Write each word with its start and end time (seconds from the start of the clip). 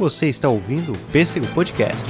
Você 0.00 0.28
está 0.28 0.48
ouvindo 0.48 0.92
o 0.92 0.98
Pêssego 1.12 1.46
Podcast. 1.48 2.02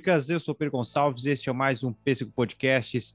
Atômicas, 0.00 0.30
eu 0.30 0.40
sou 0.40 0.54
Pedro 0.54 0.72
Gonçalves, 0.78 1.26
este 1.26 1.50
é 1.50 1.52
mais 1.52 1.84
um 1.84 1.92
Pêssego 1.92 2.32
Podcasts, 2.32 3.14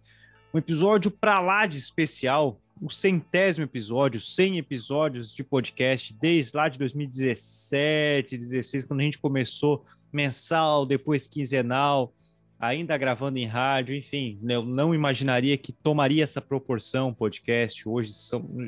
um 0.53 0.57
episódio 0.59 1.09
pra 1.09 1.40
lá 1.40 1.66
de 1.66 1.78
especial, 1.79 2.62
o 2.79 2.91
centésimo 2.91 3.66
episódio, 3.66 4.22
100 4.22 4.59
episódios 4.59 5.34
de 5.34 5.44
podcast, 5.44 6.13
desde 6.13 6.56
lá 6.56 6.69
de 6.69 6.78
2017, 6.78 8.38
16, 8.38 8.85
quando 8.85 9.00
a 9.00 9.03
gente 9.03 9.18
começou 9.18 9.84
mensal, 10.13 10.85
depois 10.85 11.28
quinzenal, 11.28 12.13
ainda 12.59 12.96
gravando 12.97 13.40
em 13.40 13.47
rádio, 13.47 13.96
enfim, 13.96 14.40
eu 14.47 14.63
não 14.63 14.94
imaginaria 14.94 15.57
que 15.57 15.72
tomaria 15.72 16.23
essa 16.23 16.40
proporção 16.40 17.13
podcast, 17.13 17.88
hoje 17.90 18.12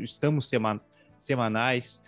estamos 0.01 0.49
sema- 0.49 0.81
semanais, 1.15 2.01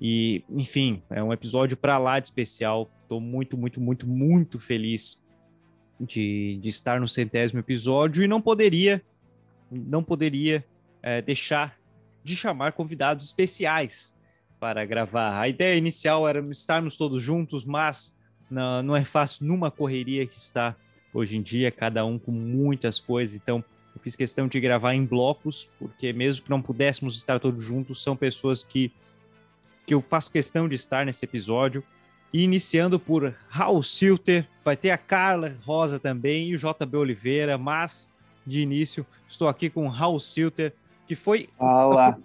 e, 0.00 0.42
enfim, 0.48 1.02
é 1.10 1.22
um 1.22 1.32
episódio 1.32 1.76
para 1.76 1.98
lá 1.98 2.18
de 2.18 2.26
especial. 2.26 2.90
Estou 3.02 3.20
muito, 3.20 3.56
muito, 3.56 3.80
muito, 3.80 4.08
muito 4.08 4.58
feliz 4.58 5.22
de, 6.00 6.58
de 6.60 6.68
estar 6.68 7.00
no 7.00 7.08
centésimo 7.08 7.60
episódio 7.60 8.24
e 8.24 8.28
não 8.28 8.40
poderia, 8.40 9.02
não 9.70 10.02
poderia 10.02 10.64
eh, 11.02 11.22
deixar 11.22 11.78
de 12.22 12.34
chamar 12.34 12.72
convidados 12.72 13.26
especiais 13.26 14.16
para 14.58 14.84
gravar. 14.84 15.38
A 15.38 15.48
ideia 15.48 15.76
inicial 15.76 16.28
era 16.28 16.40
estarmos 16.50 16.96
todos 16.96 17.22
juntos, 17.22 17.64
mas 17.64 18.16
não, 18.50 18.82
não 18.82 18.96
é 18.96 19.04
fácil 19.04 19.46
numa 19.46 19.70
correria 19.70 20.26
que 20.26 20.36
está 20.36 20.74
hoje 21.12 21.36
em 21.36 21.42
dia, 21.42 21.70
cada 21.70 22.04
um 22.04 22.18
com 22.18 22.32
muitas 22.32 22.98
coisas. 22.98 23.36
Então, 23.36 23.62
eu 23.94 24.00
fiz 24.00 24.16
questão 24.16 24.48
de 24.48 24.58
gravar 24.58 24.94
em 24.94 25.04
blocos, 25.04 25.70
porque 25.78 26.12
mesmo 26.12 26.44
que 26.44 26.50
não 26.50 26.60
pudéssemos 26.60 27.16
estar 27.16 27.38
todos 27.38 27.62
juntos, 27.62 28.02
são 28.02 28.16
pessoas 28.16 28.64
que 28.64 28.92
que 29.86 29.94
eu 29.94 30.00
faço 30.00 30.30
questão 30.30 30.68
de 30.68 30.74
estar 30.74 31.04
nesse 31.04 31.24
episódio. 31.24 31.84
E 32.34 32.42
iniciando 32.42 32.98
por 32.98 33.32
Raul 33.48 33.80
Silter, 33.80 34.44
vai 34.64 34.76
ter 34.76 34.90
a 34.90 34.98
Carla 34.98 35.54
Rosa 35.64 36.00
também 36.00 36.48
e 36.48 36.54
o 36.56 36.58
JB 36.58 36.96
Oliveira, 36.96 37.56
mas 37.56 38.10
de 38.44 38.60
início 38.60 39.06
estou 39.28 39.46
aqui 39.46 39.70
com 39.70 39.86
Raul 39.86 40.18
Silter, 40.18 40.72
que 41.06 41.14
foi. 41.14 41.48
Olá. 41.56 42.18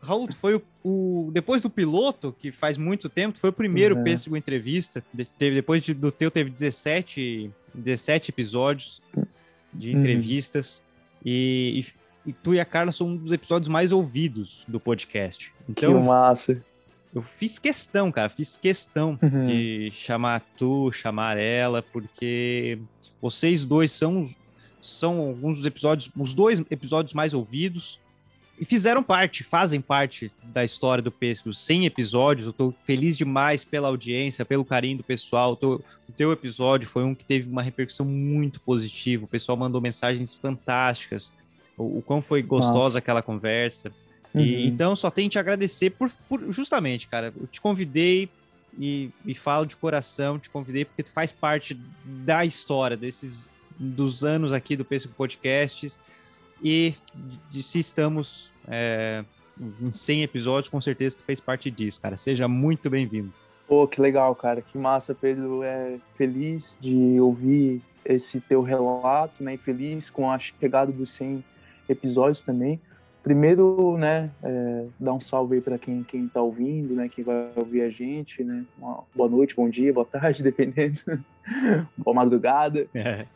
Raul, 0.00 0.32
foi 0.32 0.54
o, 0.54 0.62
o- 0.82 1.30
Depois 1.30 1.60
do 1.60 1.68
piloto, 1.68 2.34
que 2.38 2.50
faz 2.50 2.78
muito 2.78 3.10
tempo, 3.10 3.38
foi 3.38 3.50
o 3.50 3.52
primeiro 3.52 3.96
Uhum. 3.96 4.02
Pêssego 4.04 4.34
Entrevista. 4.34 5.04
De- 5.12 5.26
teve, 5.26 5.56
depois 5.56 5.82
de- 5.82 5.92
do 5.92 6.10
teu, 6.10 6.30
teve 6.30 6.48
17, 6.48 7.50
17 7.74 8.30
episódios 8.30 9.00
de 9.74 9.90
Uhum. 9.92 9.98
entrevistas. 9.98 10.82
E, 11.22 11.82
e- 12.24 12.30
e 12.30 12.32
tu 12.32 12.54
e 12.54 12.60
a 12.60 12.64
Carla 12.64 12.92
são 12.92 13.08
um 13.08 13.16
dos 13.18 13.30
episódios 13.30 13.68
mais 13.68 13.92
ouvidos 13.92 14.64
do 14.66 14.80
podcast. 14.80 15.52
Então, 15.68 16.00
que 16.00 16.06
massa. 16.08 16.62
Eu 17.16 17.22
fiz 17.22 17.58
questão, 17.58 18.12
cara, 18.12 18.28
fiz 18.28 18.56
questão 18.56 19.18
Uhum. 19.22 19.44
de 19.44 19.90
chamar 19.92 20.40
tu, 20.56 20.92
chamar 20.92 21.36
ela, 21.38 21.82
porque 21.82 22.78
vocês 23.20 23.64
dois 23.64 23.90
são, 23.90 24.22
são 24.80 25.18
alguns 25.20 25.58
dos 25.58 25.66
episódios, 25.66 26.10
os 26.16 26.34
dois 26.34 26.60
episódios 26.70 27.14
mais 27.14 27.32
ouvidos 27.34 27.98
e 28.58 28.64
fizeram 28.64 29.02
parte, 29.02 29.42
fazem 29.44 29.80
parte 29.80 30.30
da 30.44 30.64
história 30.64 31.02
do 31.02 31.10
Pêssego. 31.10 31.52
100 31.52 31.86
episódios, 31.86 32.46
eu 32.46 32.52
tô 32.52 32.72
feliz 32.84 33.16
demais 33.16 33.64
pela 33.64 33.88
audiência, 33.88 34.44
pelo 34.44 34.64
carinho 34.64 34.98
do 34.98 35.04
pessoal. 35.04 35.56
Tô- 35.56 35.80
o 36.08 36.12
teu 36.16 36.32
episódio 36.32 36.88
foi 36.88 37.02
um 37.04 37.14
que 37.14 37.24
teve 37.24 37.50
uma 37.50 37.62
repercussão 37.62 38.06
muito 38.06 38.60
positiva, 38.60 39.24
o 39.24 39.28
pessoal 39.28 39.56
mandou 39.58 39.80
mensagens 39.80 40.34
fantásticas, 40.34 41.32
o, 41.76 41.98
o 41.98 42.02
quão 42.02 42.22
foi 42.22 42.42
gostosa 42.42 42.78
Nossa. 42.78 42.98
aquela 42.98 43.20
conversa. 43.22 43.90
E, 44.36 44.38
Uhum. 44.38 44.60
então, 44.68 44.94
só 44.94 45.10
tenho 45.10 45.28
que 45.28 45.32
te 45.32 45.38
agradecer 45.38 45.90
por, 45.90 46.10
por- 46.28 46.52
justamente, 46.52 47.08
cara. 47.08 47.32
Eu 47.40 47.46
te 47.46 47.60
convidei 47.60 48.28
e, 48.78 49.10
e 49.24 49.34
falo 49.34 49.64
de 49.66 49.74
coração, 49.76 50.38
te 50.38 50.50
convidei 50.50 50.84
porque 50.84 51.02
tu 51.02 51.10
faz 51.10 51.32
parte 51.32 51.76
da 52.04 52.44
história 52.44 52.96
desses 52.96 53.50
dos 53.78 54.24
anos 54.24 54.52
aqui 54.52 54.76
do 54.76 54.84
Pêssego 54.84 55.14
Podcasts 55.14 55.98
e 56.62 56.94
de, 57.14 57.38
de 57.50 57.62
se 57.62 57.78
estamos 57.78 58.50
é, 58.68 59.24
em 59.80 59.90
100 59.90 60.22
episódios, 60.22 60.68
com 60.70 60.80
certeza 60.80 61.16
tu 61.18 61.24
fez 61.24 61.40
parte 61.40 61.70
disso, 61.70 62.00
cara. 62.00 62.16
Seja 62.16 62.46
muito 62.48 62.88
bem-vindo. 62.90 63.32
Pô, 63.66 63.86
que 63.88 64.00
legal, 64.00 64.34
cara. 64.34 64.62
Que 64.62 64.78
massa, 64.78 65.14
Pedro. 65.14 65.62
É 65.62 65.96
feliz 66.16 66.78
de 66.80 67.18
ouvir 67.20 67.82
esse 68.04 68.40
teu 68.40 68.62
relato, 68.62 69.42
né? 69.42 69.54
E 69.54 69.58
feliz 69.58 70.08
com 70.08 70.30
a 70.30 70.38
chegada 70.38 70.92
dos 70.92 71.10
100 71.10 71.42
episódios 71.88 72.42
também. 72.42 72.80
Primeiro, 73.26 73.98
né, 73.98 74.30
é, 74.40 74.86
dar 75.00 75.12
um 75.12 75.20
salve 75.20 75.56
aí 75.56 75.60
para 75.60 75.76
quem, 75.76 76.04
quem 76.04 76.28
tá 76.28 76.40
ouvindo, 76.40 76.94
né, 76.94 77.08
quem 77.08 77.24
vai 77.24 77.50
ouvir 77.56 77.82
a 77.82 77.90
gente, 77.90 78.44
né, 78.44 78.64
uma 78.78 79.02
boa 79.12 79.28
noite, 79.28 79.56
bom 79.56 79.68
dia, 79.68 79.92
boa 79.92 80.06
tarde, 80.06 80.44
dependendo, 80.46 81.00
boa 81.98 82.14
madrugada. 82.14 82.86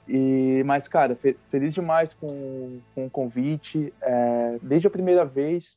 E, 0.07 0.63
mas, 0.65 0.87
cara, 0.87 1.17
fe- 1.17 1.37
feliz 1.51 1.75
demais 1.75 2.15
com, 2.15 2.79
com 2.95 3.07
o 3.07 3.11
convite. 3.11 3.93
É, 4.01 4.61
desde 4.63 4.87
a 4.87 4.91
primeira 4.91 5.25
vez, 5.25 5.77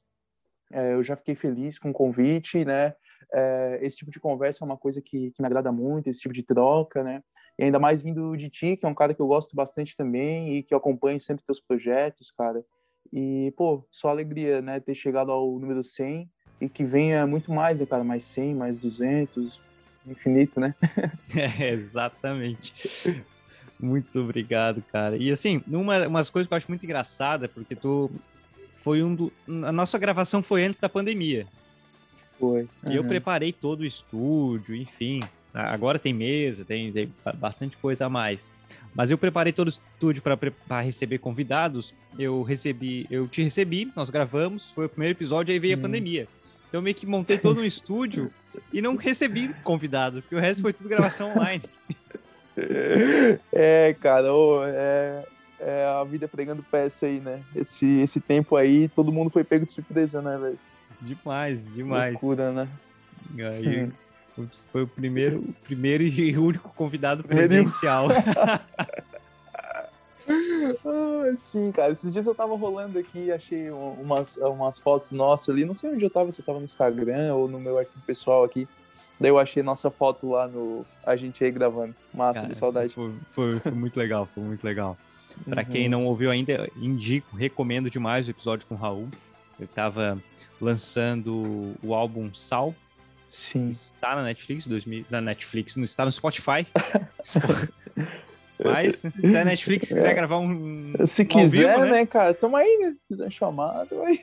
é, 0.72 0.94
eu 0.94 1.04
já 1.04 1.16
fiquei 1.16 1.34
feliz 1.34 1.80
com 1.80 1.90
o 1.90 1.94
convite, 1.94 2.64
né? 2.64 2.94
É, 3.34 3.80
esse 3.82 3.98
tipo 3.98 4.12
de 4.12 4.20
conversa 4.20 4.64
é 4.64 4.66
uma 4.68 4.78
coisa 4.78 5.02
que, 5.02 5.32
que 5.32 5.42
me 5.42 5.48
agrada 5.48 5.72
muito, 5.72 6.08
esse 6.08 6.20
tipo 6.20 6.36
de 6.36 6.44
troca, 6.44 7.04
né? 7.04 7.24
E 7.58 7.64
ainda 7.64 7.80
mais 7.80 8.04
vindo 8.04 8.38
de 8.38 8.48
ti, 8.48 8.78
que 8.78 8.86
é 8.86 8.90
um 8.90 8.94
cara 8.94 9.12
que 9.16 9.22
eu 9.24 9.28
gosto 9.28 9.56
bastante 9.56 9.98
também 9.98 10.56
e 10.56 10.62
que 10.62 10.72
eu 10.72 10.78
acompanho 10.78 11.20
sempre 11.20 11.44
teus 11.44 11.60
projetos, 11.60 12.30
cara. 12.30 12.64
E, 13.14 13.54
pô, 13.56 13.86
só 13.92 14.10
alegria, 14.10 14.60
né? 14.60 14.80
Ter 14.80 14.96
chegado 14.96 15.32
ao 15.32 15.60
número 15.60 15.84
100 15.84 16.28
e 16.60 16.68
que 16.68 16.84
venha 16.84 17.28
muito 17.28 17.52
mais, 17.52 17.80
né, 17.80 17.86
cara? 17.86 18.04
Mais 18.04 18.24
100, 18.24 18.56
mais 18.56 18.76
200, 18.76 19.60
infinito, 20.08 20.60
né? 20.60 20.74
É, 21.60 21.70
exatamente. 21.70 22.74
Muito 23.80 24.20
obrigado, 24.20 24.82
cara. 24.92 25.16
E 25.18 25.32
assim, 25.32 25.62
uma 25.68 26.08
umas 26.08 26.30
coisas 26.30 26.48
que 26.48 26.54
eu 26.54 26.58
acho 26.58 26.70
muito 26.72 26.86
engraçada, 26.86 27.48
porque 27.48 27.76
tu 27.76 28.10
foi 28.84 29.04
um 29.04 29.14
do, 29.14 29.32
a 29.64 29.72
nossa 29.72 30.00
gravação 30.00 30.42
foi 30.42 30.64
antes 30.66 30.80
da 30.80 30.90
pandemia. 30.90 31.46
Foi. 32.40 32.68
E 32.90 32.96
eu 32.96 33.04
preparei 33.04 33.54
todo 33.54 33.82
o 33.82 33.86
estúdio, 33.86 34.76
enfim. 34.76 35.20
Agora 35.54 36.00
tem 36.00 36.14
mesa, 36.14 36.66
tem, 36.66 36.92
tem 36.92 37.14
bastante 37.36 37.78
coisa 37.78 38.08
a 38.08 38.10
mais. 38.10 38.54
Mas 38.96 39.12
eu 39.12 39.18
preparei 39.18 39.54
todo 39.54 39.68
o 39.68 39.70
estúdio 39.70 40.22
para 40.22 40.82
receber 40.82 41.20
convidados. 41.20 41.94
Eu 42.18 42.42
recebi, 42.42 43.06
eu 43.10 43.28
te 43.28 43.44
recebi, 43.44 43.92
nós 43.96 44.10
gravamos, 44.10 44.72
foi 44.72 44.86
o 44.86 44.90
primeiro 44.90 45.16
episódio, 45.16 45.54
aí 45.54 45.60
veio 45.60 45.78
hum. 45.78 45.80
a 45.80 45.84
pandemia. 45.84 46.28
Então 46.68 46.80
eu 46.80 46.82
meio 46.82 46.96
que 46.96 47.06
montei 47.06 47.38
todo 47.38 47.62
um 47.62 47.64
estúdio 47.64 48.32
e 48.72 48.82
não 48.82 48.96
recebi 48.96 49.54
convidado, 49.64 50.22
porque 50.22 50.36
o 50.36 50.40
resto 50.40 50.62
foi 50.64 50.74
tudo 50.74 50.90
gravação 50.90 51.32
online. 51.32 51.64
É, 53.52 53.96
cara, 54.00 54.32
oh, 54.32 54.62
é, 54.64 55.26
é, 55.60 55.86
a 55.88 56.04
vida 56.04 56.28
pregando 56.28 56.62
peça 56.62 57.08
aí, 57.08 57.20
né? 57.20 57.42
Esse, 57.56 57.84
esse 58.00 58.22
tempo 58.22 58.56
aí, 58.56 58.88
todo 58.90 59.12
mundo 59.12 59.32
foi 59.32 59.44
pego 59.44 59.66
de 59.66 59.72
surpresa, 59.72 60.22
né, 60.22 60.38
velho? 60.38 60.60
Demais, 61.02 61.66
demais. 61.74 62.14
Loucura, 62.14 62.52
né? 62.52 62.68
Aí, 63.40 63.92
foi 64.72 64.84
o 64.84 64.88
primeiro, 64.88 65.40
o 65.40 65.54
primeiro 65.64 66.04
e 66.04 66.38
único 66.38 66.74
convidado 66.74 67.24
presencial. 67.24 68.08
ah, 70.86 71.36
sim, 71.36 71.72
cara. 71.72 71.94
Esses 71.94 72.12
dias 72.12 72.26
eu 72.26 72.36
tava 72.36 72.56
rolando 72.56 72.98
aqui 72.98 73.32
achei 73.32 73.70
umas, 73.70 74.38
umas 74.38 74.80
fotos 74.80 75.12
nossas 75.12 75.50
ali. 75.50 75.66
Não 75.66 75.74
sei 75.74 75.92
onde 75.92 76.04
eu 76.04 76.10
tava, 76.10 76.32
se 76.32 76.42
eu 76.42 76.46
tava 76.46 76.60
no 76.60 76.66
Instagram 76.66 77.36
ou 77.36 77.48
no 77.48 77.60
meu 77.60 77.78
arquivo 77.78 78.02
pessoal 78.06 78.44
aqui. 78.44 78.68
Daí 79.20 79.30
eu 79.30 79.38
achei 79.38 79.62
nossa 79.64 79.92
foto 79.92 80.32
lá 80.32 80.48
no. 80.48 80.86
A 81.06 81.16
gente 81.16 81.44
aí 81.44 81.52
gravando. 81.52 81.96
Massa, 82.14 82.42
cara, 82.42 82.52
de 82.52 82.58
saudade. 82.58 82.94
Foi, 82.94 83.14
foi, 83.32 83.60
foi, 83.60 83.72
muito 83.72 83.98
legal, 83.98 84.28
foi 84.34 84.44
muito 84.44 84.64
legal. 84.64 84.98
Pra 85.48 85.64
uhum. 85.64 85.70
quem 85.70 85.90
não 85.90 86.06
ouviu 86.06 86.30
ainda, 86.30 86.70
indico, 86.76 87.36
recomendo 87.36 87.90
demais 87.90 88.28
o 88.28 88.32
episódio 88.32 88.68
com 88.68 88.76
o 88.76 88.78
Raul. 88.78 89.10
Eu 89.60 89.68
tava 89.68 90.22
lançando 90.60 91.74
o 91.82 91.94
álbum 91.94 92.34
Sal, 92.34 92.74
Sim. 93.34 93.70
Está 93.70 94.16
na 94.16 94.22
Netflix, 94.22 94.68
2000, 94.68 95.06
na 95.10 95.20
Netflix, 95.20 95.76
não 95.76 95.84
está 95.84 96.06
no 96.06 96.12
Spotify. 96.12 96.68
Mas 98.64 98.98
se 98.98 99.38
a 99.38 99.44
Netflix 99.44 99.88
quiser 99.90 100.12
é. 100.12 100.14
gravar 100.14 100.38
um. 100.38 100.94
Se 101.08 101.24
um 101.24 101.26
quiser, 101.26 101.74
vivo, 101.74 101.86
né? 101.86 101.92
né? 101.92 102.06
cara? 102.06 102.34
Tamo 102.36 102.56
aí, 102.56 102.78
né? 102.80 102.92
Se 102.92 103.08
quiser 103.10 103.32
chamado, 103.32 104.04
aí. 104.04 104.22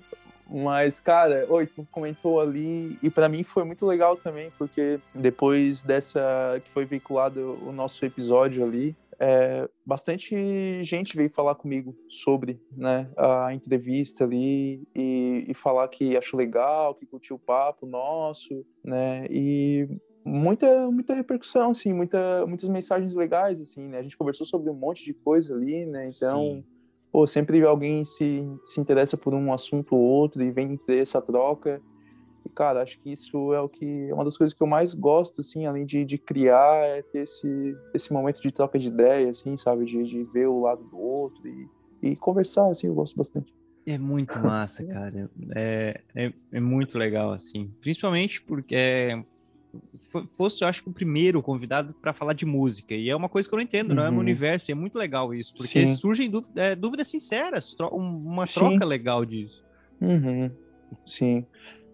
Mas, 0.50 1.00
cara, 1.00 1.46
oi, 1.48 1.66
tu 1.66 1.86
comentou 1.90 2.40
ali, 2.40 2.98
e 3.02 3.08
para 3.08 3.28
mim 3.28 3.42
foi 3.42 3.64
muito 3.64 3.86
legal 3.86 4.16
também, 4.16 4.52
porque 4.58 5.00
depois 5.14 5.82
dessa 5.82 6.60
que 6.62 6.70
foi 6.70 6.84
veiculado 6.84 7.58
o 7.62 7.72
nosso 7.72 8.04
episódio 8.04 8.62
ali, 8.64 8.94
é, 9.18 9.68
bastante 9.84 10.82
gente 10.82 11.16
veio 11.16 11.30
falar 11.30 11.54
comigo 11.54 11.96
sobre 12.08 12.60
né, 12.72 13.10
a 13.16 13.52
entrevista 13.54 14.24
ali 14.24 14.86
e, 14.94 15.46
e, 15.48 15.54
falar 15.54 15.88
que 15.88 16.16
achou 16.16 16.38
legal, 16.38 16.94
que 16.94 17.06
curtiu 17.06 17.36
o 17.36 17.38
papo 17.38 17.86
nosso, 17.86 18.64
né? 18.84 19.26
E 19.30 19.88
muita 20.24 20.90
muita 20.90 21.14
repercussão, 21.14 21.70
assim, 21.70 21.92
muita, 21.92 22.46
muitas 22.46 22.68
mensagens 22.68 23.14
legais, 23.14 23.60
assim, 23.60 23.82
né? 23.88 23.98
A 23.98 24.02
gente 24.02 24.16
conversou 24.16 24.46
sobre 24.46 24.70
um 24.70 24.74
monte 24.74 25.04
de 25.04 25.14
coisa 25.14 25.54
ali, 25.54 25.86
né? 25.86 26.08
Então, 26.08 26.40
Sim. 26.40 26.64
pô, 27.12 27.26
sempre 27.26 27.62
alguém 27.64 28.04
se, 28.04 28.42
se 28.64 28.80
interessa 28.80 29.16
por 29.16 29.34
um 29.34 29.52
assunto 29.52 29.94
ou 29.94 30.02
outro 30.02 30.42
e 30.42 30.50
vem 30.50 30.76
ter 30.76 31.02
essa 31.02 31.20
troca. 31.20 31.80
E, 32.54 32.56
cara, 32.56 32.82
acho 32.82 33.00
que 33.00 33.12
isso 33.12 33.52
é 33.52 33.60
o 33.60 33.68
que 33.68 34.08
é 34.08 34.14
uma 34.14 34.24
das 34.24 34.36
coisas 34.36 34.56
que 34.56 34.62
eu 34.62 34.66
mais 34.66 34.94
gosto, 34.94 35.40
assim, 35.40 35.66
além 35.66 35.84
de, 35.84 36.04
de 36.04 36.16
criar, 36.16 36.84
é 36.84 37.02
ter 37.02 37.24
esse, 37.24 37.76
esse 37.92 38.12
momento 38.12 38.40
de 38.40 38.52
troca 38.52 38.78
de 38.78 38.86
ideia, 38.86 39.28
assim, 39.28 39.58
sabe? 39.58 39.84
De, 39.84 40.04
de 40.04 40.22
ver 40.22 40.46
o 40.46 40.60
lado 40.60 40.84
do 40.84 40.96
outro 40.96 41.46
e, 41.48 41.68
e 42.00 42.16
conversar, 42.16 42.70
assim, 42.70 42.86
eu 42.86 42.94
gosto 42.94 43.16
bastante. 43.16 43.52
É 43.84 43.98
muito 43.98 44.38
massa, 44.38 44.84
cara. 44.86 45.28
É, 45.54 46.00
é, 46.14 46.32
é 46.52 46.60
muito 46.60 46.96
legal, 46.96 47.32
assim. 47.32 47.72
Principalmente 47.80 48.40
porque 48.40 48.76
é, 48.76 49.20
fosse, 50.36 50.62
eu 50.62 50.68
acho, 50.68 50.88
o 50.88 50.92
primeiro 50.92 51.42
convidado 51.42 51.92
para 51.94 52.12
falar 52.12 52.34
de 52.34 52.46
música. 52.46 52.94
E 52.94 53.10
é 53.10 53.16
uma 53.16 53.28
coisa 53.28 53.48
que 53.48 53.54
eu 53.54 53.56
não 53.56 53.64
entendo, 53.64 53.90
uhum. 53.90 53.96
não 53.96 54.06
é 54.06 54.10
no 54.12 54.20
universo. 54.20 54.70
é 54.70 54.74
muito 54.74 54.96
legal 54.96 55.34
isso, 55.34 55.52
porque 55.56 55.86
Sim. 55.86 55.94
surgem 55.96 56.30
dúvidas, 56.30 56.56
é, 56.56 56.76
dúvidas 56.76 57.08
sinceras, 57.08 57.74
uma 57.90 58.46
troca 58.46 58.84
Sim. 58.84 58.88
legal 58.88 59.24
disso. 59.24 59.64
Uhum. 60.00 60.50
Sim. 61.04 61.44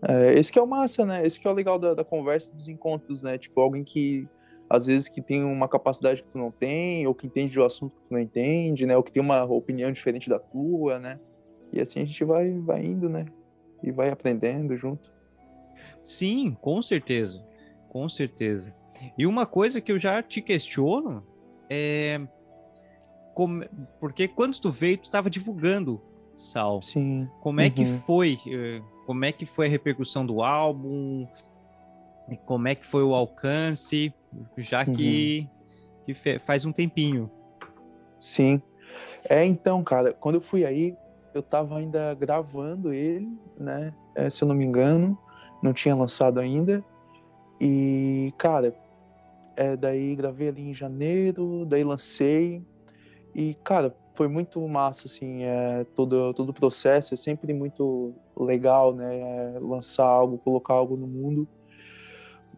É, 0.02 0.35
esse 0.38 0.50
que 0.50 0.58
é 0.58 0.62
o 0.62 0.67
massa, 0.67 1.05
né? 1.05 1.25
Esse 1.26 1.38
que 1.38 1.47
é 1.47 1.50
o 1.50 1.55
legal 1.55 1.79
da, 1.79 1.94
da 1.94 2.05
conversa, 2.05 2.55
dos 2.55 2.69
encontros, 2.69 3.23
né? 3.23 3.37
Tipo, 3.38 3.61
alguém 3.61 3.85
que 3.85 4.26
às 4.69 4.87
vezes 4.87 5.08
que 5.08 5.20
tem 5.20 5.43
uma 5.43 5.69
capacidade 5.69 6.23
que 6.23 6.29
tu 6.29 6.38
não 6.38 6.50
tem, 6.50 7.06
ou 7.06 7.14
que 7.14 7.26
entende 7.26 7.58
o 7.58 7.64
assunto 7.64 7.97
que 7.97 8.06
tu 8.06 8.12
não 8.12 8.20
entende, 8.20 8.87
né? 8.87 8.97
Ou 8.97 9.02
que 9.02 9.12
tem 9.12 9.23
uma 9.23 9.43
opinião 9.44 9.91
diferente 9.91 10.29
da 10.29 10.38
tua, 10.38 10.99
né? 10.99 11.19
E 11.73 11.81
assim 11.81 12.00
a 12.00 12.05
gente 12.05 12.25
vai, 12.25 12.50
vai 12.61 12.85
indo, 12.85 13.08
né? 13.08 13.26
E 13.82 13.91
vai 13.91 14.11
aprendendo 14.11 14.76
junto. 14.76 15.12
Sim, 16.03 16.56
com 16.61 16.81
certeza. 16.81 17.44
Com 17.88 18.08
certeza. 18.08 18.75
E 19.19 19.26
uma 19.26 19.44
coisa 19.44 19.81
que 19.81 19.91
eu 19.91 19.99
já 19.99 20.23
te 20.23 20.41
questiono 20.41 21.23
é. 21.69 22.20
Como... 23.35 23.64
Porque 23.99 24.29
quando 24.29 24.61
tu 24.61 24.70
veio, 24.70 24.99
tu 24.99 25.05
estava 25.05 25.31
divulgando 25.31 26.00
Sal. 26.41 26.82
Sim. 26.82 27.29
Como 27.41 27.61
é 27.61 27.67
uhum. 27.67 27.70
que 27.70 27.85
foi? 27.87 28.38
Como 29.10 29.24
é 29.24 29.32
que 29.32 29.44
foi 29.44 29.66
a 29.66 29.68
repercussão 29.68 30.24
do 30.24 30.40
álbum, 30.40 31.26
como 32.46 32.68
é 32.68 32.76
que 32.76 32.86
foi 32.86 33.02
o 33.02 33.12
alcance, 33.12 34.14
já 34.56 34.84
que, 34.84 35.48
uhum. 36.06 36.14
que 36.14 36.38
faz 36.38 36.64
um 36.64 36.70
tempinho. 36.70 37.28
Sim. 38.16 38.62
É, 39.28 39.44
então, 39.44 39.82
cara, 39.82 40.12
quando 40.12 40.36
eu 40.36 40.40
fui 40.40 40.64
aí, 40.64 40.96
eu 41.34 41.42
tava 41.42 41.76
ainda 41.76 42.14
gravando 42.14 42.92
ele, 42.92 43.36
né? 43.58 43.92
É, 44.14 44.30
se 44.30 44.44
eu 44.44 44.46
não 44.46 44.54
me 44.54 44.64
engano, 44.64 45.18
não 45.60 45.72
tinha 45.72 45.96
lançado 45.96 46.38
ainda. 46.38 46.84
E, 47.60 48.32
cara, 48.38 48.72
é, 49.56 49.76
daí 49.76 50.14
gravei 50.14 50.46
ali 50.46 50.70
em 50.70 50.72
janeiro, 50.72 51.66
daí 51.66 51.82
lancei. 51.82 52.64
E, 53.34 53.54
cara, 53.64 53.92
foi 54.14 54.28
muito 54.28 54.66
massa, 54.68 55.06
assim, 55.06 55.43
é, 55.43 55.84
todo, 55.94 56.34
todo 56.34 56.50
o 56.50 56.55
processo, 56.55 57.14
é 57.14 57.17
sempre 57.17 57.52
muito 57.52 58.14
legal, 58.36 58.94
né, 58.94 59.19
é, 59.19 59.58
lançar 59.60 60.06
algo, 60.06 60.38
colocar 60.38 60.74
algo 60.74 60.96
no 60.96 61.06
mundo. 61.06 61.48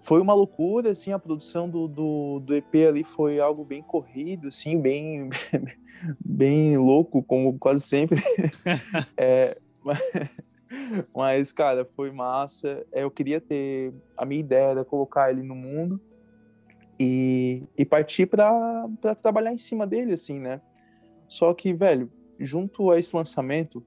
Foi 0.03 0.21
uma 0.21 0.35
loucura, 0.35 0.91
assim, 0.91 1.13
a 1.13 1.19
produção 1.19 1.69
do, 1.69 1.87
do, 1.87 2.41
do 2.41 2.57
EP 2.57 2.75
ali 2.89 3.05
foi 3.05 3.39
algo 3.39 3.65
bem 3.65 3.83
corrido, 3.83 4.49
assim, 4.49 4.81
bem, 4.81 5.31
bem 6.19 6.77
louco, 6.77 7.23
como 7.23 7.57
quase 7.59 7.83
sempre. 7.83 8.21
é, 9.17 9.57
mas, 9.85 10.01
mas, 11.15 11.53
cara, 11.53 11.85
foi 11.95 12.11
massa. 12.11 12.85
É, 12.93 13.05
eu 13.05 13.11
queria 13.11 13.41
ter, 13.41 13.95
a 14.17 14.25
minha 14.25 14.41
ideia 14.41 14.71
era 14.71 14.85
colocar 14.85 15.31
ele 15.31 15.43
no 15.43 15.55
mundo 15.55 16.01
e, 16.99 17.63
e 17.77 17.85
partir 17.85 18.27
para 18.27 18.89
trabalhar 19.21 19.53
em 19.53 19.59
cima 19.59 19.87
dele, 19.87 20.15
assim, 20.15 20.39
né, 20.39 20.61
só 21.33 21.55
que, 21.55 21.73
velho, 21.73 22.13
junto 22.39 22.91
a 22.91 22.99
esse 22.99 23.17
lançamento, 23.17 23.83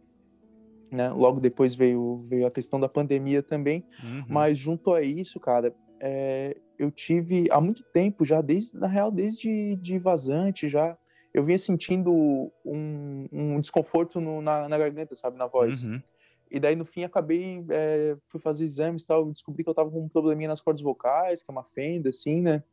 né, 0.90 1.10
logo 1.10 1.40
depois 1.40 1.75
veio, 1.75 2.18
veio 2.28 2.48
a 2.48 2.50
questão 2.50 2.80
da 2.80 2.90
pandemia 2.90 3.44
também, 3.44 3.86
uhum. 4.04 4.25
mas 4.28 4.58
junto 4.58 4.92
a 4.92 5.04
isso, 5.04 5.40
cara, 5.40 5.75
é, 6.00 6.58
eu 6.80 6.90
tive 6.90 7.48
há 7.52 7.62
muito 7.62 7.84
tempo 7.84 8.25
já, 8.25 8.42
desde, 8.42 8.75
na 8.75 8.88
real, 8.88 9.12
desde 9.12 9.75
de 9.75 10.00
vazante 10.00 10.68
já, 10.68 10.98
eu 11.36 11.46
vinha 11.46 11.60
sentindo 11.60 12.12
um, 12.66 13.28
um 13.32 13.60
desconforto 13.62 14.20
no, 14.20 14.42
na, 14.42 14.68
na, 14.68 14.78
garganta, 14.80 15.14
sabe, 15.14 15.38
na 15.38 15.46
voz. 15.46 15.84
Uhum. 15.84 16.02
E 16.50 16.60
daí, 16.60 16.75
no 16.75 16.84
fim, 16.84 17.04
acabei, 17.04 17.64
é, 17.70 18.18
fui 18.25 18.40
fazer 18.40 18.64
exames 18.64 19.04
e 19.04 19.08
tal, 19.08 19.30
descobri 19.30 19.64
que 19.64 19.70
eu 19.70 19.74
tava 19.75 19.92
com 19.92 20.02
um 20.02 20.10
probleminha 20.10 20.50
nas 20.50 20.62
cordas 20.62 20.82
vocais, 20.82 21.44
que 21.44 21.52
é 21.52 21.54
uma 21.54 21.64
fenda, 21.64 22.10
assim, 22.10 22.42
né? 22.42 22.64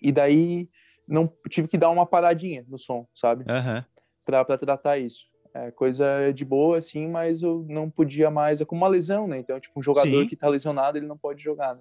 E 0.00 0.10
daí, 0.10 0.70
não 1.10 1.30
tive 1.48 1.68
que 1.68 1.76
dar 1.76 1.90
uma 1.90 2.06
paradinha 2.06 2.64
no 2.68 2.78
som, 2.78 3.06
sabe? 3.14 3.44
Uhum. 3.44 3.84
Pra, 4.24 4.44
pra 4.44 4.56
tratar 4.56 4.98
isso. 4.98 5.28
É 5.52 5.70
coisa 5.72 6.32
de 6.32 6.44
boa, 6.44 6.78
assim, 6.78 7.08
mas 7.08 7.42
eu 7.42 7.66
não 7.68 7.90
podia 7.90 8.30
mais. 8.30 8.60
É 8.60 8.64
como 8.64 8.82
uma 8.82 8.88
lesão, 8.88 9.26
né? 9.26 9.38
Então, 9.38 9.58
tipo, 9.58 9.80
um 9.80 9.82
jogador 9.82 10.22
Sim. 10.22 10.28
que 10.28 10.36
tá 10.36 10.48
lesionado, 10.48 10.96
ele 10.96 11.06
não 11.06 11.18
pode 11.18 11.42
jogar, 11.42 11.74
né? 11.74 11.80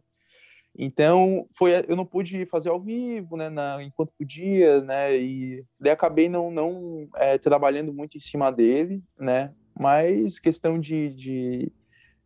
Então, 0.77 1.47
foi, 1.57 1.71
eu 1.87 1.95
não 1.95 2.05
pude 2.05 2.45
fazer 2.45 2.69
ao 2.69 2.79
vivo, 2.79 3.35
né, 3.35 3.49
na, 3.49 3.83
enquanto 3.83 4.13
podia, 4.17 4.81
né, 4.81 5.17
e 5.17 5.65
daí 5.79 5.91
acabei 5.91 6.29
não, 6.29 6.51
não 6.51 7.07
é, 7.15 7.37
trabalhando 7.37 7.91
muito 7.91 8.15
em 8.15 8.19
cima 8.19 8.51
dele, 8.51 9.03
né, 9.19 9.51
mas 9.77 10.37
questão 10.37 10.79
de, 10.79 11.09
de, 11.09 11.71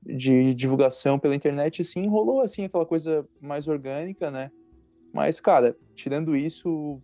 de 0.04 0.54
divulgação 0.54 1.18
pela 1.18 1.36
internet, 1.36 1.82
assim, 1.82 2.06
rolou, 2.08 2.42
assim, 2.42 2.66
aquela 2.66 2.86
coisa 2.86 3.28
mais 3.42 3.68
orgânica, 3.68 4.30
né, 4.30 4.52
mas, 5.14 5.40
cara, 5.40 5.78
tirando 5.96 6.36
isso, 6.36 7.00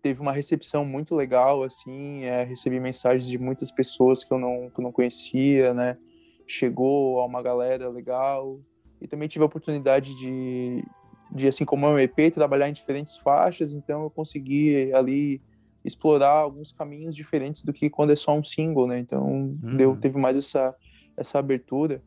teve 0.00 0.20
uma 0.20 0.32
recepção 0.32 0.84
muito 0.84 1.14
legal, 1.14 1.62
assim, 1.62 2.24
é, 2.24 2.44
recebi 2.44 2.78
mensagens 2.80 3.28
de 3.28 3.36
muitas 3.36 3.70
pessoas 3.72 4.22
que 4.22 4.32
eu 4.32 4.38
não, 4.38 4.70
que 4.70 4.80
eu 4.80 4.84
não 4.84 4.92
conhecia, 4.92 5.74
né? 5.74 5.98
chegou 6.46 7.20
a 7.20 7.26
uma 7.26 7.42
galera 7.42 7.88
legal. 7.88 8.60
E 9.00 9.06
também 9.06 9.28
tive 9.28 9.42
a 9.42 9.46
oportunidade 9.46 10.14
de, 10.14 10.84
de 11.32 11.48
assim 11.48 11.64
como 11.64 11.86
é 11.86 11.90
um 11.90 11.98
EP, 11.98 12.32
trabalhar 12.32 12.68
em 12.68 12.72
diferentes 12.72 13.16
faixas, 13.16 13.72
então 13.72 14.04
eu 14.04 14.10
consegui 14.10 14.92
ali 14.94 15.42
explorar 15.84 16.30
alguns 16.30 16.72
caminhos 16.72 17.14
diferentes 17.14 17.62
do 17.62 17.72
que 17.72 17.90
quando 17.90 18.12
é 18.12 18.16
só 18.16 18.36
um 18.36 18.42
single, 18.42 18.86
né? 18.86 18.98
Então 18.98 19.56
uhum. 19.62 19.76
deu, 19.76 19.96
teve 19.96 20.18
mais 20.18 20.36
essa, 20.36 20.74
essa 21.16 21.38
abertura. 21.38 22.02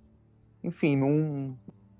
Enfim, 0.64 0.98
num, 0.98 1.56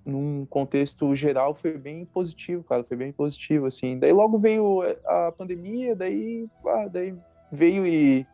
num 0.10 0.46
contexto 0.46 1.14
geral 1.16 1.56
foi 1.56 1.78
bem 1.78 2.06
positivo, 2.06 2.64
cara, 2.64 2.84
foi 2.84 2.98
bem 2.98 3.12
positivo, 3.12 3.66
assim. 3.66 3.98
Daí 3.98 4.12
logo 4.12 4.38
veio 4.38 4.82
a 5.06 5.32
pandemia, 5.32 5.96
daí, 5.96 6.48
ah, 6.66 6.88
daí 6.92 7.16
veio 7.52 7.86
e, 7.86 8.26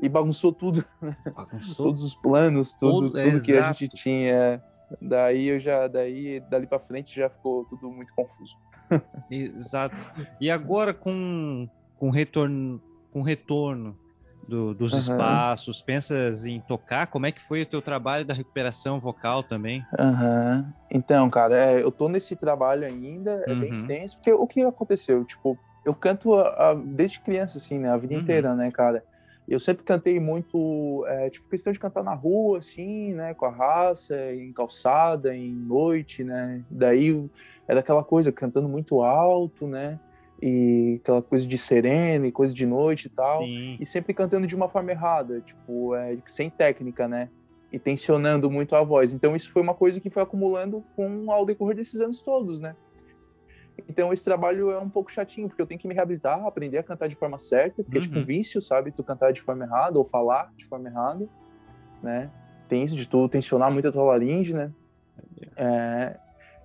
e 0.00 0.08
bagunçou 0.08 0.52
tudo, 0.52 0.84
né? 1.02 1.16
bagunçou 1.34 1.86
todos 1.86 2.02
os 2.02 2.14
planos, 2.14 2.74
tudo, 2.74 3.10
Todo, 3.10 3.22
tudo 3.22 3.44
que 3.44 3.56
a 3.56 3.72
gente 3.72 3.88
tinha. 3.88 4.62
Daí 5.00 5.48
eu 5.48 5.58
já, 5.58 5.88
daí 5.88 6.40
dali 6.48 6.66
para 6.66 6.78
frente 6.78 7.16
já 7.16 7.28
ficou 7.28 7.64
tudo 7.64 7.90
muito 7.90 8.14
confuso. 8.14 8.56
Exato. 9.30 9.96
E 10.40 10.50
agora 10.50 10.94
com 10.94 11.68
com 11.98 12.10
retorno 12.10 12.80
com 13.10 13.22
retorno 13.22 13.98
do, 14.48 14.74
dos 14.74 14.92
uhum. 14.92 14.98
espaços, 14.98 15.82
pensas 15.82 16.46
em 16.46 16.60
tocar? 16.60 17.06
Como 17.06 17.26
é 17.26 17.32
que 17.32 17.42
foi 17.42 17.62
o 17.62 17.66
teu 17.66 17.82
trabalho 17.82 18.24
da 18.24 18.34
recuperação 18.34 19.00
vocal 19.00 19.42
também? 19.42 19.84
Uhum. 19.98 20.64
Então, 20.90 21.28
cara, 21.30 21.56
é, 21.56 21.82
eu 21.82 21.90
tô 21.90 22.08
nesse 22.08 22.36
trabalho 22.36 22.86
ainda, 22.86 23.42
é 23.46 23.52
uhum. 23.52 23.60
bem 23.60 23.74
intenso, 23.74 24.16
porque 24.16 24.32
o 24.32 24.46
que 24.46 24.62
aconteceu? 24.62 25.24
Tipo, 25.24 25.58
eu 25.84 25.94
canto 25.94 26.34
a, 26.34 26.70
a, 26.70 26.74
desde 26.74 27.20
criança, 27.20 27.58
assim, 27.58 27.78
né? 27.78 27.90
A 27.90 27.96
vida 27.96 28.14
uhum. 28.14 28.20
inteira, 28.20 28.54
né, 28.54 28.70
cara? 28.70 29.04
Eu 29.46 29.60
sempre 29.60 29.84
cantei 29.84 30.18
muito, 30.18 31.04
é, 31.06 31.28
tipo, 31.28 31.48
questão 31.50 31.72
de 31.72 31.78
cantar 31.78 32.02
na 32.02 32.14
rua, 32.14 32.58
assim, 32.58 33.12
né? 33.12 33.34
Com 33.34 33.44
a 33.44 33.50
raça, 33.50 34.16
em 34.32 34.52
calçada, 34.52 35.36
em 35.36 35.52
noite, 35.52 36.24
né? 36.24 36.62
Daí 36.70 37.28
era 37.68 37.80
aquela 37.80 38.02
coisa, 38.02 38.32
cantando 38.32 38.68
muito 38.68 39.02
alto, 39.02 39.66
né? 39.66 39.98
E 40.40 40.98
aquela 41.02 41.22
coisa 41.22 41.46
de 41.46 41.56
sereno 41.56 42.26
e 42.26 42.32
coisa 42.32 42.54
de 42.54 42.66
noite 42.66 43.06
e 43.06 43.10
tal, 43.10 43.44
Sim. 43.44 43.76
e 43.80 43.86
sempre 43.86 44.12
cantando 44.12 44.46
de 44.46 44.54
uma 44.54 44.68
forma 44.68 44.90
errada, 44.90 45.40
tipo, 45.40 45.94
é, 45.94 46.18
sem 46.26 46.50
técnica, 46.50 47.08
né? 47.08 47.28
E 47.72 47.78
tensionando 47.78 48.50
muito 48.50 48.76
a 48.76 48.82
voz. 48.82 49.12
Então 49.12 49.34
isso 49.34 49.50
foi 49.50 49.62
uma 49.62 49.74
coisa 49.74 50.00
que 50.00 50.10
foi 50.10 50.22
acumulando 50.22 50.84
com 50.94 51.30
ao 51.30 51.44
decorrer 51.44 51.76
desses 51.76 52.00
anos 52.00 52.20
todos, 52.20 52.60
né? 52.60 52.76
Então 53.88 54.12
esse 54.12 54.24
trabalho 54.24 54.70
é 54.70 54.78
um 54.78 54.88
pouco 54.88 55.10
chatinho, 55.10 55.48
porque 55.48 55.60
eu 55.60 55.66
tenho 55.66 55.80
que 55.80 55.88
me 55.88 55.94
reabilitar, 55.94 56.44
aprender 56.44 56.78
a 56.78 56.82
cantar 56.82 57.08
de 57.08 57.16
forma 57.16 57.38
certa, 57.38 57.82
porque 57.82 57.98
uhum. 57.98 58.04
é 58.04 58.06
tipo 58.06 58.16
um 58.16 58.20
uhum. 58.20 58.24
vício, 58.24 58.62
sabe? 58.62 58.92
Tu 58.92 59.02
cantar 59.02 59.32
de 59.32 59.42
forma 59.42 59.64
errada 59.64 59.98
ou 59.98 60.04
falar 60.04 60.52
de 60.56 60.64
forma 60.66 60.88
errada, 60.88 61.28
né? 62.02 62.30
Tem 62.68 62.82
isso 62.82 62.96
de 62.96 63.06
tu 63.06 63.28
tensionar 63.28 63.70
muito 63.72 63.88
a 63.88 63.92
tua 63.92 64.04
laringe, 64.04 64.54
né? 64.54 64.70
É, 65.56 66.16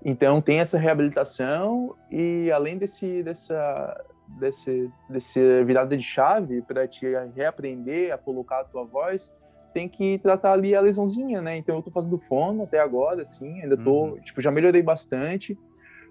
então 0.04 0.42
tem 0.42 0.60
essa 0.60 0.78
reabilitação 0.78 1.96
e 2.10 2.52
além 2.52 2.78
desse 2.78 3.22
dessa 3.24 4.06
desse 4.40 4.90
desse 5.10 5.64
virada 5.64 5.98
de 5.98 6.04
chave 6.04 6.62
para 6.62 6.88
te 6.88 7.06
reaprender 7.36 8.14
a 8.14 8.18
colocar 8.18 8.62
a 8.62 8.64
tua 8.64 8.86
voz, 8.86 9.32
tem 9.74 9.88
que 9.88 10.18
tratar 10.20 10.54
ali 10.54 10.76
a 10.76 10.82
lesãozinha, 10.82 11.42
né? 11.42 11.58
Então 11.58 11.76
eu 11.76 11.82
tô 11.82 11.92
fazendo 11.92 12.18
fono 12.18 12.64
até 12.64 12.80
agora, 12.80 13.24
assim, 13.24 13.62
ainda 13.62 13.78
tô, 13.78 14.06
uhum. 14.06 14.20
tipo, 14.20 14.42
já 14.42 14.52
melhorei 14.52 14.82
bastante. 14.82 15.58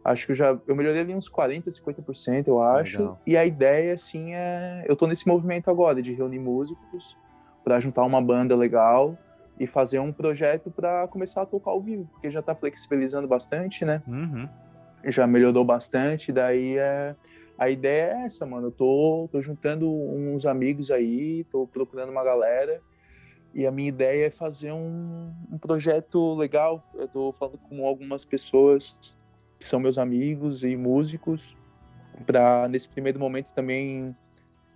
Acho 0.04 0.26
que 0.26 0.32
eu 0.32 0.36
já 0.36 0.58
eu 0.66 0.76
melhorei 0.76 1.00
ali 1.00 1.14
uns 1.14 1.28
40, 1.28 1.70
50%, 1.70 2.48
eu 2.48 2.62
acho. 2.62 2.98
Legal. 2.98 3.20
E 3.26 3.36
a 3.36 3.44
ideia 3.44 3.94
assim 3.94 4.34
é, 4.34 4.84
eu 4.86 4.96
tô 4.96 5.06
nesse 5.06 5.26
movimento 5.26 5.70
agora 5.70 6.00
de 6.02 6.12
reunir 6.12 6.38
músicos 6.38 7.16
para 7.64 7.80
juntar 7.80 8.04
uma 8.04 8.20
banda 8.20 8.54
legal 8.56 9.18
e 9.58 9.66
fazer 9.66 9.98
um 9.98 10.12
projeto 10.12 10.70
para 10.70 11.06
começar 11.08 11.42
a 11.42 11.46
tocar 11.46 11.70
ao 11.70 11.80
vivo, 11.80 12.08
porque 12.12 12.30
já 12.30 12.40
está 12.40 12.54
flexibilizando 12.54 13.26
bastante, 13.26 13.84
né? 13.84 14.02
Uhum. 14.06 14.48
Já 15.04 15.26
melhorou 15.26 15.64
bastante, 15.64 16.32
daí 16.32 16.76
é... 16.76 17.14
a 17.58 17.68
ideia 17.68 18.12
é 18.12 18.24
essa, 18.24 18.46
mano. 18.46 18.68
Eu 18.68 18.72
tô, 18.72 19.28
tô 19.30 19.42
juntando 19.42 19.90
uns 19.90 20.46
amigos 20.46 20.90
aí, 20.90 21.44
tô 21.44 21.66
procurando 21.66 22.10
uma 22.10 22.22
galera, 22.22 22.80
e 23.52 23.66
a 23.66 23.70
minha 23.70 23.88
ideia 23.88 24.26
é 24.26 24.30
fazer 24.30 24.72
um, 24.72 25.32
um 25.50 25.58
projeto 25.58 26.34
legal. 26.34 26.84
Eu 26.94 27.08
tô 27.08 27.32
falando 27.32 27.58
com 27.58 27.86
algumas 27.86 28.24
pessoas 28.24 28.96
que 29.58 29.66
são 29.66 29.80
meus 29.80 29.98
amigos 29.98 30.62
e 30.62 30.76
músicos, 30.76 31.56
para 32.26 32.68
nesse 32.68 32.88
primeiro 32.88 33.18
momento 33.18 33.52
também 33.52 34.14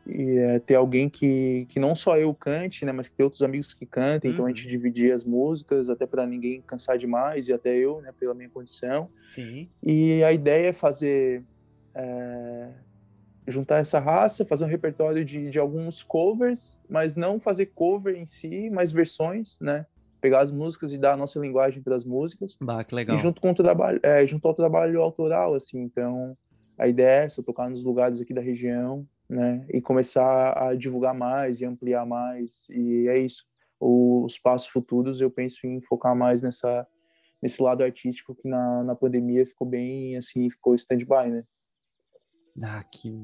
e 0.06 0.38
é, 0.38 0.58
ter 0.58 0.74
alguém 0.74 1.08
que, 1.08 1.66
que 1.68 1.78
não 1.78 1.94
só 1.94 2.16
eu 2.16 2.34
cante, 2.34 2.84
né, 2.84 2.92
mas 2.92 3.08
que 3.08 3.16
tem 3.16 3.24
outros 3.24 3.42
amigos 3.42 3.72
que 3.72 3.86
cantem, 3.86 4.30
uhum. 4.30 4.34
então 4.34 4.46
a 4.46 4.48
gente 4.48 4.64
uhum. 4.64 4.70
dividir 4.70 5.12
as 5.12 5.24
músicas, 5.24 5.88
até 5.88 6.06
para 6.06 6.26
ninguém 6.26 6.60
cansar 6.62 6.98
demais, 6.98 7.48
e 7.48 7.52
até 7.52 7.76
eu, 7.76 8.00
né, 8.00 8.12
pela 8.18 8.34
minha 8.34 8.48
condição. 8.48 9.08
Sim. 9.26 9.68
E 9.82 10.22
a 10.24 10.32
ideia 10.32 10.68
é 10.68 10.72
fazer, 10.72 11.42
é, 11.94 12.68
juntar 13.46 13.78
essa 13.78 13.98
raça, 13.98 14.44
fazer 14.44 14.64
um 14.64 14.68
repertório 14.68 15.24
de, 15.24 15.50
de 15.50 15.58
alguns 15.58 16.02
covers, 16.02 16.78
mas 16.88 17.16
não 17.16 17.38
fazer 17.38 17.66
cover 17.66 18.16
em 18.16 18.26
si, 18.26 18.70
mas 18.70 18.90
versões, 18.90 19.58
né, 19.60 19.86
pegar 20.20 20.40
as 20.40 20.50
músicas 20.50 20.92
e 20.92 20.98
dar 20.98 21.14
a 21.14 21.16
nossa 21.16 21.38
linguagem 21.38 21.82
para 21.82 21.96
as 21.96 22.04
músicas. 22.04 22.56
Bah, 22.60 22.84
que 22.84 22.94
legal. 22.94 23.16
E 23.16 23.20
junto 23.20 23.40
com 23.40 23.50
o 23.50 23.54
trabalho, 23.54 24.00
é, 24.02 24.26
junto 24.26 24.46
ao 24.46 24.54
trabalho 24.54 25.00
autoral, 25.00 25.54
assim, 25.54 25.80
então 25.80 26.36
a 26.78 26.88
ideia 26.88 27.22
é 27.22 27.24
essa, 27.24 27.42
tocar 27.42 27.68
nos 27.68 27.84
lugares 27.84 28.20
aqui 28.20 28.32
da 28.32 28.40
região, 28.40 29.06
né? 29.32 29.64
E 29.70 29.80
começar 29.80 30.52
a 30.62 30.74
divulgar 30.74 31.14
mais 31.14 31.60
e 31.60 31.64
ampliar 31.64 32.04
mais. 32.04 32.66
E 32.68 33.08
é 33.08 33.18
isso. 33.18 33.46
Os 33.80 34.38
passos 34.38 34.68
futuros 34.68 35.20
eu 35.20 35.30
penso 35.30 35.66
em 35.66 35.80
focar 35.80 36.14
mais 36.14 36.42
nessa 36.42 36.86
nesse 37.40 37.60
lado 37.60 37.82
artístico 37.82 38.36
que 38.36 38.46
na, 38.46 38.84
na 38.84 38.94
pandemia 38.94 39.44
ficou 39.44 39.66
bem 39.66 40.16
assim, 40.16 40.48
ficou 40.48 40.76
stand-by, 40.76 41.28
né? 41.28 41.44
Ah, 42.62 42.84
que, 42.84 43.18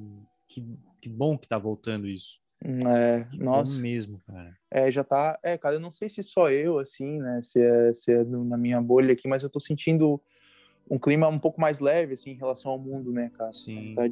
que, 0.49 0.67
que 1.01 1.09
bom 1.09 1.39
que 1.39 1.47
tá 1.47 1.57
voltando 1.57 2.09
isso. 2.09 2.41
É, 2.65 3.25
que 3.31 3.39
nossa. 3.39 3.81
mesmo, 3.81 4.19
cara. 4.27 4.59
É, 4.69 4.91
já 4.91 5.05
tá. 5.05 5.39
É, 5.41 5.57
cara, 5.57 5.77
eu 5.77 5.81
não 5.81 5.93
sei 5.93 6.09
se 6.09 6.25
só 6.25 6.51
eu, 6.51 6.81
assim, 6.81 7.21
né? 7.21 7.41
Se 7.43 7.63
é, 7.63 7.95
se 7.95 8.13
é 8.13 8.25
na 8.25 8.57
minha 8.57 8.81
bolha 8.81 9.13
aqui, 9.13 9.29
mas 9.29 9.45
eu 9.45 9.51
tô 9.51 9.61
sentindo 9.61 10.21
um 10.91 10.99
clima 10.99 11.29
um 11.29 11.39
pouco 11.39 11.61
mais 11.61 11.79
leve, 11.79 12.15
assim, 12.15 12.31
em 12.31 12.37
relação 12.37 12.73
ao 12.73 12.79
mundo, 12.79 13.13
né, 13.13 13.31
cara? 13.37 13.53
Sim. 13.53 13.95
Tá, 13.95 14.03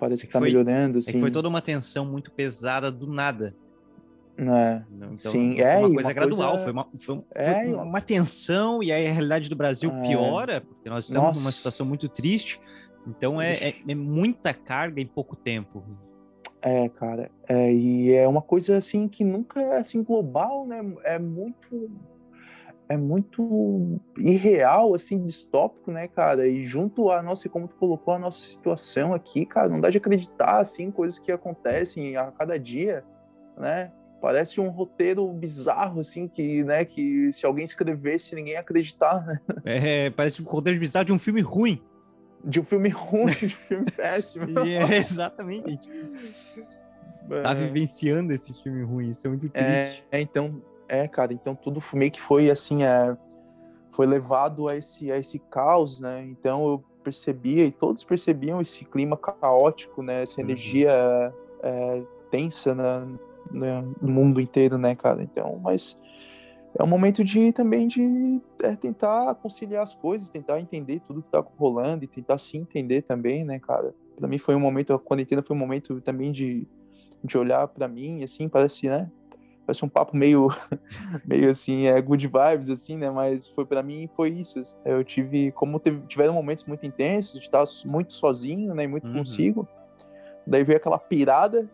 parece 0.00 0.26
que, 0.26 0.32
tá 0.32 0.40
melhorando, 0.40 0.98
assim. 0.98 1.16
É 1.16 1.20
foi 1.20 1.30
toda 1.30 1.48
uma 1.48 1.60
tensão 1.60 2.06
muito 2.06 2.32
pesada 2.32 2.90
do 2.90 3.06
nada. 3.06 3.54
É. 4.38 4.82
Então, 4.90 5.16
Sim, 5.18 5.56
foi 5.56 5.62
é. 5.62 5.76
Uma 5.76 5.92
coisa 5.92 6.08
uma 6.08 6.14
gradual, 6.14 6.50
coisa... 6.52 6.64
foi, 6.64 6.72
uma, 6.72 6.88
foi, 6.98 7.22
é, 7.34 7.64
foi 7.64 7.74
uma 7.74 8.00
tensão, 8.00 8.82
e 8.82 8.90
aí 8.90 9.06
a 9.06 9.12
realidade 9.12 9.50
do 9.50 9.56
Brasil 9.56 9.92
é. 9.92 10.02
piora, 10.02 10.62
porque 10.62 10.88
nós 10.88 11.04
estamos 11.06 11.28
Nossa. 11.28 11.40
numa 11.40 11.52
situação 11.52 11.84
muito 11.84 12.08
triste. 12.08 12.58
Então 13.06 13.40
é, 13.40 13.54
é, 13.54 13.74
é, 13.86 13.94
muita 13.94 14.54
carga 14.54 15.00
em 15.00 15.06
pouco 15.06 15.36
tempo. 15.36 15.84
É, 16.62 16.88
cara. 16.88 17.30
É, 17.48 17.72
e 17.72 18.12
é 18.12 18.26
uma 18.26 18.42
coisa 18.42 18.76
assim 18.76 19.08
que 19.08 19.24
nunca 19.24 19.60
é 19.60 19.78
assim 19.78 20.02
global, 20.02 20.66
né? 20.66 20.80
É 21.04 21.18
muito 21.18 21.90
é 22.90 22.96
muito 22.96 24.00
irreal, 24.18 24.92
assim, 24.96 25.24
distópico, 25.24 25.92
né, 25.92 26.08
cara? 26.08 26.48
E 26.48 26.66
junto 26.66 27.08
a 27.08 27.22
nossa, 27.22 27.48
como 27.48 27.68
tu 27.68 27.76
colocou 27.76 28.12
a 28.12 28.18
nossa 28.18 28.40
situação 28.40 29.14
aqui, 29.14 29.46
cara, 29.46 29.68
não 29.68 29.80
dá 29.80 29.90
de 29.90 29.98
acreditar, 29.98 30.58
assim, 30.58 30.90
coisas 30.90 31.16
que 31.16 31.30
acontecem 31.30 32.16
a 32.16 32.32
cada 32.32 32.58
dia, 32.58 33.04
né? 33.56 33.92
Parece 34.20 34.60
um 34.60 34.70
roteiro 34.70 35.24
bizarro, 35.32 36.00
assim, 36.00 36.26
que, 36.26 36.64
né, 36.64 36.84
que 36.84 37.32
se 37.32 37.46
alguém 37.46 37.62
escrevesse, 37.62 38.34
ninguém 38.34 38.54
ia 38.54 38.60
acreditar, 38.60 39.24
né? 39.24 39.40
É, 39.64 40.10
parece 40.10 40.42
um 40.42 40.44
roteiro 40.44 40.80
bizarro 40.80 41.04
de 41.04 41.12
um 41.12 41.18
filme 41.18 41.40
ruim. 41.40 41.80
De 42.44 42.58
um 42.58 42.64
filme 42.64 42.88
ruim, 42.88 43.26
de 43.26 43.46
um 43.46 43.50
filme 43.50 43.86
péssimo. 43.96 44.46
é, 44.66 44.96
exatamente. 44.96 45.88
É. 47.30 47.40
Tá 47.40 47.54
vivenciando 47.54 48.32
esse 48.32 48.52
filme 48.52 48.82
ruim, 48.82 49.10
isso 49.10 49.28
é 49.28 49.30
muito 49.30 49.48
triste. 49.48 50.04
É, 50.10 50.20
então, 50.20 50.60
é, 50.90 51.06
cara, 51.06 51.32
então 51.32 51.54
tudo 51.54 51.80
meio 51.94 52.10
que 52.10 52.20
foi 52.20 52.50
assim, 52.50 52.82
é, 52.82 53.16
foi 53.92 54.06
levado 54.06 54.68
a 54.68 54.76
esse, 54.76 55.10
a 55.12 55.16
esse 55.16 55.38
caos, 55.38 56.00
né? 56.00 56.24
Então 56.24 56.66
eu 56.66 56.84
percebia 57.04 57.64
e 57.64 57.70
todos 57.70 58.02
percebiam 58.02 58.60
esse 58.60 58.84
clima 58.84 59.16
caótico, 59.16 60.02
né? 60.02 60.22
Essa 60.22 60.40
uhum. 60.40 60.46
energia 60.46 60.90
é, 61.62 62.02
tensa 62.30 62.74
no 62.74 63.88
mundo 64.02 64.40
inteiro, 64.40 64.76
né, 64.78 64.96
cara? 64.96 65.22
Então, 65.22 65.60
mas 65.62 65.96
é 66.76 66.82
um 66.82 66.88
momento 66.88 67.22
de 67.22 67.52
também 67.52 67.86
de 67.86 68.40
é, 68.60 68.74
tentar 68.74 69.32
conciliar 69.36 69.84
as 69.84 69.94
coisas, 69.94 70.28
tentar 70.28 70.60
entender 70.60 71.00
tudo 71.06 71.22
que 71.22 71.30
tá 71.30 71.38
rolando 71.56 72.04
e 72.04 72.08
tentar 72.08 72.38
se 72.38 72.56
entender 72.56 73.02
também, 73.02 73.44
né, 73.44 73.60
cara? 73.60 73.94
Para 74.16 74.26
mim 74.26 74.38
foi 74.38 74.56
um 74.56 74.60
momento, 74.60 74.92
a 74.92 74.98
quarentena 74.98 75.40
foi 75.40 75.54
um 75.54 75.60
momento 75.60 76.00
também 76.00 76.32
de, 76.32 76.66
de 77.22 77.38
olhar 77.38 77.68
para 77.68 77.86
mim, 77.86 78.24
assim, 78.24 78.48
parece, 78.48 78.88
né? 78.88 79.08
Parece 79.70 79.84
um 79.84 79.88
papo 79.88 80.16
meio, 80.16 80.48
meio 81.24 81.50
assim, 81.50 81.86
é 81.86 82.00
good 82.00 82.26
vibes, 82.26 82.70
assim, 82.70 82.96
né? 82.96 83.10
Mas 83.10 83.48
foi 83.48 83.64
para 83.64 83.82
mim 83.82 84.08
foi 84.16 84.30
isso. 84.30 84.60
Eu 84.84 85.04
tive, 85.04 85.52
como 85.52 85.78
teve, 85.78 86.00
tiveram 86.08 86.34
momentos 86.34 86.64
muito 86.64 86.84
intensos, 86.84 87.38
de 87.38 87.46
estar 87.46 87.64
muito 87.86 88.12
sozinho, 88.12 88.74
né? 88.74 88.84
E 88.84 88.88
muito 88.88 89.06
uhum. 89.06 89.14
consigo. 89.14 89.68
Daí 90.46 90.64
veio 90.64 90.78
aquela 90.78 90.98
pirada. 90.98 91.68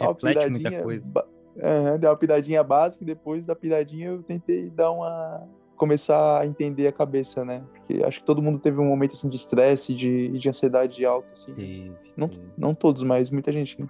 reflete 0.00 0.48
muita 0.48 0.82
coisa. 0.82 1.24
Uhum, 1.56 1.98
deu 1.98 2.10
uma 2.10 2.16
piradinha 2.16 2.62
básica 2.62 3.02
e 3.02 3.06
depois 3.06 3.44
da 3.44 3.56
piradinha 3.56 4.10
eu 4.10 4.22
tentei 4.22 4.70
dar 4.70 4.92
uma. 4.92 5.48
começar 5.76 6.40
a 6.40 6.46
entender 6.46 6.86
a 6.86 6.92
cabeça, 6.92 7.44
né? 7.44 7.64
Porque 7.72 8.04
acho 8.04 8.20
que 8.20 8.26
todo 8.26 8.40
mundo 8.40 8.60
teve 8.60 8.78
um 8.78 8.86
momento 8.86 9.12
assim 9.12 9.28
de 9.28 9.34
estresse, 9.34 9.92
de, 9.92 10.38
de 10.38 10.48
ansiedade 10.48 11.04
alta, 11.04 11.32
assim. 11.32 11.52
Teve, 11.52 11.92
Não, 12.16 12.28
teve. 12.28 12.42
não 12.56 12.74
todos, 12.74 13.02
mas 13.02 13.32
muita 13.32 13.50
gente, 13.50 13.80
né? 13.80 13.88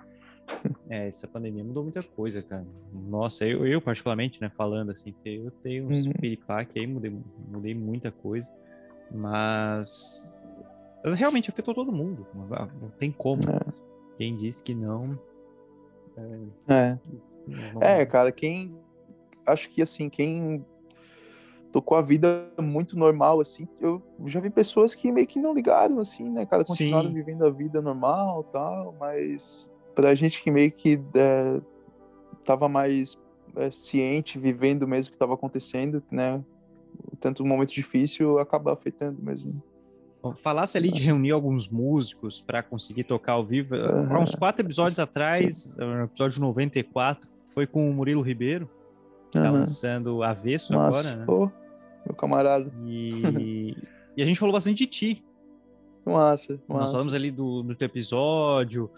É, 0.91 1.07
essa 1.07 1.29
pandemia 1.29 1.63
mudou 1.63 1.83
muita 1.83 2.03
coisa, 2.03 2.43
cara. 2.43 2.65
Nossa, 2.93 3.45
eu, 3.47 3.67
eu 3.67 3.79
particularmente, 3.81 4.41
né, 4.41 4.51
falando 4.57 4.91
assim, 4.91 5.15
eu 5.25 5.51
tenho 5.63 5.87
uns 5.87 6.07
Uhum. 6.07 6.13
piripaque 6.15 6.79
aí, 6.81 6.87
mudei, 6.87 7.15
mudei 7.47 7.75
muita 7.75 8.11
coisa, 8.11 8.51
mas, 9.11 10.47
mas 11.05 11.15
realmente 11.15 11.51
afetou 11.51 11.75
todo 11.75 11.93
mundo, 11.93 12.27
não 12.35 12.91
tem 12.99 13.13
como. 13.13 13.43
Quem 14.17 14.35
disse 14.37 14.63
que 14.63 14.75
não... 14.75 15.19
É. 16.67 16.99
não- 17.47 17.83
É, 17.83 18.07
cara, 18.07 18.33
quem. 18.33 18.75
Acho 19.47 19.71
que 19.71 19.81
assim, 19.83 20.09
quem 20.11 20.65
tocou 21.71 21.97
a 21.99 22.03
vida 22.03 22.51
muito 22.59 22.99
normal, 22.99 23.41
assim, 23.41 23.69
eu 23.81 24.03
já 24.27 24.41
vi 24.41 24.51
pessoas 24.51 24.95
que 24.95 25.13
meio 25.13 25.27
que 25.27 25.39
não 25.39 25.55
ligaram, 25.55 26.01
assim, 26.01 26.29
né, 26.29 26.45
cara, 26.47 26.65
continuaram 26.65 27.09
Sim. 27.09 27.15
vivendo 27.15 27.45
a 27.45 27.51
vida 27.51 27.81
normal 27.83 28.45
tal, 28.45 28.95
mas 28.99 29.69
pra 29.99 30.15
gente 30.15 30.41
que 30.41 30.49
meio 30.49 30.71
que 30.71 31.01
é, 31.13 31.61
tava 32.45 32.69
mais 32.69 33.19
é, 33.57 33.69
ciente, 33.69 34.39
vivendo 34.39 34.87
mesmo 34.87 35.09
o 35.09 35.11
que 35.11 35.17
estava 35.17 35.35
acontecendo, 35.35 36.01
né, 36.09 36.41
tanto 37.19 37.43
um 37.43 37.47
momento 37.49 37.75
difícil 37.75 38.39
acaba 38.39 38.73
afetando 38.73 39.21
mesmo. 39.21 39.61
Falasse 40.37 40.79
ali 40.79 40.93
de 40.93 41.03
reunir 41.03 41.33
alguns 41.33 41.69
músicos 41.69 42.41
para 42.41 42.63
conseguir 42.63 43.03
tocar 43.03 43.33
ao 43.33 43.45
vivo. 43.45 43.75
Há 43.75 44.21
uns 44.21 44.37
quatro 44.37 44.65
episódios 44.65 45.01
atrás, 45.01 45.77
no 45.77 46.05
episódio 46.05 46.41
94, 46.43 47.29
foi 47.49 47.67
com 47.67 47.91
o 47.91 47.93
Murilo 47.93 48.23
Ribeiro, 48.23 48.71
que 49.33 49.41
tá 49.41 49.51
lançando 49.51 50.23
Avesso 50.23 50.79
agora, 50.79 51.17
né? 51.17 51.25
Pô, 51.25 51.51
meu 52.07 52.15
camarada. 52.15 52.71
E, 52.87 53.77
e 54.17 54.23
a 54.23 54.25
gente 54.25 54.39
falou 54.39 54.53
bastante 54.53 54.79
de 54.79 54.87
ti. 54.87 55.25
Massa, 56.07 56.59
Nós 56.69 56.79
massa. 56.81 56.93
falamos 56.93 57.15
ali 57.15 57.31
do, 57.31 57.63
do 57.63 57.75
teu 57.75 57.87
episódio. 57.87 58.91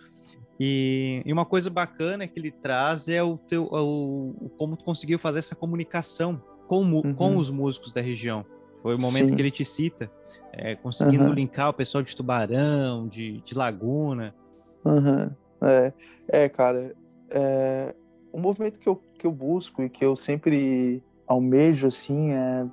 E, 0.62 1.23
e 1.25 1.33
uma 1.33 1.47
coisa 1.47 1.71
bacana 1.71 2.29
que 2.29 2.38
ele 2.38 2.50
traz 2.50 3.09
é 3.09 3.23
o 3.23 3.38
teu 3.38 3.64
o, 3.64 4.31
o- 4.38 4.50
como 4.59 4.76
tu 4.76 4.85
conseguiu 4.85 5.19
fazer 5.19 5.38
essa 5.38 5.57
comunicação 5.57 6.40
com, 6.69 6.83
Uhum. 6.85 7.14
com 7.14 7.37
os 7.38 7.49
músicos 7.50 7.95
da 7.95 8.02
região. 8.02 8.45
Foi 8.83 8.95
o 8.95 9.00
momento 9.00 9.31
Sim. 9.31 9.37
que 9.37 9.40
ele 9.43 9.50
te 9.50 9.64
cita, 9.64 10.11
é, 10.52 10.75
conseguindo 10.76 11.25
Aham. 11.25 11.35
linkar 11.35 11.71
o 11.71 11.73
pessoal 11.75 12.02
de 12.02 12.14
Tubarão, 12.14 13.09
de, 13.09 13.40
de 13.40 13.55
Laguna. 13.57 14.35
Aham, 14.85 15.35
É, 15.62 15.93
é, 16.29 16.49
cara, 16.49 16.95
é, 17.31 17.95
o 18.33 18.38
movimento 18.38 18.79
que 18.79 18.88
eu, 18.88 18.97
que 19.19 19.26
eu 19.26 19.33
busco 19.33 19.83
e 19.83 19.88
que 19.90 20.05
eu 20.05 20.14
sempre 20.17 21.02
almejo, 21.26 21.87
assim, 21.87 22.33
é, 22.33 22.67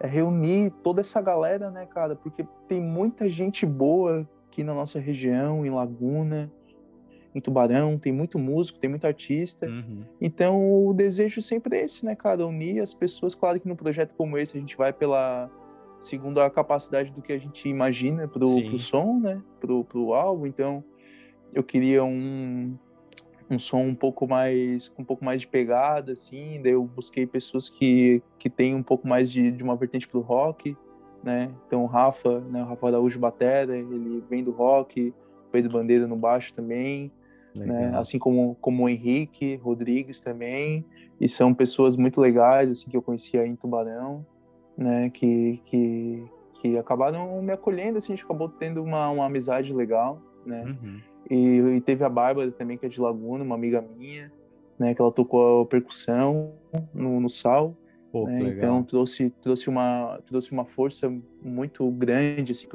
é 0.00 0.06
reunir 0.06 0.70
toda 0.82 1.00
essa 1.00 1.20
galera, 1.20 1.70
né, 1.70 1.86
cara? 1.86 2.14
Porque 2.16 2.44
tem 2.68 2.80
muita 2.80 3.28
gente 3.28 3.64
boa 3.66 4.26
aqui 4.48 4.62
na 4.64 4.74
nossa 4.74 4.98
região, 4.98 5.64
em 5.64 5.70
Laguna, 5.70 6.50
em 7.34 7.40
Tubarão, 7.40 7.98
tem 7.98 8.12
muito 8.12 8.38
músico, 8.38 8.78
tem 8.78 8.90
muito 8.90 9.06
artista. 9.06 9.66
Uhum. 9.66 10.04
Então, 10.20 10.86
o 10.86 10.92
desejo 10.92 11.40
sempre 11.40 11.78
é 11.78 11.84
esse, 11.84 12.04
né, 12.04 12.14
cara? 12.14 12.46
Unir 12.46 12.82
as 12.82 12.92
pessoas. 12.92 13.34
Claro 13.34 13.58
que 13.58 13.66
num 13.66 13.76
projeto 13.76 14.14
como 14.16 14.36
esse 14.36 14.56
a 14.56 14.60
gente 14.60 14.76
vai 14.76 14.92
pela 14.92 15.50
segundo 15.98 16.40
a 16.40 16.50
capacidade 16.50 17.12
do 17.12 17.22
que 17.22 17.32
a 17.32 17.38
gente 17.38 17.68
imagina 17.68 18.26
pro, 18.28 18.46
Sim. 18.46 18.68
pro 18.68 18.78
som, 18.78 19.20
né? 19.20 19.40
Pro, 19.60 19.84
pro 19.84 20.12
álbum. 20.12 20.46
Então, 20.46 20.84
eu 21.54 21.62
queria 21.62 22.04
um, 22.04 22.76
um 23.48 23.58
som 23.58 23.82
um 23.82 23.94
pouco 23.94 24.26
mais 24.28 24.88
com 24.88 25.02
um 25.02 25.04
pouco 25.04 25.24
mais 25.24 25.40
de 25.40 25.46
pegada, 25.46 26.12
assim. 26.12 26.60
Daí 26.62 26.72
eu 26.72 26.84
busquei 26.84 27.26
pessoas 27.26 27.70
que, 27.70 28.22
que 28.38 28.50
têm 28.50 28.74
um 28.74 28.82
pouco 28.82 29.08
mais 29.08 29.30
de, 29.30 29.50
de 29.50 29.62
uma 29.62 29.76
vertente 29.76 30.06
pro 30.06 30.20
rock, 30.20 30.76
né? 31.24 31.50
Então, 31.66 31.82
o 31.82 31.86
Rafa, 31.86 32.40
né? 32.40 32.62
O 32.62 32.66
Rafa 32.66 32.88
Araújo 32.88 33.18
Batera, 33.18 33.74
ele 33.74 34.22
vem 34.28 34.44
do 34.44 34.50
rock. 34.50 35.14
O 35.46 35.50
Pedro 35.50 35.72
Bandeira 35.72 36.06
no 36.06 36.16
baixo 36.16 36.52
também 36.52 37.10
né? 37.54 37.92
Assim 37.94 38.18
como, 38.18 38.56
como 38.60 38.84
o 38.84 38.88
Henrique 38.88 39.56
Rodrigues 39.56 40.20
também, 40.20 40.84
e 41.20 41.28
são 41.28 41.54
pessoas 41.54 41.96
muito 41.96 42.20
legais, 42.20 42.70
assim, 42.70 42.90
que 42.90 42.96
eu 42.96 43.02
conheci 43.02 43.38
aí 43.38 43.48
em 43.48 43.56
Tubarão, 43.56 44.24
né? 44.76 45.10
Que, 45.10 45.60
que, 45.66 46.24
que 46.54 46.78
acabaram 46.78 47.42
me 47.42 47.52
acolhendo, 47.52 47.98
assim, 47.98 48.12
a 48.12 48.16
gente 48.16 48.24
acabou 48.24 48.48
tendo 48.48 48.82
uma, 48.82 49.10
uma 49.10 49.26
amizade 49.26 49.72
legal, 49.72 50.20
né? 50.44 50.64
Uhum. 50.64 51.00
E, 51.30 51.76
e 51.76 51.80
teve 51.80 52.04
a 52.04 52.08
Bárbara 52.08 52.50
também, 52.50 52.76
que 52.76 52.86
é 52.86 52.88
de 52.88 53.00
Laguna, 53.00 53.44
uma 53.44 53.54
amiga 53.54 53.80
minha, 53.80 54.32
né? 54.78 54.94
Que 54.94 55.00
ela 55.00 55.12
tocou 55.12 55.62
a 55.62 55.66
percussão 55.66 56.52
no, 56.92 57.20
no 57.20 57.28
Sal, 57.28 57.76
Pô, 58.12 58.26
né? 58.26 58.40
Então 58.42 58.82
trouxe, 58.82 59.30
trouxe, 59.40 59.70
uma, 59.70 60.20
trouxe 60.26 60.52
uma 60.52 60.66
força 60.66 61.10
muito 61.42 61.90
grande 61.92 62.52
assim, 62.52 62.68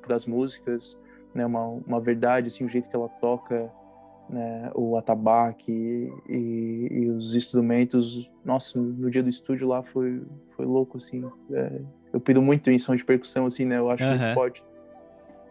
para 0.00 0.16
as 0.16 0.24
músicas, 0.24 0.98
né? 1.34 1.46
uma, 1.46 1.66
uma 1.66 2.00
verdade, 2.00 2.48
assim, 2.48 2.64
o 2.64 2.68
jeito 2.68 2.88
que 2.88 2.96
ela 2.96 3.08
toca 3.08 3.70
né? 4.28 4.70
o 4.74 4.96
atabaque 4.96 6.12
e, 6.28 6.88
e 6.90 7.10
os 7.10 7.34
instrumentos. 7.34 8.30
Nossa, 8.44 8.80
no 8.80 9.10
dia 9.10 9.22
do 9.22 9.28
estúdio 9.28 9.68
lá 9.68 9.82
foi, 9.82 10.22
foi 10.56 10.64
louco, 10.64 10.96
assim. 10.96 11.24
É, 11.52 11.80
eu 12.12 12.20
pido 12.20 12.40
muito 12.40 12.70
em 12.70 12.78
som 12.78 12.94
de 12.94 13.04
percussão, 13.04 13.46
assim, 13.46 13.64
né? 13.64 13.78
Eu 13.78 13.90
acho 13.90 14.04
Aham. 14.04 14.16
muito 14.16 14.34
forte 14.34 14.64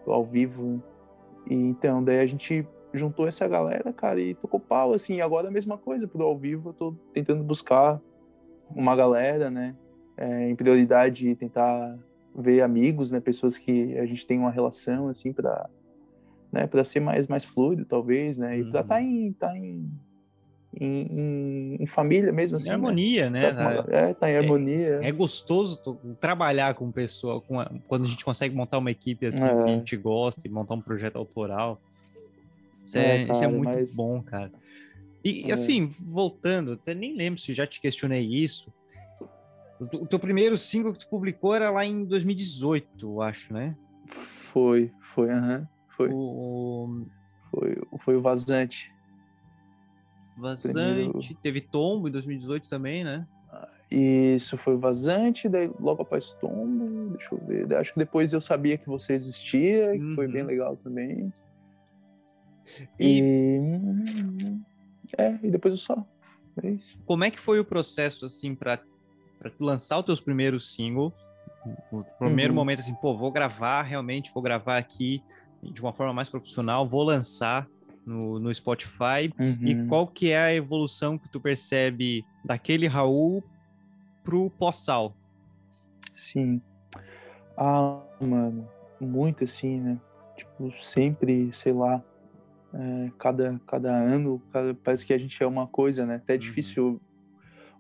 ao 0.08 0.24
vivo. 0.24 0.82
E, 1.48 1.54
então, 1.54 2.04
daí 2.04 2.20
a 2.20 2.26
gente 2.26 2.66
juntou 2.94 3.28
essa 3.28 3.48
galera, 3.48 3.94
cara, 3.94 4.20
e 4.20 4.34
tocou 4.36 4.60
pau, 4.60 4.94
assim. 4.94 5.22
Agora 5.22 5.48
a 5.48 5.52
mesma 5.52 5.78
coisa, 5.78 6.08
pro 6.08 6.24
ao 6.24 6.38
vivo 6.38 6.70
eu 6.70 6.74
tô 6.74 6.96
tentando 7.14 7.44
buscar 7.44 8.02
uma 8.76 8.96
galera, 8.96 9.50
né? 9.50 9.76
É, 10.18 10.50
em 10.50 10.56
prioridade 10.56 11.36
tentar 11.36 11.98
ver 12.42 12.62
amigos, 12.62 13.12
né? 13.12 13.20
Pessoas 13.20 13.58
que 13.58 13.98
a 13.98 14.06
gente 14.06 14.26
tem 14.26 14.38
uma 14.40 14.52
relação, 14.52 15.08
assim, 15.10 15.32
para 15.34 15.70
né? 16.52 16.66
Para 16.66 16.84
ser 16.84 17.00
mais 17.00 17.28
mais 17.28 17.44
fluido, 17.46 17.86
talvez, 17.86 18.38
né? 18.38 18.58
E 18.60 18.64
para 18.72 18.80
Uhum. 18.80 18.84
estar 18.84 19.02
em, 19.02 19.34
tá 19.34 19.58
em, 19.58 19.92
em, 20.74 21.78
em, 21.80 21.86
família 21.88 22.32
mesmo, 22.32 22.58
assim. 22.58 22.70
Em 22.70 22.74
harmonia, 22.74 23.30
né? 23.30 23.52
Né? 23.52 23.54
Tá 23.54 23.86
É, 23.90 24.14
tá 24.14 24.30
em 24.32 24.38
harmonia. 24.38 25.00
É 25.02 25.12
gostoso 25.12 25.82
to- 25.82 26.00
trabalhar 26.20 26.74
com 26.76 26.92
pessoa, 26.92 27.42
com 27.42 27.60
a- 27.60 27.72
quando 27.88 28.06
a 28.06 28.08
gente 28.08 28.24
consegue 28.26 28.56
montar 28.56 28.78
uma 28.78 28.92
equipe 28.92 29.26
assim 29.26 29.46
É. 29.48 29.56
que 29.56 29.64
a 29.64 29.68
gente 29.68 29.98
gosta 29.98 30.48
e 30.48 30.50
montar 30.52 30.76
um 30.76 30.82
projeto 30.82 31.18
autoral. 31.18 31.82
Isso 32.84 32.98
é, 32.98 33.18
É, 33.18 33.24
isso 33.24 33.44
é 33.44 33.46
cara, 33.46 33.52
muito 33.58 33.76
mas- 33.76 33.96
bom, 33.96 34.22
cara. 34.22 34.52
E 35.24 35.48
e, 35.48 35.50
É. 35.50 35.54
assim, 35.54 35.88
voltando, 35.88 36.74
até 36.74 36.94
nem 36.96 37.16
lembro 37.16 37.40
se 37.40 37.54
já 37.54 37.68
te 37.68 37.82
questionei 37.82 38.24
isso. 38.26 38.72
O 39.80 40.06
teu 40.06 40.20
primeiro 40.20 40.58
single 40.58 40.92
que 40.94 41.00
tu 41.00 41.10
publicou 41.10 41.56
era 41.56 41.70
lá 41.70 41.86
em 41.86 42.04
2018, 42.06 42.88
eu 43.02 43.22
acho, 43.22 43.54
né? 43.54 43.76
Foi, 44.08 44.92
foi, 45.02 45.30
aham. 45.32 45.68
Foi, 45.96 46.10
O 46.12 47.06
foi, 47.50 47.78
foi 48.00 48.16
o 48.18 48.22
Vazante. 48.22 48.92
Vazante, 50.38 51.36
teve 51.36 51.62
Tombo 51.62 52.08
em 52.08 52.12
2018 52.12 52.70
também, 52.70 53.04
né? 53.04 53.26
Isso 53.92 54.58
foi 54.58 54.76
o 54.76 54.80
Vazante, 54.80 55.50
daí 55.50 55.68
logo 55.80 56.04
após 56.04 56.32
Tombo, 56.40 57.10
deixa 57.10 57.34
eu 57.34 57.46
ver. 57.46 57.74
Acho 57.76 57.94
que 57.94 58.00
depois 58.00 58.32
eu 58.32 58.40
sabia 58.40 58.78
que 58.78 58.86
você 58.86 59.14
existia, 59.14 59.92
que 59.94 60.14
foi 60.16 60.28
Uhum. 60.28 60.32
bem 60.32 60.44
legal 60.44 60.78
também. 60.78 61.34
E- 63.00 63.20
E. 63.20 64.60
É, 65.18 65.40
e 65.42 65.50
depois 65.50 65.74
o 65.74 65.78
Só. 65.78 66.06
É 66.64 66.70
isso. 66.70 66.98
Como 67.06 67.24
é 67.24 67.32
que 67.32 67.40
foi 67.40 67.60
o 67.60 67.66
processo, 67.66 68.26
assim, 68.26 68.54
para 68.54 68.82
lançar 69.60 70.00
os 70.00 70.06
teus 70.06 70.22
primeiros 70.22 70.74
singles? 70.74 71.14
O 71.92 72.04
primeiro 72.18 72.54
Uhum. 72.54 72.60
momento, 72.60 72.80
assim, 72.80 72.96
pô, 72.96 73.18
vou 73.18 73.32
gravar, 73.32 73.82
realmente 73.84 74.32
vou 74.34 74.42
gravar 74.44 74.78
aqui 74.78 75.24
de 75.62 75.82
uma 75.82 75.94
forma 75.94 76.14
mais 76.14 76.30
profissional, 76.30 76.88
vou 76.88 77.04
lançar 77.04 77.68
no, 78.06 78.40
no 78.40 78.54
Spotify. 78.54 79.32
E 79.66 79.76
Uhum. 79.76 79.88
qual 79.88 80.08
que 80.08 80.30
é 80.32 80.40
a 80.40 80.54
evolução 80.54 81.18
que 81.18 81.30
tu 81.30 81.40
percebe 81.42 82.26
daquele 82.44 82.88
Raul 82.88 83.44
pro 84.24 84.50
pós-sal? 84.52 85.18
Sim. 86.16 86.62
Ah, 87.58 88.06
mano, 88.22 88.70
muito 89.00 89.44
assim, 89.44 89.80
né? 89.82 90.00
Tipo, 90.38 90.72
sempre, 90.80 91.52
sei 91.52 91.74
lá, 91.74 92.04
é, 92.74 93.12
cada, 93.18 93.60
cada 93.68 93.92
ano 93.92 94.42
cada- 94.52 94.74
parece 94.76 95.06
que 95.06 95.14
a 95.14 95.18
gente 95.18 95.42
é 95.42 95.48
uma 95.48 95.68
coisa, 95.68 96.06
né? 96.06 96.16
Até 96.16 96.34
é 96.34 96.36
Uhum. 96.36 96.40
difícil 96.40 97.02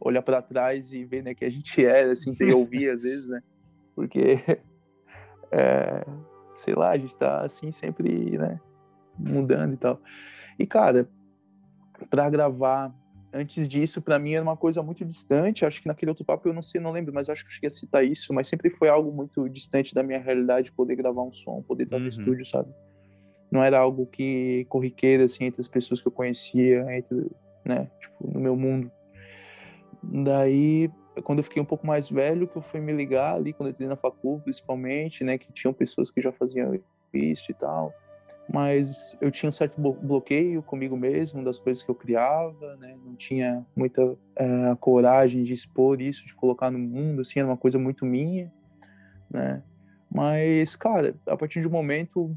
olhar 0.02 0.22
pra 0.22 0.42
trás 0.42 0.92
e 0.92 1.04
ver, 1.06 1.24
né, 1.24 1.34
que 1.34 1.46
a 1.46 1.50
gente 1.50 1.86
era, 1.86 2.12
assim, 2.12 2.36
e 2.40 2.54
ouvir 2.54 2.90
às 2.90 3.02
vezes, 3.04 3.28
né? 3.28 3.42
Porque, 3.96 4.38
é, 5.52 6.06
sei 6.56 6.74
lá, 6.76 6.92
a 6.92 6.98
gente 6.98 7.16
tá, 7.18 7.42
assim, 7.42 7.72
sempre, 7.72 8.38
né, 8.38 8.60
mudando 9.18 9.74
e 9.74 9.78
tal. 9.78 10.02
E, 10.58 10.66
cara, 10.66 11.10
pra 12.10 12.30
gravar 12.30 12.94
antes 13.34 13.68
disso, 13.68 14.02
pra 14.02 14.18
mim 14.18 14.34
era 14.34 14.44
uma 14.44 14.58
coisa 14.58 14.82
muito 14.82 15.06
distante. 15.06 15.66
Acho 15.66 15.82
que 15.82 15.88
naquele 15.88 16.10
outro 16.12 16.26
papo 16.26 16.48
eu 16.48 16.54
não 16.54 16.62
sei, 16.62 16.82
não 16.82 16.92
lembro, 16.92 17.14
mas 17.14 17.30
acho 17.30 17.44
que 17.44 17.50
eu 17.50 17.54
cheguei 17.54 17.68
a 17.68 17.72
citar 17.72 18.06
isso. 18.06 18.34
Mas 18.34 18.48
sempre 18.48 18.70
foi 18.70 18.90
algo 18.90 19.12
muito 19.12 19.48
distante 19.50 19.94
da 19.94 20.02
minha 20.04 20.20
realidade 20.20 20.72
poder 20.72 20.96
gravar 20.96 21.22
um 21.22 21.32
som, 21.34 21.62
poder 21.62 21.84
estar 21.84 21.98
Uhum. 21.98 22.04
no 22.04 22.10
estúdio, 22.10 22.46
sabe? 22.46 22.74
Não 23.52 23.64
era 23.64 23.80
algo 23.80 24.06
que 24.06 24.66
corriqueiro 24.70 25.24
assim 25.24 25.46
entre 25.46 25.62
as 25.62 25.68
pessoas 25.68 26.02
que 26.02 26.08
eu 26.08 26.12
conhecia, 26.12 26.86
entre 26.96 27.30
né? 27.66 27.90
Tipo, 28.00 28.32
no 28.34 28.40
meu 28.40 28.56
mundo. 28.56 28.92
Daí, 30.02 30.90
quando 31.24 31.40
eu 31.40 31.44
fiquei 31.44 31.62
um 31.62 31.66
pouco 31.66 31.86
mais 31.86 32.10
velho, 32.10 32.48
que 32.48 32.56
eu 32.56 32.62
fui 32.62 32.80
me 32.80 32.94
ligar 32.94 33.36
ali, 33.36 33.54
quando 33.54 33.68
eu 33.68 33.72
entrei 33.72 33.88
na 33.88 33.96
facul, 33.96 34.40
principalmente, 34.40 35.24
né? 35.24 35.38
Que 35.38 35.52
tinham 35.52 35.74
pessoas 35.74 36.10
que 36.10 36.22
já 36.22 36.32
faziam 36.32 36.80
isso 37.14 37.52
e 37.52 37.54
tal. 37.54 37.94
Mas 38.52 39.16
eu 39.22 39.30
tinha 39.30 39.50
um 39.50 39.54
certo 39.54 39.80
bloqueio 39.80 40.64
comigo 40.64 40.98
mesmo, 40.98 41.44
das 41.44 41.60
coisas 41.60 41.84
que 41.84 41.90
eu 41.90 41.96
criava, 41.96 42.76
né? 42.78 42.98
Não 43.06 43.16
tinha 43.16 43.64
muita 43.76 44.18
é, 44.36 44.76
coragem 44.80 45.44
de 45.44 45.54
expor 45.54 46.02
isso, 46.02 46.26
de 46.26 46.34
colocar 46.34 46.72
no 46.72 46.80
mundo, 46.80 47.22
assim, 47.22 47.40
era 47.40 47.48
uma 47.48 47.58
coisa 47.58 47.78
muito 47.78 48.06
minha, 48.06 48.52
né? 49.30 49.62
Mas, 50.12 50.76
cara, 50.76 51.16
a 51.28 51.38
partir 51.38 51.62
de 51.62 51.68
um 51.68 51.72
momento, 51.72 52.36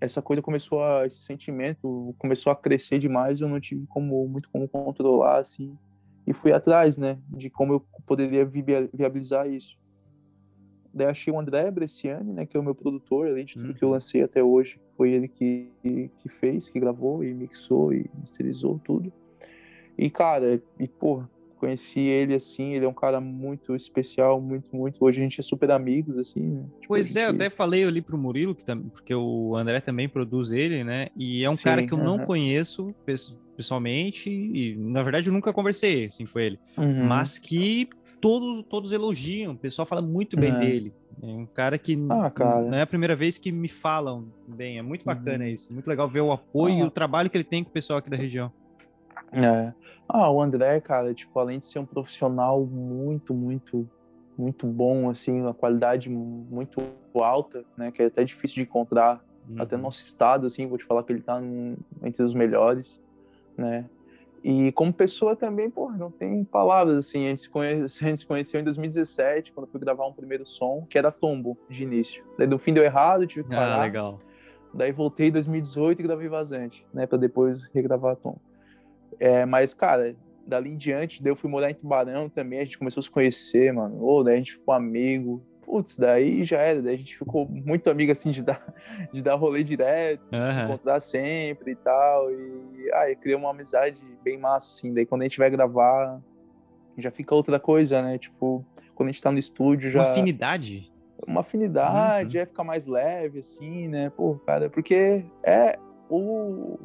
essa 0.00 0.20
coisa 0.20 0.42
começou 0.42 0.82
a, 0.82 1.06
esse 1.06 1.22
sentimento 1.22 2.12
começou 2.18 2.50
a 2.50 2.56
crescer 2.56 2.98
demais, 2.98 3.40
eu 3.40 3.48
não 3.48 3.60
tive 3.60 3.86
como, 3.86 4.26
muito 4.26 4.50
como 4.50 4.66
controlar, 4.66 5.38
assim, 5.38 5.78
e 6.26 6.32
fui 6.32 6.52
atrás, 6.52 6.96
né, 6.96 7.18
de 7.28 7.50
como 7.50 7.72
eu 7.72 7.80
poderia 8.06 8.44
viabilizar 8.44 9.48
isso. 9.48 9.78
Daí 10.92 11.06
achei 11.06 11.32
o 11.32 11.38
André 11.38 11.70
Bresciani, 11.70 12.32
né, 12.32 12.46
que 12.46 12.56
é 12.56 12.60
o 12.60 12.62
meu 12.62 12.74
produtor, 12.74 13.28
além 13.28 13.44
de 13.44 13.54
tudo 13.54 13.68
uhum. 13.68 13.74
que 13.74 13.84
eu 13.84 13.88
uhum. 13.88 13.94
lancei 13.94 14.22
até 14.22 14.42
hoje, 14.42 14.80
foi 14.96 15.10
ele 15.10 15.28
que, 15.28 15.70
que 15.82 16.28
fez, 16.28 16.68
que 16.68 16.80
gravou 16.80 17.22
e 17.24 17.32
mixou 17.32 17.92
e 17.92 18.10
masterizou 18.18 18.80
tudo. 18.84 19.12
E, 19.96 20.10
cara, 20.10 20.60
e, 20.78 20.88
pô, 20.88 21.22
conheci 21.60 22.00
ele 22.00 22.34
assim, 22.34 22.72
ele 22.74 22.86
é 22.86 22.88
um 22.88 22.94
cara 22.94 23.20
muito 23.20 23.76
especial, 23.76 24.40
muito, 24.40 24.74
muito. 24.74 25.04
Hoje 25.04 25.20
a 25.20 25.22
gente 25.22 25.38
é 25.38 25.42
super 25.42 25.70
amigos, 25.70 26.16
assim. 26.16 26.40
Né? 26.40 26.62
Tipo, 26.80 26.88
pois 26.88 27.08
gente... 27.08 27.18
é, 27.18 27.26
eu 27.26 27.30
até 27.30 27.50
falei 27.50 27.84
ali 27.84 28.00
pro 28.00 28.16
Murilo, 28.16 28.54
que 28.54 28.64
tam... 28.64 28.80
porque 28.82 29.14
o 29.14 29.54
André 29.54 29.80
também 29.80 30.08
produz 30.08 30.52
ele, 30.52 30.82
né? 30.82 31.08
E 31.14 31.44
é 31.44 31.50
um 31.50 31.56
Sim, 31.56 31.64
cara 31.64 31.86
que 31.86 31.92
eu 31.92 31.98
uh 31.98 32.00
-huh. 32.00 32.04
não 32.04 32.18
conheço 32.20 32.94
pessoalmente, 33.56 34.30
e 34.30 34.74
na 34.76 35.02
verdade 35.02 35.28
eu 35.28 35.32
nunca 35.32 35.52
conversei 35.52 36.06
assim 36.06 36.24
com 36.24 36.38
ele, 36.38 36.58
uhum. 36.78 37.04
mas 37.04 37.38
que 37.38 37.90
todos, 38.20 38.64
todos 38.68 38.92
elogiam, 38.92 39.52
o 39.52 39.56
pessoal 39.56 39.84
fala 39.84 40.00
muito 40.00 40.38
bem 40.38 40.50
é. 40.50 40.58
dele. 40.58 40.94
É 41.22 41.26
um 41.26 41.44
cara 41.44 41.76
que 41.76 41.98
ah, 42.08 42.30
cara. 42.30 42.62
não 42.62 42.78
é 42.78 42.80
a 42.80 42.86
primeira 42.86 43.14
vez 43.14 43.36
que 43.36 43.52
me 43.52 43.68
falam 43.68 44.28
bem, 44.48 44.78
é 44.78 44.82
muito 44.82 45.04
bacana 45.04 45.44
uhum. 45.44 45.50
isso, 45.50 45.72
muito 45.72 45.86
legal 45.86 46.08
ver 46.08 46.22
o 46.22 46.32
apoio 46.32 46.76
ah. 46.76 46.78
e 46.78 46.82
o 46.82 46.90
trabalho 46.90 47.28
que 47.28 47.36
ele 47.36 47.44
tem 47.44 47.62
com 47.62 47.68
o 47.68 47.72
pessoal 47.72 47.98
aqui 47.98 48.08
da 48.08 48.16
região. 48.16 48.50
É. 49.32 49.72
Ah, 50.08 50.30
o 50.30 50.40
André, 50.40 50.80
cara, 50.80 51.14
tipo, 51.14 51.38
além 51.38 51.58
de 51.58 51.66
ser 51.66 51.78
um 51.78 51.86
profissional 51.86 52.64
muito, 52.64 53.32
muito, 53.32 53.88
muito 54.36 54.66
bom, 54.66 55.08
assim, 55.08 55.40
uma 55.40 55.54
qualidade 55.54 56.10
muito 56.10 56.80
alta, 57.14 57.64
né, 57.76 57.92
que 57.92 58.02
é 58.02 58.06
até 58.06 58.24
difícil 58.24 58.56
de 58.56 58.62
encontrar, 58.62 59.24
uhum. 59.48 59.62
até 59.62 59.76
no 59.76 59.84
nosso 59.84 60.00
estado, 60.00 60.46
assim, 60.46 60.66
vou 60.66 60.78
te 60.78 60.84
falar 60.84 61.04
que 61.04 61.12
ele 61.12 61.22
tá 61.22 61.40
entre 62.02 62.24
os 62.24 62.34
melhores, 62.34 63.00
né, 63.56 63.88
e 64.42 64.72
como 64.72 64.92
pessoa 64.92 65.36
também, 65.36 65.70
pô, 65.70 65.90
não 65.90 66.10
tem 66.10 66.42
palavras, 66.44 66.96
assim, 66.96 67.26
a 67.26 67.28
gente, 67.28 67.42
se 67.42 67.50
conhece, 67.50 68.02
a 68.04 68.08
gente 68.08 68.20
se 68.20 68.26
conheceu 68.26 68.60
em 68.60 68.64
2017, 68.64 69.52
quando 69.52 69.66
eu 69.66 69.70
fui 69.70 69.80
gravar 69.80 70.06
um 70.06 70.12
primeiro 70.12 70.46
som, 70.46 70.86
que 70.88 70.98
era 70.98 71.12
Tombo, 71.12 71.58
de 71.68 71.82
início. 71.82 72.24
Daí 72.38 72.46
no 72.46 72.58
fim 72.58 72.72
deu 72.72 72.82
errado, 72.82 73.26
tive 73.26 73.46
que 73.46 73.54
ah, 73.54 73.58
parar. 73.58 73.80
Ah, 73.80 73.82
legal. 73.82 74.18
Daí 74.72 74.92
voltei 74.92 75.28
em 75.28 75.32
2018 75.32 76.00
e 76.00 76.02
gravei 76.02 76.28
Vazante, 76.28 76.86
né, 76.92 77.06
pra 77.06 77.18
depois 77.18 77.64
regravar 77.74 78.16
Tombo. 78.16 78.40
É, 79.20 79.44
mas, 79.44 79.74
cara, 79.74 80.16
dali 80.46 80.72
em 80.72 80.76
diante, 80.76 81.22
daí 81.22 81.30
eu 81.30 81.36
fui 81.36 81.50
morar 81.50 81.70
em 81.70 81.74
Tubarão 81.74 82.28
também, 82.28 82.58
a 82.58 82.64
gente 82.64 82.78
começou 82.78 83.00
a 83.00 83.04
se 83.04 83.10
conhecer, 83.10 83.72
mano. 83.72 84.02
Ou 84.02 84.24
daí 84.24 84.34
a 84.34 84.38
gente 84.38 84.54
ficou 84.54 84.74
amigo. 84.74 85.44
Putz, 85.62 85.96
daí 85.96 86.42
já 86.42 86.58
era, 86.58 86.82
daí 86.82 86.94
a 86.94 86.98
gente 86.98 87.16
ficou 87.16 87.46
muito 87.48 87.88
amigo 87.88 88.10
assim 88.10 88.32
de 88.32 88.42
dar, 88.42 88.74
de 89.12 89.22
dar 89.22 89.34
rolê 89.36 89.62
direto, 89.62 90.22
de 90.28 90.36
se 90.36 90.64
encontrar 90.64 90.98
sempre 90.98 91.72
e 91.72 91.76
tal. 91.76 92.30
E 92.32 92.90
aí 92.94 93.14
criou 93.14 93.38
uma 93.38 93.50
amizade 93.50 94.02
bem 94.24 94.38
massa, 94.38 94.68
assim. 94.74 94.92
Daí 94.92 95.06
quando 95.06 95.20
a 95.20 95.24
gente 95.24 95.38
vai 95.38 95.50
gravar, 95.50 96.20
já 96.98 97.10
fica 97.10 97.34
outra 97.34 97.60
coisa, 97.60 98.02
né? 98.02 98.18
Tipo, 98.18 98.64
quando 98.94 99.10
a 99.10 99.12
gente 99.12 99.22
tá 99.22 99.30
no 99.30 99.38
estúdio 99.38 99.90
já. 99.90 100.00
Uma 100.00 100.10
afinidade? 100.10 100.92
Uma 101.26 101.40
afinidade, 101.42 102.38
uhum. 102.38 102.42
é 102.42 102.46
ficar 102.46 102.64
mais 102.64 102.86
leve, 102.86 103.40
assim, 103.40 103.86
né? 103.86 104.10
Pô, 104.10 104.36
cara, 104.46 104.70
porque 104.70 105.24
é 105.44 105.78
o 106.08 106.78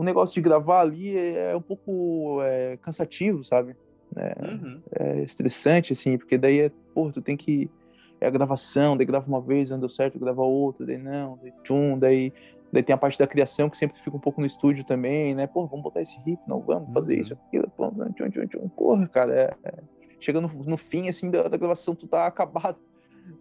o 0.00 0.02
negócio 0.02 0.34
de 0.34 0.40
gravar 0.40 0.80
ali 0.80 1.14
é, 1.14 1.52
é 1.52 1.56
um 1.56 1.60
pouco 1.60 2.40
é, 2.42 2.78
cansativo, 2.78 3.44
sabe? 3.44 3.76
É, 4.16 4.34
uhum. 4.42 4.80
é, 4.98 5.22
estressante, 5.22 5.92
assim, 5.92 6.16
porque 6.16 6.38
daí 6.38 6.60
é, 6.60 6.70
pô, 6.94 7.12
tu 7.12 7.20
tem 7.20 7.36
que. 7.36 7.70
É 8.18 8.26
a 8.26 8.30
gravação, 8.30 8.96
daí 8.96 9.04
grava 9.04 9.28
uma 9.28 9.42
vez, 9.42 9.68
não 9.68 9.78
deu 9.78 9.90
certo, 9.90 10.18
grava 10.18 10.40
outra, 10.40 10.86
daí 10.86 10.96
não, 10.96 11.38
daí 11.42 11.52
tchum, 11.62 11.98
daí, 11.98 12.32
daí 12.72 12.82
tem 12.82 12.94
a 12.94 12.96
parte 12.96 13.18
da 13.18 13.26
criação 13.26 13.68
que 13.68 13.76
sempre 13.76 13.98
fica 14.00 14.16
um 14.16 14.20
pouco 14.20 14.40
no 14.40 14.46
estúdio 14.46 14.84
também, 14.84 15.34
né? 15.34 15.46
Pô, 15.46 15.66
vamos 15.66 15.82
botar 15.82 16.00
esse 16.00 16.18
riff, 16.20 16.40
não, 16.48 16.60
vamos 16.60 16.90
fazer 16.94 17.16
uhum. 17.16 17.20
isso, 17.20 17.34
aquilo, 17.34 17.70
pô, 17.76 17.90
tchum, 17.90 18.30
tchum, 18.30 18.46
tchum. 18.46 18.68
porra, 18.70 19.06
cara, 19.06 19.34
é, 19.34 19.54
é, 19.64 19.74
chega 20.18 20.40
no, 20.40 20.48
no 20.48 20.78
fim, 20.78 21.10
assim, 21.10 21.30
da, 21.30 21.46
da 21.46 21.58
gravação, 21.58 21.94
tu 21.94 22.06
tá 22.06 22.26
acabado 22.26 22.78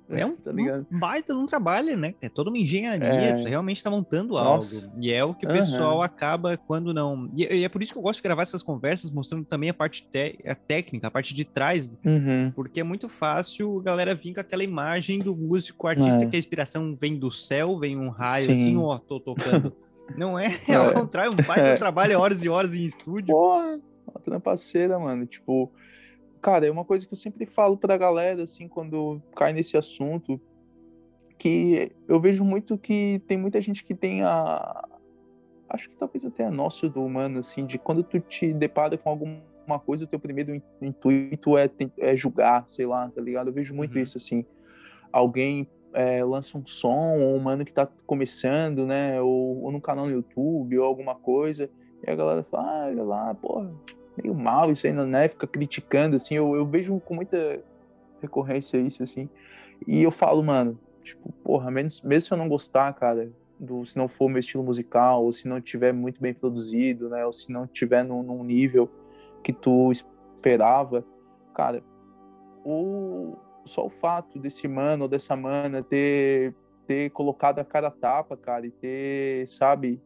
é 0.10 0.26
um, 0.26 0.36
tá 0.36 0.52
um 0.52 1.00
baita 1.00 1.34
não 1.34 1.46
trabalho, 1.46 1.96
né? 1.98 2.16
É 2.22 2.30
toda 2.30 2.50
uma 2.50 2.58
engenharia, 2.58 3.08
é... 3.08 3.48
realmente 3.48 3.78
está 3.78 3.90
montando 3.90 4.34
Nossa. 4.34 4.86
algo. 4.86 4.94
E 5.00 5.12
é 5.12 5.24
o 5.24 5.34
que 5.34 5.46
o 5.46 5.50
pessoal 5.50 5.98
uhum. 5.98 6.02
acaba 6.02 6.58
quando 6.58 6.94
não. 6.94 7.30
E, 7.36 7.44
e, 7.44 7.64
é 7.64 7.70
por 7.70 7.82
isso 7.82 7.94
que 7.94 7.98
eu 7.98 8.02
gosto 8.02 8.18
de 8.18 8.24
gravar 8.24 8.42
essas 8.42 8.64
conversas, 8.64 9.12
mostrando 9.12 9.46
também 9.46 9.70
a 9.70 9.74
parte 9.74 10.08
te... 10.08 10.40
a 10.46 10.56
técnica, 10.56 11.08
a 11.08 11.12
parte 11.12 11.34
de 11.34 11.46
trás, 11.46 11.98
uhum. 12.04 12.52
porque 12.56 12.80
é 12.80 12.84
muito 12.84 13.08
fácil 13.08 13.80
a 13.80 13.84
galera 13.84 14.16
vir 14.16 14.34
com 14.34 14.42
aquela 14.42 14.64
imagem 14.64 15.20
do 15.20 15.36
músico 15.36 15.88
artista 15.88 16.24
é. 16.24 16.26
que 16.26 16.36
a 16.36 16.40
inspiração 16.40 16.96
vem 16.96 17.18
do 17.18 17.32
céu, 17.32 17.78
vem 17.78 17.98
um 17.98 18.10
raio 18.10 18.46
Sim. 18.46 18.52
assim, 18.54 18.78
ó, 18.78 18.98
tô 18.98 19.20
tocando. 19.20 19.74
Não 20.18 20.40
é, 20.40 20.60
é, 20.68 20.74
ao 20.74 20.92
contrário, 20.92 21.32
um 21.32 21.36
baita 21.36 21.68
é. 21.68 21.76
trabalho, 21.76 22.20
horas 22.20 22.44
e 22.44 22.50
horas 22.50 22.74
em 22.74 22.84
estúdio. 22.84 23.28
Porra, 23.28 23.80
uma 24.26 24.40
parceira, 24.40 24.98
mano. 24.98 25.26
Tipo, 25.26 25.72
cara, 26.42 26.66
é 26.66 26.72
uma 26.72 26.86
coisa 26.86 27.06
que 27.06 27.14
eu 27.14 27.18
sempre 27.18 27.46
falo 27.46 27.78
pra 27.78 27.98
galera, 27.98 28.44
assim, 28.44 28.68
quando 28.68 29.22
cai 29.36 29.54
nesse 29.54 29.78
assunto, 29.78 30.40
que 31.38 31.92
eu 32.08 32.20
vejo 32.20 32.44
muito 32.44 32.78
que 32.78 33.22
tem 33.28 33.38
muita 33.38 33.62
gente 33.62 33.84
que 33.84 33.96
tem 33.96 34.22
a. 34.24 34.88
Acho 35.70 35.90
que 35.90 35.96
talvez 35.96 36.26
até 36.26 36.46
a 36.46 36.52
nossa 36.52 36.90
do 36.90 37.04
humano, 37.04 37.40
assim, 37.40 37.66
de 37.66 37.78
quando 37.78 38.04
tu 38.04 38.20
te 38.20 38.52
depara 38.54 38.98
com 38.98 39.10
alguma 39.10 39.80
coisa, 39.86 40.04
o 40.04 40.08
teu 40.08 40.20
primeiro 40.20 40.60
intuito 40.82 41.58
é, 41.58 41.70
é 42.00 42.16
julgar, 42.16 42.68
sei 42.68 42.88
lá, 42.88 43.10
tá 43.10 43.22
ligado? 43.22 43.48
Eu 43.48 43.54
vejo 43.54 43.74
muito 43.74 43.96
uhum. 43.96 44.02
isso, 44.02 44.18
assim. 44.18 44.44
Alguém 45.12 45.68
é, 45.94 46.24
lança 46.24 46.58
um 46.58 46.66
som, 46.66 47.20
ou 47.20 47.36
um 47.36 47.40
mano 47.40 47.64
que 47.64 47.72
tá 47.72 47.88
começando, 48.06 48.86
né? 48.86 49.22
Ou, 49.22 49.64
ou 49.64 49.72
no 49.72 49.80
canal 49.80 50.08
no 50.08 50.12
YouTube, 50.12 50.78
ou 50.78 50.86
alguma 50.86 51.16
coisa, 51.16 51.70
e 52.06 52.10
a 52.10 52.16
galera 52.16 52.44
fala, 52.44 52.68
ah, 52.68 52.88
olha 52.88 53.04
lá, 53.04 53.36
porra, 53.36 53.72
meio 54.22 54.36
mal 54.36 54.72
isso 54.72 54.86
aí, 54.86 54.94
né? 54.94 55.28
Fica 55.28 55.48
criticando, 55.48 56.16
assim. 56.16 56.36
Eu, 56.36 56.56
eu 56.56 56.66
vejo 56.66 57.00
com 57.00 57.16
muita 57.16 57.62
recorrência 58.22 58.78
isso, 58.78 59.04
assim. 59.04 59.30
E 59.88 60.04
eu 60.04 60.12
falo, 60.12 60.44
mano, 60.44 60.80
tipo, 61.04 61.32
porra, 61.44 61.72
menos, 61.72 62.02
mesmo 62.02 62.28
se 62.28 62.34
eu 62.34 62.38
não 62.38 62.50
gostar, 62.50 62.94
cara, 62.94 63.32
do, 63.60 63.86
se 63.86 63.98
não 63.98 64.08
for 64.08 64.30
meu 64.30 64.40
estilo 64.40 64.64
musical, 64.64 65.24
ou 65.24 65.32
se 65.32 65.48
não 65.48 65.62
tiver 65.62 65.94
muito 65.94 66.22
bem 66.22 66.34
produzido, 66.34 67.10
né? 67.10 67.26
Ou 67.26 67.34
se 67.34 67.52
não 67.52 67.68
tiver 67.68 68.04
num, 68.04 68.24
num 68.24 68.44
nível 68.44 68.90
que 69.44 69.54
tu 69.54 69.92
esperava, 69.92 71.06
cara, 71.54 71.84
o, 72.64 73.36
só 73.66 73.86
o 73.86 73.90
fato 73.90 74.40
desse 74.40 74.68
mano 74.68 75.04
ou 75.04 75.10
dessa 75.10 75.36
mana 75.36 75.82
ter, 75.82 76.54
ter 76.86 77.10
colocado 77.12 77.60
a 77.60 77.66
cara 77.66 77.88
a 77.88 77.92
tapa, 77.92 78.36
cara, 78.36 78.66
e 78.66 78.72
ter, 78.72 79.48
sabe, 79.48 80.02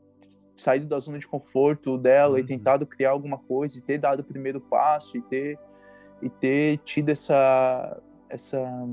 saído 0.55 0.85
da 0.85 0.99
zona 0.99 1.19
de 1.19 1.27
conforto 1.27 1.97
dela 1.97 2.33
uhum. 2.33 2.39
e 2.39 2.43
tentado 2.43 2.85
criar 2.85 3.11
alguma 3.11 3.37
coisa 3.37 3.77
e 3.77 3.81
ter 3.81 3.97
dado 3.97 4.19
o 4.19 4.23
primeiro 4.23 4.61
passo 4.61 5.17
e 5.17 5.21
ter 5.21 5.59
e 6.21 6.29
ter 6.29 6.77
tido 6.79 7.09
essa 7.09 8.01
essa 8.29 8.87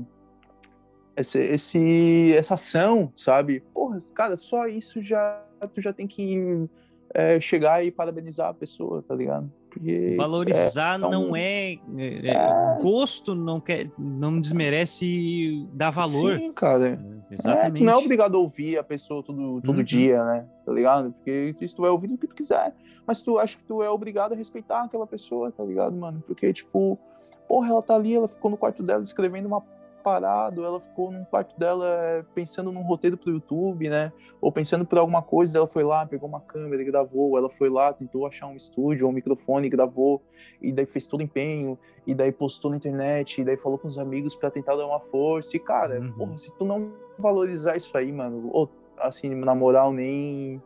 essa, 1.15 1.39
esse, 1.39 2.33
essa 2.33 2.53
ação, 2.53 3.11
sabe? 3.15 3.59
Porra, 3.73 3.99
cara, 4.13 4.37
só 4.37 4.67
isso 4.67 5.01
já 5.01 5.43
tu 5.73 5.81
já 5.81 5.93
tem 5.93 6.07
que 6.07 6.67
é, 7.13 7.39
chegar 7.39 7.83
e 7.85 7.91
parabenizar 7.91 8.49
a 8.49 8.53
pessoa, 8.53 9.03
tá 9.03 9.13
ligado? 9.13 9.51
Porque 9.71 10.15
Valorizar 10.17 10.99
é, 10.99 11.05
é 11.05 11.09
não 11.09 11.35
é, 11.35 11.73
é, 11.97 12.27
é, 12.27 12.77
Gosto 12.81 13.33
não 13.33 13.61
quer, 13.61 13.89
não 13.97 14.39
desmerece 14.39 15.65
dar 15.73 15.91
valor. 15.91 16.37
Sim, 16.37 16.51
cara. 16.51 16.99
Exatamente. 17.31 17.67
É, 17.67 17.71
tu 17.71 17.83
não 17.85 17.93
é 17.93 17.95
obrigado 17.95 18.35
a 18.35 18.39
ouvir 18.39 18.77
a 18.77 18.83
pessoa 18.83 19.23
todo, 19.23 19.61
todo 19.61 19.77
uhum. 19.77 19.83
dia, 19.83 20.23
né? 20.25 20.45
Tá 20.65 20.73
ligado? 20.73 21.13
Porque 21.13 21.55
se 21.61 21.73
tu 21.73 21.83
vai 21.83 21.91
ouvir 21.91 22.11
o 22.13 22.17
que 22.17 22.27
tu 22.27 22.35
quiser. 22.35 22.75
Mas 23.07 23.21
tu 23.21 23.39
acha 23.39 23.57
que 23.57 23.63
tu 23.63 23.81
é 23.81 23.89
obrigado 23.89 24.33
a 24.33 24.35
respeitar 24.35 24.83
aquela 24.83 25.07
pessoa, 25.07 25.51
tá 25.51 25.63
ligado, 25.63 25.95
mano? 25.95 26.21
Porque, 26.27 26.51
tipo, 26.51 26.99
porra, 27.47 27.69
ela 27.69 27.81
tá 27.81 27.95
ali, 27.95 28.13
ela 28.13 28.27
ficou 28.27 28.51
no 28.51 28.57
quarto 28.57 28.83
dela 28.83 29.01
escrevendo 29.01 29.45
uma 29.45 29.61
parado, 30.01 30.65
ela 30.65 30.79
ficou 30.79 31.11
num 31.11 31.23
quarto 31.23 31.57
dela 31.57 31.85
eh, 31.87 32.25
pensando 32.33 32.71
num 32.71 32.81
roteiro 32.81 33.15
pro 33.17 33.31
YouTube, 33.31 33.89
né? 33.89 34.11
Ou 34.41 34.51
pensando 34.51 34.85
por 34.85 34.97
alguma 34.97 35.21
coisa, 35.21 35.57
ela 35.57 35.67
foi 35.67 35.83
lá, 35.83 36.05
pegou 36.05 36.27
uma 36.27 36.41
câmera 36.41 36.81
e 36.81 36.85
gravou, 36.85 37.37
ela 37.37 37.49
foi 37.49 37.69
lá, 37.69 37.93
tentou 37.93 38.25
achar 38.25 38.47
um 38.47 38.55
estúdio 38.55 39.05
ou 39.05 39.11
um 39.11 39.15
microfone 39.15 39.67
e 39.67 39.69
gravou, 39.69 40.21
e 40.61 40.71
daí 40.71 40.85
fez 40.85 41.07
todo 41.07 41.21
empenho, 41.21 41.77
e 42.05 42.13
daí 42.13 42.31
postou 42.31 42.71
na 42.71 42.77
internet, 42.77 43.41
e 43.41 43.43
daí 43.43 43.57
falou 43.57 43.77
com 43.77 43.87
os 43.87 43.97
amigos 43.97 44.35
para 44.35 44.51
tentar 44.51 44.75
dar 44.75 44.85
uma 44.85 44.99
força. 44.99 45.55
E, 45.55 45.59
cara, 45.59 45.99
uhum. 45.99 46.11
porra, 46.13 46.37
se 46.37 46.51
tu 46.57 46.65
não 46.65 46.93
valorizar 47.17 47.77
isso 47.77 47.95
aí, 47.97 48.11
mano, 48.11 48.49
ou, 48.51 48.69
assim, 48.97 49.33
na 49.35 49.55
moral, 49.55 49.93
nem 49.93 50.61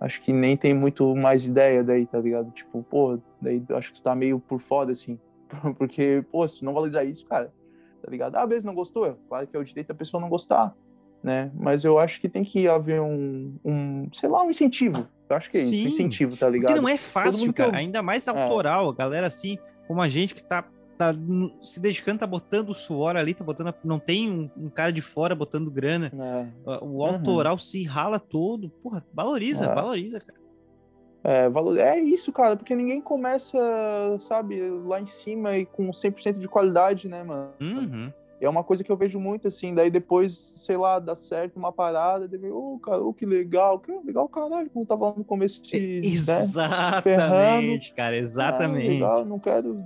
acho 0.00 0.22
que 0.22 0.32
nem 0.32 0.56
tem 0.56 0.74
muito 0.74 1.14
mais 1.16 1.46
ideia 1.46 1.82
daí, 1.82 2.06
tá 2.06 2.18
ligado? 2.18 2.50
Tipo, 2.52 2.82
pô, 2.82 3.18
daí 3.40 3.62
acho 3.70 3.92
que 3.92 4.00
tu 4.00 4.02
tá 4.02 4.14
meio 4.14 4.38
por 4.38 4.60
fora, 4.60 4.92
assim. 4.92 5.18
Porque, 5.76 6.24
pô, 6.30 6.46
se 6.46 6.58
tu 6.58 6.64
não 6.64 6.74
valorizar 6.74 7.04
isso, 7.04 7.26
cara, 7.26 7.52
tá 8.02 8.10
ligado? 8.10 8.36
Ah, 8.36 8.46
beleza, 8.46 8.66
não 8.66 8.74
gostou? 8.74 9.18
Claro 9.28 9.46
que 9.46 9.56
é 9.56 9.60
o 9.60 9.64
direito 9.64 9.88
da 9.88 9.94
pessoa 9.94 10.20
não 10.20 10.28
gostar, 10.28 10.74
né? 11.22 11.50
Mas 11.54 11.84
eu 11.84 11.98
acho 11.98 12.20
que 12.20 12.28
tem 12.28 12.44
que 12.44 12.68
haver 12.68 13.00
um, 13.00 13.54
um 13.64 14.08
sei 14.12 14.28
lá, 14.28 14.42
um 14.42 14.50
incentivo. 14.50 15.06
Eu 15.28 15.36
acho 15.36 15.50
que 15.50 15.58
é 15.58 15.60
Sim, 15.60 15.76
isso, 15.76 15.84
um 15.84 15.88
incentivo, 15.88 16.36
tá 16.36 16.48
ligado? 16.48 16.68
Porque 16.68 16.80
não 16.80 16.88
é 16.88 16.96
fácil, 16.96 17.52
cara, 17.52 17.72
eu... 17.72 17.76
ainda 17.76 18.02
mais 18.02 18.26
é. 18.26 18.30
autoral, 18.30 18.88
é. 18.88 18.90
a 18.90 18.96
galera 18.96 19.26
assim, 19.26 19.58
como 19.86 20.00
a 20.00 20.08
gente 20.08 20.34
que 20.34 20.42
tá 20.42 20.64
tá 20.98 21.14
se 21.62 21.78
dedicando, 21.78 22.18
tá 22.18 22.26
botando 22.26 22.74
suor 22.74 23.16
ali, 23.16 23.32
tá 23.32 23.44
botando. 23.44 23.72
Não 23.84 24.00
tem 24.00 24.28
um, 24.28 24.50
um 24.56 24.68
cara 24.68 24.92
de 24.92 25.00
fora 25.00 25.32
botando 25.32 25.70
grana. 25.70 26.12
É. 26.12 26.78
O 26.82 27.04
autoral 27.04 27.52
uhum. 27.52 27.58
se 27.60 27.84
rala 27.84 28.18
todo. 28.18 28.68
Porra, 28.82 29.06
valoriza, 29.14 29.66
é. 29.66 29.74
valoriza, 29.74 30.18
cara. 30.18 30.36
É, 31.24 31.48
valor... 31.48 31.78
é 31.78 31.98
isso, 31.98 32.32
cara, 32.32 32.56
porque 32.56 32.74
ninguém 32.74 33.00
começa, 33.00 33.58
sabe, 34.20 34.60
lá 34.86 35.00
em 35.00 35.06
cima 35.06 35.56
e 35.56 35.66
com 35.66 35.90
100% 35.90 36.38
de 36.38 36.48
qualidade, 36.48 37.08
né, 37.08 37.22
mano? 37.22 37.50
Uhum. 37.60 38.12
É 38.40 38.48
uma 38.48 38.62
coisa 38.62 38.84
que 38.84 38.92
eu 38.92 38.96
vejo 38.96 39.18
muito, 39.18 39.48
assim, 39.48 39.74
daí 39.74 39.90
depois, 39.90 40.32
sei 40.32 40.76
lá, 40.76 41.00
dá 41.00 41.16
certo 41.16 41.56
uma 41.56 41.72
parada, 41.72 42.28
deve, 42.28 42.48
ô, 42.50 42.74
oh, 42.74 42.78
cara, 42.78 43.02
oh, 43.02 43.12
que 43.12 43.26
legal, 43.26 43.80
que 43.80 43.90
legal, 44.04 44.28
caralho, 44.28 44.70
como 44.70 44.86
tava 44.86 45.12
no 45.16 45.24
começo 45.24 45.60
de, 45.60 46.00
Exatamente, 46.04 47.90
né, 47.90 47.96
cara, 47.96 48.16
exatamente. 48.16 48.86
Ah, 48.86 48.92
legal, 48.92 49.24
não 49.24 49.40
quero 49.40 49.82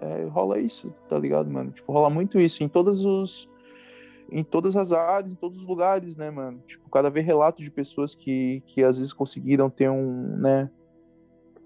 é, 0.00 0.24
rola 0.30 0.58
isso, 0.58 0.92
tá 1.08 1.18
ligado, 1.18 1.50
mano? 1.50 1.70
Tipo, 1.70 1.92
rola 1.92 2.10
muito 2.10 2.38
isso 2.38 2.62
em 2.62 2.68
todos 2.68 3.04
os 3.04 3.48
em 4.30 4.44
todas 4.44 4.76
as 4.76 4.92
áreas, 4.92 5.32
em 5.32 5.36
todos 5.36 5.58
os 5.58 5.66
lugares, 5.66 6.16
né, 6.16 6.30
mano? 6.30 6.62
Tipo, 6.66 6.88
cada 6.90 7.10
vez 7.10 7.24
relato 7.24 7.62
de 7.62 7.70
pessoas 7.70 8.14
que, 8.14 8.62
que 8.66 8.84
às 8.84 8.98
vezes 8.98 9.12
conseguiram 9.12 9.70
ter 9.70 9.88
um, 9.88 10.36
né, 10.36 10.70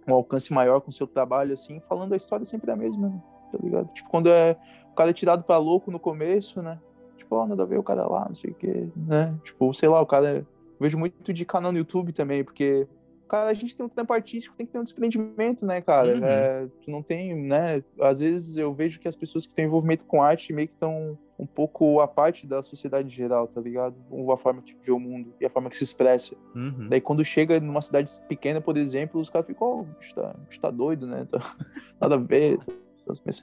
um 0.06 0.14
alcance 0.14 0.52
maior 0.52 0.80
com 0.80 0.90
seu 0.90 1.06
trabalho, 1.06 1.52
assim, 1.52 1.80
falando 1.88 2.12
a 2.12 2.16
história 2.16 2.44
sempre 2.46 2.70
é 2.70 2.74
a 2.74 2.76
mesma, 2.76 3.08
né? 3.08 3.22
tá 3.50 3.58
ligado? 3.62 3.92
Tipo, 3.92 4.08
quando 4.08 4.30
é, 4.30 4.56
o 4.90 4.94
cara 4.94 5.10
é 5.10 5.14
tirado 5.14 5.44
pra 5.44 5.58
louco 5.58 5.90
no 5.90 5.98
começo, 5.98 6.62
né? 6.62 6.78
Tipo, 7.16 7.36
ó, 7.36 7.44
oh, 7.44 7.46
nada 7.46 7.62
a 7.62 7.66
ver 7.66 7.78
o 7.78 7.82
cara 7.82 8.06
lá, 8.06 8.26
não 8.28 8.34
sei 8.34 8.50
o 8.50 8.54
quê, 8.54 8.88
né? 8.96 9.34
Tipo, 9.44 9.72
sei 9.74 9.88
lá, 9.88 10.00
o 10.00 10.06
cara... 10.06 10.38
É... 10.38 10.44
vejo 10.80 10.98
muito 10.98 11.32
de 11.32 11.44
canal 11.44 11.72
no 11.72 11.78
YouTube 11.78 12.12
também, 12.12 12.42
porque 12.42 12.86
cara, 13.32 13.48
a 13.48 13.54
gente 13.54 13.74
tem 13.74 13.86
um 13.86 13.88
tempo 13.88 14.12
artístico, 14.12 14.54
tem 14.54 14.66
que 14.66 14.72
ter 14.72 14.78
um 14.78 14.84
desprendimento, 14.84 15.64
né, 15.64 15.80
cara? 15.80 16.18
Uhum. 16.18 16.22
É, 16.22 16.68
tu 16.84 16.90
não 16.90 17.02
tem, 17.02 17.34
né? 17.34 17.82
Às 17.98 18.20
vezes 18.20 18.56
eu 18.58 18.74
vejo 18.74 19.00
que 19.00 19.08
as 19.08 19.16
pessoas 19.16 19.46
que 19.46 19.54
têm 19.54 19.64
envolvimento 19.64 20.04
com 20.04 20.22
arte 20.22 20.52
meio 20.52 20.68
que 20.68 20.74
estão 20.74 21.18
um 21.42 21.46
pouco 21.46 21.98
à 21.98 22.06
parte 22.06 22.46
da 22.46 22.62
sociedade 22.62 23.08
geral, 23.08 23.48
tá 23.48 23.60
ligado? 23.60 23.96
A 24.32 24.36
forma 24.36 24.62
que 24.62 24.76
vê 24.80 24.92
o 24.92 25.00
mundo 25.00 25.34
e 25.40 25.44
a 25.44 25.50
forma 25.50 25.68
que 25.68 25.76
se 25.76 25.82
expressa. 25.82 26.36
Uhum. 26.54 26.86
Daí 26.88 27.00
quando 27.00 27.24
chega 27.24 27.58
numa 27.58 27.80
cidade 27.80 28.12
pequena, 28.28 28.60
por 28.60 28.76
exemplo, 28.76 29.20
os 29.20 29.28
caras 29.28 29.48
ficam, 29.48 29.80
oh, 29.80 29.82
bicho 29.98 30.14
tá, 30.14 30.34
bicho 30.48 30.60
tá 30.60 30.70
doido, 30.70 31.04
né? 31.04 31.26
Tá, 31.28 31.40
nada 32.00 32.14
a 32.14 32.18
ver. 32.18 32.60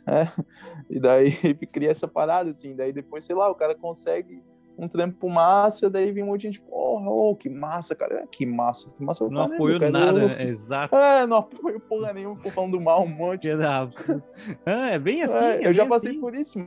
É. 0.08 0.32
E 0.90 0.98
daí 0.98 1.34
cria 1.74 1.92
essa 1.92 2.08
parada, 2.08 2.50
assim. 2.50 2.74
Daí 2.74 2.94
depois, 2.94 3.26
sei 3.26 3.36
lá, 3.36 3.50
o 3.50 3.56
cara 3.56 3.76
consegue 3.76 4.42
um 4.78 4.88
trampo 4.88 5.30
massa, 5.30 5.90
daí 5.90 6.10
vem 6.10 6.24
um 6.24 6.28
monte 6.28 6.42
de 6.42 6.48
gente, 6.48 6.62
porra, 6.62 7.10
oh, 7.10 7.36
que 7.36 7.50
massa, 7.50 7.94
cara, 7.94 8.26
que 8.32 8.46
massa, 8.46 8.90
que 8.92 9.04
massa. 9.04 9.28
Não 9.28 9.42
apoio 9.42 9.78
nada, 9.92 10.28
né? 10.28 10.48
exato. 10.48 10.96
É, 10.96 11.28
não 11.28 11.38
apoio 11.40 11.82
porra 11.82 12.14
nenhuma, 12.14 12.42
tô 12.42 12.50
falando 12.50 12.80
mal 12.80 13.04
um 13.04 13.10
monte. 13.10 13.50
ah, 14.66 14.90
é 14.90 14.98
bem 14.98 15.22
assim. 15.22 15.44
É, 15.44 15.64
é 15.64 15.68
eu 15.68 15.74
já 15.74 15.84
bem 15.84 15.90
passei 15.90 16.12
assim. 16.12 16.22
por 16.22 16.34
isso, 16.34 16.66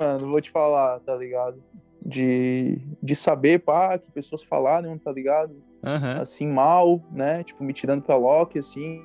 mano, 0.00 0.30
vou 0.30 0.40
te 0.40 0.50
falar, 0.50 1.00
tá 1.00 1.14
ligado? 1.14 1.62
De, 2.04 2.78
de 3.02 3.14
saber, 3.14 3.60
pá, 3.60 3.98
que 3.98 4.10
pessoas 4.10 4.42
falaram, 4.42 4.96
tá 4.98 5.12
ligado? 5.12 5.52
Uhum. 5.82 6.20
Assim, 6.20 6.46
mal, 6.46 7.02
né? 7.12 7.44
Tipo, 7.44 7.62
me 7.62 7.72
tirando 7.72 8.02
pra 8.02 8.16
Loki, 8.16 8.58
assim. 8.58 9.04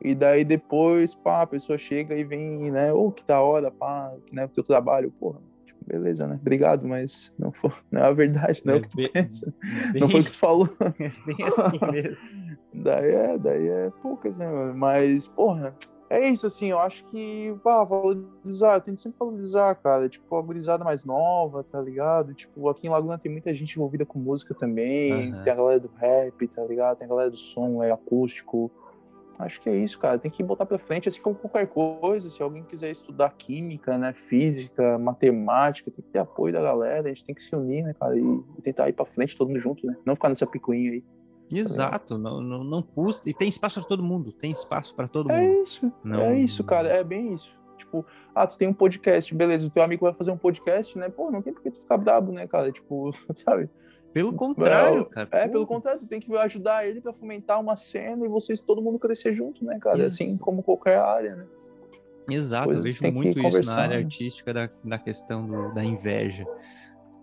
E 0.00 0.14
daí 0.14 0.44
depois, 0.44 1.14
pá, 1.14 1.42
a 1.42 1.46
pessoa 1.46 1.76
chega 1.76 2.16
e 2.16 2.22
vem, 2.22 2.70
né? 2.70 2.92
Ô, 2.92 3.06
oh, 3.06 3.12
que 3.12 3.24
da 3.26 3.40
hora, 3.40 3.70
pá, 3.70 4.12
que 4.26 4.34
né, 4.34 4.44
o 4.44 4.48
teu 4.48 4.62
trabalho, 4.62 5.10
porra 5.10 5.40
beleza, 5.88 6.26
né? 6.26 6.38
Obrigado, 6.40 6.86
mas 6.86 7.32
não, 7.38 7.50
foi, 7.50 7.70
não 7.90 8.02
é 8.02 8.04
a 8.04 8.12
verdade, 8.12 8.62
não 8.64 8.74
é, 8.74 8.76
é 8.76 8.80
o 8.80 8.82
que 8.82 8.88
tu 8.90 8.96
bem, 8.96 9.10
pensa. 9.10 9.54
Bem, 9.92 10.02
não 10.02 10.08
foi 10.08 10.20
o 10.20 10.24
que 10.24 10.30
tu 10.30 10.38
falou. 10.38 10.68
É 10.80 11.08
bem 11.26 11.46
assim 11.46 11.78
mesmo. 11.90 12.16
daí 12.74 13.10
é, 13.10 13.38
daí 13.38 13.68
é 13.68 13.90
poucas, 14.02 14.36
né, 14.36 14.46
mano? 14.46 14.74
Mas, 14.74 15.26
porra, 15.26 15.74
é 16.10 16.28
isso, 16.28 16.46
assim, 16.46 16.66
eu 16.70 16.78
acho 16.78 17.04
que, 17.06 17.54
pá, 17.62 17.84
valorizar, 17.84 18.80
tem 18.80 18.94
que 18.94 19.00
sempre 19.00 19.18
valorizar, 19.18 19.74
cara, 19.76 20.08
tipo, 20.08 20.36
a 20.36 20.42
gurizada 20.42 20.84
mais 20.84 21.04
nova, 21.04 21.62
tá 21.62 21.80
ligado? 21.80 22.34
Tipo, 22.34 22.68
aqui 22.68 22.86
em 22.86 22.90
Laguna 22.90 23.18
tem 23.18 23.30
muita 23.30 23.54
gente 23.54 23.76
envolvida 23.76 24.06
com 24.06 24.18
música 24.18 24.54
também, 24.54 25.32
uhum. 25.32 25.42
tem 25.42 25.52
a 25.52 25.56
galera 25.56 25.80
do 25.80 25.90
rap, 25.96 26.48
tá 26.48 26.64
ligado? 26.64 26.98
Tem 26.98 27.06
a 27.06 27.08
galera 27.08 27.30
do 27.30 27.36
som, 27.36 27.82
é 27.82 27.90
acústico, 27.90 28.70
Acho 29.38 29.60
que 29.60 29.70
é 29.70 29.76
isso, 29.76 29.98
cara. 30.00 30.18
Tem 30.18 30.30
que 30.30 30.42
botar 30.42 30.66
para 30.66 30.78
frente, 30.78 31.08
assim 31.08 31.20
como 31.20 31.36
qualquer 31.36 31.68
coisa. 31.68 32.28
Se 32.28 32.42
alguém 32.42 32.64
quiser 32.64 32.90
estudar 32.90 33.32
química, 33.38 33.96
né, 33.96 34.12
física, 34.12 34.98
matemática, 34.98 35.92
tem 35.92 36.04
que 36.04 36.10
ter 36.10 36.18
apoio 36.18 36.52
da 36.52 36.60
galera. 36.60 37.06
A 37.06 37.08
gente 37.08 37.24
tem 37.24 37.34
que 37.34 37.42
se 37.42 37.54
unir, 37.54 37.84
né, 37.84 37.94
cara, 37.94 38.18
e, 38.18 38.42
tentar 38.62 38.88
ir 38.88 38.94
para 38.94 39.06
frente 39.06 39.36
todo 39.36 39.48
mundo 39.48 39.60
junto, 39.60 39.86
né? 39.86 39.96
Não 40.04 40.16
ficar 40.16 40.28
nessa 40.28 40.46
picuinha 40.46 40.90
aí. 40.90 41.04
Exato, 41.50 42.14
tá 42.14 42.20
não, 42.20 42.40
não, 42.40 42.64
não 42.64 42.82
custa. 42.82 43.28
E 43.30 43.34
tem 43.34 43.48
espaço 43.48 43.80
para 43.80 43.88
todo 43.88 44.02
mundo. 44.02 44.32
Tem 44.32 44.50
espaço 44.50 44.94
para 44.94 45.08
todo 45.08 45.30
é 45.30 45.40
mundo. 45.40 45.58
É 45.58 45.62
isso. 45.62 45.92
Não... 46.04 46.20
É 46.20 46.38
isso, 46.38 46.64
cara. 46.64 46.88
É 46.88 47.02
bem 47.02 47.34
isso. 47.34 47.56
Tipo, 47.76 48.04
ah, 48.34 48.46
tu 48.46 48.58
tem 48.58 48.68
um 48.68 48.72
podcast, 48.72 49.34
beleza, 49.34 49.66
o 49.66 49.70
teu 49.70 49.82
amigo 49.82 50.04
vai 50.04 50.12
fazer 50.12 50.30
um 50.30 50.36
podcast, 50.36 50.98
né? 50.98 51.08
Pô, 51.08 51.30
não 51.30 51.40
tem 51.40 51.52
por 51.52 51.62
que 51.62 51.70
tu 51.70 51.80
ficar 51.80 51.96
brabo, 51.96 52.32
né, 52.32 52.46
cara? 52.46 52.70
Tipo, 52.70 53.10
sabe? 53.32 53.70
Pelo 54.12 54.32
contrário, 54.32 55.04
cara. 55.06 55.28
É, 55.32 55.46
pelo 55.46 55.66
contrário, 55.66 56.00
tu 56.00 56.06
tem 56.06 56.18
que 56.18 56.34
ajudar 56.36 56.86
ele 56.86 57.00
para 57.00 57.12
fomentar 57.12 57.60
uma 57.60 57.76
cena 57.76 58.24
e 58.24 58.28
vocês, 58.28 58.60
todo 58.60 58.82
mundo 58.82 58.98
crescer 58.98 59.34
junto, 59.34 59.64
né, 59.64 59.78
cara? 59.78 59.98
Isso. 59.98 60.22
Assim 60.22 60.38
como 60.38 60.62
qualquer 60.62 60.98
área, 60.98 61.36
né? 61.36 61.46
Exato, 62.28 62.72
eu 62.72 62.82
vejo 62.82 63.10
muito 63.10 63.40
isso 63.40 63.64
na 63.64 63.76
área 63.76 63.96
né? 63.96 64.02
artística 64.02 64.52
da, 64.52 64.68
da 64.84 64.98
questão 64.98 65.46
do, 65.46 65.72
da 65.72 65.82
inveja. 65.82 66.46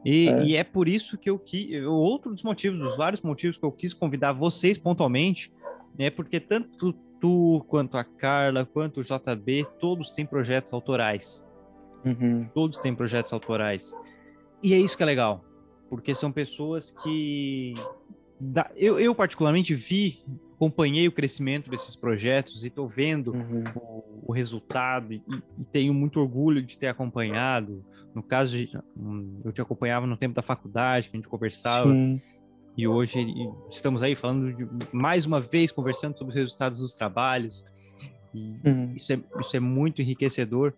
E 0.06 0.30
é. 0.30 0.44
e 0.44 0.56
é. 0.56 0.64
por 0.64 0.88
isso 0.88 1.18
que 1.18 1.30
eu 1.30 1.40
quis. 1.40 1.84
Outro 1.86 2.32
dos 2.32 2.44
motivos, 2.44 2.80
dos 2.80 2.96
vários 2.96 3.22
motivos 3.22 3.58
que 3.58 3.66
eu 3.66 3.72
quis 3.72 3.94
convidar 3.94 4.32
vocês 4.34 4.78
pontualmente, 4.78 5.52
é 5.98 6.10
porque 6.10 6.40
tanto 6.40 6.94
tu, 7.20 7.66
quanto 7.68 7.98
a 7.98 8.04
Carla, 8.04 8.66
quanto 8.66 9.00
o 9.00 9.04
JB, 9.04 9.66
todos 9.80 10.12
têm 10.12 10.26
projetos 10.26 10.72
autorais. 10.74 11.46
Uhum. 12.06 12.48
Todos 12.54 12.78
têm 12.78 12.94
projetos 12.94 13.34
autorais. 13.34 13.98
E 14.62 14.74
é 14.74 14.78
isso 14.78 14.96
que 14.96 15.04
é 15.04 15.06
legal 15.08 15.44
porque 15.90 16.16
são 16.16 16.32
pessoas 16.32 16.92
que 17.04 17.74
eu, 18.76 19.00
eu, 19.00 19.16
particularmente 19.16 19.74
vi, 19.74 20.24
acompanhei 20.56 21.08
o 21.08 21.12
crescimento 21.12 21.70
desses 21.70 21.96
projetos 21.96 22.64
e 22.64 22.68
estou 22.68 22.88
vendo 22.88 23.34
uhum. 23.34 23.64
o, 23.76 24.24
o, 24.28 24.32
resultado 24.34 25.14
e, 25.14 25.22
e, 25.60 25.66
tenho 25.66 25.94
muito 25.94 26.20
orgulho 26.20 26.62
de 26.62 26.78
ter 26.78 26.88
acompanhado. 26.88 27.84
No 28.14 28.24
caso, 28.24 28.58
de, 28.58 28.70
hum, 28.98 29.42
eu 29.44 29.52
te 29.52 29.62
acompanhava 29.62 30.06
no 30.06 30.18
tempo 30.18 30.34
da 30.34 30.42
faculdade, 30.42 31.10
que 31.10 31.16
a 31.16 31.20
gente 31.20 31.30
conversava. 31.30 31.92
Sim. 31.92 32.20
E 32.78 32.88
hoje 32.88 33.26
estamos 33.70 34.04
aí 34.04 34.16
falando 34.16 34.54
de, 34.54 34.68
mais 34.92 35.26
uma 35.26 35.40
vez, 35.40 35.72
conversando 35.72 36.18
sobre 36.18 36.32
os 36.32 36.36
resultados 36.36 36.80
dos 36.80 36.94
trabalhos. 36.94 37.66
Uhum. 38.34 38.94
Isso, 38.96 39.14
é, 39.14 39.20
isso 39.40 39.56
é 39.56 39.60
muito 39.62 40.02
enriquecedor. 40.02 40.74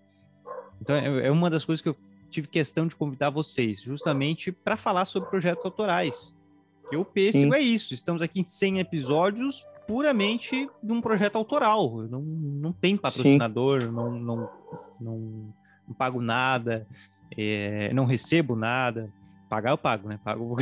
Então, 0.79 0.95
é, 0.95 1.27
é 1.27 1.31
uma 1.31 1.49
das 1.49 1.65
coisas 1.65 1.81
que 1.81 1.89
eu 1.89 1.95
tive 2.29 2.47
questão 2.47 2.85
de 2.85 2.95
convidar 2.95 3.31
vocês, 3.31 3.81
justamente 3.81 4.51
para 4.51 4.77
falar 4.77 5.05
sobre 5.05 5.29
projetos 5.29 5.65
autorais. 5.65 6.36
Que 6.89 6.95
o 6.95 7.03
Pêssego 7.03 7.53
é 7.53 7.59
isso, 7.59 7.93
estamos 7.93 8.21
aqui 8.21 8.39
em 8.39 8.45
100 8.45 8.79
episódios 8.79 9.65
puramente 9.87 10.69
de 10.83 10.91
um 10.91 11.01
projeto 11.01 11.37
autoral. 11.37 12.03
Não, 12.09 12.21
não 12.21 12.71
tem 12.71 12.97
patrocinador, 12.97 13.91
não, 13.91 14.11
não, 14.11 14.49
não, 14.99 15.53
não, 15.87 15.95
pago 15.97 16.21
nada, 16.21 16.85
é, 17.35 17.91
não 17.93 18.05
recebo 18.05 18.55
nada. 18.55 19.09
Pagar 19.49 19.71
eu 19.71 19.77
pago, 19.77 20.09
né? 20.09 20.19
Pago. 20.23 20.57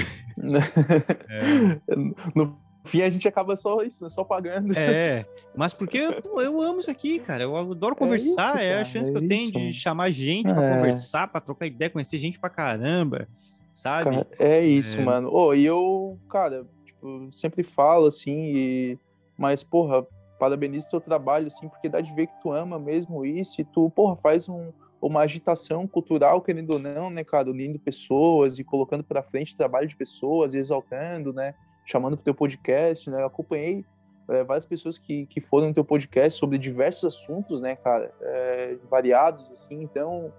é. 1.29 1.79
No 2.35 2.55
fim 2.85 3.01
a 3.01 3.09
gente 3.09 3.27
acaba 3.27 3.55
só 3.55 3.81
isso, 3.81 4.03
né? 4.03 4.09
só 4.09 4.23
pagando. 4.23 4.77
É, 4.77 5.25
mas 5.55 5.73
porque 5.73 5.97
eu, 5.97 6.39
eu 6.39 6.61
amo 6.61 6.79
isso 6.79 6.91
aqui, 6.91 7.17
cara. 7.17 7.43
Eu 7.43 7.57
adoro 7.57 7.95
conversar, 7.95 8.61
é, 8.61 8.65
isso, 8.65 8.73
é 8.73 8.81
a 8.81 8.85
chance 8.85 9.09
é 9.09 9.11
que 9.11 9.17
eu 9.23 9.27
tenho 9.27 9.51
de 9.51 9.73
chamar 9.73 10.11
gente 10.11 10.53
para 10.53 10.63
é. 10.63 10.75
conversar, 10.75 11.27
para 11.27 11.41
trocar 11.41 11.65
ideia, 11.65 11.89
conhecer 11.89 12.19
gente 12.19 12.39
pra 12.39 12.49
caramba, 12.49 13.27
sabe? 13.75 14.25
é 14.39 14.61
isso, 14.61 14.99
é. 14.99 15.03
mano. 15.03 15.29
Oh, 15.31 15.53
e 15.53 15.65
eu, 15.65 16.17
cara, 16.29 16.65
tipo, 16.85 17.29
sempre 17.33 17.63
falo 17.63 18.07
assim, 18.07 18.53
e... 18.55 18.99
mas, 19.37 19.63
porra, 19.63 20.07
parabenizo 20.39 20.87
o 20.87 20.91
teu 20.91 21.01
trabalho, 21.01 21.47
assim, 21.47 21.67
porque 21.67 21.89
dá 21.89 21.99
de 21.99 22.13
ver 22.13 22.27
que 22.27 22.41
tu 22.41 22.51
ama 22.51 22.79
mesmo 22.79 23.25
isso, 23.25 23.59
e 23.59 23.65
tu, 23.65 23.89
porra, 23.89 24.15
faz 24.15 24.47
um, 24.47 24.71
uma 25.01 25.21
agitação 25.21 25.85
cultural, 25.87 26.41
querendo 26.41 26.73
ou 26.73 26.79
não, 26.79 27.09
né, 27.09 27.23
cara, 27.23 27.49
unindo 27.49 27.77
pessoas 27.77 28.59
e 28.59 28.63
colocando 28.63 29.03
para 29.03 29.21
frente 29.21 29.53
o 29.53 29.57
trabalho 29.57 29.87
de 29.87 29.95
pessoas, 29.95 30.53
exaltando, 30.53 31.33
né, 31.33 31.53
chamando 31.85 32.15
para 32.15 32.21
o 32.21 32.25
teu 32.25 32.33
podcast, 32.33 33.09
né? 33.09 33.21
Eu 33.21 33.27
acompanhei 33.27 33.85
é, 34.29 34.43
várias 34.43 34.65
pessoas 34.65 34.97
que, 34.97 35.25
que 35.27 35.39
foram 35.39 35.67
no 35.67 35.73
teu 35.73 35.85
podcast 35.85 36.39
sobre 36.39 36.57
diversos 36.57 37.13
assuntos, 37.13 37.61
né, 37.61 37.75
cara, 37.75 38.11
é, 38.21 38.77
variados, 38.89 39.51
assim, 39.51 39.81
então, 39.81 40.33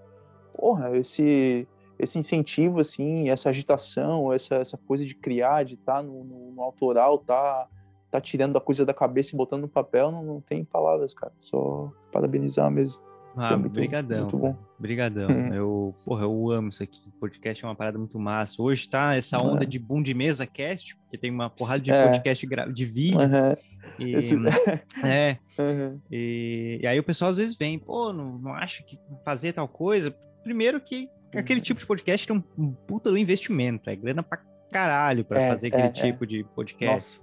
porra, 0.54 0.96
esse, 0.96 1.68
esse 1.98 2.18
incentivo, 2.18 2.80
assim, 2.80 3.28
essa 3.30 3.48
agitação, 3.50 4.32
essa, 4.32 4.56
essa 4.56 4.76
coisa 4.76 5.04
de 5.04 5.14
criar, 5.14 5.64
de 5.64 5.74
estar 5.74 5.96
tá 5.96 6.02
no, 6.02 6.24
no, 6.24 6.52
no, 6.52 6.62
autoral, 6.62 7.18
tá, 7.18 7.66
tá 8.10 8.20
tirando 8.20 8.56
a 8.56 8.60
coisa 8.60 8.84
da 8.84 8.92
cabeça 8.94 9.34
e 9.34 9.36
botando 9.36 9.62
no 9.62 9.68
papel, 9.68 10.10
não, 10.10 10.22
não 10.22 10.40
tem 10.40 10.64
palavras, 10.64 11.14
cara. 11.14 11.32
Só 11.38 11.90
parabenizar 12.12 12.70
mesmo. 12.70 13.00
Ah, 13.38 13.54
muito- 13.54 13.72
brigadão. 13.74 14.20
muito 14.22 14.38
bom. 14.38 14.56
Brigadão. 14.78 15.28
Hum. 15.30 15.52
Eu, 15.54 15.94
porra, 16.06 16.22
eu 16.24 16.50
amo 16.50 16.70
isso 16.70 16.82
aqui. 16.82 17.10
Podcast 17.20 17.62
é 17.62 17.68
uma 17.68 17.74
parada 17.74 17.98
muito 17.98 18.18
massa. 18.18 18.62
Hoje 18.62 18.88
tá 18.88 19.14
essa 19.14 19.36
onda 19.42 19.64
É. 19.64 19.66
de 19.66 19.78
boom 19.78 20.02
de 20.02 20.14
mesa 20.14 20.46
cast, 20.46 20.96
porque 20.96 21.18
tem 21.18 21.30
uma 21.30 21.50
porrada 21.50 21.80
de 21.80 21.90
É. 21.92 22.06
podcast 22.06 22.46
de 22.72 22.84
vídeo. 22.86 23.20
Aham, 23.20 23.54
E, 23.98 24.14
esse- 24.14 24.36
é, 25.04 25.36
aham. 25.58 26.00
e, 26.10 26.78
e 26.82 26.86
aí 26.86 26.98
o 26.98 27.02
pessoal 27.04 27.30
às 27.30 27.36
vezes 27.36 27.56
vem, 27.58 27.78
pô, 27.78 28.10
não, 28.10 28.38
não 28.38 28.54
acha 28.54 28.82
que 28.82 28.98
fazer 29.22 29.52
tal 29.52 29.68
coisa. 29.68 30.14
Primeiro 30.42 30.80
que 30.80 31.02
Uhum. 31.02 31.15
Aquele 31.34 31.60
tipo 31.60 31.80
de 31.80 31.86
podcast 31.86 32.26
tem 32.26 32.44
um, 32.58 32.72
puta 32.72 33.10
do 33.10 33.18
investimento, 33.18 33.88
é 33.90 33.96
grana 33.96 34.22
pra 34.22 34.40
caralho 34.70 35.24
pra 35.24 35.40
É, 35.40 35.48
fazer 35.50 35.66
aquele 35.68 35.82
é, 35.84 35.86
é. 35.86 35.90
tipo 35.90 36.26
de 36.26 36.44
podcast. 36.54 37.20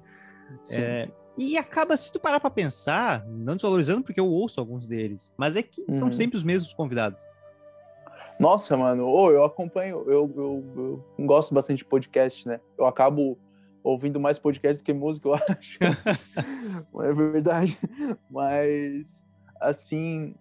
É, 0.72 1.10
e 1.38 1.58
acaba, 1.58 1.98
se 1.98 2.12
tu 2.12 2.20
parar 2.20 2.39
pra 2.39 2.50
pensar, 2.50 3.26
não 3.28 3.56
desvalorizando 3.56 4.04
porque 4.04 4.20
eu 4.20 4.28
ouço 4.28 4.60
alguns 4.60 4.86
deles, 4.88 5.34
mas 5.38 5.56
é 5.56 5.63
que 5.63 5.84
são 5.92 6.08
Uhum. 6.10 6.13
sempre 6.13 6.38
os 6.38 6.44
mesmos 6.44 6.74
convidados. 6.74 7.22
Nossa, 8.39 8.76
mano, 8.76 9.06
ô, 9.08 9.32
eu 9.32 9.44
acompanho, 9.44 10.04
eu, 10.08 10.32
eu, 10.36 11.04
eu 11.18 11.26
gosto 11.26 11.54
bastante 11.54 11.80
de 11.80 11.86
podcast, 11.86 12.48
né? 12.48 12.60
Eu 12.78 12.86
acabo 12.86 13.38
ouvindo 13.84 14.20
mais 14.20 14.39
podcast 14.39 14.82
do 14.82 14.86
que 14.86 14.94
música, 14.94 15.28
eu 15.30 15.34
acho. 15.58 15.78
é 17.04 17.13
verdade. 17.13 17.78
Mas, 18.30 19.24
assim, 19.62 20.36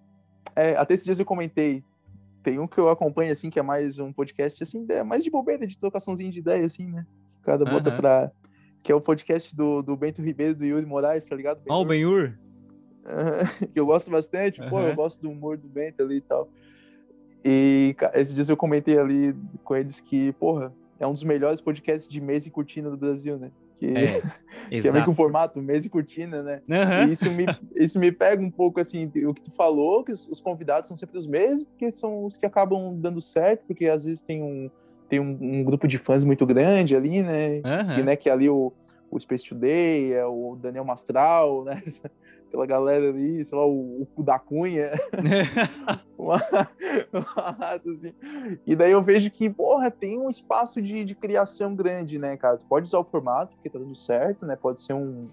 é, 0.57 0.75
até 0.77 0.95
esses 0.95 1.05
dias 1.05 1.19
eu 1.21 1.27
comentei, 1.27 1.85
tem 2.43 2.59
um 2.59 2.67
que 2.67 2.79
eu 2.79 2.89
acompanho, 2.89 3.33
assim, 3.33 3.51
que 3.51 3.59
é 3.59 3.63
mais 3.63 3.99
um 3.99 4.13
podcast, 4.13 4.63
assim, 4.63 4.85
é 4.89 5.03
mais 5.03 5.23
de 5.23 5.31
bobeira, 5.31 5.67
de 5.67 5.79
trocaçãozinha 5.79 6.31
de 6.31 6.41
ideia, 6.41 6.65
assim, 6.65 6.87
né? 6.91 7.07
Cada 7.43 7.65
bota 7.65 7.91
Aham. 7.91 7.97
pra... 7.97 8.33
Que 8.83 8.91
é 8.91 8.95
o 8.95 9.01
podcast 9.01 9.55
do, 9.55 9.81
do 9.81 9.97
Bento 9.97 10.21
Ribeiro 10.21 10.53
e 10.53 10.55
do 10.57 10.65
Yuri 10.65 10.87
Moraes, 10.87 11.25
tá 11.25 11.37
ligado? 11.37 11.61
Ó, 11.69 11.83
o 11.83 11.85
Benhur. 11.85 12.37
Que 13.73 13.79
eu 13.79 13.87
gosto 13.87 14.11
bastante, 14.11 14.61
pô, 14.69 14.79
Aham. 14.79 14.89
eu 14.89 14.95
gosto 14.95 15.21
do 15.21 15.31
humor 15.31 15.57
do 15.57 15.69
Bento 15.69 16.03
ali 16.03 16.17
e 16.17 16.21
tal. 16.21 16.49
E 17.45 17.97
esses 18.15 18.35
dias 18.35 18.49
eu 18.49 18.57
comentei 18.57 18.99
ali 18.99 19.35
com 19.65 19.75
eles 19.77 20.01
que, 20.01 20.33
porra, 20.35 20.73
é 20.99 21.07
um 21.07 21.13
dos 21.13 21.25
melhores 21.25 21.61
podcasts 21.61 22.09
de 22.09 22.21
mesa 22.21 22.49
e 22.49 22.51
cortina 22.51 22.91
do 22.91 22.97
Brasil, 22.97 23.39
né? 23.39 23.51
Que 23.83 23.87
É, 23.97 24.23
que 24.81 24.89
é 24.89 24.93
meio 24.93 25.05
que 25.05 25.11
o 25.11 25.15
formato, 25.15 25.61
mesa 25.61 25.89
e 25.89 25.91
cortina, 25.91 26.43
né? 26.43 26.63
Aham. 26.71 27.09
E 27.09 27.13
isso 27.13 27.29
me, 27.33 27.47
isso 27.75 27.99
me 27.99 28.13
pega 28.13 28.41
um 28.41 28.51
pouco, 28.51 28.79
assim, 28.79 29.07
o 29.27 29.35
que 29.35 29.43
tu 29.43 29.51
falou, 29.51 30.05
que 30.05 30.13
os, 30.13 30.27
os 30.29 30.41
convidados 30.41 30.87
são 30.87 30.97
sempre 30.97 31.19
os 31.19 31.27
mesmos, 31.27 31.65
porque 31.65 31.91
são 31.91 32.25
os 32.25 32.39
que 32.39 32.47
acabam 32.47 32.95
dando 32.97 33.21
certo, 33.21 33.65
porque 33.67 33.89
às 33.89 34.05
vezes 34.05 34.23
tem 34.23 34.41
um, 34.41 34.71
tem 35.09 35.19
um, 35.19 35.37
um 35.41 35.65
grupo 35.65 35.89
de 35.89 35.99
fãs 35.99 36.23
muito 36.23 36.47
grande 36.47 36.95
ali, 36.95 37.23
né? 37.23 37.61
Aham. 37.65 37.95
que, 37.97 38.03
né, 38.05 38.17
que 38.17 38.31
ali 38.31 38.49
o, 38.49 38.73
o 39.11 39.19
Space 39.19 39.45
Today, 39.45 40.13
é 40.13 40.25
o 40.25 40.57
Daniel 40.61 40.85
Mastral, 40.85 41.65
né? 41.65 41.83
Aquela 42.53 42.67
galera 42.67 43.09
ali, 43.09 43.43
sei 43.43 43.57
lá, 43.57 43.67
o, 43.67 44.07
o 44.15 44.23
da 44.23 44.39
Cunha, 44.39 44.91
uma, 46.19 46.37
uma 47.11 47.51
raça 47.51 47.91
assim. 47.91 48.13
E 48.67 48.77
daí 48.77 48.93
eu 48.93 49.01
vejo 49.01 49.31
que, 49.31 49.49
porra, 49.49 49.91
tem 49.91 50.21
um 50.21 50.29
espaço 50.29 50.83
de, 50.83 51.03
de 51.03 51.15
criação 51.15 51.75
grande, 51.75 52.19
né, 52.19 52.37
cara? 52.37 52.59
Tu 52.59 52.67
pode 52.67 52.85
usar 52.85 52.99
o 52.99 53.05
formato, 53.05 53.55
porque 53.55 53.71
tá 53.71 53.79
dando 53.79 53.97
certo, 53.97 54.45
né? 54.45 54.55
Pode 54.55 54.83
ser 54.83 54.93
um 54.93 55.31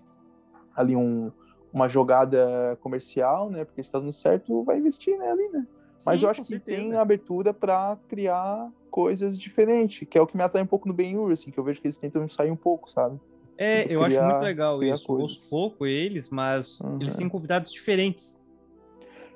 ali 0.73 0.95
um, 0.95 1.29
uma 1.73 1.89
jogada 1.89 2.77
comercial, 2.81 3.49
né? 3.49 3.65
Porque 3.65 3.83
se 3.83 3.91
tá 3.91 3.99
dando 3.99 4.13
certo, 4.13 4.63
vai 4.63 4.77
investir 4.77 5.17
né, 5.17 5.29
ali, 5.29 5.49
né? 5.49 5.67
Mas 6.05 6.19
Sim, 6.21 6.25
eu 6.25 6.31
acho 6.31 6.41
que 6.43 6.47
certeza. 6.47 6.77
tem 6.77 6.95
abertura 6.95 7.53
para 7.53 7.97
criar 8.07 8.71
coisas 8.89 9.37
diferentes, 9.37 10.07
que 10.07 10.17
é 10.17 10.21
o 10.21 10.25
que 10.25 10.37
me 10.37 10.43
atrai 10.43 10.63
um 10.63 10.67
pouco 10.67 10.87
no 10.87 10.93
Ben-Hur, 10.93 11.33
assim, 11.33 11.51
que 11.51 11.59
eu 11.59 11.65
vejo 11.65 11.81
que 11.81 11.87
eles 11.87 11.97
tentam 11.97 12.29
sair 12.29 12.49
um 12.49 12.55
pouco, 12.55 12.89
sabe? 12.89 13.19
É, 13.61 13.83
de 13.83 13.93
eu 13.93 14.01
acho 14.03 14.15
criar- 14.15 14.25
muito 14.31 14.41
legal 14.43 14.81
isso. 14.81 15.11
Eu 15.11 15.15
ouço 15.19 15.35
coisas. 15.35 15.49
pouco 15.49 15.85
eles, 15.85 16.29
mas 16.29 16.79
Uhum. 16.79 16.97
eles 17.01 17.15
têm 17.15 17.27
convidados 17.27 17.71
diferentes. 17.73 18.41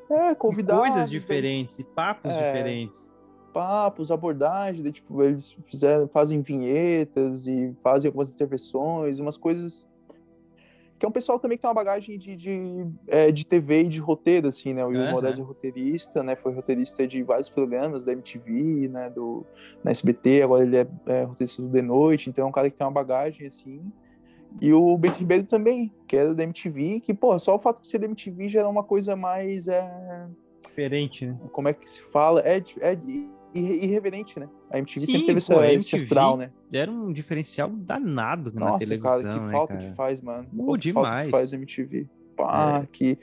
É, 0.10 0.32
e 0.32 0.36
convidar 0.36 0.78
coisas 0.78 1.10
diferentes 1.10 1.80
e 1.80 1.84
papos 1.84 2.34
É. 2.34 2.38
diferentes. 2.46 3.14
papos, 3.54 4.10
abordagens, 4.10 4.82
daí, 4.82 4.92
tipo, 4.92 5.22
eles 5.22 5.56
fizeram, 5.70 6.08
fazem 6.08 6.42
vinhetas 6.42 7.46
e 7.46 7.72
fazem 7.84 8.10
algumas 8.10 8.32
intervenções, 8.32 9.20
umas 9.20 9.38
coisas 9.38 9.88
que 10.98 11.06
é 11.06 11.08
um 11.08 11.12
pessoal 11.12 11.38
também 11.38 11.56
que 11.58 11.62
tem 11.62 11.68
uma 11.68 11.74
bagagem 11.76 12.18
de, 12.18 12.36
de, 12.36 12.88
é, 13.08 13.30
de 13.32 13.46
TV 13.46 13.82
e 13.82 13.90
de 13.90 14.00
roteiro, 14.00 14.48
assim, 14.48 14.74
né? 14.74 14.84
O 14.86 14.90
Aham. 14.90 15.12
Moraes 15.12 15.38
é 15.38 15.42
roteirista, 15.44 16.24
né? 16.24 16.36
Foi 16.36 16.52
roteirista 16.54 17.06
de 17.06 17.22
vários 17.22 17.50
programas 17.50 18.04
da 18.06 18.14
MTV, 18.14 18.88
né? 18.88 19.10
Do, 19.12 19.46
na 19.84 19.92
SBT, 19.92 20.42
agora 20.42 20.64
ele 20.64 20.78
é, 20.78 20.88
é 21.08 21.24
roteirista 21.24 21.62
do 21.62 21.70
The 21.72 21.82
Noite, 21.84 22.30
então 22.32 22.46
é 22.46 22.48
um 22.48 22.52
cara 22.54 22.70
que 22.72 22.76
tem 22.78 22.88
uma 22.88 22.92
bagagem, 22.94 23.46
assim. 23.46 23.84
E 24.62 24.74
o 24.74 24.98
Bento 24.98 25.20
Ribeiro 25.20 25.44
também, 25.46 25.92
que 26.08 26.16
era 26.16 26.34
da 26.34 26.44
MTV, 26.44 27.00
que, 27.02 27.14
pô, 27.14 27.38
só 27.40 27.56
o 27.56 27.60
fato 27.60 27.82
de 27.82 27.88
ser 27.88 28.00
da 28.00 28.06
MTV 28.06 28.50
já 28.50 28.60
era 28.60 28.70
uma 28.70 28.84
coisa 28.84 29.16
mais, 29.16 29.68
é, 29.68 30.28
Diferente, 30.66 31.26
né? 31.28 31.38
como 31.52 31.68
é 31.68 31.74
que 31.74 31.90
se 31.90 32.02
fala? 32.02 32.42
É, 32.42 32.64
é 32.80 32.98
irreverente, 33.54 34.40
né? 34.40 34.50
A 34.72 34.80
MTV 34.80 35.06
Sim, 35.06 35.12
sempre 35.12 35.26
teve 35.28 35.38
essa, 35.38 35.54
pô, 35.54 35.60
a 35.60 35.66
esse 35.68 35.96
MTV 35.96 36.04
astral, 36.04 36.38
né? 36.38 36.52
Era 36.72 36.92
um 36.92 37.12
diferencial 37.12 37.70
danado 37.70 38.52
na 38.54 38.68
Nossa, 38.68 38.80
televisão, 38.80 39.22
cara, 39.22 39.40
que 39.40 39.46
né, 39.46 39.52
falta 39.52 39.74
cara? 39.76 39.90
que 39.90 39.96
faz, 39.96 40.22
mano. 40.22 40.44
Pô, 40.46 40.66
Quanto 40.66 40.66
falta 40.66 40.80
demais. 40.80 41.26
que 41.26 41.32
faz 41.32 41.54
a 41.54 41.56
MTV. 41.58 42.08
Pá, 42.36 42.86
que... 42.92 43.18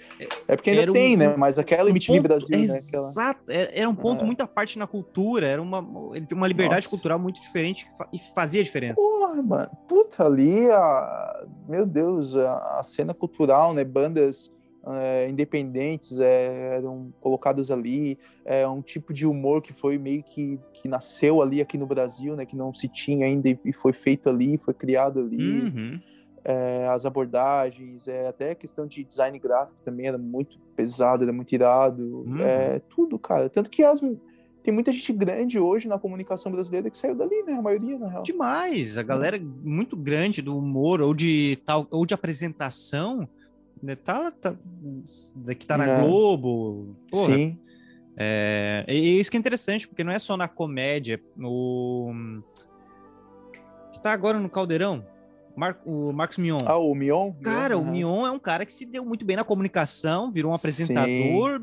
É 0.47 0.55
porque 0.57 0.71
ainda 0.71 0.91
um- 0.91 0.95
tem, 0.95 1.17
né? 1.17 1.35
Mas 1.37 1.59
aquela 1.59 1.85
Um 1.85 1.93
MTV 1.93 2.19
ponto- 2.19 2.23
Brasil, 2.29 2.59
né? 2.59 2.65
Aquela... 2.65 3.09
Exato, 3.09 3.41
era, 3.51 3.71
era 3.73 3.89
um 3.89 3.95
ponto 3.95 4.23
É. 4.23 4.27
muito 4.27 4.41
à 4.41 4.47
parte 4.47 4.79
na 4.79 4.87
cultura, 4.87 5.49
era 5.49 5.61
uma, 5.61 5.81
uma 5.81 6.47
liberdade 6.49 6.83
Nossa. 6.83 6.91
cultural 6.91 7.19
muito 7.19 7.41
diferente 7.41 7.87
e 8.13 8.19
fazia 8.35 8.63
diferença. 8.63 8.95
Porra, 9.03 9.43
mano. 9.43 9.71
Puta, 9.89 10.25
ali, 10.25 10.71
a... 10.71 11.45
meu 11.69 11.85
Deus, 11.87 12.35
a, 12.37 12.79
a 12.79 12.83
cena 12.83 13.13
cultural, 13.15 13.75
né? 13.75 13.83
Bandas 13.85 14.53
é, 14.87 15.29
independentes 15.29 16.19
é, 16.19 16.77
eram 16.77 17.13
colocadas 17.21 17.71
ali. 17.71 18.19
É 18.45 18.67
um 18.67 18.81
tipo 18.81 19.13
de 19.13 19.27
humor 19.27 19.61
que 19.61 19.73
foi 19.73 19.99
meio 19.99 20.23
que, 20.23 20.59
que 20.73 20.89
nasceu 20.89 21.43
ali 21.43 21.61
aqui 21.61 21.77
no 21.77 21.87
Brasil, 21.87 22.35
né? 22.35 22.47
Que 22.47 22.57
não 22.57 22.73
se 22.73 22.89
tinha 22.89 23.27
ainda 23.27 23.49
e- 23.49 23.59
e 23.65 23.73
foi 23.73 23.93
feito 23.93 24.29
ali, 24.31 24.57
foi 24.57 24.73
criado 24.73 25.21
ali. 25.21 25.61
Uhum. 25.63 26.01
É, 26.45 26.89
as 26.89 27.05
abordagens, 27.05 28.09
é, 28.09 28.29
até 28.29 28.53
a 28.53 28.55
questão 28.55 28.87
de 28.87 29.05
design 29.05 29.39
gráfico 29.39 29.79
também 29.85 30.07
era 30.07 30.19
muito 30.19 30.59
pesado, 30.75 31.23
era 31.23 31.33
muito 31.33 31.53
irado, 31.53 32.25
Uhum. 32.27 32.41
é, 32.43 32.81
tudo, 32.89 33.19
cara. 33.19 33.49
Tanto 33.49 33.69
que 33.71 33.83
as, 33.85 34.01
tem 34.63 34.73
muita 34.73 34.93
gente 34.93 35.13
grande 35.13 35.59
hoje 35.59 35.89
na 35.89 35.99
comunicação 35.99 36.51
brasileira 36.51 36.91
que 36.91 36.97
saiu 36.97 37.15
dali, 37.15 37.43
né? 37.43 37.55
A 37.55 37.63
maioria, 37.63 37.99
na 37.99 38.09
real. 38.09 38.23
Demais, 38.23 38.97
a 38.97 39.03
galera 39.03 39.39
muito 39.63 39.97
grande 39.97 40.43
do 40.43 40.57
humor 40.57 41.01
ou 41.01 41.15
de 41.15 41.59
tal 41.65 41.87
ou 41.91 42.05
de 42.07 42.15
apresentação, 42.15 43.29
né, 43.83 43.97
tá, 43.97 44.31
tá 44.31 44.55
que 45.59 45.67
tá 45.67 45.79
na. 45.79 46.01
Globo. 46.03 46.95
Porra, 47.11 47.35
Sim. 47.35 47.59
É, 48.17 48.85
e 48.87 49.19
isso 49.19 49.31
que 49.31 49.37
é 49.39 49.41
interessante, 49.41 49.89
porque 49.89 50.05
não 50.05 50.13
é 50.13 50.19
só 50.19 50.37
na 50.37 50.47
comédia. 50.47 51.19
O 51.39 52.13
que 53.93 54.01
tá 54.01 54.13
agora 54.13 54.39
no 54.39 54.51
Caldeirão, 54.51 55.05
Mar- 55.57 55.81
o 55.85 56.13
Marcos 56.13 56.39
Mion. 56.39 56.59
Ah, 56.67 56.79
o 56.79 56.95
Mion? 56.95 57.33
Cara, 57.43 57.77
o 57.77 57.83
Aham. 57.83 57.91
Mion 57.91 58.27
é 58.27 58.31
um 58.31 58.39
cara 58.39 58.65
que 58.65 58.73
se 58.73 58.87
deu 58.87 59.05
muito 59.05 59.25
bem 59.25 59.37
na 59.37 59.45
comunicação, 59.45 60.31
virou 60.33 60.53
um 60.53 60.55
apresentador, 60.55 61.61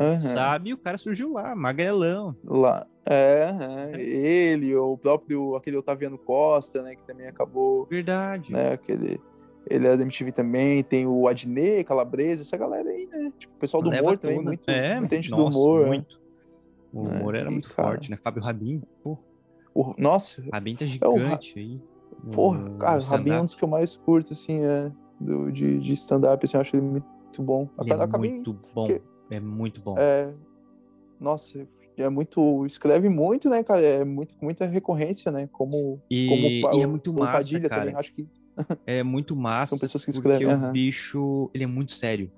Aham. 0.00 0.18
sabe? 0.18 0.70
E 0.70 0.74
o 0.74 0.78
cara 0.78 0.96
surgiu 0.98 1.32
lá, 1.32 1.54
magrelão. 1.54 2.36
Lá. 2.44 2.86
É, 3.06 3.50
é, 3.92 4.00
ele, 4.00 4.74
o 4.74 4.96
próprio, 4.96 5.56
aquele 5.56 5.76
Otaviano 5.76 6.16
Costa, 6.16 6.82
né? 6.82 6.94
Que 6.96 7.06
também 7.06 7.26
acabou, 7.26 7.86
Verdade. 7.86 8.52
né? 8.52 8.72
Aquele... 8.72 9.20
Ele 9.68 9.86
é 9.88 9.96
da 9.96 10.02
MTV 10.02 10.30
também, 10.32 10.82
tem 10.82 11.06
o 11.06 11.26
Adnê, 11.26 11.82
Calabresa, 11.84 12.42
essa 12.42 12.54
galera 12.56 12.86
aí, 12.88 13.06
né? 13.10 13.32
Tipo, 13.38 13.54
o 13.54 13.58
pessoal 13.58 13.82
do 13.82 13.88
Leva 13.88 14.02
humor 14.08 14.18
também, 14.18 14.36
toda. 14.36 14.48
muito, 14.48 14.70
é, 14.70 14.98
muita 15.00 15.16
gente 15.16 15.30
nossa, 15.30 15.58
do 15.58 15.64
humor. 15.64 15.82
é. 15.82 15.86
muito. 15.86 16.20
O 16.92 17.06
É, 17.06 17.08
humor 17.08 17.34
era 17.34 17.48
e, 17.48 17.52
muito 17.52 17.68
cara, 17.74 17.88
forte, 17.88 18.10
né? 18.10 18.16
Fábio 18.22 18.42
Rabin, 18.42 18.82
pô, 19.02 19.18
O- 19.74 19.94
nossa, 19.96 20.42
Rabin 20.52 20.76
tá 20.76 20.84
É 20.84 20.88
o 20.88 20.90
gigante 20.90 21.58
aí. 21.58 21.80
Porra, 22.32 22.70
cara, 22.78 22.98
o 23.00 23.02
Rabin 23.04 23.30
é 23.30 23.40
um 23.40 23.44
dos 23.44 23.54
que 23.54 23.64
eu 23.64 23.68
mais 23.68 23.96
curto, 23.96 24.32
assim, 24.32 24.60
é, 24.62 24.90
do, 25.20 25.50
de, 25.52 25.78
de 25.80 25.92
stand-up, 25.92 26.44
assim, 26.44 26.56
eu 26.56 26.60
acho 26.60 26.74
ele 26.76 26.82
muito 26.86 27.06
bom. 27.42 27.68
Ele 27.80 27.90
é 27.92 27.94
Acabei- 28.02 28.30
muito 28.30 28.58
bom. 28.74 28.86
que- 28.86 29.02
É 29.30 29.40
muito 29.40 29.80
bom. 29.80 29.94
é, 29.98 30.32
nossa, 31.20 31.66
é 31.96 32.08
muito, 32.08 32.66
escreve 32.66 33.08
muito, 33.08 33.48
né, 33.48 33.62
cara, 33.62 33.80
é 33.80 34.04
muito, 34.04 34.34
muita 34.42 34.66
recorrência, 34.66 35.30
né, 35.32 35.48
como, 35.52 36.00
E, 36.10 36.26
como 36.28 36.76
e 36.78 36.82
é 36.82 36.86
o- 36.86 36.90
muito 36.90 37.10
o 37.10 37.18
massa, 37.18 37.32
Padilha 37.32 37.68
cara. 37.68 37.82
também, 37.82 37.96
acho 37.96 38.14
que 38.14 38.26
É 38.86 39.02
muito 39.02 39.34
massa. 39.36 39.70
são 39.76 39.78
pessoas 39.78 40.04
que 40.04 40.12
porque 40.12 40.28
escrevem, 40.28 40.46
o 40.48 40.50
aham. 40.58 40.72
bicho, 40.72 41.50
ele 41.54 41.64
é 41.64 41.66
muito 41.66 41.92
sério. 41.92 42.30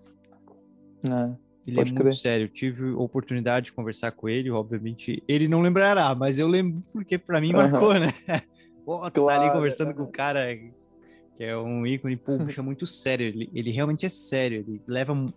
É, 1.05 1.37
Ele 1.67 1.77
Pode 1.77 1.91
é 1.91 1.95
crer. 1.95 2.05
muito 2.05 2.17
sério. 2.17 2.49
Tive 2.49 2.91
oportunidade 2.93 3.67
de 3.67 3.73
conversar 3.73 4.13
com 4.13 4.29
ele, 4.29 4.51
obviamente. 4.51 5.23
Ele 5.29 5.49
não 5.49 5.61
lembrará, 5.61 6.15
mas 6.15 6.39
eu 6.39 6.47
lembro 6.47 6.83
porque 6.93 7.19
pra 7.19 7.41
mim 7.41 7.53
Aham. 7.53 7.71
marcou, 7.71 7.95
né? 7.95 8.07
Pô, 8.87 8.99
tu 9.11 9.27
tá 9.27 9.33
ali 9.35 9.41
Claro, 9.41 9.53
conversando 9.53 9.93
com 9.95 10.05
o 10.05 10.11
cara 10.13 10.57
que 10.57 10.73
é 11.41 11.57
um 11.57 11.85
ícone, 11.85 12.19
é 12.25 12.27
muito 12.63 12.87
sério. 12.87 13.27
Ele, 13.27 13.51
ele 13.53 13.71
realmente 13.73 14.07
é 14.07 14.09
sério. 14.09 14.61
Ele 14.61 14.81
leva. 14.87 15.13
um- 15.13 15.33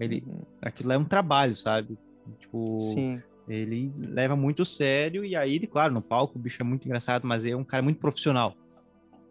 Ele, 0.00 0.24
aquilo 0.62 0.90
é 0.90 0.98
um 0.98 1.04
trabalho, 1.04 1.54
sabe? 1.54 1.96
Tipo, 2.40 2.80
sim, 2.80 3.22
ele 3.46 3.92
leva 3.96 4.34
muito 4.34 4.64
sério. 4.64 5.24
E 5.24 5.36
aí, 5.36 5.64
claro, 5.68 5.92
no 5.94 6.00
palco 6.02 6.36
o 6.36 6.40
bicho 6.42 6.60
é 6.62 6.64
muito 6.64 6.84
engraçado, 6.86 7.26
mas 7.28 7.44
é 7.46 7.54
um 7.54 7.62
cara 7.62 7.82
muito 7.82 8.00
profissional. 8.00 8.54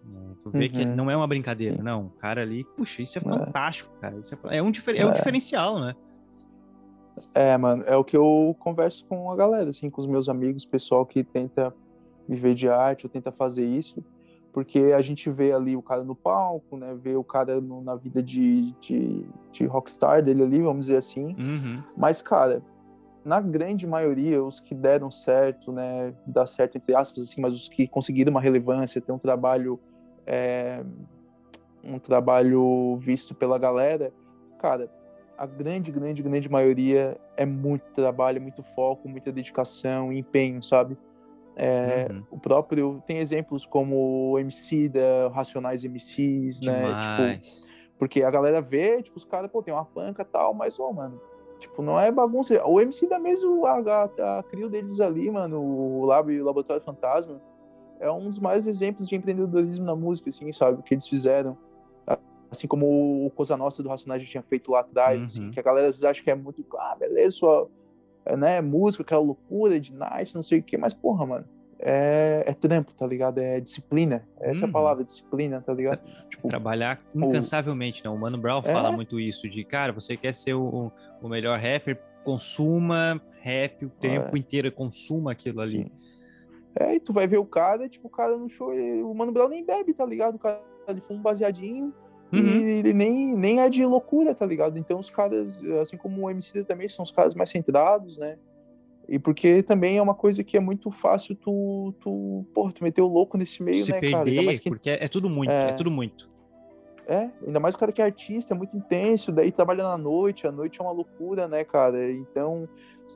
É, 0.06 0.34
tu 0.44 0.52
vê 0.52 0.70
que 0.70 0.84
Uhum. 0.84 0.96
não 0.96 1.10
é 1.12 1.18
uma 1.18 1.28
brincadeira, 1.28 1.76
Sim. 1.78 1.82
não. 1.82 2.06
O 2.06 2.10
cara 2.12 2.42
ali, 2.44 2.64
puxa, 2.78 3.02
isso 3.02 3.18
é 3.18 3.22
É. 3.22 3.24
fantástico, 3.24 3.92
cara. 4.00 4.18
Isso 4.20 4.36
é, 4.46 4.58
é 4.58 4.62
um, 4.62 4.70
difer- 4.72 4.96
é 5.02 5.06
um 5.06 5.10
É. 5.10 5.14
diferencial, 5.14 5.80
né? 5.82 5.96
É, 7.36 7.58
mano, 7.58 7.84
é 7.86 7.96
o 7.98 8.04
que 8.04 8.16
eu 8.16 8.56
converso 8.60 9.06
com 9.08 9.32
a 9.32 9.36
galera, 9.36 9.70
assim, 9.70 9.90
com 9.90 10.00
os 10.02 10.08
meus 10.08 10.30
amigos, 10.30 10.66
pessoal 10.66 11.06
que 11.06 11.24
tenta 11.24 11.74
viver 12.28 12.54
de 12.56 12.70
arte 12.70 13.06
ou 13.06 13.10
tenta 13.10 13.32
fazer 13.32 13.66
isso, 13.66 14.04
porque 14.54 14.94
a 14.96 15.02
gente 15.02 15.30
vê 15.32 15.52
ali 15.52 15.76
o 15.76 15.82
cara 15.82 16.04
no 16.04 16.16
palco, 16.16 16.78
né, 16.78 16.94
vê 16.96 17.16
o 17.16 17.24
cara 17.24 17.60
no- 17.60 17.82
na 17.82 17.96
vida 17.96 18.22
de, 18.22 18.72
de, 18.80 19.26
de 19.52 19.66
rockstar 19.66 20.24
dele 20.24 20.44
ali, 20.44 20.62
vamos 20.62 20.86
dizer 20.86 20.98
assim, 20.98 21.36
Uhum. 21.38 21.82
mas, 21.98 22.22
cara, 22.22 22.62
na 23.26 23.40
grande 23.42 23.88
maioria, 23.88 24.44
os 24.44 24.60
que 24.60 24.76
deram 24.76 25.10
certo, 25.10 25.72
né, 25.72 26.14
dá 26.26 26.46
certo 26.46 26.78
entre 26.78 26.96
aspas, 26.96 27.24
assim, 27.24 27.42
mas 27.42 27.54
os 27.54 27.68
que 27.70 27.88
conseguiram 27.88 28.32
uma 28.32 28.42
relevância, 28.42 29.02
ter 29.02 29.12
um 29.12 29.18
trabalho, 29.20 29.80
é, 30.26 30.84
um 31.84 31.98
trabalho 32.00 32.98
visto 32.98 33.34
pela 33.34 33.58
galera, 33.58 34.14
cara, 34.60 34.90
a 35.38 35.46
grande, 35.46 35.92
grande, 35.92 36.22
grande 36.22 36.48
maioria 36.48 37.18
é 37.36 37.46
muito 37.46 37.84
trabalho, 37.96 38.42
muito 38.42 38.62
foco, 38.76 39.10
muita 39.10 39.32
dedicação, 39.32 40.14
empenho, 40.14 40.62
sabe? 40.62 40.96
É, 41.56 42.08
Uhum. 42.10 42.24
O 42.32 42.40
próprio 42.40 43.04
tem 43.06 43.18
exemplos 43.20 43.66
como 43.66 44.32
o 44.32 44.40
MC 44.40 44.90
da 44.90 45.30
Racionais 45.34 45.84
MCs, 45.84 46.62
né? 46.62 46.82
Tipo, 47.42 47.74
porque 48.00 48.24
a 48.24 48.32
galera 48.32 48.60
vê, 48.62 49.02
tipo, 49.02 49.18
os 49.18 49.24
caras, 49.26 49.50
pô, 49.52 49.62
tem 49.62 49.74
uma 49.74 49.86
panca 49.86 50.24
e 50.24 50.26
tal, 50.26 50.54
mas, 50.54 50.80
ô, 50.80 50.92
mano, 50.92 51.22
tipo, 51.60 51.82
não 51.82 52.00
é 52.00 52.12
bagunça. 52.12 52.62
O 52.66 52.82
MC 52.82 53.08
da 53.08 53.20
mesmo, 53.20 53.66
a, 53.66 53.78
a, 53.78 54.40
a 54.40 54.44
crio 54.44 54.70
deles 54.70 55.00
ali, 55.00 55.30
mano, 55.30 55.62
o 55.62 56.04
Lab, 56.06 56.30
o 56.42 56.44
Laboratório 56.46 56.84
Fantasma, 56.84 57.40
é 58.00 58.12
um 58.12 58.28
dos 58.30 58.40
maiores 58.40 58.68
exemplos 58.68 59.08
de 59.08 59.16
empreendedorismo 59.16 59.86
na 59.86 59.96
música, 59.96 60.30
assim, 60.30 60.52
sabe? 60.52 60.80
O 60.80 60.84
que 60.84 60.94
eles 60.94 61.08
fizeram. 61.08 61.58
Assim 62.52 62.68
como 62.68 63.26
o 63.26 63.32
Cosa 63.32 63.58
Nostra 63.58 63.82
do 63.84 63.90
Racionais 63.90 64.22
já 64.22 64.30
tinha 64.30 64.44
feito 64.44 64.72
lá 64.72 64.82
atrás, 64.82 65.18
Uhum. 65.20 65.26
assim, 65.26 65.52
que 65.52 65.60
a 65.60 65.64
galera 65.64 65.88
às 65.88 65.96
vezes 65.96 66.04
acha 66.04 66.24
que 66.24 66.30
é 66.30 66.36
muito, 66.36 66.64
ah, 66.78 66.96
beleza, 67.00 67.32
só, 67.32 67.68
né, 68.38 68.62
música, 68.62 69.04
aquela 69.04 69.22
loucura 69.22 69.80
de 69.80 69.94
night, 69.94 70.34
não 70.36 70.44
sei 70.44 70.60
o 70.60 70.64
quê, 70.64 70.78
mas, 70.78 70.94
porra, 70.94 71.26
mano, 71.26 71.46
é, 71.80 72.44
é 72.48 72.54
trampo, 72.54 72.94
tá 72.94 73.06
ligado? 73.06 73.40
É 73.40 73.60
disciplina. 73.60 74.26
Essa 74.40 74.62
é 74.62 74.64
Uhum. 74.64 74.70
a 74.70 74.74
palavra, 74.74 75.04
disciplina, 75.04 75.62
tá 75.62 75.74
ligado? 75.74 76.00
Tipo, 76.30 76.48
Trabalhar 76.48 76.98
incansavelmente, 77.14 78.04
né? 78.04 78.10
O 78.10 78.18
Mano 78.18 78.38
Brown 78.38 78.60
É? 78.66 78.72
fala 78.72 78.92
muito 78.92 79.20
isso, 79.20 79.50
de, 79.50 79.64
cara, 79.66 79.92
você 79.92 80.16
quer 80.16 80.34
ser 80.34 80.54
o, 80.54 80.92
o 81.22 81.28
melhor 81.28 81.60
rapper, 81.60 82.00
consuma 82.24 83.22
rap 83.42 83.86
o 83.86 83.90
tempo 83.90 84.38
inteiro, 84.38 84.72
consuma 84.72 85.34
aquilo 85.34 85.60
ali. 85.60 85.84
Sim. 85.84 85.92
É, 86.80 86.96
e 86.96 87.00
tu 87.00 87.12
vai 87.14 87.28
ver 87.28 87.38
o 87.38 87.46
cara, 87.46 87.88
tipo, 87.90 88.08
o 88.08 88.12
cara 88.12 88.38
no 88.38 88.50
show, 88.50 88.74
ele- 88.74 89.04
o 89.04 89.14
Mano 89.14 89.32
Brown 89.34 89.50
nem 89.50 89.64
bebe, 89.66 89.94
tá 89.94 90.06
ligado? 90.06 90.36
O 90.36 90.40
cara 90.40 90.62
ele 90.88 91.02
fuma 91.02 91.20
um 91.20 91.22
baseadinho 91.22 91.94
Uhum. 92.34 92.46
e 92.46 92.64
ele 92.80 92.94
nem, 92.94 93.36
nem 93.36 93.60
é 93.60 93.70
de 93.70 93.86
loucura, 93.86 94.34
tá 94.34 94.46
ligado? 94.46 94.78
Então 94.78 95.00
os 95.00 95.10
caras, 95.10 95.62
assim 95.82 95.98
como 95.98 96.26
o 96.26 96.30
MC 96.30 96.64
também, 96.64 96.88
são 96.88 97.04
os 97.04 97.12
caras 97.12 97.36
mais 97.36 97.50
centrados, 97.50 98.18
né? 98.18 98.38
E 99.08 99.20
porque 99.20 99.62
também 99.62 99.98
é 99.98 100.02
uma 100.02 100.16
coisa 100.16 100.44
que 100.44 100.56
é 100.56 100.60
muito 100.60 100.90
fácil 100.90 101.36
tu, 101.36 101.94
tu, 102.00 102.46
porra, 102.54 102.72
tu 102.72 102.84
meter 102.84 103.02
o 103.02 103.08
louco 103.08 103.38
nesse 103.38 103.62
meio, 103.62 103.78
Se 103.84 103.92
né, 103.92 104.00
cara? 104.00 104.08
Ainda 104.08 104.24
perder, 104.24 104.42
mais 104.46 104.60
que 104.60 104.70
porque 104.70 104.90
é, 104.90 105.04
é 105.04 105.08
tudo 105.08 105.30
muito, 105.30 105.52
é. 105.52 105.70
É. 105.70 105.74
tudo 105.74 105.92
muito. 105.92 106.32
É, 107.06 107.30
ainda 107.46 107.60
mais 107.60 107.76
o 107.76 107.78
cara 107.78 107.92
que 107.92 108.02
é 108.02 108.06
artista, 108.06 108.54
é 108.54 108.58
muito 108.58 108.78
intenso, 108.78 109.30
daí 109.30 109.52
trabalha 109.52 109.84
na 109.84 109.98
noite, 109.98 110.48
a 110.48 110.52
noite 110.54 110.80
é 110.80 110.84
uma 110.84 110.94
loucura, 110.94 111.50
né, 111.50 111.66
cara? 111.66 112.10
Então, 112.10 112.68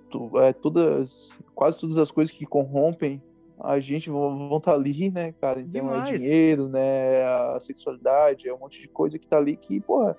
tu- 0.10 0.38
é, 0.40 0.52
todas, 0.52 1.30
quase 1.56 1.80
todas 1.80 1.98
as 1.98 2.12
coisas 2.12 2.36
que 2.36 2.46
corrompem 2.46 3.22
a 3.60 3.80
gente 3.80 4.10
vão 4.10 4.58
estar 4.58 4.74
ali, 4.74 5.10
né, 5.10 5.34
cara? 5.42 5.60
Então 5.60 5.72
Demais. 5.88 6.10
é 6.10 6.18
dinheiro, 6.18 6.68
né, 6.70 7.24
a 7.24 7.58
sexualidade, 7.60 8.48
é 8.48 8.54
um 8.54 8.60
monte 8.60 8.82
de 8.82 8.88
coisa 8.88 9.18
que 9.18 9.28
tá 9.28 9.38
ali 9.38 9.56
que, 9.56 9.80
porra, 9.82 10.16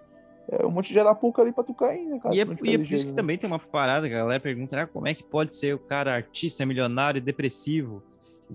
é 0.51 0.65
um 0.67 0.71
monte 0.71 0.93
de 0.93 0.99
arapuca 0.99 1.43
ali 1.43 1.53
pra 1.53 1.63
tu 1.63 1.75
cair, 1.75 2.07
né, 2.07 2.19
cara? 2.19 2.35
E 2.35 2.41
é, 2.41 2.43
e 2.43 2.75
é 2.75 2.79
por 2.79 2.93
isso 2.93 3.05
que 3.07 3.13
né? 3.13 3.17
também 3.17 3.39
tem 3.39 3.47
uma 3.49 3.59
parada 3.59 4.09
galera 4.09 4.41
pergunta, 4.41 4.77
né, 4.77 4.87
como 4.87 5.07
é 5.07 5.15
que 5.15 5.23
pode 5.25 5.55
ser 5.55 5.75
o 5.75 5.79
cara 5.79 6.15
artista, 6.15 6.65
milionário 6.67 7.19
e 7.19 7.23
depressivo? 7.23 8.03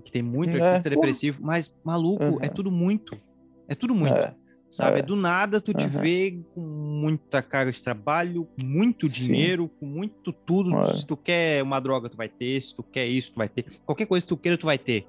Que 0.04 0.10
tem 0.10 0.22
muito 0.22 0.56
É, 0.56 0.60
artista 0.60 0.90
porra. 0.90 0.96
depressivo, 0.96 1.38
mas 1.40 1.72
maluco, 1.84 2.24
é 2.42 2.46
Uhum. 2.48 2.52
tudo 2.52 2.72
muito. 2.72 3.16
É 3.68 3.74
tudo 3.76 3.94
muito. 3.94 4.16
É, 4.18 4.34
Sabe? 4.76 4.98
é. 4.98 5.02
Do 5.02 5.14
nada 5.16 5.60
tu 5.60 5.72
te 5.72 5.84
Uhum. 5.86 5.90
vê 6.00 6.38
com 6.54 6.60
muita 6.60 7.40
carga 7.42 7.70
de 7.70 7.82
trabalho, 7.82 8.44
com 8.58 8.64
muito 8.66 9.08
Sim. 9.08 9.26
dinheiro, 9.26 9.68
com 9.80 9.86
muito 9.86 10.32
tudo. 10.32 10.76
É. 10.80 10.84
Se 10.86 11.06
tu 11.06 11.16
quer 11.16 11.62
uma 11.62 11.78
droga, 11.80 12.08
tu 12.08 12.16
vai 12.16 12.28
ter. 12.28 12.60
Se 12.60 12.74
tu 12.74 12.82
quer 12.82 13.06
isso, 13.06 13.32
tu 13.32 13.36
vai 13.36 13.48
ter. 13.48 13.64
Qualquer 13.86 14.06
coisa 14.06 14.24
que 14.26 14.28
tu 14.28 14.36
queira, 14.36 14.58
tu 14.58 14.66
vai 14.66 14.78
ter. 14.78 15.06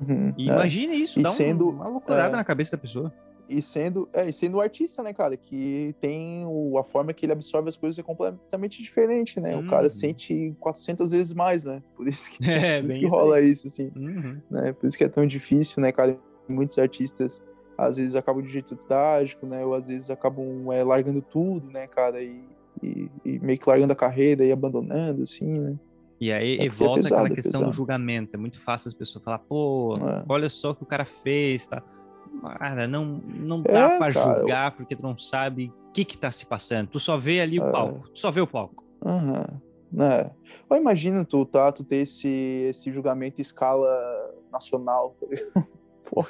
uhum, 0.00 0.32
E 0.38 0.48
é. 0.48 0.52
imagina 0.52 0.94
isso, 0.94 1.18
E 1.18 1.22
dá 1.22 1.30
um- 1.30 1.34
sendo- 1.34 1.68
uma 1.70 1.88
loucurada 1.88 2.34
é. 2.34 2.36
na 2.36 2.44
cabeça 2.44 2.72
da 2.72 2.78
pessoa. 2.78 3.12
E 3.48 3.60
sendo, 3.60 4.08
é, 4.12 4.28
e 4.28 4.32
sendo 4.32 4.58
o 4.58 4.60
artista, 4.60 5.02
né, 5.02 5.12
cara, 5.12 5.36
que 5.36 5.92
tem 6.00 6.44
o, 6.46 6.78
a 6.78 6.84
forma 6.84 7.12
que 7.12 7.26
ele 7.26 7.32
absorve 7.32 7.68
as 7.68 7.76
coisas 7.76 7.98
é 7.98 8.02
completamente 8.02 8.80
diferente, 8.80 9.40
né? 9.40 9.56
O 9.56 9.66
cara 9.66 9.84
Uhum. 9.84 9.90
sente 9.90 10.54
400 10.60 11.10
vezes 11.10 11.32
mais, 11.34 11.64
né? 11.64 11.82
Por 11.96 12.06
isso 12.06 12.30
que, 12.30 12.38
É, 12.48 12.80
por 12.80 12.88
isso 12.90 12.98
que 13.00 13.06
isso 13.06 13.14
rola 13.16 13.40
isso, 13.40 13.66
assim, 13.66 13.90
Uhum. 13.96 14.40
né? 14.48 14.72
Por 14.72 14.86
isso 14.86 14.96
que 14.96 15.02
é 15.02 15.08
tão 15.08 15.26
difícil, 15.26 15.82
né, 15.82 15.90
cara? 15.90 16.16
Muitos 16.48 16.78
artistas, 16.78 17.42
às 17.86 17.96
vezes, 17.96 18.16
acabam 18.16 18.42
de 18.42 18.48
jeito 18.48 18.76
trágico, 18.76 19.46
né? 19.46 19.64
Ou 19.64 19.74
às 19.74 19.86
vezes 19.86 20.10
acabam 20.10 20.72
é, 20.72 20.82
largando 20.84 21.20
tudo, 21.22 21.70
né, 21.70 21.86
cara? 21.86 22.22
E, 22.22 22.44
e, 22.82 23.10
e 23.24 23.38
meio 23.38 23.58
que 23.58 23.68
largando 23.68 23.92
a 23.92 23.96
carreira 23.96 24.44
e 24.44 24.52
abandonando, 24.52 25.22
assim, 25.22 25.46
né? 25.46 25.76
E 26.20 26.30
aí 26.30 26.58
É 26.58 26.64
e 26.64 26.66
é 26.66 26.70
volta 26.70 27.00
aquela 27.06 27.22
pesado, 27.22 27.32
é 27.32 27.34
questão 27.34 27.60
do 27.60 27.64
pesado. 27.64 27.76
julgamento. 27.76 28.36
É 28.36 28.38
muito 28.38 28.60
fácil 28.62 28.88
as 28.88 28.94
pessoas 28.94 29.24
falar, 29.24 29.38
pô, 29.38 29.94
É. 29.96 30.24
olha 30.28 30.48
só 30.50 30.70
o 30.70 30.74
que 30.74 30.82
o 30.82 30.86
cara 30.86 31.04
fez, 31.04 31.66
tá? 31.66 31.82
Cara, 32.58 32.86
não, 32.86 33.04
não 33.26 33.60
dá 33.62 33.94
É, 33.94 33.98
pra 33.98 34.12
cara, 34.12 34.32
eu- 34.34 34.38
julgar 34.40 34.70
porque 34.76 34.94
tu 34.94 35.02
não 35.02 35.16
sabe 35.16 35.72
o 35.88 35.92
que 35.92 36.04
que 36.04 36.16
tá 36.18 36.30
se 36.30 36.46
passando. 36.46 36.88
Tu 36.88 37.00
só 37.00 37.16
vê 37.16 37.40
ali 37.40 37.58
o 37.58 37.64
É. 37.66 37.70
palco. 37.72 38.08
Tu 38.10 38.18
só 38.20 38.30
vê 38.30 38.40
o 38.40 38.46
palco. 38.46 38.84
Aham. 39.04 39.44
É. 39.98 40.30
Ou 40.68 40.76
imagina 40.76 41.24
tu, 41.24 41.44
tá, 41.44 41.72
tu 41.72 41.82
ter 41.82 41.96
esse, 41.96 42.28
esse 42.68 42.92
julgamento 42.92 43.40
em 43.40 43.42
escala 43.42 43.88
nacional, 44.52 45.16
tá 45.20 45.26
ligado? 45.26 45.66
Porra. 46.12 46.28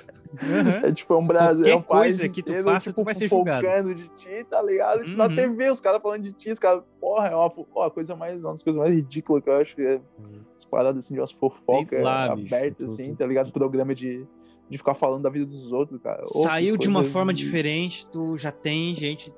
É 0.85 0.93
tipo, 0.93 1.14
é 1.14 1.16
um 1.16 1.26
Brasil, 1.26 1.66
é 1.66 1.74
um 1.74 1.81
Qualquer 1.83 2.03
país 2.03 2.18
coisa 2.18 2.28
que 2.33 2.43
tu 2.43 2.53
faça, 2.62 2.91
tipo, 2.91 3.01
tu 3.01 3.05
vai 3.05 3.14
ser 3.14 3.28
julgado. 3.28 3.95
de 3.95 4.09
ti, 4.11 4.45
tá 4.49 4.62
ligado? 4.62 5.05
Tipo, 5.05 5.16
na 5.16 5.26
Uhum. 5.26 5.35
TV, 5.37 5.70
os 5.70 5.81
caras 5.81 6.01
falando 6.03 6.22
de 6.22 6.33
ti, 6.33 6.51
os 6.51 6.59
caras, 6.59 6.83
porra, 7.01 7.28
é 7.28 7.35
uma, 7.35 7.51
ó, 7.74 7.91
coisa 7.91 8.14
mais, 8.14 8.45
uma 8.45 8.53
das 8.53 8.62
coisas 8.62 8.78
mais 8.81 8.95
ridículas 8.95 9.43
que 9.43 9.51
eu 9.51 9.57
acho, 9.57 9.74
que 9.74 9.83
é 9.83 10.01
as 10.57 10.64
paradas 10.64 11.05
assim, 11.05 11.14
de 11.14 11.20
umas 11.20 11.33
fofocas 11.33 12.05
abertas, 12.07 12.93
assim, 12.93 13.14
tá 13.14 13.26
ligado? 13.26 13.51
Programa 13.53 13.95
de, 13.95 14.24
de 14.68 14.78
ficar 14.78 14.95
falando 14.95 15.22
da 15.22 15.31
vida 15.31 15.47
dos 15.47 15.72
outros, 15.72 16.01
cara. 16.03 16.24
Saiu 16.26 16.76
de 16.76 16.87
uma 16.89 17.05
forma 17.05 17.33
de- 17.33 17.43
diferente, 17.43 18.07
tu 18.09 18.37
já 18.37 18.53
tem 18.53 18.95
gente 18.95 19.33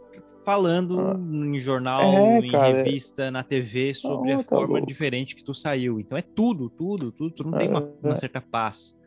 falando 0.44 0.98
Ah. 1.00 1.14
em 1.16 1.58
jornal, 1.60 2.02
É, 2.02 2.38
em 2.40 2.50
cara. 2.50 2.82
revista, 2.82 3.30
na 3.30 3.44
TV 3.44 3.94
sobre 3.94 4.32
Ah, 4.32 4.38
a 4.38 4.38
tá 4.38 4.44
forma 4.48 4.72
louco. 4.74 4.86
diferente 4.88 5.36
que 5.36 5.44
tu 5.44 5.54
saiu. 5.54 6.00
Então 6.00 6.18
é 6.18 6.22
tudo, 6.22 6.68
tudo, 6.68 7.12
tudo. 7.12 7.30
Tu 7.32 7.44
não 7.44 7.52
tem 7.56 7.68
uma, 7.68 7.80
É. 8.02 8.06
uma 8.08 8.16
certa 8.16 8.40
paz. 8.40 9.00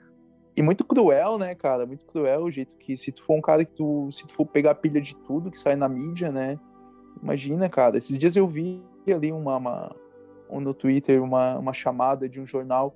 E 0.58 0.62
muito 0.62 0.86
cruel, 0.86 1.38
né, 1.38 1.54
cara? 1.54 1.86
Muito 1.86 2.06
cruel 2.06 2.44
o 2.44 2.52
jeito 2.52 2.76
que, 2.78 2.98
se 2.98 3.12
tu 3.12 3.22
for 3.24 3.36
um 3.36 3.42
cara 3.42 3.66
que 3.66 3.74
tu, 3.74 4.10
se 4.12 4.26
tu 4.26 4.34
for 4.34 4.46
pegar 4.46 4.72
a 4.72 4.76
pilha 4.76 5.02
de 5.02 5.16
tudo 5.16 5.52
que 5.52 5.60
sai 5.60 5.76
na 5.76 5.90
mídia, 5.90 6.32
né? 6.32 6.58
Imagina, 7.22 7.68
cara. 7.68 7.98
Esses 7.98 8.18
dias 8.18 8.36
eu 8.36 8.48
vi 8.48 8.82
ali 9.08 9.32
uma, 9.32 9.58
uma 9.58 9.96
um- 10.50 10.60
no 10.62 10.74
Twitter 10.74 11.22
uma, 11.22 11.58
uma 11.58 11.74
chamada 11.74 12.30
de 12.30 12.40
um 12.40 12.46
jornal 12.46 12.96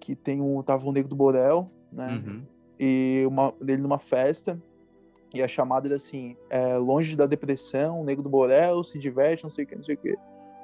que 0.00 0.16
tem 0.16 0.40
um, 0.40 0.62
tava 0.62 0.86
o 0.86 0.92
Negro 0.92 1.08
do 1.10 1.16
Borel, 1.16 1.70
né? 1.92 2.22
Uhum. 2.26 2.42
E 2.78 3.24
uma, 3.26 3.54
dele 3.60 3.82
numa 3.82 3.98
festa. 3.98 4.60
E 5.34 5.42
a 5.42 5.48
chamada 5.48 5.86
era 5.88 5.96
assim: 5.96 6.36
é, 6.50 6.76
longe 6.76 7.14
da 7.16 7.26
depressão, 7.26 8.00
o 8.00 8.04
Negro 8.04 8.22
do 8.22 8.28
Borel 8.30 8.82
se 8.82 8.98
diverte, 8.98 9.42
não 9.44 9.50
sei 9.50 9.64
o 9.64 9.68
que, 9.68 9.76
não 9.76 9.82
sei 9.82 9.94
o 9.94 9.98
que. 9.98 10.16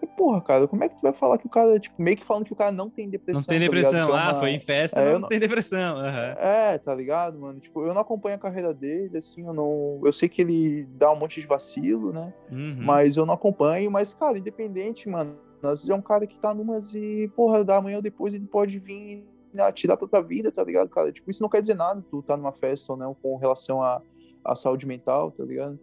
E, 0.02 0.06
porra, 0.06 0.40
cara, 0.40 0.66
como 0.66 0.82
é 0.82 0.88
que 0.88 0.96
tu 0.96 1.00
vai 1.02 1.12
falar 1.12 1.38
que 1.38 1.46
o 1.46 1.50
cara, 1.50 1.78
tipo, 1.78 1.94
meio 2.02 2.16
que 2.16 2.24
falando 2.24 2.44
que 2.44 2.52
o 2.52 2.56
cara 2.56 2.72
não 2.72 2.90
tem 2.90 3.08
depressão? 3.08 3.40
Não 3.40 3.46
tem 3.46 3.58
tá 3.60 3.64
depressão. 3.64 4.08
É 4.08 4.18
Ah, 4.18 4.30
uma- 4.32 4.40
foi 4.40 4.50
em 4.50 4.60
festa, 4.60 5.00
É, 5.00 5.06
eu 5.08 5.12
não, 5.14 5.20
não- 5.20 5.28
tem 5.28 5.38
depressão. 5.38 5.96
Aham. 5.96 6.34
é, 6.38 6.78
tá 6.78 6.92
ligado, 6.94 7.38
mano? 7.38 7.60
Tipo, 7.60 7.84
eu 7.86 7.94
não 7.94 8.00
acompanho 8.00 8.34
a 8.34 8.38
carreira 8.38 8.74
dele, 8.74 9.16
assim, 9.18 9.46
eu 9.46 9.52
não. 9.54 10.00
Eu 10.04 10.12
sei 10.12 10.28
que 10.28 10.42
ele 10.42 10.84
dá 10.96 11.12
um 11.12 11.16
monte 11.16 11.40
de 11.40 11.46
vacilo, 11.46 12.12
né? 12.12 12.34
Uhum. 12.50 12.78
Mas 12.80 13.16
eu 13.16 13.24
não 13.24 13.34
acompanho, 13.34 13.90
mas, 13.92 14.12
cara, 14.12 14.36
independente, 14.38 15.08
mano. 15.08 15.36
Às 15.62 15.78
vezes 15.78 15.88
é 15.90 15.94
um 15.94 16.02
cara 16.02 16.26
que 16.26 16.36
tá 16.40 16.52
numas 16.52 16.92
e, 16.92 17.30
porra, 17.36 17.64
da 17.64 17.80
manhã 17.80 17.96
ou 17.98 18.02
depois 18.02 18.34
ele 18.34 18.46
pode 18.46 18.80
vir 18.80 19.24
atirar 19.56 19.96
pra 19.96 20.08
tua 20.08 20.20
vida, 20.20 20.50
tá 20.50 20.64
ligado, 20.64 20.88
cara? 20.88 21.12
Tipo, 21.12 21.30
isso 21.30 21.40
não 21.42 21.48
quer 21.48 21.60
dizer 21.60 21.74
nada, 21.74 22.02
tu 22.10 22.20
tá 22.22 22.36
numa 22.36 22.52
festa 22.52 22.92
ou 22.92 22.98
não, 22.98 23.14
com 23.14 23.36
relação 23.36 23.80
à, 23.80 24.02
à 24.44 24.56
saúde 24.56 24.84
mental, 24.84 25.30
tá 25.30 25.44
ligado? 25.44 25.78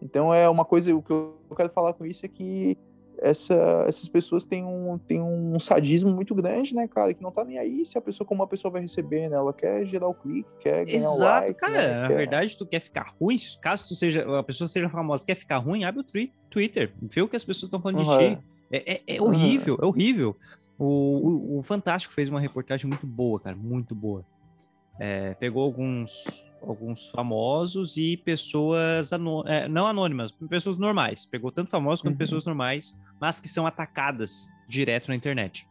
Então 0.00 0.32
é 0.32 0.48
uma 0.48 0.64
coisa, 0.64 0.94
o 0.94 1.02
que 1.02 1.12
eu 1.12 1.36
quero 1.54 1.68
falar 1.68 1.92
com 1.92 2.06
isso 2.06 2.24
é 2.24 2.28
que 2.28 2.78
essa, 3.20 3.54
essas 3.86 4.08
pessoas 4.08 4.44
têm 4.44 4.64
um, 4.64 4.98
têm 4.98 5.20
um 5.20 5.58
sadismo 5.58 6.10
muito 6.12 6.34
grande, 6.34 6.74
né, 6.74 6.86
cara? 6.88 7.12
Que 7.14 7.22
não 7.22 7.30
tá 7.32 7.44
nem 7.44 7.58
aí 7.58 7.84
se 7.86 7.96
a 7.98 8.00
pessoa, 8.00 8.26
como 8.26 8.42
a 8.42 8.46
pessoa 8.46 8.70
vai 8.72 8.80
receber, 8.82 9.28
né? 9.28 9.36
Ela 9.36 9.52
quer 9.52 9.84
gerar 9.86 10.08
o 10.08 10.14
clique, 10.14 10.48
quer 10.60 10.84
ganhar 10.84 11.08
o 11.10 11.14
Exato, 11.14 11.46
like. 11.46 11.54
cara. 11.54 11.72
né? 11.76 12.00
Na 12.02 12.08
Quer- 12.08 12.16
verdade, 12.16 12.56
tu 12.56 12.66
quer 12.66 12.80
ficar 12.80 13.08
ruim, 13.20 13.36
caso 13.60 13.88
tu 13.88 13.94
seja, 13.94 14.38
a 14.38 14.42
pessoa 14.42 14.66
seja 14.68 14.88
famosa, 14.88 15.24
quer 15.26 15.34
ficar 15.36 15.58
ruim, 15.58 15.84
abre 15.84 16.00
o 16.00 16.04
twi- 16.04 16.32
Twitter, 16.50 16.92
vê 17.02 17.22
o 17.22 17.28
que 17.28 17.36
as 17.36 17.44
pessoas 17.44 17.64
estão 17.68 17.80
falando 17.80 18.00
Uhum. 18.06 18.18
de 18.18 18.36
ti. 18.36 18.42
É, 18.70 18.92
é- 18.94 19.02
é 19.16 19.22
horrível, 19.22 19.78
é 19.82 19.84
horrível. 19.86 20.36
O, 20.78 20.84
o, 20.84 21.58
o 21.58 21.62
Fantástico 21.62 22.14
fez 22.14 22.28
uma 22.28 22.40
reportagem 22.40 22.86
muito 22.88 23.06
boa, 23.06 23.40
cara, 23.40 23.56
muito 23.56 23.94
boa. 23.94 24.24
É, 25.00 25.34
pegou 25.34 25.62
alguns, 25.62 26.44
alguns 26.62 27.08
famosos 27.10 27.96
e 27.96 28.16
pessoas 28.16 29.12
anô- 29.12 29.44
é, 29.46 29.68
não 29.68 29.86
anônimas, 29.86 30.32
pessoas 30.48 30.76
normais. 30.78 31.24
Pegou 31.26 31.50
tanto 31.52 31.70
famosos 31.70 32.02
quanto 32.02 32.14
Uhum. 32.14 32.18
pessoas 32.18 32.44
normais, 32.44 32.96
mas 33.20 33.40
que 33.40 33.48
são 33.48 33.66
atacadas 33.66 34.48
direto 34.68 35.08
na 35.08 35.14
internet. 35.16 35.66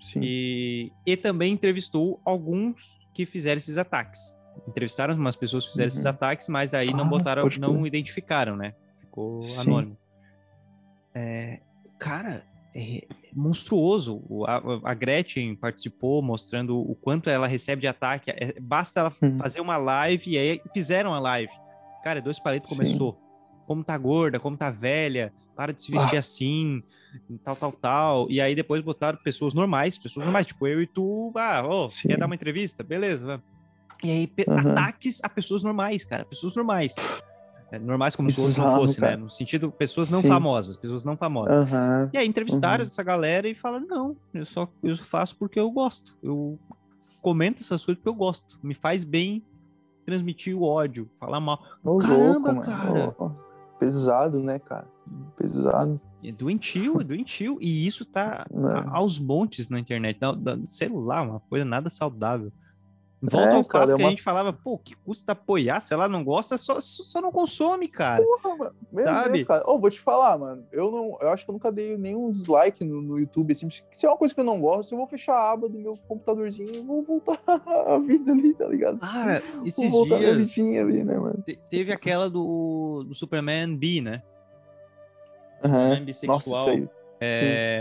Sim. 0.00 0.20
E, 0.22 0.92
e 1.04 1.16
também 1.16 1.52
entrevistou 1.52 2.20
alguns 2.24 2.98
que 3.12 3.26
fizeram 3.26 3.58
esses 3.58 3.76
ataques. 3.78 4.20
Entrevistaram 4.66 5.14
umas 5.14 5.36
pessoas 5.36 5.64
que 5.64 5.70
fizeram 5.70 5.88
esses 5.88 6.04
Uhum. 6.04 6.10
ataques, 6.10 6.48
mas 6.48 6.74
aí 6.74 6.92
não 6.92 7.04
Ah, 7.04 7.08
botaram, 7.08 7.42
pode 7.42 7.60
não 7.60 7.86
identificaram, 7.86 8.56
né? 8.56 8.74
Ficou 9.00 9.42
Sim. 9.42 9.60
anônimo. 9.60 9.98
É, 11.14 11.60
cara, 11.98 12.44
é 12.78 13.06
monstruoso. 13.34 14.22
A, 14.46 14.90
a 14.90 14.94
Gretchen 14.94 15.56
participou 15.56 16.22
mostrando 16.22 16.78
o 16.78 16.94
quanto 16.94 17.28
ela 17.28 17.46
recebe 17.46 17.80
de 17.82 17.86
ataque. 17.88 18.30
É, 18.30 18.54
basta 18.60 19.00
ela 19.00 19.12
Uhum. 19.20 19.36
fazer 19.38 19.60
uma 19.60 19.76
live 19.76 20.30
e 20.30 20.38
aí 20.38 20.60
fizeram 20.72 21.12
a 21.12 21.18
live. 21.18 21.52
Cara, 22.02 22.20
dois 22.22 22.38
palitos 22.38 22.70
Sim. 22.70 22.76
começou. 22.76 23.18
Como 23.66 23.82
tá 23.84 23.98
gorda, 23.98 24.38
como 24.38 24.56
tá 24.56 24.70
velha, 24.70 25.32
para 25.56 25.72
de 25.72 25.82
se 25.82 25.90
vestir 25.90 26.16
Ah. 26.16 26.20
assim, 26.20 26.80
tal, 27.42 27.56
tal, 27.56 27.72
tal. 27.72 28.30
E 28.30 28.40
aí 28.40 28.54
depois 28.54 28.80
botaram 28.82 29.18
pessoas 29.18 29.52
normais, 29.54 29.98
pessoas 29.98 30.24
normais, 30.24 30.46
tipo 30.46 30.66
eu 30.66 30.80
e 30.80 30.86
tu, 30.86 31.32
ah, 31.36 31.66
ô, 31.66 31.88
Sim. 31.88 32.08
quer 32.08 32.18
dar 32.18 32.26
uma 32.26 32.34
entrevista? 32.34 32.82
Beleza, 32.84 33.26
vamos. 33.26 33.44
E 34.04 34.10
aí, 34.10 34.30
Aham. 34.48 34.70
ataques 34.70 35.18
a 35.24 35.28
pessoas 35.28 35.64
normais, 35.64 36.04
cara, 36.04 36.24
pessoas 36.24 36.54
normais. 36.54 36.94
É, 37.70 37.78
normais 37.78 38.16
como 38.16 38.30
se 38.30 38.40
outros 38.40 38.56
não 38.56 38.72
fosse, 38.72 39.00
né? 39.00 39.14
No 39.16 39.28
sentido, 39.28 39.70
pessoas 39.70 40.10
não 40.10 40.22
Sim. 40.22 40.28
famosas, 40.28 40.76
pessoas 40.76 41.04
não 41.04 41.16
famosas. 41.16 41.52
Aham. 41.70 42.10
E 42.12 42.16
aí 42.16 42.26
entrevistaram 42.26 42.82
Uhum. 42.84 42.86
essa 42.86 43.02
galera 43.02 43.46
e 43.48 43.54
falaram, 43.54 43.86
não, 43.86 44.16
eu 44.32 44.46
só 44.46 44.66
eu 44.82 44.96
faço 44.96 45.36
porque 45.36 45.60
eu 45.60 45.70
gosto. 45.70 46.16
Eu 46.22 46.58
comento 47.20 47.62
essas 47.62 47.84
coisas 47.84 47.98
porque 48.02 48.08
eu 48.08 48.14
gosto. 48.14 48.58
Me 48.62 48.74
faz 48.74 49.04
bem 49.04 49.44
transmitir 50.06 50.56
o 50.56 50.62
ódio, 50.62 51.10
falar 51.20 51.40
mal. 51.40 51.62
Ô, 51.84 51.98
Caramba, 51.98 52.52
louco, 52.52 52.62
cara. 52.66 53.14
Ô, 53.18 53.30
Pesado, 53.78 54.42
né, 54.42 54.58
cara? 54.58 54.86
Pesado. 55.36 56.00
É 56.24 56.32
doentio, 56.32 57.00
é 57.00 57.04
doentio. 57.04 57.58
E 57.60 57.86
isso 57.86 58.04
tá 58.04 58.44
a- 58.52 58.96
aos 58.96 59.18
montes 59.20 59.68
na 59.68 59.78
internet. 59.78 60.18
Não, 60.20 60.32
não, 60.34 60.68
sei 60.68 60.88
lá, 60.88 61.22
uma 61.22 61.40
coisa 61.40 61.64
nada 61.64 61.88
saudável. 61.90 62.50
Volta 63.20 63.48
É, 63.48 63.52
ao 63.54 63.56
papo 63.64 63.68
cara, 63.68 63.84
é 63.92 63.96
que 63.96 64.02
a 64.02 64.04
uma- 64.04 64.10
gente 64.10 64.22
falava, 64.22 64.52
pô, 64.52 64.78
que 64.78 64.94
custa 64.94 65.32
apoiar? 65.32 65.80
Se 65.80 65.92
ela 65.92 66.08
não 66.08 66.22
gosta, 66.22 66.56
só, 66.56 66.80
só 66.80 67.20
não 67.20 67.32
consome, 67.32 67.88
cara. 67.88 68.22
Porra, 68.22 68.56
mano. 68.56 68.74
Meu 68.92 69.04
Sabe? 69.04 69.32
Deus, 69.32 69.44
cara. 69.44 69.68
Ô, 69.68 69.76
vou 69.76 69.90
te 69.90 69.98
falar, 70.00 70.38
mano. 70.38 70.64
Eu 70.70 70.90
não, 70.92 71.18
eu 71.20 71.30
acho 71.30 71.44
que 71.44 71.50
eu 71.50 71.52
nunca 71.54 71.72
dei 71.72 71.96
nenhum 71.96 72.30
dislike 72.30 72.84
no, 72.84 73.02
no 73.02 73.18
YouTube. 73.18 73.50
Assim, 73.50 73.68
se 73.90 74.06
é 74.06 74.08
uma 74.08 74.16
coisa 74.16 74.32
que 74.32 74.38
eu 74.38 74.44
não 74.44 74.60
gosto, 74.60 74.92
eu 74.92 74.98
vou 74.98 75.06
fechar 75.08 75.34
a 75.34 75.50
aba 75.50 75.68
do 75.68 75.76
meu 75.80 75.96
computadorzinho 76.06 76.68
e 76.72 76.80
vou 76.80 77.02
voltar 77.02 77.40
a 77.48 77.98
vida 77.98 78.30
ali, 78.30 78.54
tá 78.54 78.66
ligado? 78.68 78.98
Cara, 79.00 79.42
Vou 79.56 79.66
esses 79.66 79.90
voltar 79.90 80.14
a 80.16 80.18
minha 80.20 80.44
dias 80.44 80.84
ali, 80.86 81.02
né, 81.02 81.18
mano? 81.18 81.42
te- 81.44 81.58
teve 81.68 81.90
aquela 81.92 82.30
do, 82.30 83.02
do 83.04 83.14
Superman 83.16 83.76
B, 83.76 84.00
né? 84.00 84.22
Aham. 85.64 85.70
Superman 85.72 85.90
Nossa, 85.90 86.04
bissexual. 86.04 86.68
isso 86.68 86.68
aí. 86.70 86.88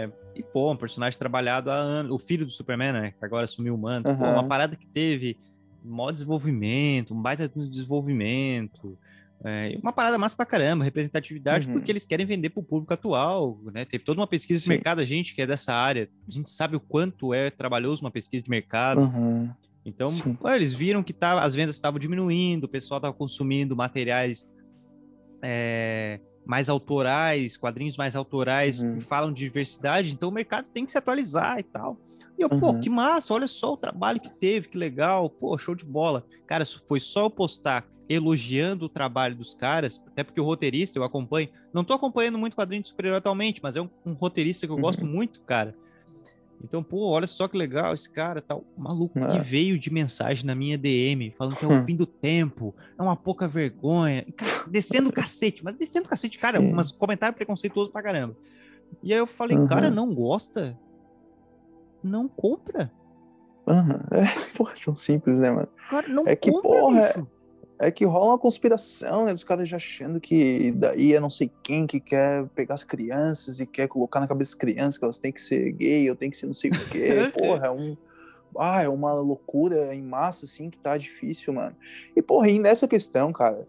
Sim. 0.08 0.14
E, 0.38 0.44
pô, 0.44 0.72
um 0.72 0.78
personagem 0.78 1.18
trabalhado 1.18 1.72
há 1.72 1.76
anos. 1.76 2.12
O 2.12 2.20
filho 2.20 2.46
do 2.46 2.52
Superman, 2.52 2.94
né? 2.94 3.12
Que 3.18 3.26
agora 3.26 3.46
assumiu 3.46 3.74
o 3.76 3.78
manto. 3.78 4.06
Pô, 4.16 4.24
Aham. 4.26 4.34
uma 4.34 4.48
parada 4.48 4.76
que 4.76 4.88
teve 4.88 5.38
maior 5.84 6.12
desenvolvimento, 6.12 7.14
um 7.14 7.22
baita 7.22 7.48
de 7.48 7.70
desenvolvimento. 7.70 8.98
é, 9.46 9.78
uma 9.84 9.94
parada 9.94 10.18
massa 10.18 10.36
pra 10.36 10.48
caramba, 10.48 10.84
representatividade, 10.84 11.68
Uhum. 11.68 11.74
porque 11.74 11.92
eles 11.92 12.06
querem 12.08 12.26
vender 12.26 12.50
pro 12.50 12.64
público 12.64 12.92
atual, 12.92 13.60
né? 13.72 13.86
Teve 13.86 14.04
toda 14.04 14.20
uma 14.20 14.26
pesquisa 14.26 14.60
de 14.60 14.64
Sim. 14.64 14.72
mercado, 14.72 15.00
a 15.00 15.06
gente 15.06 15.36
que 15.36 15.42
é 15.44 15.46
dessa 15.46 15.72
área, 15.76 16.10
a 16.28 16.32
gente 16.32 16.50
sabe 16.50 16.76
o 16.76 16.80
quanto 16.80 17.32
é 17.36 17.52
trabalhoso 17.52 18.04
uma 18.04 18.10
pesquisa 18.10 18.44
de 18.44 18.50
mercado. 18.50 19.02
Aham. 19.02 19.56
Então, 19.86 20.12
pô, 20.42 20.50
eles 20.50 20.74
viram 20.74 21.04
que 21.04 21.14
tava, 21.14 21.42
as 21.44 21.54
vendas 21.54 21.76
estavam 21.76 22.00
diminuindo, 22.00 22.64
o 22.64 22.68
pessoal 22.68 22.98
estava 22.98 23.14
consumindo 23.14 23.76
materiais 23.76 24.50
é, 25.44 26.20
mais 26.48 26.70
autorais, 26.70 27.58
quadrinhos 27.58 27.98
mais 27.98 28.16
autorais 28.16 28.82
Uhum. 28.82 28.96
que 28.98 29.02
falam 29.04 29.34
de 29.34 29.44
diversidade, 29.44 30.14
então 30.14 30.30
o 30.30 30.32
mercado 30.32 30.70
tem 30.70 30.86
que 30.86 30.92
se 30.92 30.98
atualizar 30.98 31.60
e 31.60 31.64
tal. 31.64 31.98
E 32.40 32.42
eu, 32.42 32.50
pô, 32.50 32.72
Uhum. 32.72 32.80
que 32.80 32.90
massa, 32.90 33.34
olha 33.34 33.48
só 33.48 33.74
o 33.74 33.78
trabalho 33.78 34.20
que 34.22 34.30
teve, 34.30 34.70
que 34.70 34.78
legal, 34.78 35.30
pô, 35.30 35.58
show 35.58 35.76
de 35.76 35.84
bola. 35.86 36.26
Cara, 36.48 36.64
foi 36.88 37.00
só 37.00 37.24
eu 37.26 37.30
postar 37.30 37.86
elogiando 38.08 38.86
o 38.86 38.90
trabalho 38.90 39.36
dos 39.36 39.54
caras, 39.54 40.02
até 40.08 40.24
porque 40.24 40.40
o 40.40 40.44
roteirista 40.46 40.98
eu 40.98 41.04
acompanho, 41.04 41.50
não 41.74 41.84
tô 41.84 41.94
acompanhando 41.94 42.38
muito 42.38 42.56
quadrinho 42.56 42.82
de 42.82 42.88
super 42.88 43.12
atualmente, 43.14 43.60
mas 43.62 43.76
é 43.76 43.82
um, 43.82 43.90
um 44.06 44.14
roteirista 44.14 44.66
que 44.66 44.72
eu 44.72 44.78
gosto 44.78 45.04
Uhum. 45.04 45.12
muito, 45.12 45.42
cara. 45.42 45.76
Então, 46.64 46.84
pô, 46.84 47.08
olha 47.08 47.28
só 47.28 47.48
que 47.48 47.56
legal 47.58 47.94
esse 47.94 48.12
cara, 48.12 48.42
tal. 48.42 48.66
Maluco 48.78 49.14
que 49.28 49.38
É. 49.38 49.42
veio 49.42 49.78
de 49.78 49.92
mensagem 49.94 50.46
na 50.46 50.56
minha 50.56 50.78
DM, 50.78 51.32
falando 51.38 51.56
que 51.56 51.64
é 51.64 51.68
o 51.68 51.70
fim 51.86 51.96
do 51.96 52.06
tempo, 52.06 52.76
é 52.98 53.02
uma 53.02 53.16
pouca 53.16 53.48
vergonha. 53.48 54.26
Descendo 54.68 55.10
o 55.10 55.14
cacete, 55.14 55.64
mas 55.64 55.76
descendo 55.76 56.08
o 56.08 56.10
cacete, 56.10 56.38
cara, 56.38 56.60
Sim. 56.60 56.72
umas 56.74 56.92
comentários 56.92 57.36
preconceituosos 57.38 57.92
pra 57.92 58.02
caramba. 58.02 58.36
E 59.04 59.14
aí 59.14 59.20
eu 59.20 59.28
falei, 59.28 59.58
Uhum. 59.58 59.68
cara, 59.68 59.90
não 59.92 60.14
gosta? 60.14 60.78
Não 62.04 62.28
compra. 62.28 62.92
Aham. 63.68 64.02
É, 64.12 64.56
porra, 64.58 64.74
tão 64.84 64.94
simples, 64.94 65.40
né, 65.40 65.52
mano? 65.52 65.68
Cara, 65.90 66.08
não 66.08 66.26
É 66.26 66.36
que, 66.36 66.50
compra, 66.52 66.70
porra, 66.70 67.02
bicho. 67.02 67.28
É 67.80 67.92
que 67.92 68.06
rola 68.06 68.32
uma 68.32 68.40
conspiração, 68.40 69.26
né? 69.26 69.34
Os 69.34 69.44
caras 69.44 69.70
já 69.70 69.78
achando 69.78 70.20
que 70.20 70.72
daí 70.72 71.14
é 71.14 71.20
não 71.20 71.30
sei 71.30 71.52
quem 71.62 71.86
que 71.86 72.00
quer 72.00 72.46
pegar 72.56 72.74
as 72.74 72.84
crianças 72.84 73.60
e 73.60 73.66
quer 73.68 73.88
colocar 73.88 74.20
na 74.20 74.28
cabeça 74.28 74.52
das 74.52 74.60
crianças 74.60 74.98
que 74.98 75.04
elas 75.04 75.20
têm 75.20 75.32
que 75.32 75.42
ser 75.42 75.72
gay 75.74 76.10
ou 76.10 76.16
tem 76.16 76.30
que 76.30 76.38
ser 76.38 76.48
não 76.48 76.56
sei 76.56 76.72
o 76.72 76.90
quê. 76.90 77.32
Porra, 77.38 77.68
é 77.68 77.72
um. 77.72 77.96
Ah, 78.58 78.82
é 78.82 78.90
uma 78.90 79.14
loucura 79.14 79.94
em 79.94 80.02
massa, 80.02 80.46
assim, 80.46 80.70
que 80.70 80.78
tá 80.80 80.98
difícil, 80.98 81.54
mano. 81.54 81.76
E, 82.16 82.22
porra, 82.24 82.50
e 82.50 82.58
nessa 82.58 82.88
questão, 82.88 83.32
cara, 83.32 83.68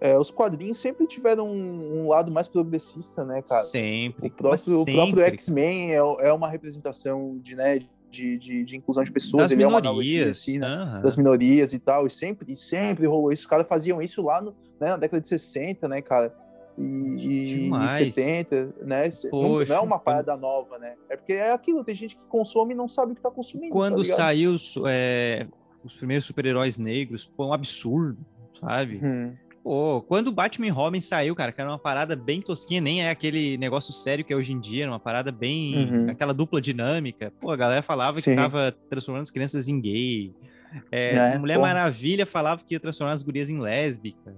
é, 0.00 0.16
os 0.16 0.30
quadrinhos 0.30 0.78
sempre 0.78 1.06
tiveram 1.06 1.48
um, 1.48 2.02
um 2.02 2.08
lado 2.08 2.30
mais 2.30 2.46
progressista, 2.46 3.24
né, 3.24 3.42
cara? 3.42 3.62
Sempre. 3.62 4.28
O 4.28 4.30
próprio, 4.30 4.84
próprio. 4.84 5.24
X-Men 5.24 5.92
é, 5.92 5.96
é 5.96 6.32
uma 6.32 6.48
representação 6.48 7.38
de, 7.38 7.56
né, 7.56 7.80
de, 8.10 8.38
de, 8.38 8.64
de 8.64 8.76
inclusão 8.76 9.04
de 9.04 9.12
pessoas. 9.12 9.44
Das 9.44 9.52
ele 9.52 9.62
é 9.62 9.66
uma 9.66 9.78
analogia, 9.78 10.18
minorias. 10.18 10.38
assim, 10.38 10.58
né? 10.58 10.66
aham. 10.66 11.00
das 11.02 11.16
minorias 11.16 11.72
e 11.72 11.78
tal, 11.78 12.06
e 12.06 12.10
sempre, 12.10 12.52
e 12.52 12.56
sempre 12.56 13.06
rolou 13.06 13.32
isso. 13.32 13.42
Os 13.42 13.46
caras 13.48 13.66
faziam 13.68 14.00
isso 14.00 14.22
lá 14.22 14.40
no, 14.40 14.50
né, 14.80 14.88
na 14.90 14.96
década 14.96 15.20
de 15.20 15.28
60, 15.28 15.86
né, 15.88 16.00
cara? 16.00 16.34
E, 16.78 16.82
e, 16.82 17.46
e 17.60 17.62
Demais. 17.64 18.14
70, 18.14 18.74
né? 18.82 19.10
Cê- 19.10 19.30
não- 19.30 19.40
Poxa, 19.40 19.74
é 19.74 19.80
uma 19.80 19.98
parada 19.98 20.36
nova, 20.36 20.78
né? 20.78 20.94
É 21.08 21.16
porque 21.16 21.32
é 21.32 21.50
aquilo, 21.52 21.82
tem 21.82 21.94
gente 21.94 22.16
que 22.16 22.22
consome 22.28 22.74
e 22.74 22.76
não 22.76 22.86
sabe 22.88 23.12
o 23.12 23.14
que 23.14 23.22
tá 23.22 23.30
consumindo. 23.30 23.72
Quando 23.72 23.96
tá 23.98 24.14
saiu 24.14 24.52
os, 24.54 24.74
é, 24.86 25.46
os 25.82 25.96
primeiros 25.96 26.26
super-heróis 26.26 26.76
negros, 26.76 27.30
foi 27.34 27.46
um 27.46 27.52
absurdo, 27.54 28.18
sabe? 28.60 29.00
Hum, 29.02 29.32
Pô, 29.66 30.00
quando 30.00 30.28
o 30.28 30.32
Batman 30.32 30.72
Robin 30.72 31.00
saiu, 31.00 31.34
cara, 31.34 31.50
que 31.50 31.60
era 31.60 31.68
uma 31.68 31.76
parada 31.78 32.14
bem 32.14 32.40
tosquinha, 32.40 32.80
nem 32.80 33.02
é 33.02 33.10
aquele 33.10 33.58
negócio 33.58 33.92
sério 33.92 34.24
que 34.24 34.32
é 34.32 34.36
hoje 34.36 34.52
em 34.52 34.60
dia, 34.60 34.84
era 34.84 34.92
uma 34.92 35.00
parada 35.00 35.32
bem. 35.32 35.90
Uhum. 35.92 36.08
aquela 36.08 36.32
dupla 36.32 36.60
dinâmica. 36.60 37.32
Pô, 37.40 37.50
a 37.50 37.56
galera 37.56 37.82
falava 37.82 38.14
que 38.18 38.22
Sim. 38.22 38.36
tava 38.36 38.70
transformando 38.88 39.22
as 39.24 39.30
crianças 39.32 39.66
em 39.66 39.80
gay. 39.80 40.32
É, 40.92 41.16
É, 41.16 41.38
Mulher. 41.38 41.58
Maravilha 41.58 42.24
falava 42.24 42.62
que 42.64 42.74
ia 42.74 42.78
transformar 42.80 43.12
as 43.14 43.24
gurias 43.24 43.50
em 43.50 43.58
lésbica, 43.58 44.36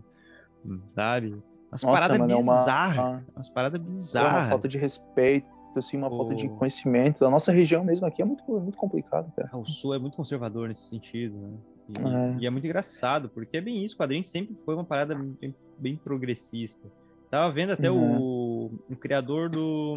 hum, 0.64 0.80
sabe? 0.86 1.36
Umas 1.70 1.84
paradas 1.84 2.16
mano, 2.18 2.32
é 2.32 2.36
uma- 2.36 2.56
bizarras. 2.60 2.98
uma- 2.98 3.24
Umas 3.36 3.50
paradas 3.50 3.78
é 3.78 3.84
uma 3.84 3.92
bizarras. 3.92 4.48
falta 4.48 4.66
de 4.66 4.78
respeito, 4.78 5.46
assim, 5.76 5.98
uma 5.98 6.08
falta 6.08 6.34
de 6.34 6.48
conhecimento. 6.48 7.22
A 7.26 7.30
nossa 7.30 7.52
região 7.52 7.84
mesmo 7.84 8.06
aqui 8.06 8.22
é 8.22 8.24
muito, 8.24 8.42
muito 8.50 8.78
complicado, 8.78 9.30
cara. 9.36 9.50
Ah, 9.52 9.58
O 9.58 9.66
Sul 9.66 9.92
é 9.94 9.98
muito 9.98 10.16
conservador 10.16 10.68
nesse 10.68 10.88
sentido, 10.88 11.36
né? 11.36 11.50
E 11.88 11.98
É. 12.00 12.36
e 12.40 12.46
é 12.46 12.50
muito 12.50 12.64
engraçado, 12.66 13.28
porque 13.30 13.56
é 13.56 13.60
bem 13.60 13.84
isso, 13.84 13.94
o 13.94 13.98
quadrinho 13.98 14.24
sempre 14.24 14.56
foi 14.64 14.74
uma 14.74 14.84
parada 14.84 15.14
bem, 15.14 15.54
bem 15.78 15.96
progressista. 15.96 16.90
Tava 17.30 17.52
vendo 17.52 17.72
até 17.72 17.90
Uhum. 17.90 18.20
o, 18.20 18.70
o 18.90 18.96
criador 18.96 19.48
do, 19.48 19.96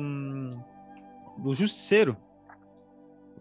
do 1.38 1.54
Justiceiro. 1.54 2.16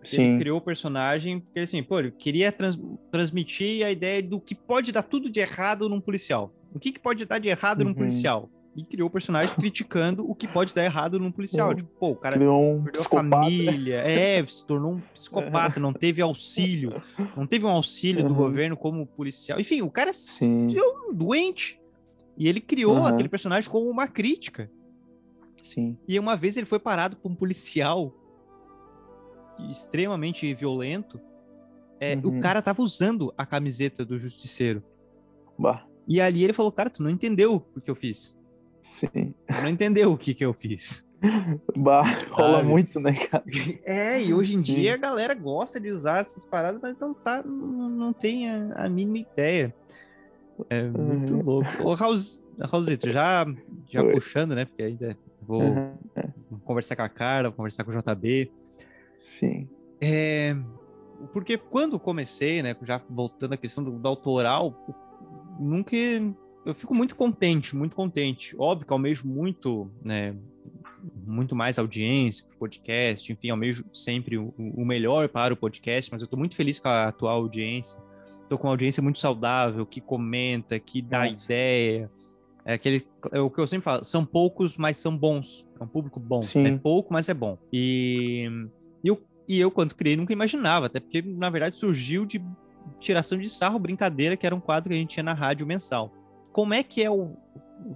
Sim. 0.02 0.30
Ele 0.30 0.38
criou 0.38 0.58
o 0.58 0.62
personagem 0.62 1.40
porque, 1.40 1.60
assim, 1.60 1.82
pô, 1.82 1.98
ele 1.98 2.10
queria 2.10 2.50
trans- 2.50 2.78
transmitir 3.10 3.84
a 3.84 3.90
ideia 3.90 4.22
do 4.22 4.40
que 4.40 4.54
pode 4.54 4.92
dar 4.92 5.02
tudo 5.02 5.28
de 5.28 5.40
errado 5.40 5.88
num 5.88 6.00
policial. 6.00 6.52
O 6.72 6.78
que, 6.78 6.92
que 6.92 6.98
pode 7.00 7.24
dar 7.26 7.38
de 7.38 7.48
errado 7.48 7.82
num 7.84 7.90
Uhum. 7.90 7.94
policial? 7.96 8.48
E 8.80 8.84
criou 8.84 9.08
o 9.08 9.10
personagem 9.10 9.54
criticando 9.56 10.28
o 10.30 10.34
que 10.34 10.46
pode 10.48 10.74
dar 10.74 10.84
errado 10.84 11.18
num 11.18 11.30
policial. 11.30 11.70
Uhum. 11.70 11.74
Tipo, 11.76 11.90
pô, 11.98 12.08
o 12.10 12.16
cara 12.16 12.36
um 12.36 12.82
perdeu 12.84 12.88
a 12.88 12.92
psicopata. 12.92 13.28
família, 13.30 13.96
é, 13.96 14.44
se 14.46 14.64
tornou 14.64 14.92
um 14.92 15.00
psicopata, 15.12 15.78
não 15.80 15.92
teve 15.92 16.22
auxílio, 16.22 16.90
não 17.36 17.46
teve 17.46 17.64
um 17.66 17.68
auxílio 17.68 18.22
do 18.24 18.30
Uhum. 18.30 18.36
governo 18.36 18.76
como 18.76 19.04
policial. 19.06 19.60
Enfim, 19.60 19.82
o 19.82 19.90
cara 19.90 20.10
é 20.10 20.14
um 21.10 21.12
doente. 21.12 21.78
E 22.38 22.48
ele 22.48 22.60
criou 22.60 22.96
Uhum. 22.98 23.06
aquele 23.06 23.28
personagem 23.28 23.68
como 23.68 23.90
uma 23.90 24.08
crítica. 24.08 24.70
sim. 25.62 25.96
E 26.08 26.18
uma 26.18 26.36
vez 26.36 26.56
ele 26.56 26.64
foi 26.66 26.78
parado 26.78 27.16
por 27.16 27.30
um 27.30 27.34
policial 27.34 28.14
extremamente 29.70 30.52
violento. 30.54 31.20
É, 32.00 32.14
Uhum. 32.16 32.38
O 32.38 32.40
cara 32.40 32.62
tava 32.62 32.82
usando 32.82 33.32
a 33.36 33.44
camiseta 33.44 34.04
do 34.06 34.18
justiceiro. 34.18 34.82
Bah, 35.58 35.84
E 36.08 36.18
ali 36.20 36.42
ele 36.42 36.54
falou, 36.54 36.72
cara, 36.72 36.88
tu 36.88 37.02
não 37.02 37.10
entendeu 37.10 37.62
o 37.76 37.80
que 37.80 37.90
eu 37.90 37.94
fiz. 37.94 38.39
Sim. 38.82 39.34
Não 39.62 39.68
entendeu 39.68 40.12
o 40.12 40.18
que 40.18 40.34
que 40.34 40.44
eu 40.44 40.52
fiz. 40.54 41.06
Bah, 41.76 42.02
rola 42.30 42.58
Sabe? 42.58 42.68
muito, 42.68 42.98
né, 42.98 43.12
cara? 43.12 43.44
É, 43.84 44.22
e 44.22 44.32
hoje 44.32 44.54
em 44.54 44.62
Sim. 44.62 44.74
dia 44.74 44.94
a 44.94 44.96
galera 44.96 45.34
gosta 45.34 45.78
de 45.78 45.90
usar 45.92 46.20
essas 46.20 46.44
paradas, 46.46 46.80
mas 46.82 46.98
não, 46.98 47.12
tá, 47.12 47.42
não, 47.44 47.88
não 47.90 48.12
tem 48.12 48.48
a, 48.48 48.84
a 48.84 48.88
mínima 48.88 49.18
ideia. 49.18 49.74
É 50.70 50.82
muito 50.88 51.34
Uhum. 51.34 51.42
louco. 51.42 51.82
Ô, 51.82 51.94
Raulzito, 51.94 53.10
já, 53.10 53.44
já 53.90 54.02
Oi. 54.02 54.12
puxando, 54.12 54.54
né? 54.54 54.64
Porque 54.64 54.82
ainda 54.82 55.16
vou 55.40 55.60
Uhum. 55.62 56.58
conversar 56.64 56.96
com 56.96 57.02
a 57.02 57.08
Cara, 57.08 57.48
vou 57.50 57.56
conversar 57.58 57.84
com 57.84 57.90
o 57.90 57.94
JB. 57.94 58.50
Sim. 59.18 59.68
É, 60.00 60.56
porque 61.34 61.58
quando 61.58 62.00
comecei, 62.00 62.62
né, 62.62 62.74
já 62.82 63.00
voltando 63.10 63.52
à 63.52 63.56
questão 63.56 63.84
do, 63.84 63.90
do 63.98 64.08
autoral, 64.08 64.74
nunca 65.58 65.94
eu 66.64 66.74
fico 66.74 66.94
muito 66.94 67.16
contente, 67.16 67.74
muito 67.74 67.96
contente. 67.96 68.54
Óbvio 68.58 68.86
que 68.86 68.92
almejo 68.92 69.26
muito, 69.26 69.90
né, 70.02 70.36
muito 71.26 71.54
mais 71.54 71.78
audiência 71.78 72.44
para 72.46 72.54
o 72.54 72.58
podcast, 72.58 73.32
enfim, 73.32 73.50
almejo 73.50 73.84
sempre 73.92 74.36
o, 74.36 74.54
o 74.58 74.84
melhor 74.84 75.28
para 75.28 75.54
o 75.54 75.56
podcast, 75.56 76.10
mas 76.10 76.20
eu 76.20 76.24
estou 76.24 76.38
muito 76.38 76.54
feliz 76.54 76.78
com 76.78 76.88
a 76.88 77.08
atual 77.08 77.38
audiência. 77.38 77.98
Estou 78.42 78.58
com 78.58 78.66
uma 78.66 78.72
audiência 78.72 79.02
muito 79.02 79.18
saudável, 79.18 79.86
que 79.86 80.00
comenta, 80.00 80.78
que 80.78 81.00
dá 81.00 81.28
Nossa. 81.28 81.44
ideia. 81.44 82.10
É 82.64 82.74
aquele, 82.74 83.06
é 83.32 83.40
o 83.40 83.48
que 83.48 83.60
eu 83.60 83.66
sempre 83.66 83.84
falo, 83.84 84.04
são 84.04 84.24
poucos, 84.24 84.76
mas 84.76 84.96
são 84.96 85.16
bons. 85.16 85.66
É 85.80 85.84
um 85.84 85.86
público 85.86 86.20
bom. 86.20 86.42
Sim. 86.42 86.66
É 86.66 86.76
pouco, 86.76 87.12
mas 87.12 87.28
é 87.28 87.34
bom. 87.34 87.56
E 87.72 88.48
e 89.02 89.08
eu, 89.08 89.22
e 89.48 89.60
eu, 89.60 89.70
quando 89.70 89.94
criei, 89.94 90.16
nunca 90.16 90.32
imaginava, 90.32 90.86
até 90.86 91.00
porque, 91.00 91.22
na 91.22 91.50
verdade, 91.50 91.78
surgiu 91.78 92.24
de 92.24 92.42
tiração 92.98 93.38
de 93.38 93.48
sarro, 93.48 93.78
brincadeira, 93.78 94.36
que 94.36 94.46
era 94.46 94.54
um 94.54 94.60
quadro 94.60 94.90
que 94.90 94.96
a 94.96 94.98
gente 94.98 95.10
tinha 95.10 95.24
na 95.24 95.32
rádio 95.32 95.66
mensal. 95.66 96.12
Como 96.52 96.74
é 96.74 96.82
que 96.82 97.02
é 97.02 97.10
o, 97.10 97.36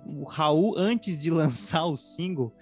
o 0.06 0.24
Raul 0.24 0.74
antes 0.76 1.20
de 1.20 1.30
lançar 1.32 1.84
o 1.86 1.96
single 1.96 2.52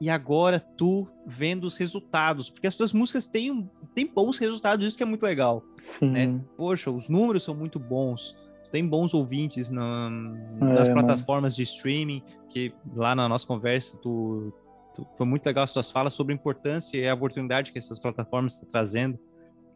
e 0.00 0.10
agora 0.10 0.58
tu 0.60 1.08
vendo 1.26 1.64
os 1.64 1.76
resultados? 1.76 2.50
Porque 2.50 2.66
as 2.66 2.76
tuas 2.76 2.92
músicas 2.92 3.26
têm, 3.28 3.68
têm 3.94 4.06
bons 4.06 4.38
resultados, 4.38 4.86
isso 4.86 4.96
que 4.96 5.02
é 5.02 5.06
muito 5.06 5.22
legal. 5.22 5.62
Sim. 5.98 6.10
né? 6.10 6.40
Poxa, 6.56 6.90
os 6.90 7.08
números 7.08 7.42
são 7.44 7.54
muito 7.54 7.78
bons. 7.78 8.36
Tem 8.70 8.86
bons 8.86 9.14
ouvintes 9.14 9.70
na- 9.70 10.10
nas 10.10 10.88
É, 10.88 10.94
mano. 10.94 11.06
plataformas 11.06 11.54
de 11.54 11.62
streaming, 11.62 12.22
que 12.48 12.72
lá 12.94 13.14
na 13.14 13.28
nossa 13.28 13.46
conversa 13.46 13.96
tu, 13.98 14.52
tu- 14.96 15.06
foi 15.16 15.24
muito 15.26 15.46
legal 15.46 15.62
as 15.62 15.72
tuas 15.72 15.90
falas 15.92 16.12
sobre 16.14 16.32
a 16.32 16.36
importância 16.36 16.98
e 16.98 17.08
a 17.08 17.14
oportunidade 17.14 17.70
que 17.70 17.78
essas 17.78 18.00
plataformas 18.00 18.54
estão 18.54 18.68
trazendo. 18.68 19.16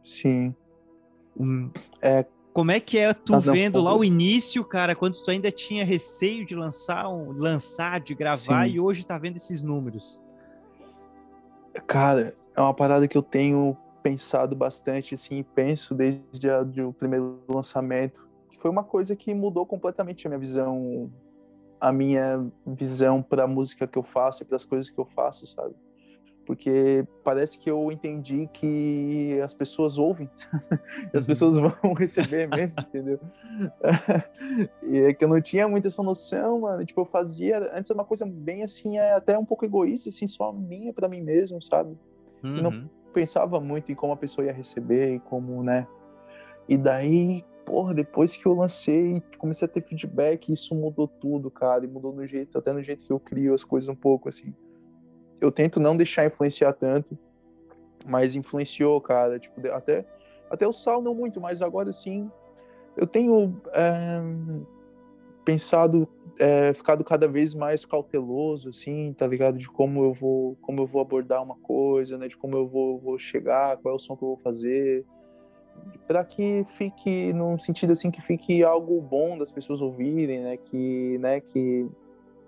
Sim. 0.03 0.53
É. 2.01 2.25
Como 2.53 2.71
é 2.71 2.79
que 2.79 2.97
é 2.97 3.13
tu 3.13 3.33
Mas 3.33 3.45
vendo 3.45 3.79
lá 3.81 3.91
eu- 3.91 3.99
o 3.99 4.03
início, 4.03 4.63
cara, 4.65 4.95
quando 4.95 5.21
tu 5.21 5.29
ainda 5.29 5.51
tinha 5.51 5.85
receio 5.85 6.45
de 6.45 6.55
lançar, 6.55 7.07
um- 7.07 7.31
lançar, 7.31 7.99
de 7.99 8.15
gravar, 8.15 8.65
Sim. 8.67 8.73
e 8.73 8.79
hoje 8.79 9.05
tá 9.05 9.17
vendo 9.17 9.37
esses 9.37 9.61
números? 9.63 10.21
Cara, 11.87 12.33
é 12.55 12.61
uma 12.61 12.73
parada 12.73 13.07
que 13.07 13.17
eu 13.17 13.21
tenho 13.23 13.77
pensado 14.01 14.55
bastante, 14.55 15.13
assim, 15.15 15.37
e 15.39 15.43
penso 15.43 15.93
desde 15.93 16.49
a, 16.49 16.63
de 16.63 16.81
o 16.81 16.91
primeiro 16.91 17.39
lançamento, 17.47 18.27
que 18.49 18.57
foi 18.59 18.71
uma 18.71 18.83
coisa 18.83 19.15
que 19.15 19.33
mudou 19.33 19.65
completamente 19.65 20.25
a 20.25 20.29
minha 20.29 20.39
visão, 20.39 21.11
a 21.79 21.91
minha 21.91 22.45
visão 22.65 23.21
para 23.21 23.43
a 23.43 23.47
música 23.47 23.85
que 23.87 23.97
eu 23.97 24.03
faço 24.03 24.43
e 24.43 24.45
para 24.45 24.55
as 24.55 24.65
coisas 24.65 24.89
que 24.89 24.99
eu 24.99 25.05
faço, 25.05 25.45
sabe? 25.47 25.75
Porque 26.49 27.05
parece 27.23 27.59
que 27.59 27.69
eu 27.69 27.91
entendi 27.91 28.49
que 28.51 29.39
as 29.43 29.53
pessoas 29.53 29.99
ouvem, 29.99 30.27
as 31.13 31.21
Uhum. 31.21 31.27
pessoas 31.27 31.57
vão 31.61 31.93
receber 31.93 32.47
mesmo, 32.47 32.81
entendeu? 32.81 33.19
e 34.81 34.97
é 34.97 35.13
que 35.13 35.23
eu 35.23 35.29
não 35.29 35.39
tinha 35.39 35.67
muito 35.67 35.85
essa 35.85 36.01
noção, 36.01 36.61
mano. 36.61 36.83
Tipo, 36.83 37.01
eu 37.01 37.05
fazia 37.05 37.59
antes 37.77 37.91
era 37.91 37.99
uma 37.99 38.03
coisa 38.05 38.25
bem 38.25 38.63
assim, 38.63 38.97
é 38.97 39.13
até 39.13 39.37
um 39.37 39.45
pouco 39.45 39.63
egoísta, 39.63 40.09
assim, 40.09 40.27
só 40.27 40.51
minha 40.51 40.91
para 40.91 41.07
mim 41.07 41.21
mesmo, 41.21 41.61
sabe? 41.61 41.95
não- 42.43 42.71
Uhum. 42.71 42.89
pensava 43.13 43.59
muito 43.59 43.91
em 43.91 43.95
como 43.95 44.13
a 44.13 44.17
pessoa 44.17 44.43
ia 44.47 44.51
receber 44.51 45.13
e 45.13 45.19
como, 45.19 45.61
né? 45.61 45.87
E 46.67 46.77
daí, 46.79 47.45
porra, 47.63 47.93
depois 47.93 48.35
que 48.35 48.47
eu 48.47 48.55
lancei, 48.55 49.21
comecei 49.37 49.67
a 49.67 49.69
ter 49.71 49.83
feedback, 49.83 50.51
isso 50.51 50.73
mudou 50.73 51.07
tudo, 51.07 51.51
cara, 51.51 51.85
e 51.85 51.87
mudou 51.87 52.11
no 52.11 52.25
jeito, 52.25 52.57
até 52.57 52.73
no 52.73 52.81
jeito 52.81 53.05
que 53.05 53.13
eu 53.13 53.19
crio 53.19 53.53
as 53.53 53.63
coisas 53.63 53.87
um 53.87 53.95
pouco, 53.95 54.29
assim. 54.29 54.51
Eu 55.39 55.51
tento 55.51 55.79
não 55.79 55.95
deixar 55.95 56.25
influenciar 56.25 56.73
tanto, 56.73 57.17
mas 58.05 58.35
influenciou, 58.35 58.99
cara, 58.99 59.39
tipo, 59.39 59.55
até, 59.71 60.05
até 60.49 60.67
o 60.67 60.73
sal 60.73 61.01
não 61.01 61.15
muito, 61.15 61.39
mas 61.39 61.61
agora 61.61 61.91
sim, 61.91 62.29
eu 62.95 63.07
tenho 63.07 63.61
é, 63.73 64.21
pensado, 65.45 66.07
é, 66.37 66.73
ficado 66.73 67.03
cada 67.03 67.27
vez 67.27 67.53
mais 67.53 67.85
cauteloso, 67.85 68.69
assim, 68.69 69.13
tá 69.13 69.25
ligado? 69.25 69.57
De 69.57 69.69
como 69.69 70.03
eu 70.03 70.13
vou, 70.13 70.57
como 70.61 70.81
eu 70.81 70.85
vou 70.85 71.01
abordar 71.01 71.41
uma 71.41 71.55
coisa, 71.55 72.17
né? 72.17 72.27
De 72.27 72.37
como 72.37 72.57
eu 72.57 72.67
vou, 72.67 72.99
vou 72.99 73.17
chegar, 73.17 73.77
qual 73.77 73.93
é 73.93 73.95
o 73.95 73.99
som 73.99 74.15
que 74.15 74.23
eu 74.23 74.29
vou 74.29 74.37
fazer, 74.37 75.05
para 76.07 76.23
que 76.23 76.65
fique 76.69 77.31
num 77.33 77.57
sentido 77.57 77.91
assim 77.91 78.09
que 78.11 78.21
fique 78.21 78.63
algo 78.63 78.99
bom 79.01 79.37
das 79.37 79.51
pessoas 79.51 79.81
ouvirem, 79.81 80.41
né? 80.41 80.57
Que, 80.57 81.17
né? 81.19 81.39
Que 81.39 81.87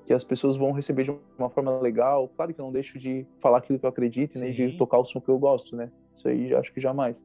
que 0.06 0.14
as 0.14 0.24
pessoas 0.24 0.58
vão 0.58 0.72
receber 0.72 1.04
de 1.04 1.16
uma 1.38 1.50
forma 1.50 1.80
legal. 1.80 2.28
Claro 2.36 2.54
que 2.54 2.60
eu 2.60 2.66
não 2.66 2.72
deixo 2.72 2.98
de 2.98 3.26
falar 3.40 3.60
aquilo 3.60 3.80
que 3.80 3.86
eu 3.86 3.90
acredito, 3.90 4.40
nem 4.40 4.52
de 4.52 4.78
tocar 4.78 4.98
o 4.98 5.06
som 5.06 5.22
que 5.22 5.30
eu 5.30 5.38
gosto, 5.38 5.76
né? 5.76 5.92
Isso 6.16 6.28
aí 6.28 6.54
acho 6.54 6.74
que 6.74 6.82
jamais. 6.82 7.24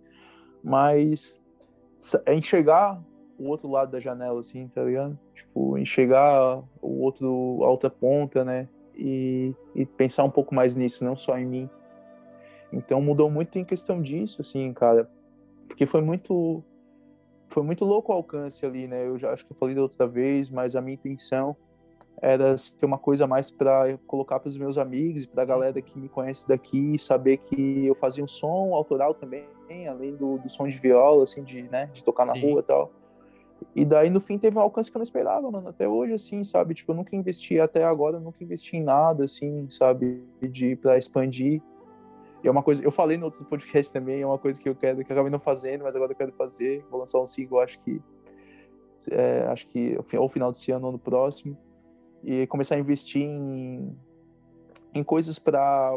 Mas 0.62 1.40
é 2.26 2.34
enxergar 2.34 3.02
o 3.38 3.48
outro 3.48 3.70
lado 3.70 3.90
da 3.90 4.00
janela, 4.00 4.40
assim, 4.40 4.68
tá 4.68 4.82
ligado? 4.82 5.18
Tipo, 5.34 5.78
enxergar 5.78 6.62
o 6.80 7.00
outro, 7.02 7.28
a 7.62 7.70
outra 7.70 7.90
ponta, 7.90 8.44
né? 8.44 8.68
E, 8.94 9.54
e 9.74 9.84
pensar 9.84 10.24
um 10.24 10.30
pouco 10.30 10.54
mais 10.54 10.74
nisso, 10.74 11.04
não 11.04 11.16
só 11.16 11.38
em 11.38 11.44
mim. 11.44 11.70
Então 12.72 13.00
mudou 13.00 13.30
muito 13.30 13.58
em 13.58 13.64
questão 13.64 14.00
disso, 14.00 14.40
assim, 14.40 14.72
cara. 14.72 15.10
Porque 15.68 15.86
foi 15.86 16.00
muito. 16.00 16.62
Foi 17.48 17.62
muito 17.62 17.84
louco 17.84 18.12
o 18.12 18.14
alcance 18.14 18.66
ali, 18.66 18.88
né? 18.88 19.06
Eu 19.06 19.18
já 19.18 19.32
acho 19.32 19.46
que 19.46 19.52
eu 19.52 19.56
falei 19.56 19.74
da 19.74 19.82
outra 19.82 20.06
vez, 20.06 20.50
mas 20.50 20.74
a 20.74 20.80
minha 20.80 20.94
intenção 20.94 21.56
era 22.20 22.56
ser 22.56 22.84
uma 22.84 22.98
coisa 22.98 23.26
mais 23.26 23.50
para 23.50 23.98
colocar 24.06 24.40
para 24.40 24.48
os 24.48 24.56
meus 24.56 24.78
amigos 24.78 25.24
e 25.24 25.28
para 25.28 25.42
a 25.42 25.46
galera 25.46 25.80
que 25.82 25.98
me 25.98 26.08
conhece 26.08 26.48
daqui 26.48 26.98
saber 26.98 27.38
que 27.38 27.86
eu 27.86 27.94
fazia 27.94 28.24
um 28.24 28.28
som 28.28 28.74
autoral 28.74 29.14
também, 29.14 29.46
além 29.88 30.14
do, 30.16 30.38
do 30.38 30.48
som 30.48 30.66
de 30.66 30.78
viola, 30.78 31.24
assim, 31.24 31.42
de, 31.42 31.62
né, 31.64 31.90
de 31.92 32.02
tocar 32.02 32.24
na 32.24 32.34
Sim. 32.34 32.50
rua 32.50 32.60
e 32.60 32.62
tal. 32.62 32.92
E 33.74 33.84
daí, 33.84 34.10
no 34.10 34.20
fim, 34.20 34.38
teve 34.38 34.56
um 34.56 34.60
alcance 34.60 34.90
que 34.90 34.96
eu 34.96 34.98
não 34.98 35.04
esperava, 35.04 35.50
mano. 35.50 35.68
Até 35.68 35.88
hoje, 35.88 36.12
assim, 36.14 36.44
sabe? 36.44 36.74
Tipo, 36.74 36.92
eu 36.92 36.96
nunca 36.96 37.14
investi, 37.16 37.58
até 37.60 37.84
agora, 37.84 38.20
nunca 38.20 38.42
investi 38.42 38.76
em 38.76 38.82
nada, 38.82 39.24
assim, 39.24 39.68
sabe? 39.70 40.22
De, 40.40 40.76
pra 40.76 40.98
expandir. 40.98 41.62
E 42.42 42.48
é 42.48 42.50
uma 42.50 42.62
coisa, 42.62 42.82
eu 42.84 42.90
falei 42.90 43.16
no 43.16 43.26
outro 43.26 43.44
podcast 43.44 43.92
também, 43.92 44.20
é 44.20 44.26
uma 44.26 44.38
coisa 44.38 44.60
que 44.60 44.68
eu 44.68 44.74
quero, 44.74 45.04
que 45.04 45.10
eu 45.10 45.14
acabei 45.14 45.30
não 45.30 45.40
fazendo, 45.40 45.84
mas 45.84 45.96
agora 45.96 46.12
eu 46.12 46.16
quero 46.16 46.32
fazer. 46.32 46.84
Vou 46.90 47.00
lançar 47.00 47.18
um 47.20 47.26
single, 47.26 47.60
acho 47.60 47.78
que, 47.80 48.00
é, 49.10 49.46
acho 49.48 49.66
que 49.68 49.98
ou 50.16 50.28
final 50.28 50.52
desse 50.52 50.70
ano 50.70 50.86
ou 50.86 50.92
no 50.92 50.98
próximo. 50.98 51.56
E 52.28 52.44
começar 52.48 52.74
a 52.74 52.78
investir 52.80 53.22
em, 53.22 53.96
em 54.92 55.04
coisas 55.04 55.38
para 55.38 55.96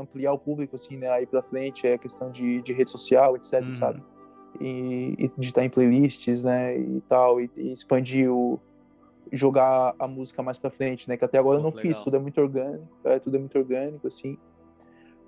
ampliar 0.00 0.32
o 0.32 0.38
público, 0.38 0.76
assim, 0.76 0.96
né? 0.96 1.10
Aí 1.10 1.26
pra 1.26 1.42
frente, 1.42 1.86
é 1.88 1.94
a 1.94 1.98
questão 1.98 2.30
de, 2.30 2.62
de 2.62 2.72
rede 2.72 2.90
social, 2.90 3.34
etc, 3.34 3.62
Uhum. 3.62 3.72
sabe? 3.72 4.02
E, 4.60 5.16
e 5.18 5.30
digitar 5.36 5.64
em 5.64 5.68
playlists, 5.68 6.44
né? 6.44 6.78
E 6.78 7.00
tal, 7.08 7.40
e, 7.40 7.50
e 7.56 7.72
expandir 7.72 8.30
o. 8.32 8.60
jogar 9.32 9.92
a 9.98 10.06
música 10.06 10.40
mais 10.40 10.56
pra 10.56 10.70
frente, 10.70 11.08
né? 11.08 11.16
Que 11.16 11.24
até 11.24 11.36
agora 11.36 11.58
eu 11.58 11.62
Pô, 11.62 11.70
não 11.70 11.76
legal. 11.76 11.92
fiz, 11.94 12.04
tudo 12.04 12.16
é 12.16 12.20
muito 12.20 12.40
orgânico, 12.40 12.86
é, 13.04 13.18
tudo 13.18 13.36
é 13.36 13.40
muito 13.40 13.58
orgânico, 13.58 14.06
assim. 14.06 14.38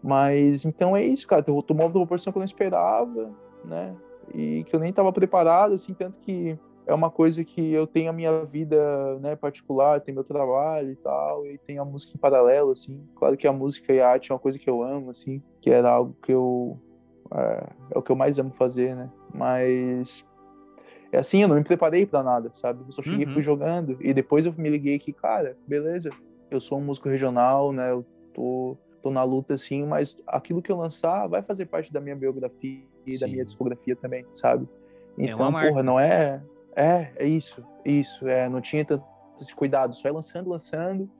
Mas 0.01 0.65
então 0.65 0.97
é 0.97 1.05
isso, 1.05 1.27
cara. 1.27 1.45
Eu 1.47 1.61
tomou 1.63 1.87
uma 1.87 1.93
proporção 1.93 2.33
que 2.33 2.39
eu 2.39 2.41
não 2.41 2.45
esperava, 2.45 3.35
né? 3.65 3.97
E 4.33 4.63
que 4.65 4.77
eu 4.77 4.79
nem 4.79 4.91
estava 4.91 5.13
preparado, 5.13 5.75
assim, 5.75 5.93
tanto 5.95 6.17
que 6.21 6.57
é 6.89 6.95
uma 6.95 7.11
coisa 7.11 7.45
que 7.45 7.71
eu 7.71 7.87
tenho 7.87 8.09
a 8.09 8.15
minha 8.15 8.45
vida, 8.47 9.19
né, 9.21 9.37
particular, 9.37 10.01
tenho 10.01 10.17
meu 10.17 10.25
trabalho 10.25 10.91
e 10.91 10.97
tal, 10.97 11.47
e 11.47 11.59
tenho 11.67 11.83
a 11.83 11.85
música 11.85 12.13
em 12.17 12.19
paralelo, 12.19 12.71
assim. 12.71 13.07
Claro 13.15 13.37
que 13.37 13.47
a 13.47 13.53
música 13.53 13.93
e 13.93 14.01
a 14.01 14.09
arte 14.09 14.33
é 14.33 14.35
uma 14.35 14.41
coisa 14.41 14.59
que 14.59 14.69
eu 14.69 14.83
amo, 14.83 15.11
assim, 15.11 15.43
que 15.61 15.71
era 15.71 15.91
algo 15.91 16.17
que 16.25 16.33
eu 16.33 16.81
é, 17.35 17.67
é 17.95 17.99
o 17.99 18.03
que 18.03 18.11
eu 18.11 18.17
mais 18.17 18.39
amo 18.39 18.53
fazer, 18.55 18.97
né? 18.97 19.11
Mas 19.35 20.25
é 21.13 21.19
assim, 21.19 21.43
eu 21.43 21.49
não 21.49 21.57
me 21.57 21.65
preparei 21.65 22.07
para 22.07 22.23
nada, 22.23 22.51
sabe? 22.55 22.83
Eu 22.87 22.93
só 22.93 23.03
cheguei 23.03 23.25
e 23.25 23.27
Uhum. 23.27 23.35
fui 23.35 23.43
jogando 23.43 23.99
e 24.01 24.15
depois 24.15 24.47
eu 24.47 24.55
me 24.57 24.71
liguei 24.71 24.99
que, 24.99 25.13
cara, 25.13 25.59
beleza, 25.67 26.09
eu 26.51 26.59
sou 26.59 26.79
um 26.79 26.85
músico 26.85 27.11
regional, 27.11 27.71
né? 27.71 27.91
Eu 27.91 28.05
tô 28.35 28.79
tô 29.01 29.11
na 29.11 29.23
luta 29.23 29.55
assim, 29.55 29.85
mas 29.87 30.17
aquilo 30.27 30.61
que 30.61 30.73
eu 30.73 30.77
lançar 30.77 31.29
vai 31.29 31.41
fazer 31.43 31.67
parte 31.67 31.93
da 31.93 32.01
minha 32.01 32.17
biografia 32.17 32.83
e 33.07 33.21
da 33.21 33.29
minha 33.29 33.45
discografia 33.45 33.95
também, 33.95 34.27
sabe? 34.33 34.67
É 35.19 35.31
Então, 35.31 35.53
marca. 35.53 35.69
porra, 35.69 35.83
não 35.85 36.01
é 36.01 36.43
é, 36.75 37.13
é 37.17 37.27
isso, 37.27 37.65
isso, 37.85 38.27
é, 38.29 38.49
não 38.49 38.61
tinha 38.61 38.85
tanto 38.85 39.05
esse 39.41 39.55
cuidado, 39.55 39.95
só 39.95 40.09
é 40.09 40.13
lançando, 40.13 40.51
lançando, 40.51 41.11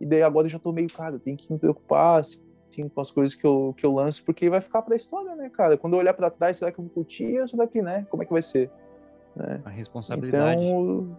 e 0.00 0.06
daí 0.06 0.22
agora 0.22 0.46
eu 0.46 0.50
já 0.50 0.58
tô 0.58 0.72
meio, 0.72 0.92
cara, 0.92 1.18
tem 1.18 1.36
que 1.36 1.50
me 1.52 1.58
preocupar, 1.58 2.20
assim, 2.20 2.88
com 2.88 3.00
as 3.00 3.10
coisas 3.10 3.34
que 3.34 3.46
eu, 3.46 3.74
que 3.76 3.86
eu 3.86 3.92
lanço, 3.92 4.24
porque 4.24 4.50
vai 4.50 4.60
ficar 4.60 4.82
pra 4.82 4.96
história, 4.96 5.34
né, 5.34 5.48
cara? 5.50 5.76
Quando 5.76 5.94
eu 5.94 5.98
olhar 5.98 6.14
pra 6.14 6.30
trás, 6.30 6.56
será 6.56 6.72
que 6.72 6.78
eu 6.78 6.84
vou 6.84 6.92
curtir 6.92 7.40
ou 7.40 7.48
será 7.48 7.66
que, 7.66 7.80
né? 7.80 8.06
Como 8.10 8.22
é 8.22 8.26
que 8.26 8.32
vai 8.32 8.42
ser? 8.42 8.70
Né? 9.36 9.60
A 9.64 9.70
responsabilidade. 9.70 10.62
Então, 10.64 11.16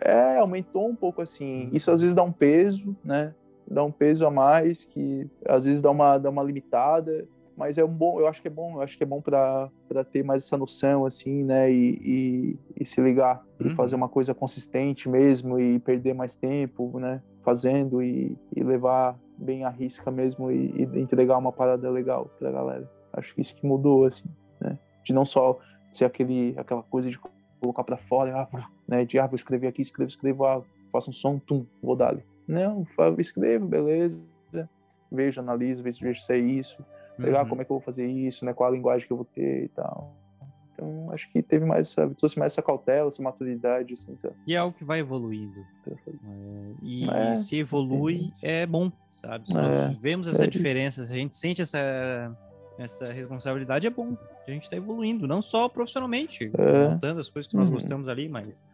é, 0.00 0.38
aumentou 0.38 0.88
um 0.88 0.96
pouco 0.96 1.22
assim. 1.22 1.64
Uhum. 1.64 1.70
Isso 1.72 1.90
às 1.90 2.00
vezes 2.00 2.14
dá 2.14 2.22
um 2.22 2.32
peso, 2.32 2.96
né? 3.04 3.34
dá 3.66 3.82
um 3.82 3.90
peso 3.90 4.26
a 4.26 4.30
mais, 4.30 4.84
que 4.84 5.28
às 5.46 5.64
vezes 5.64 5.80
dá 5.80 5.90
uma, 5.90 6.18
dá 6.18 6.30
uma 6.30 6.42
limitada, 6.42 7.26
mas 7.56 7.78
é 7.78 7.84
um 7.84 7.88
bom, 7.88 8.18
eu 8.18 8.26
acho 8.26 8.42
que 8.42 8.48
é 8.48 8.50
bom, 8.50 8.76
eu 8.76 8.82
acho 8.82 8.96
que 8.96 9.04
é 9.04 9.06
bom 9.06 9.20
para 9.20 9.70
ter 10.10 10.24
mais 10.24 10.44
essa 10.44 10.56
noção, 10.56 11.06
assim, 11.06 11.44
né, 11.44 11.70
e, 11.70 12.00
e, 12.04 12.58
e 12.80 12.86
se 12.86 13.00
ligar, 13.00 13.44
uhum. 13.60 13.68
e 13.68 13.74
fazer 13.74 13.94
uma 13.94 14.08
coisa 14.08 14.34
consistente 14.34 15.08
mesmo, 15.08 15.58
e 15.58 15.78
perder 15.78 16.14
mais 16.14 16.36
tempo, 16.36 16.98
né, 16.98 17.22
fazendo, 17.42 18.02
e, 18.02 18.36
e 18.54 18.62
levar 18.62 19.18
bem 19.38 19.64
à 19.64 19.70
risca 19.70 20.10
mesmo, 20.10 20.50
e, 20.50 20.88
e 20.94 21.00
entregar 21.00 21.38
uma 21.38 21.52
parada 21.52 21.88
legal 21.90 22.30
pra 22.38 22.50
galera. 22.50 22.90
Acho 23.12 23.34
que 23.34 23.40
isso 23.40 23.54
que 23.54 23.66
mudou, 23.66 24.04
assim, 24.04 24.28
né, 24.60 24.78
de 25.04 25.12
não 25.12 25.24
só 25.24 25.58
ser 25.90 26.04
aquele, 26.04 26.54
aquela 26.56 26.82
coisa 26.82 27.08
de 27.08 27.18
colocar 27.60 27.84
para 27.84 27.96
fora, 27.96 28.48
ah, 28.52 28.68
né, 28.86 29.04
de, 29.04 29.18
ah, 29.18 29.26
vou 29.26 29.36
escrever 29.36 29.68
aqui, 29.68 29.82
escrevo, 29.82 30.08
escrevo, 30.08 30.44
ah, 30.44 30.62
faço 30.90 31.10
um 31.10 31.12
som, 31.12 31.38
tum, 31.38 31.64
vou 31.82 31.94
dar 31.94 32.10
ali. 32.10 32.24
Não, 32.46 32.86
escrevo, 33.18 33.66
beleza, 33.66 34.24
vejo, 35.10 35.40
analiso, 35.40 35.82
vejo 35.82 36.20
se 36.20 36.32
é 36.32 36.38
isso, 36.38 36.84
legal, 37.18 37.42
uhum. 37.42 37.48
como 37.48 37.62
é 37.62 37.64
que 37.64 37.70
eu 37.70 37.76
vou 37.76 37.84
fazer 37.84 38.06
isso, 38.06 38.44
né, 38.44 38.52
qual 38.52 38.70
a 38.70 38.72
linguagem 38.72 39.06
que 39.06 39.12
eu 39.12 39.16
vou 39.16 39.26
ter 39.26 39.64
e 39.64 39.68
tal. 39.68 40.14
Então, 40.72 41.08
acho 41.12 41.30
que 41.30 41.40
teve 41.40 41.64
mais 41.64 41.90
essa, 41.90 42.08
trouxe 42.16 42.36
mais 42.38 42.52
essa 42.52 42.60
cautela, 42.60 43.06
essa 43.06 43.22
maturidade, 43.22 43.94
assim, 43.94 44.16
tá? 44.16 44.30
E 44.44 44.54
é 44.54 44.58
algo 44.58 44.76
que 44.76 44.84
vai 44.84 44.98
evoluindo. 44.98 45.60
É, 45.86 45.94
e 46.82 47.08
é, 47.08 47.34
se 47.36 47.58
evolui, 47.58 48.32
é 48.42 48.66
bom, 48.66 48.90
sabe? 49.10 49.46
Se 49.46 49.54
nós 49.54 49.72
é, 49.72 49.96
vemos 50.00 50.26
essa 50.26 50.44
é 50.44 50.46
diferença, 50.48 51.06
se 51.06 51.12
a 51.12 51.16
gente 51.16 51.36
sente 51.36 51.62
essa, 51.62 52.36
essa 52.76 53.12
responsabilidade, 53.12 53.86
é 53.86 53.90
bom. 53.90 54.16
A 54.46 54.50
gente 54.50 54.64
está 54.64 54.76
evoluindo, 54.76 55.28
não 55.28 55.40
só 55.40 55.68
profissionalmente, 55.68 56.50
é. 56.52 56.88
montando 56.88 57.20
as 57.20 57.30
coisas 57.30 57.48
que 57.48 57.56
nós 57.56 57.68
uhum. 57.68 57.74
gostamos 57.74 58.08
ali, 58.08 58.28
mas 58.28 58.64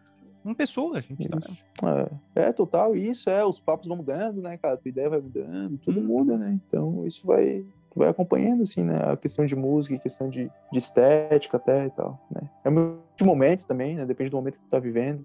uma 0.43 0.55
pessoa, 0.55 0.99
a 0.99 1.01
gente 1.03 1.29
tá. 1.29 1.39
É, 2.35 2.49
é, 2.49 2.53
total, 2.53 2.97
isso 2.97 3.29
é, 3.29 3.45
os 3.45 3.61
papos 3.61 3.87
vão 3.87 3.99
mudando, 3.99 4.41
né, 4.41 4.57
cara? 4.57 4.75
A 4.75 4.77
tua 4.77 4.89
ideia 4.89 5.11
vai 5.11 5.21
mudando, 5.21 5.77
tudo 5.79 6.01
hum. 6.01 6.05
muda, 6.05 6.39
né? 6.39 6.59
Então 6.67 7.07
isso 7.07 7.27
vai, 7.27 7.63
vai 7.99 8.09
acompanhando, 8.09 8.63
assim, 8.63 8.83
né? 8.83 9.13
A 9.13 9.17
questão 9.17 9.45
de 9.45 9.57
música, 9.57 9.97
a 9.97 9.99
questão 9.99 10.29
de, 10.29 10.51
de 10.73 10.79
estética 10.79 11.57
até 11.57 11.87
e 11.87 11.91
tal, 11.91 12.21
né? 12.31 12.49
É 12.65 12.71
muito 12.71 13.25
momento 13.25 13.67
também, 13.67 13.97
né? 13.97 14.07
Depende 14.07 14.31
do 14.31 14.37
momento 14.37 14.55
que 14.59 14.65
tu 14.65 14.71
tá 14.71 14.79
vivendo. 14.79 15.25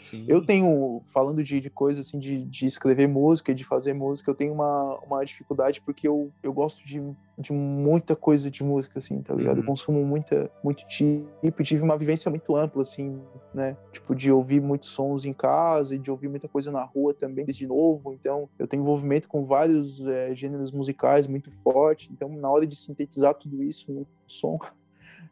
Sim. 0.00 0.24
Eu 0.28 0.44
tenho, 0.44 1.02
falando 1.12 1.42
de, 1.42 1.60
de 1.60 1.70
coisas 1.70 2.06
assim, 2.06 2.18
de, 2.18 2.44
de 2.44 2.66
escrever 2.66 3.08
música, 3.08 3.54
de 3.54 3.64
fazer 3.64 3.92
música, 3.92 4.30
eu 4.30 4.34
tenho 4.34 4.52
uma, 4.52 4.98
uma 4.98 5.24
dificuldade 5.24 5.80
porque 5.80 6.06
eu, 6.06 6.30
eu 6.42 6.52
gosto 6.52 6.84
de, 6.86 7.02
de 7.38 7.52
muita 7.52 8.14
coisa 8.14 8.50
de 8.50 8.62
música, 8.62 8.98
assim, 8.98 9.20
tá 9.22 9.34
ligado? 9.34 9.56
Uhum. 9.56 9.62
Eu 9.62 9.66
consumo 9.66 10.04
muita, 10.04 10.50
muito 10.62 10.86
tipo, 10.86 11.62
tive 11.62 11.82
uma 11.82 11.96
vivência 11.96 12.30
muito 12.30 12.54
ampla, 12.56 12.82
assim, 12.82 13.20
né? 13.54 13.76
Tipo, 13.92 14.14
de 14.14 14.30
ouvir 14.30 14.60
muitos 14.60 14.90
sons 14.90 15.24
em 15.24 15.32
casa 15.32 15.94
e 15.94 15.98
de 15.98 16.10
ouvir 16.10 16.28
muita 16.28 16.48
coisa 16.48 16.70
na 16.70 16.82
rua 16.82 17.14
também, 17.14 17.44
desde 17.44 17.66
novo. 17.66 18.12
Então, 18.12 18.48
eu 18.58 18.66
tenho 18.66 18.82
envolvimento 18.82 19.28
com 19.28 19.44
vários 19.44 20.00
é, 20.06 20.34
gêneros 20.34 20.70
musicais 20.70 21.26
muito 21.26 21.50
forte. 21.50 22.10
Então, 22.12 22.28
na 22.28 22.50
hora 22.50 22.66
de 22.66 22.76
sintetizar 22.76 23.34
tudo 23.34 23.62
isso 23.62 23.90
no 23.90 24.06
som, 24.26 24.58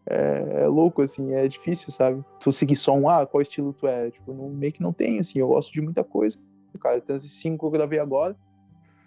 é, 0.07 0.63
é, 0.63 0.67
louco, 0.67 1.03
assim, 1.03 1.33
é 1.33 1.49
difícil, 1.49 1.91
sabe? 1.91 2.23
Tu 2.41 2.53
seguir 2.53 2.77
só 2.77 2.95
um, 2.95 3.09
ah, 3.09 3.27
qual 3.27 3.41
estilo 3.41 3.73
tu 3.73 3.87
é? 3.87 4.11
Tipo, 4.11 4.35
não, 4.35 4.49
meio 4.49 4.73
que 4.73 4.83
não 4.83 4.93
tem, 4.93 5.19
assim, 5.19 5.39
eu 5.39 5.49
gosto 5.49 5.73
de 5.73 5.81
muita 5.81 6.05
coisa, 6.05 6.39
cara. 6.79 6.99
Então, 6.99 7.17
esse 7.17 7.29
single 7.29 7.59
que 7.59 7.67
eu 7.67 7.71
gravei 7.71 7.99
agora, 7.99 8.37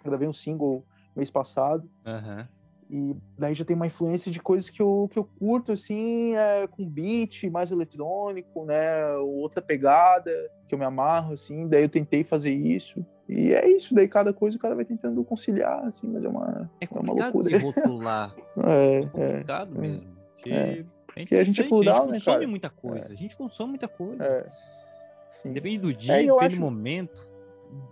eu 0.04 0.10
gravei 0.10 0.26
um 0.26 0.32
single 0.32 0.84
mês 1.14 1.30
passado, 1.30 1.88
uhum. 2.06 2.44
e 2.90 3.16
daí 3.36 3.54
já 3.54 3.64
tem 3.64 3.74
uma 3.74 3.86
influência 3.86 4.30
de 4.30 4.40
coisas 4.40 4.70
que 4.70 4.80
eu, 4.80 5.08
que 5.12 5.18
eu 5.18 5.24
curto, 5.24 5.72
assim, 5.72 6.34
é, 6.34 6.66
com 6.66 6.88
beat 6.88 7.44
mais 7.50 7.70
eletrônico, 7.70 8.64
né, 8.64 9.16
outra 9.16 9.60
pegada, 9.60 10.30
que 10.68 10.74
eu 10.74 10.78
me 10.78 10.84
amarro, 10.84 11.32
assim, 11.32 11.66
daí 11.68 11.82
eu 11.82 11.88
tentei 11.88 12.22
fazer 12.22 12.52
isso, 12.52 13.04
e 13.28 13.52
é 13.52 13.68
isso, 13.68 13.94
daí 13.94 14.08
cada 14.08 14.32
coisa 14.32 14.56
o 14.56 14.60
cara 14.60 14.74
vai 14.74 14.84
tentando 14.84 15.22
conciliar, 15.24 15.86
assim, 15.86 16.08
mas 16.08 16.24
é 16.24 16.28
uma, 16.28 16.70
é, 16.80 16.84
é 16.84 16.98
uma 16.98 17.12
loucura. 17.12 17.44
se 17.44 17.56
rotular. 17.58 18.34
é, 18.64 18.98
é 18.98 19.02
complicado 19.02 19.76
é, 19.76 19.80
mesmo. 19.80 20.17
Porque 20.38 20.50
é. 20.50 20.84
Porque 21.06 21.34
a 21.34 21.42
gente 21.42 21.60
é 21.60 21.64
a 21.64 21.66
gente 21.68 21.84
né, 21.84 21.92
consome 21.92 22.20
cara? 22.20 22.48
muita 22.48 22.70
coisa. 22.70 23.08
É. 23.08 23.12
A 23.12 23.16
gente 23.16 23.36
consome 23.36 23.70
muita 23.70 23.88
coisa. 23.88 24.24
É. 24.24 24.46
Depende 25.44 25.78
do 25.78 25.92
dia, 25.92 26.14
é, 26.14 26.22
depende 26.22 26.44
acho... 26.44 26.56
do 26.56 26.60
momento. 26.60 27.28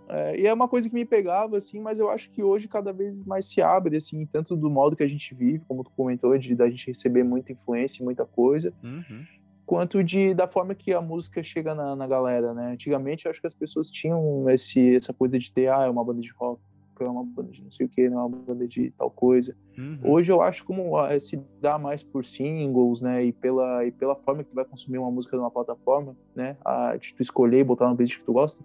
É, 0.09 0.39
e 0.39 0.47
é 0.47 0.53
uma 0.53 0.67
coisa 0.67 0.89
que 0.89 0.95
me 0.95 1.05
pegava, 1.05 1.57
assim, 1.57 1.79
mas 1.79 1.99
eu 1.99 2.09
acho 2.09 2.31
que 2.31 2.41
hoje 2.41 2.67
cada 2.67 2.91
vez 2.91 3.23
mais 3.23 3.45
se 3.45 3.61
abre, 3.61 3.97
assim, 3.97 4.25
tanto 4.25 4.55
do 4.55 4.69
modo 4.69 4.95
que 4.95 5.03
a 5.03 5.07
gente 5.07 5.35
vive, 5.35 5.63
como 5.67 5.83
tu 5.83 5.91
comentou, 5.95 6.35
de 6.37 6.55
da 6.55 6.69
gente 6.69 6.87
receber 6.87 7.23
muita 7.23 7.51
influência, 7.51 8.03
muita 8.03 8.25
coisa, 8.25 8.73
uhum. 8.83 9.23
quanto 9.65 10.03
de 10.03 10.33
da 10.33 10.47
forma 10.47 10.73
que 10.73 10.93
a 10.93 11.01
música 11.01 11.43
chega 11.43 11.75
na, 11.75 11.95
na 11.95 12.07
galera, 12.07 12.53
né? 12.53 12.71
Antigamente 12.71 13.25
eu 13.25 13.29
acho 13.29 13.39
que 13.39 13.47
as 13.47 13.53
pessoas 13.53 13.91
tinham 13.91 14.49
esse, 14.49 14.95
essa 14.95 15.13
coisa 15.13 15.37
de 15.37 15.51
ter, 15.51 15.69
ah, 15.69 15.83
é 15.83 15.89
uma 15.89 16.03
banda 16.03 16.21
de 16.21 16.31
rock, 16.31 16.59
é 17.03 17.09
uma 17.09 17.23
banda 17.23 17.51
de 17.51 17.63
não 17.63 17.71
sei 17.71 17.85
o 17.85 17.89
que, 17.89 18.09
não 18.09 18.19
é 18.19 18.25
uma 18.25 18.37
banda 18.37 18.67
de 18.67 18.91
tal 18.91 19.09
coisa. 19.11 19.55
Uhum. 19.77 19.99
Hoje 20.03 20.31
eu 20.31 20.41
acho 20.41 20.63
como 20.65 20.99
uh, 20.99 21.19
se 21.19 21.39
dá 21.61 21.77
mais 21.77 22.03
por 22.03 22.25
singles, 22.25 23.01
né, 23.01 23.25
e 23.25 23.31
pela, 23.31 23.85
e 23.85 23.91
pela 23.91 24.15
forma 24.15 24.43
que 24.43 24.49
tu 24.49 24.55
vai 24.55 24.65
consumir 24.65 24.97
uma 24.97 25.11
música 25.11 25.35
numa 25.37 25.51
plataforma, 25.51 26.15
né, 26.35 26.57
a, 26.63 26.95
de 26.95 27.13
tu 27.13 27.21
escolher 27.21 27.59
e 27.59 27.63
botar 27.63 27.89
no 27.89 27.95
playlist 27.95 28.19
que 28.19 28.25
tu 28.25 28.33
gosta, 28.33 28.63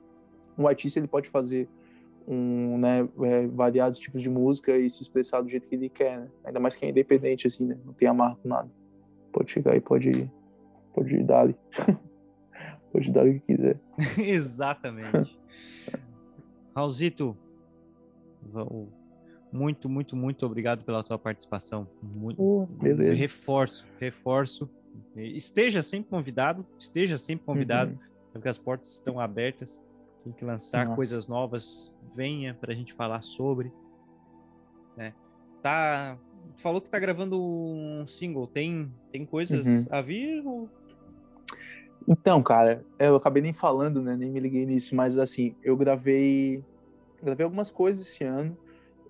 um 0.56 0.66
artista 0.66 0.98
ele 0.98 1.08
pode 1.08 1.28
fazer 1.28 1.68
um, 2.26 2.78
né, 2.78 3.08
é, 3.22 3.46
variados 3.48 3.98
tipos 3.98 4.22
de 4.22 4.28
música 4.28 4.76
e 4.76 4.88
se 4.88 5.02
expressar 5.02 5.40
do 5.40 5.48
jeito 5.48 5.66
que 5.66 5.74
ele 5.74 5.88
quer, 5.88 6.20
né? 6.20 6.28
ainda 6.44 6.60
mais 6.60 6.76
que 6.76 6.84
é 6.84 6.88
independente, 6.88 7.46
assim, 7.46 7.66
né, 7.66 7.78
não 7.84 7.92
tem 7.92 8.08
amarro 8.08 8.36
com 8.42 8.48
nada. 8.48 8.70
Pode 9.32 9.50
chegar 9.50 9.76
e 9.76 9.80
pode, 9.80 10.30
pode 10.94 11.22
dar 11.22 11.40
ali. 11.40 11.56
pode 12.92 13.10
dar 13.10 13.26
o 13.26 13.32
que 13.32 13.40
quiser. 13.40 13.80
Exatamente. 14.18 15.38
Raulzito, 16.74 17.36
muito, 19.53 19.88
muito, 19.88 20.16
muito 20.16 20.47
obrigado 20.47 20.84
pela 20.84 21.03
tua 21.05 21.18
participação. 21.18 21.86
Muito, 22.03 22.43
uh, 22.43 22.66
beleza. 22.66 23.14
Reforço, 23.14 23.86
reforço. 24.01 24.70
Esteja 25.16 25.82
sempre 25.82 26.11
convidado, 26.11 26.66
esteja 26.78 27.18
sempre 27.18 27.45
convidado, 27.45 27.93
uhum. 27.93 27.99
porque 28.32 28.49
as 28.49 28.59
portas 28.59 28.93
estão 28.93 29.20
abertas. 29.20 29.84
Tem 30.22 30.32
que 30.32 30.45
lançar 30.45 30.84
Nossa. 30.84 30.97
coisas 30.97 31.26
novas, 31.26 31.95
venha 32.14 32.55
para 32.55 32.72
a 32.72 32.74
gente 32.74 32.93
falar 32.93 33.22
sobre. 33.22 33.72
Né? 34.97 35.12
Tá, 35.61 36.16
falou 36.57 36.80
que 36.80 36.88
tá 36.88 36.99
gravando 36.99 37.40
um 37.40 38.07
single. 38.07 38.47
Tem, 38.47 38.90
tem 39.11 39.26
coisas 39.26 39.66
uhum. 39.66 39.86
a 39.90 40.01
vir? 40.01 40.47
Ou... 40.47 40.68
Então, 42.07 42.43
cara, 42.43 42.84
eu 42.99 43.16
acabei 43.16 43.43
nem 43.43 43.53
falando, 43.53 44.01
né? 44.01 44.16
Nem 44.16 44.30
me 44.30 44.40
liguei 44.40 44.64
nisso, 44.64 44.95
mas 44.95 45.18
assim, 45.18 45.55
eu 45.62 45.76
gravei 45.76 46.64
gravei 47.22 47.44
algumas 47.44 47.70
coisas 47.70 48.06
esse 48.06 48.24
ano. 48.24 48.56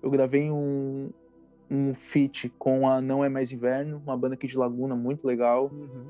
Eu 0.01 0.09
gravei 0.09 0.51
um, 0.51 1.09
um 1.69 1.93
feat 1.93 2.49
com 2.59 2.87
a 2.87 3.01
Não 3.01 3.23
É 3.23 3.29
Mais 3.29 3.51
Inverno, 3.51 4.01
uma 4.05 4.17
banda 4.17 4.35
aqui 4.35 4.47
de 4.47 4.57
Laguna 4.57 4.95
muito 4.95 5.25
legal. 5.25 5.71
Uhum. 5.73 6.05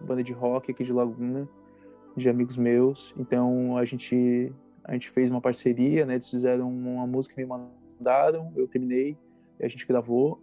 Uma 0.00 0.06
banda 0.06 0.22
de 0.22 0.32
rock 0.32 0.70
aqui 0.70 0.84
de 0.84 0.92
Laguna, 0.92 1.48
de 2.16 2.28
amigos 2.28 2.56
meus. 2.56 3.14
Então 3.18 3.76
a 3.76 3.84
gente, 3.84 4.52
a 4.84 4.92
gente 4.92 5.10
fez 5.10 5.30
uma 5.30 5.40
parceria, 5.40 6.06
né? 6.06 6.14
Eles 6.14 6.28
fizeram 6.28 6.70
uma 6.70 7.06
música 7.06 7.34
que 7.34 7.44
me 7.44 7.48
mandaram, 7.98 8.52
eu 8.54 8.68
terminei, 8.68 9.16
e 9.58 9.64
a 9.64 9.68
gente 9.68 9.86
gravou. 9.86 10.40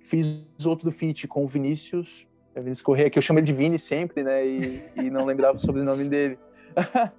Fiz 0.00 0.46
outro 0.64 0.90
feat 0.90 1.28
com 1.28 1.44
o 1.44 1.48
Vinícius, 1.48 2.26
é 2.54 2.60
Vinícius 2.60 2.84
Correia, 2.84 3.10
que 3.10 3.18
eu 3.18 3.22
chamo 3.22 3.38
ele 3.38 3.46
de 3.46 3.52
Vini 3.52 3.78
sempre, 3.78 4.22
né? 4.22 4.46
E, 4.46 4.58
e 4.96 5.10
não 5.10 5.24
lembrava 5.24 5.56
o 5.56 5.60
sobrenome 5.60 6.08
dele. 6.08 6.38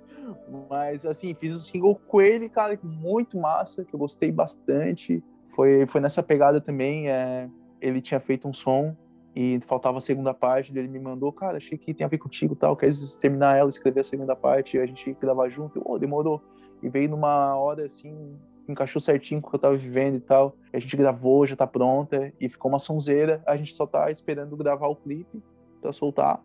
Mas, 0.70 1.06
assim, 1.06 1.34
fiz 1.34 1.54
o 1.54 1.60
single 1.60 2.00
com 2.08 2.22
ele, 2.22 2.50
cara, 2.50 2.78
muito 2.84 3.38
massa, 3.38 3.84
que 3.84 3.94
eu 3.94 4.00
gostei 4.00 4.32
bastante. 4.32 5.24
Foi, 5.50 5.86
foi 5.88 6.02
nessa 6.02 6.24
pegada 6.24 6.62
também. 6.62 7.10
É, 7.10 7.50
ele 7.82 8.02
tinha 8.02 8.20
feito 8.20 8.48
um 8.48 8.54
som 8.54 8.96
e 9.36 9.60
faltava 9.62 9.98
a 9.98 10.02
segunda 10.02 10.34
parte 10.34 10.74
dele 10.74 10.88
me 10.88 11.00
mandou, 11.00 11.32
cara, 11.32 11.58
achei 11.58 11.78
que 11.78 11.94
tem 11.94 12.04
a 12.04 12.10
ver 12.10 12.18
contigo 12.18 12.56
tal, 12.56 12.76
quer 12.76 12.92
terminar 13.20 13.58
ela, 13.58 13.70
escrever 13.70 14.02
a 14.02 14.04
segunda 14.04 14.36
parte 14.36 14.76
e 14.76 14.80
a 14.80 14.86
gente 14.86 15.14
gravar 15.14 15.50
junto. 15.50 15.78
Eu, 15.78 15.84
oh, 15.86 16.00
demorou. 16.00 16.42
E 16.82 16.90
veio 16.90 17.10
numa 17.10 17.56
hora 17.56 17.86
assim, 17.86 18.36
encaixou 18.68 19.02
certinho 19.02 19.42
com 19.42 19.48
o 19.48 19.50
que 19.52 19.56
eu 19.56 19.60
tava 19.60 19.78
vivendo 19.78 20.16
e 20.16 20.20
tal. 20.20 20.56
A 20.74 20.80
gente 20.80 20.96
gravou, 20.98 21.46
já 21.46 21.56
tá 21.56 21.68
pronta 21.68 22.34
e 22.40 22.50
ficou 22.50 22.70
uma 22.70 22.80
sonzeira. 22.80 23.42
A 23.46 23.56
gente 23.56 23.74
só 23.74 23.86
tá 23.86 24.10
esperando 24.10 24.58
gravar 24.58 24.88
o 24.88 24.96
clipe 24.96 25.42
para 25.82 25.92
soltar. 25.92 26.42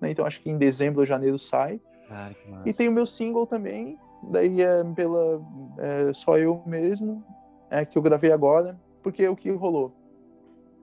Né? 0.00 0.10
Então 0.10 0.24
acho 0.24 0.40
que 0.40 0.50
em 0.50 0.58
dezembro 0.58 1.00
ou 1.00 1.06
janeiro 1.06 1.38
sai. 1.38 1.80
Ah, 2.10 2.30
e 2.64 2.72
tem 2.72 2.88
o 2.88 2.92
meu 2.92 3.06
single 3.06 3.46
também, 3.46 3.98
daí 4.22 4.62
é 4.62 4.82
pela 4.94 5.40
é, 5.78 6.12
só 6.12 6.38
eu 6.38 6.62
mesmo, 6.66 7.22
é 7.70 7.84
que 7.84 7.98
eu 7.98 8.02
gravei 8.02 8.32
agora, 8.32 8.78
porque 9.02 9.26
o 9.28 9.36
que 9.36 9.50
rolou? 9.50 9.92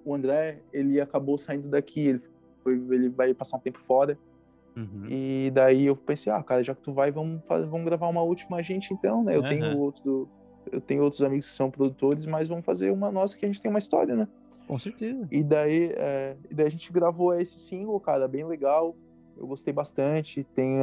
O 0.03 0.13
André, 0.13 0.61
ele 0.71 1.01
acabou 1.01 1.37
saindo 1.37 1.67
daqui, 1.67 2.07
ele, 2.07 2.21
foi, 2.63 2.73
ele 2.73 3.09
vai 3.09 3.33
passar 3.33 3.57
um 3.57 3.59
tempo 3.59 3.79
fora. 3.79 4.17
Uhum. 4.75 5.05
E 5.09 5.51
daí 5.53 5.85
eu 5.85 5.95
pensei, 5.95 6.31
ah, 6.31 6.43
cara, 6.43 6.63
já 6.63 6.75
que 6.75 6.81
tu 6.81 6.93
vai, 6.93 7.11
vamos, 7.11 7.41
fazer, 7.45 7.65
vamos 7.65 7.85
gravar 7.85 8.07
uma 8.07 8.21
última 8.21 8.61
gente 8.61 8.93
então, 8.93 9.23
né? 9.23 9.35
Eu 9.35 9.41
uhum. 9.41 9.49
tenho 9.49 9.77
outro, 9.79 10.29
eu 10.71 10.79
tenho 10.79 11.01
outros 11.01 11.23
amigos 11.23 11.47
que 11.47 11.55
são 11.55 11.71
produtores, 11.71 12.25
mas 12.25 12.47
vamos 12.47 12.65
fazer 12.65 12.91
uma 12.91 13.11
nossa 13.11 13.35
que 13.35 13.45
a 13.45 13.47
gente 13.47 13.61
tem 13.61 13.69
uma 13.69 13.79
história, 13.79 14.15
né? 14.15 14.27
Com 14.67 14.77
certeza. 14.77 15.27
E 15.31 15.43
daí, 15.43 15.91
é, 15.95 16.35
e 16.49 16.53
daí 16.53 16.67
a 16.67 16.71
gente 16.71 16.91
gravou 16.91 17.33
esse 17.33 17.59
single, 17.59 17.99
cara, 17.99 18.27
bem 18.27 18.43
legal 18.43 18.95
eu 19.37 19.47
gostei 19.47 19.73
bastante. 19.73 20.43
Tem 20.55 20.77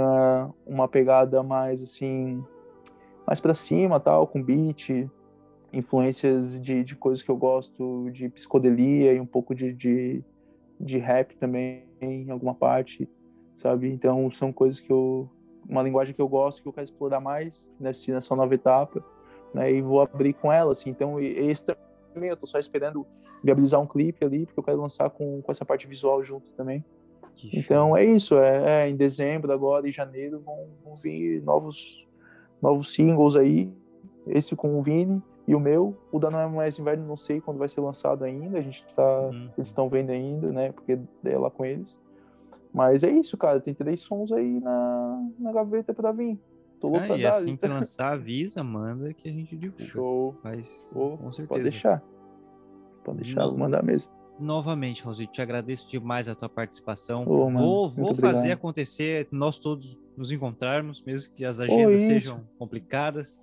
uma 0.66 0.88
pegada 0.88 1.42
mais 1.42 1.82
assim, 1.82 2.42
mais 3.26 3.40
para 3.40 3.54
cima, 3.54 3.98
tal, 3.98 4.26
com 4.26 4.42
beat, 4.42 5.08
influências 5.72 6.60
de, 6.60 6.84
de 6.84 6.96
coisas 6.96 7.22
que 7.22 7.30
eu 7.30 7.36
gosto, 7.36 8.10
de 8.10 8.28
psicodelia 8.28 9.14
e 9.14 9.20
um 9.20 9.26
pouco 9.26 9.54
de, 9.54 9.72
de, 9.72 10.22
de 10.78 10.98
rap 10.98 11.36
também, 11.36 11.84
em 12.00 12.30
alguma 12.30 12.54
parte, 12.54 13.08
sabe? 13.56 13.90
Então, 13.90 14.30
são 14.30 14.52
coisas 14.52 14.80
que 14.80 14.92
eu. 14.92 15.28
Uma 15.68 15.82
linguagem 15.82 16.12
que 16.12 16.20
eu 16.20 16.28
gosto, 16.28 16.60
que 16.60 16.66
eu 16.68 16.72
quero 16.72 16.84
explorar 16.84 17.20
mais 17.20 17.70
nessa, 17.78 18.12
nessa 18.12 18.34
nova 18.34 18.52
etapa, 18.52 19.02
né? 19.54 19.72
E 19.72 19.80
vou 19.80 20.00
abrir 20.00 20.32
com 20.32 20.52
ela, 20.52 20.72
assim. 20.72 20.90
Então, 20.90 21.20
esse 21.20 21.64
também, 21.64 22.30
eu 22.30 22.36
tô 22.36 22.46
só 22.46 22.58
esperando 22.58 23.06
viabilizar 23.44 23.80
um 23.80 23.86
clipe 23.86 24.24
ali, 24.24 24.44
porque 24.44 24.58
eu 24.58 24.64
quero 24.64 24.80
lançar 24.80 25.08
com, 25.10 25.40
com 25.40 25.52
essa 25.52 25.64
parte 25.64 25.86
visual 25.86 26.22
junto 26.22 26.52
também. 26.52 26.84
Então 27.52 27.96
é 27.96 28.04
isso, 28.04 28.36
é, 28.36 28.84
é, 28.84 28.88
em 28.88 28.96
dezembro 28.96 29.52
agora 29.52 29.88
e 29.88 29.92
janeiro 29.92 30.40
vão, 30.40 30.68
vão 30.84 30.94
vir 30.94 31.42
novos 31.42 32.06
novos 32.60 32.94
singles 32.94 33.34
aí, 33.34 33.68
esse 34.26 34.54
com 34.54 34.78
o 34.78 34.82
Vini 34.82 35.20
e 35.48 35.54
o 35.54 35.60
meu. 35.60 35.98
O 36.12 36.20
da 36.20 36.30
Não 36.30 36.38
é 36.38 36.46
Mais 36.46 36.78
Inverno 36.78 37.04
não 37.04 37.16
sei 37.16 37.40
quando 37.40 37.58
vai 37.58 37.68
ser 37.68 37.80
lançado 37.80 38.24
ainda, 38.24 38.58
a 38.58 38.62
gente 38.62 38.84
tá, 38.94 39.20
uhum. 39.22 39.50
eles 39.58 39.68
estão 39.68 39.88
vendo 39.88 40.10
ainda, 40.10 40.52
né, 40.52 40.70
porque 40.70 40.98
é 41.24 41.38
lá 41.38 41.50
com 41.50 41.64
eles. 41.64 41.98
Mas 42.72 43.02
é 43.02 43.10
isso, 43.10 43.36
cara, 43.36 43.60
tem 43.60 43.74
três 43.74 44.00
sons 44.00 44.32
aí 44.32 44.60
na, 44.60 45.28
na 45.38 45.52
gaveta 45.52 45.92
para 45.92 46.12
vir. 46.12 46.38
Tô 46.80 46.88
louco 46.88 47.04
ah, 47.04 47.08
pra 47.08 47.18
e 47.18 47.22
dar. 47.22 47.30
assim 47.32 47.56
que 47.56 47.66
lançar, 47.68 48.12
avisa, 48.12 48.62
manda 48.64 49.12
que 49.12 49.28
a 49.28 49.32
gente 49.32 49.56
divulga. 49.56 49.84
Show. 49.84 50.36
Mas, 50.42 50.88
com 50.92 51.32
certeza. 51.32 51.48
Pode 51.48 51.62
deixar. 51.64 52.02
Pode 53.04 53.18
deixar, 53.18 53.46
vou 53.46 53.58
mandar 53.58 53.82
mesmo 53.82 54.10
novamente, 54.38 55.02
Rosito, 55.02 55.32
te 55.32 55.42
agradeço 55.42 55.88
demais 55.90 56.28
a 56.28 56.34
tua 56.34 56.48
participação. 56.48 57.24
Oh, 57.26 57.50
vou 57.50 57.90
vou 57.90 58.14
fazer 58.14 58.38
obrigado. 58.38 58.58
acontecer, 58.58 59.28
nós 59.30 59.58
todos 59.58 60.00
nos 60.16 60.32
encontrarmos, 60.32 61.02
mesmo 61.02 61.32
que 61.34 61.44
as 61.44 61.60
agendas 61.60 62.02
oh, 62.02 62.06
sejam 62.06 62.44
complicadas. 62.58 63.42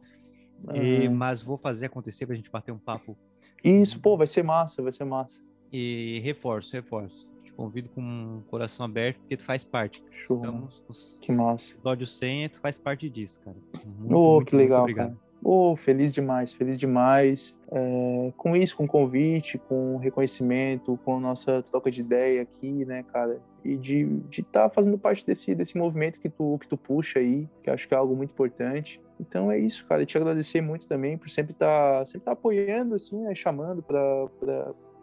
E, 0.73 1.07
mas 1.07 1.41
vou 1.41 1.57
fazer 1.57 1.85
acontecer 1.85 2.25
para 2.25 2.33
a 2.33 2.37
gente 2.37 2.51
bater 2.51 2.71
um 2.71 2.77
papo. 2.77 3.17
Isso, 3.63 3.99
pô, 3.99 4.17
vai 4.17 4.27
ser 4.27 4.43
massa, 4.43 4.81
vai 4.81 4.91
ser 4.91 5.05
massa. 5.05 5.39
E 5.71 6.19
reforço, 6.23 6.73
reforço. 6.73 7.31
Te 7.43 7.53
convido 7.53 7.89
com 7.89 8.01
um 8.01 8.41
coração 8.47 8.85
aberto, 8.85 9.19
porque 9.19 9.37
tu 9.37 9.43
faz 9.43 9.63
parte. 9.63 10.03
Show, 10.11 10.37
Estamos 10.37 10.85
nos 10.87 11.19
que 11.21 11.31
massa. 11.31 11.73
episódio 11.73 12.05
100 12.05 12.45
e 12.45 12.49
tu 12.49 12.59
faz 12.59 12.77
parte 12.77 13.09
disso, 13.09 13.39
cara. 13.41 13.57
Muito, 13.85 14.15
oh, 14.15 14.35
muito, 14.35 14.49
que 14.49 14.55
legal, 14.55 14.79
muito 14.79 14.91
obrigado. 14.91 15.15
Cara. 15.15 15.28
Oh, 15.43 15.75
feliz 15.75 16.13
demais, 16.13 16.51
feliz 16.51 16.77
demais. 16.77 17.57
É, 17.71 18.33
com 18.35 18.55
isso, 18.55 18.75
com 18.75 18.87
convite, 18.87 19.57
com 19.57 19.97
reconhecimento, 19.97 20.99
com 21.03 21.15
a 21.15 21.19
nossa 21.19 21.63
troca 21.63 21.89
de 21.89 22.01
ideia 22.01 22.41
aqui, 22.41 22.85
né, 22.85 23.03
cara? 23.03 23.39
E 23.63 23.75
de 23.77 24.21
estar 24.31 24.63
tá 24.63 24.69
fazendo 24.69 24.97
parte 24.97 25.25
desse, 25.25 25.53
desse 25.55 25.77
movimento 25.77 26.19
que 26.19 26.29
tu, 26.29 26.57
que 26.59 26.67
tu 26.67 26.77
puxa 26.77 27.19
aí, 27.19 27.47
que 27.63 27.69
acho 27.69 27.87
que 27.87 27.93
é 27.93 27.97
algo 27.97 28.15
muito 28.15 28.31
importante. 28.31 29.01
Então 29.19 29.51
é 29.51 29.57
isso, 29.57 29.85
cara. 29.85 30.03
E 30.03 30.05
te 30.05 30.17
agradecer 30.17 30.61
muito 30.61 30.87
também 30.87 31.17
por 31.17 31.29
sempre 31.29 31.53
estar 31.53 31.99
tá, 31.99 32.05
sempre 32.05 32.25
tá 32.25 32.31
apoiando, 32.31 32.95
assim, 32.95 33.21
né, 33.21 33.33
chamando 33.33 33.81
para 33.81 34.27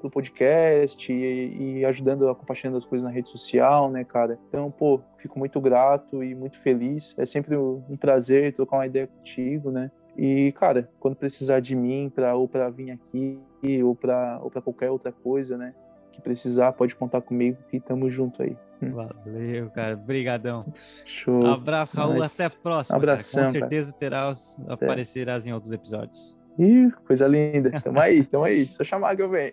o 0.03 0.11
podcast 0.11 1.13
e, 1.13 1.79
e, 1.79 1.85
ajudando 1.85 2.29
a 2.29 2.35
compartilhando 2.35 2.77
as 2.77 2.85
coisas 2.85 3.05
na 3.05 3.13
rede 3.13 3.29
social, 3.29 3.91
né, 3.91 4.05
cara? 4.05 4.39
Então, 4.49 4.71
pô, 4.71 5.01
fico 5.19 5.39
muito 5.39 5.61
grato 5.61 6.23
e 6.23 6.35
muito 6.35 6.59
feliz. 6.61 7.15
É 7.19 7.27
sempre 7.27 7.57
um 7.57 7.97
prazer 7.99 8.53
trocar 8.53 8.77
uma 8.77 8.87
ideia 8.87 9.07
contigo, 9.07 9.71
né? 9.71 9.91
E, 10.17 10.53
cara, 10.53 10.89
quando 10.99 11.15
precisar 11.15 11.61
de 11.61 11.75
mim 11.75 12.11
para 12.15 12.35
ou 12.35 12.49
para 12.49 12.71
vir 12.71 12.91
aqui 12.91 13.39
ou 13.83 13.95
para 13.95 14.39
ou 14.43 14.51
qualquer 14.51 14.91
outra 14.91 15.13
coisa, 15.13 15.59
né, 15.59 15.75
que 16.13 16.21
precisar, 16.21 16.73
pode 16.73 16.95
contar 16.95 17.21
comigo 17.21 17.59
que 17.71 17.77
estamos 17.77 18.13
junto 18.13 18.43
aí. 18.43 18.57
Hum. 18.83 18.93
Valeu, 18.93 19.71
cara. 19.71 19.95
Obrigadão. 19.95 20.65
Show. 21.05 21.47
Abraço, 21.47 21.97
Raul. 21.97 22.19
Mas... 22.19 22.35
Até 22.35 22.45
a 22.45 22.51
próxima. 22.51 22.97
Abração. 22.97 23.45
Cara. 23.45 23.53
Com 23.53 23.61
certeza 23.61 23.93
terás, 23.93 24.63
aparecerás 24.69 25.47
em 25.47 25.53
outros 25.53 25.73
episódios. 25.73 26.43
Ih, 26.59 26.91
coisa 27.07 27.27
linda. 27.27 27.81
Tamo 27.83 28.01
aí, 28.01 28.25
tamo 28.25 28.45
aí. 28.45 28.67
Só 28.73 28.85
chamar 28.85 29.17
que 29.17 29.23
eu 29.23 29.29
venho. 29.29 29.53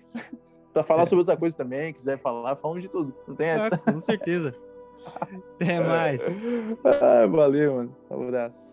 Pra 0.74 0.84
falar 0.84 1.03
é. 1.03 1.05
sobre 1.05 1.22
outra 1.22 1.38
coisa 1.38 1.55
também, 1.55 1.93
quiser 1.93 2.18
falar, 2.20 2.55
falamos 2.55 2.82
de 2.82 2.89
tudo. 2.89 3.14
Não 3.28 3.36
tem 3.36 3.49
essa? 3.49 3.76
Ah, 3.76 3.91
com 3.91 3.99
certeza. 3.99 4.55
Até 5.55 5.80
mais. 5.80 6.39
Ah, 7.01 7.28
valeu, 7.28 7.76
mano. 7.76 7.95
Um 8.09 8.28
abraço. 8.28 8.72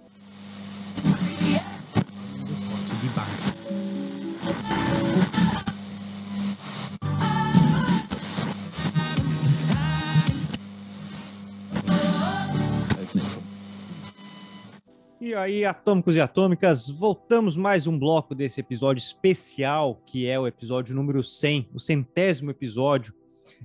E 15.18 15.34
aí, 15.34 15.64
atômicos 15.64 16.14
e 16.16 16.20
atômicas, 16.20 16.90
voltamos 16.90 17.56
mais 17.56 17.86
um 17.86 17.98
bloco 17.98 18.34
desse 18.34 18.60
episódio 18.60 19.00
especial, 19.00 20.02
que 20.04 20.26
é 20.26 20.38
o 20.38 20.46
episódio 20.46 20.94
número 20.94 21.24
100, 21.24 21.70
o 21.72 21.80
centésimo 21.80 22.50
episódio, 22.50 23.14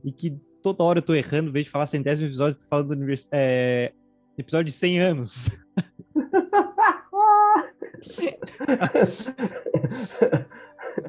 e 0.05 0.13
que 0.13 0.39
toda 0.63 0.81
hora 0.83 0.99
eu 0.99 1.03
tô 1.03 1.13
errando, 1.13 1.49
em 1.49 1.51
vez 1.51 1.65
de 1.65 1.71
falar 1.71 1.87
centésimo 1.87 2.27
episódio, 2.27 2.55
eu 2.55 2.61
tô 2.61 2.67
falando 2.69 2.95
do 2.95 3.13
é... 3.33 3.91
episódio 4.37 4.67
de 4.67 4.71
100 4.71 4.99
anos. 4.99 5.49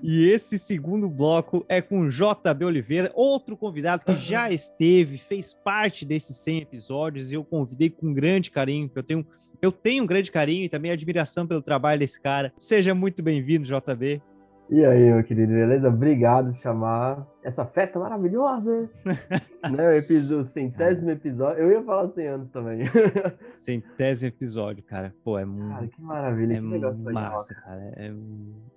E 0.03 0.29
esse 0.29 0.59
segundo 0.59 1.09
bloco 1.09 1.65
é 1.69 1.81
com 1.81 2.09
JB 2.09 2.65
Oliveira, 2.65 3.13
outro 3.15 3.57
convidado 3.57 4.05
que 4.05 4.15
já 4.15 4.51
esteve, 4.51 5.19
fez 5.19 5.53
parte 5.53 6.05
desses 6.05 6.37
100 6.39 6.63
episódios 6.63 7.31
e 7.31 7.35
eu 7.35 7.45
convidei 7.45 7.91
com 7.91 8.13
grande 8.13 8.51
carinho, 8.51 8.91
eu 8.95 9.03
tenho, 9.03 9.27
eu 9.63 9.73
tenho 9.73 10.05
um 10.05 10.07
grande 10.07 10.31
carinho 10.31 10.65
e 10.65 10.69
também 10.69 10.91
admiração 10.91 11.47
pelo 11.47 11.63
trabalho 11.63 12.01
desse 12.01 12.21
cara. 12.21 12.53
Seja 12.57 12.95
muito 12.95 13.23
bem-vindo, 13.23 13.67
JB. 13.67 14.21
E 14.69 14.85
aí, 14.85 15.13
meu 15.13 15.23
querido, 15.23 15.53
beleza? 15.53 15.89
Obrigado 15.89 16.53
por 16.53 16.61
chamar 16.61 17.25
essa 17.43 17.65
festa 17.65 18.01
maravilhosa. 18.01 18.91
né? 19.71 19.89
O 19.89 19.93
episódio, 19.93 20.45
centésimo 20.45 21.11
episódio. 21.11 21.63
Eu 21.63 21.71
ia 21.71 21.83
falar 21.85 22.09
100 22.09 22.27
anos 22.27 22.51
também. 22.51 22.81
centésimo 23.55 24.29
episódio, 24.29 24.83
cara. 24.83 25.15
Pô, 25.23 25.39
é 25.39 25.45
muito. 25.45 25.73
Cara, 25.73 25.87
que 25.87 26.03
maravilha, 26.03 26.55
é 26.55 26.57
que 26.57 26.67
legal 26.67 26.93
massa, 27.13 27.55
cara. 27.55 27.81
É, 27.97 28.13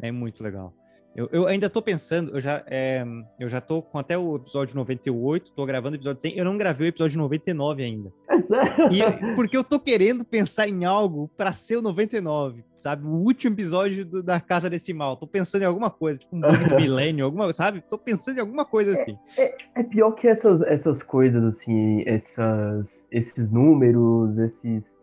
é 0.01 0.11
muito 0.11 0.43
legal. 0.43 0.73
Eu, 1.15 1.27
eu 1.31 1.47
ainda 1.47 1.65
estou 1.65 1.81
pensando, 1.81 2.35
eu 2.35 2.41
já, 2.41 2.63
é, 2.67 3.03
eu 3.39 3.49
já 3.49 3.59
tô 3.59 3.81
com 3.81 3.97
até 3.97 4.17
o 4.17 4.35
episódio 4.35 4.75
98, 4.75 5.51
tô 5.51 5.65
gravando 5.65 5.95
o 5.95 5.97
episódio 5.97 6.21
100, 6.21 6.37
eu 6.37 6.45
não 6.45 6.57
gravei 6.57 6.87
o 6.87 6.89
episódio 6.89 7.17
99 7.17 7.83
ainda. 7.83 8.13
É 8.29 8.37
sério? 8.39 8.89
E, 8.91 9.35
porque 9.35 9.57
eu 9.57 9.63
tô 9.63 9.79
querendo 9.79 10.23
pensar 10.23 10.67
em 10.67 10.85
algo 10.85 11.29
para 11.35 11.51
ser 11.51 11.77
o 11.77 11.81
99, 11.81 12.63
sabe? 12.77 13.05
O 13.05 13.09
último 13.09 13.55
episódio 13.55 14.05
do, 14.05 14.23
da 14.23 14.39
Casa 14.39 14.69
Decimal. 14.69 15.17
Tô 15.17 15.25
pensando 15.27 15.63
em 15.63 15.65
alguma 15.65 15.89
coisa, 15.89 16.19
tipo 16.19 16.35
um 16.35 16.39
do 16.39 16.47
milênio, 16.77 17.25
alguma, 17.25 17.51
sabe? 17.53 17.81
Tô 17.81 17.97
pensando 17.97 18.37
em 18.37 18.41
alguma 18.41 18.63
coisa 18.63 18.93
assim. 18.93 19.17
É, 19.37 19.43
é, 19.43 19.57
é, 19.75 19.83
pior 19.83 20.11
que 20.11 20.27
essas, 20.27 20.61
essas 20.61 21.01
coisas, 21.01 21.43
assim, 21.43 22.03
essas, 22.05 23.09
esses 23.11 23.49
números, 23.49 24.37
esses, 24.37 24.97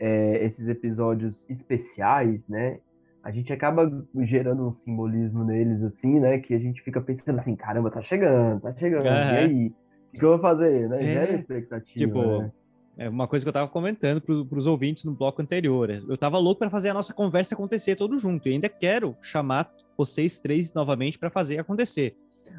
é, 0.00 0.44
esses 0.44 0.66
episódios 0.68 1.46
especiais, 1.48 2.46
né? 2.48 2.80
A 3.28 3.30
gente 3.30 3.52
acaba 3.52 3.86
gerando 4.20 4.66
um 4.66 4.72
simbolismo 4.72 5.44
neles, 5.44 5.82
assim, 5.82 6.18
né? 6.18 6.38
Que 6.38 6.54
a 6.54 6.58
gente 6.58 6.80
fica 6.80 6.98
pensando 6.98 7.38
assim, 7.38 7.54
caramba, 7.54 7.90
tá 7.90 8.00
chegando, 8.00 8.58
tá 8.62 8.74
chegando, 8.74 9.04
uhum. 9.04 9.12
e 9.12 9.36
aí? 9.36 9.72
O 10.14 10.18
que 10.18 10.24
eu 10.24 10.30
vou 10.30 10.38
fazer, 10.38 10.88
né? 10.88 10.96
É, 10.96 11.02
Gera 11.02 11.32
expectativa, 11.34 11.98
tipo, 11.98 12.38
né? 12.38 12.50
É 12.96 13.06
uma 13.06 13.28
coisa 13.28 13.44
que 13.44 13.48
eu 13.50 13.52
tava 13.52 13.68
comentando 13.68 14.22
para 14.22 14.58
os 14.58 14.66
ouvintes 14.66 15.04
no 15.04 15.12
bloco 15.12 15.42
anterior. 15.42 15.90
Eu 15.90 16.16
tava 16.16 16.38
louco 16.38 16.60
para 16.60 16.70
fazer 16.70 16.88
a 16.88 16.94
nossa 16.94 17.12
conversa 17.12 17.54
acontecer 17.54 17.96
todo 17.96 18.16
junto. 18.16 18.48
E 18.48 18.52
ainda 18.52 18.68
quero 18.68 19.14
chamar 19.20 19.70
vocês 19.96 20.38
três 20.38 20.72
novamente 20.72 21.18
para 21.18 21.28
fazer 21.28 21.58
acontecer. 21.58 22.16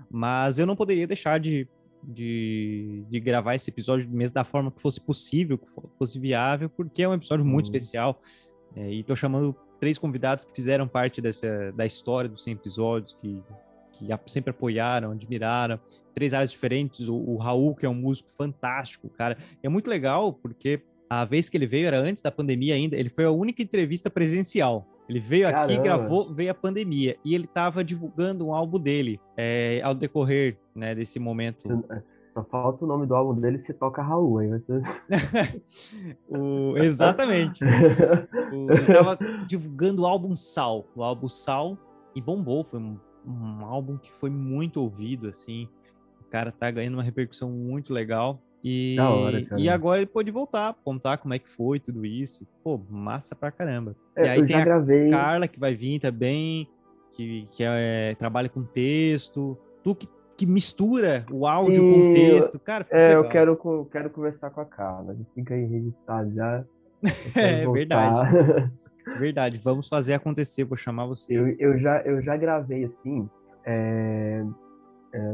Mas 0.10 0.60
eu 0.60 0.68
não 0.68 0.76
poderia 0.76 1.08
deixar 1.08 1.40
de, 1.40 1.68
de, 2.04 3.04
de, 3.10 3.20
gravar 3.20 3.56
esse 3.56 3.72
episódio 3.72 4.08
mesmo 4.08 4.36
da 4.36 4.44
forma 4.44 4.72
que 4.72 4.80
fosse 4.80 5.02
possível, 5.02 5.58
que 5.58 5.68
fosse 5.98 6.20
viável, 6.20 6.70
porque 6.70 7.02
é 7.02 7.10
um 7.10 7.16
episódio 7.16 7.44
muito 7.44 7.66
hum. 7.66 7.76
especial. 7.76 8.22
É, 8.76 8.94
e 8.94 9.04
tô 9.04 9.16
chamando 9.16 9.54
três 9.80 9.98
convidados 9.98 10.46
que 10.46 10.54
fizeram 10.54 10.88
parte 10.88 11.22
dessa, 11.22 11.72
da 11.72 11.86
história 11.86 12.30
dos 12.30 12.44
100 12.44 12.54
episódios, 12.54 13.14
que, 13.14 13.42
que 13.94 14.08
sempre 14.28 14.52
apoiaram, 14.52 15.12
admiraram. 15.12 15.80
Três 16.14 16.34
áreas 16.34 16.52
diferentes. 16.52 17.08
O, 17.08 17.16
o 17.16 17.38
Raul, 17.38 17.76
que 17.76 17.86
é 17.86 17.90
um 17.90 17.96
músico 17.96 18.30
fantástico, 18.30 19.10
cara. 19.10 19.38
E 19.64 19.68
é 19.68 19.70
muito 19.70 19.90
legal, 19.90 20.34
porque 20.34 20.82
a 21.10 21.26
vez 21.26 21.50
que 21.50 21.58
ele 21.58 21.66
veio 21.66 21.88
era 21.88 22.00
antes 22.00 22.22
da 22.22 22.32
pandemia 22.32 22.76
ainda. 22.76 22.96
Ele 22.96 23.10
foi 23.10 23.26
a 23.26 23.32
única 23.32 23.62
entrevista 23.64 24.10
presencial. 24.10 24.86
Ele 25.10 25.20
veio 25.20 25.50
Caramba. 25.50 25.74
aqui, 25.74 25.82
gravou, 25.82 26.32
veio 26.32 26.52
a 26.52 26.54
pandemia. 26.54 27.18
E 27.26 27.34
ele 27.34 27.46
estava 27.46 27.84
divulgando 27.84 28.46
um 28.46 28.54
álbum 28.54 28.80
dele 28.80 29.20
é, 29.36 29.82
ao 29.84 29.96
decorrer 29.96 30.58
né, 30.76 30.94
desse 30.94 31.20
momento. 31.20 31.84
Só 32.30 32.44
falta 32.44 32.86
o 32.86 32.88
nome 32.88 33.08
do 33.08 33.16
álbum 33.16 33.40
dele 33.40 33.58
se 33.58 33.74
toca 33.74 34.02
Raul 34.02 34.38
aí. 34.38 34.48
Você... 34.48 34.82
o, 36.30 36.78
exatamente. 36.78 37.64
o, 37.64 38.72
ele 38.72 38.86
tava 38.86 39.18
divulgando 39.48 40.04
o 40.04 40.06
álbum 40.06 40.36
Sal. 40.36 40.86
O 40.96 41.04
álbum 41.04 41.28
Sal 41.28 41.78
e 42.16 42.22
bombou. 42.22 42.64
Foi 42.64 42.80
um, 42.80 43.00
um, 43.26 43.66
álbum 43.66 43.98
que 43.98 44.12
foi 44.12 44.30
muito 44.30 44.80
ouvido, 44.80 45.28
assim. 45.28 45.68
O 46.22 46.26
cara 46.26 46.52
tá 46.52 46.70
ganhando 46.70 46.96
uma 46.96 47.04
repercussão 47.04 47.50
muito 47.50 47.92
legal. 47.92 48.40
E, 48.64 48.98
hora, 49.00 49.48
e 49.58 49.70
agora 49.70 50.02
ele 50.02 50.06
pôde 50.06 50.30
voltar, 50.32 50.76
contar 50.84 51.18
como 51.18 51.34
é 51.34 51.40
que 51.40 51.50
foi 51.50 51.80
tudo 51.80 52.06
isso. 52.06 52.46
Pô, 52.64 52.80
massa 52.90 53.36
pra 53.36 53.52
caramba. 53.52 53.96
É, 54.16 54.26
e 54.26 54.30
aí 54.30 54.46
tem 54.46 54.56
a 54.56 54.64
gravei... 54.66 55.10
Carla 55.10 55.48
que 55.48 55.60
vai 55.60 55.74
vir 55.74 56.00
também. 56.00 56.68
que, 57.12 57.46
que 57.54 57.64
é, 57.64 58.16
trabalha 58.16 58.50
com 58.50 58.64
texto, 58.64 59.58
tu 59.84 59.96
que, 59.96 60.08
que 60.40 60.46
mistura 60.46 61.26
o 61.30 61.46
áudio 61.46 61.84
Sim, 61.84 61.90
com 61.90 62.00
o 62.10 62.12
texto, 62.14 62.60
cara. 62.62 62.88
É, 62.90 63.08
eu 63.14 63.18
legal. 63.18 63.32
quero, 63.32 63.58
co- 63.58 63.86
quero 63.92 64.10
conversar 64.10 64.50
com 64.50 64.62
a 64.62 64.66
Carla. 64.66 65.14
Fica 65.36 65.54
aí 65.54 65.66
registrado 65.66 66.34
já. 66.34 66.60
Eu 67.04 67.04
quero 67.34 67.46
É 67.46 67.66
voltar. 67.66 67.74
verdade, 67.74 68.72
verdade. 69.20 69.58
Vamos 69.62 69.90
fazer 69.90 70.14
acontecer, 70.14 70.64
vou 70.64 70.78
chamar 70.78 71.04
Eu, 71.04 71.10
vocês. 71.10 71.60
eu, 71.60 71.78
já, 71.78 72.02
eu 72.04 72.22
já 72.22 72.38
gravei 72.38 72.86
assim, 72.86 73.30
é, 73.66 74.42
é, 75.14 75.34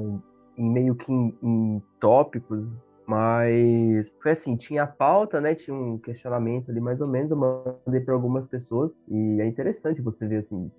em 0.58 0.70
meio 0.72 0.96
que 0.96 1.12
em, 1.12 1.38
em 1.44 1.84
tópicos, 2.00 2.66
mas 3.06 4.12
foi 4.24 4.32
assim, 4.32 4.58
tinha 4.58 4.84
a 4.84 4.88
pauta, 4.88 5.40
né? 5.40 5.54
Tinha 5.54 5.76
um 5.78 6.00
questionamento 6.00 6.72
ali 6.72 6.80
mais 6.82 7.00
ou 7.00 7.08
menos, 7.08 7.30
eu 7.30 7.38
mandei 7.38 8.02
para 8.02 8.16
algumas 8.16 8.48
pessoas, 8.48 8.98
e 9.08 9.40
é 9.40 9.46
interessante 9.46 10.02
você 10.02 10.28
ver 10.28 10.38
assim, 10.38 10.72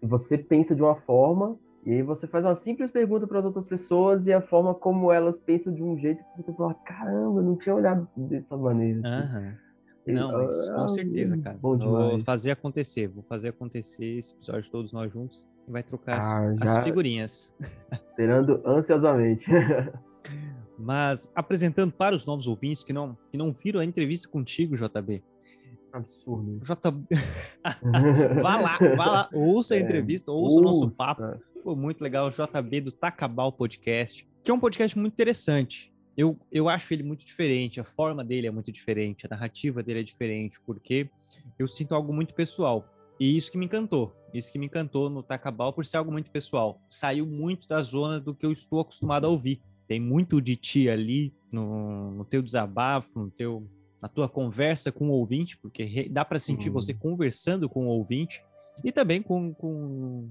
você 0.00 0.38
pensa 0.38 0.76
de 0.76 0.82
uma 0.82 0.94
forma, 0.94 1.56
e 1.88 1.94
aí 1.94 2.02
você 2.02 2.26
faz 2.26 2.44
uma 2.44 2.54
simples 2.54 2.90
pergunta 2.90 3.26
para 3.26 3.38
as 3.38 3.44
outras 3.44 3.66
pessoas, 3.66 4.26
e 4.26 4.32
a 4.32 4.40
forma 4.40 4.74
como 4.74 5.10
elas 5.10 5.42
pensam 5.42 5.72
de 5.74 5.82
um 5.82 5.96
jeito 5.98 6.22
que 6.22 6.42
você 6.42 6.52
fala, 6.52 6.74
caramba, 6.74 7.40
eu 7.40 7.44
não 7.44 7.56
tinha 7.56 7.74
olhado 7.74 8.06
dessa 8.16 8.56
maneira. 8.56 9.00
assim." 9.00 9.36
Aham. 9.36 9.54
Não, 10.06 10.32
mas 10.32 10.68
Ah, 10.70 10.74
com 10.74 10.88
certeza, 10.88 11.36
cara. 11.36 11.58
Bom 11.60 11.76
Vou 11.76 12.20
fazer 12.20 12.50
acontecer, 12.52 13.08
vou 13.08 13.22
fazer 13.28 13.48
acontecer 13.48 14.18
esse 14.18 14.32
episódio 14.34 14.70
todos 14.70 14.90
nós 14.90 15.12
juntos 15.12 15.46
e 15.66 15.70
vai 15.70 15.82
trocar 15.82 16.18
as- 16.18 16.32
Ah, 16.32 16.54
as 16.62 16.74
já- 16.76 16.82
figurinhas. 16.82 17.54
Esperando 17.92 18.62
ansiosamente. 18.66 19.46
Mas 20.78 21.30
apresentando 21.34 21.92
para 21.92 22.14
os 22.14 22.24
novos 22.24 22.46
ouvintes 22.46 22.84
que 22.84 22.92
não, 22.92 23.16
que 23.30 23.36
não 23.36 23.52
viram 23.52 23.80
a 23.80 23.84
entrevista 23.84 24.28
contigo, 24.28 24.76
JB. 24.76 25.22
Absurdo. 25.92 26.60
JB, 26.60 27.06
vá 28.42 28.56
lá, 28.60 28.78
vá 28.96 29.06
lá, 29.10 29.28
ouça 29.32 29.74
a 29.74 29.76
É, 29.76 29.80
entrevista, 29.80 30.30
ouça 30.30 30.60
o 30.60 30.62
nosso 30.62 30.96
papo. 30.96 31.22
Foi 31.68 31.76
muito 31.76 32.00
legal, 32.00 32.28
o 32.28 32.30
JB 32.30 32.80
do 32.80 32.90
Tacabal 32.90 33.52
Podcast, 33.52 34.26
que 34.42 34.50
é 34.50 34.54
um 34.54 34.58
podcast 34.58 34.98
muito 34.98 35.12
interessante. 35.12 35.92
Eu, 36.16 36.40
eu 36.50 36.66
acho 36.66 36.94
ele 36.94 37.02
muito 37.02 37.26
diferente, 37.26 37.78
a 37.78 37.84
forma 37.84 38.24
dele 38.24 38.46
é 38.46 38.50
muito 38.50 38.72
diferente, 38.72 39.26
a 39.26 39.28
narrativa 39.28 39.82
dele 39.82 40.00
é 40.00 40.02
diferente, 40.02 40.58
porque 40.64 41.10
eu 41.58 41.68
sinto 41.68 41.94
algo 41.94 42.10
muito 42.10 42.32
pessoal. 42.32 42.88
E 43.20 43.36
isso 43.36 43.52
que 43.52 43.58
me 43.58 43.66
encantou, 43.66 44.16
isso 44.32 44.50
que 44.50 44.58
me 44.58 44.64
encantou 44.64 45.10
no 45.10 45.22
Tacabal 45.22 45.70
por 45.74 45.84
ser 45.84 45.98
algo 45.98 46.10
muito 46.10 46.30
pessoal. 46.30 46.80
Saiu 46.88 47.26
muito 47.26 47.68
da 47.68 47.82
zona 47.82 48.18
do 48.18 48.34
que 48.34 48.46
eu 48.46 48.52
estou 48.52 48.80
acostumado 48.80 49.26
a 49.26 49.28
ouvir. 49.28 49.60
Tem 49.86 50.00
muito 50.00 50.40
de 50.40 50.56
ti 50.56 50.88
ali 50.88 51.34
no, 51.52 52.12
no 52.12 52.24
teu 52.24 52.40
desabafo, 52.40 53.24
no 53.24 53.30
teu, 53.30 53.68
na 54.00 54.08
tua 54.08 54.26
conversa 54.26 54.90
com 54.90 55.10
o 55.10 55.12
ouvinte, 55.12 55.58
porque 55.58 56.08
dá 56.10 56.24
para 56.24 56.38
sentir 56.38 56.68
Sim. 56.68 56.70
você 56.70 56.94
conversando 56.94 57.68
com 57.68 57.88
o 57.88 57.90
ouvinte 57.90 58.42
e 58.82 58.90
também 58.90 59.20
com, 59.20 59.52
com 59.52 60.30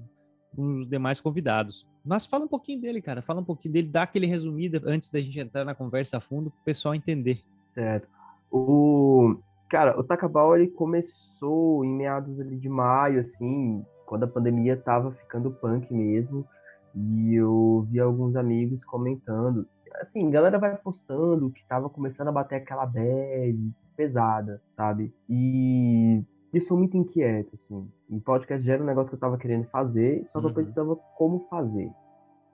com 0.54 0.80
os 0.80 0.88
demais 0.88 1.20
convidados. 1.20 1.86
Mas 2.04 2.26
fala 2.26 2.44
um 2.44 2.48
pouquinho 2.48 2.80
dele, 2.80 3.02
cara. 3.02 3.22
Fala 3.22 3.40
um 3.40 3.44
pouquinho 3.44 3.74
dele, 3.74 3.88
dá 3.88 4.02
aquele 4.02 4.26
resumida 4.26 4.80
antes 4.86 5.10
da 5.10 5.20
gente 5.20 5.38
entrar 5.38 5.64
na 5.64 5.74
conversa 5.74 6.16
a 6.16 6.20
fundo 6.20 6.50
para 6.50 6.60
o 6.60 6.64
pessoal 6.64 6.94
entender. 6.94 7.42
Certo. 7.74 8.08
O, 8.50 9.36
cara, 9.68 9.98
o 9.98 10.02
Takabal 10.02 10.56
ele 10.56 10.68
começou 10.68 11.84
em 11.84 11.94
meados 11.94 12.40
ali 12.40 12.56
de 12.56 12.68
maio, 12.68 13.20
assim, 13.20 13.84
quando 14.06 14.24
a 14.24 14.28
pandemia 14.28 14.76
tava 14.76 15.12
ficando 15.12 15.50
punk 15.50 15.92
mesmo. 15.92 16.46
E 16.94 17.34
eu 17.34 17.86
vi 17.90 18.00
alguns 18.00 18.34
amigos 18.34 18.84
comentando. 18.84 19.66
Assim, 20.00 20.30
galera 20.30 20.58
vai 20.58 20.76
postando 20.76 21.50
que 21.50 21.64
tava 21.66 21.88
começando 21.88 22.28
a 22.28 22.32
bater 22.32 22.56
aquela 22.56 22.86
bad 22.86 23.72
pesada, 23.96 24.62
sabe? 24.72 25.12
E 25.28 26.22
eu 26.52 26.60
sou 26.62 26.76
muito 26.78 26.96
inquieto, 26.96 27.54
assim. 27.54 27.88
E 28.10 28.20
podcast 28.20 28.64
já 28.64 28.74
era 28.74 28.82
um 28.82 28.86
negócio 28.86 29.10
que 29.10 29.16
eu 29.16 29.20
tava 29.20 29.38
querendo 29.38 29.64
fazer, 29.66 30.24
só 30.28 30.40
que 30.40 30.46
eu 30.46 30.50
Uhum. 30.50 30.54
pensava 30.54 30.96
como 31.16 31.40
fazer, 31.40 31.90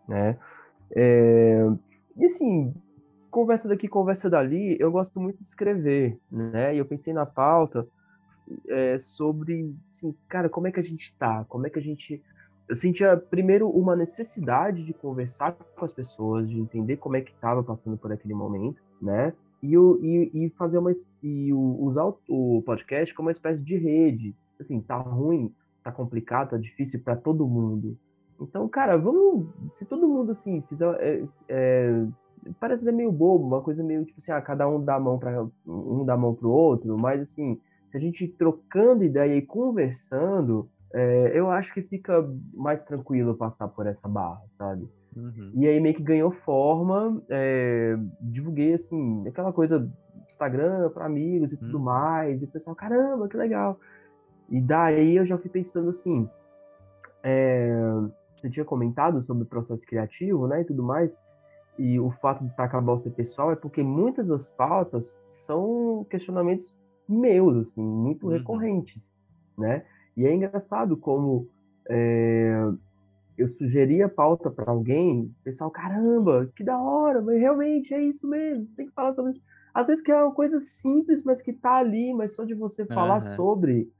né? 0.08 0.36
É, 0.94 1.66
E 2.16 2.24
assim, 2.26 2.72
conversa 3.30 3.68
daqui, 3.68 3.88
conversa 3.88 4.30
dali, 4.30 4.76
eu 4.78 4.92
gosto 4.92 5.18
muito 5.20 5.38
de 5.40 5.44
escrever, 5.46 6.18
né? 6.30 6.74
E 6.74 6.78
eu 6.78 6.84
pensei 6.86 7.12
na 7.12 7.26
pauta 7.26 7.86
é, 8.68 8.98
sobre, 8.98 9.74
assim, 9.88 10.14
cara, 10.28 10.48
como 10.48 10.66
é 10.68 10.72
que 10.72 10.78
a 10.80 10.82
gente 10.82 11.14
tá? 11.16 11.44
Como 11.48 11.66
é 11.66 11.70
que 11.70 11.78
a 11.78 11.82
gente... 11.82 12.22
Eu 12.68 12.76
sentia, 12.76 13.16
primeiro, 13.16 13.68
uma 13.68 13.94
necessidade 13.96 14.84
de 14.84 14.94
conversar 14.94 15.52
com 15.76 15.84
as 15.84 15.92
pessoas, 15.92 16.48
de 16.48 16.58
entender 16.58 16.96
como 16.96 17.16
é 17.16 17.20
que 17.20 17.34
tava 17.34 17.62
passando 17.62 17.96
por 17.98 18.10
aquele 18.12 18.32
momento, 18.34 18.80
né? 19.02 19.32
E, 19.64 19.78
o, 19.78 19.98
e, 20.02 20.30
e 20.34 20.50
fazer 20.50 20.78
uma... 20.78 20.92
E 21.22 21.52
o- 21.52 21.76
usar 21.80 22.04
o, 22.04 22.18
o 22.28 22.62
podcast 22.62 23.14
como 23.14 23.28
uma 23.28 23.32
espécie 23.32 23.62
de 23.62 23.76
rede. 23.76 24.34
Assim, 24.60 24.80
tá 24.80 24.96
ruim, 24.96 25.52
tá 25.82 25.90
complicado, 25.90 26.50
tá 26.50 26.56
difícil 26.56 27.00
para 27.00 27.16
todo 27.16 27.46
mundo. 27.46 27.96
Então, 28.40 28.68
cara, 28.68 28.96
vamos... 28.96 29.46
Se 29.72 29.84
todo 29.84 30.08
mundo, 30.08 30.32
assim, 30.32 30.62
fizer... 30.68 30.86
é, 31.00 31.24
é, 31.48 32.06
parece 32.60 32.82
até 32.82 32.92
meio 32.92 33.10
bobo, 33.10 33.46
uma 33.46 33.62
coisa 33.62 33.82
meio 33.82 34.04
tipo 34.04 34.18
assim, 34.20 34.32
ah, 34.32 34.40
cada 34.40 34.68
um 34.68 34.82
dá 34.82 34.96
a 34.96 35.00
mão 35.00 35.18
para 35.18 35.46
um 35.66 36.04
dá 36.04 36.14
a 36.14 36.16
mão 36.16 36.34
pro 36.34 36.50
outro, 36.50 36.98
mas 36.98 37.20
assim, 37.22 37.58
se 37.90 37.96
a 37.96 38.00
gente 38.00 38.28
trocando 38.28 39.04
ideia 39.04 39.34
e 39.36 39.42
conversando, 39.42 40.68
é, 40.92 41.32
eu 41.34 41.50
acho 41.50 41.72
que 41.72 41.82
fica 41.82 42.28
mais 42.52 42.84
tranquilo 42.84 43.34
passar 43.34 43.68
por 43.68 43.86
essa 43.86 44.08
barra, 44.08 44.42
sabe? 44.48 44.86
Uhum. 45.16 45.52
E 45.54 45.66
aí 45.66 45.80
meio 45.80 45.94
que 45.94 46.02
ganhou 46.02 46.30
forma, 46.30 47.22
é, 47.28 47.96
divulguei 48.20 48.74
assim, 48.74 49.26
aquela 49.28 49.52
coisa 49.52 49.90
Instagram 50.28 50.90
para 50.90 51.06
amigos 51.06 51.52
e 51.52 51.56
tudo 51.56 51.78
Hum. 51.78 51.82
mais, 51.82 52.40
e 52.40 52.44
o 52.44 52.48
pessoal, 52.48 52.74
caramba, 52.74 53.28
que 53.28 53.36
legal. 53.36 53.78
E 54.50 54.60
daí 54.60 55.16
eu 55.16 55.24
já 55.24 55.38
fui 55.38 55.50
pensando 55.50 55.90
assim, 55.90 56.28
é, 57.22 57.72
você 58.36 58.50
tinha 58.50 58.64
comentado 58.64 59.22
sobre 59.22 59.44
o 59.44 59.46
processo 59.46 59.86
criativo, 59.86 60.46
né, 60.46 60.62
e 60.62 60.64
tudo 60.64 60.82
mais, 60.82 61.16
e 61.78 61.98
o 61.98 62.10
fato 62.10 62.44
de 62.44 62.54
Takabal 62.56 62.98
ser 62.98 63.10
pessoal 63.10 63.50
é 63.52 63.56
porque 63.56 63.82
muitas 63.82 64.28
das 64.28 64.50
pautas 64.50 65.18
são 65.24 66.06
questionamentos 66.08 66.74
meus, 67.08 67.56
assim, 67.56 67.82
muito 67.82 68.26
Uhum. 68.26 68.32
recorrentes, 68.32 69.12
né? 69.58 69.84
E 70.16 70.24
é 70.26 70.32
engraçado 70.32 70.96
como 70.96 71.48
é, 71.88 72.70
eu 73.36 73.48
sugeri 73.48 74.02
a 74.02 74.08
pauta 74.08 74.50
para 74.50 74.70
alguém, 74.70 75.22
o 75.22 75.44
pessoal, 75.44 75.70
caramba, 75.70 76.50
que 76.56 76.64
da 76.64 76.78
hora, 76.80 77.20
mas 77.20 77.38
realmente 77.38 77.92
é 77.92 78.00
isso 78.00 78.28
mesmo, 78.28 78.66
tem 78.76 78.86
que 78.86 78.92
falar 78.92 79.12
sobre 79.12 79.32
isso. 79.32 79.40
Às 79.74 79.88
vezes 79.88 80.02
que 80.04 80.12
é 80.12 80.22
uma 80.22 80.32
coisa 80.32 80.60
simples, 80.60 81.22
mas 81.24 81.42
que 81.42 81.52
tá 81.52 81.76
ali, 81.76 82.14
mas 82.14 82.34
só 82.36 82.44
de 82.44 82.54
você 82.54 82.86
falar 82.86 83.20
Aham. 83.20 83.36
sobre, 83.36 83.92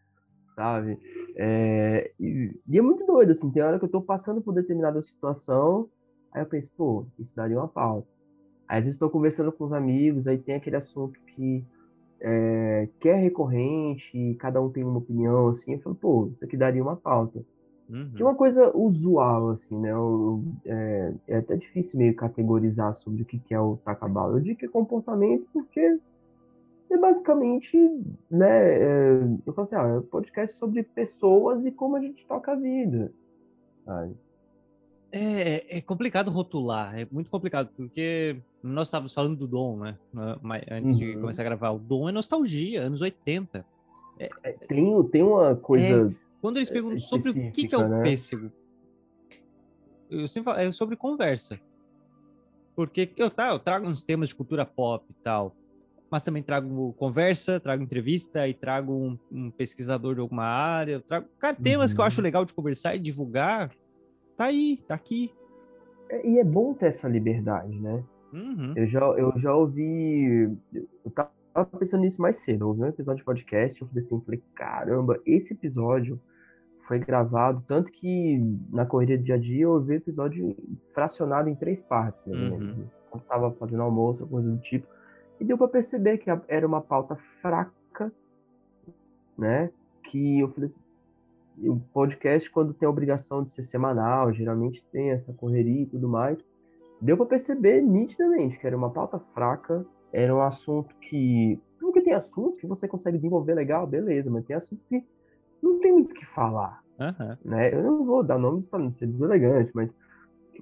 sabe? 0.55 0.99
É, 1.37 2.13
e, 2.21 2.53
e 2.69 2.79
é 2.79 2.83
muito 2.83 3.05
doido, 3.05 3.33
assim, 3.33 3.51
tem 3.51 3.63
hora 3.63 3.79
que 3.79 3.85
eu 3.85 3.91
tô 3.91 4.01
passando 4.01 4.41
por 4.41 4.55
determinada 4.55 5.03
situação, 5.03 5.89
aí 6.33 6.43
eu 6.43 6.47
penso, 6.47 6.71
pô, 6.77 7.07
isso 7.19 7.35
daria 7.35 7.59
uma 7.59 7.69
pauta. 7.69 8.09
Aí 8.69 8.79
às 8.79 8.85
vezes 8.87 8.97
estou 8.97 9.11
conversando 9.11 9.53
com 9.53 9.65
os 9.65 9.73
amigos, 9.73 10.27
aí 10.27 10.39
tem 10.39 10.55
aquele 10.55 10.77
assunto 10.77 11.19
que 11.35 11.65
é, 12.21 12.89
que 13.01 13.09
é 13.09 13.15
recorrente, 13.15 14.17
e 14.17 14.35
cada 14.37 14.61
um 14.63 14.71
tem 14.71 14.85
uma 14.85 14.99
opinião, 14.99 15.49
assim, 15.49 15.75
eu 15.75 15.81
falo, 15.81 15.97
pô, 15.97 16.31
isso 16.33 16.45
aqui 16.45 16.57
daria 16.57 16.83
uma 16.83 16.97
pauta. 16.97 17.45
Uhum. 17.89 18.13
Que 18.17 18.23
é 18.23 18.25
uma 18.25 18.35
coisa 18.35 18.75
usual, 18.77 19.51
assim, 19.51 19.79
né? 19.79 19.91
eu- 19.93 20.43
é, 20.65 21.13
é 21.29 21.37
até 21.37 21.57
difícil 21.57 21.99
meio 21.99 22.15
categorizar 22.17 22.95
sobre 22.95 23.23
o 23.23 23.25
que 23.27 23.39
que 23.39 23.53
é 23.55 23.61
o 23.61 23.77
takabal. 23.85 24.33
Eu 24.33 24.41
digo 24.41 24.59
que 24.59 24.65
é 24.67 24.69
comportamento 24.69 25.47
porque 25.53 25.99
é 26.91 26.97
basicamente, 26.97 27.77
né? 28.31 28.47
é, 28.49 29.23
eu 29.47 29.53
falo 29.53 29.65
assim, 29.65 29.77
ah, 29.77 29.83
é 29.89 29.99
um 29.99 30.03
podcast 30.03 30.57
sobre 30.57 30.83
pessoas 30.83 31.67
e 31.67 31.71
como 31.73 31.97
a 31.97 32.01
gente 32.01 32.25
toca 32.27 32.53
a 32.53 32.57
vida, 32.57 33.13
sabe? 33.85 34.15
É, 35.13 35.79
é 35.79 35.81
complicado 35.81 36.31
rotular, 36.31 36.99
é 36.99 37.07
muito 37.11 37.31
complicado, 37.31 37.69
porque 37.77 38.37
nós 38.63 38.89
estávamos 38.89 39.15
falando 39.15 39.37
do 39.37 39.47
Dom, 39.47 39.77
né? 39.77 39.97
mas 40.43 40.65
Antes 40.71 40.97
de 40.97 41.15
Uhum. 41.15 41.21
começar 41.21 41.43
a 41.43 41.45
gravar. 41.45 41.71
O 41.71 41.79
Dom 41.79 42.09
é 42.09 42.13
nostalgia, 42.13 42.81
anos 42.83 43.01
80. 43.01 43.65
É, 44.19 44.29
Tem, 44.67 45.03
tem 45.05 45.23
uma 45.23 45.55
coisa. 45.55 46.11
Quando 46.45 46.59
eles 46.59 46.69
perguntam 46.69 46.99
sobre 46.99 47.31
o 47.31 47.51
que, 47.53 47.67
que 47.67 47.75
é 47.75 47.79
o 47.79 47.89
né? 47.89 48.03
pêssego, 48.03 48.53
eu 50.11 50.29
sempre 50.29 50.53
falo, 50.53 50.61
é 50.63 50.71
sobre 50.71 50.95
conversa. 50.95 51.59
Porque 52.77 53.11
eu, 53.17 53.31
tá, 53.31 53.49
eu 53.49 53.59
trago 53.59 53.87
uns 53.87 54.05
temas 54.05 54.29
de 54.29 54.35
cultura 54.35 54.67
pop 54.67 55.07
e 55.09 55.15
tal, 55.23 55.57
mas 56.11 56.23
também 56.23 56.43
trago 56.43 56.93
conversa, 56.99 57.59
trago 57.59 57.83
entrevista 57.83 58.47
e 58.47 58.53
trago 58.53 58.93
um, 58.93 59.19
um 59.33 59.51
pesquisador 59.51 60.17
de 60.17 60.21
alguma 60.21 60.45
área. 60.45 61.01
Trago, 61.01 61.29
cara, 61.39 61.57
temas 61.57 61.95
que 61.95 62.01
eu 62.01 62.05
acho 62.05 62.21
Uhum. 62.21 62.25
legal 62.25 62.45
de 62.45 62.53
conversar 62.53 62.95
e 62.95 62.99
divulgar. 62.99 63.75
Tá 64.37 64.45
aí, 64.45 64.85
tá 64.87 64.95
aqui. 64.95 65.33
É, 66.11 66.29
E 66.29 66.39
é 66.39 66.45
bom 66.45 66.75
ter 66.75 66.89
essa 66.89 67.09
liberdade, 67.09 67.75
né? 67.81 68.05
Uhum. 68.35 68.75
Eu 68.77 68.87
já, 68.87 69.01
eu 69.01 69.33
já 69.39 69.55
ouvi. 69.55 70.55
Eu 70.75 71.11
tava 71.11 71.65
pensando 71.79 72.03
nisso 72.03 72.21
mais 72.21 72.37
cedo. 72.37 72.65
Eu 72.65 72.69
ouvi 72.69 72.83
um 72.83 72.89
episódio 72.89 73.21
de 73.21 73.25
podcast. 73.25 73.81
Eu 73.81 73.89
falei 73.89 74.05
assim: 74.05 74.21
falei, 74.21 74.43
caramba, 74.55 75.19
esse 75.25 75.55
episódio 75.55 76.21
foi 76.87 76.99
gravado. 76.99 77.63
Tanto 77.67 77.91
que 77.91 78.39
na 78.71 78.85
corrida 78.87 79.17
do 79.17 79.25
dia 79.25 79.35
a 79.35 79.39
dia 79.39 79.65
eu 79.65 79.73
ouvi 79.73 79.93
o 79.93 79.97
episódio 79.97 80.57
fracionado 80.93 81.49
em 81.49 81.55
três 81.55 81.83
partes, 81.83 82.25
mais 82.27 82.39
ou 82.39 82.47
Uhum. 82.47 82.59
menos. 82.61 82.99
Quando 83.11 83.25
tava 83.25 83.51
fazendo 83.53 83.83
almoço, 83.83 84.27
coisa 84.27 84.51
do 84.51 84.59
tipo. 84.59 84.87
E 85.41 85.45
deu 85.45 85.59
pra 85.59 85.69
perceber 85.69 86.19
que 86.19 86.31
era 86.49 86.67
uma 86.67 86.81
pauta 86.81 87.17
fraca, 87.17 88.13
né? 89.37 89.71
Que 90.05 90.41
eu 90.41 90.49
falei 90.49 90.71
assim: 90.71 90.81
o 91.69 91.79
podcast, 91.93 92.51
quando 92.51 92.75
tem 92.75 92.87
a 92.87 92.91
obrigação 92.91 93.43
de 93.43 93.51
ser 93.51 93.63
semanal, 93.63 94.33
geralmente 94.33 94.85
tem 94.93 95.11
essa 95.11 95.33
correria 95.33 95.83
e 95.83 95.87
tudo 95.87 96.09
mais, 96.09 96.45
deu 97.01 97.17
para 97.17 97.27
perceber 97.27 97.81
nitidamente 97.81 98.59
que 98.59 98.67
era 98.67 98.77
uma 98.77 98.91
pauta 98.91 99.19
fraca, 99.19 99.85
era 100.13 100.35
um 100.35 100.41
assunto 100.43 100.95
que. 100.97 101.59
Porque 101.81 102.01
tem 102.01 102.13
assunto 102.15 102.59
que 102.59 102.67
você 102.67 102.89
consegue 102.89 103.19
desenvolver 103.19 103.55
legal, 103.55 103.87
beleza, 103.87 104.31
mas 104.31 104.45
tem 104.45 104.57
assunto 104.57 104.83
que 104.89 105.05
não 105.65 105.81
tem 105.81 105.93
muito 105.93 106.13
o 106.13 106.15
que 106.15 106.27
falar. 106.27 106.83
Aham. 107.01 107.39
Né? 107.45 107.75
Eu 107.75 107.83
não 107.83 108.05
vou 108.05 108.23
dar 108.23 108.39
nomes 108.39 108.67
para 108.67 108.79
não 108.79 108.93
ser 108.93 109.07
deselegante, 109.07 109.71
mas 109.75 109.95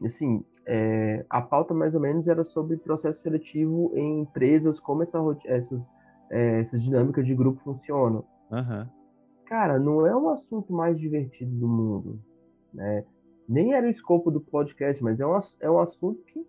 assim, 0.05 0.45
é, 0.65 1.25
a 1.29 1.43
pauta 1.43 1.75
mais 1.75 1.95
ou 1.95 2.01
menos 2.01 2.29
era 2.29 2.45
sobre 2.45 2.77
processo 2.77 3.21
seletivo 3.21 3.93
em 3.95 4.21
empresas, 4.21 4.81
como 4.81 5.03
essa, 5.03 5.19
essas, 5.45 5.93
é, 6.31 6.61
essas 6.61 6.83
dinâmicas 6.83 7.27
de 7.27 7.35
grupo 7.35 7.61
funcionam. 7.63 8.25
Aham. 8.51 8.89
Cara, 9.47 9.79
não 9.79 10.07
é 10.07 10.17
o 10.17 10.31
assunto 10.31 10.73
mais 10.73 10.99
divertido 10.99 11.55
do 11.55 11.69
mundo, 11.69 12.19
né? 12.73 13.05
Nem 13.47 13.75
era 13.75 13.87
o 13.87 13.91
escopo 13.91 14.31
do 14.31 14.41
podcast, 14.41 15.03
mas 15.03 15.21
é 15.21 15.27
um, 15.27 15.37
é 15.61 15.71
um 15.71 15.79
assunto 15.79 16.23
que, 16.25 16.47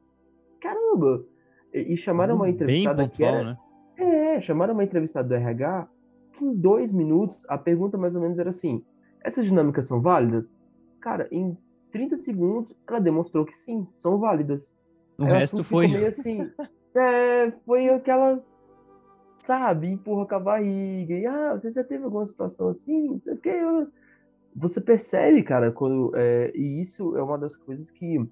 caramba! 0.62 1.26
E, 1.74 1.94
e 1.94 1.98
chamaram 1.98 2.36
uma 2.36 2.46
Bem 2.46 2.54
entrevistada 2.54 3.08
que 3.08 3.18
pontual, 3.18 3.36
era... 3.36 3.44
né? 3.44 3.58
É, 3.98 4.42
chamaram 4.42 4.74
uma 4.74 4.84
entrevistada 4.84 5.28
do 5.28 5.36
RH 5.36 5.88
que 6.34 6.44
em 6.44 6.54
dois 6.54 6.92
minutos 6.92 7.42
a 7.48 7.58
pergunta 7.58 7.98
mais 7.98 8.16
ou 8.16 8.22
menos 8.22 8.38
era 8.38 8.50
assim: 8.50 8.84
essas 9.22 9.46
dinâmicas 9.46 9.88
são 9.88 10.02
válidas? 10.02 10.56
Cara, 11.00 11.28
em 11.32 11.58
30 11.92 12.18
segundos 12.18 12.76
ela 12.88 13.00
demonstrou 13.00 13.46
que 13.46 13.58
sim, 13.58 13.88
são 13.96 14.18
válidas. 14.18 14.78
O 15.18 15.24
o 15.24 15.26
resto 15.26 15.64
foi. 15.64 15.88
meio 15.88 16.08
assim. 16.08 16.50
é, 16.96 17.52
foi 17.66 17.90
aquela. 17.90 18.44
Sabe, 19.40 19.90
empurra 19.90 20.26
com 20.26 20.36
a 20.36 20.40
barriga. 20.40 21.14
E, 21.14 21.26
ah, 21.26 21.54
você 21.54 21.70
já 21.70 21.84
teve 21.84 22.04
alguma 22.06 22.26
situação 22.26 22.70
assim? 22.70 23.10
Não 23.10 23.22
sei 23.22 23.34
o 23.34 23.38
quê. 23.38 23.60
Você 24.56 24.82
percebe, 24.82 25.44
cara, 25.44 25.72
quando. 25.72 26.12
é, 26.16 26.52
e 26.56 26.82
isso 26.82 27.16
é 27.18 27.24
uma 27.24 27.38
das 27.38 27.56
coisas 27.56 27.92
que. 27.92 28.26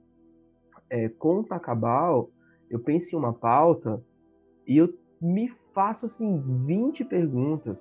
É, 0.90 1.08
com 1.08 1.40
o 1.40 1.44
Tacabal, 1.44 2.30
eu 2.70 2.80
penso 2.80 3.16
em 3.16 3.20
uma 3.20 3.34
pauta 3.34 4.04
e 4.68 4.78
eu 4.78 4.94
me 5.22 5.50
faço, 5.74 6.06
assim, 6.06 6.40
20 6.66 7.06
perguntas 7.06 7.80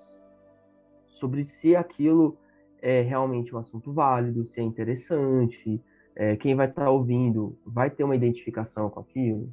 sobre 1.08 1.46
se 1.48 1.74
aquilo 1.74 2.36
é 2.80 3.02
realmente 3.02 3.54
um 3.54 3.58
assunto 3.58 3.92
válido, 3.92 4.46
se 4.46 4.60
é 4.60 4.62
interessante, 4.62 5.80
é, 6.14 6.36
quem 6.36 6.54
vai 6.54 6.68
estar 6.68 6.90
ouvindo 6.90 7.56
vai 7.64 7.90
ter 7.90 8.04
uma 8.04 8.16
identificação 8.16 8.88
com 8.88 9.00
aquilo, 9.00 9.52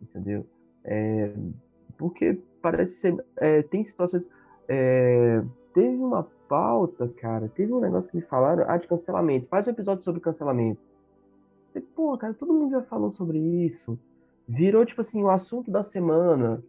entendeu? 0.00 0.46
É, 0.84 1.32
porque 1.96 2.40
parece 2.62 2.94
ser. 2.94 3.24
é, 3.36 3.62
tem 3.62 3.84
situações. 3.84 4.28
é, 4.68 5.42
teve 5.74 5.96
uma 5.96 6.24
pauta, 6.48 7.08
cara, 7.08 7.48
teve 7.48 7.72
um 7.72 7.80
negócio 7.80 8.10
que 8.10 8.16
me 8.16 8.22
falaram, 8.22 8.64
ah, 8.66 8.76
de 8.76 8.88
cancelamento. 8.88 9.46
Faz 9.48 9.66
um 9.66 9.70
episódio 9.70 10.02
sobre 10.02 10.20
cancelamento. 10.20 10.80
Pô, 11.94 12.16
cara, 12.16 12.34
todo 12.34 12.52
mundo 12.52 12.70
já 12.70 12.82
falou 12.82 13.10
sobre 13.12 13.38
isso. 13.38 13.98
Virou, 14.48 14.84
tipo 14.84 15.00
assim, 15.00 15.22
o 15.22 15.30
assunto 15.30 15.70
da 15.70 15.82
semana. 15.82 16.62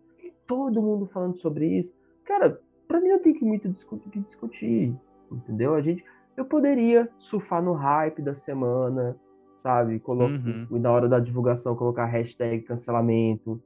Todo 0.50 0.82
mundo 0.82 1.06
falando 1.06 1.36
sobre 1.36 1.68
isso. 1.78 1.94
Cara, 2.26 2.60
pra 2.88 3.00
mim 3.00 3.10
não 3.10 3.20
tem 3.20 3.36
que 3.36 3.46
muito 3.46 3.70
discu- 3.70 4.00
que 4.00 4.20
discutir, 4.20 4.96
entendeu? 5.32 5.76
A 5.76 5.82
gente, 5.82 6.04
eu 6.36 6.44
poderia 6.44 7.08
surfar 7.20 7.62
no 7.64 7.74
hype 7.74 8.20
da 8.24 8.34
semana, 8.34 9.16
sabe? 9.62 10.00
Colocar, 10.00 10.34
Uhum. 10.34 10.80
na 10.80 10.92
hora 10.92 11.08
da 11.08 11.20
divulgação, 11.20 11.76
colocar 11.76 12.06
hashtag 12.06 12.64
cancelamento 12.64 13.62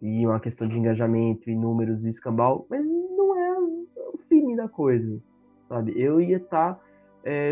e 0.00 0.24
uma 0.24 0.38
questão 0.38 0.68
de 0.68 0.78
engajamento 0.78 1.50
e 1.50 1.56
números 1.56 2.04
e 2.04 2.08
escambau, 2.08 2.66
mas 2.70 2.86
não 2.86 3.36
é 3.36 3.58
o 3.58 4.16
feeling 4.28 4.54
da 4.54 4.68
coisa, 4.68 5.20
sabe? 5.68 5.92
Eu 6.00 6.20
ia 6.20 6.36
estar 6.36 6.80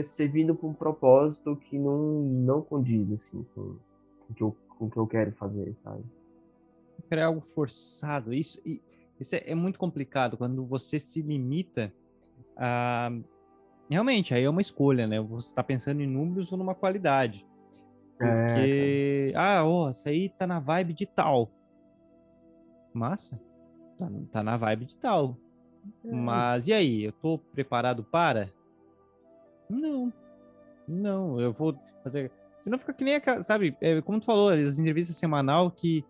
servindo 0.05 0.55
para 0.55 0.69
um 0.69 0.73
propósito 0.73 1.57
que 1.57 1.77
não, 1.77 2.23
não 2.23 2.63
condiz, 2.63 3.11
assim, 3.13 3.45
com, 3.55 3.63
com, 4.21 4.31
o 4.31 4.35
que 4.35 4.43
eu, 4.43 4.57
com 4.79 4.85
o 4.87 4.91
que 4.91 4.97
eu 4.97 5.07
quero 5.09 5.33
fazer, 5.33 5.75
sabe? 5.83 6.05
É 7.11 7.23
algo 7.23 7.41
forçado. 7.41 8.33
Isso, 8.35 8.61
isso 9.21 9.35
é, 9.37 9.43
é 9.47 9.55
muito 9.55 9.79
complicado 9.79 10.37
quando 10.37 10.65
você 10.65 10.99
se 10.99 11.23
limita 11.23 11.93
a. 12.57 13.11
Realmente, 13.89 14.35
aí 14.35 14.43
é 14.43 14.51
uma 14.51 14.61
escolha, 14.61 15.07
né? 15.07 15.21
Você 15.21 15.49
está 15.49 15.63
pensando 15.63 16.01
em 16.03 16.07
números 16.07 16.51
ou 16.51 16.59
numa 16.59 16.75
qualidade. 16.75 17.47
É, 18.21 18.47
Porque, 18.47 19.33
ah, 19.37 19.65
ó, 19.65 19.91
essa 19.91 20.11
aí 20.11 20.29
tá 20.31 20.47
na 20.47 20.59
vibe 20.59 20.93
de 20.93 21.07
tal. 21.07 21.51
Massa. 22.93 23.41
Tá, 23.99 24.09
tá 24.33 24.43
na 24.43 24.57
vibe 24.57 24.87
de 24.87 24.97
tal. 24.97 25.37
Mas 26.05 26.67
e 26.67 26.73
aí? 26.73 27.05
Eu 27.05 27.13
tô 27.13 27.39
preparado 27.39 28.03
para? 28.03 28.51
Não. 29.71 30.13
Não, 30.89 31.41
eu 31.41 31.53
vou 31.53 31.79
fazer. 32.03 32.31
Senão 32.61 32.79
fica 32.79 32.93
que 32.93 33.05
nem, 33.05 33.15
aquela- 33.17 33.43
sabe, 33.43 33.77
é, 33.81 34.01
como 34.01 34.19
tu 34.19 34.27
falou, 34.27 34.49
as 34.51 34.79
entrevistas 34.79 35.17
semanal 35.17 35.71
que 35.71 36.05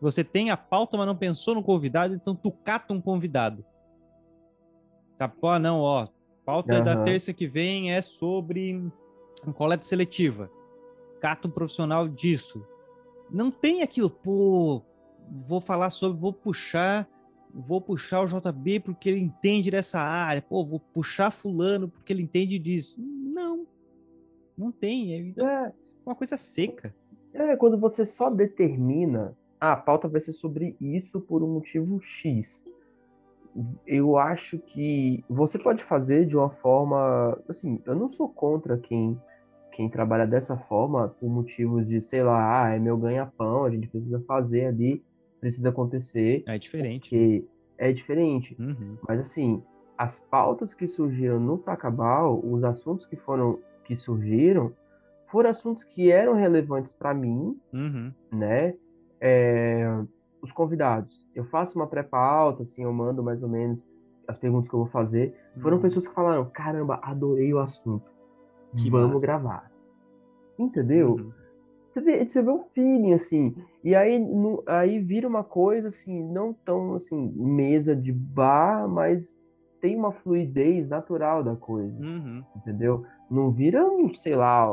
você 0.00 0.24
tem 0.24 0.50
a 0.50 0.56
pauta, 0.56 0.96
mas 0.96 1.06
não 1.06 1.16
pensou 1.16 1.54
no 1.54 1.62
convidado, 1.62 2.14
então 2.14 2.34
tu 2.34 2.50
cata 2.50 2.92
um 2.92 3.00
convidado. 3.00 3.64
Tá, 5.16 5.28
pô, 5.28 5.58
não, 5.58 5.80
ó, 5.80 6.08
pauta 6.44 6.80
da 6.80 6.94
Aham. 6.94 7.04
terça 7.04 7.34
que 7.34 7.46
vem 7.46 7.92
é 7.92 8.00
sobre 8.00 8.82
coleta 9.54 9.84
seletiva. 9.84 10.50
Cata 11.20 11.46
um 11.46 11.50
profissional 11.50 12.08
disso. 12.08 12.64
Não 13.30 13.50
tem 13.50 13.82
aquilo, 13.82 14.08
pô, 14.08 14.82
vou 15.30 15.60
falar 15.60 15.90
sobre, 15.90 16.18
vou 16.18 16.32
puxar, 16.32 17.06
vou 17.52 17.80
puxar 17.80 18.22
o 18.22 18.26
JB 18.26 18.80
porque 18.80 19.10
ele 19.10 19.20
entende 19.20 19.70
dessa 19.70 20.00
área, 20.00 20.40
pô, 20.40 20.64
vou 20.64 20.80
puxar 20.80 21.30
fulano 21.30 21.88
porque 21.88 22.12
ele 22.12 22.22
entende 22.22 22.58
disso. 22.58 22.96
Não, 22.98 23.66
não 24.56 24.72
tem, 24.72 25.34
é 25.38 25.44
É, 25.44 25.72
uma 26.04 26.14
coisa 26.14 26.36
seca. 26.36 26.94
É, 27.32 27.54
quando 27.56 27.78
você 27.78 28.04
só 28.04 28.28
determina, 28.30 29.36
ah, 29.60 29.72
a 29.72 29.76
pauta 29.76 30.08
vai 30.08 30.20
ser 30.20 30.32
sobre 30.32 30.76
isso 30.80 31.20
por 31.20 31.42
um 31.42 31.48
motivo 31.54 32.00
X. 32.00 32.64
Eu 33.86 34.16
acho 34.16 34.58
que 34.58 35.24
você 35.28 35.58
pode 35.58 35.82
fazer 35.82 36.24
de 36.24 36.36
uma 36.36 36.50
forma, 36.50 37.36
assim, 37.48 37.80
eu 37.84 37.94
não 37.96 38.08
sou 38.08 38.28
contra 38.28 38.78
quem 38.78 39.20
quem 39.72 39.88
trabalha 39.88 40.26
dessa 40.26 40.56
forma 40.56 41.08
por 41.20 41.30
motivos 41.30 41.86
de, 41.86 42.02
sei 42.02 42.24
lá, 42.24 42.64
ah, 42.64 42.70
é 42.74 42.78
meu 42.78 42.96
ganha-pão, 42.98 43.64
a 43.64 43.70
gente 43.70 43.86
precisa 43.86 44.20
fazer 44.26 44.66
ali, 44.66 45.02
precisa 45.40 45.68
acontecer, 45.68 46.42
É 46.46 46.58
diferente. 46.58 47.46
é 47.78 47.92
diferente. 47.92 48.56
Uhum. 48.58 48.96
Mas 49.08 49.20
assim, 49.20 49.62
as 49.96 50.18
pautas 50.18 50.74
que 50.74 50.88
surgiram 50.88 51.38
no 51.38 51.56
Tacabal, 51.56 52.40
os 52.44 52.64
assuntos 52.64 53.06
que 53.06 53.16
foram 53.16 53.60
que 53.84 53.94
surgiram, 53.96 54.72
foram 55.28 55.50
assuntos 55.50 55.84
que 55.84 56.10
eram 56.10 56.34
relevantes 56.34 56.92
para 56.92 57.14
mim, 57.14 57.56
Uhum. 57.72 58.12
né? 58.32 58.74
É, 59.20 59.86
os 60.42 60.50
convidados. 60.52 61.28
Eu 61.34 61.44
faço 61.44 61.78
uma 61.78 61.86
pré-pauta, 61.86 62.62
assim, 62.62 62.82
eu 62.84 62.92
mando 62.92 63.22
mais 63.22 63.42
ou 63.42 63.48
menos 63.48 63.86
as 64.26 64.38
perguntas 64.38 64.68
que 64.68 64.74
eu 64.74 64.80
vou 64.80 64.88
fazer. 64.88 65.34
Foram 65.60 65.76
Uhum. 65.76 65.82
pessoas 65.82 66.08
que 66.08 66.14
falaram: 66.14 66.44
caramba, 66.50 66.98
adorei 67.02 67.52
o 67.52 67.58
assunto. 67.58 68.10
Que 68.74 68.88
Vamos 68.88 69.14
massa. 69.14 69.26
gravar. 69.26 69.70
Entendeu? 70.58 71.14
Uhum. 71.16 71.32
Você 71.90 72.00
vê, 72.00 72.24
você 72.24 72.40
vê 72.42 72.50
o 72.50 72.58
feeling, 72.60 73.12
assim. 73.14 73.54
E 73.82 73.96
aí, 73.96 74.16
no- 74.18 74.62
aí 74.66 75.00
vira 75.00 75.26
uma 75.26 75.42
coisa, 75.42 75.88
assim, 75.88 76.22
não 76.22 76.52
tão, 76.52 76.94
assim, 76.94 77.32
mesa 77.36 77.96
de 77.96 78.12
bar, 78.12 78.86
mas 78.88 79.42
tem 79.80 79.96
uma 79.96 80.12
fluidez 80.12 80.88
natural 80.88 81.42
da 81.42 81.56
coisa, 81.56 81.98
Uhum. 82.00 82.44
entendeu? 82.54 83.04
Não 83.28 83.50
vira 83.50 83.84
um, 83.84 84.14
sei 84.14 84.36
lá, 84.36 84.70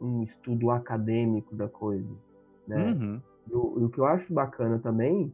um 0.00 0.22
estudo 0.22 0.70
acadêmico 0.70 1.54
da 1.54 1.68
coisa, 1.68 2.08
né? 2.66 2.92
Uhum. 2.92 3.20
E 3.48 3.54
o, 3.54 3.80
e 3.80 3.84
o 3.84 3.90
que 3.90 3.98
eu 3.98 4.06
acho 4.06 4.32
bacana 4.32 4.78
também 4.78 5.32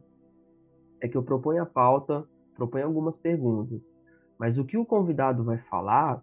é 1.01 1.07
que 1.07 1.17
eu 1.17 1.23
proponho 1.23 1.61
a 1.61 1.65
pauta, 1.65 2.25
proponho 2.55 2.85
algumas 2.85 3.17
perguntas, 3.17 3.81
mas 4.39 4.57
o 4.57 4.65
que 4.65 4.77
o 4.77 4.85
convidado 4.85 5.43
vai 5.43 5.57
falar, 5.57 6.21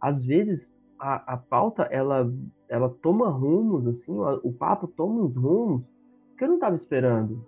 às 0.00 0.24
vezes 0.24 0.76
a, 0.98 1.34
a 1.34 1.36
pauta 1.36 1.84
ela, 1.84 2.30
ela 2.68 2.88
toma 2.88 3.30
rumos, 3.30 3.86
assim, 3.86 4.12
o, 4.12 4.40
o 4.42 4.52
papo 4.52 4.88
toma 4.88 5.22
uns 5.22 5.36
rumos 5.36 5.90
que 6.36 6.44
eu 6.44 6.48
não 6.48 6.54
estava 6.56 6.76
esperando, 6.76 7.44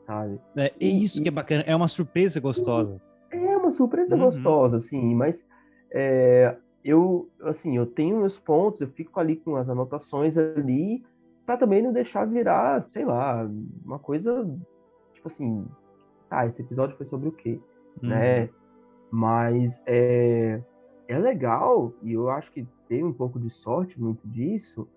sabe? 0.00 0.40
É, 0.56 0.66
é 0.66 0.86
isso 0.86 1.22
que 1.22 1.28
é 1.28 1.32
bacana, 1.32 1.64
é 1.66 1.74
uma 1.74 1.88
surpresa 1.88 2.40
gostosa. 2.40 3.00
É 3.30 3.56
uma 3.56 3.70
surpresa 3.70 4.16
Uhum. 4.16 4.22
gostosa, 4.22 4.76
assim, 4.76 5.14
mas 5.14 5.44
é, 5.92 6.56
eu, 6.84 7.30
assim, 7.42 7.76
eu 7.76 7.86
tenho 7.86 8.18
meus 8.18 8.38
pontos, 8.38 8.80
eu 8.80 8.88
fico 8.88 9.18
ali 9.18 9.36
com 9.36 9.56
as 9.56 9.68
anotações 9.68 10.36
ali, 10.36 11.02
para 11.46 11.56
também 11.56 11.82
não 11.82 11.92
deixar 11.92 12.24
virar, 12.24 12.86
sei 12.88 13.04
lá, 13.04 13.48
uma 13.84 13.98
coisa, 13.98 14.48
tipo 15.12 15.26
assim, 15.26 15.66
tá, 16.28 16.46
esse 16.46 16.62
episódio 16.62 16.96
foi 16.96 17.06
sobre 17.06 17.28
o 17.28 17.32
quê, 17.32 17.60
Uhum. 18.02 18.08
né? 18.08 18.48
Mas 19.10 19.82
é, 19.86 20.60
é 21.06 21.18
legal, 21.18 21.92
e 22.02 22.12
eu 22.12 22.28
acho 22.30 22.50
que 22.50 22.66
tem 22.88 23.04
um 23.04 23.12
pouco 23.12 23.38
de 23.38 23.48
sorte 23.50 24.00
muito 24.00 24.26
disso, 24.26 24.88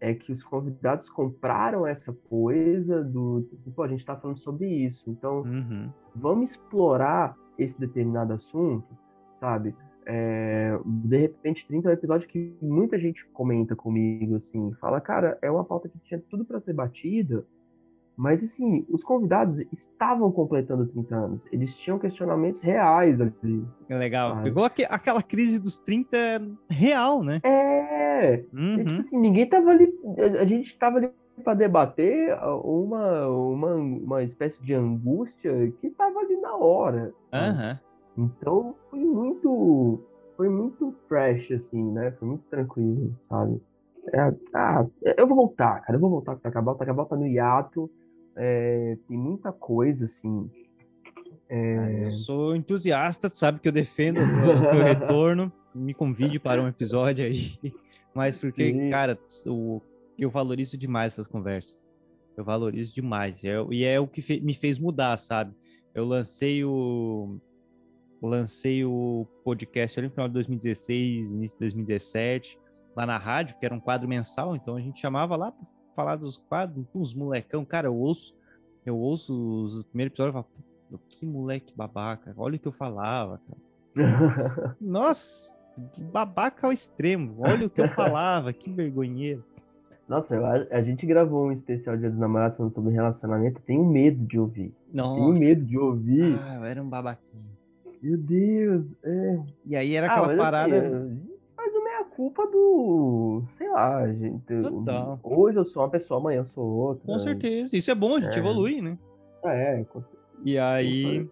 é 0.00 0.12
que 0.12 0.32
os 0.32 0.42
convidados 0.42 1.08
compraram 1.08 1.86
essa 1.86 2.12
coisa 2.28 3.02
do, 3.02 3.48
assim, 3.52 3.70
pô, 3.70 3.82
a 3.84 3.88
gente 3.88 4.04
tá 4.04 4.16
falando 4.16 4.38
sobre 4.38 4.66
isso, 4.66 5.08
então 5.08 5.42
Uhum. 5.42 5.90
vamos 6.14 6.50
explorar 6.50 7.36
esse 7.56 7.78
determinado 7.78 8.32
assunto, 8.32 8.88
sabe? 9.36 9.74
É, 10.06 10.78
de 10.84 11.16
repente, 11.16 11.66
30 11.66 11.88
é 11.88 11.90
um 11.90 11.94
episódio 11.94 12.28
que 12.28 12.54
muita 12.60 12.98
gente 12.98 13.24
comenta 13.26 13.74
comigo, 13.74 14.36
assim, 14.36 14.72
fala, 14.80 15.00
cara, 15.00 15.38
é 15.40 15.50
uma 15.50 15.64
pauta 15.64 15.88
que 15.88 15.98
tinha 15.98 16.22
tudo 16.30 16.44
para 16.44 16.60
ser 16.60 16.72
batida, 16.72 17.44
mas, 18.16 18.44
assim, 18.44 18.86
os 18.88 19.02
convidados 19.02 19.58
estavam 19.72 20.30
completando 20.30 20.86
30 20.86 21.16
anos. 21.16 21.48
Eles 21.50 21.76
tinham 21.76 21.98
questionamentos 21.98 22.62
reais 22.62 23.20
ali. 23.20 23.66
Legal. 23.88 24.30
Sabe? 24.30 24.44
Pegou 24.44 24.64
aqu 24.64 24.82
aquela 24.88 25.22
crise 25.22 25.60
dos 25.60 25.78
30 25.78 26.16
real, 26.70 27.24
né? 27.24 27.40
É. 27.42 28.44
Uhum. 28.52 28.76
Tipo 28.76 28.98
assim, 29.00 29.18
ninguém 29.18 29.48
tava 29.48 29.70
ali. 29.70 29.92
A 30.40 30.44
gente 30.44 30.78
tava 30.78 30.98
ali 30.98 31.10
para 31.42 31.54
debater 31.54 32.32
uma, 32.62 33.26
uma, 33.28 33.74
uma 33.74 34.22
espécie 34.22 34.62
de 34.62 34.72
angústia 34.72 35.72
que 35.80 35.90
tava 35.90 36.20
ali 36.20 36.36
na 36.36 36.54
hora. 36.56 37.12
Uhum. 37.32 37.78
Então, 38.16 38.74
foi 38.90 39.00
muito. 39.00 40.00
Foi 40.36 40.48
muito 40.48 40.90
fresh, 41.08 41.52
assim, 41.52 41.82
né? 41.92 42.10
Foi 42.12 42.26
muito 42.26 42.44
tranquilo, 42.46 43.14
sabe? 43.28 43.60
É, 44.12 44.34
ah, 44.54 44.86
eu 45.16 45.26
vou 45.26 45.36
voltar, 45.36 45.80
cara. 45.80 45.96
Eu 45.96 46.00
vou 46.00 46.10
voltar 46.10 46.32
com 46.32 46.38
o 46.38 46.42
Tacabal. 46.42 46.74
O 46.74 46.78
Tacabal 46.78 47.06
tá 47.06 47.16
no 47.16 47.26
hiato. 47.26 47.90
É, 48.36 48.98
tem 49.08 49.16
muita 49.16 49.52
coisa, 49.52 50.04
assim. 50.04 50.50
É... 51.48 52.06
Eu 52.06 52.10
sou 52.10 52.56
entusiasta, 52.56 53.30
tu 53.30 53.36
sabe 53.36 53.60
que 53.60 53.68
eu 53.68 53.72
defendo 53.72 54.18
o 54.20 54.70
teu 54.70 54.82
retorno. 54.84 55.52
Me 55.74 55.94
convide 55.94 56.38
para 56.38 56.62
um 56.62 56.68
episódio 56.68 57.24
aí. 57.24 57.52
Mas 58.14 58.36
porque, 58.36 58.72
Sim. 58.72 58.90
cara, 58.90 59.18
o, 59.46 59.80
eu 60.18 60.30
valorizo 60.30 60.76
demais 60.76 61.14
essas 61.14 61.26
conversas. 61.26 61.92
Eu 62.36 62.44
valorizo 62.44 62.94
demais. 62.94 63.44
É, 63.44 63.54
e 63.70 63.84
é 63.84 63.98
o 63.98 64.06
que 64.06 64.22
fe, 64.22 64.40
me 64.40 64.54
fez 64.54 64.78
mudar, 64.78 65.16
sabe? 65.18 65.54
Eu 65.94 66.04
lancei 66.04 66.64
o. 66.64 67.36
Lancei 68.26 68.84
o 68.84 69.26
podcast 69.44 69.98
ali 69.98 70.08
no 70.08 70.12
final 70.12 70.28
de 70.28 70.34
2016, 70.34 71.32
início 71.32 71.56
de 71.56 71.60
2017, 71.60 72.58
lá 72.96 73.06
na 73.06 73.18
rádio, 73.18 73.56
que 73.58 73.66
era 73.66 73.74
um 73.74 73.80
quadro 73.80 74.08
mensal, 74.08 74.54
então 74.54 74.76
a 74.76 74.80
gente 74.80 75.00
chamava 75.00 75.36
lá 75.36 75.52
falar 75.94 76.16
dos 76.16 76.38
quadros, 76.38 76.86
uns 76.94 77.14
molecão, 77.14 77.64
cara, 77.64 77.88
eu 77.88 77.94
ouço, 77.94 78.34
eu 78.84 78.96
ouço 78.96 79.64
os 79.64 79.82
primeiros 79.84 80.12
episódios 80.12 80.34
e 80.34 80.42
falo, 80.42 81.00
que 81.08 81.26
moleque 81.26 81.74
babaca, 81.76 82.34
olha 82.36 82.56
o 82.56 82.58
que 82.58 82.68
eu 82.68 82.72
falava, 82.72 83.40
cara. 83.46 83.64
Nossa, 84.80 85.64
que 85.92 86.02
babaca 86.02 86.66
ao 86.66 86.72
extremo, 86.72 87.36
olha 87.38 87.66
o 87.66 87.70
que 87.70 87.80
eu 87.80 87.88
falava, 87.88 88.52
que 88.52 88.70
vergonheiro. 88.70 89.44
Nossa, 90.06 90.38
a, 90.38 90.78
a, 90.78 90.82
gente 90.82 91.06
gravou 91.06 91.46
um 91.46 91.52
especial 91.52 91.96
Dia 91.96 92.10
dos 92.10 92.18
Namorados 92.18 92.56
falando 92.56 92.72
sobre 92.72 92.92
relacionamento, 92.92 93.62
tenho 93.62 93.84
medo 93.84 94.24
de 94.26 94.38
ouvir. 94.38 94.74
Nossa. 94.92 95.14
Tenho 95.14 95.32
medo 95.32 95.64
de 95.64 95.78
ouvir. 95.78 96.38
Ah, 96.42 96.56
eu 96.56 96.64
era 96.64 96.82
um 96.82 96.88
babaquinho. 96.88 97.53
Meu 98.04 98.18
Deus, 98.18 98.94
é. 99.02 99.38
E 99.64 99.74
aí 99.74 99.94
era 99.94 100.08
ah, 100.08 100.12
aquela 100.12 100.36
parada. 100.36 100.76
Assim, 100.76 101.22
mas 101.56 101.74
o 101.74 101.82
meia 101.82 102.04
culpa 102.04 102.46
do. 102.46 103.42
Sei 103.54 103.66
lá, 103.70 104.06
gente. 104.12 104.60
Total. 104.60 105.18
Hoje 105.22 105.56
eu 105.56 105.64
sou 105.64 105.82
uma 105.82 105.88
pessoa, 105.88 106.20
amanhã 106.20 106.40
eu 106.40 106.44
sou 106.44 106.66
outra. 106.66 107.06
Com 107.06 107.18
certeza. 107.18 107.74
Isso 107.74 107.90
é 107.90 107.94
bom, 107.94 108.16
a 108.16 108.20
gente 108.20 108.36
é. 108.36 108.38
evolui, 108.40 108.82
né? 108.82 108.98
É, 109.42 109.84
com 109.84 110.02
certeza. 110.02 110.22
E 110.44 110.58
aí. 110.58 111.26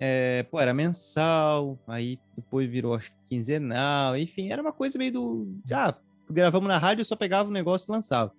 É, 0.00 0.42
pô, 0.44 0.58
era 0.58 0.72
mensal, 0.72 1.78
aí 1.86 2.18
depois 2.34 2.68
virou 2.68 2.94
acho 2.94 3.12
que 3.12 3.36
quinzenal, 3.36 4.16
enfim, 4.16 4.50
era 4.50 4.62
uma 4.62 4.72
coisa 4.72 4.98
meio 4.98 5.12
do. 5.12 5.54
Ah, 5.70 5.94
gravamos 6.28 6.68
na 6.68 6.78
rádio, 6.78 7.02
eu 7.02 7.06
só 7.06 7.16
pegava 7.16 7.50
o 7.50 7.52
negócio 7.52 7.90
e 7.90 7.92
lançava. 7.92 8.32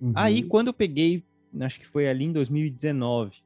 Uhum. 0.00 0.12
Aí 0.14 0.42
quando 0.42 0.68
eu 0.68 0.74
peguei, 0.74 1.24
acho 1.60 1.80
que 1.80 1.86
foi 1.86 2.08
ali 2.08 2.24
em 2.24 2.32
2019, 2.32 3.42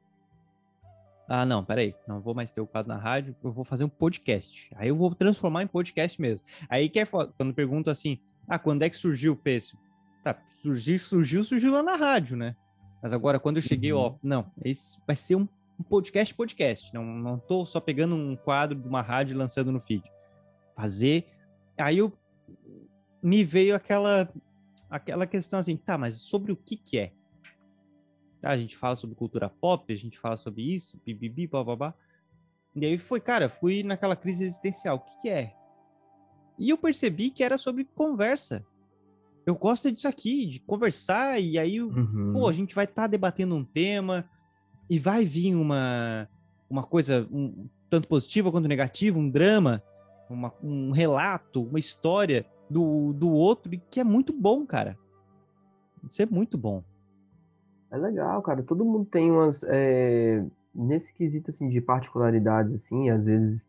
ah, 1.27 1.45
não, 1.45 1.63
peraí, 1.63 1.93
não 2.07 2.21
vou 2.21 2.33
mais 2.33 2.51
ter 2.51 2.61
o 2.61 2.67
quadro 2.67 2.87
na 2.87 2.97
rádio, 2.97 3.35
eu 3.43 3.51
vou 3.51 3.65
fazer 3.65 3.83
um 3.83 3.89
podcast. 3.89 4.69
Aí 4.75 4.89
eu 4.89 4.95
vou 4.95 5.13
transformar 5.13 5.63
em 5.63 5.67
podcast 5.67 6.21
mesmo. 6.21 6.45
Aí 6.69 6.87
que 6.87 6.99
é 6.99 7.05
foda, 7.05 7.33
quando 7.37 7.53
pergunto 7.53 7.89
assim, 7.89 8.17
ah, 8.47 8.57
quando 8.57 8.83
é 8.83 8.89
que 8.89 8.95
surgiu 8.95 9.33
o 9.33 9.35
Pêssego? 9.35 9.81
Tá, 10.23 10.35
surgiu, 10.47 10.97
surgiu, 10.97 11.43
surgiu 11.43 11.71
lá 11.71 11.83
na 11.83 11.95
rádio, 11.95 12.37
né? 12.37 12.55
Mas 13.01 13.13
agora, 13.13 13.39
quando 13.39 13.57
eu 13.57 13.61
cheguei, 13.61 13.91
ó, 13.91 14.09
uhum. 14.09 14.17
não, 14.23 14.51
esse 14.63 14.99
vai 15.05 15.15
ser 15.15 15.35
um, 15.35 15.47
um 15.79 15.83
podcast, 15.83 16.33
podcast. 16.33 16.93
Não, 16.93 17.03
não 17.03 17.37
tô 17.37 17.65
só 17.65 17.79
pegando 17.79 18.15
um 18.15 18.35
quadro 18.35 18.79
de 18.79 18.87
uma 18.87 19.01
rádio 19.01 19.33
e 19.33 19.37
lançando 19.37 19.71
no 19.71 19.79
feed. 19.79 20.03
Fazer. 20.75 21.27
Aí 21.77 21.97
eu 21.97 22.11
me 23.21 23.43
veio 23.43 23.75
aquela 23.75 24.29
aquela 24.89 25.27
questão 25.27 25.59
assim, 25.59 25.75
tá, 25.75 25.97
mas 25.97 26.15
sobre 26.15 26.51
o 26.51 26.55
que 26.55 26.77
que 26.77 26.97
é? 26.97 27.11
Tá, 28.47 28.53
a 28.53 28.57
gente 28.57 28.77
fala 28.77 28.95
sobre 28.95 29.13
cultura 29.13 29.49
pop, 29.49 29.91
a 29.91 29.97
gente 29.97 30.17
fala 30.17 30.37
sobre 30.37 30.61
isso, 30.61 31.01
bibibi, 31.05 31.47
bababá. 31.47 31.93
E 32.73 32.85
aí 32.85 32.97
foi, 32.97 33.19
cara, 33.19 33.49
fui 33.49 33.83
naquela 33.83 34.15
crise 34.15 34.45
existencial. 34.45 34.95
O 34.95 34.99
que, 35.01 35.21
que 35.23 35.29
é? 35.29 35.53
E 36.57 36.69
eu 36.69 36.77
percebi 36.77 37.29
que 37.29 37.43
era 37.43 37.57
sobre 37.57 37.83
conversa. 37.83 38.65
Eu 39.45 39.53
gosto 39.53 39.91
disso 39.91 40.07
aqui, 40.07 40.45
de 40.45 40.61
conversar, 40.61 41.41
e 41.41 41.59
aí, 41.59 41.81
uhum. 41.81 42.31
pô, 42.31 42.47
a 42.47 42.53
gente 42.53 42.73
vai 42.73 42.85
estar 42.85 43.01
tá 43.01 43.07
debatendo 43.07 43.53
um 43.53 43.65
tema, 43.65 44.29
e 44.89 44.97
vai 44.97 45.25
vir 45.25 45.53
uma, 45.53 46.29
uma 46.69 46.83
coisa 46.83 47.27
um, 47.29 47.67
tanto 47.89 48.07
positiva 48.07 48.49
quanto 48.49 48.69
negativa, 48.69 49.19
um 49.19 49.29
drama, 49.29 49.83
uma, 50.29 50.53
um 50.63 50.91
relato, 50.91 51.63
uma 51.63 51.79
história 51.79 52.45
do, 52.69 53.11
do 53.11 53.29
outro, 53.29 53.69
que 53.91 53.99
é 53.99 54.05
muito 54.05 54.31
bom, 54.31 54.65
cara. 54.65 54.97
Isso 56.09 56.21
é 56.21 56.25
muito 56.25 56.57
bom. 56.57 56.81
É 57.91 57.97
legal, 57.97 58.41
cara. 58.41 58.63
Todo 58.63 58.85
mundo 58.85 59.05
tem 59.05 59.31
umas. 59.31 59.63
É, 59.67 60.43
nesse 60.73 61.13
quesito 61.13 61.49
assim, 61.49 61.69
de 61.69 61.81
particularidades, 61.81 62.73
assim, 62.73 63.09
às 63.09 63.25
vezes 63.25 63.67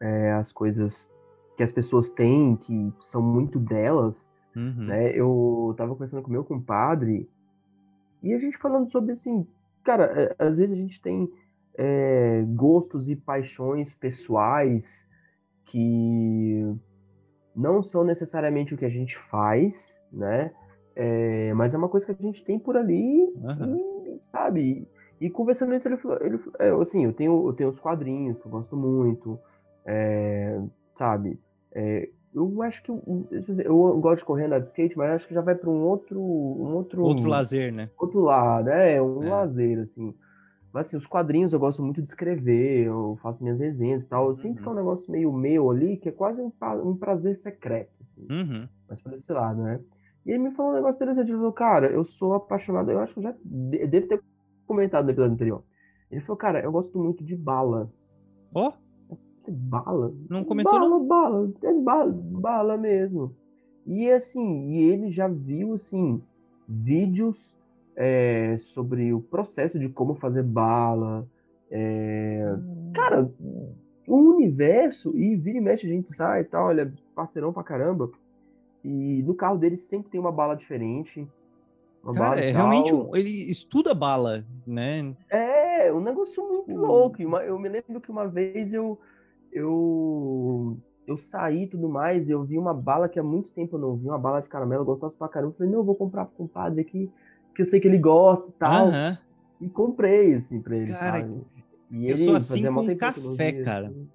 é, 0.00 0.32
as 0.32 0.52
coisas 0.52 1.12
que 1.56 1.62
as 1.62 1.72
pessoas 1.72 2.10
têm, 2.10 2.56
que 2.56 2.92
são 3.00 3.22
muito 3.22 3.58
delas, 3.58 4.30
uhum. 4.54 4.86
né? 4.86 5.10
Eu 5.10 5.74
tava 5.76 5.92
conversando 5.92 6.22
com 6.22 6.30
meu 6.30 6.44
compadre 6.44 7.28
e 8.22 8.32
a 8.32 8.38
gente 8.38 8.58
falando 8.58 8.90
sobre 8.90 9.12
assim, 9.12 9.46
cara, 9.82 10.04
é, 10.04 10.36
às 10.38 10.58
vezes 10.58 10.74
a 10.74 10.76
gente 10.76 11.00
tem 11.00 11.30
é, 11.74 12.42
gostos 12.48 13.08
e 13.08 13.16
paixões 13.16 13.94
pessoais 13.94 15.08
que 15.66 16.74
não 17.54 17.82
são 17.82 18.04
necessariamente 18.04 18.74
o 18.74 18.76
que 18.76 18.84
a 18.84 18.90
gente 18.90 19.16
faz, 19.16 19.96
né? 20.12 20.52
É, 20.96 21.52
mas 21.52 21.74
é 21.74 21.78
uma 21.78 21.90
coisa 21.90 22.06
que 22.06 22.12
a 22.12 22.14
gente 22.26 22.42
tem 22.42 22.58
por 22.58 22.74
ali, 22.74 23.30
uhum. 23.36 23.76
e, 24.06 24.20
sabe? 24.32 24.88
E, 25.20 25.28
conversando 25.28 25.74
isso, 25.74 25.86
ele, 25.86 25.98
ele 26.22 26.40
é, 26.58 26.70
assim, 26.70 27.04
eu 27.04 27.12
tenho, 27.12 27.48
eu 27.48 27.52
tenho 27.52 27.68
os 27.68 27.78
quadrinhos 27.78 28.38
que 28.38 28.46
eu 28.46 28.50
gosto 28.50 28.74
muito, 28.74 29.38
é, 29.84 30.58
sabe? 30.94 31.38
É, 31.72 32.08
eu 32.34 32.62
acho 32.62 32.82
que 32.82 32.90
eu, 32.90 33.26
eu, 33.64 34.00
gosto 34.00 34.20
de 34.20 34.24
correr 34.24 34.44
andar 34.44 34.58
de 34.58 34.68
skate, 34.68 34.96
mas 34.96 35.10
acho 35.10 35.28
que 35.28 35.34
já 35.34 35.40
vai 35.40 35.54
para 35.54 35.70
um 35.70 35.82
outro, 35.82 36.18
um 36.18 36.74
outro 36.74 37.02
outro 37.02 37.28
lazer, 37.28 37.72
né? 37.72 37.90
Outro 37.98 38.20
lado, 38.20 38.68
é 38.70 39.00
um 39.00 39.22
é. 39.22 39.30
lazer 39.30 39.78
assim. 39.80 40.14
Mas 40.70 40.88
assim, 40.88 40.98
os 40.98 41.06
quadrinhos 41.06 41.54
eu 41.54 41.58
gosto 41.58 41.82
muito 41.82 42.02
de 42.02 42.08
escrever, 42.08 42.86
eu 42.86 43.16
faço 43.22 43.42
minhas 43.42 43.58
resenhas 43.58 44.04
e 44.04 44.08
tal. 44.08 44.28
Eu 44.28 44.34
sinto 44.34 44.58
uhum. 44.58 44.62
que 44.62 44.68
é 44.68 44.72
um 44.72 44.74
negócio 44.74 45.10
meio 45.10 45.32
meu 45.32 45.70
ali, 45.70 45.96
que 45.96 46.10
é 46.10 46.12
quase 46.12 46.40
um, 46.42 46.52
um 46.84 46.94
prazer 46.94 47.36
secreto. 47.36 47.94
Assim. 48.02 48.26
Uhum. 48.30 48.68
Mas 48.86 49.00
por 49.00 49.14
esse 49.14 49.32
lado, 49.32 49.62
né? 49.62 49.80
E 50.26 50.30
ele 50.32 50.40
me 50.40 50.50
falou 50.50 50.72
um 50.72 50.74
negócio 50.74 50.98
interessante. 50.98 51.28
Ele 51.28 51.38
falou, 51.38 51.52
cara, 51.52 51.86
eu 51.86 52.04
sou 52.04 52.34
apaixonado. 52.34 52.90
Eu 52.90 52.98
acho 52.98 53.14
que 53.14 53.20
eu 53.20 53.22
já 53.22 53.34
devo 53.44 54.08
ter 54.08 54.20
comentado 54.66 55.04
no 55.04 55.12
episódio 55.12 55.34
anterior. 55.34 55.62
Ele 56.10 56.20
falou, 56.20 56.36
cara, 56.36 56.60
eu 56.60 56.72
gosto 56.72 56.98
muito 56.98 57.24
de 57.24 57.36
bala. 57.36 57.90
Ó? 58.52 58.72
Oh? 58.72 58.86
Bala? 59.48 60.12
Não 60.28 60.42
comentou 60.42 60.72
bala, 60.72 60.88
não? 60.88 61.06
Bala, 61.06 61.52
é 61.62 61.72
bala, 61.72 62.12
bala 62.12 62.76
mesmo. 62.76 63.32
E 63.86 64.10
assim, 64.10 64.70
e 64.70 64.82
ele 64.90 65.12
já 65.12 65.28
viu, 65.28 65.74
assim, 65.74 66.20
vídeos 66.68 67.56
é, 67.94 68.56
sobre 68.58 69.12
o 69.12 69.20
processo 69.20 69.78
de 69.78 69.88
como 69.88 70.16
fazer 70.16 70.42
bala. 70.42 71.24
É... 71.70 72.52
Hum. 72.58 72.90
Cara, 72.92 73.30
o 74.08 74.16
universo, 74.16 75.16
e 75.16 75.36
vira 75.36 75.58
e 75.58 75.60
mexe 75.60 75.86
a 75.86 75.90
gente 75.90 76.12
sai 76.14 76.40
e 76.40 76.44
tal, 76.44 76.66
olha, 76.66 76.92
parceirão 77.14 77.52
pra 77.52 77.62
caramba. 77.62 78.10
E 78.86 79.20
no 79.24 79.34
carro 79.34 79.58
dele 79.58 79.76
sempre 79.76 80.10
tem 80.10 80.20
uma 80.20 80.30
bala 80.30 80.54
diferente. 80.54 81.26
Uma 82.04 82.14
Cara, 82.14 82.28
bala 82.28 82.40
é 82.40 82.52
realmente 82.52 82.94
um, 82.94 83.10
ele 83.16 83.50
estuda 83.50 83.92
bala, 83.92 84.44
né? 84.64 85.12
É, 85.28 85.92
um 85.92 86.00
negócio 86.00 86.46
muito 86.46 86.72
uh. 86.72 86.86
louco. 86.86 87.20
Eu 87.20 87.58
me 87.58 87.68
lembro 87.68 88.00
que 88.00 88.10
uma 88.12 88.28
vez 88.28 88.72
eu 88.72 88.96
eu 89.52 90.76
eu 91.04 91.18
saí 91.18 91.64
e 91.64 91.66
tudo 91.66 91.88
mais, 91.88 92.30
eu 92.30 92.44
vi 92.44 92.56
uma 92.56 92.72
bala 92.72 93.08
que 93.08 93.18
há 93.18 93.24
muito 93.24 93.50
tempo 93.50 93.74
eu 93.74 93.80
não 93.80 93.96
vi, 93.96 94.06
uma 94.06 94.18
bala 94.18 94.40
de 94.40 94.48
caramelo, 94.48 94.82
eu 94.82 94.86
gostasse 94.86 95.16
pra 95.16 95.28
caramba. 95.28 95.52
Eu 95.52 95.56
falei, 95.56 95.72
não, 95.72 95.80
eu 95.80 95.84
vou 95.84 95.96
comprar 95.96 96.24
pro 96.24 96.36
compadre 96.36 96.80
aqui, 96.80 97.10
porque 97.48 97.62
eu 97.62 97.66
sei 97.66 97.80
que 97.80 97.88
ele 97.88 97.98
gosta 97.98 98.48
e 98.48 98.52
tal. 98.52 98.86
Uh 98.86 98.90
-huh. 98.90 99.18
E 99.60 99.68
comprei, 99.68 100.34
assim, 100.34 100.60
pra 100.60 100.76
ele, 100.76 100.92
cara, 100.92 101.20
sabe? 101.20 101.40
E 101.90 102.08
eu 102.08 102.16
sou 102.16 102.36
assim 102.36 102.62
com 102.62 102.96
café, 102.96 103.52
cara. 103.64 103.88
Assim. 103.88 104.08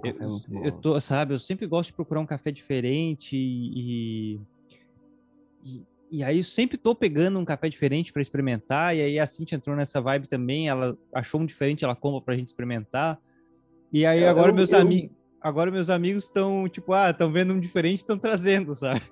Pô, 0.00 0.08
eu, 0.20 0.40
é 0.62 0.68
eu 0.68 0.72
tô, 0.80 1.00
sabe, 1.00 1.34
eu 1.34 1.38
sempre 1.38 1.66
gosto 1.66 1.90
de 1.90 1.96
procurar 1.96 2.20
um 2.20 2.26
café 2.26 2.50
diferente 2.50 3.36
e, 3.36 4.40
e, 5.64 5.82
e 6.10 6.22
aí 6.22 6.38
eu 6.38 6.44
sempre 6.44 6.76
tô 6.76 6.94
pegando 6.94 7.38
um 7.38 7.44
café 7.44 7.68
diferente 7.68 8.12
para 8.12 8.22
experimentar, 8.22 8.96
e 8.96 9.00
aí 9.00 9.18
a 9.18 9.26
Cintia 9.26 9.56
entrou 9.56 9.74
nessa 9.76 10.00
vibe 10.00 10.28
também, 10.28 10.68
ela 10.68 10.96
achou 11.12 11.40
um 11.40 11.46
diferente, 11.46 11.84
ela 11.84 11.96
compra 11.96 12.20
pra 12.20 12.36
gente 12.36 12.48
experimentar. 12.48 13.18
E 13.92 14.04
aí 14.06 14.24
agora 14.24 14.50
eu, 14.50 14.54
meus 14.54 14.72
amigos 14.72 15.10
agora 15.40 15.70
meus 15.70 15.90
amigos 15.90 16.24
estão, 16.24 16.66
tipo, 16.70 16.94
ah, 16.94 17.10
estão 17.10 17.30
vendo 17.30 17.52
um 17.52 17.60
diferente, 17.60 17.98
estão 17.98 18.18
trazendo, 18.18 18.74
sabe? 18.76 19.02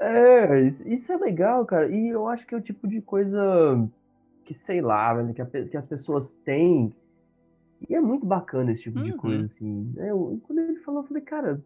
É, 0.00 0.60
isso- 0.66 0.86
isso 0.86 1.12
é 1.12 1.16
legal, 1.16 1.64
cara. 1.64 1.88
E 1.88 2.08
eu 2.08 2.26
acho 2.28 2.46
que 2.46 2.54
é 2.54 2.58
o 2.58 2.62
tipo 2.62 2.86
de 2.86 3.00
coisa 3.00 3.88
que, 4.44 4.52
sei 4.52 4.80
lá, 4.82 5.14
que, 5.32 5.40
a 5.40 5.46
que 5.46 5.76
as 5.76 5.86
pessoas 5.86 6.36
têm. 6.44 6.92
E 7.88 7.94
é 7.94 8.00
muito 8.00 8.26
bacana 8.26 8.72
esse 8.72 8.84
tipo 8.84 9.00
de 9.00 9.12
Uhum. 9.12 9.18
coisa, 9.18 9.44
assim. 9.46 9.92
É, 9.98 10.10
eu- 10.10 10.40
quando 10.46 10.58
ele 10.60 10.76
falou, 10.80 11.02
eu 11.02 11.06
falei, 11.06 11.22
cara. 11.22 11.62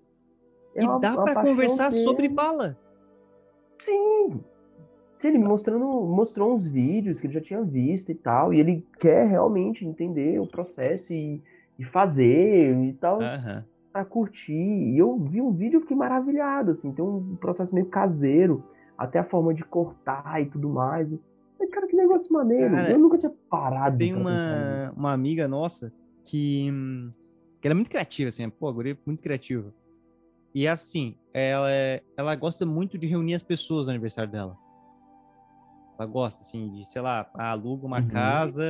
é 0.74 0.82
E 0.82 0.86
uma- 0.86 0.98
dá 0.98 1.14
paixão 1.16 1.42
conversar 1.42 1.92
sobre 1.92 2.28
bala. 2.28 2.78
Sim. 3.78 4.40
Sim, 5.18 5.28
ele 5.28 5.38
mostrando, 5.38 5.84
mostrou 6.06 6.52
uns 6.54 6.66
vídeos 6.66 7.20
que 7.20 7.26
ele 7.26 7.34
já 7.34 7.40
tinha 7.40 7.62
visto 7.62 8.10
e 8.10 8.14
tal, 8.14 8.52
e 8.52 8.58
ele 8.58 8.86
quer 8.98 9.26
realmente 9.28 9.86
entender 9.86 10.40
o 10.40 10.46
processo 10.46 11.12
e, 11.12 11.40
e 11.78 11.84
fazer 11.84 12.74
e 12.76 12.92
tal, 12.94 13.20
pra 13.92 14.04
curtir. 14.04 14.52
E 14.54 14.98
eu 14.98 15.16
vi 15.18 15.40
um 15.40 15.52
vídeo 15.52 15.78
e 15.78 15.82
fiquei 15.82 15.96
maravilhado, 15.96 16.72
assim, 16.72 16.90
tem 16.92 17.04
um 17.04 17.36
processo 17.36 17.74
meio 17.74 17.86
caseiro, 17.86 18.64
até 18.98 19.18
a 19.20 19.24
forma 19.24 19.52
de 19.54 19.64
cortar 19.64 20.40
e 20.42 20.46
tudo 20.46 20.68
mais. 20.68 21.08
Falei, 21.56 21.70
cara, 21.72 21.86
que 21.86 21.96
negócio 21.96 22.32
maneiro. 22.32 22.74
Cara, 22.74 22.90
eu 22.90 22.98
nunca 22.98 23.18
tinha 23.18 23.32
parado 23.48 23.98
Tem 23.98 24.14
uma, 24.14 24.92
uma 24.96 25.12
amiga 25.12 25.46
nossa 25.46 25.92
que, 26.24 26.70
que 27.60 27.68
ela 27.68 27.72
é 27.72 27.74
muito 27.74 27.90
criativa, 27.90 28.28
assim, 28.28 28.48
pô, 28.50 28.68
a 28.68 28.72
guria 28.72 28.92
é 28.92 28.96
muito 29.06 29.22
criativa. 29.22 29.72
E 30.54 30.68
assim, 30.68 31.16
ela, 31.32 31.70
é- 31.70 32.02
ela 32.16 32.34
gosta 32.36 32.66
muito 32.66 32.98
de 32.98 33.06
reunir 33.06 33.34
as 33.34 33.42
pessoas 33.42 33.86
no 33.86 33.92
aniversário 33.92 34.30
dela. 34.30 34.56
Ela 35.98 36.06
gosta, 36.06 36.42
assim, 36.42 36.68
de, 36.70 36.84
sei 36.84 37.00
lá, 37.02 37.28
aluga 37.34 37.86
uma 37.86 38.00
Uhum. 38.00 38.08
casa 38.08 38.64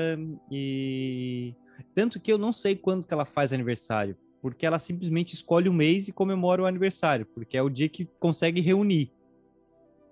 e. 0.51 1.55
Tanto 1.95 2.20
que 2.20 2.31
eu 2.33 2.39
não 2.39 2.53
sei 2.53 2.77
quando 2.77 3.05
que 3.05 3.12
ela 3.15 3.24
faz 3.24 3.53
aniversário, 3.53 4.16
porque 4.41 4.66
ela 4.66 4.79
simplesmente 4.79 5.35
escolhe 5.35 5.69
o 5.69 5.73
mês 5.73 6.09
e 6.09 6.12
comemora 6.12 6.62
o 6.62 6.66
aniversário, 6.66 7.27
porque 7.35 7.57
é 7.57 7.62
o 7.62 7.70
dia 7.70 7.89
que 7.89 8.07
consegue 8.20 8.61
reunir. 8.61 9.11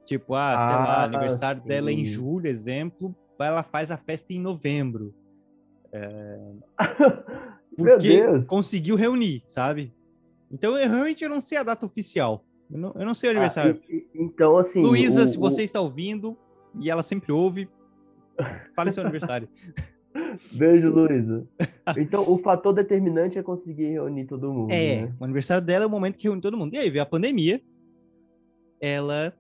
Tipo, 0.07 0.35
ah, 0.35 0.59
sei 0.59 0.77
lá, 0.77 1.03
Ah, 1.03 1.05
aniversário 1.05 1.63
dela 1.63 1.91
é 1.91 1.93
em 1.93 2.05
sim. 2.05 2.13
julho, 2.13 2.47
exemplo, 2.49 3.15
ela 3.39 3.63
faz 3.63 3.91
a 3.91 3.99
festa 3.99 4.33
em 4.33 4.41
novembro. 4.41 5.15
Meu 5.93 6.61
Porque 7.85 8.43
conseguiu 8.47 8.97
reunir, 8.97 9.43
sabe? 9.47 9.93
Então, 10.51 10.77
eu 10.77 10.89
realmente 10.91 11.23
eu 11.25 11.31
não 11.31 11.41
sei 11.41 11.59
a 11.59 11.63
data 11.63 11.87
oficial. 11.87 12.45
Eu 12.71 12.79
não, 12.79 12.93
eu 12.97 13.05
não 13.07 13.15
sei 13.15 13.29
o 13.29 13.31
Ah, 13.31 13.35
aniversário. 13.35 13.81
e- 13.89 13.97
e- 13.97 14.07
então, 14.15 14.57
assim. 14.57 14.81
Luísa, 14.83 15.25
o- 15.25 15.27
se 15.27 15.37
o- 15.37 15.41
você 15.41 15.63
está 15.63 15.81
ouvindo, 15.81 16.37
e 16.81 16.89
ela 16.91 17.03
sempre 17.03 17.33
ouve, 17.33 17.69
fale 18.75 18.91
seu 18.93 19.03
aniversário. 19.03 19.49
Beijo, 20.53 20.89
Luísa. 20.91 21.47
Então, 21.97 22.29
o 22.29 22.39
fator 22.39 22.73
determinante 22.73 23.39
é 23.39 23.43
conseguir 23.43 23.91
reunir 23.93 24.27
todo 24.27 24.53
mundo. 24.53 24.71
É, 24.73 25.03
né? 25.07 25.15
o 25.21 25.25
aniversário 25.25 25.65
dela 25.65 25.85
é 25.85 25.87
o 25.87 25.91
momento 25.91 26.17
que 26.17 26.25
reúne 26.25 26.41
todo 26.41 26.57
mundo. 26.57 26.75
E 26.75 26.79
aí 26.79 26.91
veio 26.91 27.03
a 27.03 27.07
pandemia, 27.07 27.61
ela 28.81 29.33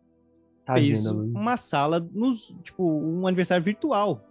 Tadinha 0.65 0.95
fez 0.95 1.05
Luísa. 1.05 1.39
uma 1.39 1.57
sala, 1.57 2.09
nos, 2.13 2.57
tipo, 2.63 2.85
um 2.85 3.27
aniversário 3.27 3.65
virtual. 3.65 4.25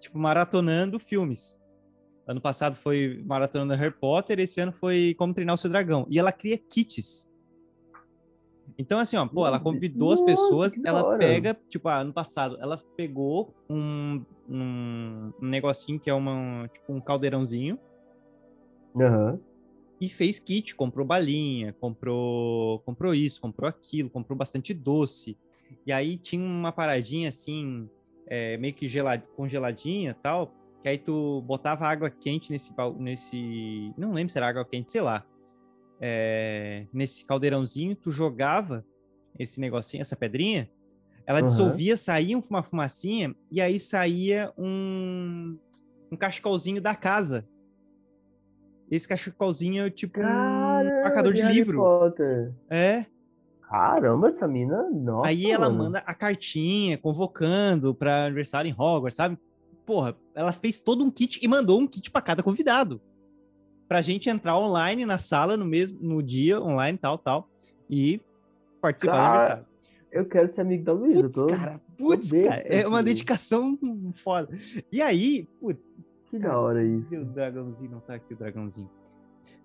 Tipo, 0.00 0.18
maratonando 0.18 0.98
filmes. 0.98 1.59
Ano 2.30 2.40
passado 2.40 2.76
foi 2.76 3.20
maratonando 3.26 3.74
Harry 3.74 3.92
Potter, 3.92 4.38
esse 4.38 4.60
ano 4.60 4.70
foi 4.70 5.16
Como 5.18 5.34
Treinar 5.34 5.56
o 5.56 5.58
Seu 5.58 5.68
Dragão. 5.68 6.06
E 6.08 6.16
ela 6.16 6.30
cria 6.30 6.56
kits. 6.56 7.28
Então, 8.78 9.00
assim, 9.00 9.16
ó, 9.16 9.26
pô, 9.26 9.40
ela 9.40 9.58
Nossa, 9.58 9.64
convidou 9.64 10.12
as 10.12 10.20
nossa, 10.20 10.30
pessoas, 10.30 10.74
que 10.74 10.80
da 10.80 10.90
ela 10.90 11.18
pega, 11.18 11.58
tipo, 11.68 11.88
ah, 11.88 11.98
ano 11.98 12.12
passado, 12.12 12.56
ela 12.60 12.80
pegou 12.96 13.52
um, 13.68 14.24
um, 14.48 15.32
um 15.42 15.46
negocinho 15.48 15.98
que 15.98 16.08
é 16.08 16.14
uma, 16.14 16.70
tipo, 16.72 16.92
um 16.92 17.00
caldeirãozinho, 17.00 17.76
Aham. 18.94 19.40
e 20.00 20.08
fez 20.08 20.38
kit, 20.38 20.76
comprou 20.76 21.04
balinha, 21.04 21.72
comprou, 21.80 22.78
comprou 22.86 23.12
isso, 23.12 23.40
comprou 23.40 23.68
aquilo, 23.68 24.08
comprou 24.08 24.38
bastante 24.38 24.72
doce. 24.72 25.36
E 25.84 25.90
aí 25.90 26.16
tinha 26.16 26.46
uma 26.46 26.70
paradinha 26.70 27.28
assim, 27.28 27.90
é, 28.24 28.56
meio 28.56 28.72
que 28.72 28.86
gelad, 28.86 29.20
congeladinha 29.34 30.12
e 30.12 30.22
tal, 30.22 30.59
que 30.82 30.88
aí 30.88 30.98
tu 30.98 31.42
botava 31.42 31.86
água 31.86 32.10
quente 32.10 32.50
nesse, 32.50 32.74
nesse, 32.98 33.92
não 33.96 34.12
lembro 34.12 34.32
se 34.32 34.38
era 34.38 34.48
água 34.48 34.64
quente, 34.64 34.90
sei 34.90 35.00
lá, 35.00 35.24
é, 36.00 36.86
nesse 36.92 37.26
caldeirãozinho, 37.26 37.94
tu 37.94 38.10
jogava 38.10 38.84
esse 39.38 39.60
negocinho, 39.60 40.00
essa 40.00 40.16
pedrinha, 40.16 40.70
ela 41.26 41.40
Aham. 41.40 41.46
dissolvia, 41.46 41.96
saía 41.96 42.38
uma 42.38 42.62
fumacinha, 42.62 43.34
e 43.52 43.60
aí 43.60 43.78
saía 43.78 44.52
um, 44.56 45.58
um 46.10 46.16
cachecolzinho 46.16 46.80
da 46.80 46.94
casa. 46.94 47.46
Esse 48.90 49.06
cachecolzinho 49.06 49.86
é 49.86 49.90
tipo 49.90 50.18
um 50.18 50.22
Caramba, 50.22 51.02
marcador 51.02 51.32
de 51.32 51.42
livro. 51.42 51.78
Potter. 51.78 52.52
É. 52.68 53.06
Caramba, 53.60 54.28
essa 54.28 54.48
mina, 54.48 54.90
nossa. 54.90 55.30
aí 55.30 55.48
ela 55.48 55.68
mano. 55.68 55.84
manda 55.84 55.98
a 56.00 56.12
cartinha 56.12 56.98
convocando 56.98 57.94
para 57.94 58.24
aniversário 58.24 58.68
em 58.68 58.74
Hogwarts, 58.76 59.14
sabe? 59.14 59.38
Porra, 59.86 60.16
ela 60.40 60.52
fez 60.52 60.80
todo 60.80 61.04
um 61.04 61.10
kit 61.10 61.38
e 61.42 61.46
mandou 61.46 61.78
um 61.78 61.86
kit 61.86 62.10
para 62.10 62.22
cada 62.22 62.42
convidado. 62.42 62.98
Pra 63.86 64.00
gente 64.00 64.30
entrar 64.30 64.58
online 64.58 65.04
na 65.04 65.18
sala 65.18 65.54
no 65.54 65.66
mesmo 65.66 65.98
no 66.00 66.22
dia, 66.22 66.58
online, 66.60 66.96
tal, 66.96 67.18
tal, 67.18 67.50
e 67.90 68.20
participar 68.80 69.12
do 69.12 69.16
Cara, 69.16 69.28
aniversário. 69.28 69.66
Eu 70.10 70.24
quero 70.24 70.48
ser 70.48 70.60
amigo 70.62 70.84
da 70.84 70.92
Luísa. 70.92 71.22
Putz, 71.24 71.36
tô... 71.36 71.46
cara, 71.46 71.80
putz, 71.98 72.32
cara, 72.32 72.62
é 72.62 72.86
uma 72.88 73.02
dedicação 73.02 73.78
foda. 74.14 74.56
E 74.90 75.02
aí, 75.02 75.46
putz, 75.60 75.82
Que 76.30 76.38
da 76.38 76.58
hora 76.58 76.82
isso. 76.82 77.20
O 77.20 77.24
dragãozinho? 77.26 77.90
Não 77.90 78.00
tá 78.00 78.14
aqui 78.14 78.32
o 78.32 78.36
dragãozinho. 78.36 78.90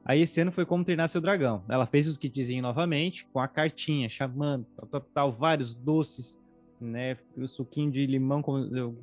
Aí 0.04 0.22
esse 0.22 0.42
ano 0.42 0.52
foi 0.52 0.66
como 0.66 0.84
treinar 0.84 1.08
seu 1.08 1.22
dragão. 1.22 1.64
Ela 1.70 1.86
fez 1.86 2.06
os 2.06 2.18
kitzinhos 2.18 2.64
novamente, 2.64 3.26
com 3.28 3.40
a 3.40 3.48
cartinha, 3.48 4.10
chamando, 4.10 4.66
tal, 4.76 4.88
tal, 4.88 5.02
tal, 5.14 5.32
vários 5.32 5.74
doces, 5.74 6.38
né? 6.80 7.18
O 7.38 7.48
suquinho 7.48 7.90
de 7.92 8.06
limão 8.06 8.42
com 8.42 8.54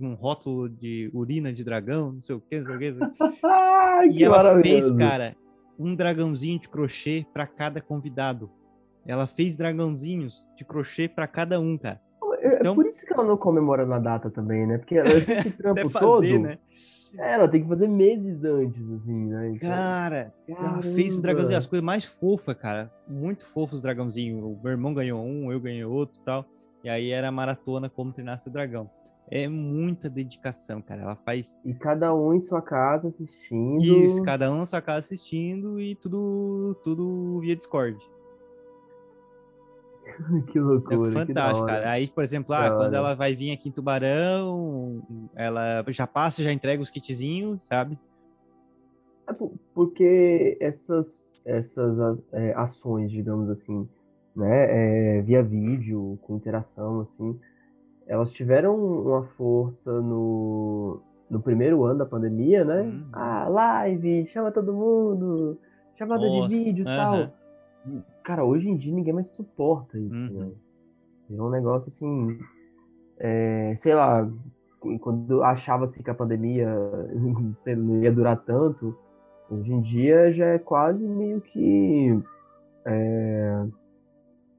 um 0.00 0.14
rótulo 0.14 0.68
de 0.68 1.10
urina 1.14 1.52
de 1.52 1.64
dragão, 1.64 2.12
não 2.12 2.22
sei 2.22 2.36
o 2.36 2.40
que, 2.40 2.58
não 2.60 2.64
sei 2.66 2.74
o 2.74 2.78
que. 2.78 3.36
Ai, 3.46 4.08
E 4.08 4.16
que 4.18 4.24
ela 4.24 4.34
fez, 4.60 4.90
maravilhoso. 4.90 4.98
cara, 4.98 5.36
um 5.78 5.94
dragãozinho 5.94 6.58
de 6.60 6.68
crochê 6.68 7.26
para 7.32 7.46
cada 7.46 7.80
convidado. 7.80 8.50
Ela 9.06 9.26
fez 9.26 9.56
dragãozinhos 9.56 10.48
de 10.56 10.64
crochê 10.64 11.08
para 11.08 11.26
cada 11.26 11.58
um, 11.60 11.76
cara. 11.76 12.00
É- 12.40 12.56
então- 12.60 12.72
É 12.72 12.74
por 12.74 12.86
isso 12.86 13.04
que 13.06 13.12
ela 13.12 13.24
não 13.24 13.36
comemora 13.36 13.84
na 13.86 13.98
data 13.98 14.30
também, 14.30 14.66
né? 14.66 14.78
Porque 14.78 14.96
ela 14.96 15.08
tem 15.10 15.36
esse 15.38 15.56
trampo 15.58 15.80
Até 15.80 15.88
todo. 15.88 16.22
fazer, 16.22 16.38
né? 16.38 16.58
É, 17.18 17.34
ela 17.34 17.46
tem 17.46 17.62
que 17.62 17.68
fazer 17.68 17.88
meses 17.88 18.42
antes, 18.42 18.80
assim, 18.90 19.26
né? 19.26 19.50
Então, 19.50 19.68
Cara, 19.68 20.32
Ela 20.48 20.80
fez 20.82 21.14
os 21.14 21.20
caramba. 21.20 21.22
dragãozinhos, 21.22 21.58
as 21.58 21.66
coisas 21.66 21.84
mais 21.84 22.04
fofas, 22.04 22.54
cara. 22.56 22.90
Muito 23.06 23.44
fofos 23.46 23.74
os 23.76 23.82
dragãozinhos. 23.82 24.42
O 24.42 24.58
meu 24.62 24.72
irmão 24.72 24.94
ganhou 24.94 25.22
um, 25.22 25.52
eu 25.52 25.60
ganhei 25.60 25.84
outro 25.84 26.18
e 26.20 26.24
tal. 26.24 26.46
E 26.84 26.88
aí 26.88 27.10
era 27.10 27.28
a 27.28 27.32
maratona 27.32 27.88
como 27.88 28.12
treinar 28.12 28.38
seu 28.38 28.52
dragão. 28.52 28.90
É 29.30 29.48
muita 29.48 30.10
dedicação, 30.10 30.82
cara. 30.82 31.02
Ela 31.02 31.16
faz 31.16 31.58
E 31.64 31.72
cada 31.74 32.14
um 32.14 32.34
em 32.34 32.40
sua 32.40 32.60
casa 32.60 33.08
assistindo. 33.08 33.82
isso, 33.82 34.22
cada 34.22 34.50
um 34.52 34.58
na 34.58 34.66
sua 34.66 34.82
casa 34.82 34.98
assistindo 34.98 35.80
e 35.80 35.94
tudo, 35.94 36.76
tudo 36.82 37.38
via 37.40 37.54
Discord. 37.56 37.98
que 40.50 40.58
É 40.58 40.60
loucura. 40.60 41.10
da 41.10 41.26
fantástico, 41.26 41.66
cara. 41.66 41.90
Aí, 41.90 42.08
por 42.08 42.24
exemplo, 42.24 42.52
ah, 42.54 42.70
quando 42.76 42.94
ela 42.94 43.14
vai 43.14 43.34
vir 43.34 43.52
aqui 43.52 43.68
em 43.68 43.72
Tubarão, 43.72 45.02
ela 45.34 45.84
já 45.88 46.06
passa, 46.06 46.42
já 46.42 46.52
entrega 46.52 46.82
os 46.82 46.90
kitzinhos, 46.90 47.64
sabe? 47.66 47.98
É 49.28 49.32
por- 49.32 49.52
porque 49.72 50.58
essas, 50.60 51.42
essas 51.46 51.96
é, 52.32 52.52
ações, 52.54 53.10
digamos 53.10 53.48
assim, 53.48 53.88
né, 54.34 55.18
é, 55.18 55.22
via 55.22 55.42
vídeo, 55.42 56.18
com 56.22 56.36
interação, 56.36 57.00
assim, 57.00 57.38
elas 58.06 58.32
tiveram 58.32 58.74
uma 58.76 59.24
força 59.24 60.00
no, 60.00 61.00
no 61.30 61.40
primeiro 61.40 61.84
ano 61.84 61.98
da 62.00 62.06
pandemia, 62.06 62.64
né? 62.64 62.82
Uhum. 62.82 63.04
Ah, 63.12 63.48
live, 63.48 64.26
chama 64.28 64.50
todo 64.50 64.72
mundo, 64.72 65.58
chamada 65.96 66.26
Nossa, 66.26 66.48
de 66.48 66.64
vídeo 66.64 66.84
e 66.84 66.88
aham. 66.88 66.96
tal. 66.96 68.02
Cara, 68.22 68.44
hoje 68.44 68.68
em 68.68 68.76
dia 68.76 68.94
ninguém 68.94 69.12
mais 69.12 69.28
suporta 69.28 69.98
isso, 69.98 70.14
Uhum. 70.14 70.40
né? 70.40 70.50
Virou 71.28 71.48
um 71.48 71.50
negócio 71.50 71.88
assim, 71.88 72.38
é, 73.18 73.74
sei 73.76 73.94
lá, 73.94 74.28
quando 75.00 75.42
achava-se 75.42 76.02
que 76.02 76.10
a 76.10 76.14
pandemia 76.14 76.68
sei 77.60 77.74
não 77.76 78.02
ia 78.02 78.12
durar 78.12 78.36
tanto, 78.44 78.96
hoje 79.50 79.72
em 79.72 79.80
dia 79.80 80.32
já 80.32 80.46
é 80.46 80.58
quase 80.58 81.06
meio 81.06 81.40
que. 81.40 82.20
é, 82.84 83.64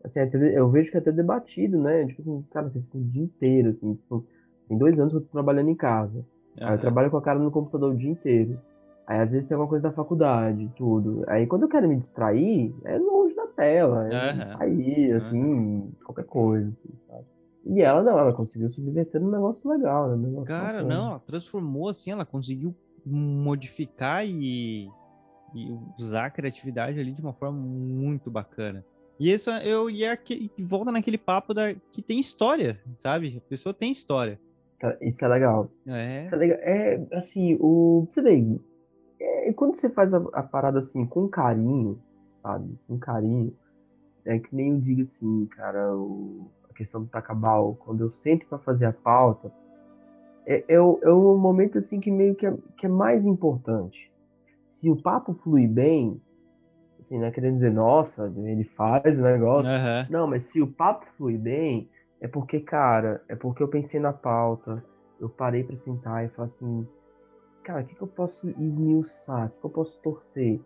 assim, 0.04 0.20
até- 0.20 0.58
eu 0.58 0.70
vejo 0.70 0.92
que 0.92 0.98
é 0.98 1.00
até 1.00 1.12
debatido, 1.12 1.78
né? 1.80 2.06
Tipo 2.08 2.22
assim, 2.22 2.42
cara, 2.52 2.70
você 2.70 2.80
fica 2.82 2.98
o 2.98 3.04
dia 3.04 3.24
inteiro, 3.24 3.70
assim, 3.70 3.96
tipo, 3.96 4.26
tem 4.68 4.78
dois 4.78 5.00
anos 5.00 5.14
que 5.14 5.18
eu 5.18 5.22
tô 5.22 5.30
trabalhando 5.32 5.70
em 5.70 5.76
casa. 5.76 6.26
Aí 6.70 6.76
eu 6.76 6.80
trabalho 6.80 7.10
com 7.12 7.18
a 7.18 7.22
cara 7.22 7.40
no 7.40 7.52
computador 7.52 7.94
o 7.94 7.98
dia 7.98 8.12
inteiro. 8.12 8.60
Aí 9.06 9.20
às 9.20 9.32
vezes 9.32 9.48
tem 9.48 9.56
alguma 9.56 9.70
coisa 9.70 9.84
da 9.84 9.92
faculdade, 9.92 10.72
tudo. 10.78 11.24
Aí 11.28 11.46
quando 11.46 11.64
eu 11.64 11.70
quero 11.70 11.88
me 11.90 11.98
distrair, 11.98 12.74
é 12.86 12.98
longe 12.98 13.36
da 13.36 13.48
tela, 13.48 14.08
é 14.08 14.30
Aham. 14.30 14.48
sair, 14.48 15.12
assim, 15.14 15.92
qualquer 16.06 16.26
coisa, 16.26 16.68
assim, 16.70 16.94
sabe? 17.08 17.26
E 17.66 17.82
ela 17.82 18.04
não, 18.04 18.18
ela 18.20 18.34
conseguiu 18.34 18.72
subverter 18.72 19.22
num 19.22 19.32
negócio 19.32 19.70
legal, 19.70 20.10
né? 20.10 20.16
Um 20.16 20.20
negócio 20.20 20.48
Cara, 20.48 20.78
bacana. 20.80 20.96
não, 20.96 21.10
ela 21.12 21.20
transformou 21.20 21.90
assim, 21.90 22.12
ela 22.12 22.26
conseguiu 22.26 22.76
modificar 23.06 24.26
e, 24.26 24.88
e 25.54 25.78
usar 25.98 26.26
a 26.26 26.30
criatividade 26.32 27.00
ali 27.00 27.14
de 27.14 27.22
uma 27.22 27.34
forma 27.34 27.58
muito 27.58 28.30
bacana. 28.32 28.86
E 29.20 29.32
isso 29.32 29.50
eu 29.50 29.90
e 29.90 30.04
é 30.04 30.16
que 30.18 30.52
volta 30.60 30.92
naquele 30.92 31.18
papo 31.18 31.54
da 31.54 31.74
que 31.92 32.02
tem 32.02 32.20
história, 32.20 32.80
sabe? 32.96 33.38
A 33.38 33.50
pessoa 33.50 33.74
tem 33.74 33.92
história. 33.92 34.40
Tá, 34.80 34.98
Isso 35.02 35.24
é 35.24 35.28
legal. 35.28 35.70
É. 35.88 36.26
Isso 36.26 36.36
é 36.36 36.38
legal. 36.38 36.58
É, 36.62 37.08
assim, 37.14 37.58
o. 37.60 38.06
Você 38.10 38.22
vê, 38.22 38.44
é, 39.20 39.54
quando 39.54 39.76
você 39.76 39.90
faz 39.90 40.14
a, 40.14 40.18
a 40.34 40.44
parada 40.44 40.80
assim, 40.80 41.06
com 41.06 41.28
carinho, 41.28 42.02
sabe? 42.42 42.78
Com 42.88 43.00
carinho, 43.00 43.56
é 44.26 44.40
que 44.40 44.54
nem 44.54 44.72
eu 44.72 44.80
digo 44.82 45.02
assim, 45.02 45.46
cara, 45.46 45.96
o, 45.96 46.52
a 46.70 46.74
questão 46.74 47.02
do 47.02 47.08
Tacabal, 47.08 47.76
quando 47.76 48.02
eu 48.02 48.12
sento 48.12 48.46
pra 48.48 48.58
fazer 48.58 48.86
a 48.86 48.94
pauta, 48.94 49.52
é, 50.46 50.66
é, 50.68 50.82
o, 50.82 51.00
é 51.02 51.10
o 51.10 51.38
momento 51.38 51.78
assim 51.78 52.00
que 52.00 52.12
meio 52.12 52.36
que 52.36 52.46
é, 52.46 52.54
que 52.78 52.86
é 52.86 52.90
mais 52.90 53.26
importante. 53.26 54.12
Se 54.68 54.90
o 54.90 54.96
papo 54.96 55.34
flui 55.34 55.68
bem, 55.68 56.22
assim, 57.04 57.20
não 57.20 57.28
é 57.28 57.32
querendo 57.32 57.56
dizer, 57.56 57.72
nossa, 57.72 58.32
ele 58.46 58.64
faz 58.64 59.18
o 59.18 59.22
negócio. 59.22 59.70
Aham. 59.70 60.08
Não, 60.10 60.28
mas 60.28 60.44
se 60.44 60.62
o 60.62 60.68
papo 60.68 61.06
flui 61.18 61.38
bem, 61.38 61.90
é 62.20 62.28
porque, 62.28 62.60
cara, 62.60 63.22
é 63.28 63.36
porque 63.36 63.62
eu 63.62 63.68
pensei 63.68 64.00
na 64.00 64.14
pauta, 64.14 64.84
eu 65.20 65.30
parei 65.30 65.64
pra 65.64 65.76
sentar 65.76 66.26
e 66.26 66.30
falar 66.30 66.48
assim, 66.48 66.88
cara, 67.64 67.82
o 67.82 67.86
que, 67.86 67.96
que 67.96 68.02
eu 68.02 68.08
posso 68.08 68.50
esmiuçar? 68.60 69.48
O 69.48 69.50
que, 69.50 69.60
que 69.60 69.66
eu 69.66 69.70
posso 69.70 70.02
torcer, 70.02 70.60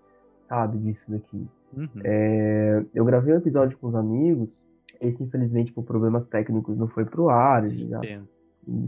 sabe, 0.44 0.78
disso 0.78 1.12
daqui? 1.12 1.48
Uhum. 1.76 1.90
É, 2.04 2.86
eu 2.94 3.04
gravei 3.04 3.34
um 3.34 3.38
episódio 3.38 3.78
com 3.78 3.88
os 3.88 3.96
amigos, 3.96 4.64
esse 5.02 5.24
infelizmente 5.24 5.74
por 5.74 5.84
problemas 5.84 6.28
técnicos 6.28 6.78
não 6.78 6.88
foi 6.88 7.06
pro 7.06 7.30
ar, 7.30 7.70
já 7.70 8.02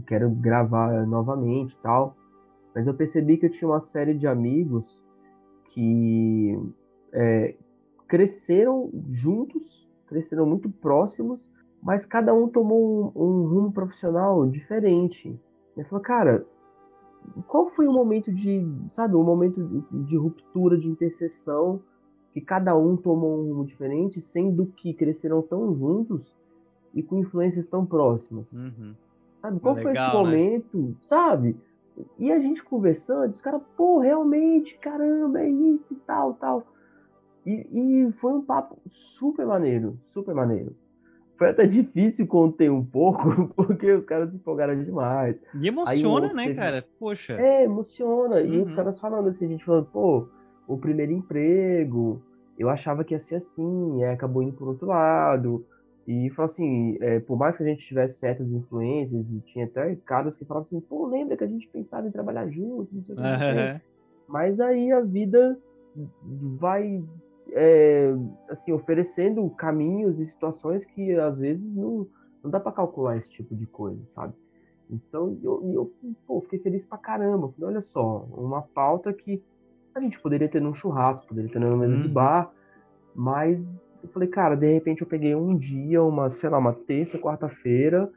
quero 0.06 0.30
gravar 0.30 1.06
novamente 1.06 1.72
e 1.72 1.82
tal, 1.82 2.16
mas 2.74 2.86
eu 2.86 2.94
percebi 2.94 3.36
que 3.36 3.46
eu 3.46 3.50
tinha 3.50 3.68
uma 3.68 3.80
série 3.80 4.14
de 4.14 4.26
amigos 4.26 5.00
que 5.70 6.58
é, 7.12 7.54
cresceram 8.08 8.90
juntos, 9.12 9.88
cresceram 10.06 10.46
muito 10.46 10.68
próximos, 10.70 11.50
mas 11.82 12.04
cada 12.04 12.34
um 12.34 12.48
tomou 12.48 13.12
um, 13.14 13.22
um 13.22 13.46
rumo 13.46 13.72
profissional 13.72 14.46
diferente. 14.46 15.38
Eu 15.76 15.84
falei, 15.86 16.04
cara, 16.04 16.46
qual 17.46 17.68
foi 17.68 17.86
o 17.86 17.92
momento 17.92 18.32
de, 18.32 18.66
sabe, 18.88 19.14
o 19.14 19.22
momento 19.22 19.62
de, 19.62 20.04
de 20.04 20.16
ruptura, 20.16 20.76
de 20.76 20.88
interseção, 20.88 21.80
que 22.32 22.40
cada 22.40 22.76
um 22.76 22.96
tomou 22.96 23.38
um 23.38 23.48
rumo 23.48 23.64
diferente, 23.64 24.20
sendo 24.20 24.66
que 24.66 24.92
cresceram 24.94 25.42
tão 25.42 25.74
juntos 25.74 26.34
e 26.94 27.02
com 27.02 27.18
influências 27.18 27.66
tão 27.66 27.84
próximas? 27.86 28.50
Uhum. 28.52 28.94
Sabe? 29.40 29.60
Qual 29.60 29.74
foi 29.74 29.92
esse 29.92 29.92
legal, 29.92 30.26
né? 30.26 30.30
momento, 30.30 30.96
sabe? 31.00 31.56
E 32.18 32.30
a 32.30 32.38
gente 32.38 32.62
conversando, 32.62 33.32
os 33.32 33.40
caras, 33.40 33.62
pô, 33.76 33.98
realmente, 33.98 34.78
caramba, 34.78 35.40
é 35.40 35.48
isso 35.48 35.94
e 35.94 35.96
tal, 35.98 36.34
tal. 36.34 36.66
E, 37.46 38.06
e 38.08 38.12
foi 38.12 38.32
um 38.32 38.44
papo 38.44 38.80
super 38.86 39.46
maneiro, 39.46 39.98
super 40.04 40.34
maneiro. 40.34 40.76
Foi 41.38 41.48
até 41.50 41.64
difícil 41.66 42.26
conter 42.26 42.70
um 42.70 42.84
pouco, 42.84 43.48
porque 43.56 43.90
os 43.92 44.04
caras 44.04 44.30
se 44.32 44.36
empolgaram 44.36 44.82
demais. 44.82 45.36
E 45.54 45.68
emociona, 45.68 46.32
né, 46.34 46.44
teve- 46.44 46.56
cara? 46.56 46.84
Poxa. 46.98 47.34
É, 47.40 47.64
emociona. 47.64 48.40
E 48.40 48.58
os 48.60 48.68
Uhum. 48.68 48.76
caras 48.76 49.00
falando 49.00 49.28
assim, 49.28 49.46
a 49.46 49.48
gente 49.48 49.64
falando, 49.64 49.86
pô, 49.86 50.28
o 50.68 50.76
primeiro 50.78 51.12
emprego, 51.12 52.22
eu 52.58 52.68
achava 52.68 53.02
que 53.04 53.14
ia 53.14 53.20
ser 53.20 53.36
assim, 53.36 54.04
acabou 54.04 54.42
indo 54.42 54.52
por 54.52 54.68
outro 54.68 54.88
lado. 54.88 55.64
E 56.06 56.28
falou 56.30 56.46
assim, 56.46 56.96
é, 57.00 57.20
por 57.20 57.38
mais 57.38 57.56
que 57.56 57.62
a 57.62 57.66
gente 57.66 57.86
tivesse 57.86 58.18
certas 58.18 58.50
influências, 58.50 59.30
e 59.30 59.40
tinha 59.40 59.64
até 59.64 59.94
caras 60.04 60.36
que 60.36 60.44
falavam 60.44 60.62
assim, 60.66 60.80
pô, 60.80 61.06
lembra 61.06 61.36
que 61.36 61.44
a 61.44 61.46
gente 61.46 61.68
pensava 61.68 62.06
em 62.08 62.10
trabalhar 62.10 62.48
junto, 62.48 62.88
não 62.92 63.02
sei 63.04 63.14
o 63.14 63.16
que, 63.16 63.22
não 63.22 63.28
sei 63.28 63.36
o 63.36 63.38
quê." 63.38 63.52
Aham. 63.52 63.80
Mas 64.28 64.60
aí 64.60 64.92
a 64.92 65.00
vida 65.00 65.58
vai 66.58 67.02
é, 67.52 68.12
assim 68.48 68.72
oferecendo 68.72 69.48
caminhos 69.50 70.18
e 70.18 70.26
situações 70.26 70.84
que 70.84 71.12
às 71.14 71.38
vezes 71.38 71.74
não, 71.76 72.06
não 72.42 72.50
dá 72.50 72.58
para 72.60 72.72
calcular 72.72 73.16
esse 73.16 73.30
tipo 73.32 73.54
de 73.54 73.66
coisa, 73.66 74.00
sabe? 74.10 74.34
Então 74.88 75.38
eu, 75.42 75.62
eu 75.72 75.92
pô, 76.26 76.40
fiquei 76.40 76.58
feliz 76.58 76.84
pra 76.84 76.98
caramba. 76.98 77.48
Falei, 77.52 77.70
olha 77.74 77.82
só, 77.82 78.26
uma 78.32 78.62
pauta 78.62 79.12
que 79.12 79.42
a 79.94 80.00
gente 80.00 80.20
poderia 80.20 80.48
ter 80.48 80.60
num 80.60 80.74
churrasco, 80.74 81.26
poderia 81.28 81.50
ter 81.50 81.58
numa 81.58 81.76
mesa 81.76 81.96
de 81.98 82.08
Uhum. 82.08 82.12
bar, 82.14 82.50
mas 83.14 83.72
eu 84.02 84.08
falei, 84.08 84.28
cara, 84.28 84.54
de 84.56 84.72
repente 84.72 85.02
eu 85.02 85.06
peguei 85.06 85.34
um 85.34 85.56
dia, 85.56 86.02
uma, 86.02 86.30
sei 86.30 86.48
lá, 86.48 86.58
uma 86.58 86.72
terça, 86.72 87.18
quarta-feira, 87.18 88.10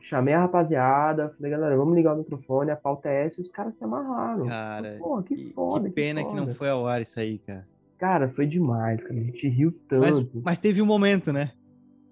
chamei 0.00 0.34
a 0.34 0.40
rapaziada, 0.40 1.30
falei, 1.36 1.50
galera, 1.52 1.76
vamos 1.76 1.94
ligar 1.94 2.14
o 2.14 2.18
microfone, 2.18 2.70
a 2.70 2.76
pauta 2.76 3.08
é 3.08 3.26
essa, 3.26 3.40
e 3.40 3.44
os 3.44 3.50
caras 3.50 3.76
se 3.76 3.84
amarraram. 3.84 4.46
Cara, 4.46 4.96
Pô, 4.98 5.22
que 5.22 5.36
Que- 5.36 5.52
foda, 5.52 5.88
que 5.88 5.94
pena 5.94 6.24
que, 6.24 6.34
não 6.34 6.44
foda. 6.44 6.54
foi 6.54 6.68
ao 6.70 6.86
ar 6.86 7.00
isso 7.02 7.20
aí, 7.20 7.38
cara. 7.38 7.66
Cara, 8.02 8.28
foi 8.30 8.48
demais, 8.48 9.04
cara. 9.04 9.14
A 9.14 9.22
gente 9.22 9.48
riu 9.48 9.70
Mas, 10.00 10.18
tanto. 10.18 10.42
mas 10.44 10.58
teve 10.58 10.82
um 10.82 10.86
momento, 10.86 11.32
né? 11.32 11.52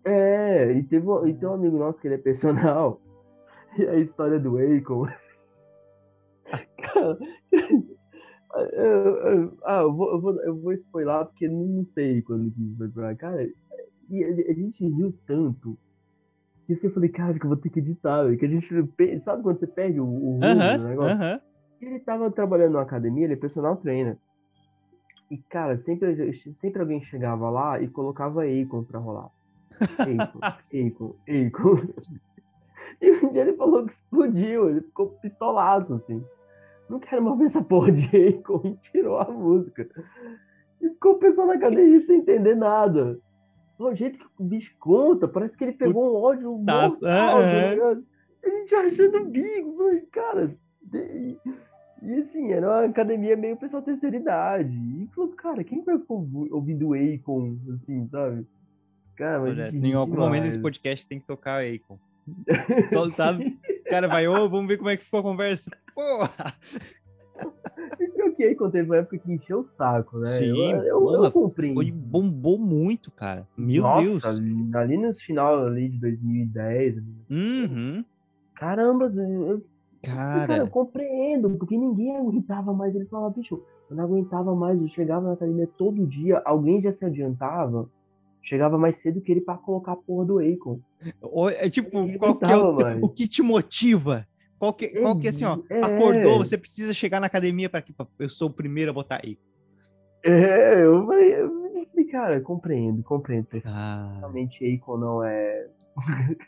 É, 0.04 0.70
e, 0.72 0.84
teve, 0.84 1.04
e 1.26 1.34
tem 1.34 1.48
um 1.48 1.54
amigo 1.54 1.76
nosso 1.76 2.00
que 2.00 2.06
ele 2.06 2.14
é 2.14 2.18
personal. 2.18 3.00
E 3.76 3.86
a 3.86 3.96
história 3.96 4.38
do 4.38 4.56
Akon. 4.56 5.06
Cara, 6.78 7.18
eu, 8.72 9.16
eu- 9.16 9.58
ah, 9.64 9.80
eu 9.82 9.92
vou, 9.92 10.12
eu, 10.12 10.20
vou, 10.20 10.42
eu 10.42 10.60
vou 10.60 10.72
spoiler 10.72 11.24
porque 11.26 11.48
não 11.48 11.84
sei 11.84 12.20
quando 12.22 12.50
que 12.52 12.74
foi 12.76 12.88
pra 12.88 13.14
Cara, 13.16 13.48
e 14.08 14.24
a, 14.24 14.28
a 14.28 14.54
gente 14.54 14.84
riu 14.84 15.12
tanto. 15.26 15.76
Que 16.66 16.72
assim, 16.74 16.86
eu 16.88 16.92
falei, 16.92 17.10
cara, 17.10 17.36
que 17.38 17.44
eu 17.44 17.48
vou 17.48 17.56
ter 17.56 17.70
que 17.70 17.78
editar, 17.80 18.24
velho, 18.24 18.38
que 18.38 18.46
a 18.46 18.48
gente. 18.48 19.20
Sabe 19.20 19.42
quando 19.42 19.58
você 19.58 19.66
perde 19.66 20.00
o, 20.00 20.04
o 20.04 20.08
rumo 20.08 20.44
do 20.44 20.46
Aham, 20.46 20.88
negócio? 20.88 21.20
aham. 21.20 21.40
Ele 21.80 22.00
tava 22.00 22.30
trabalhando 22.30 22.72
na 22.74 22.82
academia, 22.82 23.24
ele 23.24 23.34
é 23.34 23.36
personal 23.36 23.76
trainer. 23.76 24.16
E, 25.30 25.38
cara, 25.38 25.78
sempre, 25.78 26.32
sempre 26.54 26.80
alguém 26.80 27.00
chegava 27.02 27.48
lá 27.48 27.80
e 27.80 27.86
colocava 27.86 28.42
Akon 28.42 28.82
pra 28.82 28.98
rolar. 28.98 29.30
Akon, 29.80 30.38
Akon, 30.42 31.14
Akon. 31.28 31.76
E 33.00 33.12
um 33.12 33.30
dia 33.30 33.42
ele 33.42 33.52
falou 33.54 33.86
que 33.86 33.92
explodiu, 33.92 34.68
ele 34.68 34.80
ficou 34.80 35.10
pistolaço, 35.22 35.94
assim. 35.94 36.22
Não 36.88 36.98
quero 36.98 37.22
mais 37.22 37.38
ver 37.38 37.44
essa 37.44 37.62
porra 37.62 37.92
de 37.92 38.04
Akon 38.28 38.60
e 38.64 38.76
tirou 38.78 39.16
a 39.16 39.30
música. 39.30 39.88
E 40.80 40.88
ficou 40.88 41.12
o 41.12 41.18
pessoal 41.18 41.46
na 41.46 41.54
academia 41.54 42.00
sem 42.00 42.18
entender 42.18 42.56
nada. 42.56 43.18
O 43.78 43.94
jeito 43.94 44.18
que 44.18 44.26
o 44.38 44.44
bicho 44.44 44.74
conta, 44.78 45.28
parece 45.28 45.56
que 45.56 45.64
ele 45.64 45.72
pegou 45.72 46.12
um 46.12 46.22
ódio 46.22 46.50
mortal, 46.50 47.00
tá 47.00 47.70
ligado? 47.70 48.04
A 48.44 48.48
gente 48.48 48.74
achando 48.74 49.24
bico, 49.26 49.76
cara... 50.10 50.54
E, 50.92 51.38
e 52.02 52.14
assim, 52.20 52.50
era 52.52 52.66
uma 52.66 52.84
academia 52.86 53.36
meio 53.36 53.56
pessoal 53.56 53.82
terceira 53.82 54.16
idade. 54.16 54.72
E 54.72 55.08
falou, 55.14 55.30
cara, 55.32 55.62
quem 55.64 55.82
vai 55.82 55.98
ouvindo 56.08 56.94
Akon, 56.94 57.56
assim, 57.74 58.08
sabe? 58.08 58.46
Cara, 59.16 59.40
mas 59.40 59.56
gente 59.72 59.86
em 59.86 59.94
algum 59.94 60.16
momento 60.16 60.44
desse 60.44 60.60
podcast 60.60 61.06
tem 61.06 61.20
que 61.20 61.26
tocar 61.26 61.62
Akon. 61.62 61.98
Só 62.90 63.08
sabe? 63.10 63.58
Cara 63.88 64.06
vai, 64.08 64.26
ô, 64.28 64.48
vamos 64.48 64.68
ver 64.68 64.78
como 64.78 64.88
é 64.90 64.96
que 64.96 65.04
ficou 65.04 65.20
a 65.20 65.22
conversa. 65.22 65.70
Porra! 65.94 66.54
E 67.98 68.08
pior 68.08 68.32
que 68.34 68.44
Akon 68.44 68.70
teve 68.70 68.88
uma 68.88 68.96
época 68.98 69.18
que 69.18 69.32
encheu 69.32 69.60
o 69.60 69.64
saco, 69.64 70.18
né? 70.18 70.24
Sim, 70.24 70.46
eu, 70.46 70.82
eu, 70.82 70.84
eu 70.84 71.00
porra, 71.00 71.30
comprei. 71.30 71.92
Bombou 71.92 72.58
muito, 72.58 73.10
cara. 73.10 73.46
Meu 73.56 73.82
Nossa, 73.82 74.02
Deus. 74.02 74.24
ali, 74.24 74.70
ali 74.74 74.96
no 74.96 75.14
final 75.14 75.66
ali 75.66 75.88
de 75.88 75.98
2010, 75.98 77.02
Uhum. 77.30 78.04
caramba, 78.54 79.12
eu, 79.14 79.62
eu, 80.02 80.14
cara, 80.14 80.52
eu 80.54 80.58
Cara, 80.58 80.70
compreendo, 80.70 81.50
porque 81.50 81.76
ninguém 81.76 82.16
aguentava 82.16 82.72
mais. 82.72 82.94
Ele 82.94 83.06
falava, 83.06 83.34
bicho, 83.34 83.62
eu 83.90 83.96
não 83.96 84.04
aguentava 84.04 84.54
mais, 84.54 84.80
eu 84.80 84.88
chegava 84.88 85.26
na 85.26 85.32
academia 85.34 85.68
todo 85.76 86.06
dia, 86.06 86.40
alguém 86.44 86.80
já 86.80 86.92
se 86.92 87.04
adiantava, 87.04 87.88
chegava 88.42 88.78
mais 88.78 88.96
cedo 88.96 89.20
que 89.20 89.30
ele 89.30 89.40
pra 89.40 89.56
colocar 89.56 89.92
a 89.92 89.96
porra 89.96 90.24
do 90.24 90.38
Akon. 90.38 90.80
é 91.58 91.68
tipo, 91.68 91.90
qual 92.18 92.36
que 92.36 92.44
é 92.50 92.56
o, 92.56 92.74
mais. 92.74 93.02
o 93.02 93.08
que 93.08 93.28
te 93.28 93.42
motiva? 93.42 94.26
Qual 94.58 94.74
que, 94.74 94.88
qual 95.00 95.18
que 95.18 95.26
é 95.26 95.30
assim, 95.30 95.44
ó, 95.44 95.58
É. 95.70 95.80
acordou, 95.82 96.38
você 96.38 96.56
precisa 96.58 96.92
chegar 96.92 97.18
na 97.18 97.26
academia 97.26 97.68
para 97.68 97.80
que 97.80 97.94
eu 98.18 98.28
sou 98.28 98.48
o 98.48 98.52
primeiro 98.52 98.90
a 98.90 98.94
botar 98.94 99.16
Akon. 99.16 99.36
É, 100.22 100.84
eu 100.84 101.06
falei, 101.06 102.04
cara, 102.10 102.36
eu 102.36 102.42
compreendo, 102.42 103.02
compreendo 103.02 103.46
Ah, 103.64 104.08
perfeitamente. 104.20 104.74
Akon 104.76 104.98
não 104.98 105.24
é. 105.24 105.66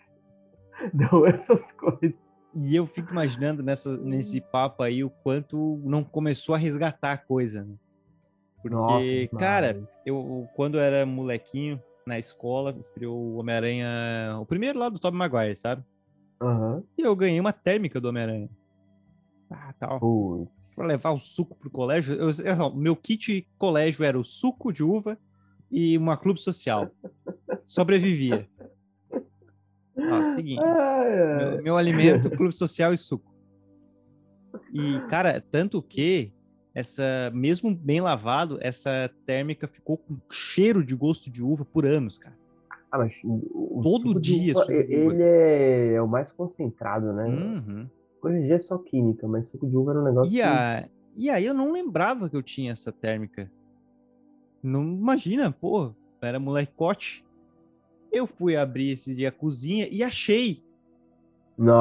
não 0.92 1.26
é 1.26 1.30
essas 1.30 1.72
coisas. 1.72 2.22
E 2.54 2.74
eu 2.76 2.86
fico 2.86 3.10
imaginando 3.12 3.62
nessa, 3.62 3.96
nesse 3.98 4.40
papo 4.40 4.82
aí 4.82 5.02
o 5.04 5.10
quanto 5.10 5.80
não 5.84 6.02
começou 6.04 6.54
a 6.54 6.58
resgatar 6.58 7.12
a 7.12 7.18
coisa, 7.18 7.64
né? 7.64 7.74
Porque, 8.62 8.74
Nossa, 8.76 9.38
cara, 9.38 9.82
eu 10.06 10.48
quando 10.54 10.78
era 10.78 11.04
molequinho 11.04 11.80
na 12.06 12.18
escola, 12.18 12.74
estreou 12.78 13.16
o 13.16 13.36
Homem-Aranha, 13.36 14.38
o 14.40 14.46
primeiro 14.46 14.78
lá 14.78 14.88
do 14.88 14.98
Tobey 14.98 15.18
Maguire, 15.18 15.56
sabe? 15.56 15.82
Aham. 16.40 16.82
E 16.98 17.02
eu 17.02 17.14
ganhei 17.16 17.40
uma 17.40 17.52
térmica 17.52 18.00
do 18.00 18.08
Homem-Aranha. 18.08 18.48
Ah, 19.50 19.74
tal. 19.78 19.98
Pra 20.76 20.86
levar 20.86 21.10
o 21.10 21.18
suco 21.18 21.56
pro 21.56 21.70
colégio. 21.70 22.14
Eu, 22.16 22.30
eu- 22.30 22.74
meu 22.74 22.96
kit 22.96 23.46
colégio 23.58 24.04
era 24.04 24.18
o 24.18 24.24
suco 24.24 24.72
de 24.72 24.82
uva 24.82 25.18
e 25.70 25.96
uma 25.98 26.16
clube 26.16 26.40
social. 26.40 26.88
Sobrevivia. 27.66 28.48
Ó, 29.96 30.24
seguinte. 30.24 30.62
Ai, 30.64 31.20
ai. 31.20 31.36
Meu, 31.56 31.62
meu 31.62 31.76
alimento, 31.76 32.30
clube 32.30 32.54
social 32.54 32.92
e 32.94 32.98
suco. 32.98 33.30
E, 34.72 35.00
cara, 35.08 35.40
tanto 35.50 35.82
que 35.82 36.32
essa, 36.74 37.30
mesmo 37.34 37.74
bem 37.74 38.00
lavado, 38.00 38.58
essa 38.62 39.10
térmica 39.26 39.68
ficou 39.68 39.98
com 39.98 40.16
cheiro 40.30 40.84
de 40.84 40.94
gosto 40.94 41.30
de 41.30 41.42
uva 41.42 41.64
por 41.64 41.84
anos, 41.84 42.16
cara. 42.18 42.36
Ah, 42.90 42.98
mas 42.98 43.14
o, 43.24 43.78
o 43.80 43.82
Todo 43.82 44.20
dia 44.20 44.52
uva, 44.54 44.66
ele 44.72 45.22
é, 45.22 45.92
é 45.94 46.02
o 46.02 46.08
mais 46.08 46.30
concentrado, 46.32 47.12
né? 47.12 47.26
Uhum. 47.26 47.88
Hoje 48.22 48.36
em 48.36 48.40
dia 48.42 48.56
é 48.56 48.60
só 48.60 48.78
química, 48.78 49.26
mas 49.26 49.48
suco 49.48 49.66
de 49.68 49.76
uva 49.76 49.92
era 49.92 50.00
um 50.00 50.04
negócio 50.04 50.32
E, 50.32 50.36
que- 50.36 50.42
a, 50.42 50.88
e 51.14 51.28
aí 51.30 51.44
eu 51.44 51.54
não 51.54 51.72
lembrava 51.72 52.28
que 52.30 52.36
eu 52.36 52.42
tinha 52.42 52.72
essa 52.72 52.92
térmica. 52.92 53.50
Não 54.62 54.82
imagina, 54.82 55.50
pô, 55.50 55.92
era 56.22 56.38
molecote. 56.38 57.24
Eu 58.12 58.26
fui 58.26 58.56
abrir 58.56 58.90
esse 58.90 59.14
dia 59.14 59.30
a 59.30 59.32
cozinha 59.32 59.88
e 59.90 60.02
achei. 60.02 60.62
Não! 61.56 61.72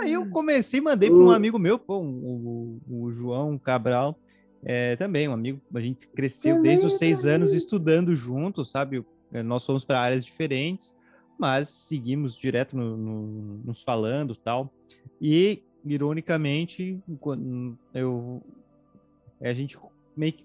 Aí 0.00 0.12
eu 0.12 0.28
comecei, 0.30 0.80
mandei 0.80 1.10
para 1.10 1.18
um 1.18 1.30
amigo 1.30 1.58
meu, 1.58 1.78
pô, 1.78 1.98
um- 2.00 2.80
o, 2.88 3.04
o 3.06 3.12
João 3.12 3.58
Cabral, 3.58 4.18
é, 4.62 4.94
também 4.96 5.28
um 5.28 5.32
amigo. 5.32 5.60
A 5.74 5.80
gente 5.80 6.06
cresceu 6.08 6.56
desde 6.62 6.86
os 6.86 6.98
seis 6.98 7.24
anos 7.34 7.52
estudando 7.52 8.14
juntos, 8.14 8.70
sabe? 8.70 9.04
É, 9.32 9.42
Nós 9.42 9.64
fomos 9.64 9.84
para 9.84 10.00
áreas 10.00 10.24
diferentes, 10.24 10.96
mas 11.38 11.68
seguimos 11.68 12.36
direto 12.36 12.76
no- 12.76 12.96
no- 12.96 13.60
nos 13.64 13.82
falando 13.82 14.34
tal. 14.36 14.72
E, 15.20 15.62
ironicamente, 15.84 17.00
quando 17.20 17.76
eu, 17.94 18.42
a 19.40 19.52
gente 19.52 19.78
meio 20.16 20.32
que 20.32 20.44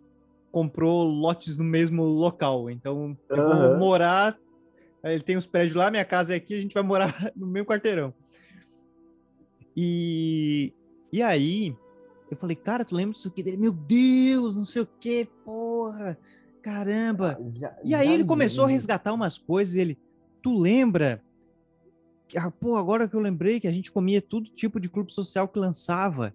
comprou 0.53 1.03
lotes 1.03 1.57
no 1.57 1.63
mesmo 1.63 2.03
local. 2.03 2.69
Então, 2.69 3.17
eu 3.27 3.35
vou 3.43 3.77
morar. 3.79 4.37
Ele 5.03 5.23
tem 5.23 5.35
os 5.35 5.47
prédios 5.47 5.75
lá, 5.75 5.89
minha 5.89 6.05
casa 6.05 6.33
é 6.33 6.37
aqui, 6.37 6.53
a 6.53 6.61
gente 6.61 6.75
vai 6.75 6.83
morar 6.83 7.07
no 7.35 7.47
mesmo 7.47 7.67
quarteirão. 7.67 8.13
E, 9.75 10.71
e 11.11 11.21
aí, 11.23 11.75
eu 12.29 12.37
falei, 12.37 12.55
cara, 12.55 12.85
tu 12.85 12.95
lembra 12.95 13.13
disso 13.13 13.27
aqui 13.27 13.41
dele? 13.41 13.57
Meu 13.57 13.73
Deus, 13.73 14.55
não 14.55 14.63
sei 14.63 14.83
o 14.83 14.85
que, 14.99 15.27
porra, 15.43 16.17
caramba. 16.61 17.39
Já- 17.55 17.75
E 17.83 17.95
aí 17.95 18.11
ele 18.13 18.23
começou 18.23 18.65
a 18.65 18.67
vi. 18.67 18.73
resgatar 18.73 19.11
umas 19.11 19.37
coisas 19.39 19.75
ele, 19.75 19.97
tu 20.41 20.55
lembra? 20.57 21.19
que- 22.27 22.37
Ah, 22.37 22.51
pô, 22.51 22.75
agora 22.77 23.07
que 23.07 23.15
eu 23.15 23.19
lembrei 23.19 23.59
que 23.59 23.67
a 23.67 23.71
gente 23.71 23.91
comia 23.91 24.21
todo 24.21 24.45
tipo 24.53 24.79
de 24.79 24.87
clube 24.89 25.11
social 25.11 25.47
que 25.47 25.57
lançava. 25.59 26.33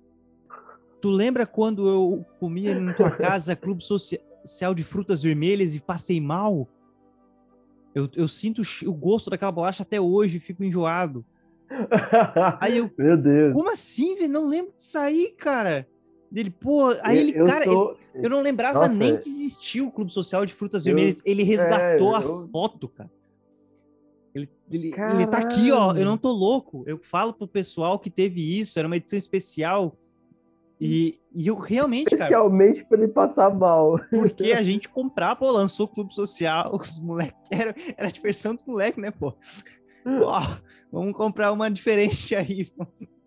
Tu 1.00 1.10
lembra 1.10 1.46
quando 1.46 1.88
eu 1.88 2.24
comia 2.40 2.74
na 2.78 2.92
tua 2.92 3.10
casa 3.10 3.54
clube 3.54 3.84
social 3.84 4.74
de 4.74 4.82
frutas 4.82 5.22
vermelhas 5.22 5.74
e 5.74 5.80
passei 5.80 6.20
mal? 6.20 6.68
Eu, 7.94 8.08
eu 8.14 8.28
sinto 8.28 8.62
o 8.86 8.92
gosto 8.92 9.30
daquela 9.30 9.52
bolacha 9.52 9.82
até 9.82 10.00
hoje, 10.00 10.38
fico 10.38 10.62
enjoado. 10.64 11.24
Aí 12.60 12.78
eu, 12.78 12.90
Meu 12.98 13.16
Deus. 13.16 13.52
como 13.52 13.70
assim, 13.72 14.14
velho? 14.16 14.28
Não 14.32 14.46
lembro 14.46 14.72
disso 14.76 14.98
aí, 14.98 15.32
cara. 15.36 15.86
Dele, 16.30 16.50
pô, 16.50 16.88
aí 17.02 17.16
Eu- 17.16 17.22
ele, 17.22 17.38
eu 17.38 17.46
cara, 17.46 17.64
ele- 17.64 17.72
sou- 17.74 17.96
eu 18.14 18.28
não 18.30 18.42
lembrava 18.42 18.80
Nossa, 18.80 18.94
nem 18.94 19.14
é- 19.14 19.16
que 19.16 19.28
existia 19.28 19.82
o 19.84 19.90
Clube 19.90 20.12
Social 20.12 20.44
de 20.44 20.52
Frutas 20.52 20.84
Eu- 20.84 20.94
Vermelhas. 20.94 21.22
Ele 21.24 21.42
resgatou 21.42 22.14
a 22.14 22.20
é, 22.20 22.24
eu- 22.24 22.48
foto, 22.48 22.88
cara. 22.88 23.10
Ele, 24.34 24.48
ele, 24.70 24.88
ele 24.94 25.26
tá 25.26 25.38
aqui, 25.38 25.72
ó. 25.72 25.94
Eu 25.94 26.04
não 26.04 26.18
tô 26.18 26.30
louco. 26.30 26.84
Eu 26.86 27.00
falo 27.02 27.32
pro 27.32 27.48
pessoal 27.48 27.98
que 27.98 28.10
teve 28.10 28.60
isso, 28.60 28.78
era 28.78 28.86
uma 28.86 28.96
edição 28.96 29.18
especial. 29.18 29.96
E, 30.80 31.18
e 31.34 31.46
eu 31.48 31.56
realmente, 31.56 32.10
cara, 32.10 32.22
Especialmente 32.22 32.84
pra 32.84 32.98
ele 32.98 33.08
passar 33.08 33.52
mal. 33.54 33.98
porque 34.10 34.52
a 34.52 34.62
gente 34.62 34.88
comprava, 34.88 35.34
pô, 35.36 35.50
lançou 35.50 35.86
o 35.86 35.88
Clube 35.88 36.14
Social, 36.14 36.70
os 36.74 37.00
moleques, 37.00 37.36
era, 37.50 37.74
era 37.96 38.06
a 38.06 38.10
diversão 38.10 38.54
dos 38.54 38.64
moleques, 38.64 39.02
né, 39.02 39.10
pô? 39.10 39.34
Vamos 40.90 41.14
comprar 41.16 41.52
uma 41.52 41.70
diferente 41.70 42.34
aí. 42.34 42.70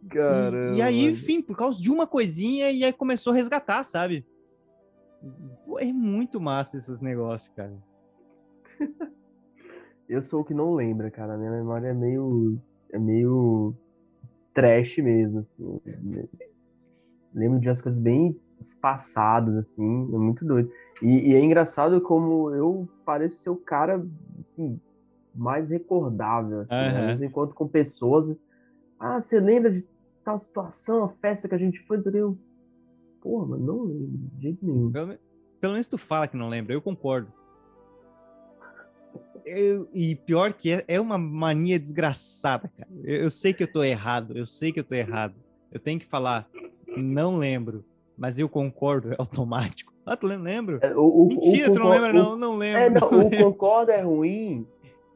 E- 0.00 0.08
Caramba. 0.10 0.78
E, 0.78 0.80
aí, 0.80 1.00
mano. 1.02 1.10
enfim, 1.12 1.42
por 1.42 1.54
causa 1.54 1.82
de 1.82 1.90
uma 1.90 2.06
coisinha, 2.06 2.70
e 2.70 2.82
aí 2.82 2.92
começou 2.94 3.32
a 3.32 3.36
resgatar, 3.36 3.84
sabe? 3.84 4.24
Pô, 5.66 5.78
é 5.78 5.92
muito 5.92 6.40
massa 6.40 6.78
esses 6.78 7.02
negócios, 7.02 7.52
cara. 7.54 7.76
Eu 10.08 10.22
sou 10.22 10.40
o 10.40 10.44
que 10.44 10.54
não 10.54 10.72
lembra, 10.74 11.10
cara. 11.10 11.36
Minha 11.36 11.50
memória 11.50 11.88
é 11.88 11.92
meio. 11.92 12.58
É 12.90 12.98
meio. 12.98 13.74
trash 14.54 14.96
mesmo, 14.98 15.40
assim. 15.40 15.80
Lembro 17.34 17.60
de 17.60 17.68
umas 17.68 17.82
coisas 17.82 18.00
bem 18.00 18.38
espaçadas, 18.60 19.54
assim. 19.56 20.14
É 20.14 20.18
muito 20.18 20.44
doido. 20.44 20.70
E, 21.02 21.30
e 21.30 21.34
é 21.34 21.40
engraçado 21.42 22.00
como 22.00 22.50
eu 22.54 22.88
pareço 23.04 23.42
ser 23.42 23.50
o 23.50 23.56
cara, 23.56 24.04
assim, 24.40 24.80
mais 25.34 25.68
recordável. 25.68 26.60
Assim, 26.60 26.74
né? 26.74 27.16
Eu 27.20 27.24
encontro 27.24 27.54
com 27.54 27.68
pessoas. 27.68 28.36
Ah, 28.98 29.20
você 29.20 29.38
lembra 29.38 29.70
de 29.70 29.86
tal 30.24 30.38
situação, 30.38 31.04
a 31.04 31.08
festa 31.08 31.48
que 31.48 31.54
a 31.54 31.58
gente 31.58 31.78
foi? 31.80 31.98
não 31.98 32.02
sei 32.04 32.10
o 32.10 32.14
quê?" 32.14 32.18
Eu, 32.20 32.38
Porra, 33.20 33.46
mano, 33.46 33.66
não 33.66 33.82
lembro 33.84 34.06
de 34.34 34.42
jeito 34.42 34.64
nenhum. 34.64 34.92
Pelo, 34.92 35.18
pelo 35.60 35.72
menos 35.72 35.88
tu 35.88 35.98
fala 35.98 36.28
que 36.28 36.36
não 36.36 36.48
lembra, 36.48 36.72
eu 36.72 36.80
concordo. 36.80 37.32
Eu- 39.44 39.88
e 39.92 40.14
pior 40.14 40.52
que 40.52 40.72
é, 40.72 40.84
é 40.86 41.00
uma 41.00 41.16
mania 41.18 41.78
desgraçada, 41.78 42.70
cara. 42.76 42.88
Eu, 43.02 43.22
eu 43.22 43.30
sei 43.30 43.52
que 43.52 43.62
eu 43.62 43.72
tô 43.72 43.82
errado, 43.82 44.36
eu 44.36 44.46
sei 44.46 44.72
que 44.72 44.80
eu 44.80 44.84
tô 44.84 44.94
errado. 44.94 45.34
Eu 45.70 45.80
tenho 45.80 45.98
que 45.98 46.06
falar, 46.06 46.48
não 47.02 47.36
lembro, 47.36 47.84
mas 48.16 48.38
eu 48.38 48.48
concordo, 48.48 49.12
é 49.12 49.16
automático. 49.18 49.92
Ah, 50.10 50.16
tu 50.16 50.26
lembra? 50.26 50.50
Lembro? 50.50 50.78
É, 50.80 50.96
o- 50.96 51.02
o- 51.02 51.24
o 51.24 51.28
Mentira, 51.28 51.70
tu 51.70 51.78
não 51.78 51.90
lembra? 51.90 52.08
o- 52.10 52.14
Não, 52.14 52.34
não 52.36 52.56
lembro. 52.56 52.80
É, 52.80 52.88
não, 52.88 53.10
não 53.10 53.18
o 53.18 53.22
lembro. 53.24 53.44
concordo 53.52 53.90
é 53.90 54.00
ruim, 54.00 54.66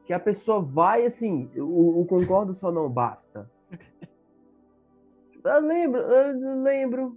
que 0.05 0.13
a 0.13 0.21
pessoa 0.21 0.61
vai 0.61 1.07
assim, 1.07 1.49
o, 1.57 2.05
concordo 2.05 2.55
só 2.55 2.71
não 2.71 2.91
basta. 2.91 3.51
Eu 5.43 5.61
lembro, 5.61 5.99
eu 6.01 6.63
lembro. 6.63 7.17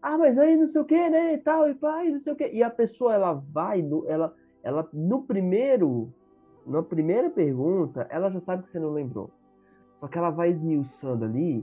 Ah, 0.00 0.16
mas 0.16 0.38
aí 0.38 0.56
não 0.56 0.66
sei 0.66 0.80
o 0.80 0.84
que, 0.86 1.10
né, 1.10 1.34
e 1.34 1.38
tal, 1.38 1.68
e 1.68 1.74
pai, 1.74 2.08
não 2.10 2.20
sei 2.20 2.32
o 2.32 2.36
que. 2.36 2.48
E 2.48 2.62
a 2.62 2.70
pessoa, 2.70 3.12
ela 3.14 3.34
vai, 3.34 3.86
ela, 4.06 4.34
ela, 4.62 4.88
no 4.92 5.22
primeiro, 5.22 6.10
na 6.66 6.82
primeira 6.82 7.28
pergunta, 7.28 8.06
ela 8.10 8.30
já 8.30 8.40
sabe 8.40 8.62
que 8.62 8.70
você 8.70 8.80
não 8.80 8.92
lembrou. 8.92 9.30
Só 9.94 10.08
que 10.08 10.16
ela 10.16 10.30
vai 10.30 10.48
esmiuçando 10.50 11.26
ali 11.26 11.62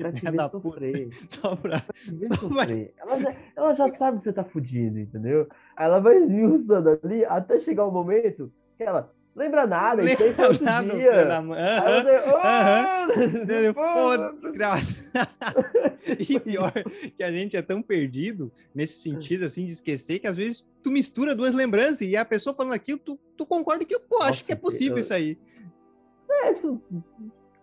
pra 0.00 0.12
te 0.12 0.30
ver 0.30 0.48
sofrer. 0.48 1.08
Só 1.28 1.56
pra... 1.56 1.80
pra 1.80 1.92
te 1.94 2.14
ver 2.14 2.28
sofrer. 2.38 2.94
Ela 2.98 3.20
já, 3.20 3.32
ela 3.56 3.72
já 3.72 3.88
sabe 3.88 4.18
que 4.18 4.24
você 4.24 4.32
tá 4.32 4.44
fudido, 4.44 4.98
entendeu? 4.98 5.46
Aí 5.76 5.86
ela 5.86 6.00
vai 6.00 6.16
esmiuçando 6.18 6.98
ali 7.02 7.24
até 7.24 7.58
chegar 7.60 7.84
o 7.86 7.90
momento 7.92 8.52
que 8.76 8.82
ela 8.84 9.12
lembra 9.36 9.66
nada, 9.66 10.02
isso 10.04 10.22
aí 10.22 10.30
Lembra 10.30 10.82
do 10.82 10.98
dia. 10.98 11.24
da 11.26 11.40
mãe. 11.42 11.58
Aí 11.60 11.78
Aham. 11.78 12.02
você, 12.02 12.16
Aham. 12.36 13.06
"Oh!" 13.08 13.22
Entendeu? 13.42 13.74
Foda-se, 13.74 14.50
graça. 14.52 15.12
E 16.18 16.40
pior 16.40 16.72
que 17.14 17.22
a 17.22 17.30
gente 17.30 17.58
é 17.58 17.60
tão 17.62 17.82
perdido 17.82 18.50
nesse 18.74 19.02
sentido, 19.02 19.44
assim, 19.44 19.66
de 19.66 19.72
esquecer, 19.72 20.18
que 20.18 20.26
às 20.26 20.34
vezes 20.34 20.66
tu 20.82 20.90
mistura 20.90 21.34
duas 21.34 21.52
lembranças 21.52 22.00
e 22.00 22.16
a 22.16 22.24
pessoa 22.24 22.56
falando 22.56 22.72
aquilo, 22.72 22.98
tu, 22.98 23.18
tu 23.36 23.44
concorda 23.44 23.84
que 23.84 23.94
eu 23.94 24.00
pô, 24.00 24.22
acho 24.22 24.42
que 24.42 24.50
é 24.50 24.56
possível 24.56 24.96
eu- 24.96 25.00
isso 25.00 25.12
aí. 25.12 25.38
É, 26.30 26.52
isso- 26.52 26.80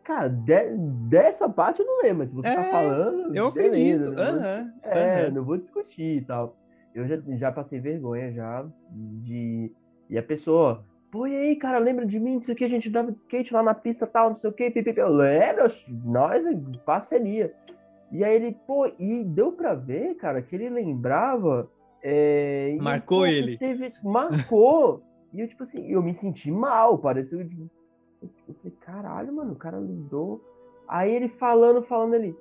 Cara, 0.07 0.29
de- 0.29 0.77
dessa 1.09 1.49
parte 1.49 1.81
eu 1.81 1.85
não 1.85 2.01
lembro, 2.01 2.19
mas 2.19 2.29
se 2.29 2.35
você 2.35 2.47
tá 2.49 2.61
É, 2.61 2.71
falando. 2.71 3.35
Eu 3.35 3.51
beleza, 3.51 4.09
acredito. 4.09 4.11
não 4.11 4.34
vou-. 4.39 4.71
É, 4.84 5.21
aham. 5.25 5.31
não 5.31 5.43
vou 5.43 5.57
discutir 5.57 6.17
e 6.17 6.21
tal. 6.21 6.55
Eu 6.95 7.05
já, 7.05 7.17
já 7.35 7.51
passei 7.51 7.79
vergonha 7.81 8.31
já 8.31 8.65
de. 8.89 9.69
E 10.09 10.17
a 10.17 10.23
pessoa, 10.23 10.85
pô, 11.11 11.27
e 11.27 11.35
aí, 11.35 11.55
cara, 11.57 11.77
lembra 11.77 12.05
de 12.05 12.19
mim? 12.21 12.35
Não 12.35 12.43
sei 12.43 12.55
o 12.55 12.57
que, 12.57 12.63
a 12.63 12.69
gente 12.69 12.89
dava 12.89 13.11
de 13.11 13.19
skate 13.19 13.53
lá 13.53 13.61
na 13.61 13.73
pista 13.73 14.07
tal, 14.07 14.29
não 14.29 14.35
sei 14.38 14.49
o 14.49 14.53
que, 14.53 14.71
pipipi. 14.71 14.97
Eu 14.99 15.09
lembro, 15.09 15.65
nós, 16.05 16.45
parceria. 16.85 17.53
E 18.09 18.23
aí 18.23 18.34
ele, 18.34 18.57
pô, 18.65 18.89
e 18.97 19.25
deu 19.25 19.51
pra 19.51 19.73
ver, 19.73 20.15
cara, 20.15 20.41
que 20.41 20.55
ele 20.55 20.69
lembrava. 20.69 21.69
é, 22.01 22.71
e, 22.73 22.81
Marcou 22.81 23.19
pô, 23.19 23.25
que 23.25 23.31
ele. 23.34 23.57
Teve, 23.57 23.89
marcou. 24.05 25.03
e 25.34 25.41
eu, 25.41 25.47
tipo 25.49 25.63
assim, 25.63 25.85
eu 25.91 26.01
me 26.01 26.13
senti 26.15 26.49
mal, 26.49 26.97
pareceu. 26.97 27.45
tipo, 27.45 27.69
Eu 28.22 28.56
falei, 28.56 28.77
caralho, 28.81 29.34
mano, 29.34 29.53
o 29.53 29.56
cara 29.56 29.77
lembrou. 29.77 30.41
Aí 30.88 31.14
ele 31.14 31.27
falando, 31.30 31.84
falando 31.84 32.15
ali. 32.15 32.35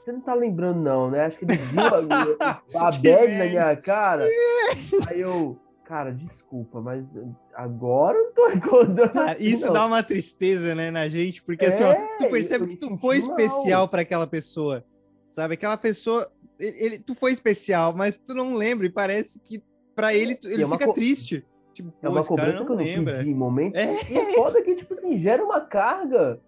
Você 0.00 0.10
não 0.12 0.20
tá 0.20 0.34
lembrando, 0.34 0.80
não, 0.80 1.10
né? 1.10 1.24
Acho 1.26 1.38
que 1.38 1.44
ele 1.44 1.56
viu 1.56 1.80
a, 2.40 2.50
a 2.88 2.90
bad 2.90 3.38
na 3.38 3.44
minha 3.46 3.76
cara. 3.76 4.26
Aí 5.08 5.20
eu, 5.20 5.56
cara, 5.84 6.10
desculpa, 6.12 6.80
mas 6.80 7.06
agora 7.54 8.18
eu 8.18 8.24
não 8.24 8.32
tô 8.32 8.48
recordando. 8.50 9.12
Ah, 9.18 9.30
assim, 9.32 9.44
isso 9.44 9.66
não. 9.66 9.72
dá 9.74 9.86
uma 9.86 10.02
tristeza, 10.02 10.74
né, 10.74 10.90
na 10.90 11.08
gente, 11.08 11.42
porque 11.42 11.64
assim, 11.66 11.84
ó, 11.84 11.92
É, 11.92 12.16
tu 12.18 12.28
percebe 12.28 12.66
que 12.66 12.76
tu 12.76 12.96
foi 12.98 13.20
mal. 13.20 13.28
especial 13.38 13.88
para 13.88 14.02
aquela 14.02 14.26
pessoa, 14.26 14.84
sabe? 15.30 15.54
Aquela 15.54 15.76
pessoa, 15.76 16.28
ele, 16.58 16.84
ele- 16.84 16.98
tu 16.98 17.14
foi 17.14 17.30
especial, 17.30 17.94
mas 17.94 18.16
tu 18.16 18.34
não 18.34 18.54
lembra 18.54 18.86
e 18.86 18.90
parece 18.90 19.38
que 19.40 19.62
para 19.94 20.12
ele 20.12 20.36
E 20.42 20.46
ele 20.48 20.64
é 20.64 20.68
fica 20.68 20.86
co- 20.86 20.92
triste. 20.94 21.46
Tipo, 21.72 21.92
É 22.02 22.08
uma 22.08 22.24
cobrança 22.24 22.64
que 22.64 22.70
eu 22.72 22.76
não 22.76 22.84
lembra. 22.84 23.18
pedi 23.18 23.30
em 23.30 23.34
momento. 23.34 23.76
É. 23.76 23.94
E 24.10 24.18
é 24.18 24.34
foda 24.34 24.60
que, 24.62 24.74
tipo 24.74 24.92
assim, 24.92 25.18
gera 25.18 25.42
uma 25.44 25.60
carga. 25.60 26.40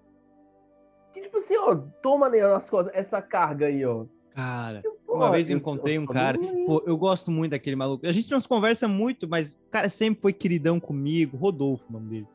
Que, 1.12 1.20
tipo 1.22 1.38
assim, 1.38 1.56
ó, 1.56 1.76
toma 2.02 2.28
nas 2.28 2.68
costas 2.68 2.94
essa 2.94 3.22
carga 3.22 3.66
aí, 3.66 3.84
ó. 3.84 4.04
Cara, 4.34 4.82
Pô, 5.06 5.14
uma 5.14 5.30
vez 5.30 5.48
eu 5.48 5.54
eu 5.56 5.60
encontrei 5.60 5.94
só- 5.96 6.02
um 6.02 6.06
cara, 6.06 6.36
pô, 6.66 6.82
eu 6.86 6.96
gosto 6.98 7.30
muito 7.30 7.52
daquele 7.52 7.76
maluco. 7.76 8.04
A 8.04 8.10
gente 8.12 8.30
não 8.30 8.40
se 8.40 8.48
conversa 8.48 8.88
muito, 8.88 9.28
mas 9.28 9.52
o 9.54 9.70
cara 9.70 9.88
sempre 9.88 10.20
foi 10.20 10.32
queridão 10.32 10.80
comigo. 10.80 11.36
Rodolfo, 11.36 11.86
o 11.88 11.92
nome 11.92 12.08
dele. 12.10 12.26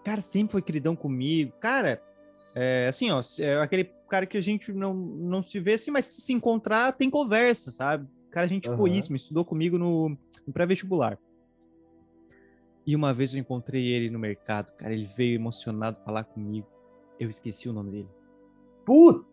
O 0.00 0.04
cara 0.04 0.20
sempre 0.20 0.52
foi 0.52 0.62
queridão 0.62 0.94
comigo. 0.94 1.52
Cara, 1.58 2.00
é, 2.54 2.86
assim, 2.88 3.10
ó, 3.10 3.20
é 3.40 3.60
aquele 3.60 3.90
cara 4.08 4.24
que 4.24 4.36
a 4.36 4.40
gente 4.40 4.72
não, 4.72 4.94
não 4.94 5.42
se 5.42 5.58
vê 5.58 5.72
assim, 5.74 5.90
mas 5.90 6.06
se 6.06 6.32
encontrar, 6.32 6.92
tem 6.92 7.10
conversa, 7.10 7.70
sabe? 7.72 8.06
Cara, 8.30 8.46
a 8.46 8.48
gente 8.48 8.68
Aham. 8.68 8.76
boíssimo, 8.76 9.16
estudou 9.16 9.44
comigo 9.44 9.76
no, 9.78 10.10
no 10.46 10.52
pré-vestibular. 10.52 11.18
E 12.86 12.94
uma 12.94 13.14
vez 13.14 13.32
eu 13.32 13.40
encontrei 13.40 13.88
ele 13.88 14.10
no 14.10 14.18
mercado, 14.18 14.72
cara, 14.76 14.92
ele 14.92 15.06
veio 15.06 15.34
emocionado 15.36 16.00
falar 16.04 16.24
comigo. 16.24 16.66
Eu 17.18 17.30
esqueci 17.30 17.68
o 17.68 17.72
nome 17.72 17.90
dele. 17.90 18.08
Puta, 18.84 19.24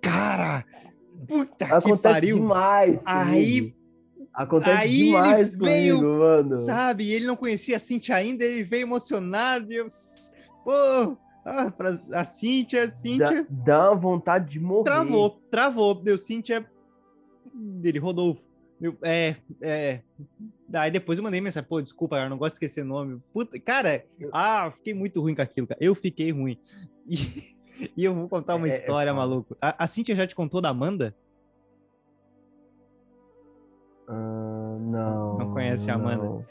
Cara! 0.00 0.64
Puta 1.28 1.66
que 1.66 1.72
acontece 1.72 2.14
pariu! 2.14 2.36
demais. 2.36 3.02
Aí- 3.06 3.60
comigo. 3.60 3.84
Acontece 4.34 4.70
aí 4.76 4.90
ele 5.00 5.04
demais 5.04 5.56
veio, 5.56 5.96
comigo, 5.98 6.18
mano. 6.18 6.58
Sabe? 6.58 7.12
Ele 7.12 7.24
não 7.24 7.36
conhecia 7.36 7.76
a 7.76 7.78
Cintia 7.78 8.16
ainda, 8.16 8.44
ele 8.44 8.64
veio 8.64 8.82
emocionado. 8.82 9.72
E 9.72 9.76
eu, 9.76 9.86
pô, 10.64 11.16
ah, 11.44 11.70
pra, 11.70 11.90
a 12.12 12.24
Cintia, 12.24 12.84
Dá, 12.86 12.90
Cintia. 12.90 13.46
dá 13.48 13.90
uma 13.92 13.96
vontade 14.00 14.50
de 14.50 14.58
morrer. 14.58 14.84
Travou, 14.84 15.30
travou. 15.50 15.94
Deu 15.94 16.18
Cintia. 16.18 16.68
Ele 17.84 17.98
rodou. 18.00 18.36
Eu, 18.80 18.96
é, 19.02 19.36
é. 19.62 20.00
Daí 20.74 20.90
depois 20.90 21.16
eu 21.18 21.22
mandei 21.22 21.40
mensagem, 21.40 21.68
pô, 21.68 21.80
desculpa, 21.80 22.16
eu 22.16 22.28
não 22.28 22.36
gosto 22.36 22.54
de 22.54 22.56
esquecer 22.56 22.82
nome. 22.84 23.22
Puta, 23.32 23.60
cara, 23.60 24.04
ah, 24.32 24.72
fiquei 24.76 24.92
muito 24.92 25.20
ruim 25.20 25.32
com 25.32 25.40
aquilo, 25.40 25.68
cara. 25.68 25.78
Eu 25.80 25.94
fiquei 25.94 26.32
ruim. 26.32 26.58
E, 27.76 27.90
e 27.96 28.04
eu 28.04 28.14
vou 28.14 28.28
contar 28.28 28.54
uma 28.56 28.66
É- 28.66 28.70
é 28.70 28.74
história, 28.74 29.12
foda. 29.12 29.26
maluco. 29.26 29.56
A, 29.60 29.84
a 29.84 29.86
Cintia 29.86 30.14
já 30.16 30.26
te 30.26 30.34
contou 30.34 30.60
da 30.60 30.70
Amanda? 30.70 31.14
Ah, 34.08 34.76
não. 34.80 35.38
Não 35.38 35.52
conhece 35.52 35.90
a 35.90 35.94
Amanda? 35.94 36.24
não. 36.24 36.44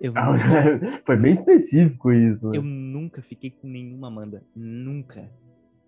Eu, 0.00 0.12
Ah, 0.16 0.32
Foi 1.06 1.16
bem 1.16 1.32
específico 1.32 2.12
isso. 2.12 2.48
né? 2.50 2.58
eu 2.58 2.62
nunca 2.62 3.22
fiquei 3.22 3.50
com 3.50 3.66
nenhuma 3.68 4.08
Amanda. 4.08 4.42
Nunca. 4.54 5.30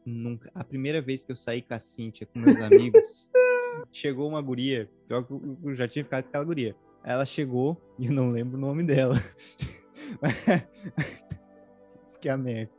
Nunca. 0.06 0.50
A 0.54 0.62
primeira 0.64 1.02
vez 1.02 1.24
que 1.24 1.32
eu 1.32 1.36
saí 1.36 1.60
com 1.62 1.74
a 1.74 1.80
Cintia, 1.80 2.26
com 2.26 2.38
meus 2.38 2.58
amigos, 2.62 3.30
chegou 3.92 4.28
uma 4.28 4.40
guria. 4.40 4.88
Pior 5.08 5.24
que 5.24 5.32
eu 5.32 5.74
já 5.74 5.86
tinha 5.88 6.04
ficado 6.04 6.22
com 6.24 6.28
aquela 6.30 6.44
guria. 6.44 6.76
Ela 7.04 7.26
chegou 7.26 7.76
e 7.98 8.06
eu 8.06 8.12
não 8.12 8.30
lembro 8.30 8.56
o 8.56 8.60
nome 8.60 8.82
dela. 8.82 9.14
Isso 12.06 12.18
que 12.20 12.28
é 12.28 12.32
a 12.32 12.36
merda. 12.36 12.72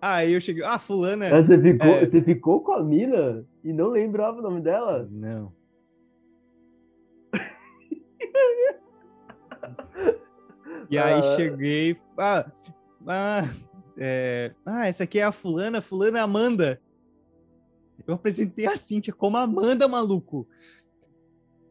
Aí 0.00 0.32
eu 0.32 0.40
cheguei. 0.40 0.64
Ah, 0.64 0.78
fulana. 0.78 1.28
Você 1.30 1.60
ficou, 1.60 1.88
É. 1.88 2.04
você 2.06 2.22
ficou 2.22 2.60
com 2.62 2.72
a 2.72 2.82
mina 2.82 3.44
e 3.62 3.72
não 3.72 3.88
lembrava 3.88 4.38
o 4.38 4.42
nome 4.42 4.60
dela? 4.62 5.06
Não. 5.10 5.52
E 10.90 10.98
aí 10.98 11.14
Ah. 11.20 11.36
cheguei. 11.36 11.96
Ah, 12.18 12.50
ah, 13.06 13.42
é, 13.96 14.52
ah, 14.64 14.86
essa 14.86 15.04
aqui 15.04 15.18
é 15.18 15.24
a 15.24 15.32
fulana, 15.32 15.80
fulana 15.80 16.18
é 16.18 16.22
Amanda. 16.22 16.80
Eu 18.06 18.14
apresentei 18.14 18.66
a 18.66 18.76
Cíntia 18.76 19.12
como 19.12 19.36
Amanda, 19.36 19.86
maluco. 19.86 20.46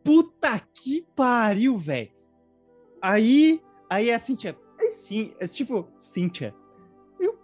Puta 0.03 0.59
que 0.73 1.05
pariu, 1.15 1.77
velho. 1.77 2.09
Aí, 3.01 3.61
aí 3.89 4.11
a 4.11 4.19
Cíntia, 4.19 4.57
é 4.79 4.87
sim, 4.87 5.33
é 5.39 5.47
tipo, 5.47 5.87
Cíntia. 5.97 6.53
Eu, 7.19 7.37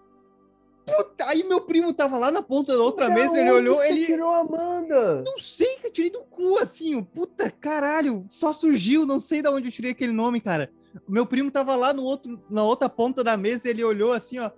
puta, 0.85 1.25
aí 1.25 1.43
meu 1.43 1.61
primo 1.61 1.93
tava 1.93 2.17
lá 2.17 2.31
na 2.31 2.41
ponta 2.41 2.75
da 2.75 2.81
outra 2.83 3.07
Da 3.09 3.13
mesa, 3.13 3.39
ele 3.39 3.51
olhou, 3.51 3.83
ele, 3.83 4.05
tirou 4.05 4.33
a 4.33 4.39
Amanda? 4.39 5.23
não 5.25 5.37
sei 5.37 5.77
que 5.77 5.87
eu 5.87 5.91
tirei 5.91 6.11
do 6.11 6.21
cu, 6.23 6.57
assim, 6.59 6.95
o 6.95 7.03
puta 7.03 7.51
caralho, 7.51 8.25
só 8.29 8.53
surgiu, 8.53 9.05
não 9.05 9.19
sei 9.19 9.41
de 9.41 9.49
onde 9.49 9.67
eu 9.67 9.71
tirei 9.71 9.91
aquele 9.91 10.13
nome, 10.13 10.39
cara. 10.41 10.71
O 11.07 11.11
meu 11.11 11.25
primo 11.25 11.51
tava 11.51 11.75
lá 11.75 11.93
no 11.93 12.03
outro, 12.03 12.41
na 12.49 12.63
outra 12.63 12.89
ponta 12.89 13.23
da 13.23 13.37
mesa 13.37 13.67
e 13.67 13.71
ele 13.71 13.83
olhou 13.83 14.13
assim, 14.13 14.39
ó. 14.39 14.49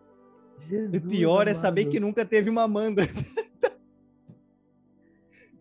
E 0.62 0.70
Jesus 0.70 1.04
pior 1.06 1.48
é 1.48 1.54
saber 1.54 1.82
amado. 1.82 1.92
que 1.92 2.00
nunca 2.00 2.26
teve 2.26 2.50
uma 2.50 2.64
Amanda. 2.64 3.04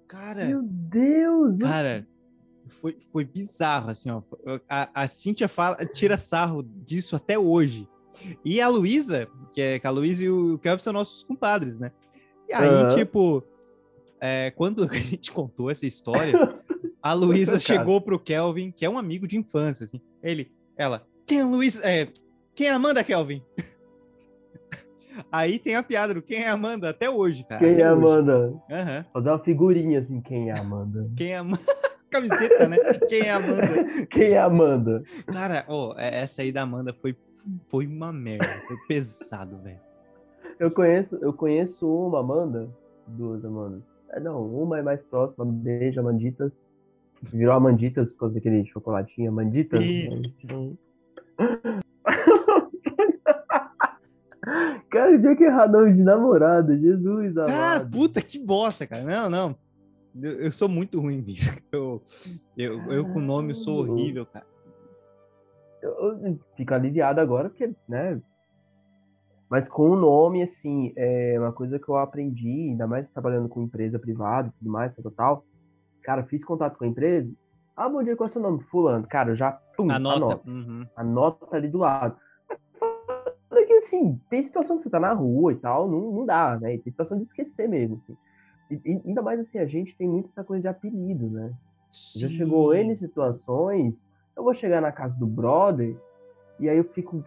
cara, 0.07 0.45
Meu 0.47 0.63
Deus! 0.63 1.57
cara, 1.59 2.07
foi, 2.81 2.97
foi 3.13 3.25
bizarro, 3.25 3.91
assim, 3.91 4.11
ó. 4.11 4.23
A, 4.69 5.03
a 5.03 5.09
Cíntia 5.09 5.49
fala, 5.49 5.77
tira 5.87 6.17
sarro 6.17 6.63
disso 6.63 7.17
até 7.17 7.39
hoje. 7.39 7.89
E 8.45 8.61
a 8.61 8.69
Luísa, 8.69 9.29
que 9.53 9.61
é 9.61 9.79
que 9.79 9.87
a 9.87 9.91
Luísa 9.91 10.25
e 10.25 10.31
o 10.31 10.59
Kelvin 10.59 10.83
são 10.83 10.93
nossos 10.93 11.23
compadres, 11.25 11.79
né? 11.79 11.93
E 12.49 12.53
aí, 12.53 12.69
Aham. 12.69 12.97
tipo, 12.97 13.45
é, 14.21 14.51
quando 14.53 14.83
a 14.91 14.99
gente 14.99 15.31
contou 15.31 15.71
essa 15.71 15.87
história, 15.87 16.33
a 17.03 17.13
Luísa 17.13 17.59
chegou 17.59 18.01
pro 18.01 18.19
Kelvin, 18.19 18.71
que 18.71 18.85
é 18.85 18.91
um 18.91 18.99
amigo 18.99 19.27
de 19.27 19.37
infância, 19.37 19.85
assim. 19.85 20.01
Ele, 20.23 20.51
ela, 20.77 21.07
quem 21.27 21.41
é 21.41 21.43
a 21.43 21.47
Luísa? 21.47 21.89
É, 21.89 22.09
quem 22.55 22.69
é 22.69 22.71
a 22.71 22.77
Amanda, 22.77 23.05
Kelvin? 23.05 23.43
Aí 25.33 25.59
tem 25.59 25.75
a 25.75 25.83
piada 25.83 26.15
do 26.15 26.23
quem 26.23 26.43
é 26.43 26.49
a 26.49 26.53
Amanda 26.53 26.91
até 26.91 27.11
hoje, 27.11 27.45
cara. 27.45 27.59
Quem 27.61 27.81
é. 27.81 27.85
Amanda? 27.85 28.55
Aham. 28.71 29.05
Fazer 29.13 29.31
uma 29.31 29.39
figurinha 29.39 29.99
assim, 29.99 30.21
quem 30.21 30.51
é 30.51 30.53
a 30.53 30.61
Amanda? 30.61 31.11
Quem 31.17 31.33
é 31.33 31.37
a 31.37 31.41
Amanda? 31.41 31.59
Camiseta, 32.11 32.69
né? 32.69 32.77
Quem 33.09 33.21
é 33.23 33.31
a 33.31 33.37
Amanda? 33.37 33.85
Quem 34.11 34.33
é 34.33 34.39
a 34.39 34.45
Amanda? 34.45 35.03
Cara, 35.27 35.67
é- 35.97 36.23
essa 36.23 36.43
aí 36.43 36.51
da 36.53 36.63
Amanda 36.63 36.93
foi, 36.93 37.17
foi 37.69 37.87
uma 37.87 38.13
merda. 38.13 38.47
Foi 38.67 38.77
pesado, 38.89 39.59
velho. 39.59 39.81
Eu 40.59 40.71
conheço, 40.71 41.17
eu 41.21 41.33
conheço 41.33 41.87
uma 41.89 42.21
Amanda, 42.21 42.69
duas 43.07 43.45
Amandas. 43.45 43.83
É, 44.11 44.19
não, 44.21 44.43
uma 44.43 44.79
é 44.79 44.83
mais 44.83 45.05
próxima, 45.05 45.45
beijo, 45.45 46.01
Amanditas. 46.01 46.73
Virou 47.23 47.55
Amanditas 47.55 48.13
por 48.13 48.21
causa 48.21 48.35
daquele 48.37 48.65
chocolatinho, 48.67 49.31
Amanditas. 49.31 49.83
Sim. 49.83 50.23
Cara, 54.91 55.13
eu 55.13 55.21
tinha 55.21 55.37
que 55.37 55.45
errar 55.45 55.69
nome 55.69 55.93
de 55.93 56.03
namorada, 56.03 56.77
Jesus 56.77 57.37
amado. 57.37 57.49
Cara, 57.51 57.85
puta, 57.85 58.23
que 58.23 58.39
bosta, 58.39 58.87
cara. 58.87 59.03
Não, 59.05 59.29
não. 59.29 59.57
Eu, 60.23 60.51
sou 60.51 60.69
muito 60.69 61.01
ruim 61.01 61.21
nisso. 61.21 61.51
Eu, 61.71 62.03
eu, 62.57 62.93
eu 62.93 63.05
com 63.05 63.21
nome 63.21 63.55
sou 63.55 63.79
horrível, 63.79 64.27
cara. 64.27 64.47
Eu, 65.81 66.39
fico 66.57 66.75
aliviado 66.75 67.21
agora, 67.21 67.49
porque, 67.49 67.71
né? 67.89 68.21
Mas 69.49 69.69
com 69.69 69.91
o 69.91 69.97
nome, 69.97 70.43
assim, 70.43 70.93
é 70.97 71.37
uma 71.39 71.53
coisa 71.53 71.79
que 71.79 71.89
eu 71.89 71.97
aprendi, 71.97 72.71
ainda 72.71 72.87
mais 72.87 73.11
trabalhando 73.11 73.49
com 73.49 73.63
empresa 73.63 73.99
privada 73.99 74.49
e 74.49 74.59
tudo 74.59 74.71
mais, 74.71 74.95
tal, 74.97 75.11
tal. 75.13 75.45
Cara, 76.03 76.25
fiz 76.25 76.45
contato 76.45 76.77
com 76.77 76.85
a 76.85 76.89
empresa. 76.89 77.31
Ah, 77.77 77.89
bom 77.89 78.03
dia, 78.03 78.17
qual 78.17 78.27
é 78.27 78.31
o 78.31 78.33
seu 78.33 78.43
nome? 78.43 78.63
Fulano. 78.65 79.07
Cara, 79.07 79.31
eu 79.31 79.37
já 79.37 79.53
pum, 79.53 79.91
Anota. 79.91 80.17
anota. 80.17 80.51
Uhum. 80.51 80.87
Anota 80.97 81.57
ali 81.57 81.69
do 81.69 81.79
lado. 81.79 82.17
Que, 83.51 83.75
assim, 83.75 84.19
tem 84.31 84.43
situação 84.43 84.77
que 84.77 84.83
você 84.83 84.91
tá 84.91 84.99
na 84.99 85.13
rua 85.13 85.53
e 85.53 85.57
tal, 85.57 85.89
não, 85.89 86.11
não 86.11 86.27
dá, 86.27 86.59
né? 86.59 86.75
E 86.75 86.79
tem 86.79 86.91
situação 86.91 87.17
de 87.17 87.23
esquecer 87.25 87.69
mesmo, 87.69 87.97
assim. 87.97 88.17
E, 88.71 89.01
ainda 89.07 89.23
mais, 89.23 89.41
assim, 89.41 89.59
a 89.59 89.67
gente 89.67 89.97
tem 89.97 90.09
muito 90.09 90.29
essa 90.29 90.45
coisa 90.45 90.63
de 90.63 90.69
apelido, 90.69 91.29
né? 91.31 91.53
Já 92.17 92.29
chegou 92.29 92.73
Sim. 92.75 92.81
N 92.81 92.97
situações, 92.97 94.03
eu 94.37 94.45
vou 94.45 94.53
chegar 94.55 94.81
na 94.81 94.93
casa 94.93 95.19
do 95.19 95.27
brother, 95.27 95.97
e 96.61 96.69
aí 96.69 96.77
eu 96.77 96.85
fico. 96.85 97.25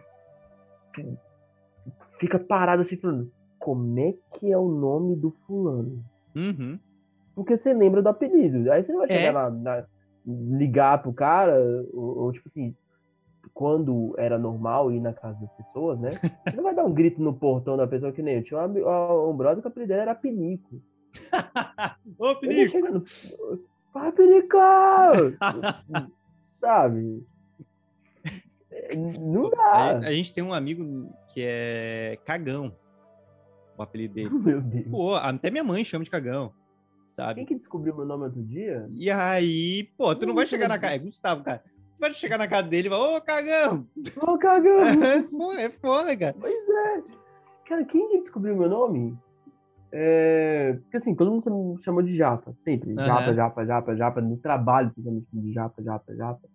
Fica 2.18 2.38
parado 2.38 2.82
assim, 2.82 2.96
falando, 2.96 3.30
como 3.58 3.98
é 3.98 4.14
que 4.34 4.52
é 4.52 4.56
o 4.58 4.68
nome 4.68 5.16
do 5.16 5.30
fulano? 5.30 6.04
Uhum. 6.36 6.78
Porque 7.34 7.56
você 7.56 7.72
lembra 7.72 8.00
do 8.02 8.08
apelido. 8.08 8.70
Aí 8.70 8.82
você 8.84 8.92
não 8.92 9.00
vai 9.00 9.08
É. 9.10 9.14
chegar 9.16 9.32
lá, 9.32 9.50
na- 9.50 9.84
ligar 10.24 11.02
pro 11.02 11.12
cara, 11.12 11.58
ou, 11.92 12.18
ou, 12.18 12.32
tipo 12.32 12.46
assim, 12.48 12.74
quando 13.52 14.14
era 14.16 14.38
normal 14.38 14.92
ir 14.92 15.00
na 15.00 15.12
casa 15.12 15.40
das 15.40 15.50
pessoas, 15.54 15.98
né? 15.98 16.10
Você 16.46 16.56
não 16.56 16.62
vai 16.62 16.74
dar 16.74 16.84
um 16.84 16.92
grito 16.92 17.20
no 17.20 17.34
portão 17.34 17.76
da 17.76 17.86
pessoa 17.88 18.12
que 18.12 18.22
nem 18.22 18.36
eu. 18.36 18.44
Tinha 18.44 18.60
um, 18.60 18.64
ami- 18.64 18.82
um 18.84 19.36
brother 19.36 19.60
que 19.60 19.66
o 19.66 19.68
apelido 19.68 19.88
dele 19.88 20.02
era 20.02 20.14
Pinico. 20.14 20.80
Ô, 22.18 22.28
no. 22.28 22.34
Vai, 23.92 24.12
Pinico! 24.12 24.58
Sabe? 26.60 27.26
Não 29.20 29.46
A, 29.58 29.94
dá. 29.94 30.08
a 30.08 30.12
gente 30.12 30.32
tem 30.32 30.42
um 30.42 30.52
amigo 30.54 31.12
que 31.32 31.42
é 31.44 32.18
Cagão, 32.24 32.74
o 33.76 33.82
apelido 33.82 34.14
dele. 34.14 34.30
Meu 34.30 34.60
Deus. 34.60 34.86
Pô, 34.90 35.14
até 35.14 35.50
minha 35.50 35.64
mãe 35.64 35.84
chama 35.84 36.04
de 36.04 36.10
Cagão, 36.10 36.52
sabe? 37.10 37.34
Quem 37.36 37.46
que 37.46 37.54
descobriu 37.54 37.94
meu 37.94 38.06
nome 38.06 38.24
outro 38.24 38.42
dia? 38.42 38.88
E 38.94 39.10
aí, 39.10 39.84
pô, 39.96 40.14
tu 40.14 40.26
não 40.26 40.34
vai 40.34 40.46
chegar 40.46 40.68
na 40.68 40.78
casa. 40.78 40.94
É 40.94 40.98
Gustavo, 40.98 41.44
cara. 41.44 41.58
Tu 41.58 42.00
vai 42.00 42.14
chegar 42.14 42.38
na 42.38 42.48
casa 42.48 42.68
dele 42.68 42.88
e 42.88 42.90
falar, 42.90 43.16
ô, 43.16 43.20
Cagão! 43.20 43.86
Ô, 44.22 44.38
cagão! 44.38 44.78
É 45.58 45.68
foda, 45.70 46.16
cara. 46.16 46.34
Pois 46.40 46.54
é. 46.54 47.02
Cara, 47.68 47.84
quem 47.84 48.08
que 48.10 48.18
descobriu 48.20 48.56
meu 48.56 48.68
nome? 48.68 49.16
É... 49.92 50.78
Porque 50.82 50.96
assim, 50.96 51.14
todo 51.14 51.30
mundo 51.30 51.74
me 51.76 51.82
chamou 51.82 52.02
de 52.02 52.16
Japa, 52.16 52.52
sempre. 52.56 52.92
Aham. 52.92 53.06
Japa, 53.06 53.34
Japa, 53.34 53.66
Japa, 53.66 53.96
Japa. 53.96 54.20
No 54.20 54.36
trabalho, 54.38 54.90
chamou 55.00 55.22
de 55.32 55.52
Japa, 55.52 55.82
Japa, 55.82 56.14
Japa. 56.14 56.48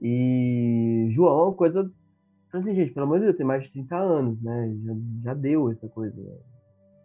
E 0.00 1.06
João 1.10 1.40
é 1.40 1.44
uma 1.44 1.54
coisa. 1.54 1.90
Assim, 2.52 2.74
gente, 2.74 2.92
pelo 2.92 3.06
amor 3.06 3.18
de 3.18 3.26
Deus, 3.26 3.36
tem 3.36 3.46
mais 3.46 3.64
de 3.64 3.72
30 3.72 3.96
anos, 3.96 4.42
né? 4.42 4.74
Já, 4.84 4.92
já 5.24 5.34
deu 5.34 5.70
essa 5.70 5.88
coisa. 5.88 6.16
né? 6.20 6.36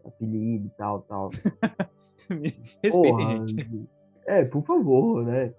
Apelido 0.06 0.68
e 0.68 0.78
tal, 0.78 1.02
tal. 1.02 1.30
Respeitem, 2.84 3.48
gente. 3.48 3.90
É, 4.26 4.46
por 4.46 4.62
favor, 4.64 5.24
né? 5.24 5.54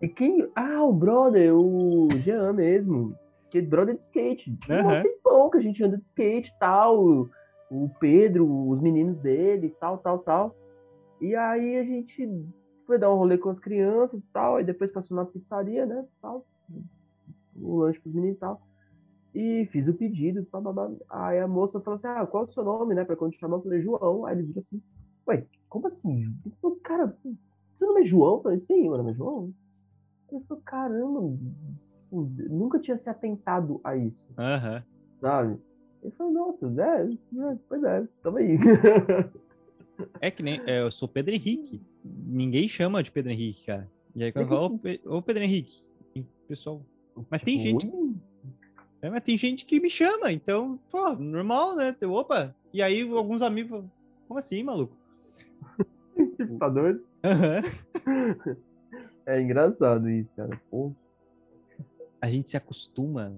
E 0.00 0.08
quem. 0.08 0.48
Ah, 0.54 0.82
o 0.84 0.92
brother, 0.92 1.54
o 1.54 2.08
Jean 2.18 2.52
mesmo. 2.52 3.14
Que 3.50 3.58
é 3.58 3.62
brother 3.62 3.96
de 3.96 4.02
skate. 4.02 4.56
Tem 4.66 4.76
um 4.76 4.88
Aham. 4.90 5.02
tempão 5.02 5.50
que 5.50 5.58
a 5.58 5.60
gente 5.62 5.82
anda 5.82 5.96
de 5.96 6.04
skate 6.06 6.50
e 6.54 6.58
tal. 6.58 7.28
O 7.70 7.90
Pedro, 8.00 8.68
os 8.68 8.80
meninos 8.80 9.18
dele, 9.18 9.74
tal, 9.80 9.98
tal, 9.98 10.18
tal. 10.20 10.56
E 11.20 11.34
aí 11.34 11.76
a 11.76 11.84
gente 11.84 12.28
foi 12.86 12.98
dar 12.98 13.12
um 13.12 13.16
rolê 13.16 13.36
com 13.36 13.48
as 13.48 13.58
crianças 13.58 14.20
e 14.20 14.24
tal, 14.32 14.60
e 14.60 14.64
depois 14.64 14.92
passou 14.92 15.16
na 15.16 15.24
pizzaria, 15.24 15.84
né, 15.86 16.04
tal, 16.20 16.46
o 17.56 17.78
lanche 17.78 18.00
pros 18.00 18.14
meninos 18.14 18.36
e 18.36 18.40
tal. 18.40 18.62
E 19.34 19.66
fiz 19.66 19.86
o 19.88 19.94
pedido, 19.94 20.46
blá, 20.50 20.72
blá. 20.72 20.90
aí 21.10 21.38
a 21.40 21.48
moça 21.48 21.80
falou 21.80 21.96
assim, 21.96 22.06
ah, 22.06 22.26
qual 22.26 22.44
é 22.44 22.46
o 22.46 22.50
seu 22.50 22.64
nome, 22.64 22.94
né, 22.94 23.04
pra 23.04 23.16
quando 23.16 23.32
te 23.32 23.38
chamar, 23.38 23.56
eu 23.56 23.62
falei, 23.62 23.82
João. 23.82 24.24
Aí 24.24 24.36
ele 24.36 24.46
virou 24.46 24.64
assim, 24.66 24.82
ué, 25.28 25.46
como 25.68 25.86
assim? 25.86 26.22
Ele 26.44 26.54
falou, 26.60 26.78
cara, 26.82 27.16
seu 27.74 27.88
nome 27.88 28.00
é 28.00 28.04
João? 28.04 28.36
Eu 28.36 28.42
falei, 28.42 28.60
sim, 28.60 28.82
meu 28.88 28.96
nome 28.96 29.10
é 29.10 29.14
João. 29.14 29.52
Ele 30.32 30.44
falou, 30.44 30.62
caramba, 30.64 31.38
nunca 32.10 32.78
tinha 32.78 32.96
se 32.96 33.10
atentado 33.10 33.80
a 33.84 33.96
isso, 33.96 34.26
Aham. 34.38 34.82
sabe? 35.20 35.58
Ele 36.06 36.14
falou, 36.16 36.32
nossa, 36.32 36.66
é, 36.66 37.02
é, 37.50 37.56
pois 37.68 37.82
é, 37.82 38.06
tamo 38.22 38.38
aí. 38.38 38.56
É 40.20 40.30
que 40.30 40.42
nem. 40.42 40.60
é, 40.66 40.82
eu 40.82 40.92
sou 40.92 41.08
Pedro 41.08 41.34
Henrique. 41.34 41.80
Ninguém 42.04 42.68
chama 42.68 43.02
de 43.02 43.10
Pedro 43.10 43.32
Henrique, 43.32 43.64
cara. 43.64 43.90
E 44.14 44.22
aí 44.24 44.30
quando 44.30 44.44
eu 44.44 44.48
falo, 44.50 44.66
ô, 44.74 44.78
Pe- 44.78 45.00
ô 45.06 45.22
Pedro 45.22 45.42
Henrique, 45.42 45.72
pessoal. 46.46 46.84
Mas 47.30 47.40
tem 47.40 47.56
Tipo, 47.56 47.80
gente- 47.80 47.86
ui, 47.96 48.14
É, 49.00 49.08
mas 49.08 49.22
tem 49.22 49.38
gente 49.38 49.64
que 49.64 49.80
me 49.80 49.88
chama, 49.88 50.30
então, 50.30 50.78
pô, 50.90 51.14
normal, 51.14 51.76
né? 51.76 51.96
Opa! 52.04 52.54
E 52.74 52.82
aí 52.82 53.00
alguns 53.10 53.40
amigos 53.40 53.84
como 54.28 54.38
assim, 54.38 54.62
maluco? 54.62 54.94
tipo, 56.36 56.58
tá 56.58 56.68
doido? 56.68 57.02
Aham. 57.24 57.62
É 59.24 59.40
engraçado 59.40 60.08
isso, 60.10 60.32
cara. 60.36 60.60
Pô, 60.70 60.92
A 62.20 62.30
gente 62.30 62.50
se 62.50 62.56
acostuma? 62.58 63.34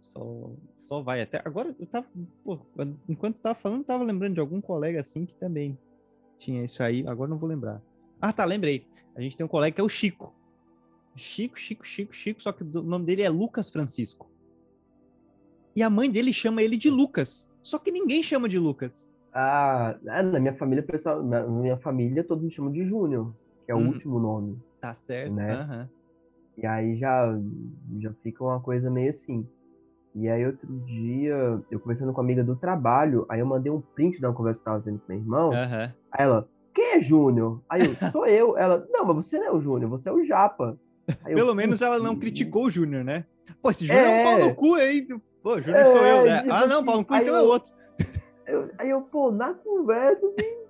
Só, 0.00 0.50
só 0.72 1.02
vai. 1.02 1.20
Até 1.22 1.40
agora, 1.44 1.74
eu 1.78 1.86
tava, 1.86 2.06
pô, 2.44 2.58
enquanto 3.08 3.36
eu 3.36 3.42
tava 3.42 3.54
falando, 3.58 3.80
eu 3.80 3.86
tava 3.86 4.04
lembrando 4.04 4.34
de 4.34 4.40
algum 4.40 4.60
colega 4.60 5.00
assim 5.00 5.24
que 5.26 5.34
também 5.34 5.78
tinha 6.38 6.64
isso 6.64 6.82
aí, 6.82 7.06
agora 7.06 7.30
não 7.30 7.38
vou 7.38 7.48
lembrar. 7.48 7.80
Ah, 8.20 8.32
tá, 8.32 8.44
lembrei. 8.44 8.86
A 9.14 9.20
gente 9.20 9.36
tem 9.36 9.44
um 9.44 9.48
colega 9.48 9.74
que 9.74 9.80
é 9.80 9.84
o 9.84 9.88
Chico. 9.88 10.34
Chico, 11.16 11.58
Chico, 11.58 11.86
Chico, 11.86 12.12
Chico, 12.14 12.42
só 12.42 12.52
que 12.52 12.62
o 12.64 12.82
nome 12.82 13.04
dele 13.06 13.22
é 13.22 13.28
Lucas 13.28 13.70
Francisco. 13.70 14.28
E 15.76 15.82
a 15.82 15.90
mãe 15.90 16.10
dele 16.10 16.32
chama 16.32 16.62
ele 16.62 16.76
de 16.76 16.90
Lucas. 16.90 17.50
Só 17.62 17.78
que 17.78 17.90
ninguém 17.90 18.22
chama 18.22 18.48
de 18.48 18.58
Lucas. 18.58 19.12
Ah, 19.32 19.98
ah, 20.08 20.22
na 20.22 20.38
minha 20.38 20.54
família, 20.54 20.82
pessoal, 20.84 21.22
na 21.22 21.46
minha 21.46 21.76
família, 21.76 22.22
todos 22.22 22.44
me 22.44 22.50
chamam 22.50 22.70
de 22.72 22.84
Júnior, 22.84 23.34
que 23.64 23.72
é 23.72 23.74
o 23.74 23.78
Uhum. 23.78 23.88
último 23.88 24.18
nome. 24.20 24.58
Tá 24.80 24.94
certo, 24.94 25.32
Né? 25.34 25.88
E 26.56 26.64
aí 26.66 26.96
já, 26.96 27.36
já 27.98 28.12
fica 28.22 28.44
uma 28.44 28.60
coisa 28.60 28.88
meio 28.88 29.10
assim. 29.10 29.48
E 30.14 30.28
aí 30.28 30.46
outro 30.46 30.66
dia, 30.86 31.60
eu 31.70 31.80
conversando 31.80 32.12
com 32.12 32.20
uma 32.20 32.24
amiga 32.24 32.44
do 32.44 32.54
trabalho, 32.54 33.26
aí 33.28 33.40
eu 33.40 33.46
mandei 33.46 33.70
um 33.72 33.80
print 33.80 34.20
da 34.20 34.28
uma 34.28 34.34
conversa 34.36 34.60
que 34.60 34.68
eu 34.68 34.72
tava 34.72 34.84
tendo 34.84 34.98
com 35.00 35.12
meu 35.12 35.18
irmão. 35.20 35.52
aham. 35.52 35.92
Aí 36.12 36.24
ela, 36.24 36.48
quem 36.72 36.92
é 36.92 37.00
Júnior? 37.00 37.60
Aí 37.68 37.80
eu, 37.82 37.88
sou 38.12 38.26
eu. 38.26 38.56
Ela, 38.56 38.86
não, 38.90 39.04
mas 39.04 39.16
você 39.26 39.38
não 39.38 39.46
é 39.46 39.52
o 39.52 39.60
Júnior, 39.60 39.90
você 39.90 40.08
é 40.08 40.12
o 40.12 40.24
Japa. 40.24 40.78
Aí 41.24 41.32
eu, 41.32 41.36
Pelo 41.36 41.54
menos 41.54 41.82
ela 41.82 41.98
não 41.98 42.10
"Putz, 42.14 42.20
criticou 42.20 42.66
o 42.66 42.70
Júnior, 42.70 43.02
né? 43.04 43.24
Pô, 43.60 43.70
esse 43.70 43.84
Júnior 43.86 44.06
é, 44.06 44.08
um 44.08 44.12
É. 44.14 44.22
pau 44.22 44.38
no 44.38 44.54
cu 44.54 44.74
aí. 44.74 45.06
Pô, 45.42 45.60
Júnior 45.60 45.86
sou 45.88 46.06
eu, 46.06 46.24
né? 46.24 46.38
tipo 46.38 46.52
Ah, 46.52 46.66
não, 46.66 46.76
assim, 46.76 46.86
pau 46.86 46.96
no 46.98 47.04
cu 47.04 47.14
aí 47.14 47.22
então 47.22 47.36
é 47.36 47.40
eu- 47.40 47.44
outro. 47.46 47.70
Eu- 48.46 48.70
aí 48.78 48.90
eu, 48.90 49.00
pô, 49.02 49.30
na 49.32 49.52
conversa, 49.52 50.26
assim. 50.28 50.63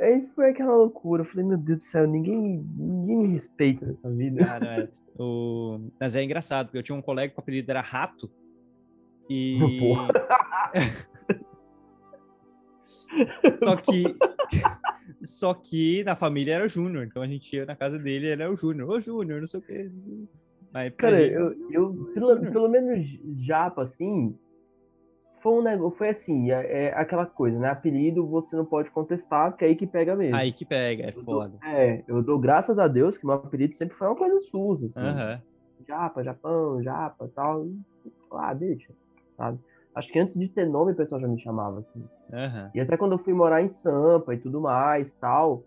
Aí 0.00 0.26
foi 0.34 0.50
aquela 0.50 0.74
loucura. 0.76 1.22
Eu 1.22 1.26
falei, 1.26 1.46
meu 1.46 1.58
Deus 1.58 1.78
do 1.78 1.82
céu, 1.82 2.06
ninguém, 2.06 2.64
ninguém 2.76 3.16
me 3.16 3.28
respeita 3.28 3.86
nessa 3.86 4.10
vida. 4.10 4.44
Cara, 4.44 4.82
é, 4.82 4.88
o... 5.18 5.80
mas 6.00 6.16
é 6.16 6.22
engraçado, 6.22 6.66
porque 6.66 6.78
eu 6.78 6.82
tinha 6.82 6.96
um 6.96 7.02
colega 7.02 7.32
que 7.32 7.38
o 7.38 7.42
apelido 7.42 7.70
era 7.70 7.80
Rato. 7.80 8.30
E. 9.28 9.58
Só 13.62 13.76
que. 13.76 14.16
Só 15.22 15.54
que 15.54 16.04
na 16.04 16.14
família 16.14 16.54
era 16.54 16.64
o 16.64 16.68
Júnior. 16.68 17.04
Então 17.04 17.22
a 17.22 17.26
gente 17.26 17.54
ia 17.54 17.66
na 17.66 17.74
casa 17.74 17.98
dele 17.98 18.28
era 18.28 18.50
o 18.50 18.56
Júnior. 18.56 18.88
Ô, 18.88 19.00
Júnior, 19.00 19.40
não 19.40 19.48
sei 19.48 19.60
o 19.60 19.62
quê. 19.62 19.90
Pra 20.70 20.90
Cara, 20.92 21.20
ele- 21.20 21.34
eu, 21.34 21.70
eu 21.72 22.10
pelo, 22.14 22.52
pelo 22.52 22.68
menos 22.68 23.06
japa, 23.38 23.82
assim, 23.82 24.38
foi 25.42 25.52
um 25.52 25.62
negócio, 25.62 25.96
foi 25.98 26.08
assim, 26.10 26.50
é, 26.50 26.86
é 26.86 26.94
aquela 26.94 27.26
coisa, 27.26 27.58
né? 27.58 27.68
Apelido 27.70 28.26
você 28.26 28.54
não 28.56 28.64
pode 28.64 28.90
contestar, 28.90 29.50
porque 29.50 29.64
é 29.64 29.68
aí 29.68 29.76
que 29.76 29.86
pega 29.86 30.14
mesmo. 30.16 30.36
Aí 30.36 30.52
que 30.52 30.64
pega, 30.64 31.04
é 31.04 31.08
Eu 31.10 31.22
dou- 31.22 31.24
foda. 31.24 31.58
É, 31.64 32.04
eu 32.06 32.22
dou 32.22 32.38
graças 32.38 32.78
a 32.78 32.86
Deus 32.88 33.16
que 33.18 33.26
meu 33.26 33.36
apelido 33.36 33.74
sempre 33.74 33.96
foi 33.96 34.06
uma 34.08 34.16
coisa 34.16 34.38
suja, 34.40 34.86
assim. 34.86 34.98
Aham. 35.00 35.42
Japa, 35.86 36.22
Japão, 36.24 36.82
Japa 36.82 37.30
tal. 37.34 37.66
e, 37.66 37.80
Ah, 38.32 38.52
deixa, 38.54 38.92
sabe? 39.36 39.58
Acho 39.94 40.12
que 40.12 40.18
antes 40.18 40.34
de 40.34 40.48
ter 40.48 40.68
nome 40.68 40.92
o 40.92 40.96
pessoal 40.96 41.20
já 41.20 41.26
me 41.28 41.40
chamava, 41.40 41.80
assim. 41.80 42.04
Aham. 42.32 42.70
E 42.74 42.80
até 42.80 42.96
quando 42.96 43.12
eu 43.12 43.18
fui 43.18 43.32
morar 43.32 43.62
em 43.62 43.68
Sampa 43.68 44.34
e 44.34 44.38
tudo 44.38 44.60
mais, 44.60 45.14
tal, 45.14 45.64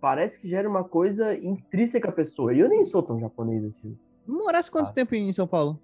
parece 0.00 0.40
que 0.40 0.48
já 0.48 0.58
era 0.58 0.68
uma 0.68 0.82
coisa 0.84 1.34
intrínseca 1.34 2.08
à 2.08 2.12
pessoa. 2.12 2.52
E 2.54 2.58
eu 2.60 2.68
nem 2.68 2.84
sou 2.84 3.02
tão 3.02 3.18
japonês 3.20 3.64
assim. 3.64 3.96
Morasse 4.26 4.70
quanto 4.70 4.90
Ah. 4.90 4.92
tempo 4.92 5.14
em 5.14 5.32
São 5.32 5.46
Paulo? 5.46 5.78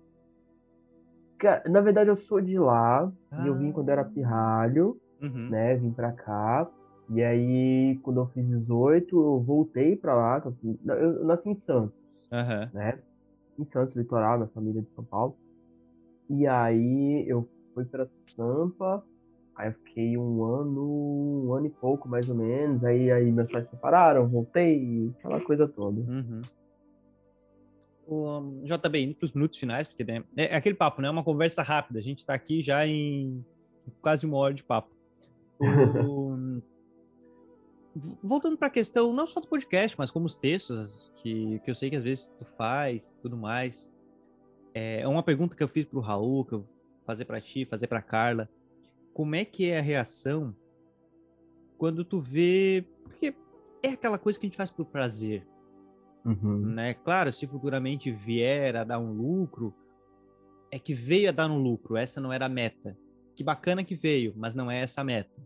Cara, 1.38 1.62
na 1.68 1.80
verdade 1.80 2.08
eu 2.10 2.16
sou 2.16 2.40
de 2.40 2.58
lá, 2.58 3.10
e 3.44 3.46
eu 3.46 3.56
vim 3.58 3.70
Ah. 3.70 3.72
quando 3.74 3.88
era 3.90 4.04
pirralho, 4.04 4.96
Uhum. 5.20 5.48
né? 5.50 5.76
Vim 5.76 5.90
pra 5.92 6.12
cá. 6.12 6.68
E 7.10 7.22
aí, 7.22 7.98
quando 8.02 8.20
eu 8.20 8.26
fiz 8.28 8.44
18, 8.46 9.16
eu 9.16 9.40
voltei 9.40 9.94
pra 9.96 10.14
lá. 10.14 10.42
eu 10.86 11.24
nasci 11.24 11.48
em 11.48 11.54
Santos, 11.54 11.94
Aham. 12.32 12.70
né? 12.72 12.98
Em 13.58 13.64
Santos, 13.64 13.94
litoral, 13.94 14.38
minha 14.38 14.48
família 14.48 14.82
de 14.82 14.88
São 14.90 15.04
Paulo. 15.04 15.36
E 16.28 16.46
aí 16.46 17.24
eu 17.28 17.48
fui 17.74 17.84
pra 17.84 18.06
Sampa, 18.06 19.04
aí 19.54 19.68
eu 19.68 19.72
fiquei 19.74 20.18
um 20.18 20.42
ano, 20.44 21.44
um 21.46 21.52
ano 21.54 21.66
e 21.66 21.70
pouco 21.70 22.08
mais 22.08 22.28
ou 22.28 22.34
menos. 22.34 22.82
Aí, 22.84 23.10
aí 23.12 23.30
meus 23.30 23.50
pais 23.50 23.66
se 23.66 23.70
separaram, 23.70 24.26
voltei, 24.26 25.12
aquela 25.18 25.40
coisa 25.40 25.68
toda. 25.68 26.00
Uhum. 26.00 26.40
O 28.06 28.62
JB, 28.64 29.02
indo 29.02 29.14
para 29.16 29.24
os 29.26 29.32
minutos 29.32 29.58
finais, 29.58 29.88
porque 29.88 30.04
né, 30.04 30.22
é 30.36 30.54
aquele 30.54 30.76
papo, 30.76 31.02
né? 31.02 31.08
É 31.08 31.10
uma 31.10 31.24
conversa 31.24 31.62
rápida. 31.62 31.98
A 31.98 32.02
gente 32.02 32.18
está 32.18 32.34
aqui 32.34 32.62
já 32.62 32.86
em 32.86 33.44
quase 34.00 34.24
uma 34.24 34.36
hora 34.36 34.54
de 34.54 34.62
papo. 34.62 34.94
O- 35.58 36.62
Voltando 38.22 38.58
para 38.58 38.68
a 38.68 38.70
questão, 38.70 39.12
não 39.12 39.26
só 39.26 39.40
do 39.40 39.48
podcast, 39.48 39.98
mas 39.98 40.10
como 40.10 40.26
os 40.26 40.36
textos, 40.36 41.10
que, 41.16 41.58
que 41.60 41.70
eu 41.70 41.74
sei 41.74 41.88
que 41.88 41.96
às 41.96 42.02
vezes 42.02 42.28
tu 42.38 42.44
faz, 42.44 43.16
tudo 43.22 43.36
mais. 43.36 43.90
É 44.74 45.08
uma 45.08 45.22
pergunta 45.22 45.56
que 45.56 45.62
eu 45.62 45.68
fiz 45.68 45.86
para 45.86 45.98
o 45.98 46.02
Raul, 46.02 46.44
que 46.44 46.52
eu 46.52 46.66
fazer 47.06 47.24
para 47.24 47.40
ti, 47.40 47.64
fazer 47.64 47.86
para 47.86 48.02
Carla. 48.02 48.48
Como 49.14 49.34
é 49.34 49.44
que 49.46 49.70
é 49.70 49.78
a 49.78 49.82
reação 49.82 50.54
quando 51.78 52.04
tu 52.04 52.20
vê. 52.20 52.84
Porque 53.02 53.34
é 53.82 53.90
aquela 53.90 54.18
coisa 54.18 54.38
que 54.38 54.44
a 54.44 54.48
gente 54.48 54.58
faz 54.58 54.70
por 54.70 54.84
prazer 54.84 55.46
Uhum. 56.26 56.58
né? 56.58 56.94
Claro, 56.94 57.32
se 57.32 57.46
futuramente 57.46 58.10
vier 58.10 58.76
a 58.76 58.84
dar 58.84 58.98
um 58.98 59.12
lucro, 59.12 59.72
é 60.70 60.78
que 60.78 60.92
veio 60.92 61.28
a 61.28 61.32
dar 61.32 61.48
um 61.50 61.58
lucro, 61.62 61.96
essa 61.96 62.20
não 62.20 62.32
era 62.32 62.46
a 62.46 62.48
meta. 62.48 62.96
Que 63.36 63.44
bacana 63.44 63.84
que 63.84 63.94
veio, 63.94 64.32
mas 64.36 64.54
não 64.54 64.70
é 64.70 64.80
essa 64.80 65.02
a 65.02 65.04
meta, 65.04 65.40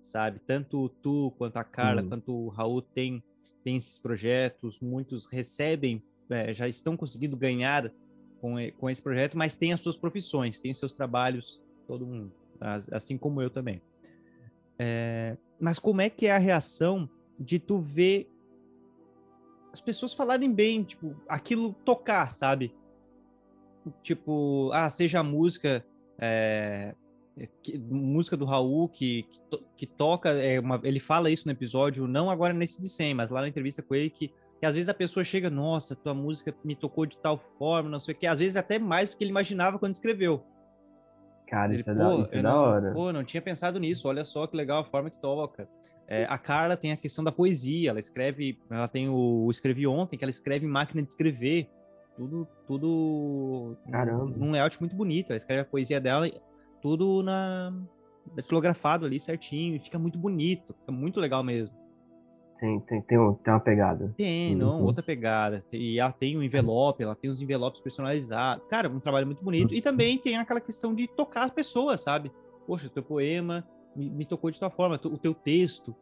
sabe? 0.00 0.40
Tanto 0.40 0.88
tu 1.02 1.32
quanto 1.38 1.56
a 1.56 1.64
Carla, 1.64 2.02
Sim. 2.02 2.08
quanto 2.08 2.32
o 2.32 2.48
Raul 2.48 2.82
tem, 2.82 3.22
tem 3.64 3.76
esses 3.76 3.98
projetos, 3.98 4.80
muitos 4.80 5.30
recebem, 5.30 6.02
é, 6.28 6.52
já 6.52 6.68
estão 6.68 6.96
conseguindo 6.96 7.36
ganhar 7.36 7.90
com, 8.40 8.56
com 8.78 8.90
esse 8.90 9.00
projeto, 9.02 9.38
mas 9.38 9.56
tem 9.56 9.72
as 9.72 9.80
suas 9.80 9.96
profissões, 9.96 10.60
tem 10.60 10.72
os 10.72 10.78
seus 10.78 10.92
trabalhos, 10.92 11.60
todo 11.86 12.06
mundo, 12.06 12.32
as- 12.60 12.92
assim 12.92 13.16
como 13.16 13.40
eu 13.40 13.48
também. 13.48 13.80
É, 14.78 15.36
mas 15.58 15.78
como 15.78 16.00
é 16.00 16.10
que 16.10 16.26
é 16.26 16.32
a 16.32 16.38
reação 16.38 17.08
de 17.38 17.58
tu 17.58 17.78
ver 17.80 18.28
as 19.76 19.80
pessoas 19.82 20.14
falarem 20.14 20.50
bem, 20.50 20.82
tipo, 20.82 21.14
aquilo 21.28 21.74
tocar, 21.84 22.32
sabe? 22.32 22.74
Tipo, 24.02 24.70
ah, 24.72 24.88
seja 24.88 25.20
a 25.20 25.22
música, 25.22 25.84
é, 26.18 26.94
que- 27.62 27.78
música 27.78 28.36
do 28.36 28.46
Raul 28.46 28.88
que, 28.88 29.24
que, 29.24 29.38
to- 29.40 29.64
que 29.76 29.86
toca, 29.86 30.30
é 30.30 30.58
uma, 30.58 30.80
ele 30.82 30.98
fala 30.98 31.30
isso 31.30 31.46
no 31.46 31.52
episódio, 31.52 32.06
não 32.08 32.30
agora 32.30 32.54
nesse 32.54 32.80
de 32.80 32.88
100, 32.88 33.12
mas 33.14 33.30
lá 33.30 33.42
na 33.42 33.48
entrevista 33.48 33.82
com 33.82 33.94
ele, 33.94 34.08
que, 34.10 34.28
que 34.58 34.64
às 34.66 34.74
vezes 34.74 34.88
a 34.88 34.94
pessoa 34.94 35.22
chega, 35.22 35.50
nossa, 35.50 35.94
tua 35.94 36.14
música 36.14 36.54
me 36.64 36.74
tocou 36.74 37.04
de 37.04 37.18
tal 37.18 37.36
forma, 37.36 37.90
não 37.90 38.00
sei 38.00 38.14
o 38.14 38.18
que, 38.18 38.26
às 38.26 38.38
vezes 38.38 38.56
até 38.56 38.78
mais 38.78 39.10
do 39.10 39.16
que 39.16 39.22
ele 39.24 39.30
imaginava 39.30 39.78
quando 39.78 39.94
escreveu. 39.94 40.42
Cara, 41.46 41.72
Ele, 41.72 41.80
isso 41.80 41.90
é, 41.90 41.94
da, 41.94 42.10
"Pô, 42.10 42.22
isso 42.22 42.34
é 42.34 42.42
da 42.42 42.50
não, 42.50 42.58
hora. 42.58 42.92
Pô, 42.92 43.12
não 43.12 43.22
tinha 43.22 43.40
pensado 43.40 43.78
nisso. 43.78 44.08
Olha 44.08 44.24
só 44.24 44.48
que 44.48 44.56
legal 44.56 44.80
a 44.80 44.84
forma 44.84 45.10
que 45.10 45.20
toca. 45.20 45.68
É, 46.08 46.24
a 46.28 46.38
Carla 46.38 46.76
tem 46.76 46.92
a 46.92 46.96
questão 46.96 47.24
da 47.24 47.32
poesia. 47.32 47.90
Ela 47.90 48.00
escreve, 48.00 48.58
ela 48.70 48.88
tem 48.88 49.08
o, 49.08 49.44
o 49.46 49.50
escrevi 49.50 49.86
ontem 49.86 50.16
que 50.16 50.24
ela 50.24 50.30
escreve 50.30 50.64
em 50.66 50.68
máquina 50.68 51.02
de 51.02 51.08
escrever. 51.08 51.68
Tudo, 52.16 52.48
tudo 52.66 53.76
Caramba. 53.90 54.32
num 54.36 54.52
layout 54.52 54.78
muito 54.80 54.94
bonito. 54.96 55.30
Ela 55.30 55.36
escreve 55.36 55.62
a 55.62 55.64
poesia 55.64 56.00
dela, 56.00 56.30
tudo 56.80 57.22
na 57.22 57.72
datilografado 58.34 59.06
ali 59.06 59.20
certinho 59.20 59.76
e 59.76 59.78
fica 59.78 59.98
muito 59.98 60.18
bonito. 60.18 60.74
Fica 60.80 60.92
muito 60.92 61.20
legal 61.20 61.42
mesmo. 61.44 61.74
Tem, 62.58 62.80
tem, 62.80 63.02
tem, 63.02 63.18
um- 63.18 63.34
tem 63.34 63.52
uma 63.52 63.60
pegada. 63.60 64.14
Tem, 64.16 64.54
não, 64.56 64.78
Uhum. 64.80 64.86
outra 64.86 65.02
pegada. 65.02 65.60
E 65.72 66.00
ela 66.00 66.10
tem 66.12 66.36
o 66.38 66.42
envelope, 66.42 67.02
ela 67.02 67.14
tem 67.14 67.28
os 67.28 67.40
envelopes 67.42 67.82
personalizados. 67.82 68.66
Cara, 68.68 68.88
um 68.88 68.98
trabalho 68.98 69.26
muito 69.26 69.44
bonito. 69.44 69.74
E 69.74 69.82
também 69.82 70.16
tem 70.16 70.38
aquela 70.38 70.60
questão 70.60 70.94
de 70.94 71.06
tocar 71.06 71.44
as 71.44 71.50
pessoas, 71.50 72.00
sabe? 72.00 72.32
poxa, 72.66 72.86
o 72.88 72.90
teu 72.90 73.02
poema 73.02 73.64
me, 73.96 74.10
me 74.10 74.26
tocou 74.26 74.50
de 74.50 74.60
tal 74.60 74.70
forma, 74.70 75.00
o 75.04 75.18
teu 75.18 75.34
texto. 75.34 75.94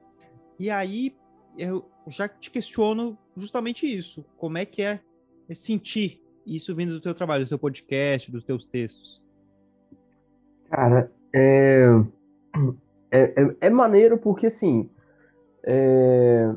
E 0.58 0.70
aí 0.70 1.14
eu 1.58 1.84
já 2.08 2.28
te 2.28 2.50
questiono 2.50 3.16
justamente 3.36 3.86
isso. 3.86 4.24
Como 4.36 4.58
é 4.58 4.64
que 4.64 4.82
é 4.82 5.00
sentir 5.52 6.22
isso 6.46 6.74
vindo 6.74 6.92
do 6.92 7.00
teu 7.00 7.14
trabalho, 7.14 7.44
do 7.44 7.48
teu 7.48 7.58
podcast, 7.58 8.30
dos 8.30 8.44
teus 8.44 8.66
textos? 8.66 9.22
Cara, 10.68 11.10
é, 11.34 11.86
é, 13.10 13.42
é, 13.42 13.56
é 13.60 13.70
maneiro 13.70 14.18
porque, 14.18 14.46
assim, 14.46 14.90
é, 15.62 16.52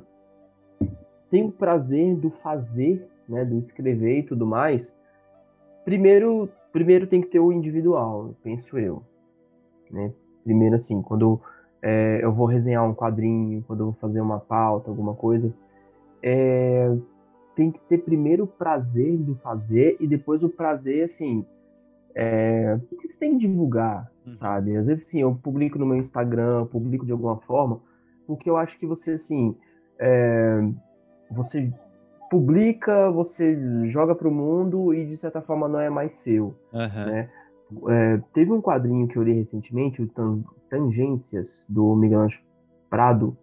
tem 1.29 1.45
o 1.45 1.51
prazer 1.51 2.15
do 2.15 2.29
fazer, 2.29 3.07
né, 3.27 3.45
do 3.45 3.59
escrever 3.59 4.19
e 4.19 4.23
tudo 4.23 4.45
mais. 4.45 4.97
Primeiro, 5.85 6.49
primeiro 6.71 7.07
tem 7.07 7.21
que 7.21 7.27
ter 7.27 7.39
o 7.39 7.51
individual, 7.51 8.35
penso 8.43 8.77
eu. 8.77 9.03
Né? 9.89 10.11
Primeiro, 10.47 10.75
assim, 10.75 11.01
quando 11.01 11.41
é, 11.81 12.19
eu 12.23 12.31
vou 12.31 12.45
resenhar 12.45 12.87
um 12.89 12.95
quadrinho, 12.95 13.61
quando 13.67 13.81
eu 13.81 13.85
vou 13.87 13.95
fazer 13.95 14.21
uma 14.21 14.39
pauta, 14.39 14.89
alguma 14.89 15.13
coisa, 15.13 15.53
é, 16.23 16.89
tem 17.53 17.69
que 17.69 17.79
ter 17.81 17.97
primeiro 17.97 18.45
o 18.45 18.47
prazer 18.47 19.17
do 19.17 19.35
fazer 19.35 19.97
e 19.99 20.07
depois 20.07 20.43
o 20.43 20.49
prazer, 20.49 21.03
assim, 21.03 21.45
é, 22.15 22.79
porque 22.89 23.09
você 23.09 23.19
tem 23.19 23.37
que 23.37 23.45
divulgar, 23.45 24.09
uhum. 24.25 24.33
sabe? 24.35 24.77
Às 24.77 24.85
vezes, 24.85 25.05
assim, 25.05 25.19
eu 25.19 25.35
publico 25.35 25.77
no 25.77 25.85
meu 25.85 25.97
Instagram, 25.97 26.65
publico 26.67 27.05
de 27.05 27.11
alguma 27.11 27.35
forma, 27.41 27.81
porque 28.25 28.49
eu 28.49 28.55
acho 28.55 28.79
que 28.79 28.85
você, 28.85 29.11
assim, 29.11 29.53
é, 29.99 30.61
você 31.29 31.69
publica, 32.29 33.11
você 33.11 33.85
joga 33.89 34.15
para 34.15 34.29
o 34.29 34.31
mundo 34.31 34.93
e, 34.93 35.05
de 35.05 35.17
certa 35.17 35.41
forma, 35.41 35.67
não 35.67 35.81
é 35.81 35.89
mais 35.89 36.15
seu, 36.15 36.55
uhum. 36.71 37.05
né? 37.05 37.29
É, 37.89 38.17
teve 38.33 38.51
um 38.51 38.61
quadrinho 38.61 39.07
que 39.07 39.17
eu 39.17 39.23
li 39.23 39.33
recentemente, 39.33 40.01
o 40.01 40.09
Tangências, 40.69 41.65
do 41.67 41.95
Miguel 41.95 42.21
Anjo 42.21 42.41
Prado, 42.89 43.37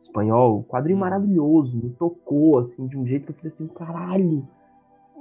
espanhol, 0.00 0.64
quadrinho 0.64 0.96
hum. 0.96 1.00
maravilhoso, 1.00 1.76
me 1.76 1.90
tocou, 1.90 2.58
assim, 2.58 2.86
de 2.86 2.96
um 2.96 3.06
jeito 3.06 3.26
que 3.26 3.32
eu 3.32 3.36
falei 3.36 3.48
assim, 3.48 3.68
caralho, 3.68 4.48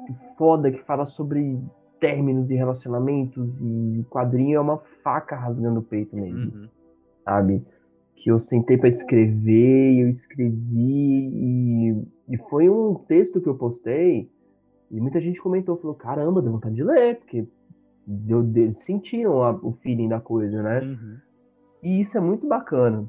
que 0.05 0.13
foda, 0.37 0.71
que 0.71 0.83
fala 0.83 1.05
sobre 1.05 1.59
términos 1.99 2.49
e 2.49 2.55
relacionamentos, 2.55 3.59
e 3.61 3.99
o 3.99 4.05
quadrinho 4.05 4.57
é 4.57 4.59
uma 4.59 4.77
faca 5.03 5.35
rasgando 5.35 5.81
o 5.81 5.83
peito 5.83 6.15
mesmo, 6.15 6.51
uhum. 6.55 6.67
sabe? 7.23 7.63
Que 8.15 8.31
eu 8.31 8.39
sentei 8.39 8.77
para 8.77 8.87
escrever, 8.87 9.99
eu 9.99 10.09
escrevi, 10.09 11.29
e, 11.33 12.03
e 12.29 12.37
foi 12.49 12.69
um 12.69 12.95
texto 12.95 13.41
que 13.41 13.47
eu 13.47 13.55
postei, 13.55 14.31
e 14.89 14.99
muita 14.99 15.19
gente 15.19 15.41
comentou, 15.41 15.77
falou, 15.77 15.95
caramba, 15.95 16.41
deu 16.41 16.51
vontade 16.51 16.75
de 16.75 16.83
ler, 16.83 17.17
porque 17.17 17.45
deu, 18.05 18.43
deu, 18.43 18.75
sentiram 18.75 19.43
a, 19.43 19.51
o 19.51 19.71
feeling 19.73 20.09
da 20.09 20.19
coisa, 20.19 20.61
né? 20.61 20.81
Uhum. 20.81 21.17
E 21.83 22.01
isso 22.01 22.17
é 22.17 22.21
muito 22.21 22.47
bacana 22.47 23.07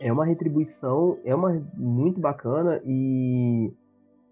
é 0.00 0.12
uma 0.12 0.24
retribuição, 0.24 1.18
é 1.24 1.34
uma 1.34 1.62
muito 1.74 2.20
bacana 2.20 2.80
e 2.84 3.72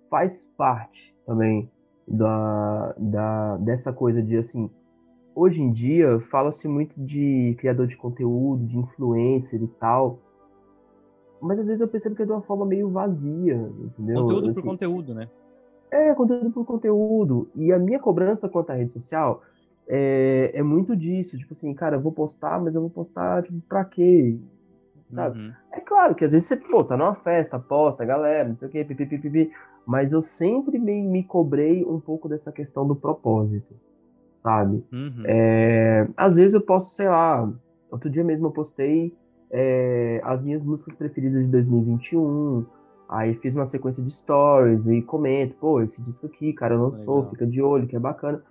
faz 0.08 0.50
parte 0.56 1.14
também 1.26 1.70
da, 2.06 2.94
da 2.98 3.56
dessa 3.58 3.92
coisa 3.92 4.22
de 4.22 4.36
assim, 4.36 4.70
hoje 5.34 5.62
em 5.62 5.70
dia 5.70 6.20
fala-se 6.20 6.68
muito 6.68 7.02
de 7.02 7.54
criador 7.58 7.86
de 7.86 7.96
conteúdo, 7.96 8.66
de 8.66 8.78
influencer 8.78 9.62
e 9.62 9.68
tal, 9.68 10.18
mas 11.40 11.58
às 11.58 11.66
vezes 11.66 11.80
eu 11.80 11.88
percebo 11.88 12.16
que 12.16 12.22
é 12.22 12.26
de 12.26 12.32
uma 12.32 12.42
forma 12.42 12.66
meio 12.66 12.90
vazia, 12.90 13.56
entendeu? 13.80 14.22
Conteúdo 14.22 14.44
assim, 14.44 14.54
por 14.54 14.62
conteúdo, 14.62 15.14
né? 15.14 15.28
É, 15.90 16.14
conteúdo 16.14 16.50
por 16.50 16.64
conteúdo. 16.64 17.50
E 17.54 17.70
a 17.70 17.78
minha 17.78 17.98
cobrança 17.98 18.48
quanto 18.48 18.70
à 18.70 18.74
rede 18.74 18.94
social 18.94 19.42
é, 19.88 20.52
é 20.54 20.62
muito 20.62 20.96
disso, 20.96 21.36
tipo 21.38 21.52
assim, 21.52 21.72
cara, 21.74 21.96
eu 21.96 22.00
vou 22.00 22.12
postar, 22.12 22.60
mas 22.60 22.74
eu 22.74 22.80
vou 22.80 22.90
postar, 22.90 23.42
tipo, 23.42 23.60
pra 23.68 23.84
quê? 23.84 24.38
sabe? 25.12 25.38
Uhum. 25.38 25.52
É 25.72 25.80
claro 25.80 26.14
que 26.14 26.24
às 26.24 26.32
vezes 26.32 26.48
você, 26.48 26.56
pô, 26.56 26.82
tá 26.82 26.96
numa 26.96 27.14
festa, 27.14 27.58
posta, 27.58 28.04
galera, 28.04 28.48
não 28.48 28.56
sei 28.56 28.68
o 28.68 28.70
quê, 28.70 28.84
pipi, 28.84 29.50
mas 29.86 30.12
eu 30.12 30.22
sempre 30.22 30.78
me, 30.78 31.02
me 31.02 31.22
cobrei 31.22 31.84
um 31.84 32.00
pouco 32.00 32.28
dessa 32.28 32.50
questão 32.50 32.86
do 32.86 32.96
propósito, 32.96 33.74
sabe? 34.42 34.84
Uhum. 34.92 35.22
É, 35.24 36.08
às 36.16 36.36
vezes 36.36 36.54
eu 36.54 36.60
posso, 36.60 36.94
sei 36.94 37.08
lá, 37.08 37.48
outro 37.90 38.08
dia 38.08 38.24
mesmo 38.24 38.46
eu 38.46 38.50
postei 38.50 39.14
é, 39.50 40.20
as 40.24 40.42
minhas 40.42 40.62
músicas 40.62 40.94
preferidas 40.94 41.44
de 41.44 41.50
2021, 41.50 42.64
aí 43.08 43.34
fiz 43.34 43.54
uma 43.54 43.66
sequência 43.66 44.02
de 44.02 44.10
stories 44.10 44.86
e 44.86 45.02
comento, 45.02 45.54
pô, 45.60 45.80
esse 45.82 46.00
disco 46.00 46.26
aqui, 46.26 46.52
cara, 46.52 46.74
eu 46.74 46.82
lançou, 46.82 47.28
fica 47.28 47.46
de 47.46 47.60
olho, 47.60 47.86
que 47.86 47.96
é 47.96 48.00
bacana. 48.00 48.42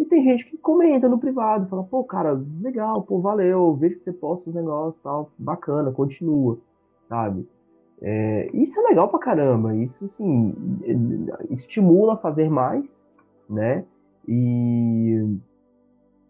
E 0.00 0.04
tem 0.06 0.24
gente 0.24 0.46
que 0.46 0.56
comenta 0.56 1.10
no 1.10 1.18
privado, 1.18 1.68
fala, 1.68 1.84
pô, 1.84 2.02
cara, 2.02 2.42
legal, 2.62 3.02
pô, 3.02 3.20
valeu, 3.20 3.76
vejo 3.76 3.98
que 3.98 4.04
você 4.04 4.12
posta 4.14 4.48
os 4.48 4.56
negócios 4.56 5.02
tal, 5.02 5.30
bacana, 5.36 5.92
continua, 5.92 6.58
sabe? 7.06 7.46
É, 8.00 8.48
isso 8.54 8.80
é 8.80 8.84
legal 8.84 9.08
pra 9.10 9.18
caramba, 9.18 9.76
isso, 9.76 10.06
assim, 10.06 10.54
estimula 11.50 12.14
a 12.14 12.16
fazer 12.16 12.48
mais, 12.48 13.06
né? 13.46 13.84
E, 14.26 15.22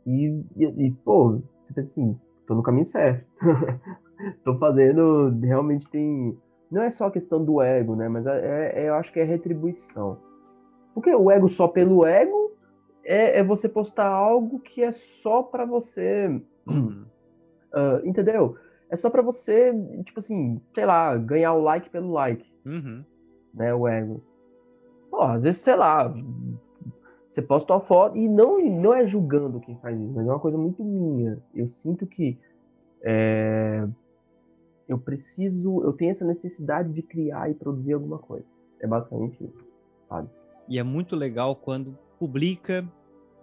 e, 0.04 0.42
e, 0.56 0.90
pô, 1.04 1.40
você 1.62 1.72
pensa 1.72 1.92
assim, 1.92 2.18
tô 2.48 2.56
no 2.56 2.64
caminho 2.64 2.86
certo. 2.86 3.24
tô 4.44 4.58
fazendo, 4.58 5.30
realmente 5.44 5.88
tem... 5.88 6.36
Não 6.68 6.82
é 6.82 6.90
só 6.90 7.06
a 7.06 7.10
questão 7.12 7.44
do 7.44 7.62
ego, 7.62 7.94
né? 7.94 8.08
Mas 8.08 8.26
é, 8.26 8.72
é, 8.74 8.88
eu 8.88 8.94
acho 8.94 9.12
que 9.12 9.20
é 9.20 9.24
retribuição. 9.24 10.18
Porque 10.92 11.14
o 11.14 11.30
ego 11.30 11.48
só 11.48 11.68
pelo 11.68 12.04
ego 12.04 12.49
é, 13.10 13.40
é 13.40 13.42
você 13.42 13.68
postar 13.68 14.06
algo 14.06 14.60
que 14.60 14.84
é 14.84 14.92
só 14.92 15.42
para 15.42 15.64
você. 15.64 16.28
Uh, 16.64 18.06
entendeu? 18.06 18.56
É 18.88 18.94
só 18.94 19.10
para 19.10 19.20
você, 19.20 19.72
tipo 20.04 20.20
assim, 20.20 20.60
sei 20.72 20.86
lá, 20.86 21.16
ganhar 21.16 21.54
o 21.54 21.62
like 21.62 21.90
pelo 21.90 22.12
like. 22.12 22.46
Uhum. 22.64 23.04
Né, 23.52 23.74
o 23.74 23.88
ego. 23.88 24.22
Pô, 25.10 25.22
às 25.22 25.42
vezes, 25.42 25.60
sei 25.60 25.74
lá, 25.74 26.14
você 27.28 27.42
posta 27.42 27.72
uma 27.72 27.80
foto 27.80 28.16
e 28.16 28.28
não, 28.28 28.60
não 28.60 28.94
é 28.94 29.04
julgando 29.04 29.58
quem 29.58 29.76
faz 29.78 30.00
isso, 30.00 30.12
mas 30.14 30.26
é 30.26 30.30
uma 30.30 30.38
coisa 30.38 30.56
muito 30.56 30.84
minha. 30.84 31.42
Eu 31.52 31.68
sinto 31.68 32.06
que 32.06 32.38
é, 33.02 33.88
eu 34.88 34.98
preciso, 34.98 35.82
eu 35.82 35.92
tenho 35.92 36.12
essa 36.12 36.24
necessidade 36.24 36.92
de 36.92 37.02
criar 37.02 37.50
e 37.50 37.54
produzir 37.54 37.92
alguma 37.92 38.18
coisa. 38.18 38.46
É 38.78 38.86
basicamente 38.86 39.42
isso, 39.42 39.66
sabe? 40.08 40.28
E 40.68 40.78
é 40.78 40.82
muito 40.84 41.16
legal 41.16 41.56
quando 41.56 41.98
publica 42.20 42.86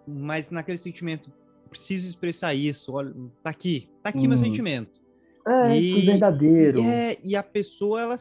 mas 0.07 0.49
naquele 0.49 0.77
sentimento, 0.77 1.31
preciso 1.69 2.07
expressar 2.07 2.53
isso, 2.53 2.93
olha, 2.93 3.13
tá 3.43 3.49
aqui, 3.49 3.89
tá 4.01 4.09
aqui 4.09 4.25
hum. 4.25 4.29
meu 4.29 4.37
sentimento. 4.37 5.01
É, 5.45 5.79
e, 5.79 6.05
verdadeiro. 6.05 6.79
E, 6.79 6.85
é, 6.85 7.17
e 7.23 7.35
a 7.35 7.43
pessoa, 7.43 8.01
ela, 8.01 8.15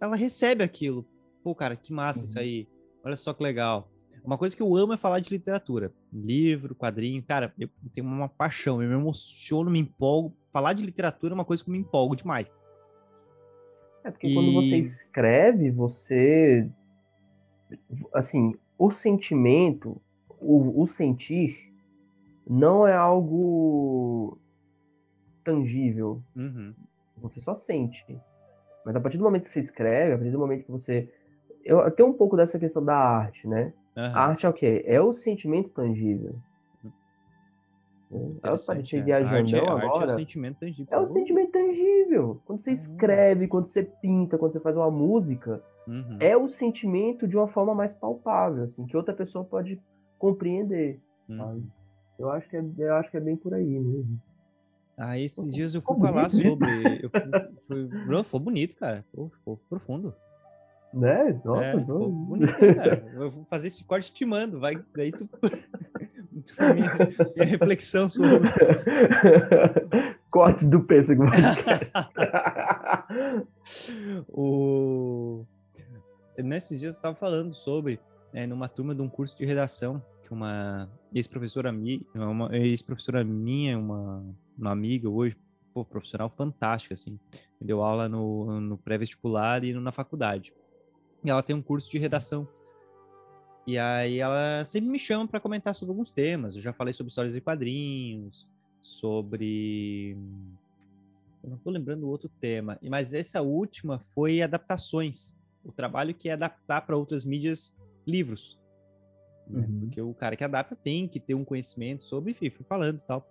ela 0.00 0.16
recebe 0.16 0.62
aquilo. 0.62 1.04
Pô, 1.42 1.54
cara, 1.54 1.74
que 1.74 1.92
massa 1.92 2.20
uhum. 2.20 2.24
isso 2.24 2.38
aí. 2.38 2.68
Olha 3.04 3.16
só 3.16 3.32
que 3.34 3.42
legal. 3.42 3.90
Uma 4.24 4.38
coisa 4.38 4.54
que 4.54 4.62
eu 4.62 4.76
amo 4.76 4.92
é 4.92 4.96
falar 4.96 5.18
de 5.18 5.30
literatura. 5.30 5.92
Livro, 6.12 6.76
quadrinho, 6.76 7.22
cara, 7.22 7.52
eu 7.58 7.68
tenho 7.92 8.06
uma 8.06 8.28
paixão, 8.28 8.80
eu 8.80 8.88
me 8.88 8.94
emociono, 8.94 9.70
me 9.70 9.80
empolgo. 9.80 10.36
Falar 10.52 10.74
de 10.74 10.84
literatura 10.84 11.32
é 11.32 11.34
uma 11.34 11.44
coisa 11.44 11.64
que 11.64 11.68
eu 11.68 11.72
me 11.72 11.80
empolgo 11.80 12.14
demais. 12.14 12.62
É 14.04 14.10
porque 14.10 14.28
e... 14.28 14.34
quando 14.34 14.52
você 14.52 14.76
escreve, 14.76 15.70
você. 15.70 16.68
Assim, 18.14 18.54
o 18.78 18.90
sentimento, 18.90 20.00
o, 20.42 20.80
o 20.80 20.86
sentir 20.86 21.72
não 22.46 22.86
é 22.86 22.94
algo 22.94 24.38
tangível. 25.44 26.22
Uhum. 26.36 26.74
Você 27.18 27.40
só 27.40 27.54
sente. 27.54 28.04
Mas 28.84 28.96
a 28.96 29.00
partir 29.00 29.18
do 29.18 29.24
momento 29.24 29.44
que 29.44 29.50
você 29.50 29.60
escreve, 29.60 30.14
a 30.14 30.16
partir 30.16 30.32
do 30.32 30.38
momento 30.38 30.64
que 30.64 30.72
você. 30.72 31.08
Eu 31.64 31.88
tenho 31.92 32.08
um 32.08 32.12
pouco 32.12 32.36
dessa 32.36 32.58
questão 32.58 32.84
da 32.84 32.96
arte, 32.96 33.46
né? 33.46 33.72
Uhum. 33.96 34.02
A 34.02 34.20
arte 34.26 34.46
é 34.46 34.48
o 34.48 34.52
quê? 34.52 34.82
É 34.86 35.00
o 35.00 35.12
sentimento 35.12 35.68
tangível. 35.68 36.34
Ela 38.42 38.56
pode 38.66 38.86
ser 38.86 39.02
viajando 39.02 39.56
agora. 39.56 39.86
Arte 39.86 40.02
é 40.02 40.06
o 40.06 40.08
sentimento 40.10 40.58
tangível. 40.58 40.86
É 40.90 40.98
o 40.98 41.06
sentimento 41.06 41.52
tangível. 41.52 42.42
Quando 42.44 42.58
você 42.58 42.72
escreve, 42.72 43.48
quando 43.48 43.66
você 43.66 43.82
pinta, 43.84 44.36
quando 44.36 44.52
você 44.52 44.60
faz 44.60 44.76
uma 44.76 44.90
música, 44.90 45.62
uhum. 45.86 46.18
é 46.20 46.36
o 46.36 46.48
sentimento 46.48 47.26
de 47.26 47.36
uma 47.36 47.48
forma 47.48 47.74
mais 47.74 47.94
palpável, 47.94 48.64
assim, 48.64 48.84
que 48.84 48.96
outra 48.96 49.14
pessoa 49.14 49.44
pode 49.44 49.80
compreender. 50.22 51.00
Hum. 51.28 51.64
Eu 52.16 52.30
acho 52.30 52.48
que 52.48 52.56
é, 52.56 52.64
eu 52.78 52.94
acho 52.94 53.10
que 53.10 53.16
é 53.16 53.20
bem 53.20 53.34
por 53.34 53.52
aí 53.52 53.66
mesmo. 53.66 54.22
Ah, 54.96 55.18
esses 55.18 55.52
dias 55.52 55.74
eu 55.74 55.82
fui 55.82 55.98
falar 55.98 56.30
sobre. 56.30 57.00
Eu 57.02 57.10
fui, 57.66 57.90
fui, 58.06 58.22
foi 58.22 58.40
bonito, 58.40 58.76
cara. 58.76 59.04
Pô, 59.12 59.28
ficou 59.28 59.56
profundo. 59.68 60.14
Né? 60.94 61.40
Nossa, 61.44 61.64
é, 61.64 61.80
ficou 61.80 62.08
bonito, 62.08 62.52
cara. 62.52 63.12
Eu 63.14 63.30
vou 63.32 63.44
fazer 63.50 63.66
esse 63.66 63.82
corte 63.84 64.12
te 64.12 64.24
mando. 64.24 64.60
Vai, 64.60 64.80
daí 64.94 65.10
tu. 65.10 65.28
minha, 66.72 66.92
minha 67.34 67.44
reflexão 67.44 68.08
sobre. 68.08 68.48
Cortes 70.30 70.66
do 70.66 70.80
pêssego 70.82 71.24
o... 74.32 75.44
Nesses 76.38 76.80
dias 76.80 76.94
eu 76.94 76.96
estava 76.96 77.14
falando 77.14 77.52
sobre, 77.52 78.00
né, 78.32 78.46
numa 78.46 78.66
turma 78.66 78.94
de 78.94 79.02
um 79.02 79.10
curso 79.10 79.36
de 79.36 79.44
redação, 79.44 80.02
uma 80.30 80.90
ex-professora 81.14 81.72
minha, 81.72 82.00
uma 82.14 82.54
ex-professora 82.56 83.24
minha, 83.24 83.78
uma 83.78 84.24
uma 84.56 84.70
amiga 84.70 85.08
hoje, 85.08 85.36
pô, 85.72 85.84
profissional 85.84 86.30
fantástica, 86.30 86.94
assim. 86.94 87.18
Deu 87.60 87.82
aula 87.82 88.08
no, 88.08 88.60
no 88.60 88.78
pré-vestibular 88.78 89.64
e 89.64 89.72
na 89.74 89.92
faculdade. 89.92 90.52
E 91.24 91.30
ela 91.30 91.42
tem 91.42 91.54
um 91.54 91.62
curso 91.62 91.90
de 91.90 91.98
redação. 91.98 92.48
E 93.66 93.78
aí 93.78 94.18
ela 94.18 94.64
sempre 94.64 94.90
me 94.90 94.98
chama 94.98 95.26
para 95.26 95.40
comentar 95.40 95.74
sobre 95.74 95.90
alguns 95.90 96.10
temas. 96.10 96.56
Eu 96.56 96.62
já 96.62 96.72
falei 96.72 96.92
sobre 96.92 97.08
histórias 97.08 97.36
e 97.36 97.40
quadrinhos, 97.40 98.46
sobre 98.80 100.16
eu 101.42 101.50
não 101.50 101.56
estou 101.56 101.72
lembrando 101.72 102.08
outro 102.08 102.28
tema, 102.40 102.78
mas 102.82 103.14
essa 103.14 103.42
última 103.42 103.98
foi 103.98 104.42
adaptações. 104.42 105.36
O 105.64 105.72
trabalho 105.72 106.14
que 106.14 106.28
é 106.28 106.32
adaptar 106.32 106.82
para 106.82 106.96
outras 106.96 107.24
mídias 107.24 107.76
livros. 108.06 108.58
Né? 109.46 109.66
Uhum. 109.66 109.80
Porque 109.80 110.00
o 110.00 110.14
cara 110.14 110.36
que 110.36 110.44
adapta 110.44 110.76
tem 110.76 111.06
que 111.08 111.20
ter 111.20 111.34
um 111.34 111.44
conhecimento 111.44 112.04
sobre, 112.04 112.32
enfim, 112.32 112.50
fui 112.50 112.64
falando 112.64 113.00
e 113.00 113.04
tal. 113.04 113.26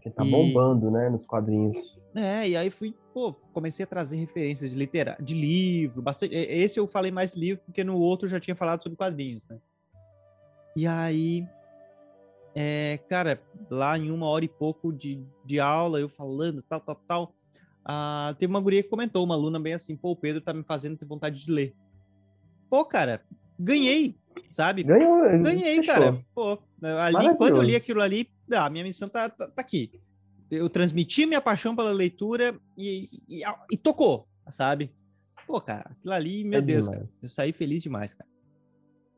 Que 0.00 0.10
tá 0.10 0.24
E- 0.24 0.30
bombando, 0.30 0.90
né, 0.90 1.08
nos 1.08 1.26
quadrinhos. 1.26 1.76
É, 2.14 2.48
e 2.48 2.56
aí 2.56 2.70
fui, 2.70 2.94
pô, 3.12 3.32
comecei 3.52 3.84
a 3.84 3.86
trazer 3.86 4.16
referências 4.16 4.70
de 4.70 4.76
litera 4.76 5.16
de 5.20 5.34
livro, 5.34 6.00
bastante. 6.00 6.34
Esse 6.34 6.80
eu 6.80 6.86
falei 6.86 7.10
mais 7.10 7.36
livro, 7.36 7.62
porque 7.66 7.84
no 7.84 7.98
outro 7.98 8.26
eu 8.26 8.30
já 8.30 8.40
tinha 8.40 8.56
falado 8.56 8.82
sobre 8.82 8.96
quadrinhos, 8.96 9.46
né? 9.48 9.58
E 10.74 10.86
aí, 10.86 11.46
é, 12.54 12.98
cara, 13.08 13.40
lá 13.70 13.98
em 13.98 14.10
uma 14.10 14.26
hora 14.26 14.44
e 14.44 14.48
pouco 14.48 14.92
de, 14.92 15.22
de 15.44 15.60
aula, 15.60 16.00
eu 16.00 16.08
falando, 16.08 16.62
tal, 16.62 16.80
tal, 16.80 16.96
tal, 17.06 17.34
ah, 17.84 18.34
teve 18.38 18.50
uma 18.50 18.60
guria 18.60 18.82
que 18.82 18.88
comentou, 18.88 19.24
uma 19.24 19.34
aluna 19.34 19.58
bem 19.60 19.74
assim, 19.74 19.96
pô, 19.96 20.12
o 20.12 20.16
Pedro 20.16 20.40
tá 20.40 20.52
me 20.54 20.62
fazendo 20.62 20.96
ter 20.96 21.04
vontade 21.06 21.44
de 21.44 21.50
ler. 21.50 21.74
Pô, 22.70 22.84
cara, 22.84 23.22
ganhei, 23.58 24.16
sabe? 24.50 24.82
Ganhou. 24.82 25.22
Ganhei, 25.42 25.76
fechou. 25.76 25.94
cara. 25.94 26.24
Pô, 26.34 26.58
ali, 26.82 27.36
quando 27.36 27.56
eu 27.56 27.62
li 27.62 27.76
aquilo 27.76 28.00
ali, 28.02 28.28
ah, 28.52 28.66
a 28.66 28.70
minha 28.70 28.84
missão 28.84 29.08
tá, 29.08 29.28
tá, 29.28 29.46
tá 29.48 29.60
aqui. 29.60 29.90
Eu 30.50 30.68
transmiti 30.70 31.26
minha 31.26 31.40
paixão 31.40 31.76
pela 31.76 31.92
leitura 31.92 32.58
e, 32.76 33.08
e, 33.28 33.42
e 33.72 33.76
tocou, 33.76 34.26
sabe? 34.50 34.90
Pô, 35.46 35.60
cara, 35.60 35.90
aquilo 35.90 36.12
ali, 36.14 36.44
meu 36.44 36.58
É 36.58 36.62
Deus, 36.62 36.84
demais. 36.86 37.02
cara. 37.02 37.12
Eu 37.22 37.28
saí 37.28 37.52
feliz 37.52 37.82
demais, 37.82 38.14
cara. 38.14 38.28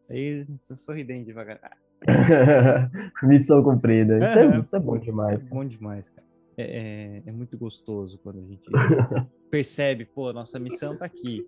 Aí, 0.09 0.44
sorridente 0.76 1.26
devagar. 1.26 1.60
Ah, 1.62 1.76
Missão 3.22 3.62
cumprida. 3.62 4.18
Isso 4.18 4.38
é, 4.38 4.60
isso 4.60 4.76
é 4.76 4.80
bom 4.80 4.97
Isso 4.97 5.05
demais. 5.05 5.44
é 5.44 5.47
bom 5.48 5.64
demais, 5.64 6.10
cara. 6.10 6.26
É, 6.56 6.62
é, 6.62 7.22
é 7.26 7.32
muito 7.32 7.56
gostoso 7.56 8.18
quando 8.18 8.40
a 8.40 8.44
gente 8.44 8.68
percebe, 9.51 10.05
pô, 10.05 10.32
nossa 10.32 10.59
missão 10.59 10.97
tá 10.97 11.05
aqui. 11.05 11.47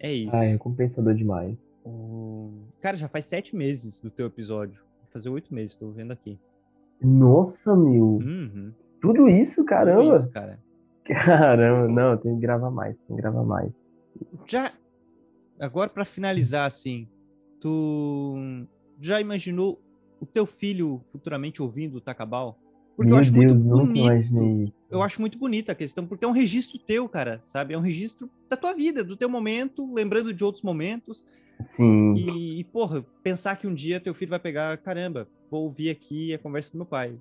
É 0.00 0.12
isso. 0.12 0.34
Ai, 0.34 0.52
é 0.52 0.58
compensador 0.58 1.14
demais. 1.14 1.67
O- 1.88 2.52
Cara, 2.80 2.96
já 2.96 3.08
faz 3.08 3.24
sete 3.24 3.56
meses 3.56 4.00
do 4.00 4.10
teu 4.10 4.26
episódio. 4.26 4.74
Vai 5.02 5.10
fazer 5.12 5.28
oito 5.30 5.52
meses, 5.54 5.74
tô 5.76 5.90
vendo 5.90 6.12
aqui. 6.12 6.38
Nossa, 7.00 7.74
meu. 7.74 8.18
Uhum. 8.22 8.72
Tudo 9.00 9.28
isso, 9.28 9.56
Tudo 9.62 9.66
caramba. 9.68 10.12
isso, 10.14 10.30
cara. 10.30 10.58
Caramba, 11.04 11.88
não, 11.88 12.16
tem 12.18 12.34
que 12.34 12.40
gravar 12.40 12.70
mais, 12.70 13.00
tem 13.00 13.16
que 13.16 13.22
gravar 13.22 13.42
mais. 13.42 13.72
Já 14.46 14.72
agora 15.58 15.88
para 15.88 16.04
finalizar 16.04 16.66
assim, 16.66 17.08
tu 17.60 18.36
já 19.00 19.20
imaginou 19.20 19.80
o 20.20 20.26
teu 20.26 20.44
filho 20.44 21.00
futuramente 21.10 21.62
ouvindo 21.62 21.96
o 21.96 22.00
Takabal? 22.00 22.58
Porque 22.96 23.10
Meu 23.10 23.16
eu 23.16 23.20
acho 23.20 23.32
Deus, 23.32 23.44
muito 23.54 23.64
bonito. 23.64 24.72
Eu 24.90 25.02
acho 25.02 25.20
muito 25.20 25.38
bonita 25.38 25.70
a 25.72 25.74
questão, 25.74 26.04
porque 26.04 26.24
é 26.24 26.28
um 26.28 26.32
registro 26.32 26.78
teu, 26.80 27.08
cara, 27.08 27.40
sabe? 27.44 27.72
É 27.72 27.78
um 27.78 27.80
registro 27.80 28.28
da 28.50 28.56
tua 28.56 28.74
vida, 28.74 29.02
do 29.04 29.16
teu 29.16 29.28
momento, 29.28 29.90
lembrando 29.94 30.34
de 30.34 30.42
outros 30.44 30.64
momentos. 30.64 31.24
Sim, 31.66 32.14
E, 32.14 32.60
e, 32.60 32.64
porra, 32.64 33.04
pensar 33.22 33.56
que 33.56 33.66
um 33.66 33.74
dia 33.74 34.00
teu 34.00 34.14
filho 34.14 34.30
vai 34.30 34.38
pegar, 34.38 34.76
caramba, 34.78 35.26
vou 35.50 35.64
ouvir 35.64 35.90
aqui 35.90 36.32
a 36.32 36.38
conversa 36.38 36.72
do 36.72 36.78
meu 36.78 36.86
pai. 36.86 37.14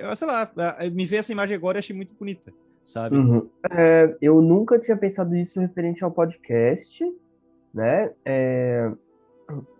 Eu 0.00 0.14
sei 0.16 0.26
lá, 0.28 0.50
me 0.92 1.04
ver 1.06 1.16
essa 1.16 1.32
imagem 1.32 1.56
agora 1.56 1.78
e 1.78 1.80
achei 1.80 1.94
muito 1.94 2.14
bonita, 2.14 2.52
sabe? 2.84 3.16
Uhum. 3.16 3.48
É, 3.70 4.16
eu 4.20 4.40
nunca 4.40 4.78
tinha 4.78 4.96
pensado 4.96 5.30
nisso 5.30 5.58
referente 5.60 6.04
ao 6.04 6.10
podcast, 6.10 7.04
né? 7.72 8.10
É, 8.24 8.90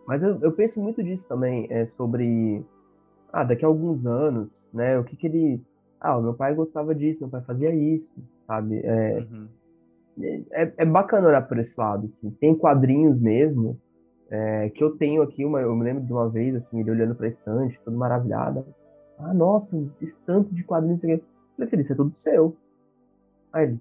mas 0.07 0.23
eu, 0.23 0.39
eu 0.41 0.53
penso 0.53 0.81
muito 0.81 1.03
disso 1.03 1.27
também, 1.29 1.67
é, 1.71 1.87
sobre, 1.87 2.65
ah, 3.33 3.45
daqui 3.45 3.65
a 3.65 3.69
alguns 3.69 4.07
anos, 4.07 4.49
né? 4.73 4.99
O 4.99 5.05
que 5.05 5.17
que 5.17 5.27
ele, 5.27 5.61
ah, 6.01 6.17
o 6.17 6.23
meu 6.23 6.35
pai 6.35 6.55
gostava 6.55 6.95
disso, 6.95 7.21
meu 7.21 7.29
pai 7.31 7.43
fazia 7.43 7.75
isso, 7.75 8.15
sabe? 8.47 8.81
É, 8.85 9.27
Uhum. 9.31 9.49
é, 10.53 10.73
é 10.79 10.85
bacana 10.85 11.29
olhar 11.29 11.43
por 11.43 11.59
esse 11.59 11.79
lado, 11.79 12.07
assim. 12.07 12.31
Tem 12.41 12.55
quadrinhos 12.55 13.19
mesmo, 13.21 13.79
é, 14.35 14.71
que 14.71 14.83
eu 14.83 14.97
tenho 14.97 15.21
aqui, 15.21 15.45
uma, 15.45 15.61
eu 15.61 15.77
me 15.77 15.85
lembro 15.85 16.03
de 16.03 16.13
uma 16.13 16.27
vez, 16.29 16.55
assim, 16.55 16.81
ele 16.81 16.91
olhando 16.91 17.15
pra 17.15 17.29
estante, 17.29 17.79
todo 17.85 17.95
maravilhado. 17.97 18.65
Ah, 19.19 19.35
nossa, 19.35 19.77
esse 20.01 20.19
tanto 20.25 20.53
de 20.55 20.65
quadrinhos, 20.65 21.03
não 21.03 21.09
sei 21.09 21.15
o 21.17 21.19
quê. 21.19 21.25
Eu 21.25 21.55
falei, 21.57 21.71
filho, 21.71 21.83
isso 21.83 21.93
é 21.93 21.97
tudo 21.97 22.17
seu. 22.17 22.57
Aí 23.53 23.65
ele, 23.65 23.81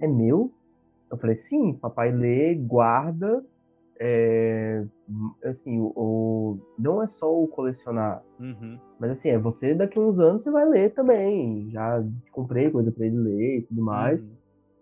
é 0.00 0.06
meu? 0.08 0.50
Eu 1.10 1.16
falei, 1.16 1.36
sim, 1.36 1.74
papai 1.74 2.10
lê, 2.10 2.54
guarda, 2.56 3.44
é, 4.00 4.84
assim, 5.44 5.78
o, 5.78 5.92
o- 5.94 6.58
não 6.78 7.00
é 7.02 7.06
só 7.06 7.32
o 7.32 7.46
colecionar, 7.46 8.20
Uhum. 8.40 8.78
mas 8.98 9.10
assim, 9.12 9.28
é 9.28 9.38
você 9.38 9.74
daqui 9.74 9.96
a 9.98 10.02
uns 10.02 10.18
anos 10.18 10.42
você 10.42 10.50
vai 10.50 10.68
ler 10.68 10.92
também. 10.92 11.70
Já 11.70 12.02
comprei 12.32 12.68
coisa 12.70 12.90
pra 12.90 13.06
ele 13.06 13.16
ler 13.16 13.58
e 13.58 13.62
tudo 13.62 13.80
mais. 13.82 14.20
Uhum. 14.22 14.30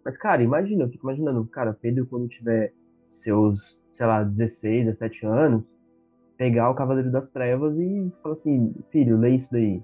Mas, 0.03 0.17
cara, 0.17 0.43
imagina, 0.43 0.85
eu 0.85 0.89
fico 0.89 1.05
imaginando, 1.07 1.45
cara, 1.47 1.75
Pedro, 1.75 2.07
quando 2.07 2.27
tiver 2.29 2.73
seus, 3.13 3.81
sei 3.93 4.07
lá, 4.07 4.23
16, 4.23 4.87
17 4.87 5.27
anos, 5.27 5.63
pegar 6.37 6.71
o 6.71 6.75
Cavaleiro 6.75 7.11
das 7.11 7.31
Trevas 7.31 7.77
e 7.79 8.11
falar 8.23 8.33
assim, 8.33 8.75
filho, 8.91 9.19
lê 9.19 9.31
isso 9.37 9.53
daí. 9.53 9.83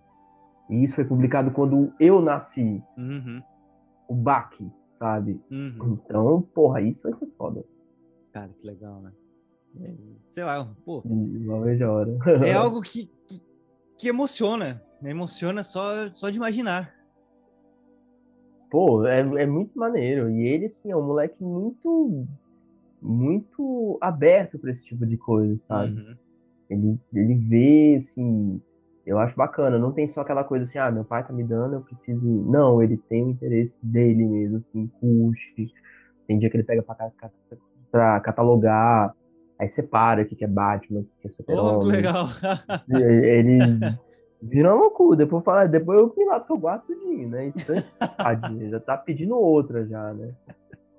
E 0.71 0.83
isso 0.83 0.95
foi 0.97 1.05
publicado 1.05 1.51
quando 1.51 1.93
eu 2.01 2.21
nasci, 2.21 2.83
Uhum. 2.97 3.43
o 4.09 4.15
Baque, 4.15 4.71
sabe? 4.91 5.41
Uhum. 5.51 5.93
Então, 5.95 6.43
porra, 6.55 6.81
isso 6.81 7.03
vai 7.03 7.13
ser 7.13 7.27
foda. 7.37 7.65
Cara, 8.33 8.49
que 8.59 8.67
legal, 8.67 9.01
né? 9.01 9.13
Sei 10.27 10.43
lá, 10.43 10.67
pô, 10.85 11.03
Não 11.05 11.61
vejo 11.61 11.85
a 11.85 11.93
hora. 11.93 12.19
é 12.47 12.53
algo 12.55 12.81
que, 12.81 13.11
que, 13.29 13.43
que 13.99 14.09
emociona. 14.09 14.83
Me 15.03 15.11
emociona 15.11 15.63
só, 15.63 16.09
só 16.15 16.31
de 16.31 16.39
imaginar. 16.39 16.95
Pô, 18.71 19.05
é, 19.07 19.21
é 19.21 19.47
muito 19.47 19.79
maneiro. 19.79 20.31
E 20.31 20.47
ele, 20.47 20.65
assim, 20.67 20.91
é 20.91 20.97
um 20.97 21.07
moleque 21.07 21.43
muito, 21.43 22.27
muito 23.07 23.99
aberto 24.01 24.59
pra 24.59 24.71
esse 24.71 24.85
tipo 24.85 25.07
de 25.07 25.17
coisa, 25.17 25.57
sabe? 25.63 25.93
Uhum. 25.93 26.17
Ele, 26.69 27.01
ele 27.15 27.35
vê, 27.35 27.97
assim, 27.97 28.61
eu 29.07 29.19
acho 29.19 29.37
bacana. 29.37 29.79
Não 29.79 29.93
tem 29.93 30.09
só 30.09 30.23
aquela 30.23 30.43
coisa 30.43 30.65
assim, 30.65 30.79
ah, 30.79 30.91
meu 30.91 31.05
pai 31.05 31.25
tá 31.25 31.33
me 31.33 31.45
dando, 31.45 31.75
eu 31.75 31.81
preciso 31.81 32.27
ir. 32.27 32.43
Não, 32.51 32.83
ele 32.83 32.97
tem 32.97 33.25
o 33.25 33.31
interesse 33.31 33.79
dele 33.83 34.27
mesmo, 34.27 34.59
assim, 34.59 34.89
curte. 35.01 35.73
Tem 36.27 36.39
dia 36.39 36.51
que 36.51 36.57
ele 36.57 36.65
pega 36.65 36.83
pra, 36.83 37.13
pra 37.91 38.21
catalogar, 38.21 39.15
aí 39.59 39.69
separa 39.69 40.23
o 40.23 40.27
que 40.27 40.35
que 40.35 40.45
é 40.45 40.49
Batman, 40.49 41.01
o 41.01 41.05
que 41.05 41.29
que 41.29 41.53
é 41.53 41.55
Oh, 41.55 41.79
que 41.79 41.87
legal. 41.87 42.27
Ele 42.91 43.59
vira 44.43 44.75
uma 44.75 44.83
loucura. 44.83 45.17
Depois 45.17 45.45
fala, 45.45 45.69
depois 45.69 46.01
eu 46.01 46.13
me 46.17 46.25
lasco, 46.25 46.53
eu 46.53 46.59
guardo 46.59 46.83
tudinho, 46.83 47.29
né? 47.29 47.47
Instantâneo. 47.55 48.71
já 48.71 48.81
tá 48.81 48.97
pedindo 48.97 49.37
outra 49.37 49.87
já, 49.87 50.13
né? 50.13 50.35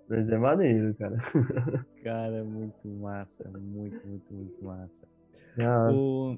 Mas 0.10 0.30
é 0.30 0.38
maneiro, 0.38 0.96
cara. 0.96 1.18
Cara, 2.04 2.44
muito 2.44 2.88
massa. 2.88 3.50
Muito, 3.50 4.08
muito, 4.08 4.34
muito 4.34 4.64
massa. 4.64 5.06
O... 5.94 6.38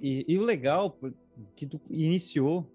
E, 0.00 0.24
e 0.28 0.38
o 0.38 0.42
legal 0.42 0.98
que 1.54 1.66
tu 1.66 1.80
iniciou 1.88 2.66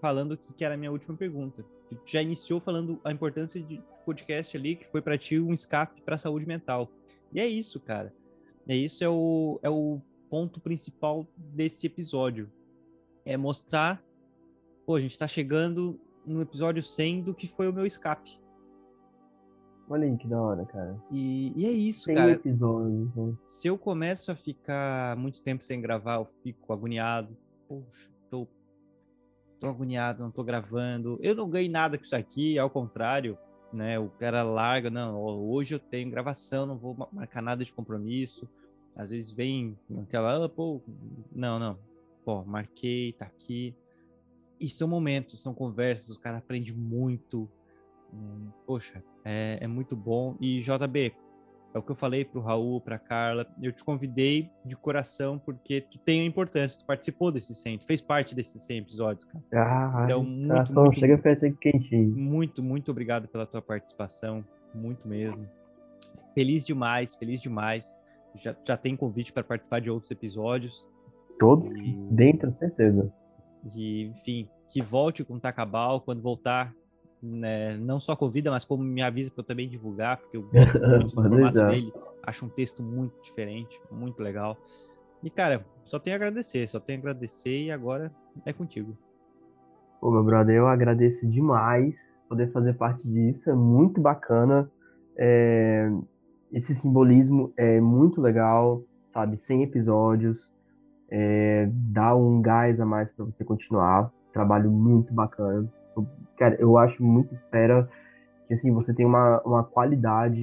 falando 0.00 0.36
que, 0.36 0.52
que 0.52 0.64
era 0.64 0.74
a 0.74 0.76
minha 0.76 0.90
última 0.90 1.16
pergunta. 1.16 1.64
Tu 1.88 2.10
já 2.10 2.20
iniciou 2.20 2.60
falando 2.60 3.00
a 3.04 3.12
importância 3.12 3.60
de 3.60 3.80
podcast 4.04 4.56
ali, 4.56 4.74
que 4.74 4.88
foi 4.88 5.00
para 5.00 5.16
ti 5.16 5.38
um 5.38 5.52
escape 5.52 6.02
para 6.02 6.16
a 6.16 6.18
saúde 6.18 6.44
mental. 6.44 6.90
E 7.32 7.40
é 7.40 7.46
isso, 7.46 7.78
cara. 7.78 8.12
É 8.68 8.74
isso 8.74 9.04
é 9.04 9.08
o, 9.08 9.60
é 9.62 9.70
o 9.70 10.00
ponto 10.28 10.60
principal 10.60 11.26
desse 11.36 11.86
episódio. 11.86 12.50
É 13.24 13.36
mostrar, 13.36 14.02
pô, 14.84 14.96
a 14.96 15.00
gente 15.00 15.16
tá 15.16 15.28
chegando 15.28 16.00
no 16.26 16.42
episódio 16.42 16.82
100 16.82 17.22
do 17.22 17.34
que 17.34 17.46
foi 17.46 17.68
o 17.68 17.72
meu 17.72 17.86
escape. 17.86 18.41
Olha 19.92 20.06
aí 20.06 20.16
que 20.16 20.26
da 20.26 20.40
hora, 20.40 20.64
cara. 20.64 20.96
E, 21.10 21.52
e 21.54 21.66
é 21.66 21.70
isso, 21.70 22.06
Tem 22.06 22.16
cara. 22.16 22.32
episódios, 22.32 23.14
né? 23.14 23.34
se 23.44 23.68
eu 23.68 23.76
começo 23.76 24.32
a 24.32 24.34
ficar 24.34 25.14
muito 25.18 25.42
tempo 25.42 25.62
sem 25.62 25.82
gravar, 25.82 26.14
eu 26.14 26.28
fico 26.42 26.72
agoniado. 26.72 27.36
Poxa, 27.68 28.10
tô, 28.30 28.48
tô 29.60 29.66
agoniado, 29.66 30.22
não 30.22 30.30
tô 30.30 30.42
gravando. 30.42 31.18
Eu 31.20 31.34
não 31.34 31.46
ganhei 31.46 31.68
nada 31.68 31.98
com 31.98 32.04
isso 32.04 32.16
aqui, 32.16 32.58
ao 32.58 32.70
contrário, 32.70 33.36
né? 33.70 33.98
O 33.98 34.08
cara 34.08 34.42
larga, 34.42 34.88
não, 34.88 35.14
hoje 35.20 35.74
eu 35.74 35.78
tenho 35.78 36.10
gravação, 36.10 36.64
não 36.64 36.78
vou 36.78 36.94
ma- 36.94 37.08
marcar 37.12 37.42
nada 37.42 37.62
de 37.62 37.70
compromisso. 37.74 38.48
Às 38.96 39.10
vezes 39.10 39.30
vem 39.30 39.76
aquela, 40.02 40.42
ah, 40.42 40.48
pô, 40.48 40.80
não, 41.30 41.58
não. 41.58 41.78
Pô, 42.24 42.42
marquei, 42.44 43.12
tá 43.12 43.26
aqui. 43.26 43.74
E 44.58 44.70
são 44.70 44.88
momentos, 44.88 45.42
são 45.42 45.52
conversas, 45.52 46.08
os 46.08 46.18
caras 46.18 46.38
aprendem 46.38 46.72
muito. 46.72 47.46
Poxa, 48.66 49.02
é, 49.24 49.58
é 49.60 49.66
muito 49.66 49.96
bom. 49.96 50.36
E 50.40 50.60
JB, 50.60 51.14
É 51.74 51.78
o 51.78 51.82
que 51.82 51.90
eu 51.90 51.96
falei 51.96 52.22
pro 52.22 52.42
Raul, 52.42 52.82
pra 52.82 52.98
Carla. 52.98 53.46
Eu 53.62 53.72
te 53.72 53.82
convidei 53.82 54.50
de 54.64 54.76
coração 54.76 55.38
porque 55.38 55.80
tu 55.80 55.98
tem 55.98 56.20
a 56.20 56.24
importância, 56.26 56.78
tu 56.78 56.84
participou 56.84 57.32
desses 57.32 57.56
100, 57.58 57.78
tu 57.78 57.86
fez 57.86 57.98
parte 58.00 58.34
desses 58.34 58.60
100 58.62 58.78
episódios, 58.78 59.24
cara. 59.24 59.42
Ah, 59.54 60.02
Então, 60.04 60.22
muito, 60.22 60.70
só 60.70 60.82
muito, 60.82 61.00
chega 61.00 61.16
perto 61.16 61.50
quentinho. 61.56 62.10
muito, 62.14 62.62
muito 62.62 62.90
obrigado 62.90 63.26
pela 63.26 63.46
tua 63.46 63.62
participação, 63.62 64.44
muito 64.74 65.08
mesmo. 65.08 65.48
Feliz 66.34 66.64
demais, 66.66 67.14
feliz 67.14 67.40
demais. 67.40 67.98
Já, 68.34 68.54
já 68.66 68.76
tem 68.76 68.94
convite 68.96 69.32
para 69.32 69.42
participar 69.44 69.80
de 69.80 69.90
outros 69.90 70.10
episódios. 70.10 70.86
Todo 71.38 71.74
E, 71.78 71.92
dentro, 72.10 72.52
certeza. 72.52 73.10
e, 73.74 74.08
enfim, 74.08 74.46
que 74.68 74.82
volte 74.82 75.24
com 75.24 75.34
o 75.34 75.40
Tacabal 75.40 76.02
quando 76.02 76.20
voltar. 76.22 76.74
Né, 77.22 77.76
não 77.76 78.00
só 78.00 78.16
convida, 78.16 78.50
mas 78.50 78.64
como 78.64 78.82
me 78.82 79.00
avisa 79.00 79.30
para 79.30 79.42
eu 79.42 79.46
também 79.46 79.68
divulgar, 79.68 80.16
porque 80.16 80.36
eu 80.36 80.42
gosto 80.42 80.80
muito 80.80 81.14
do 81.14 81.22
formato 81.22 81.66
dele. 81.66 81.92
Acho 82.22 82.46
um 82.46 82.48
texto 82.48 82.82
muito 82.82 83.14
diferente, 83.22 83.80
muito 83.90 84.22
legal. 84.22 84.56
E, 85.22 85.30
cara, 85.30 85.64
só 85.84 85.98
tenho 85.98 86.14
a 86.14 86.18
agradecer, 86.18 86.66
só 86.66 86.80
tenho 86.80 86.98
a 86.98 87.02
agradecer 87.02 87.64
e 87.64 87.70
agora 87.70 88.12
é 88.44 88.52
contigo. 88.52 88.96
Pô, 90.00 90.10
meu 90.10 90.24
brother, 90.24 90.56
eu 90.56 90.66
agradeço 90.66 91.26
demais 91.28 92.20
poder 92.28 92.50
fazer 92.50 92.74
parte 92.74 93.06
disso, 93.08 93.50
é 93.50 93.54
muito 93.54 94.00
bacana. 94.00 94.68
É, 95.16 95.88
esse 96.52 96.74
simbolismo 96.74 97.52
é 97.56 97.80
muito 97.80 98.20
legal, 98.20 98.82
sabe? 99.10 99.36
100 99.36 99.62
episódios, 99.62 100.52
é, 101.08 101.68
dá 101.70 102.16
um 102.16 102.40
gás 102.40 102.80
a 102.80 102.86
mais 102.86 103.12
para 103.12 103.24
você 103.24 103.44
continuar. 103.44 104.10
Trabalho 104.32 104.70
muito 104.70 105.12
bacana. 105.12 105.70
Eu- 105.96 106.06
Cara, 106.36 106.56
eu 106.60 106.76
acho 106.78 107.04
muito 107.04 107.36
fera 107.50 107.88
que 108.46 108.54
assim, 108.54 108.72
você 108.72 108.94
tem 108.94 109.06
uma, 109.06 109.40
uma 109.42 109.64
qualidade, 109.64 110.42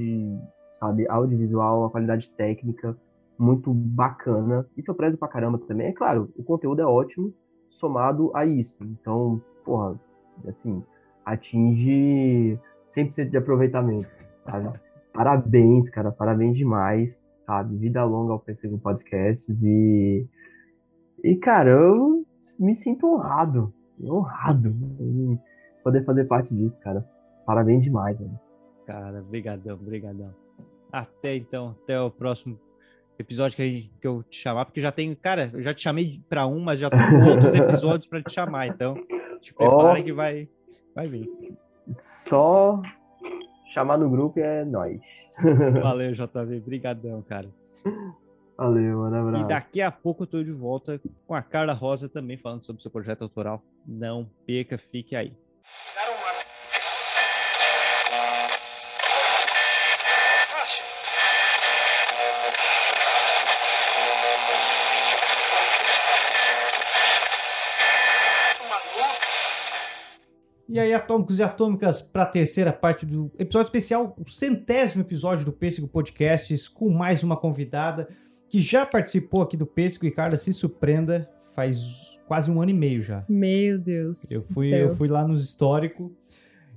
sabe, 0.76 1.08
audiovisual, 1.10 1.82
uma 1.82 1.90
qualidade 1.90 2.30
técnica 2.32 2.96
muito 3.38 3.74
bacana. 3.74 4.66
Isso 4.78 4.92
eu 4.92 4.96
prezo 4.96 5.18
pra 5.18 5.28
caramba 5.28 5.58
também. 5.60 5.88
É 5.88 5.92
claro, 5.94 6.32
o 6.38 6.44
conteúdo 6.44 6.82
é 6.82 6.86
ótimo, 6.86 7.34
somado 7.70 8.32
a 8.36 8.46
isso. 8.46 8.78
Então, 8.84 9.42
porra, 9.66 10.00
assim, 10.48 10.84
atinge 11.26 12.58
100% 12.86 13.30
de 13.32 13.38
aproveitamento, 13.38 14.10
sabe? 14.44 14.80
Parabéns, 15.14 15.90
cara, 15.90 16.12
parabéns 16.12 16.56
demais, 16.58 17.28
sabe? 17.46 17.76
Vida 17.78 18.04
longa 18.06 18.34
ao 18.34 18.40
Percebo 18.40 18.78
Podcasts 18.78 19.62
e 19.64 20.28
e 21.24 21.36
cara, 21.36 21.70
eu 21.72 22.26
me 22.58 22.74
sinto 22.74 23.08
honrado, 23.08 23.74
honrado 24.04 24.70
em 25.00 25.40
poder 25.84 26.04
fazer 26.06 26.26
parte 26.26 26.54
disso, 26.56 26.80
cara. 26.82 27.06
Parabéns 27.46 27.84
demais, 27.84 28.18
velho. 28.18 28.40
Cara, 28.86 29.22
brigadão, 29.22 29.78
brigadão. 29.78 30.34
Até 30.92 31.36
então, 31.36 31.76
até 31.84 32.00
o 32.00 32.10
próximo 32.10 32.60
episódio 33.18 33.56
que, 33.56 33.62
a 33.62 33.66
gente- 33.66 33.92
que 34.02 34.08
eu 34.08 34.24
te 34.24 34.38
chamar, 34.38 34.66
porque 34.66 34.82
já 34.82 34.92
tenho, 34.92 35.16
cara, 35.16 35.50
eu 35.54 35.62
já 35.62 35.74
te 35.74 35.82
chamei 35.82 36.22
para 36.30 36.48
um, 36.48 36.60
mas 36.60 36.80
já 36.80 36.90
tenho 36.90 37.02
outros 37.30 37.54
episódios 37.56 38.08
para 38.08 38.24
te 38.24 38.32
chamar, 38.32 38.68
então 38.68 38.96
te 39.42 39.54
prepara 39.54 40.00
Ó. 40.00 40.04
que 40.04 40.14
vai, 40.14 40.48
vai 40.96 41.08
vir. 41.08 41.30
Só 41.94 42.82
chamar 43.74 43.98
no 43.98 44.10
grupo 44.10 44.40
é 44.40 44.64
nóis. 44.66 45.00
Valeu, 45.82 46.12
JV, 46.12 46.60
brigadão, 46.62 47.22
cara. 47.22 47.50
Valeu, 48.60 48.98
mano, 48.98 49.16
abraço. 49.16 49.46
E 49.46 49.48
daqui 49.48 49.82
a 49.82 49.90
pouco 49.90 50.24
eu 50.24 50.28
tô 50.28 50.44
de 50.44 50.52
volta 50.52 51.00
com 51.26 51.34
a 51.34 51.42
Carla 51.42 51.72
Rosa 51.72 52.10
também 52.10 52.36
falando 52.36 52.62
sobre 52.66 52.82
seu 52.82 52.92
projeto 52.92 53.22
autoral. 53.22 53.64
Não 53.88 54.30
perca, 54.46 54.78
fique 54.78 55.16
aí. 55.16 55.34
E 70.68 70.78
aí, 70.78 70.94
atômicos 70.94 71.40
e 71.40 71.44
atômicas, 71.44 72.02
para 72.02 72.24
a 72.24 72.26
terceira 72.28 72.74
parte 72.74 73.06
do 73.06 73.32
episódio 73.40 73.68
especial, 73.68 74.14
o 74.20 74.30
centésimo 74.30 75.02
episódio 75.02 75.46
do 75.46 75.54
Pêssego 75.54 75.88
Podcasts, 75.88 76.68
com 76.68 76.90
mais 76.90 77.24
uma 77.24 77.38
convidada 77.38 78.08
que 78.50 78.60
já 78.60 78.86
participou 78.86 79.42
aqui 79.42 79.56
do 79.56 79.66
Pêssego 79.66 80.06
e 80.06 80.12
Carla 80.12 80.36
se 80.38 80.52
surpreenda, 80.54 81.30
faz 81.56 82.20
quase 82.28 82.50
um 82.50 82.62
ano 82.62 82.72
e 82.72 82.74
meio 82.74 83.02
já. 83.02 83.24
Meu 83.30 83.78
Deus. 83.78 84.30
Eu 84.32 84.44
fui, 84.50 84.74
eu 84.74 84.96
fui 84.96 85.08
lá 85.08 85.28
nos 85.28 85.44
históricos 85.44 86.12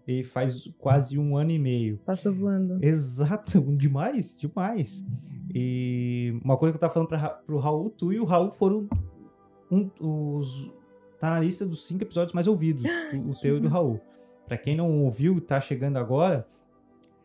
e 0.06 0.24
faz 0.24 0.68
quase 0.78 1.18
um 1.18 1.36
ano 1.36 1.50
e 1.50 1.58
meio. 1.58 1.98
Passou 2.04 2.34
voando. 2.34 2.78
Exato, 2.84 3.60
demais, 3.76 4.34
demais. 4.36 5.04
E 5.54 6.38
uma 6.44 6.56
coisa 6.56 6.72
que 6.72 6.76
eu 6.76 6.80
tava 6.80 6.92
falando 6.92 7.08
pra, 7.08 7.18
Ra- 7.18 7.28
pro 7.30 7.58
Raul, 7.58 7.90
tu 7.90 8.12
e 8.12 8.18
o 8.18 8.24
Raul 8.24 8.50
foram 8.50 8.88
um, 9.70 9.88
os. 10.00 10.70
Tá 11.20 11.30
na 11.30 11.40
lista 11.40 11.64
dos 11.64 11.86
cinco 11.86 12.02
episódios 12.02 12.32
mais 12.32 12.46
ouvidos, 12.46 12.82
do- 12.82 13.30
o 13.30 13.32
teu 13.40 13.58
e 13.58 13.60
do 13.60 13.68
Raul. 13.68 14.00
Pra 14.46 14.58
quem 14.58 14.76
não 14.76 15.04
ouviu, 15.04 15.40
tá 15.40 15.60
chegando 15.60 15.96
agora. 15.98 16.46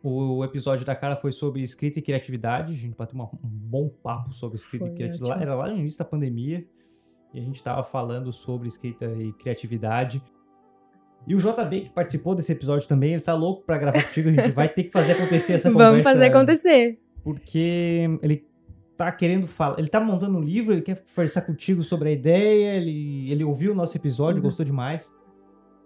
O 0.10 0.44
episódio 0.44 0.86
da 0.86 0.96
cara 0.96 1.18
foi 1.18 1.32
sobre 1.34 1.62
escrita 1.62 2.00
e 2.00 2.02
criatividade. 2.02 2.74
A 2.74 2.78
gente 2.78 2.96
bateu 2.96 3.20
um 3.20 3.28
bom 3.44 3.90
papo 3.90 4.34
sobre 4.34 4.58
escrita 4.58 4.86
Foi 4.86 4.94
e 4.94 4.96
criatividade. 4.98 5.42
Era 5.42 5.54
lá 5.54 5.68
no 5.68 5.78
início 5.78 6.00
da 6.00 6.06
pandemia. 6.06 6.66
E 7.34 7.40
a 7.40 7.44
gente 7.44 7.62
tava 7.62 7.84
falando 7.84 8.32
sobre 8.32 8.70
escrita 8.70 9.06
e 9.06 9.34
criatividade. 9.34 10.24
E 11.28 11.36
o 11.36 11.40
JB, 11.40 11.82
que 11.82 11.90
participou 11.90 12.34
desse 12.36 12.54
episódio 12.54 12.88
também, 12.88 13.12
ele 13.14 13.22
tá 13.22 13.34
louco 13.34 13.64
pra 13.66 13.78
gravar 13.78 14.02
contigo. 14.02 14.30
A 14.30 14.32
gente 14.32 14.52
vai 14.52 14.70
ter 14.70 14.84
que 14.86 14.92
fazer 14.92 15.12
acontecer 15.12 15.54
essa 15.54 15.70
conversa. 15.72 15.92
Vamos 15.92 16.06
fazer 16.06 16.26
acontecer. 16.26 17.00
Porque 17.22 18.08
ele 18.22 18.46
tá 18.96 19.12
querendo 19.12 19.46
falar. 19.46 19.78
Ele 19.78 19.90
tá 19.90 20.00
montando 20.00 20.38
um 20.38 20.42
livro, 20.42 20.74
ele 20.74 20.82
quer 20.82 21.04
conversar 21.04 21.42
contigo 21.42 21.84
sobre 21.84 22.08
a 22.08 22.12
ideia. 22.14 22.78
Ele, 22.78 23.30
ele 23.30 23.44
ouviu 23.44 23.74
o 23.74 23.76
nosso 23.76 23.98
episódio, 23.98 24.38
Uhum. 24.38 24.44
gostou 24.48 24.66
demais. 24.66 25.14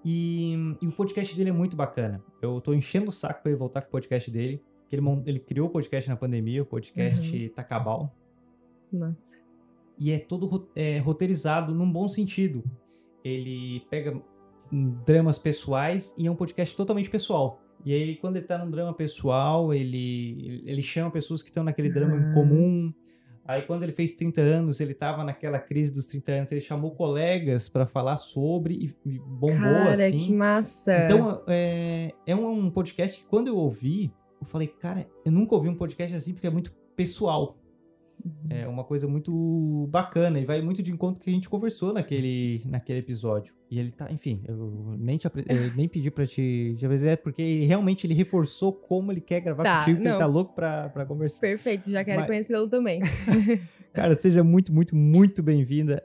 E, 0.04 0.54
e 0.82 0.88
o 0.88 0.92
podcast 0.92 1.36
dele 1.36 1.50
é 1.50 1.54
muito 1.54 1.76
bacana. 1.78 2.24
Eu 2.42 2.60
tô 2.60 2.74
enchendo 2.74 3.10
o 3.10 3.12
saco 3.12 3.42
pra 3.42 3.52
ele 3.52 3.60
voltar 3.60 3.82
com 3.82 3.88
o 3.90 3.92
podcast 3.92 4.30
dele. 4.32 4.62
Que 4.90 4.96
ele, 4.96 5.06
ele 5.26 5.40
criou 5.40 5.68
o 5.68 5.70
podcast 5.70 6.10
na 6.10 6.16
pandemia, 6.16 6.64
o 6.64 6.66
podcast 6.66 7.36
Uhum. 7.38 7.50
Tacabal. 7.50 8.16
Nossa. 8.92 9.40
E 9.98 10.12
é 10.12 10.20
todo 10.20 10.70
é, 10.76 10.98
roteirizado 11.00 11.74
num 11.76 11.90
bom 11.92 12.10
sentido. 12.10 12.64
Ele 13.24 13.82
pega 13.90 14.20
dramas 15.06 15.38
pessoais 15.38 16.14
e 16.18 16.26
é 16.28 16.32
um 16.32 16.36
podcast 16.36 16.76
totalmente 16.76 17.10
pessoal. 17.10 17.62
E 17.86 17.94
aí, 17.94 18.16
quando 18.18 18.36
ele 18.38 18.46
tá 18.46 18.58
num 18.58 18.70
drama 18.70 18.94
pessoal, 18.94 19.74
ele, 19.74 20.62
ele 20.66 20.82
chama 20.82 21.10
pessoas 21.12 21.42
que 21.42 21.50
estão 21.50 21.64
naquele 21.64 21.90
drama 21.92 22.16
em 22.18 22.30
Ah. 22.30 22.34
comum. 22.34 22.94
Aí, 23.52 23.64
quando 23.64 23.84
ele 23.84 23.92
fez 23.92 24.14
30 24.14 24.40
anos, 24.40 24.80
ele 24.80 24.94
tava 24.94 25.26
naquela 25.26 25.60
crise 25.60 25.92
dos 25.92 26.06
30 26.06 26.32
anos, 26.32 26.52
ele 26.54 26.62
chamou 26.62 26.92
colegas 26.92 27.68
pra 27.68 27.86
falar 27.86 28.18
sobre 28.18 28.96
e, 29.06 29.20
bombou 29.20 29.60
Cara, 29.60 29.92
assim. 29.92 30.20
que 30.20 30.32
massa. 30.32 31.06
Então, 31.06 31.44
é, 31.48 32.14
é 32.26 32.34
um, 32.34 32.50
um 32.50 32.72
podcast 32.72 33.20
que 33.20 33.26
quando 33.26 33.50
eu 33.50 33.58
ouvi, 33.58 34.10
eu 34.40 34.48
falei, 34.48 34.68
cara, 34.68 35.06
eu 35.26 35.32
nunca 35.34 35.54
ouvi 35.54 35.68
um 35.68 35.76
podcast 35.76 36.16
assim 36.16 36.34
porque 36.34 36.48
é 36.48 36.50
muito 36.50 36.74
pessoal. 36.96 37.58
É 38.50 38.66
uma 38.68 38.86
coisa 38.86 39.06
muito 39.06 39.86
bacana 39.90 40.40
e 40.40 40.46
vai 40.46 40.62
muito 40.62 40.82
de 40.82 40.94
encontro 40.94 41.22
que 41.22 41.30
a 41.30 41.34
gente 41.34 41.50
conversou 41.50 41.92
naquele, 41.92 42.62
naquele 42.66 43.00
episódio. 43.00 43.54
E 43.72 43.80
ele 43.80 43.90
tá, 43.90 44.12
enfim, 44.12 44.44
eu 44.46 44.96
nem, 45.00 45.18
te, 45.18 45.26
eu 45.48 45.76
nem 45.78 45.88
pedi 45.88 46.12
pra 46.12 46.28
te, 46.28 46.76
te 46.78 46.86
apresentar, 46.86 47.16
porque 47.24 47.64
realmente 47.64 48.06
ele 48.06 48.14
reforçou 48.14 48.74
como 48.74 49.14
ele 49.14 49.22
quer 49.22 49.40
gravar 49.40 49.64
Tá, 49.64 49.80
contigo, 49.80 49.96
porque 49.98 50.10
ele 50.10 50.18
tá 50.18 50.26
louco 50.26 50.54
pra, 50.54 50.90
pra 50.90 51.06
conversar. 51.06 51.40
Perfeito, 51.40 51.90
já 51.90 52.04
quero 52.04 52.20
Mas- 52.20 52.28
conhecê-lo 52.28 52.68
também. 52.68 53.00
Cara, 53.94 54.14
seja 54.14 54.44
muito, 54.44 54.74
muito, 54.74 54.94
muito 54.94 55.42
bem-vinda. 55.42 56.04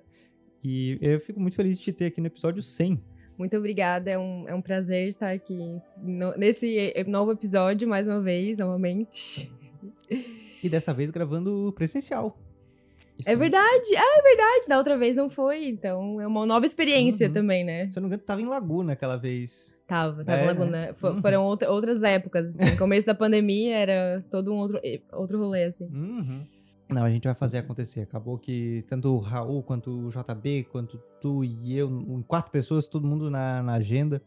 E 0.62 0.96
eu 1.00 1.18
fico 1.18 1.40
muito 1.40 1.56
feliz 1.56 1.76
de 1.76 1.84
te 1.84 1.92
ter 1.92 2.06
aqui 2.06 2.20
no 2.20 2.28
episódio 2.28 2.62
100. 2.62 3.02
Muito 3.36 3.56
obrigada, 3.56 4.10
é 4.10 4.18
um, 4.18 4.48
é 4.48 4.54
um 4.54 4.62
prazer 4.62 5.08
estar 5.08 5.30
aqui 5.32 5.58
no- 6.00 6.36
nesse 6.36 6.94
novo 7.08 7.32
episódio, 7.32 7.86
mais 7.88 8.06
uma 8.06 8.20
vez, 8.20 8.58
novamente. 8.58 9.50
E 10.62 10.68
dessa 10.68 10.94
vez 10.94 11.10
gravando 11.10 11.72
presencial. 11.76 12.38
Isso 13.18 13.30
É 13.30 13.34
verdade, 13.36 13.96
ah, 13.96 14.18
é 14.18 14.22
verdade, 14.22 14.68
da 14.68 14.76
outra 14.78 14.96
vez 14.98 15.16
não 15.16 15.28
foi, 15.30 15.66
então 15.68 16.20
é 16.20 16.26
uma 16.26 16.44
nova 16.44 16.66
experiência 16.66 17.28
Uhum. 17.28 17.34
também, 17.34 17.64
né? 17.64 17.90
Se 17.90 17.98
eu 17.98 18.02
não 18.02 18.08
me 18.08 18.14
engano, 18.14 18.26
tava 18.26 18.42
em 18.42 18.46
Laguna 18.46 18.92
aquela 18.92 19.16
vez. 19.16 19.74
Tava, 19.86 20.24
tava 20.24 20.38
É, 20.38 20.42
em 20.44 20.46
Laguna. 20.46 20.94
Fo- 20.96 21.08
uhum. 21.08 21.22
Foram 21.22 21.44
outra- 21.44 21.70
outras 21.70 22.02
épocas, 22.02 22.58
assim. 22.60 22.76
Começo 22.76 23.06
da 23.06 23.14
pandemia 23.14 23.76
era 23.76 24.24
todo 24.30 24.52
um 24.52 24.56
outro, 24.56 24.80
eh, 24.84 25.00
outro 25.12 25.38
rolê, 25.38 25.64
assim. 25.64 25.84
Uhum. 25.86 26.44
Não, 26.88 27.02
a 27.04 27.10
gente 27.10 27.24
vai 27.24 27.34
fazer 27.34 27.58
acontecer. 27.58 28.02
Acabou 28.02 28.38
que 28.38 28.84
tanto 28.86 29.08
o 29.08 29.18
Raul, 29.18 29.62
quanto 29.62 29.90
o 29.90 30.08
JB, 30.10 30.64
quanto 30.70 30.98
tu 31.20 31.42
e 31.42 31.76
eu, 31.76 31.88
em 31.90 32.22
quatro 32.22 32.50
pessoas, 32.52 32.86
todo 32.86 33.06
mundo 33.06 33.30
na, 33.30 33.62
na 33.62 33.74
agenda. 33.74 34.22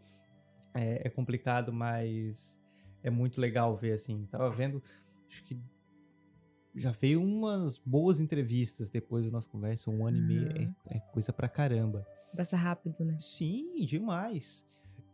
É, 0.74 1.08
é 1.08 1.10
complicado, 1.10 1.72
mas 1.72 2.60
é 3.04 3.10
muito 3.10 3.40
legal 3.40 3.76
ver, 3.76 3.94
assim. 3.94 4.28
Tava 4.32 4.50
vendo, 4.50 4.82
acho 5.30 5.44
que 5.44 5.58
já 6.76 6.92
veio 6.92 7.22
umas 7.22 7.78
boas 7.78 8.20
entrevistas 8.20 8.90
depois 8.90 9.26
da 9.26 9.32
nossa 9.32 9.50
conversa, 9.50 9.90
um 9.90 10.06
ano 10.08 10.18
e 10.18 10.22
meio. 10.22 10.76
É, 10.88 10.98
é 10.98 11.00
coisa 11.12 11.32
pra 11.34 11.50
caramba. 11.50 12.06
Passa 12.36 12.56
rápido, 12.56 13.04
né? 13.04 13.18
Sim, 13.20 13.84
demais. 13.86 14.66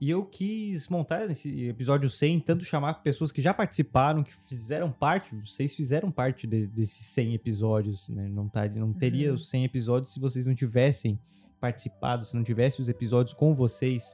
E 0.01 0.09
eu 0.09 0.25
quis 0.25 0.89
montar 0.89 1.25
nesse 1.25 1.67
episódio 1.69 2.09
100, 2.09 2.41
tanto 2.41 2.65
chamar 2.65 2.95
pessoas 2.95 3.31
que 3.31 3.41
já 3.41 3.53
participaram, 3.53 4.23
que 4.23 4.33
fizeram 4.33 4.91
parte, 4.91 5.33
vocês 5.37 5.73
fizeram 5.73 6.11
parte 6.11 6.45
de, 6.45 6.67
desses 6.67 7.05
100 7.07 7.33
episódios, 7.35 8.09
né? 8.09 8.27
Não, 8.27 8.49
tá, 8.49 8.67
não 8.67 8.91
teria 8.91 9.29
Uhum. 9.29 9.35
os 9.35 9.47
100 9.49 9.63
episódios 9.63 10.11
se 10.13 10.19
vocês 10.19 10.45
não 10.45 10.53
tivessem 10.53 11.17
participado, 11.61 12.25
se 12.25 12.35
não 12.35 12.43
tivesse 12.43 12.81
os 12.81 12.89
episódios 12.89 13.33
com 13.33 13.55
vocês. 13.55 14.13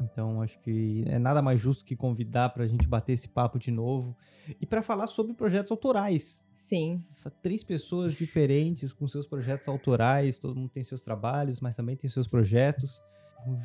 Então, 0.00 0.42
acho 0.42 0.58
que 0.60 1.04
é 1.06 1.18
nada 1.18 1.40
mais 1.40 1.60
justo 1.60 1.84
que 1.84 1.94
convidar 1.96 2.50
pra 2.50 2.66
gente 2.66 2.86
bater 2.86 3.12
esse 3.12 3.28
papo 3.28 3.58
de 3.58 3.70
novo 3.70 4.16
e 4.60 4.66
pra 4.66 4.82
falar 4.82 5.06
sobre 5.06 5.34
projetos 5.34 5.70
autorais. 5.70 6.44
Sim. 6.50 6.96
Três 7.42 7.62
pessoas 7.62 8.14
diferentes 8.14 8.92
com 8.92 9.06
seus 9.06 9.26
projetos 9.26 9.68
autorais, 9.68 10.38
todo 10.38 10.56
mundo 10.56 10.70
tem 10.70 10.82
seus 10.84 11.02
trabalhos, 11.02 11.60
mas 11.60 11.76
também 11.76 11.96
tem 11.96 12.10
seus 12.10 12.26
projetos. 12.26 13.00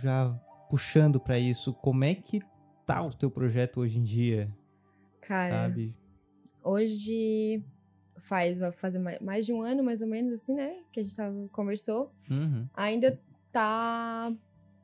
Já 0.02 0.30
puxando 0.70 1.20
pra 1.20 1.40
isso, 1.40 1.74
como 1.74 2.04
é 2.04 2.14
que 2.14 2.40
tá 2.86 3.02
o 3.02 3.10
teu 3.10 3.32
projeto 3.32 3.80
hoje 3.80 4.00
em 4.00 4.04
dia? 4.04 4.52
Cara, 5.22 5.52
Sabe? 5.68 5.96
Hoje 6.64 7.64
faz, 8.18 8.58
vai 8.60 8.72
fazer 8.72 9.00
mai- 9.00 9.18
mais 9.22 9.46
de 9.46 9.54
um 9.54 9.62
ano, 9.62 9.84
mais 9.84 10.02
ou 10.02 10.08
menos, 10.08 10.34
assim, 10.34 10.54
né? 10.54 10.76
Que 10.92 11.00
a 11.00 11.04
gente 11.04 11.16
tava, 11.16 11.48
conversou. 11.52 12.14
Uhum. 12.30 12.68
Ainda 12.74 13.20
tá, 13.52 14.32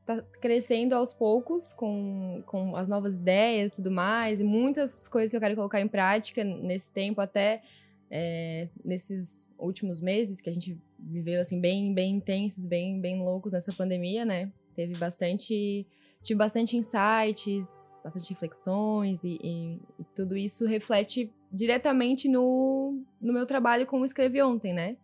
tá 0.05 0.21
crescendo 0.39 0.93
aos 0.93 1.13
poucos 1.13 1.73
com, 1.73 2.43
com 2.45 2.75
as 2.75 2.87
novas 2.87 3.15
ideias 3.15 3.71
e 3.71 3.75
tudo 3.75 3.91
mais. 3.91 4.39
E 4.39 4.43
muitas 4.43 5.07
coisas 5.07 5.31
que 5.31 5.37
eu 5.37 5.41
quero 5.41 5.55
colocar 5.55 5.81
em 5.81 5.87
prática 5.87 6.43
nesse 6.43 6.91
tempo, 6.91 7.21
até 7.21 7.61
é, 8.09 8.67
nesses 8.83 9.53
últimos 9.57 9.99
meses 9.99 10.39
que 10.39 10.49
a 10.49 10.53
gente 10.53 10.77
viveu, 10.99 11.41
assim, 11.41 11.59
bem, 11.59 11.93
bem 11.93 12.15
intensos, 12.15 12.65
bem, 12.65 12.99
bem 13.01 13.21
loucos 13.21 13.51
nessa 13.51 13.73
pandemia, 13.73 14.23
né? 14.25 14.51
Teve 14.75 14.95
bastante... 14.97 15.85
Tive 16.23 16.39
bastante 16.39 16.75
insights, 16.75 17.91
bastante 18.03 18.31
reflexões 18.31 19.23
e, 19.23 19.37
e- 19.43 19.79
e 19.99 20.03
tudo 20.15 20.35
isso 20.35 20.65
reflete 20.65 21.31
diretamente 21.51 22.27
no, 22.27 22.99
no 23.21 23.31
meu 23.31 23.45
trabalho 23.45 23.85
com 23.85 24.01
o 24.01 24.05
Escrevi 24.05 24.41
Ontem, 24.41 24.73
né? 24.73 24.97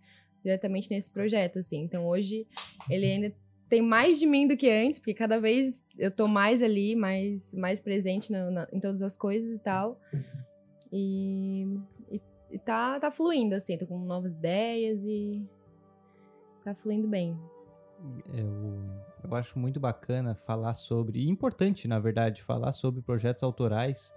Diretamente 0.44 0.90
nesse 0.90 1.12
projeto, 1.12 1.60
assim. 1.60 1.84
Então, 1.84 2.08
hoje, 2.08 2.48
ele 2.90 3.06
ainda 3.06 3.32
tem 3.72 3.82
mais 3.82 4.20
de 4.20 4.26
mim 4.28 4.46
do 4.50 4.58
que 4.58 4.70
antes, 4.70 5.00
porque 5.00 5.14
cada 5.14 5.40
vez 5.40 5.82
eu 5.98 6.12
tô 6.12 6.28
mais 6.28 6.62
ali, 6.62 6.94
mais, 6.94 7.54
mais 7.54 7.80
presente 7.80 8.30
na- 8.30 8.52
na- 8.52 8.68
em 8.74 8.82
todas 8.82 9.02
as 9.02 9.16
coisas 9.16 9.50
e 9.58 9.60
tal. 9.64 9.98
E, 10.92 11.66
e, 12.12 12.22
e 12.52 12.60
tá, 12.60 13.00
tá 13.00 13.10
fluindo, 13.10 13.56
assim. 13.56 13.78
Tô 13.78 13.88
com 13.88 13.98
novas 13.98 14.34
ideias 14.34 15.06
e 15.06 15.42
tá 16.66 16.76
fluindo 16.76 17.08
bem. 17.08 17.40
Eu, 18.34 18.84
eu 19.24 19.36
acho 19.36 19.58
muito 19.58 19.80
bacana 19.80 20.36
falar 20.36 20.74
sobre, 20.74 21.20
e 21.20 21.30
importante, 21.30 21.88
na 21.88 21.98
verdade, 21.98 22.44
falar 22.44 22.74
sobre 22.74 23.02
projetos 23.02 23.42
autorais, 23.42 24.14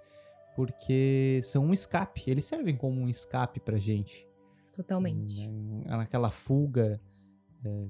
porque 0.57 1.39
são 1.45 1.67
um 1.67 1.73
escape, 1.73 2.29
eles 2.29 2.45
servem 2.45 2.77
como 2.77 3.01
um 3.01 3.09
escape 3.09 3.61
pra 3.61 3.77
gente. 3.77 4.27
Totalmente. 4.73 5.47
né, 5.49 5.85
Naquela 5.97 6.31
fuga. 6.31 7.01
é, 7.65 7.87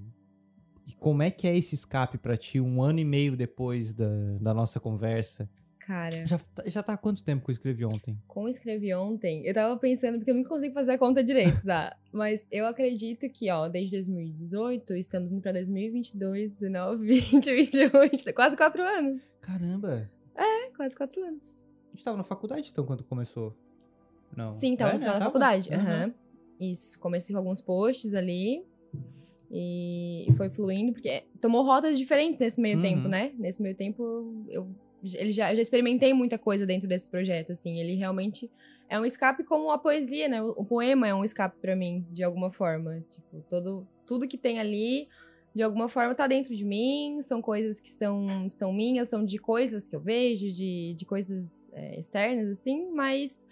E 0.87 0.93
como 0.95 1.23
é 1.23 1.31
que 1.31 1.47
é 1.49 1.57
esse 1.57 1.75
escape 1.75 2.19
pra 2.19 2.37
ti 2.37 2.61
um 2.61 2.83
ano 2.83 2.99
e 2.99 3.05
meio 3.05 3.37
depois 3.37 3.95
da, 3.95 4.07
da 4.41 4.53
nossa 4.55 4.79
conversa? 4.79 5.49
Cara, 5.79 6.27
Já, 6.27 6.39
tá- 6.39 6.63
já 6.67 6.83
tá 6.83 6.93
há 6.95 6.97
quanto 6.97 7.23
tempo 7.23 7.45
que 7.45 7.51
eu 7.51 7.53
escrevi 7.53 7.85
ontem? 7.85 8.19
como 8.27 8.47
eu 8.47 8.51
escrevi 8.51 8.95
ontem, 8.95 9.45
eu 9.47 9.53
tava 9.53 9.79
pensando, 9.79 10.17
porque 10.17 10.31
eu 10.31 10.35
não 10.35 10.43
consigo 10.45 10.73
fazer 10.73 10.93
a 10.93 10.99
conta 10.99 11.23
direito, 11.23 11.63
tá? 11.63 11.95
Mas 12.11 12.47
eu 12.51 12.67
acredito 12.67 13.29
que, 13.29 13.51
ó, 13.51 13.69
desde 13.69 13.97
2018, 13.97 14.95
estamos 14.97 15.31
indo 15.31 15.43
pra 15.43 15.53
2022, 15.53 16.57
19, 16.57 17.07
20, 17.07 17.45
21, 17.55 18.01
20, 18.11 18.33
quase 18.33 18.57
quatro 18.57 18.83
anos. 18.83 19.21
Caramba! 19.43 20.11
É, 20.35 20.71
quase 20.71 20.97
quatro 20.97 21.23
anos. 21.23 21.63
A 21.93 21.97
gente 21.97 22.05
tava 22.05 22.17
na 22.17 22.25
faculdade 22.25 22.71
então 22.73 22.87
quando 22.87 23.05
começou? 23.05 23.55
Não. 24.35 24.51
Sim, 24.51 24.75
tava 24.77 24.93
É, 24.93 24.95
no 24.95 25.01
né? 25.01 25.07
da 25.07 25.21
faculdade. 25.21 25.73
Aham. 25.73 25.83
aham. 25.87 26.15
Isso, 26.59 26.99
comecei 26.99 27.35
com 27.35 27.39
alguns 27.41 27.61
posts 27.61 28.15
ali 28.15 28.65
e 29.57 30.33
foi 30.37 30.51
fluindo, 30.51 30.93
porque 30.93 31.23
tomou 31.41 31.63
rotas 31.65 31.97
diferentes 31.97 32.41
nesse 32.41 32.61
meio 32.61 32.77
Uhum. 32.77 32.83
tempo, 32.83 33.09
né? 33.09 33.33
Nesse 33.39 33.63
meio 33.63 33.77
tempo, 33.77 34.45
eu, 34.49 34.69
ele 35.15 35.31
já, 35.31 35.53
eu 35.53 35.57
já 35.57 35.63
experimentei 35.63 36.13
muita 36.13 36.37
coisa 36.37 36.67
dentro 36.67 36.89
desse 36.89 37.09
projeto, 37.09 37.53
assim. 37.53 37.79
Ele 37.79 37.95
realmente 37.95 38.51
é 38.89 38.99
um 38.99 39.05
escape 39.05 39.45
como 39.45 39.71
a 39.71 39.79
poesia, 39.79 40.27
né? 40.27 40.43
O, 40.43 40.51
o 40.57 40.65
poema 40.65 41.07
é 41.07 41.15
um 41.15 41.25
escape 41.25 41.57
pra 41.61 41.77
mim, 41.77 42.05
de 42.11 42.25
alguma 42.25 42.51
forma. 42.51 43.05
Tipo, 43.11 43.45
todo, 43.49 43.87
tudo 44.05 44.27
que 44.27 44.37
tem 44.37 44.59
ali, 44.59 45.09
de 45.55 45.63
alguma 45.63 45.89
forma, 45.89 46.17
tá 46.17 46.27
dentro 46.27 46.57
de 46.57 46.65
mim. 46.65 47.21
São 47.23 47.41
coisas 47.41 47.79
que 47.79 47.91
são, 47.91 48.51
são 48.51 48.73
minhas, 48.73 49.09
são 49.09 49.25
de 49.25 49.39
coisas 49.39 49.87
que 49.87 49.95
eu 49.95 50.01
vejo, 50.01 50.51
de, 50.51 50.95
de 50.97 51.07
coisas 51.07 51.71
é, 51.75 51.97
externas, 51.97 52.49
assim, 52.49 52.91
mas 52.91 53.47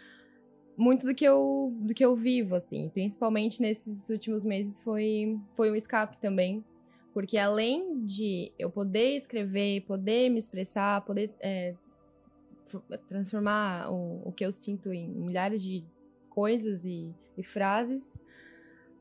muito 0.77 1.07
do 1.07 1.15
que 1.15 1.25
eu 1.25 1.73
do 1.81 1.95
que 1.95 2.05
eu 2.05 2.17
vivo 2.17 2.55
assim. 2.55 2.89
Principalmente 2.89 3.61
nesses 3.61 4.09
últimos 4.11 4.45
meses 4.45 4.83
foi 4.83 5.39
foi 5.55 5.71
um 5.71 5.77
escape 5.77 6.19
também. 6.19 6.65
Porque 7.13 7.37
além 7.37 8.05
de 8.05 8.53
eu 8.59 8.71
poder 8.71 9.17
escrever 9.17 9.83
poder 9.83 10.31
me 10.31 10.39
expressar 10.39 11.05
poder 11.05 11.31
é, 11.41 11.75
transformar 13.07 13.93
o, 13.93 14.29
o 14.29 14.33
que 14.33 14.45
eu 14.45 14.53
sinto 14.53 14.93
em 14.93 15.09
milhares 15.09 15.63
de 15.63 15.85
coisas 16.31 16.87
e, 16.87 17.15
e 17.37 17.45
frases 17.45 18.19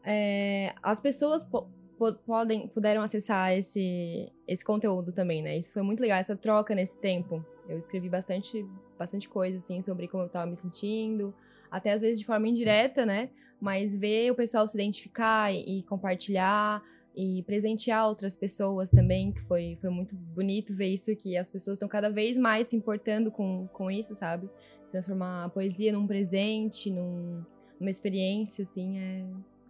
é, 0.03 0.73
as 0.84 0.99
pessoas 0.99 1.45
po- 1.45 1.69
po- 1.98 2.15
podem 2.26 2.68
puderam 2.68 3.02
acessar 3.02 3.53
esse 3.53 4.30
esse 4.45 4.65
conteúdo 4.65 5.14
também 5.14 5.41
né? 5.41 5.57
Isso 5.57 5.72
foi 5.72 5.81
muito 5.81 6.02
legal 6.02 6.18
essa 6.18 6.35
troca 6.35 6.76
nesse 6.76 6.99
tempo. 6.99 7.45
Eu 7.69 7.77
escrevi 7.77 8.10
bastante 8.10 8.65
bastante 8.99 9.30
coisa 9.30 9.56
assim 9.56 9.81
sobre 9.81 10.07
como 10.10 10.23
eu 10.23 10.30
tava 10.30 10.52
me 10.52 10.57
sentindo 10.57 11.34
até 11.72 11.93
às 11.93 12.02
vezes 12.02 12.19
de 12.19 12.26
forma 12.26 12.48
indireta, 12.48 13.06
né? 13.06 13.30
Mas 13.60 13.98
ver 13.98 14.31
o 14.31 14.35
pessoal 14.35 14.68
se 14.68 14.77
identificar 14.77 15.53
e, 15.53 15.84
compartilhar 15.84 16.84
e 17.15 17.43
presentear 17.43 18.07
outras 18.07 18.35
pessoas 18.35 18.89
também, 18.91 19.31
que 19.31 19.41
foi, 19.41 19.77
foi 19.80 19.89
muito 19.89 20.15
bonito 20.15 20.73
ver 20.73 20.93
isso, 20.93 21.15
que 21.15 21.38
as 21.38 21.49
pessoas 21.49 21.76
estão 21.76 21.88
cada 21.88 22.10
vez 22.10 22.38
mais 22.38 22.68
se 22.68 22.76
importando 22.76 23.31
com, 23.31 23.68
com 23.72 23.89
isso, 23.89 24.14
sabe? 24.14 24.49
Transformar 24.89 25.45
a 25.45 25.49
poesia 25.49 25.93
num 25.93 26.06
presente, 26.06 26.91
num, 26.91 27.43
numa 27.80 27.89
experiência, 27.89 28.64
assim, 28.64 28.98
é, 28.99 29.26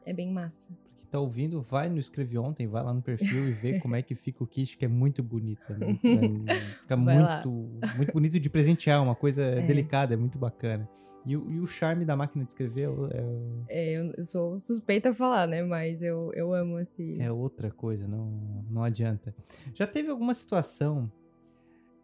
é 0.06 0.14
bem 0.14 0.32
massa. 0.32 0.70
Quem 1.02 1.10
tá 1.10 1.20
ouvindo, 1.20 1.62
vai 1.64 1.90
no 1.90 1.98
Escrevi 1.98 2.38
Ontem, 2.38 2.68
vai 2.68 2.84
lá 2.84 2.94
no 2.94 3.02
perfil 3.02 3.50
e 3.50 3.52
vê 3.52 3.80
como 3.82 3.96
é 3.96 4.02
que 4.04 4.14
fica 4.14 4.44
o 4.44 4.48
kit, 4.48 4.78
que 4.78 4.86
é 4.86 4.88
muito 4.88 5.24
bonito. 5.24 5.74
é 5.74 5.76
muito- 5.76 6.06
é- 6.08 6.60
fica 6.82 6.96
Vai 6.96 7.20
lá. 7.20 7.42
muito, 7.44 7.96
muito 7.98 8.14
bonito 8.14 8.40
de 8.40 8.50
presentear, 8.50 9.02
uma 9.02 9.16
coisa 9.16 9.42
É. 9.42 9.62
delicada, 9.62 10.14
é 10.14 10.18
muito 10.18 10.38
bacana. 10.38 10.88
E, 11.26 11.36
o- 11.36 11.52
e 11.52 11.60
o 11.60 11.66
charme 11.68 12.06
da 12.06 12.16
máquina 12.16 12.46
de 12.46 12.52
escrever 12.52 12.90
é, 13.12 13.24
É, 13.68 13.92
eu, 13.98 14.14
eu 14.18 14.26
sou 14.26 14.60
suspeita 14.64 15.10
a 15.10 15.14
falar, 15.14 15.48
né? 15.48 15.64
Mas 15.64 16.02
eu, 16.02 16.32
eu 16.34 16.54
amo 16.54 16.80
esse. 16.80 17.20
é 17.22 17.32
outra 17.32 17.70
coisa, 17.72 18.08
não, 18.08 18.64
não 18.70 18.84
adianta. 18.84 19.36
Já 19.74 19.88
teve 19.88 20.10
alguma 20.10 20.34
situação, 20.34 21.12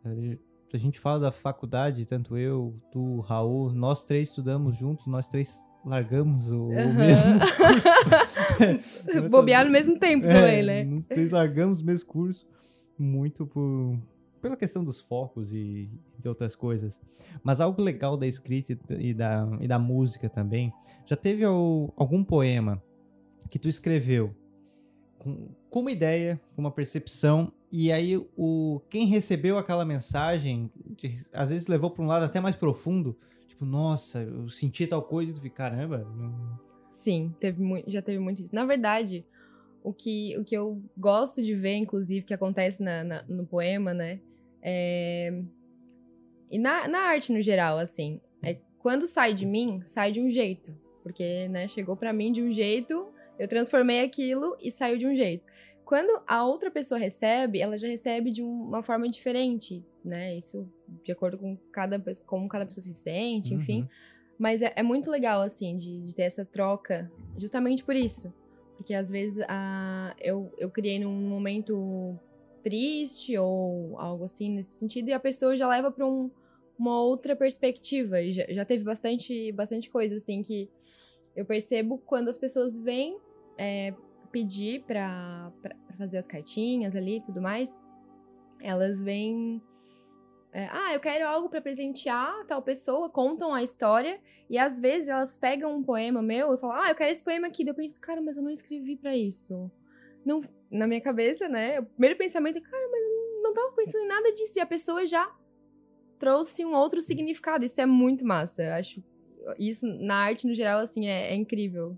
eh, 0.05 0.37
a 0.73 0.77
gente 0.77 0.99
fala 0.99 1.19
da 1.19 1.31
faculdade, 1.31 2.05
tanto 2.05 2.35
eu, 2.37 2.75
tu, 2.91 3.21
Raul, 3.21 3.71
nós 3.71 4.03
três 4.03 4.29
estudamos 4.29 4.75
juntos, 4.75 5.07
nós 5.07 5.27
três 5.29 5.65
largamos 5.87 6.51
o, 6.51 6.71
Aham. 6.71 6.93
mesmo 6.93 7.39
curso. 7.39 9.29
Bobear 9.31 9.65
no 9.65 9.71
mesmo 9.71 9.97
tempo 9.97 10.25
É, 10.25 10.33
também, 10.33 10.63
né? 10.63 10.83
Nós 10.83 11.07
três 11.07 11.31
largamos 11.31 11.81
o 11.81 11.85
mesmo 11.85 12.07
curso, 12.07 12.45
muito 12.97 13.45
por, 13.45 13.97
pela 14.41 14.55
questão 14.57 14.83
dos 14.83 14.99
focos 15.01 15.53
e 15.53 15.89
de 16.19 16.27
outras 16.27 16.55
coisas. 16.55 16.99
Mas 17.43 17.61
algo 17.61 17.81
legal 17.81 18.17
da 18.17 18.27
escrita 18.27 18.77
e 18.99 19.13
da, 19.13 19.47
e 19.61 19.67
da 19.67 19.79
música 19.79 20.29
também. 20.29 20.71
Já 21.05 21.15
teve 21.15 21.43
al- 21.43 21.93
algum 21.95 22.23
poema 22.23 22.81
que 23.49 23.57
tu 23.57 23.69
escreveu 23.69 24.35
com, 25.17 25.47
com 25.69 25.79
uma 25.81 25.91
ideia, 25.91 26.39
com 26.55 26.61
uma 26.61 26.71
percepção, 26.71 27.51
e 27.71 27.91
aí 27.91 28.17
o 28.37 28.81
quem 28.89 29.07
recebeu 29.07 29.57
aquela 29.57 29.83
mensagem, 29.85 30.71
às 31.33 31.49
vezes 31.49 31.67
levou 31.67 31.89
para 31.91 32.03
um 32.03 32.07
lado 32.07 32.23
até 32.23 32.39
mais 32.39 32.55
profundo, 32.55 33.15
tipo, 33.57 33.65
nossa, 33.65 34.21
eu 34.21 34.47
senti 34.49 34.85
tal 34.85 35.01
coisa, 35.01 35.31
e 35.31 35.35
tu 35.35 35.41
fica, 35.41 35.55
caramba, 35.55 35.99
não... 36.15 36.59
Sim, 36.87 37.33
teve 37.39 37.61
muito, 37.61 37.89
já 37.89 38.01
teve 38.01 38.19
muito 38.19 38.41
isso. 38.41 38.53
Na 38.53 38.65
verdade, 38.65 39.25
o 39.83 39.91
que, 39.91 40.37
o 40.37 40.43
que 40.43 40.55
eu 40.55 40.81
gosto 40.95 41.41
de 41.43 41.55
ver, 41.55 41.75
inclusive, 41.75 42.25
que 42.25 42.33
acontece 42.33 42.83
na, 42.83 43.03
na- 43.03 43.23
no 43.23 43.45
poema, 43.45 43.93
né? 43.93 44.19
É... 44.61 45.41
E 46.49 46.57
na, 46.57 46.87
na 46.87 46.99
arte 46.99 47.33
no 47.33 47.41
geral, 47.41 47.77
assim, 47.77 48.21
é 48.43 48.57
quando 48.79 49.05
sai 49.05 49.33
de 49.33 49.45
mim, 49.45 49.81
sai 49.83 50.11
de 50.11 50.21
um 50.21 50.29
jeito. 50.29 50.73
Porque, 51.03 51.47
né, 51.49 51.67
chegou 51.67 51.95
pra 51.95 52.13
mim 52.13 52.31
de 52.31 52.41
um 52.41 52.51
jeito, 52.53 53.07
eu 53.39 53.47
transformei 53.47 54.01
aquilo 54.01 54.57
e 54.61 54.71
saiu 54.71 54.97
de 54.97 55.05
um 55.07 55.15
jeito. 55.15 55.43
Quando 55.87 56.21
a 56.27 56.45
outra 56.45 56.69
pessoa 56.69 56.99
recebe, 56.99 57.61
ela 57.61 57.77
já 57.77 57.87
recebe 57.87 58.29
de 58.29 58.43
um- 58.43 58.63
uma 58.63 58.83
forma 58.83 59.07
diferente, 59.07 59.81
né? 60.03 60.35
Isso 60.35 60.67
de 61.01 61.13
acordo 61.13 61.37
com 61.37 61.55
cada, 61.71 61.97
como 62.25 62.49
cada 62.49 62.65
pessoa 62.65 62.83
se 62.83 62.93
sente, 62.93 63.53
enfim. 63.53 63.83
Uhum. 63.83 63.87
Mas 64.37 64.61
é, 64.61 64.73
é 64.75 64.83
muito 64.83 65.09
legal, 65.09 65.39
assim, 65.39 65.77
de, 65.77 66.01
de 66.01 66.13
ter 66.13 66.23
essa 66.23 66.43
troca, 66.43 67.09
justamente 67.37 67.85
por 67.85 67.95
isso. 67.95 68.33
Porque 68.75 68.93
às 68.93 69.09
vezes 69.09 69.45
a, 69.47 70.13
eu, 70.19 70.51
eu 70.57 70.69
criei 70.69 70.99
num 70.99 71.29
momento 71.29 72.19
triste 72.61 73.37
ou 73.37 73.97
algo 73.97 74.25
assim 74.25 74.51
nesse 74.51 74.77
sentido, 74.77 75.07
e 75.07 75.13
a 75.13 75.19
pessoa 75.21 75.55
já 75.55 75.69
leva 75.69 75.89
para 75.89 76.05
um, 76.05 76.29
uma 76.77 77.01
outra 77.01 77.33
perspectiva. 77.33 78.21
Já, 78.33 78.45
já 78.49 78.65
teve 78.65 78.83
bastante, 78.83 79.53
bastante 79.53 79.89
coisa 79.89 80.17
assim 80.17 80.43
que 80.43 80.69
eu 81.33 81.45
percebo 81.45 81.97
quando 81.99 82.27
as 82.27 82.37
pessoas 82.37 82.77
vêm 82.77 83.17
é, 83.57 83.93
pedir 84.31 84.83
para 84.83 85.51
fazer 85.97 86.17
as 86.17 86.27
cartinhas 86.27 86.95
ali 86.95 87.17
e 87.17 87.21
tudo 87.21 87.41
mais, 87.41 87.79
elas 88.61 89.01
vêm. 89.01 89.61
É, 90.53 90.67
ah, 90.71 90.93
eu 90.93 90.99
quero 90.99 91.27
algo 91.27 91.49
para 91.49 91.61
presentear 91.61 92.45
tal 92.47 92.61
pessoa, 92.61 93.09
contam 93.09 93.53
a 93.53 93.61
história, 93.61 94.19
e 94.49 94.57
às 94.57 94.79
vezes 94.79 95.09
elas 95.09 95.35
pegam 95.35 95.75
um 95.75 95.83
poema 95.83 96.21
meu 96.21 96.53
e 96.53 96.57
falam, 96.57 96.81
ah, 96.81 96.89
eu 96.89 96.95
quero 96.95 97.11
esse 97.11 97.23
poema 97.23 97.47
aqui. 97.47 97.63
Daí 97.63 97.71
eu 97.71 97.75
penso, 97.75 97.99
cara, 97.99 98.21
mas 98.21 98.37
eu 98.37 98.43
não 98.43 98.51
escrevi 98.51 98.95
para 98.95 99.15
isso. 99.15 99.69
Não, 100.25 100.41
na 100.71 100.87
minha 100.87 101.01
cabeça, 101.01 101.47
né? 101.47 101.79
O 101.79 101.85
primeiro 101.85 102.17
pensamento 102.17 102.57
é, 102.57 102.61
cara, 102.61 102.89
mas 102.91 103.01
eu 103.01 103.43
não 103.43 103.53
tava 103.53 103.71
pensando 103.73 104.05
em 104.05 104.07
nada 104.07 104.33
disso. 104.33 104.57
E 104.57 104.61
a 104.61 104.65
pessoa 104.65 105.05
já 105.05 105.29
trouxe 106.17 106.65
um 106.65 106.73
outro 106.73 107.01
significado. 107.01 107.65
Isso 107.65 107.79
é 107.81 107.85
muito 107.85 108.25
massa. 108.25 108.63
Eu 108.63 108.73
acho 108.73 109.03
isso 109.57 109.85
na 109.85 110.15
arte 110.15 110.47
no 110.47 110.55
geral, 110.55 110.79
assim, 110.79 111.07
é, 111.07 111.31
é 111.31 111.35
incrível. 111.35 111.97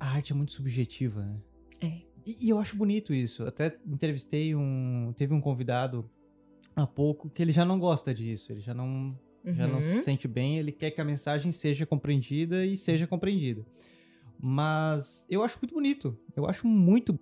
A 0.00 0.14
arte 0.14 0.32
é 0.32 0.34
muito 0.34 0.52
subjetiva, 0.52 1.22
né? 1.22 1.40
É. 1.80 2.08
E, 2.26 2.46
e 2.46 2.48
eu 2.50 2.58
acho 2.58 2.76
bonito 2.76 3.14
isso. 3.14 3.44
Até 3.44 3.76
entrevistei 3.86 4.54
um. 4.54 5.12
Teve 5.16 5.34
um 5.34 5.40
convidado 5.40 6.08
há 6.76 6.86
pouco 6.86 7.30
que 7.30 7.42
ele 7.42 7.52
já 7.52 7.64
não 7.64 7.78
gosta 7.78 8.12
disso. 8.12 8.52
Ele 8.52 8.60
já 8.60 8.74
não, 8.74 9.18
uhum. 9.44 9.54
já 9.54 9.66
não 9.66 9.80
se 9.80 9.96
uhum. 9.96 10.02
sente 10.02 10.28
bem. 10.28 10.58
Ele 10.58 10.72
quer 10.72 10.90
que 10.90 11.00
a 11.00 11.04
mensagem 11.04 11.50
seja 11.52 11.86
compreendida 11.86 12.64
e 12.64 12.76
seja 12.76 13.06
compreendida. 13.06 13.64
Mas 14.40 15.26
eu 15.28 15.42
acho 15.42 15.58
muito 15.60 15.74
bonito. 15.74 16.16
Eu 16.36 16.46
acho 16.46 16.66
muito. 16.66 17.18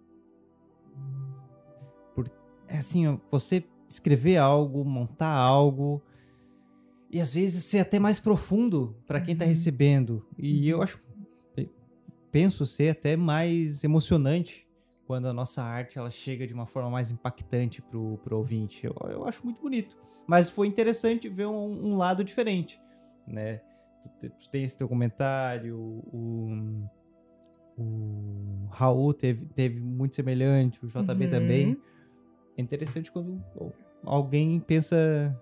Por, 2.15 2.31
é 2.69 2.79
assim, 2.79 3.21
você 3.31 3.65
escrever 3.89 4.37
algo, 4.37 4.85
montar 4.85 5.33
algo 5.33 6.03
e 7.11 7.21
às 7.21 7.33
vezes 7.35 7.65
ser 7.65 7.79
até 7.79 7.99
mais 7.99 8.19
profundo 8.19 8.97
para 9.07 9.21
quem 9.21 9.33
está 9.33 9.45
uhum. 9.45 9.51
recebendo. 9.51 10.27
E 10.39 10.69
eu 10.69 10.83
acho 10.83 10.99
penso 12.37 12.67
ser 12.67 12.91
até 12.91 13.17
mais 13.17 13.83
emocionante 13.83 14.69
quando 15.07 15.27
a 15.27 15.33
nossa 15.33 15.63
arte 15.63 15.99
ela 15.99 16.11
chega 16.11 16.47
de 16.47 16.53
uma 16.53 16.67
forma 16.67 16.91
mais 16.91 17.11
impactante 17.11 17.81
pro, 17.81 18.19
pro 18.19 18.37
ouvinte. 18.37 18.85
Eu, 18.85 18.95
eu 19.09 19.25
acho 19.25 19.43
muito 19.43 19.59
bonito. 19.63 19.97
Mas 20.27 20.51
foi 20.51 20.67
interessante 20.67 21.31
ver 21.31 21.47
um, 21.47 21.87
um 21.87 21.97
lado 21.97 22.23
diferente, 22.23 22.79
né? 23.27 23.63
Tu, 24.21 24.29
tu, 24.29 24.51
tem 24.51 24.65
esse 24.65 24.77
teu 24.77 24.87
comentário, 24.87 25.79
o, 25.79 26.87
o 27.79 28.69
Raul 28.69 29.15
teve, 29.15 29.47
teve 29.55 29.81
muito 29.81 30.15
semelhante, 30.15 30.85
o 30.85 30.89
JB 30.89 31.25
uhum. 31.25 31.31
também. 31.31 31.83
É 32.55 32.61
interessante 32.61 33.11
quando 33.11 33.43
alguém 34.05 34.61
pensa, 34.61 35.35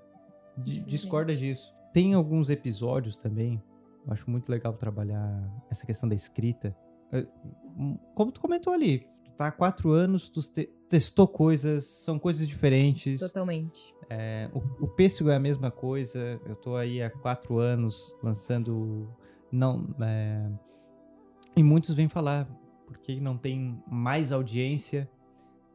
discorda 0.86 1.34
disso. 1.34 1.74
Tem 1.92 2.14
alguns 2.14 2.50
episódios 2.50 3.16
também, 3.16 3.60
eu 4.06 4.12
acho 4.12 4.30
muito 4.30 4.48
legal 4.48 4.72
trabalhar 4.74 5.42
essa 5.68 5.84
questão 5.84 6.08
da 6.08 6.14
escrita, 6.14 6.76
como 8.14 8.32
tu 8.32 8.40
comentou 8.40 8.72
ali, 8.72 9.06
tu 9.24 9.32
tá 9.32 9.48
há 9.48 9.52
quatro 9.52 9.90
anos, 9.90 10.28
tu 10.28 10.40
te 10.40 10.66
testou 10.88 11.26
coisas, 11.26 11.84
são 11.84 12.18
coisas 12.18 12.46
diferentes. 12.46 13.20
Totalmente. 13.20 13.94
É, 14.08 14.50
o, 14.52 14.84
o 14.84 14.88
pêssego 14.88 15.30
é 15.30 15.36
a 15.36 15.40
mesma 15.40 15.70
coisa, 15.70 16.40
eu 16.46 16.54
tô 16.54 16.76
aí 16.76 17.02
há 17.02 17.10
quatro 17.10 17.58
anos 17.58 18.14
lançando. 18.22 19.08
Não, 19.50 19.94
é, 20.00 20.50
e 21.56 21.62
muitos 21.62 21.94
vêm 21.94 22.08
falar 22.08 22.48
porque 22.86 23.20
não 23.20 23.36
tem 23.36 23.82
mais 23.86 24.32
audiência. 24.32 25.08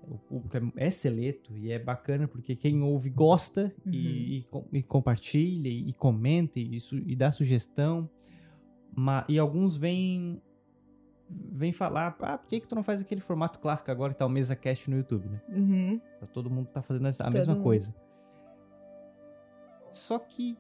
O 0.08 0.18
público 0.18 0.58
é, 0.58 0.88
é 0.88 0.90
seleto 0.90 1.56
e 1.56 1.72
é 1.72 1.78
bacana 1.78 2.28
porque 2.28 2.56
quem 2.56 2.82
ouve 2.82 3.10
gosta 3.10 3.74
uhum. 3.86 3.92
e, 3.92 4.40
e, 4.40 4.48
e, 4.74 4.84
compartilha 4.84 5.68
e, 5.68 5.90
e 5.90 5.94
comenta 5.94 6.60
e, 6.60 6.78
e 7.06 7.16
dá 7.16 7.32
sugestão. 7.32 8.10
Mas, 8.96 9.26
e 9.28 9.38
alguns 9.38 9.78
vêm 9.78 10.42
vem 11.30 11.72
falar, 11.72 12.16
ah, 12.22 12.38
por 12.38 12.48
que, 12.48 12.60
que 12.60 12.68
tu 12.68 12.76
não 12.76 12.84
faz 12.84 13.02
aquele 13.02 13.22
formato 13.22 13.60
clássico 13.60 13.92
agora 13.92 14.14
que 14.14 14.20
tá 14.20 14.26
o 14.26 14.30
mesa 14.30 14.56
cast 14.56 14.90
no 14.90 14.98
YouTube, 14.98 15.30
né? 15.30 15.42
Uhum. 15.50 16.02
Todo 16.34 16.50
mundo 16.50 16.72
tá 16.72 16.82
fazendo 16.82 17.08
a 17.08 17.12
Todo 17.12 17.32
mesma 17.32 17.54
mundo. 17.54 17.64
coisa. 17.64 17.94
Só 19.92 20.20
que 20.20 20.58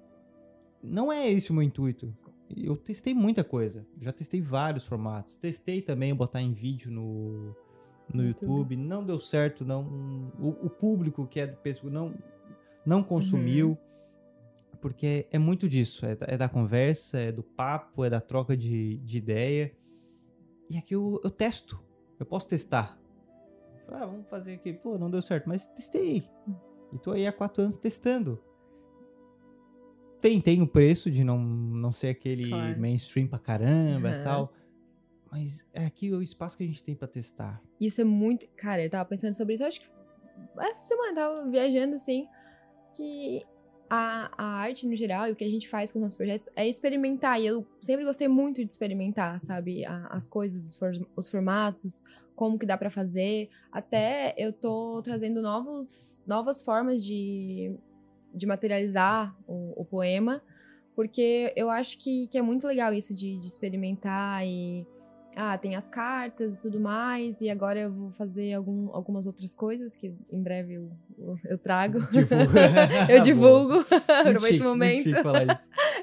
não 0.81 1.11
é 1.11 1.29
esse 1.29 1.51
o 1.51 1.53
meu 1.53 1.63
intuito. 1.63 2.13
Eu 2.55 2.75
testei 2.75 3.13
muita 3.13 3.43
coisa. 3.43 3.85
Já 3.99 4.11
testei 4.11 4.41
vários 4.41 4.85
formatos. 4.85 5.37
Testei 5.37 5.81
também 5.81 6.13
botar 6.15 6.41
em 6.41 6.53
vídeo 6.53 6.91
no, 6.91 7.55
no 8.11 8.25
YouTube. 8.25 8.49
YouTube. 8.49 8.75
Não 8.75 9.05
deu 9.05 9.19
certo, 9.19 9.63
não. 9.63 10.31
O, 10.39 10.65
o, 10.65 10.69
público 10.69 11.27
que 11.27 11.39
é 11.39 11.47
do 11.47 11.57
Facebook 11.57 11.93
não, 11.93 12.13
não 12.85 13.03
consumiu. 13.03 13.69
Uhum. 13.69 14.77
Porque 14.81 15.27
é 15.31 15.37
muito 15.37 15.69
disso. 15.69 16.05
É, 16.05 16.17
é, 16.21 16.37
da 16.37 16.49
conversa, 16.49 17.19
é 17.19 17.31
do 17.31 17.43
papo, 17.43 18.03
é 18.03 18.09
da 18.09 18.21
troca 18.21 18.57
de, 18.57 18.97
de 18.97 19.17
ideia. 19.17 19.71
E 20.69 20.77
aqui 20.77 20.95
eu, 20.95 21.19
eu 21.23 21.31
testo. 21.31 21.83
Eu 22.19 22.25
posso 22.25 22.47
testar. 22.47 22.99
Ah, 23.87 24.05
vamos 24.05 24.29
fazer 24.29 24.53
aqui. 24.53 24.73
Pô, 24.73 24.97
não 24.97 25.09
deu 25.09 25.21
certo, 25.21 25.47
mas 25.47 25.65
testei. 25.67 26.23
E 26.93 26.99
tô 26.99 27.11
aí 27.11 27.25
há 27.25 27.33
quatro 27.33 27.63
anos 27.63 27.77
testando. 27.77 28.41
Tem, 30.21 30.39
tem 30.41 30.61
o 30.61 30.67
preço 30.67 31.09
de 31.09 31.23
não, 31.23 31.39
não 31.39 31.91
ser 31.91 32.09
aquele 32.09 32.49
claro. 32.49 32.79
mainstream 32.79 33.27
pra 33.27 33.39
caramba 33.39 34.09
uhum. 34.09 34.15
e 34.15 34.23
tal. 34.23 34.53
Mas 35.31 35.67
é 35.73 35.85
aqui 35.85 36.11
o 36.11 36.21
espaço 36.21 36.57
que 36.57 36.63
a 36.63 36.67
gente 36.67 36.83
tem 36.83 36.95
para 36.95 37.07
testar. 37.07 37.61
Isso 37.79 38.01
é 38.01 38.03
muito. 38.03 38.47
Cara, 38.55 38.83
eu 38.83 38.89
tava 38.89 39.07
pensando 39.07 39.35
sobre 39.35 39.53
isso. 39.53 39.63
Eu 39.63 39.67
acho 39.67 39.81
que 39.81 39.87
essa 40.59 40.81
semana 40.81 41.11
eu 41.11 41.15
tava 41.15 41.49
viajando 41.49 41.95
assim. 41.95 42.27
Que 42.95 43.43
a, 43.89 44.31
a 44.37 44.45
arte 44.59 44.87
no 44.87 44.95
geral 44.95 45.27
e 45.27 45.31
o 45.31 45.35
que 45.35 45.43
a 45.43 45.49
gente 45.49 45.67
faz 45.67 45.91
com 45.91 45.99
os 45.99 46.03
nossos 46.03 46.17
projetos 46.17 46.47
é 46.55 46.67
experimentar. 46.67 47.41
E 47.41 47.47
eu 47.47 47.65
sempre 47.79 48.05
gostei 48.05 48.27
muito 48.27 48.63
de 48.63 48.71
experimentar, 48.71 49.39
sabe? 49.41 49.85
A, 49.85 50.07
as 50.07 50.29
coisas, 50.29 50.63
os, 50.65 50.75
for, 50.75 50.91
os, 51.15 51.29
formatos, 51.29 52.03
como 52.35 52.59
que 52.59 52.65
dá 52.65 52.77
para 52.77 52.91
fazer. 52.91 53.49
Até 53.71 54.35
eu 54.37 54.53
tô 54.53 55.01
trazendo 55.03 55.41
novos, 55.41 56.23
novas 56.27 56.61
formas 56.61 57.03
de, 57.03 57.75
de 58.33 58.45
materializar 58.45 59.35
o, 59.47 59.81
o 59.81 59.83
poema, 59.83 60.41
porque 60.95 61.51
eu 61.55 61.69
acho 61.69 61.97
que, 61.97 62.27
que 62.27 62.37
é 62.37 62.41
muito 62.41 62.67
legal 62.67 62.93
isso 62.93 63.13
de, 63.13 63.39
de 63.39 63.47
experimentar 63.47 64.45
e 64.45 64.85
ah, 65.35 65.57
tem 65.57 65.75
as 65.75 65.87
cartas 65.87 66.57
e 66.57 66.61
tudo 66.61 66.79
mais, 66.79 67.41
e 67.41 67.49
agora 67.49 67.79
eu 67.79 67.91
vou 67.91 68.11
fazer 68.11 68.53
algum, 68.53 68.93
algumas 68.93 69.25
outras 69.25 69.53
coisas 69.53 69.95
que 69.95 70.13
em 70.31 70.41
breve 70.41 70.73
eu, 70.73 70.91
eu 71.45 71.57
trago. 71.57 71.99
eu 73.09 73.21
divulgo. 73.21 73.85
Aproveito 74.07 74.61
o 74.61 74.63
momento. 74.63 75.09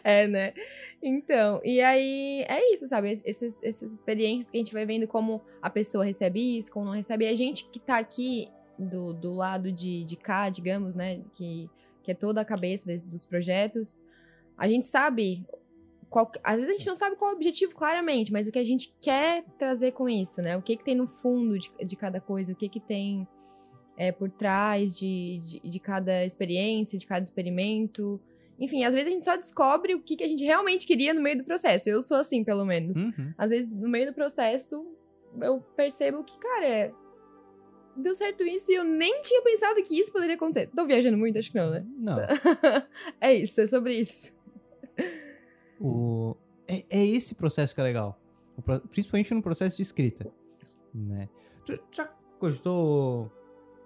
é, 0.02 0.26
né? 0.26 0.54
Então, 1.02 1.60
e 1.64 1.80
aí 1.80 2.44
é 2.48 2.72
isso, 2.72 2.88
sabe? 2.88 3.20
Esses, 3.24 3.62
essas 3.62 3.92
experiências 3.92 4.50
que 4.50 4.56
a 4.56 4.60
gente 4.60 4.72
vai 4.72 4.86
vendo 4.86 5.06
como 5.06 5.42
a 5.60 5.68
pessoa 5.68 6.04
recebe 6.04 6.58
isso, 6.58 6.72
como 6.72 6.86
não 6.86 6.92
recebe. 6.92 7.26
E 7.26 7.28
a 7.28 7.34
gente 7.36 7.68
que 7.70 7.78
tá 7.78 7.98
aqui 7.98 8.48
do, 8.78 9.12
do 9.12 9.34
lado 9.34 9.70
de, 9.70 10.04
de 10.04 10.16
cá, 10.16 10.48
digamos, 10.48 10.94
né? 10.94 11.20
Que, 11.34 11.68
que 12.02 12.10
é 12.10 12.14
toda 12.14 12.40
a 12.40 12.44
cabeça 12.44 12.86
de, 12.86 12.98
dos 12.98 13.24
projetos, 13.24 14.02
a 14.56 14.68
gente 14.68 14.86
sabe 14.86 15.44
qual, 16.16 16.32
às 16.42 16.56
vezes 16.56 16.70
a 16.70 16.72
gente 16.78 16.86
não 16.86 16.94
sabe 16.94 17.14
qual 17.14 17.30
é 17.30 17.34
o 17.34 17.36
objetivo 17.36 17.74
claramente, 17.74 18.32
mas 18.32 18.48
o 18.48 18.50
que 18.50 18.58
a 18.58 18.64
gente 18.64 18.90
quer 19.02 19.44
trazer 19.58 19.92
com 19.92 20.08
isso, 20.08 20.40
né? 20.40 20.56
O 20.56 20.62
que, 20.62 20.74
que 20.74 20.82
tem 20.82 20.94
no 20.94 21.06
fundo 21.06 21.58
de, 21.58 21.70
de 21.84 21.94
cada 21.94 22.22
coisa, 22.22 22.54
o 22.54 22.56
que, 22.56 22.70
que 22.70 22.80
tem 22.80 23.28
é, 23.98 24.10
por 24.10 24.30
trás 24.30 24.96
de, 24.96 25.38
de, 25.40 25.60
de, 25.60 25.78
cada 25.78 26.24
experiência, 26.24 26.98
de 26.98 27.06
cada 27.06 27.22
experimento. 27.22 28.18
Enfim, 28.58 28.82
às 28.82 28.94
vezes 28.94 29.08
a 29.08 29.10
gente 29.10 29.24
só 29.24 29.36
descobre 29.36 29.94
o 29.94 30.00
que, 30.00 30.16
que 30.16 30.24
a 30.24 30.26
gente 30.26 30.42
realmente 30.42 30.86
queria 30.86 31.12
no 31.12 31.20
meio 31.20 31.36
do 31.36 31.44
processo. 31.44 31.90
Eu 31.90 32.00
sou 32.00 32.16
assim, 32.16 32.42
pelo 32.42 32.64
menos. 32.64 32.96
Uhum. 32.96 33.34
Às 33.36 33.50
vezes, 33.50 33.70
no 33.70 33.86
meio 33.86 34.06
do 34.06 34.14
processo, 34.14 34.86
eu 35.38 35.60
percebo 35.76 36.24
que, 36.24 36.38
cara, 36.38 36.94
deu 37.94 38.14
certo 38.14 38.42
isso 38.42 38.72
e 38.72 38.76
eu 38.76 38.84
nem 38.84 39.20
tinha 39.20 39.42
pensado 39.42 39.82
que 39.82 40.00
isso 40.00 40.10
poderia 40.10 40.36
acontecer. 40.36 40.70
Tô 40.74 40.86
viajando 40.86 41.18
muito? 41.18 41.38
Acho 41.38 41.52
que 41.52 41.58
não, 41.58 41.70
né? 41.70 41.84
Não. 41.98 42.16
é 43.20 43.34
isso, 43.34 43.60
é 43.60 43.66
sobre 43.66 44.00
isso. 44.00 44.34
O, 45.80 46.36
é, 46.68 46.84
é 46.90 47.06
esse 47.06 47.34
processo 47.34 47.74
que 47.74 47.80
é 47.80 47.84
legal. 47.84 48.18
O, 48.56 48.62
principalmente 48.88 49.32
no 49.34 49.42
processo 49.42 49.76
de 49.76 49.82
escrita. 49.82 50.30
Né? 50.94 51.28
Tu 51.64 51.78
já 51.90 52.06
cogitou 52.38 53.30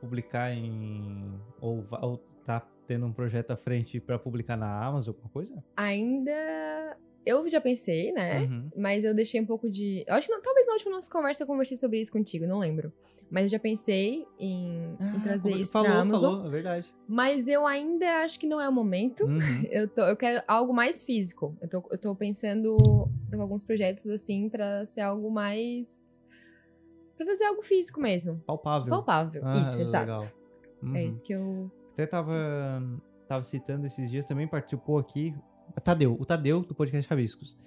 publicar 0.01 0.53
em. 0.53 1.41
Ou, 1.61 1.85
ou 2.01 2.19
tá 2.45 2.67
tendo 2.91 3.07
um 3.07 3.13
projeto 3.13 3.53
à 3.53 3.57
frente 3.57 4.01
para 4.01 4.19
publicar 4.19 4.57
na 4.57 4.85
Amazon, 4.85 5.15
alguma 5.15 5.31
coisa? 5.31 5.63
Ainda. 5.77 6.97
Eu 7.25 7.49
já 7.49 7.61
pensei, 7.61 8.11
né? 8.11 8.41
Uhum. 8.41 8.69
Mas 8.77 9.05
eu 9.05 9.15
deixei 9.15 9.41
um 9.41 9.47
pouco 9.47 9.71
de. 9.71 10.03
Eu 10.09 10.15
acho 10.15 10.27
que 10.27 10.35
não, 10.35 10.43
talvez 10.43 10.67
na 10.67 10.73
última 10.73 10.91
nossa 10.91 11.09
conversa 11.09 11.45
eu 11.45 11.47
conversei 11.47 11.77
sobre 11.77 12.01
isso 12.01 12.11
contigo, 12.11 12.49
não 12.49 12.59
lembro. 12.59 12.93
Mas 13.31 13.45
eu 13.45 13.49
já 13.51 13.59
pensei 13.61 14.27
em, 14.41 14.97
ah, 14.99 15.17
em 15.17 15.21
trazer 15.21 15.53
isso 15.53 15.71
falou, 15.71 15.89
pra 15.89 16.01
Amazon. 16.01 16.33
Falou, 16.33 16.47
é 16.49 16.51
verdade. 16.51 16.93
Mas 17.07 17.47
eu 17.47 17.65
ainda 17.65 18.25
acho 18.25 18.41
que 18.41 18.47
não 18.49 18.61
é 18.61 18.69
o 18.69 18.73
momento. 18.73 19.25
Uhum. 19.25 19.39
Eu, 19.71 19.87
tô, 19.87 20.01
eu 20.01 20.17
quero 20.17 20.43
algo 20.49 20.75
mais 20.75 21.05
físico. 21.05 21.57
Eu 21.61 21.69
tô, 21.69 21.85
eu 21.93 21.99
tô 21.99 22.17
pensando 22.17 23.09
em 23.33 23.41
alguns 23.41 23.63
projetos 23.63 24.09
assim 24.09 24.49
para 24.49 24.85
ser 24.85 25.03
algo 25.03 25.31
mais. 25.31 26.21
Pra 27.17 27.25
fazer 27.25 27.45
algo 27.45 27.63
físico 27.63 28.01
mesmo. 28.01 28.43
Palpável. 28.45 28.91
Palpável. 28.91 29.43
Ah, 29.45 29.59
isso, 29.59 29.81
exato. 29.81 30.11
Legal. 30.11 30.29
Uhum. 30.83 30.97
É 30.97 31.05
isso 31.05 31.23
que 31.23 31.33
eu. 31.33 31.71
Até 32.01 32.07
tava, 32.07 32.33
tava 33.29 33.43
citando 33.43 33.85
esses 33.87 34.11
dias, 34.11 34.25
também 34.25 34.49
participou 34.49 34.99
aqui. 34.99 35.35
o 35.77 35.81
Tadeu, 35.81 36.17
o 36.19 36.25
Tadeu 36.25 36.63
do 36.63 36.75
podcast 36.75 37.09
Rabiscos. 37.11 37.59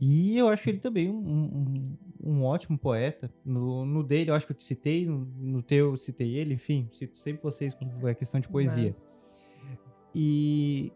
E 0.00 0.38
eu 0.38 0.48
acho 0.48 0.68
ele 0.68 0.78
também 0.78 1.10
um, 1.10 1.16
um, 1.16 1.96
um 2.22 2.44
ótimo 2.44 2.78
poeta. 2.78 3.28
No, 3.44 3.84
no 3.84 4.04
dele, 4.04 4.30
eu 4.30 4.34
acho 4.36 4.46
que 4.46 4.52
eu 4.52 4.56
te 4.56 4.62
citei, 4.62 5.04
no, 5.06 5.24
no 5.36 5.60
teu 5.62 5.90
eu 5.90 5.96
citei 5.96 6.36
ele, 6.36 6.54
enfim, 6.54 6.88
cito 6.92 7.18
sempre 7.18 7.42
vocês 7.42 7.74
quando 7.74 8.06
é 8.06 8.14
questão 8.14 8.38
de 8.40 8.48
poesia. 8.48 8.84
Mas- 8.86 9.10
E 10.14 10.92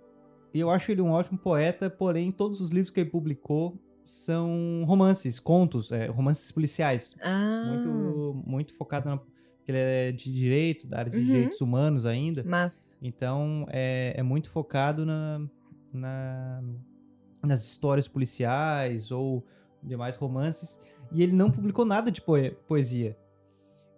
eu 0.55 0.71
acho 0.71 0.93
ele 0.93 1.03
um 1.03 1.11
ótimo 1.11 1.39
poeta, 1.39 1.91
porém, 1.91 2.31
todos 2.31 2.61
os 2.61 2.71
livros 2.71 2.91
que 2.91 3.01
ele 3.01 3.11
publicou 3.11 3.77
são 4.05 4.83
romances, 4.87 5.41
contos, 5.41 5.91
é, 5.91 6.07
romances 6.07 6.53
policiais. 6.53 7.17
Ah. 7.21 7.65
Muito, 7.67 8.43
muito 8.47 8.75
focado 8.75 9.09
na. 9.09 9.21
Ele 9.69 9.79
é 9.79 10.13
de 10.13 10.33
direito, 10.33 10.87
da 10.87 10.99
área 10.99 11.11
de 11.11 11.19
Uhum. 11.19 11.25
direitos 11.25 11.61
humanos 11.61 12.07
ainda. 12.07 12.45
Mas. 12.45 12.97
Então, 13.03 13.67
é, 13.71 14.15
é 14.17 14.23
muito 14.23 14.49
focado 14.51 15.05
na, 15.05 15.41
na- 15.93 16.63
nas 17.43 17.65
histórias 17.65 18.07
policiais 18.09 19.11
ou 19.11 19.45
demais 19.83 20.17
romances. 20.17 20.79
E 21.13 21.23
ele 21.23 21.33
não 21.33 21.51
publicou 21.51 21.85
nada 21.85 22.11
de 22.11 22.21
poe- 22.23 22.51
poesia. 22.67 23.17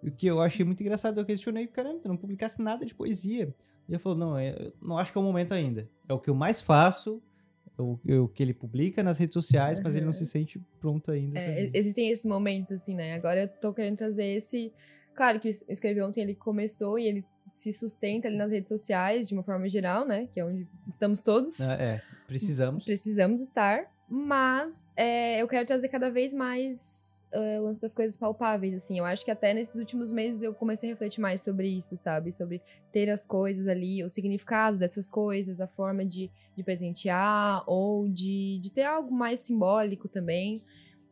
O 0.01 0.09
que 0.11 0.27
eu 0.27 0.41
achei 0.41 0.63
muito 0.65 0.81
engraçado, 0.81 1.19
eu 1.19 1.25
questionei, 1.25 1.67
caramba, 1.67 2.01
não 2.05 2.15
publicasse 2.15 2.61
nada 2.61 2.85
de 2.85 2.95
poesia. 2.95 3.53
E 3.87 3.91
ele 3.91 3.99
falou, 3.99 4.17
não, 4.17 4.37
é, 4.37 4.49
eu 4.51 4.73
não 4.81 4.97
acho 4.97 5.11
que 5.11 5.17
é 5.17 5.21
o 5.21 5.23
momento 5.23 5.53
ainda. 5.53 5.89
É 6.07 6.13
o 6.13 6.19
que 6.19 6.29
eu 6.29 6.35
mais 6.35 6.61
faço, 6.61 7.21
é 7.77 7.81
o, 7.81 7.99
é 8.07 8.33
que 8.33 8.41
ele 8.43 8.53
publica 8.53 9.01
nas 9.03 9.17
redes 9.17 9.33
sociais, 9.33 9.79
mas 9.83 9.95
ele 9.95 10.05
não 10.05 10.13
se 10.13 10.25
sente 10.25 10.59
pronto 10.79 11.11
ainda. 11.11 11.39
É, 11.39 11.69
existem 11.73 12.09
esses 12.09 12.25
momentos, 12.25 12.71
assim, 12.71 12.95
né? 12.95 13.13
Agora 13.15 13.41
eu 13.43 13.47
tô 13.47 13.73
querendo 13.73 13.97
trazer 13.97 14.25
esse. 14.25 14.71
Claro 15.19 15.37
que 15.37 15.49
o 15.49 15.51
Escrever 15.67 16.05
Ontem 16.05 16.21
ele 16.21 16.33
começou 16.33 16.97
e 16.97 17.05
ele 17.05 17.25
se 17.51 17.73
sustenta 17.73 18.29
ali 18.29 18.37
nas 18.37 18.49
redes 18.49 18.69
sociais, 18.69 19.27
de 19.27 19.33
uma 19.33 19.43
forma 19.43 19.67
geral, 19.67 20.07
né? 20.07 20.29
Que 20.31 20.39
é 20.39 20.45
onde 20.45 20.65
estamos 20.87 21.19
todos. 21.19 21.59
É, 21.59 22.01
precisamos. 22.25 22.85
Precisamos 22.85 23.41
estar. 23.41 23.91
Mas 24.07 24.93
é, 24.95 25.41
eu 25.41 25.47
quero 25.49 25.67
trazer 25.67 25.89
cada 25.89 26.09
vez 26.09 26.33
mais 26.33 27.27
é, 27.33 27.59
o 27.59 27.65
lance 27.65 27.81
das 27.81 27.93
coisas 27.93 28.15
palpáveis, 28.15 28.73
assim. 28.73 28.97
Eu 28.97 29.03
acho 29.03 29.25
que 29.25 29.29
até 29.29 29.53
nesses 29.53 29.75
últimos 29.75 30.09
meses 30.09 30.41
eu 30.41 30.53
comecei 30.53 30.89
a 30.89 30.93
refletir 30.93 31.19
mais 31.19 31.41
sobre 31.41 31.67
isso, 31.67 31.97
sabe? 31.97 32.31
Sobre 32.31 32.61
ter 32.89 33.09
as 33.09 33.25
coisas 33.25 33.67
ali, 33.67 34.01
o 34.01 34.07
significado 34.07 34.77
dessas 34.77 35.09
coisas, 35.09 35.59
a 35.59 35.67
forma 35.67 36.05
de, 36.05 36.31
de 36.55 36.63
presentear 36.63 37.61
ou 37.67 38.07
de, 38.07 38.57
de 38.61 38.71
ter 38.71 38.83
algo 38.83 39.13
mais 39.13 39.41
simbólico 39.41 40.07
também. 40.07 40.63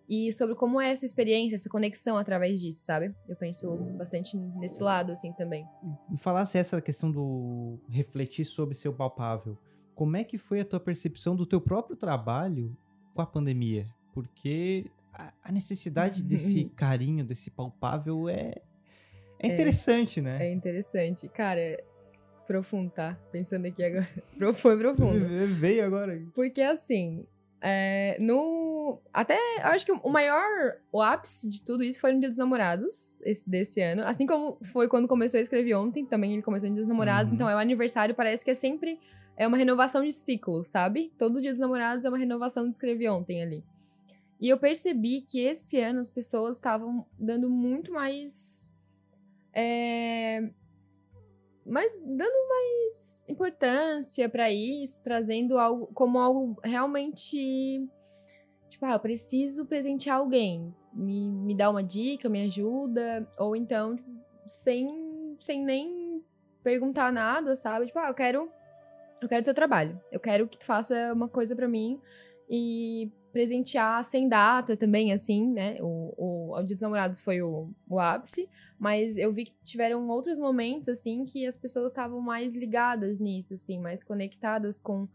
E 0.09 0.31
sobre 0.31 0.55
como 0.55 0.79
é 0.79 0.91
essa 0.91 1.05
experiência, 1.05 1.55
essa 1.55 1.69
conexão 1.69 2.17
através 2.17 2.61
disso, 2.61 2.85
sabe? 2.85 3.13
Eu 3.27 3.35
penso 3.35 3.75
bastante 3.97 4.37
nesse 4.37 4.81
lado, 4.81 5.11
assim, 5.11 5.33
também. 5.33 5.65
falasse 6.17 6.57
essa 6.57 6.81
questão 6.81 7.11
do 7.11 7.77
refletir 7.89 8.45
sobre 8.45 8.73
seu 8.73 8.93
palpável, 8.93 9.57
como 9.93 10.15
é 10.15 10.23
que 10.23 10.37
foi 10.37 10.61
a 10.61 10.65
tua 10.65 10.79
percepção 10.79 11.35
do 11.35 11.45
teu 11.45 11.59
próprio 11.59 11.97
trabalho 11.97 12.75
com 13.13 13.21
a 13.21 13.25
pandemia? 13.25 13.87
Porque 14.13 14.85
a, 15.43 15.51
necessidade 15.51 16.23
desse 16.23 16.65
carinho, 16.77 17.25
desse 17.25 17.49
palpável 17.51 18.29
é, 18.29 18.53
é 19.39 19.47
interessante, 19.47 20.21
né? 20.21 20.37
É 20.39 20.53
interessante. 20.53 21.27
Cara, 21.27 21.83
profundo, 22.45 22.91
tá? 22.91 23.19
Pensando 23.31 23.65
aqui 23.65 23.83
agora. 23.83 24.07
Foi 24.55 24.77
profundo. 24.77 25.19
Ve- 25.19 25.47
Veio 25.53 25.85
agora. 25.85 26.23
Porque 26.33 26.61
assim, 26.61 27.25
é, 27.61 28.17
no. 28.19 28.99
Até 29.13 29.37
eu 29.59 29.67
acho 29.67 29.85
que 29.85 29.91
o 29.91 30.09
maior, 30.09 30.77
o 30.91 31.01
ápice 31.01 31.49
de 31.49 31.63
tudo 31.63 31.83
isso 31.83 31.99
foi 31.99 32.11
no 32.13 32.19
Dia 32.19 32.29
dos 32.29 32.37
Namorados, 32.37 33.21
esse, 33.21 33.49
desse 33.49 33.81
ano. 33.81 34.03
Assim 34.03 34.25
como 34.27 34.59
foi 34.63 34.87
quando 34.87 35.07
começou 35.07 35.37
a 35.37 35.41
escrever 35.41 35.75
ontem, 35.75 36.05
também 36.05 36.33
ele 36.33 36.41
começou 36.41 36.69
no 36.69 36.75
Dia 36.75 36.83
dos 36.83 36.89
Namorados, 36.89 37.31
Uhum. 37.31 37.35
então 37.35 37.49
é 37.49 37.55
o 37.55 37.59
aniversário, 37.59 38.13
parece 38.15 38.45
que 38.45 38.51
é 38.51 38.55
sempre 38.55 38.99
é 39.35 39.47
uma 39.47 39.57
renovação 39.57 40.03
de 40.03 40.11
ciclo, 40.11 40.63
sabe? 40.65 41.11
Todo 41.17 41.41
Dia 41.41 41.51
dos 41.51 41.59
Namorados 41.59 42.05
é 42.05 42.09
uma 42.09 42.17
renovação 42.17 42.63
de 42.65 42.71
escrever 42.71 43.09
ontem 43.09 43.41
ali. 43.43 43.63
E 44.39 44.49
eu 44.49 44.57
percebi 44.57 45.21
que 45.21 45.39
esse 45.39 45.79
ano 45.79 45.99
as 45.99 46.09
pessoas 46.09 46.57
estavam 46.57 47.05
dando 47.17 47.49
muito 47.49 47.91
mais. 47.91 48.71
É, 49.53 50.49
mas 51.67 51.93
dando 52.01 52.49
mais 52.49 53.27
importância 53.29 54.29
pra 54.29 54.51
isso, 54.51 55.03
trazendo 55.03 55.57
algo 55.57 55.87
como 55.93 56.17
algo 56.19 56.59
realmente. 56.63 57.87
Tipo, 58.69 58.85
ah, 58.85 58.93
eu 58.93 58.99
preciso 58.99 59.65
presentear 59.65 60.17
alguém. 60.17 60.73
Me, 60.93 61.29
me 61.29 61.55
dá 61.55 61.69
uma 61.69 61.83
dica, 61.83 62.29
me 62.29 62.43
ajuda. 62.43 63.27
Ou 63.37 63.55
então, 63.55 63.95
tipo, 63.95 64.09
sem, 64.45 65.37
sem 65.39 65.63
nem 65.63 66.23
perguntar 66.63 67.11
nada, 67.11 67.55
sabe? 67.55 67.87
Tipo, 67.87 67.99
ah, 67.99 68.09
eu 68.09 68.13
quero. 68.13 68.51
Eu 69.21 69.27
quero 69.27 69.43
teu 69.43 69.53
trabalho. 69.53 69.99
Eu 70.11 70.19
quero 70.19 70.47
que 70.47 70.57
tu 70.57 70.65
faça 70.65 71.11
uma 71.13 71.27
coisa 71.27 71.55
pra 71.55 71.67
mim. 71.67 71.99
E 72.49 73.11
presentear 73.37 74.03
sem 74.03 74.27
data 74.27 74.75
também, 74.75 75.13
assim, 75.13 75.47
né? 75.47 75.77
O, 75.79 76.11
o, 76.17 76.57
o 76.57 76.63
Dia 76.63 76.75
dos 76.75 76.81
Namorados 76.81 77.19
foi 77.19 77.39
o, 77.39 77.69
o 77.87 77.99
ápice. 77.99 78.49
Mas 78.79 79.15
eu 79.15 79.31
vi 79.31 79.45
que 79.45 79.53
tiveram 79.63 80.09
outros 80.09 80.39
momentos, 80.39 80.89
assim, 80.89 81.23
que 81.23 81.45
as 81.45 81.55
pessoas 81.55 81.91
estavam 81.91 82.19
mais 82.19 82.51
ligadas 82.51 83.19
nisso, 83.19 83.53
assim, 83.53 83.79
mais 83.79 84.03
conectadas 84.03 84.79
com, 84.81 85.07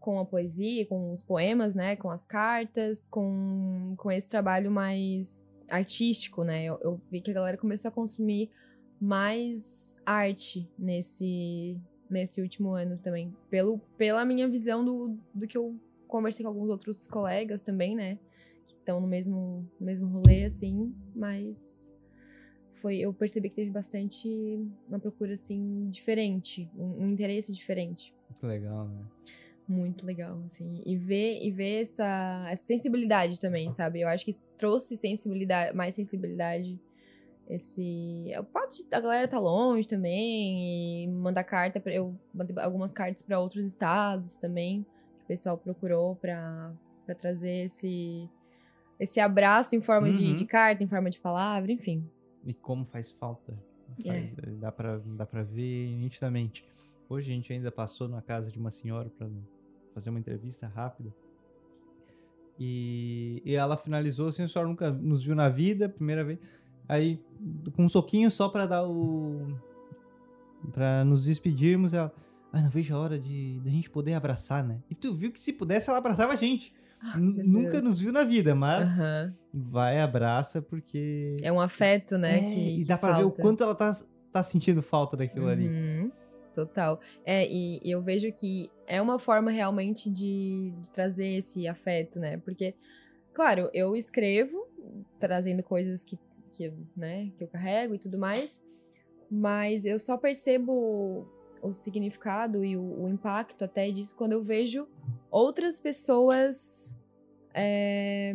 com 0.00 0.18
a 0.18 0.24
poesia, 0.24 0.86
com 0.86 1.12
os 1.12 1.22
poemas, 1.22 1.74
né? 1.74 1.96
Com 1.96 2.08
as 2.08 2.24
cartas, 2.24 3.06
com, 3.06 3.92
com 3.98 4.10
esse 4.10 4.26
trabalho 4.26 4.70
mais 4.70 5.46
artístico, 5.68 6.42
né? 6.42 6.64
Eu, 6.64 6.78
eu 6.82 7.00
vi 7.10 7.20
que 7.20 7.30
a 7.30 7.34
galera 7.34 7.58
começou 7.58 7.90
a 7.90 7.92
consumir 7.92 8.50
mais 8.98 10.00
arte 10.06 10.66
nesse, 10.78 11.78
nesse 12.08 12.40
último 12.40 12.70
ano 12.70 12.96
também. 12.96 13.36
Pelo, 13.50 13.78
pela 13.98 14.24
minha 14.24 14.48
visão 14.48 14.82
do, 14.82 15.18
do 15.34 15.46
que 15.46 15.58
eu 15.58 15.78
conversei 16.16 16.42
com 16.42 16.48
alguns 16.48 16.70
outros 16.70 17.06
colegas 17.06 17.62
também, 17.62 17.94
né? 17.94 18.18
Que 18.66 18.74
estão 18.74 19.00
no 19.00 19.06
mesmo, 19.06 19.68
no 19.78 19.86
mesmo 19.86 20.08
rolê, 20.08 20.44
assim, 20.44 20.94
mas 21.14 21.92
foi 22.80 22.98
eu 22.98 23.12
percebi 23.12 23.50
que 23.50 23.56
teve 23.56 23.70
bastante 23.70 24.28
uma 24.88 24.98
procura 24.98 25.34
assim 25.34 25.88
diferente, 25.90 26.70
um, 26.76 27.04
um 27.04 27.10
interesse 27.10 27.52
diferente, 27.52 28.14
Muito 28.30 28.46
legal, 28.46 28.88
né? 28.88 29.04
muito 29.68 30.06
legal 30.06 30.40
assim, 30.46 30.80
e 30.86 30.96
ver 30.96 31.42
e 31.42 31.50
ver 31.50 31.82
essa, 31.82 32.46
essa 32.48 32.64
sensibilidade 32.64 33.40
também, 33.40 33.72
sabe? 33.72 34.00
Eu 34.00 34.08
acho 34.08 34.24
que 34.24 34.32
trouxe 34.56 34.96
sensibilidade, 34.96 35.76
mais 35.76 35.94
sensibilidade 35.94 36.78
esse 37.48 38.32
o 38.38 38.44
fato 38.44 38.76
de 38.76 38.86
a 38.92 39.00
galera 39.00 39.28
tá 39.28 39.38
longe 39.38 39.86
também 39.86 41.04
e 41.04 41.08
mandar 41.08 41.44
carta 41.44 41.80
para 41.80 41.92
eu 41.92 42.14
mandei 42.32 42.56
algumas 42.58 42.92
cartas 42.92 43.22
para 43.22 43.40
outros 43.40 43.66
estados 43.66 44.36
também, 44.36 44.86
o 45.26 45.28
pessoal 45.28 45.58
procurou 45.58 46.14
para 46.16 46.72
para 47.04 47.14
trazer 47.14 47.64
esse 47.66 48.28
esse 48.98 49.20
abraço 49.20 49.76
em 49.76 49.80
forma 49.82 50.10
de, 50.10 50.24
Uhum. 50.30 50.34
de 50.36 50.46
carta, 50.46 50.82
em 50.82 50.86
forma 50.86 51.10
de 51.10 51.20
palavra, 51.20 51.70
enfim. 51.70 52.08
E 52.44 52.54
como 52.54 52.84
faz 52.84 53.10
falta. 53.10 53.52
É. 54.04 54.28
Faz- 54.28 54.56
dá, 54.58 54.72
pra, 54.72 54.98
dá 55.04 55.26
pra 55.26 55.42
ver 55.42 55.94
nitidamente. 55.96 56.64
Hoje 57.08 57.30
a 57.30 57.34
gente 57.34 57.52
ainda 57.52 57.70
passou 57.70 58.08
na 58.08 58.22
casa 58.22 58.50
de 58.50 58.58
uma 58.58 58.70
senhora 58.70 59.10
pra 59.18 59.28
fazer 59.92 60.10
uma 60.10 60.18
entrevista 60.18 60.66
rápida. 60.66 61.12
E, 62.58 63.42
e 63.44 63.54
ela 63.54 63.76
finalizou 63.76 64.28
assim, 64.28 64.42
a 64.44 64.48
senhora 64.48 64.68
nunca 64.68 64.90
nos 64.90 65.22
viu 65.22 65.34
na 65.34 65.48
vida, 65.48 65.88
primeira 65.88 66.24
vez. 66.24 66.38
Aí, 66.88 67.20
com 67.74 67.84
um 67.84 67.88
soquinho 67.88 68.30
só 68.30 68.48
pra 68.48 68.64
dar 68.66 68.86
o. 68.88 69.58
pra 70.72 71.04
nos 71.04 71.24
despedirmos, 71.24 71.92
ela. 71.92 72.12
Ah, 72.56 72.62
não 72.62 72.70
vejo 72.70 72.94
a 72.94 72.98
hora 72.98 73.18
de, 73.18 73.60
de 73.60 73.68
a 73.68 73.70
gente 73.70 73.90
poder 73.90 74.14
abraçar, 74.14 74.64
né? 74.64 74.80
E 74.90 74.94
tu 74.94 75.14
viu 75.14 75.30
que 75.30 75.38
se 75.38 75.52
pudesse, 75.52 75.90
ela 75.90 75.98
abraçava 75.98 76.32
a 76.32 76.36
gente. 76.36 76.72
Meu 77.14 77.44
Nunca 77.44 77.82
nos 77.82 78.00
viu 78.00 78.10
na 78.10 78.24
vida, 78.24 78.54
mas 78.54 78.98
Aham. 78.98 79.34
vai, 79.52 80.00
abraça, 80.00 80.62
porque. 80.62 81.36
É 81.42 81.52
um 81.52 81.60
afeto, 81.60 82.16
né? 82.16 82.38
É, 82.38 82.40
que, 82.40 82.80
e 82.80 82.84
dá 82.86 82.96
pra 82.96 83.18
ver 83.18 83.24
o 83.24 83.26
falta. 83.26 83.42
quanto 83.42 83.62
ela 83.62 83.74
tá, 83.74 83.92
tá 84.32 84.42
sentindo 84.42 84.82
falta 84.82 85.18
daquilo 85.18 85.48
ali. 85.48 85.66
Uhum, 85.66 86.10
Total. 86.54 86.98
É, 87.26 87.46
e, 87.46 87.78
e 87.84 87.90
eu 87.90 88.00
vejo 88.00 88.32
que 88.32 88.70
é 88.86 89.02
uma 89.02 89.18
forma 89.18 89.50
realmente 89.50 90.08
de, 90.08 90.72
de 90.80 90.90
trazer 90.90 91.36
esse 91.36 91.68
afeto, 91.68 92.18
né? 92.18 92.38
Porque, 92.38 92.74
claro, 93.34 93.68
eu 93.74 93.94
escrevo 93.94 94.66
trazendo 95.20 95.62
coisas 95.62 96.02
que, 96.02 96.18
que, 96.54 96.72
né, 96.96 97.30
que 97.36 97.44
eu 97.44 97.48
carrego 97.48 97.94
e 97.94 97.98
tudo 97.98 98.16
mais, 98.16 98.66
mas 99.30 99.84
eu 99.84 99.98
só 99.98 100.16
percebo 100.16 101.28
o 101.66 101.72
significado 101.72 102.64
e 102.64 102.76
o, 102.76 103.02
o 103.04 103.08
impacto 103.08 103.64
até 103.64 103.90
disso 103.90 104.16
quando 104.16 104.32
eu 104.32 104.42
vejo 104.42 104.86
outras 105.30 105.80
pessoas 105.80 106.98
é, 107.54 108.34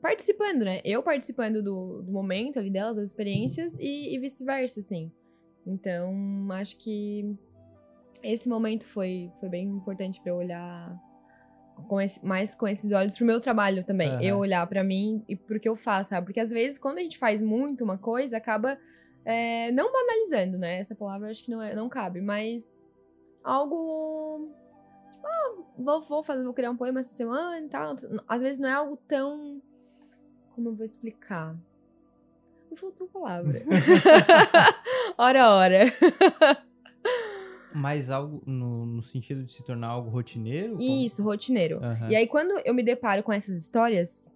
participando, 0.00 0.64
né? 0.64 0.80
Eu 0.84 1.02
participando 1.02 1.62
do, 1.62 2.02
do 2.02 2.12
momento 2.12 2.58
ali 2.58 2.70
delas, 2.70 2.96
das 2.96 3.08
experiências 3.08 3.78
e, 3.78 4.14
e 4.14 4.18
vice-versa, 4.18 4.80
assim. 4.80 5.10
Então, 5.66 6.14
acho 6.52 6.76
que 6.76 7.36
esse 8.22 8.48
momento 8.48 8.84
foi, 8.84 9.30
foi 9.40 9.48
bem 9.48 9.68
importante 9.68 10.20
pra 10.20 10.32
eu 10.32 10.36
olhar 10.36 10.96
com 11.88 12.00
esse, 12.00 12.24
mais 12.24 12.54
com 12.54 12.66
esses 12.66 12.92
olhos 12.92 13.14
pro 13.14 13.26
meu 13.26 13.40
trabalho 13.40 13.84
também. 13.84 14.08
Aham. 14.08 14.22
Eu 14.22 14.38
olhar 14.38 14.66
pra 14.66 14.82
mim 14.82 15.24
e 15.28 15.36
pro 15.36 15.60
que 15.60 15.68
eu 15.68 15.76
faço, 15.76 16.10
sabe? 16.10 16.26
Porque 16.26 16.40
às 16.40 16.50
vezes, 16.50 16.78
quando 16.78 16.98
a 16.98 17.02
gente 17.02 17.18
faz 17.18 17.40
muito 17.40 17.84
uma 17.84 17.98
coisa, 17.98 18.36
acaba 18.36 18.78
É, 19.26 19.72
não 19.72 19.92
banalizando, 19.92 20.56
né? 20.56 20.78
Essa 20.78 20.94
palavra 20.94 21.28
acho 21.28 21.42
que 21.42 21.50
não, 21.50 21.60
é, 21.60 21.74
não 21.74 21.88
cabe, 21.88 22.20
mas 22.20 22.86
algo. 23.42 24.48
Tipo, 25.14 25.26
ah, 25.26 25.54
vou, 25.76 26.00
vou, 26.00 26.22
fazer, 26.22 26.44
vou 26.44 26.54
criar 26.54 26.70
um 26.70 26.76
poema 26.76 27.00
essa 27.00 27.16
semana 27.16 27.60
e 27.60 27.68
tal. 27.68 27.96
Às 28.28 28.40
vezes 28.40 28.60
não 28.60 28.68
é 28.68 28.72
algo 28.72 28.96
tão. 29.08 29.60
Como 30.54 30.68
eu 30.68 30.74
vou 30.76 30.84
explicar? 30.84 31.56
Me 32.70 32.76
faltou 32.76 33.08
palavra. 33.08 33.52
ora, 35.18 35.50
ora. 35.50 35.80
Mas 37.74 38.10
algo 38.10 38.42
no, 38.46 38.86
no, 38.86 39.02
sentido 39.02 39.42
de 39.42 39.52
se 39.52 39.64
tornar 39.64 39.88
algo 39.88 40.08
rotineiro? 40.08 40.76
Isso, 40.80 41.16
como... 41.16 41.30
rotineiro. 41.30 41.78
Uhum. 41.78 42.10
E 42.10 42.16
aí, 42.16 42.28
quando 42.28 42.60
eu 42.64 42.72
me 42.72 42.82
deparo 42.84 43.24
com 43.24 43.32
essas 43.32 43.58
histórias, 43.58 44.28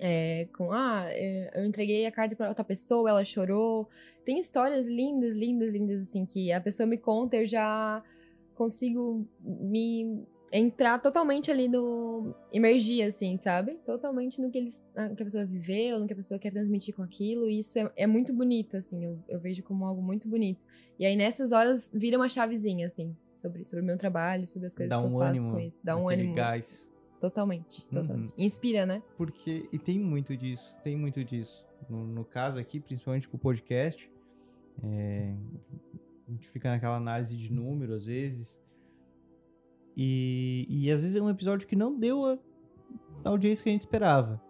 é, 0.00 0.46
com, 0.56 0.72
ah, 0.72 1.06
é, 1.10 1.50
eu 1.54 1.64
entreguei 1.64 2.06
a 2.06 2.12
carta 2.12 2.34
para 2.36 2.48
outra 2.48 2.64
pessoa, 2.64 3.10
ela 3.10 3.24
chorou. 3.24 3.88
Tem 4.24 4.38
histórias 4.38 4.88
lindas, 4.88 5.36
lindas, 5.36 5.72
lindas, 5.72 6.08
assim, 6.08 6.24
que 6.26 6.52
a 6.52 6.60
pessoa 6.60 6.86
me 6.86 6.98
conta, 6.98 7.36
eu 7.36 7.46
já 7.46 8.02
consigo 8.54 9.26
me 9.40 10.26
entrar 10.52 10.98
totalmente 11.00 11.50
ali 11.50 11.68
no. 11.68 12.34
emergir, 12.52 13.02
assim, 13.02 13.36
sabe? 13.38 13.74
Totalmente 13.84 14.40
no 14.40 14.50
que, 14.50 14.58
eles, 14.58 14.86
no 14.94 15.14
que 15.14 15.22
a 15.22 15.26
pessoa 15.26 15.44
viveu, 15.44 15.98
no 15.98 16.06
que 16.06 16.12
a 16.12 16.16
pessoa 16.16 16.38
quer 16.38 16.50
transmitir 16.50 16.94
com 16.94 17.02
aquilo. 17.02 17.48
E 17.48 17.58
isso 17.58 17.78
é, 17.78 17.90
é 17.96 18.06
muito 18.06 18.32
bonito, 18.32 18.76
assim, 18.76 19.04
eu, 19.04 19.18
eu, 19.28 19.38
vejo 19.38 19.62
como 19.62 19.84
algo 19.84 20.02
muito 20.02 20.28
bonito. 20.28 20.64
E 20.98 21.04
aí 21.04 21.16
nessas 21.16 21.52
horas 21.52 21.90
vira 21.92 22.16
uma 22.16 22.28
chavezinha, 22.28 22.86
assim, 22.86 23.14
sobre, 23.34 23.64
sobre 23.64 23.82
o 23.82 23.86
meu 23.86 23.98
trabalho, 23.98 24.46
sobre 24.46 24.66
as 24.66 24.74
coisas 24.74 24.90
Dá 24.90 24.98
que 24.98 25.06
um 25.08 25.12
eu 25.12 25.18
faço 25.18 25.40
ânimo, 25.40 25.52
com 25.52 25.60
isso. 25.60 25.84
Dá 25.84 25.96
um 25.96 26.08
ânimo. 26.08 26.34
gás. 26.34 26.90
Totalmente, 27.20 27.86
totalmente. 27.86 28.30
Uhum. 28.30 28.44
Inspira, 28.44 28.84
né? 28.84 29.02
Porque, 29.16 29.68
e 29.72 29.78
tem 29.78 29.98
muito 29.98 30.36
disso, 30.36 30.76
tem 30.82 30.96
muito 30.96 31.24
disso. 31.24 31.64
No, 31.88 32.06
no 32.06 32.24
caso 32.24 32.58
aqui, 32.58 32.80
principalmente 32.80 33.28
com 33.28 33.36
o 33.36 33.40
podcast, 33.40 34.10
é, 34.82 35.34
a 36.28 36.30
gente 36.30 36.48
fica 36.48 36.70
naquela 36.70 36.96
análise 36.96 37.36
de 37.36 37.52
número 37.52 37.94
às 37.94 38.04
vezes 38.04 38.60
e, 39.96 40.66
e 40.68 40.90
às 40.90 41.00
vezes 41.00 41.16
é 41.16 41.22
um 41.22 41.30
episódio 41.30 41.66
que 41.66 41.74
não 41.74 41.98
deu 41.98 42.26
a, 42.26 42.38
a 43.24 43.30
audiência 43.30 43.62
que 43.62 43.70
a 43.70 43.72
gente 43.72 43.80
esperava. 43.80 44.42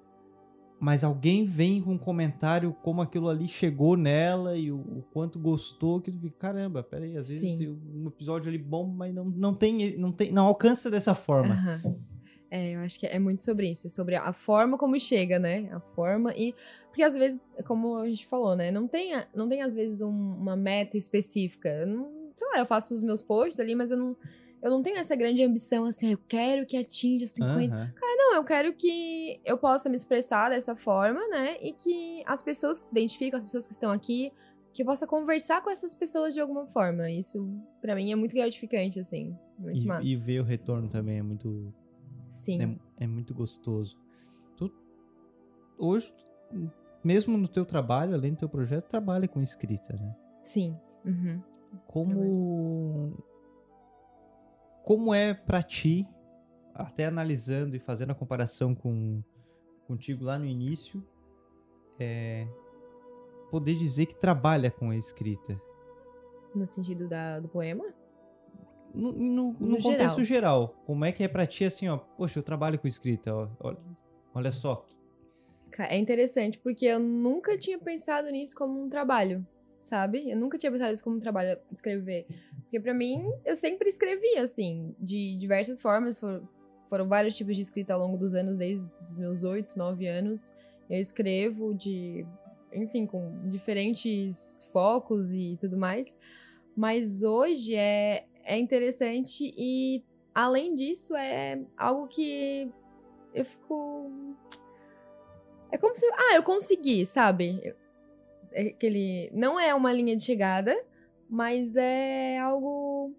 Mas 0.78 1.02
alguém 1.02 1.46
vem 1.46 1.80
com 1.80 1.92
um 1.92 1.98
comentário 1.98 2.74
como 2.82 3.00
aquilo 3.00 3.30
ali 3.30 3.48
chegou 3.48 3.96
nela 3.96 4.56
e 4.56 4.70
o, 4.70 4.76
o 4.76 5.02
quanto 5.10 5.38
gostou, 5.38 6.00
que 6.02 6.10
tu 6.10 6.18
fica, 6.20 6.36
caramba, 6.36 6.82
peraí, 6.82 7.16
às 7.16 7.28
vezes 7.28 7.48
Sim. 7.50 7.56
tem 7.56 7.68
um 7.70 8.08
episódio 8.08 8.48
ali 8.48 8.58
bom, 8.58 8.86
mas 8.86 9.14
não, 9.14 9.24
não 9.24 9.54
tem, 9.54 9.96
não 9.96 10.12
tem, 10.12 10.30
não 10.32 10.44
alcança 10.44 10.90
dessa 10.90 11.14
forma. 11.14 11.80
Uhum. 11.84 11.98
É, 12.50 12.74
eu 12.74 12.80
acho 12.80 12.98
que 12.98 13.06
é 13.06 13.18
muito 13.18 13.44
sobre 13.44 13.70
isso, 13.70 13.86
é 13.86 13.90
sobre 13.90 14.14
a 14.14 14.32
forma 14.32 14.78
como 14.78 14.98
chega, 14.98 15.38
né? 15.38 15.68
A 15.72 15.80
forma 15.80 16.32
e 16.34 16.54
porque 16.88 17.02
às 17.02 17.14
vezes, 17.14 17.38
como 17.66 17.98
a 17.98 18.08
gente 18.08 18.26
falou, 18.26 18.56
né, 18.56 18.70
não 18.70 18.88
tem, 18.88 19.12
não 19.34 19.46
tem 19.46 19.60
às 19.60 19.74
vezes 19.74 20.00
um, 20.00 20.08
uma 20.08 20.56
meta 20.56 20.96
específica. 20.96 21.68
Eu 21.68 21.86
não, 21.86 22.32
sei 22.34 22.48
lá, 22.48 22.58
eu 22.58 22.64
faço 22.64 22.94
os 22.94 23.02
meus 23.02 23.20
posts 23.20 23.60
ali, 23.60 23.74
mas 23.74 23.90
eu 23.90 23.98
não 23.98 24.16
eu 24.62 24.70
não 24.70 24.82
tenho 24.82 24.96
essa 24.96 25.14
grande 25.14 25.42
ambição 25.42 25.84
assim, 25.84 26.12
eu 26.12 26.18
quero 26.26 26.66
que 26.66 26.76
atinja 26.76 27.26
50. 27.26 27.54
Uhum. 27.54 27.68
Cara, 27.68 28.16
não, 28.16 28.34
eu 28.34 28.42
quero 28.42 28.72
que 28.72 29.40
eu 29.44 29.56
possa 29.58 29.88
me 29.88 29.94
expressar 29.94 30.48
dessa 30.48 30.74
forma, 30.74 31.20
né? 31.28 31.56
E 31.60 31.72
que 31.72 32.22
as 32.26 32.42
pessoas 32.42 32.80
que 32.80 32.86
se 32.86 32.92
identificam, 32.92 33.38
as 33.38 33.44
pessoas 33.44 33.66
que 33.66 33.72
estão 33.74 33.92
aqui, 33.92 34.32
que 34.72 34.82
eu 34.82 34.86
possa 34.86 35.06
conversar 35.06 35.62
com 35.62 35.70
essas 35.70 35.94
pessoas 35.94 36.34
de 36.34 36.40
alguma 36.40 36.66
forma. 36.66 37.10
Isso, 37.10 37.48
para 37.80 37.94
mim, 37.94 38.10
é 38.10 38.16
muito 38.16 38.34
gratificante, 38.34 38.98
assim. 38.98 39.36
Muito 39.58 39.82
e, 39.82 39.86
massa. 39.86 40.06
E 40.06 40.16
ver 40.16 40.40
o 40.40 40.44
retorno 40.44 40.88
também 40.88 41.18
é 41.18 41.22
muito. 41.22 41.72
Sim. 42.36 42.78
É, 42.98 43.04
é 43.04 43.06
muito 43.06 43.34
gostoso. 43.34 43.98
Tu, 44.56 44.70
hoje, 45.78 46.14
mesmo 47.02 47.36
no 47.36 47.48
teu 47.48 47.64
trabalho, 47.64 48.14
além 48.14 48.32
do 48.32 48.38
teu 48.38 48.48
projeto, 48.48 48.86
trabalha 48.86 49.26
com 49.26 49.40
escrita, 49.40 49.94
né? 49.94 50.16
Sim. 50.42 50.74
Uhum. 51.04 51.42
Como 51.86 53.16
como 54.84 55.12
é 55.12 55.34
para 55.34 55.62
ti, 55.64 56.06
até 56.72 57.06
analisando 57.06 57.74
e 57.74 57.80
fazendo 57.80 58.12
a 58.12 58.14
comparação 58.14 58.72
com 58.74 59.20
contigo 59.86 60.24
lá 60.24 60.38
no 60.38 60.44
início, 60.44 61.04
é, 61.98 62.46
poder 63.50 63.74
dizer 63.74 64.06
que 64.06 64.14
trabalha 64.14 64.70
com 64.70 64.90
a 64.90 64.96
escrita? 64.96 65.60
No 66.54 66.66
sentido 66.66 67.08
da, 67.08 67.40
do 67.40 67.48
poema? 67.48 67.84
No, 68.96 69.12
no, 69.12 69.52
no, 69.52 69.56
no 69.60 69.82
contexto 69.82 70.24
geral. 70.24 70.60
geral. 70.62 70.82
como 70.86 71.04
é 71.04 71.12
que 71.12 71.22
é 71.22 71.28
pra 71.28 71.46
ti 71.46 71.64
assim, 71.64 71.88
ó, 71.88 71.98
poxa, 71.98 72.38
eu 72.38 72.42
trabalho 72.42 72.78
com 72.78 72.88
escrita, 72.88 73.34
ó, 73.34 73.48
olha, 73.60 73.78
olha 74.34 74.50
só. 74.50 74.86
É 75.78 75.98
interessante, 75.98 76.58
porque 76.58 76.86
eu 76.86 76.98
nunca 76.98 77.58
tinha 77.58 77.78
pensado 77.78 78.30
nisso 78.30 78.56
como 78.56 78.82
um 78.82 78.88
trabalho 78.88 79.46
sabe? 79.86 80.28
Eu 80.28 80.36
nunca 80.36 80.58
tinha 80.58 80.70
pensado 80.70 80.92
isso 80.92 81.02
como 81.02 81.16
um 81.16 81.20
trabalho 81.20 81.58
escrever. 81.72 82.26
Porque 82.62 82.80
para 82.80 82.92
mim, 82.92 83.24
eu 83.44 83.56
sempre 83.56 83.88
escrevi, 83.88 84.36
assim, 84.36 84.94
de 84.98 85.38
diversas 85.38 85.80
formas. 85.80 86.18
For, 86.18 86.42
foram 86.88 87.08
vários 87.08 87.36
tipos 87.36 87.56
de 87.56 87.62
escrita 87.62 87.94
ao 87.94 88.00
longo 88.00 88.16
dos 88.16 88.34
anos, 88.34 88.56
desde 88.56 88.90
os 89.02 89.16
meus 89.16 89.44
oito, 89.44 89.78
nove 89.78 90.06
anos. 90.06 90.52
Eu 90.90 91.00
escrevo 91.00 91.72
de, 91.72 92.26
enfim, 92.72 93.06
com 93.06 93.48
diferentes 93.48 94.68
focos 94.72 95.32
e 95.32 95.56
tudo 95.60 95.76
mais. 95.76 96.16
Mas 96.76 97.22
hoje 97.22 97.74
é, 97.74 98.26
é 98.46 98.58
interessante 98.58 99.52
e, 99.58 100.02
além 100.32 100.74
disso, 100.74 101.14
é 101.16 101.60
algo 101.76 102.06
que 102.06 102.70
eu 103.34 103.44
fico. 103.44 104.10
É 105.70 105.76
como 105.76 105.94
se. 105.96 106.06
Ah, 106.12 106.36
eu 106.36 106.42
consegui, 106.42 107.04
sabe? 107.04 107.74
É 108.52 108.68
aquele. 108.68 109.30
Não 109.34 109.58
é 109.58 109.74
uma 109.74 109.92
linha 109.92 110.16
de 110.16 110.22
chegada, 110.22 110.74
mas 111.28 111.74
é 111.76 112.38
algo. 112.38 113.12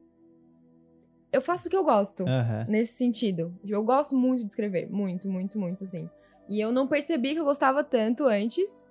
Eu 1.32 1.42
faço 1.42 1.68
o 1.68 1.70
que 1.70 1.76
eu 1.76 1.84
gosto, 1.84 2.24
uhum. 2.24 2.66
nesse 2.70 2.94
sentido. 2.94 3.54
Eu 3.66 3.84
gosto 3.84 4.16
muito 4.16 4.44
de 4.44 4.48
escrever. 4.48 4.90
Muito, 4.90 5.28
muito, 5.28 5.60
muito, 5.60 5.84
assim. 5.84 6.10
E 6.48 6.60
eu 6.60 6.72
não 6.72 6.88
percebi 6.88 7.34
que 7.34 7.40
eu 7.42 7.44
gostava 7.44 7.84
tanto 7.84 8.24
antes, 8.24 8.90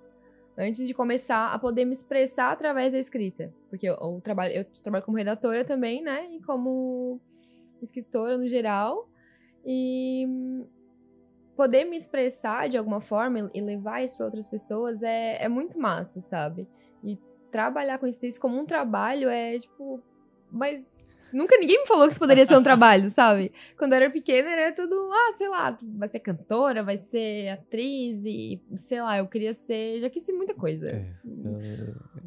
antes 0.55 0.85
de 0.87 0.93
começar 0.93 1.51
a 1.51 1.57
poder 1.57 1.83
me 1.83 1.93
expressar 1.93 2.51
através 2.51 2.93
da 2.93 2.99
escrita. 2.99 3.51
Porque 3.69 3.87
eu, 3.87 3.95
eu, 3.95 4.21
trabalho, 4.23 4.53
eu 4.53 4.65
trabalho 4.81 5.03
como 5.03 5.17
redatora 5.17 5.65
também, 5.65 6.01
né? 6.01 6.27
E 6.31 6.41
como 6.41 7.19
escritora 7.81 8.37
no 8.37 8.47
geral. 8.47 9.09
E 9.65 10.25
poder 11.55 11.85
me 11.85 11.97
expressar 11.97 12.69
de 12.69 12.77
alguma 12.77 13.01
forma 13.01 13.49
e 13.53 13.59
levar 13.59 14.03
isso 14.03 14.15
para 14.15 14.27
outras 14.27 14.47
pessoas 14.47 15.01
é, 15.01 15.43
é 15.43 15.49
muito 15.49 15.79
massa, 15.79 16.21
sabe? 16.21 16.67
E 17.03 17.17
trabalhar 17.51 17.97
com 17.97 18.05
isso 18.05 18.39
como 18.39 18.59
um 18.59 18.65
trabalho 18.65 19.27
é 19.27 19.57
tipo. 19.59 20.01
Mas 20.51 20.93
nunca 21.33 21.57
ninguém 21.57 21.79
me 21.79 21.87
falou 21.87 22.05
que 22.05 22.11
isso 22.11 22.19
poderia 22.19 22.45
ser 22.45 22.57
um 22.57 22.63
trabalho, 22.63 23.09
sabe? 23.09 23.51
Quando 23.77 23.93
eu 23.93 23.97
era 23.97 24.09
pequena 24.09 24.49
era 24.49 24.73
tudo, 24.73 25.09
ah, 25.11 25.33
sei 25.37 25.49
lá, 25.49 25.77
vai 25.81 26.07
ser 26.07 26.19
cantora, 26.19 26.83
vai 26.83 26.97
ser 26.97 27.49
atriz 27.49 28.25
e 28.25 28.61
sei 28.77 29.01
lá, 29.01 29.17
eu 29.17 29.27
queria 29.27 29.53
ser. 29.53 29.99
Já 29.99 30.09
quis 30.09 30.23
ser 30.23 30.33
muita 30.33 30.53
coisa. 30.53 30.89
É, 30.89 31.13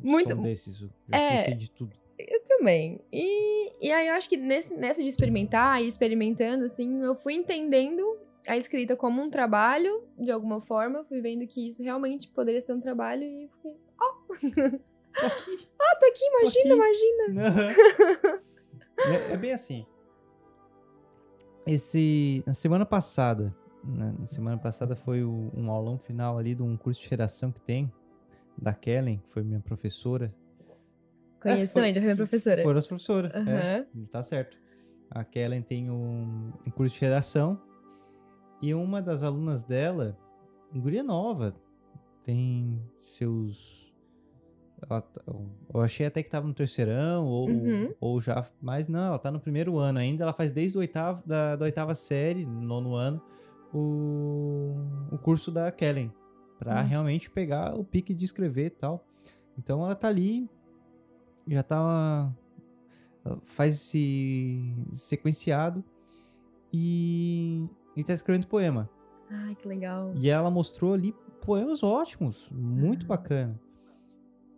muito. 0.02 0.34
desses, 0.36 0.78
já 0.78 0.88
é, 1.10 1.30
quis 1.32 1.40
ser 1.40 1.54
de 1.54 1.70
tudo. 1.70 1.96
Eu 2.18 2.40
também. 2.44 3.00
E, 3.12 3.86
e 3.86 3.92
aí 3.92 4.08
eu 4.08 4.14
acho 4.14 4.28
que 4.28 4.36
nesse, 4.36 4.74
nessa 4.74 5.02
de 5.02 5.08
experimentar 5.08 5.82
e 5.82 5.86
experimentando, 5.86 6.64
assim, 6.64 7.02
eu 7.02 7.14
fui 7.14 7.34
entendendo 7.34 8.18
a 8.46 8.56
escrita 8.56 8.96
como 8.96 9.22
um 9.22 9.30
trabalho, 9.30 10.02
de 10.18 10.30
alguma 10.30 10.60
forma, 10.60 11.04
fui 11.04 11.20
vendo 11.20 11.46
que 11.46 11.68
isso 11.68 11.82
realmente 11.82 12.28
poderia 12.28 12.60
ser 12.60 12.72
um 12.72 12.80
trabalho 12.80 13.24
e 13.24 13.48
fiquei, 13.48 13.76
ó. 13.98 14.04
Oh. 14.04 14.90
Tô 15.18 15.26
aqui. 15.26 15.68
Ah, 15.78 15.96
tô 15.96 16.06
aqui, 16.06 16.24
imagina, 16.24 16.76
tô 16.76 16.82
aqui. 16.82 17.34
imagina. 17.34 18.42
É, 19.06 19.32
é, 19.32 19.36
bem 19.36 19.52
assim. 19.52 19.86
Esse, 21.66 22.42
na 22.46 22.54
semana 22.54 22.86
passada, 22.86 23.54
né, 23.84 24.14
na 24.18 24.26
semana 24.26 24.58
passada 24.58 24.96
foi 24.96 25.22
o, 25.22 25.50
um 25.54 25.70
aulão 25.70 25.98
final 25.98 26.38
ali 26.38 26.54
de 26.54 26.62
um 26.62 26.76
curso 26.76 27.00
de 27.02 27.08
geração 27.08 27.52
que 27.52 27.60
tem, 27.60 27.92
da 28.56 28.72
Kellen, 28.72 29.18
que 29.18 29.30
foi 29.30 29.42
minha 29.42 29.60
professora. 29.60 30.34
Conheço 31.40 31.62
é, 31.62 31.66
foi, 31.66 31.74
também, 31.74 31.94
já 31.94 32.00
foi 32.00 32.06
minha 32.06 32.16
professora. 32.16 32.62
Foram 32.62 32.78
as 32.78 32.86
professoras, 32.86 33.32
uhum. 33.34 33.48
é, 33.48 33.86
tá 34.10 34.22
certo. 34.22 34.58
A 35.10 35.24
Kellen 35.24 35.62
tem 35.62 35.90
um, 35.90 36.52
um 36.66 36.70
curso 36.70 36.94
de 36.94 37.00
redação 37.00 37.60
e 38.62 38.74
uma 38.74 39.00
das 39.00 39.22
alunas 39.22 39.64
dela, 39.64 40.16
guria 40.74 41.02
nova, 41.02 41.54
tem 42.22 42.80
seus. 42.98 43.89
Ela, 44.88 45.00
tá, 45.00 45.22
eu 45.26 45.80
achei 45.80 46.06
até 46.06 46.22
que 46.22 46.28
estava 46.28 46.46
no 46.46 46.54
terceirão, 46.54 47.26
ou, 47.26 47.48
uhum. 47.48 47.94
ou 48.00 48.20
já. 48.20 48.44
Mas 48.60 48.88
não, 48.88 49.04
ela 49.04 49.16
está 49.16 49.30
no 49.30 49.40
primeiro 49.40 49.78
ano 49.78 49.98
ainda. 49.98 50.24
Ela 50.24 50.32
faz 50.32 50.52
desde 50.52 50.78
o 50.78 50.80
oitavo, 50.80 51.22
da, 51.26 51.56
da 51.56 51.64
oitava 51.64 51.94
série, 51.94 52.44
nono 52.46 52.94
ano, 52.94 53.22
o, 53.72 54.74
o 55.12 55.18
curso 55.18 55.50
da 55.50 55.70
Kellen. 55.70 56.12
para 56.58 56.80
realmente 56.82 57.30
pegar 57.30 57.74
o 57.74 57.84
pique 57.84 58.14
de 58.14 58.24
escrever 58.24 58.66
e 58.66 58.70
tal. 58.70 59.04
Então 59.58 59.84
ela 59.84 59.94
tá 59.94 60.08
ali, 60.08 60.48
já 61.46 61.62
tá. 61.62 62.32
Faz 63.44 63.74
esse 63.74 64.74
sequenciado. 64.90 65.84
E 66.72 67.68
e 67.96 68.04
tá 68.04 68.12
escrevendo 68.12 68.46
poema. 68.46 68.88
Ai, 69.28 69.54
que 69.54 69.68
legal. 69.68 70.12
E 70.16 70.28
ela 70.30 70.50
mostrou 70.50 70.94
ali 70.94 71.14
poemas 71.44 71.82
ótimos, 71.82 72.48
muito 72.50 73.04
ah. 73.06 73.08
bacana. 73.08 73.60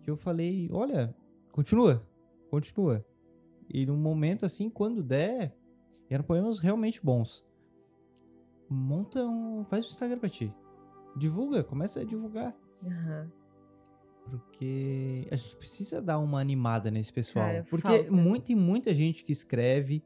Que 0.03 0.11
eu 0.11 0.17
falei, 0.17 0.69
olha, 0.73 1.15
continua, 1.53 2.07
continua. 2.51 3.05
E 3.69 3.87
num 3.87 3.97
momento 3.97 4.45
assim, 4.45 4.69
quando 4.69 5.03
der, 5.03 5.57
eram 6.11 6.25
poemas 6.25 6.59
realmente 6.59 7.01
bons. 7.03 7.45
Monta 8.69 9.25
um. 9.25 9.65
Faz 9.65 9.85
o 9.87 9.89
Instagram 9.89 10.19
pra 10.19 10.29
ti. 10.29 10.53
Divulga, 11.17 11.63
começa 11.63 12.01
a 12.01 12.05
divulgar. 12.05 12.57
Aham. 12.85 13.31
Porque 14.31 15.27
a 15.31 15.37
gente 15.37 15.57
precisa 15.57 16.01
dar 16.01 16.19
uma 16.19 16.41
animada 16.41 16.91
nesse 16.91 17.13
pessoal. 17.13 17.45
Cara, 17.47 17.67
porque 17.69 17.89
falta. 17.89 18.11
muita 18.13 18.53
e 18.53 18.55
muita 18.55 18.95
gente 18.95 19.25
que 19.25 19.33
escreve 19.33 20.03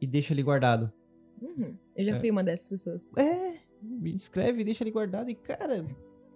e 0.00 0.06
deixa 0.06 0.32
ali 0.32 0.42
guardado. 0.42 0.92
Uhum. 1.40 1.76
Eu 1.94 2.04
já 2.04 2.16
É. 2.16 2.20
fui 2.20 2.30
uma 2.30 2.42
dessas 2.42 2.68
pessoas. 2.68 3.12
É, 3.16 3.58
escreve 4.06 4.62
e 4.62 4.64
deixa 4.64 4.82
ali 4.82 4.90
guardado. 4.90 5.28
E, 5.30 5.34
cara, 5.34 5.84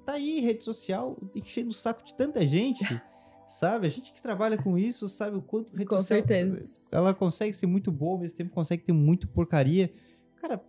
tá 0.07 0.13
aí, 0.15 0.41
rede 0.41 0.65
social, 0.65 1.17
enchendo 1.35 1.71
o 1.71 1.75
saco 1.75 2.05
de 2.05 2.15
tanta 2.15 2.45
gente. 2.47 2.85
sabe? 3.47 3.87
A 3.87 3.91
gente 3.91 4.13
que 4.13 4.21
trabalha 4.21 4.59
com 4.59 4.77
isso 4.77 5.09
sabe 5.09 5.37
o 5.37 5.43
quanto 5.43 5.73
rede 5.73 5.87
Com 5.87 5.97
social. 5.97 6.19
certeza. 6.19 6.89
Ela 6.91 7.15
consegue 7.15 7.55
ser 7.55 7.67
muito 7.67 7.93
boa, 7.93 8.15
ao 8.15 8.19
mesmo 8.19 8.37
tempo 8.37 8.51
consegue 8.51 8.83
ter 8.83 8.93
muito 8.93 9.29
porcaria. 9.29 9.91
Cara, 10.37 10.61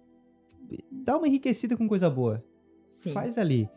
dá 0.91 1.17
uma 1.17 1.27
enriquecida 1.27 1.75
com 1.75 1.87
coisa 1.87 2.09
boa. 2.09 2.43
Sim. 2.83 3.11
Faz 3.11 3.37
ali. 3.37 3.69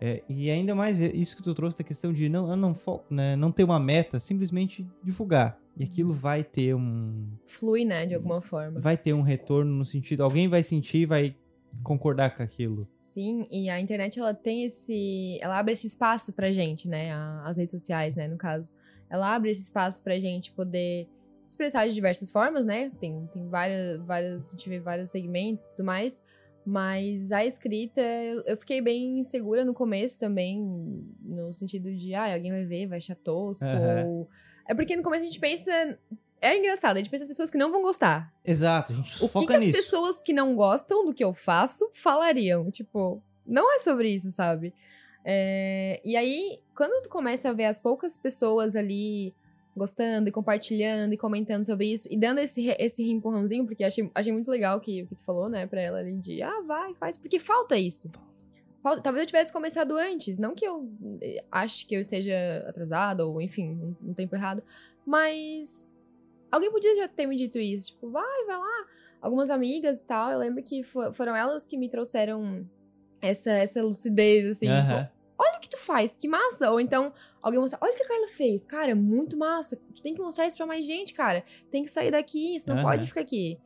É, 0.00 0.22
e 0.28 0.50
ainda 0.50 0.74
mais 0.74 1.00
isso 1.00 1.36
que 1.36 1.42
tu 1.42 1.54
trouxe 1.54 1.76
da 1.76 1.82
questão 1.82 2.12
de 2.12 2.28
não, 2.28 2.56
não, 2.56 2.76
né, 3.10 3.34
não 3.34 3.50
ter 3.50 3.64
uma 3.64 3.80
meta, 3.80 4.20
simplesmente 4.20 4.88
divulgar. 5.02 5.58
E 5.76 5.84
aquilo 5.84 6.12
vai 6.12 6.42
ter 6.42 6.74
um. 6.74 7.26
Flui, 7.46 7.84
né, 7.84 8.06
de 8.06 8.14
alguma 8.14 8.40
forma. 8.40 8.80
Vai 8.80 8.96
ter 8.96 9.12
um 9.12 9.22
retorno 9.22 9.72
no 9.72 9.84
sentido. 9.84 10.22
Alguém 10.22 10.48
vai 10.48 10.62
sentir 10.62 10.98
e 10.98 11.06
vai 11.06 11.36
concordar 11.82 12.34
com 12.36 12.42
aquilo. 12.42 12.88
Sim, 13.08 13.46
e 13.50 13.70
a 13.70 13.80
internet 13.80 14.20
ela 14.20 14.34
tem 14.34 14.64
esse, 14.64 15.38
ela 15.40 15.58
abre 15.58 15.72
esse 15.72 15.86
espaço 15.86 16.34
pra 16.34 16.52
gente, 16.52 16.86
né, 16.86 17.10
as 17.42 17.56
redes 17.56 17.72
sociais, 17.72 18.14
né, 18.14 18.28
no 18.28 18.36
caso. 18.36 18.70
Ela 19.08 19.34
abre 19.34 19.50
esse 19.50 19.62
espaço 19.62 20.02
pra 20.04 20.18
gente 20.18 20.52
poder 20.52 21.08
expressar 21.46 21.88
de 21.88 21.94
diversas 21.94 22.30
formas, 22.30 22.66
né? 22.66 22.90
Tem, 23.00 23.26
tem 23.32 23.48
várias, 23.48 23.98
várias, 24.04 24.54
vê 24.66 24.78
vários 24.78 25.08
segmentos 25.08 25.64
e 25.64 25.70
tudo 25.70 25.84
mais. 25.86 26.22
Mas 26.66 27.32
a 27.32 27.46
escrita, 27.46 28.02
eu, 28.02 28.42
eu 28.42 28.56
fiquei 28.58 28.82
bem 28.82 29.20
insegura 29.20 29.64
no 29.64 29.72
começo 29.72 30.20
também, 30.20 30.60
no 31.22 31.54
sentido 31.54 31.90
de, 31.96 32.12
ah, 32.12 32.34
alguém 32.34 32.50
vai 32.52 32.66
ver, 32.66 32.86
vai 32.88 32.98
achar 32.98 33.16
tosco. 33.16 33.64
Aham. 33.64 34.04
ou- 34.06 34.28
É 34.68 34.74
porque 34.74 34.94
no 34.94 35.02
começo 35.02 35.22
a 35.22 35.26
gente 35.26 35.40
pensa. 35.40 35.98
É 36.40 36.56
engraçado, 36.56 36.96
a 36.96 37.00
gente 37.00 37.10
pensa 37.10 37.20
nas 37.20 37.28
pessoas 37.28 37.50
que 37.50 37.58
não 37.58 37.70
vão 37.70 37.82
gostar. 37.82 38.32
Exato, 38.44 38.92
a 38.92 38.94
gente 38.96 39.16
O 39.16 39.26
que, 39.26 39.28
foca 39.28 39.46
que 39.46 39.52
as 39.54 39.60
nisso. 39.60 39.72
pessoas 39.78 40.22
que 40.22 40.32
não 40.32 40.54
gostam 40.54 41.04
do 41.04 41.12
que 41.12 41.24
eu 41.24 41.34
faço 41.34 41.90
falariam? 41.92 42.70
Tipo, 42.70 43.20
não 43.46 43.74
é 43.74 43.78
sobre 43.80 44.10
isso, 44.14 44.30
sabe? 44.30 44.72
É, 45.24 46.00
E 46.04 46.16
aí, 46.16 46.60
quando 46.76 47.02
tu 47.02 47.08
começa 47.08 47.50
a 47.50 47.52
ver 47.52 47.64
as 47.64 47.80
poucas 47.80 48.16
pessoas 48.16 48.76
ali 48.76 49.34
gostando 49.76 50.28
e 50.28 50.32
compartilhando 50.32 51.12
e 51.12 51.16
comentando 51.16 51.64
sobre 51.66 51.92
isso 51.92 52.08
e 52.10 52.16
dando 52.16 52.38
esse, 52.38 52.68
esse 52.78 53.02
empurrãozinho, 53.10 53.64
porque 53.66 53.84
achei, 53.84 54.10
achei 54.14 54.32
muito 54.32 54.50
legal 54.50 54.80
que, 54.80 55.02
o 55.02 55.06
que 55.06 55.14
tu 55.16 55.22
falou, 55.22 55.48
né, 55.48 55.66
pra 55.66 55.80
ela 55.80 55.98
ali 55.98 56.16
de, 56.16 56.42
ah, 56.42 56.60
vai, 56.66 56.94
faz, 56.94 57.16
porque 57.16 57.38
falta 57.38 57.76
isso. 57.76 58.10
Falta- 58.82 59.02
Talvez 59.02 59.22
eu 59.22 59.26
tivesse 59.26 59.52
começado 59.52 59.96
antes, 59.96 60.38
não 60.38 60.54
que 60.54 60.64
eu 60.64 60.88
eh, 61.20 61.44
ache 61.50 61.84
que 61.86 61.94
eu 61.94 62.00
esteja 62.00 62.64
atrasada 62.68 63.24
ou, 63.26 63.40
enfim, 63.40 63.68
um, 63.70 64.10
um 64.10 64.14
tempo 64.14 64.34
errado, 64.34 64.62
mas 65.06 65.97
alguém 66.50 66.70
podia 66.70 66.94
já 66.96 67.08
ter 67.08 67.26
me 67.26 67.36
dito 67.36 67.58
isso, 67.58 67.88
tipo, 67.88 68.10
vai, 68.10 68.44
vai 68.46 68.58
lá. 68.58 68.86
Algumas 69.20 69.50
amigas 69.50 70.00
e 70.00 70.06
tal, 70.06 70.30
eu 70.30 70.38
lembro 70.38 70.62
que 70.62 70.82
fo- 70.82 71.12
foram 71.12 71.34
elas 71.34 71.66
que 71.66 71.76
me 71.76 71.88
trouxeram 71.88 72.64
essa, 73.20 73.50
essa 73.50 73.82
lucidez, 73.82 74.46
assim, 74.56 74.68
Aham. 74.68 75.08
olha 75.36 75.56
o 75.56 75.60
que 75.60 75.68
tu 75.68 75.78
faz, 75.78 76.14
que 76.14 76.28
massa. 76.28 76.70
Ou 76.70 76.80
então, 76.80 77.12
alguém 77.42 77.58
mostra, 77.60 77.78
olha 77.82 77.92
o 77.92 77.96
que 77.96 78.02
a 78.04 78.08
Carla 78.08 78.28
fez. 78.28 78.64
Cara, 78.64 78.94
muito 78.94 79.36
massa. 79.36 79.76
Tu 79.94 80.00
tem 80.02 80.14
que 80.14 80.20
mostrar 80.22 80.46
isso 80.46 80.56
pra 80.56 80.66
mais 80.66 80.86
gente, 80.86 81.14
cara. 81.14 81.44
Tem 81.70 81.82
que 81.84 81.90
sair 81.90 82.12
daqui, 82.12 82.54
isso 82.54 82.68
não 82.68 82.76
Aham. 82.76 82.84
pode 82.84 83.06
ficar 83.08 83.22
aqui. 83.22 83.58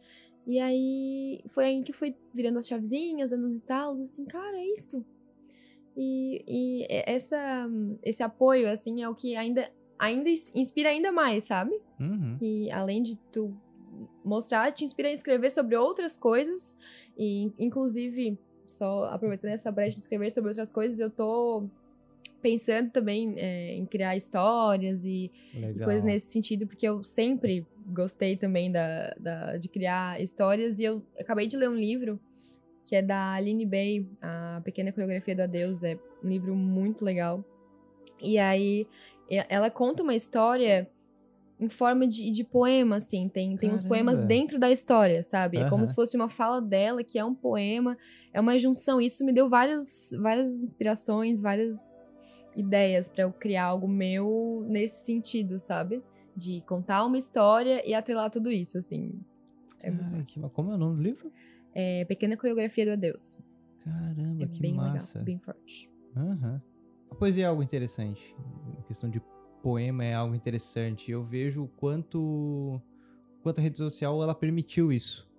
E 0.47 0.59
aí, 0.59 1.41
foi 1.49 1.65
aí 1.67 1.83
que 1.83 1.93
foi 1.93 2.17
virando 2.35 2.59
as 2.59 2.67
chavezinhas, 2.67 3.29
dando 3.31 3.47
os 3.47 3.55
estalos, 3.55 4.01
assim, 4.01 4.25
cara, 4.25 4.57
é 4.57 4.67
isso. 4.73 5.05
E, 5.97 6.43
e 6.49 6.87
essa, 6.89 7.69
esse 8.03 8.23
apoio, 8.23 8.69
assim, 8.69 9.03
é 9.03 9.09
o 9.09 9.15
que 9.15 9.37
ainda, 9.37 9.71
ainda 10.03 10.29
ins- 10.29 10.53
inspira 10.55 10.89
ainda 10.91 11.13
mais, 11.13 11.45
sabe? 11.45 11.81
Uhum. 12.01 12.37
E 12.41 12.71
além 12.71 13.03
de 13.03 13.17
tu 13.31 13.55
mostrar, 14.25 14.73
te 14.73 14.85
inspira 14.85 15.09
a 15.09 15.13
escrever 15.13 15.51
sobre 15.51 15.77
outras 15.77 16.17
coisas. 16.19 16.77
E, 17.17 17.51
inclusive, 17.59 18.37
só 18.67 19.05
aproveitando 19.05 19.51
essa 19.53 19.71
brecha 19.71 19.95
de 19.95 20.01
escrever 20.01 20.31
sobre 20.31 20.49
outras 20.51 20.73
coisas, 20.73 20.99
eu 20.99 21.11
tô 21.11 21.65
pensando 22.41 22.91
também 22.91 23.35
é, 23.37 23.75
em 23.75 23.87
criar 23.87 24.17
histórias 24.17 25.05
e, 25.05 25.31
e 25.55 25.61
coisas 25.85 26.03
nesse 26.03 26.33
sentido, 26.33 26.67
porque 26.67 26.87
eu 26.89 27.01
sempre 27.03 27.65
gostei 27.87 28.37
também 28.37 28.73
da, 28.73 29.15
da- 29.21 29.57
de 29.57 29.69
criar 29.69 30.21
histórias. 30.21 30.81
E 30.81 30.85
eu 30.85 31.01
acabei 31.21 31.47
de 31.47 31.57
ler 31.57 31.69
um 31.69 31.77
livro 31.77 32.19
que 32.85 32.97
é 32.97 33.03
da 33.03 33.35
Aline 33.35 33.65
Bay, 33.65 34.05
A 34.21 34.61
Pequena 34.65 34.91
Coreografia 34.91 35.37
do 35.37 35.43
Adeus. 35.43 35.85
É 35.85 35.97
um 36.25 36.29
livro 36.29 36.55
muito 36.57 37.05
legal. 37.05 37.45
E 38.21 38.39
aí, 38.39 38.87
ela 39.29 39.71
conta 39.71 40.03
uma 40.03 40.15
história 40.15 40.91
em 41.61 41.69
forma 41.69 42.09
de, 42.09 42.31
de 42.31 42.45
poema, 42.45 42.97
assim. 42.97 43.29
Tem, 43.29 43.57
tem 43.57 43.73
uns 43.73 43.85
poemas 43.85 44.19
dentro 44.27 44.59
da 44.59 44.71
história, 44.71 45.23
sabe? 45.23 45.59
É 45.59 45.69
como 45.69 45.87
se 45.87 45.95
fosse 45.95 46.17
uma 46.17 46.29
fala 46.29 46.61
dela, 46.61 47.05
que 47.05 47.19
é 47.19 47.25
um 47.25 47.35
poema. 47.35 47.97
É 48.33 48.41
uma 48.41 48.59
junção. 48.59 49.01
Isso 49.01 49.25
me 49.25 49.33
deu 49.33 49.49
vários, 49.49 50.11
várias 50.21 50.53
inspirações, 50.63 51.41
várias 51.41 51.79
ideias 52.57 53.09
pra 53.09 53.23
eu 53.25 53.33
criar 53.33 53.67
algo 53.67 53.87
meu 53.89 54.65
nesse 54.69 55.05
sentido, 55.05 55.59
sabe? 55.59 56.03
De 56.37 56.63
contar 56.63 57.05
uma 57.07 57.17
história 57.19 57.87
e 57.89 57.95
atrelar 57.95 58.31
tudo 58.31 58.51
isso, 58.51 58.77
assim. 58.79 59.13
É, 59.81 59.91
Cara, 59.91 60.25
que, 60.25 60.41
como 60.51 60.73
é 60.73 60.75
o 60.75 60.79
nome 60.79 60.97
do 60.97 61.03
livro? 61.03 61.33
é 61.75 62.05
Pequena 62.05 62.37
Coreografia 62.37 62.85
do 62.85 62.93
Adeus. 62.93 63.39
Caramba, 63.85 64.45
É 64.45 64.49
que 64.49 64.61
bem 64.61 64.75
massa. 64.75 65.19
legal, 65.19 65.25
bem 65.25 65.39
forte. 65.39 65.91
Aham. 66.17 66.63
A 67.13 67.15
poesia 67.15 67.45
é 67.45 67.47
algo 67.49 67.63
interessante. 67.63 68.35
A 68.79 68.83
questão 68.85 69.11
de 69.11 69.21
poema 69.63 70.03
é 70.03 70.15
algo 70.15 70.35
interessante. 70.35 71.11
Eu 71.13 71.23
vejo 71.23 71.65
o 71.65 71.69
quanto, 71.69 72.81
quanto 73.43 73.59
a 73.59 73.63
rede 73.63 73.77
social 73.77 74.23
ela 74.23 74.35
permitiu 74.35 74.91
isso. 74.91 75.31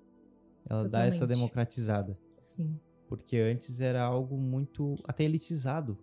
Ela 0.70 0.88
dá 0.88 1.00
essa 1.06 1.22
Totalmente. 1.22 1.38
democratizada. 1.40 2.20
Sim, 2.38 2.80
Porque 3.08 3.38
antes 3.38 3.82
era 3.82 4.04
algo 4.04 4.38
muito 4.38 4.94
até 5.06 5.24
elitizado. 5.24 5.98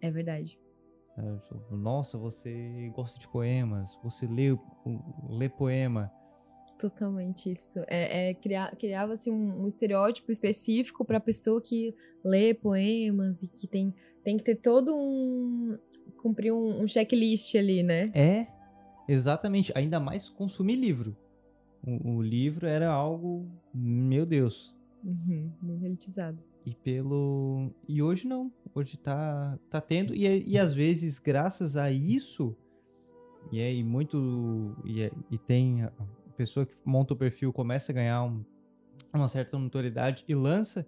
é 0.00 0.10
verdade. 0.12 0.56
né? 1.16 1.38
Tipo, 1.44 1.76
Nossa, 1.76 2.16
você 2.16 2.88
gosta 2.94 3.18
de 3.18 3.26
poemas, 3.28 3.98
você 4.04 4.28
lê, 4.28 4.56
lê 5.28 5.48
poema. 5.48 6.10
Totalmente 6.80 7.50
isso. 7.50 7.78
É, 7.86 8.30
é, 8.30 8.34
cria- 8.34 8.72
Criava-se 8.78 9.30
um, 9.30 9.62
um 9.62 9.66
estereótipo 9.66 10.32
específico 10.32 11.04
pra 11.04 11.20
pessoa 11.20 11.60
que 11.60 11.94
lê 12.24 12.54
poemas 12.54 13.42
e 13.42 13.48
que 13.48 13.66
tem, 13.66 13.94
tem 14.24 14.36
que 14.36 14.44
ter 14.44 14.56
todo 14.56 14.94
um. 14.96 15.76
cumprir 16.22 16.52
um, 16.52 16.82
um 16.82 16.88
checklist 16.88 17.54
ali, 17.54 17.82
né? 17.82 18.06
É, 18.14 18.46
exatamente. 19.08 19.72
Ainda 19.76 20.00
mais 20.00 20.28
consumir 20.28 20.76
livro. 20.76 21.16
O, 21.86 22.16
o 22.16 22.22
livro 22.22 22.66
era 22.66 22.90
algo, 22.90 23.46
meu 23.74 24.24
Deus. 24.26 24.74
Uhum, 25.04 25.50
muito 25.62 25.84
elitizado. 25.84 26.38
E 26.64 26.74
pelo. 26.74 27.70
E 27.88 28.02
hoje 28.02 28.26
não. 28.26 28.52
Hoje 28.74 28.96
tá, 28.98 29.58
tá 29.70 29.80
tendo. 29.80 30.14
E, 30.14 30.26
e 30.46 30.58
às 30.58 30.74
vezes, 30.74 31.18
graças 31.18 31.76
a 31.76 31.90
isso. 31.90 32.54
E 33.50 33.58
é 33.60 33.72
e 33.74 33.82
muito. 33.82 34.76
E, 34.84 35.02
é- 35.02 35.10
e 35.30 35.38
tem. 35.38 35.88
A 36.40 36.42
a 36.42 36.46
pessoa 36.46 36.64
que 36.64 36.74
monta 36.86 37.12
o 37.12 37.16
perfil 37.16 37.52
começa 37.52 37.92
a 37.92 37.94
ganhar 37.94 38.22
um- 38.24 38.42
uma 39.12 39.28
certa 39.28 39.58
notoriedade 39.58 40.24
e 40.26 40.34
lança. 40.34 40.86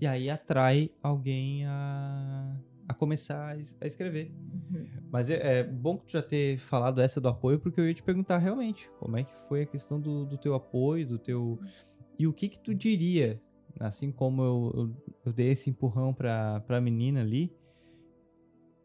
E 0.00 0.06
aí 0.06 0.30
atrai 0.30 0.90
alguém 1.02 1.66
a, 1.66 2.56
a 2.88 2.94
começar 2.94 3.48
a, 3.48 3.56
es- 3.56 3.76
a 3.80 3.86
escrever. 3.86 4.32
Uhum. 4.72 4.86
Mas 5.12 5.28
é, 5.28 5.58
é 5.58 5.62
bom 5.64 5.98
que 5.98 6.06
tu 6.06 6.12
já 6.12 6.22
ter 6.22 6.56
falado 6.58 7.00
essa 7.02 7.20
do 7.20 7.28
apoio, 7.28 7.60
porque 7.60 7.80
eu 7.80 7.86
ia 7.86 7.92
te 7.94 8.02
perguntar 8.02 8.38
realmente 8.38 8.88
como 8.98 9.16
é 9.18 9.22
que 9.22 9.34
foi 9.46 9.62
a 9.62 9.66
questão 9.66 10.00
do, 10.00 10.24
do 10.24 10.38
teu 10.38 10.54
apoio, 10.54 11.06
do 11.06 11.18
teu. 11.18 11.58
E 12.18 12.26
o 12.26 12.32
que 12.32 12.48
que 12.48 12.58
tu 12.58 12.74
diria, 12.74 13.40
assim 13.78 14.10
como 14.10 14.42
eu, 14.42 14.72
eu, 14.74 14.96
eu 15.26 15.32
dei 15.34 15.50
esse 15.50 15.68
empurrão 15.68 16.14
pra, 16.14 16.60
pra 16.60 16.80
menina 16.80 17.20
ali. 17.20 17.52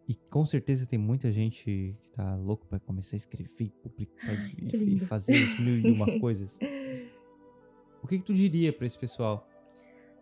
E 0.10 0.16
com 0.30 0.44
certeza 0.44 0.88
tem 0.88 0.98
muita 0.98 1.32
gente 1.32 1.64
que 1.64 1.94
tá 2.14 2.36
louco 2.36 2.66
pra 2.66 2.80
começar 2.80 3.16
a 3.16 3.18
escrever, 3.18 3.70
publicar 3.84 4.34
e- 4.58 4.96
e, 4.96 5.00
fazer 5.00 5.36
mil 5.60 5.78
e 5.78 5.92
uma 5.92 6.08
coisas. 6.20 6.58
O 8.02 8.08
que 8.08 8.18
que 8.18 8.24
tu 8.26 8.34
diria 8.34 8.74
pra 8.74 8.88
esse 8.88 8.98
pessoal? 8.98 9.48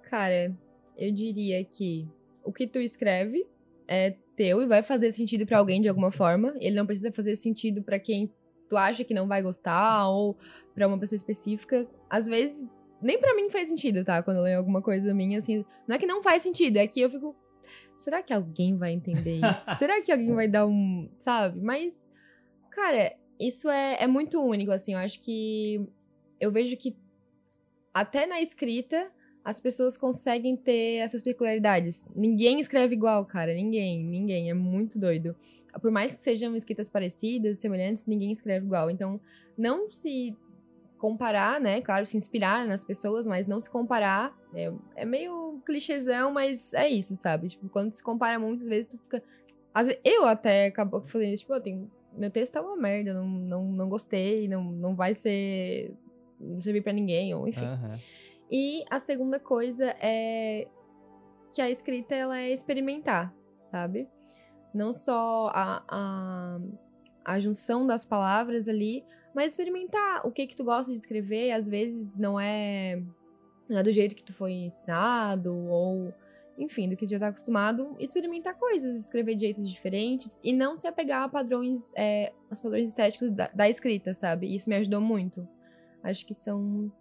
Cara, 0.10 0.54
eu 0.98 1.12
diria 1.14 1.64
que 1.64 2.06
o 2.44 2.52
que 2.52 2.68
tu 2.68 2.80
escreve 2.80 3.48
é 3.88 4.12
teu 4.36 4.62
e 4.62 4.68
vai 4.68 4.84
fazer 4.84 5.12
sentido 5.14 5.46
pra 5.46 5.58
alguém 5.60 5.82
de 5.82 5.88
alguma 5.88 6.12
forma. 6.12 6.54
Ele 6.60 6.76
não 6.76 6.86
precisa 6.86 7.12
fazer 7.12 7.36
sentido 7.38 7.82
pra 7.82 7.98
quem 7.98 8.30
tu 8.68 8.76
acha 8.76 9.06
que 9.06 9.14
não 9.14 9.26
vai 9.26 9.42
gostar 9.42 10.10
ou 10.10 10.36
pra 10.76 10.86
uma 10.88 11.00
pessoa 11.00 11.16
específica. 11.16 11.88
Às 12.10 12.28
vezes, 12.28 12.70
nem 13.02 13.18
pra 13.20 13.34
mim 13.36 13.50
faz 13.50 13.70
sentido, 13.70 14.04
tá? 14.04 14.22
Quando 14.22 14.38
eu 14.38 14.44
leio 14.44 14.58
alguma 14.58 14.82
coisa 14.82 15.14
minha, 15.14 15.40
assim, 15.40 15.64
não 15.88 15.96
é 15.96 16.00
que 16.00 16.06
não 16.06 16.22
faz 16.22 16.42
sentido, 16.44 16.76
é 16.78 16.86
que 16.88 17.00
eu 17.00 17.10
fico 17.10 17.34
será 17.96 18.22
que 18.22 18.34
alguém 18.34 18.78
vai 18.78 18.92
entender 18.92 19.40
isso? 19.42 19.76
será 19.78 20.02
que 20.02 20.12
alguém 20.12 20.34
vai 20.34 20.48
dar 20.48 20.66
um, 20.66 21.10
sabe? 21.20 21.60
Mas, 21.62 22.10
cara, 22.72 23.16
isso 23.40 23.70
é, 23.70 23.98
é 24.04 24.08
muito 24.08 24.42
único, 24.42 24.72
assim. 24.72 24.94
Eu 24.94 25.00
acho 25.00 25.22
que 25.22 25.82
eu 26.40 26.52
vejo 26.52 26.76
que 26.78 26.96
até 27.94 28.26
na 28.26 28.42
escrita 28.42 29.12
as 29.44 29.60
pessoas 29.60 29.96
conseguem 29.96 30.58
ter 30.58 30.98
essas 30.98 31.22
peculiaridades. 31.22 32.06
Ninguém 32.16 32.60
escreve 32.60 32.96
igual, 32.96 33.26
cara. 33.26 33.54
Ninguém, 33.54 34.04
ninguém. 34.04 34.50
É 34.50 34.54
muito 34.54 35.00
doido. 35.00 35.36
Por 35.82 35.90
mais 35.90 36.16
que 36.16 36.22
sejam 36.22 36.56
escritas 36.56 36.90
parecidas, 36.90 37.60
semelhantes, 37.60 38.06
ninguém 38.06 38.32
escreve 38.32 38.66
igual. 38.66 38.90
Então, 38.90 39.22
não 39.58 39.90
se 39.90 40.36
comparar, 40.98 41.60
né? 41.60 41.82
Claro, 41.82 42.06
se 42.06 42.18
inspirar 42.18 42.66
nas 42.66 42.84
pessoas, 42.84 43.26
mas 43.28 43.48
não 43.48 43.60
se 43.60 43.70
comparar. 43.70 44.36
É, 44.54 44.72
é 44.96 45.06
meio 45.06 45.62
clichêzão, 45.66 46.32
mas 46.32 46.74
é 46.74 46.90
isso, 46.90 47.14
sabe? 47.16 47.48
Tipo, 47.50 47.70
quando 47.70 47.92
se 47.92 48.04
compara 48.04 48.40
muitas 48.40 48.68
vezes, 48.68 48.90
tu 48.90 48.98
fica. 48.98 49.24
Vezes, 49.76 50.00
eu 50.04 50.26
até 50.26 50.68
acabou 50.68 51.06
falei, 51.06 51.36
tipo, 51.36 51.54
eu 51.54 51.62
tenho, 51.62 51.92
meu 52.14 52.32
texto 52.32 52.54
tá 52.54 52.62
uma 52.62 52.76
merda, 52.76 53.14
não, 53.14 53.28
não, 53.28 53.64
não 53.64 53.90
gostei, 53.90 54.48
não, 54.48 54.64
não 54.64 54.96
vai 54.96 55.14
ser. 55.14 55.94
não 56.40 56.60
servir 56.60 56.82
pra 56.82 56.94
ninguém, 56.94 57.34
ou 57.34 57.48
enfim. 57.48 57.66
Aham. 57.66 57.92
E 58.50 58.84
a 58.90 59.00
segunda 59.00 59.40
coisa 59.40 59.94
é 60.02 60.68
que 61.54 61.62
a 61.62 61.70
escrita 61.70 62.16
ela 62.16 62.40
é 62.40 62.52
experimentar, 62.52 63.34
sabe? 63.70 64.08
Não 64.74 64.94
só 64.94 65.50
a, 65.54 65.84
a, 65.88 66.60
a 67.26 67.40
junção 67.40 67.86
das 67.86 68.06
palavras 68.06 68.68
ali, 68.68 69.04
mas 69.38 69.52
experimentar 69.52 70.26
o 70.26 70.32
que 70.32 70.48
que 70.48 70.56
tu 70.56 70.64
gosta 70.64 70.92
de 70.92 70.98
escrever. 70.98 71.52
Às 71.52 71.70
vezes 71.70 72.18
não 72.18 72.40
é, 72.40 73.00
não 73.70 73.78
é 73.78 73.84
do 73.84 73.94
jeito 73.94 74.16
que 74.16 74.24
tu 74.24 74.34
foi 74.34 74.52
ensinado 74.52 75.56
ou 75.56 76.12
enfim, 76.58 76.90
do 76.90 76.98
que 76.98 77.06
tu 77.06 77.12
já 77.12 77.20
tá 77.20 77.28
acostumado, 77.28 77.96
experimentar 78.00 78.56
coisas, 78.56 79.00
escrever 79.00 79.36
de 79.36 79.42
jeitos 79.42 79.70
diferentes 79.70 80.42
e 80.44 80.52
não 80.52 80.76
se 80.76 80.88
apegar 80.88 81.22
a 81.22 81.30
padrões, 81.30 81.94
é, 81.96 82.34
aos 82.50 82.60
padrões 82.60 82.88
estéticos 82.88 83.30
da, 83.30 83.48
da 83.54 83.70
escrita, 83.70 84.12
sabe? 84.16 84.56
Isso 84.56 84.68
me 84.68 84.76
ajudou 84.76 85.00
muito. 85.00 85.48
Acho 86.04 86.26
que 86.26 86.34
são 86.34 86.92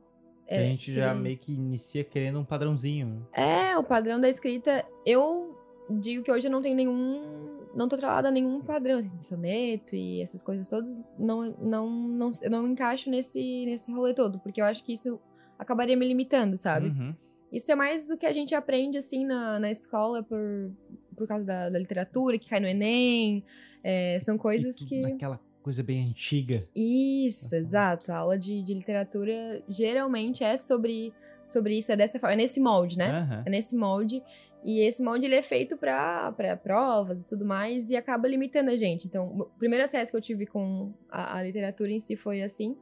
é, 0.46 0.58
a 0.58 0.62
gente 0.62 0.92
já 0.92 1.14
meio 1.14 1.38
que 1.38 1.54
inicia 1.54 2.04
querendo 2.04 2.38
um 2.38 2.44
padrãozinho. 2.44 3.26
É, 3.32 3.78
o 3.78 3.82
padrão 3.82 4.20
da 4.20 4.28
escrita. 4.28 4.84
Eu 5.06 5.56
digo 5.88 6.22
que 6.22 6.30
hoje 6.30 6.48
eu 6.48 6.50
não 6.50 6.60
tenho 6.60 6.76
nenhum. 6.76 7.55
Não 7.76 7.88
tô 7.88 7.94
atrelada 7.96 8.28
a 8.28 8.30
nenhum 8.30 8.60
padrão, 8.62 8.98
assim, 8.98 9.16
de 9.16 9.24
soneto 9.26 9.94
e 9.94 10.22
essas 10.22 10.42
coisas 10.42 10.66
todas. 10.66 10.98
Não, 11.18 11.54
não, 11.60 11.90
não, 11.90 12.30
eu 12.42 12.50
não 12.50 12.62
me 12.62 12.70
encaixo 12.70 13.10
nesse, 13.10 13.64
nesse 13.66 13.92
rolê 13.92 14.14
todo, 14.14 14.38
porque 14.40 14.60
eu 14.60 14.64
acho 14.64 14.82
que 14.82 14.94
isso 14.94 15.20
acabaria 15.58 15.96
me 15.96 16.06
limitando, 16.08 16.56
sabe? 16.56 16.88
Uhum. 16.88 17.14
Isso 17.52 17.70
é 17.70 17.74
mais 17.76 18.10
o 18.10 18.16
que 18.16 18.26
a 18.26 18.32
gente 18.32 18.54
aprende, 18.54 18.98
assim, 18.98 19.24
na, 19.24 19.58
na 19.60 19.70
escola 19.70 20.22
por, 20.22 20.72
por 21.16 21.28
causa 21.28 21.44
da, 21.44 21.68
da 21.70 21.78
literatura, 21.78 22.38
que 22.38 22.48
cai 22.48 22.60
no 22.60 22.66
Enem. 22.66 23.44
É, 23.84 24.18
são 24.20 24.36
coisas 24.36 24.76
que. 24.82 25.00
naquela 25.00 25.38
coisa 25.62 25.82
bem 25.82 26.08
antiga. 26.08 26.66
Isso, 26.74 27.54
Uhum. 27.54 27.60
exato. 27.60 28.10
A 28.12 28.16
aula 28.18 28.38
de, 28.38 28.62
de 28.62 28.72
literatura 28.74 29.62
geralmente 29.68 30.42
é 30.44 30.56
sobre, 30.58 31.12
sobre 31.44 31.78
isso, 31.78 31.92
é 31.92 31.96
dessa 31.96 32.18
forma, 32.18 32.34
é 32.34 32.36
nesse 32.36 32.60
molde, 32.60 32.96
né? 32.98 33.10
Aham. 33.10 33.42
É 33.46 33.50
nesse 33.50 33.76
molde. 33.76 34.22
E 34.66 34.80
esse 34.80 35.00
molde 35.00 35.26
ele 35.26 35.36
é 35.36 35.42
feito 35.42 35.76
para 35.76 36.58
provas 36.60 37.22
e 37.22 37.26
tudo 37.26 37.44
mais, 37.44 37.88
e 37.88 37.96
acaba 37.96 38.26
limitando 38.26 38.68
a 38.68 38.76
gente. 38.76 39.06
Então, 39.06 39.28
o 39.28 39.44
primeiro 39.44 39.84
acesso 39.84 40.10
que 40.10 40.16
eu 40.16 40.20
tive 40.20 40.44
com 40.44 40.92
a, 41.08 41.38
a 41.38 41.42
literatura 41.44 41.92
em 41.92 42.00
si 42.00 42.16
foi 42.16 42.42
assim. 42.42 42.76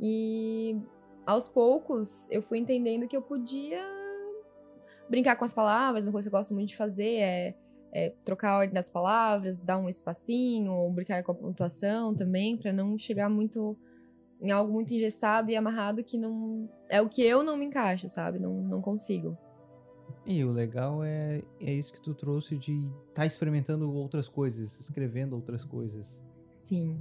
E 0.00 0.74
aos 1.26 1.46
poucos 1.46 2.30
eu 2.30 2.40
fui 2.40 2.56
entendendo 2.56 3.06
que 3.06 3.14
eu 3.14 3.20
podia 3.20 3.82
brincar 5.10 5.36
com 5.36 5.44
as 5.44 5.52
palavras, 5.52 6.04
uma 6.04 6.12
coisa 6.12 6.30
que 6.30 6.34
eu 6.34 6.38
gosto 6.38 6.54
muito 6.54 6.70
de 6.70 6.76
fazer 6.76 7.16
é, 7.16 7.54
é 7.92 8.14
trocar 8.24 8.52
a 8.52 8.58
ordem 8.60 8.72
das 8.72 8.88
palavras, 8.88 9.60
dar 9.60 9.76
um 9.76 9.90
espacinho, 9.90 10.72
ou 10.72 10.90
brincar 10.90 11.22
com 11.22 11.32
a 11.32 11.34
pontuação 11.34 12.14
também, 12.14 12.56
para 12.56 12.72
não 12.72 12.96
chegar 12.96 13.28
muito 13.28 13.76
em 14.40 14.50
algo 14.50 14.72
muito 14.72 14.94
engessado 14.94 15.50
e 15.50 15.56
amarrado 15.56 16.02
que 16.02 16.16
não 16.16 16.66
é 16.88 17.02
o 17.02 17.10
que 17.10 17.22
eu 17.22 17.42
não 17.42 17.58
me 17.58 17.66
encaixo, 17.66 18.08
sabe? 18.08 18.38
Não, 18.38 18.54
não 18.54 18.80
consigo. 18.80 19.36
E 20.24 20.42
o 20.42 20.50
legal 20.50 21.04
é, 21.04 21.40
é 21.60 21.72
isso 21.72 21.92
que 21.92 22.00
tu 22.00 22.12
trouxe 22.12 22.56
de 22.56 22.78
estar 22.78 23.14
tá 23.14 23.26
experimentando 23.26 23.92
outras 23.92 24.28
coisas, 24.28 24.80
escrevendo 24.80 25.34
outras 25.34 25.64
coisas. 25.64 26.22
Sim. 26.52 27.00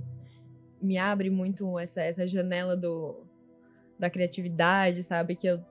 Me 0.81 0.97
abre 0.97 1.29
muito 1.29 1.79
essa, 1.79 2.01
essa 2.01 2.27
janela 2.27 2.77
do, 2.77 3.25
da 3.97 4.09
criatividade, 4.09 5.01
sabe? 5.01 5.35
Que 5.35 5.47
eu 5.47 5.65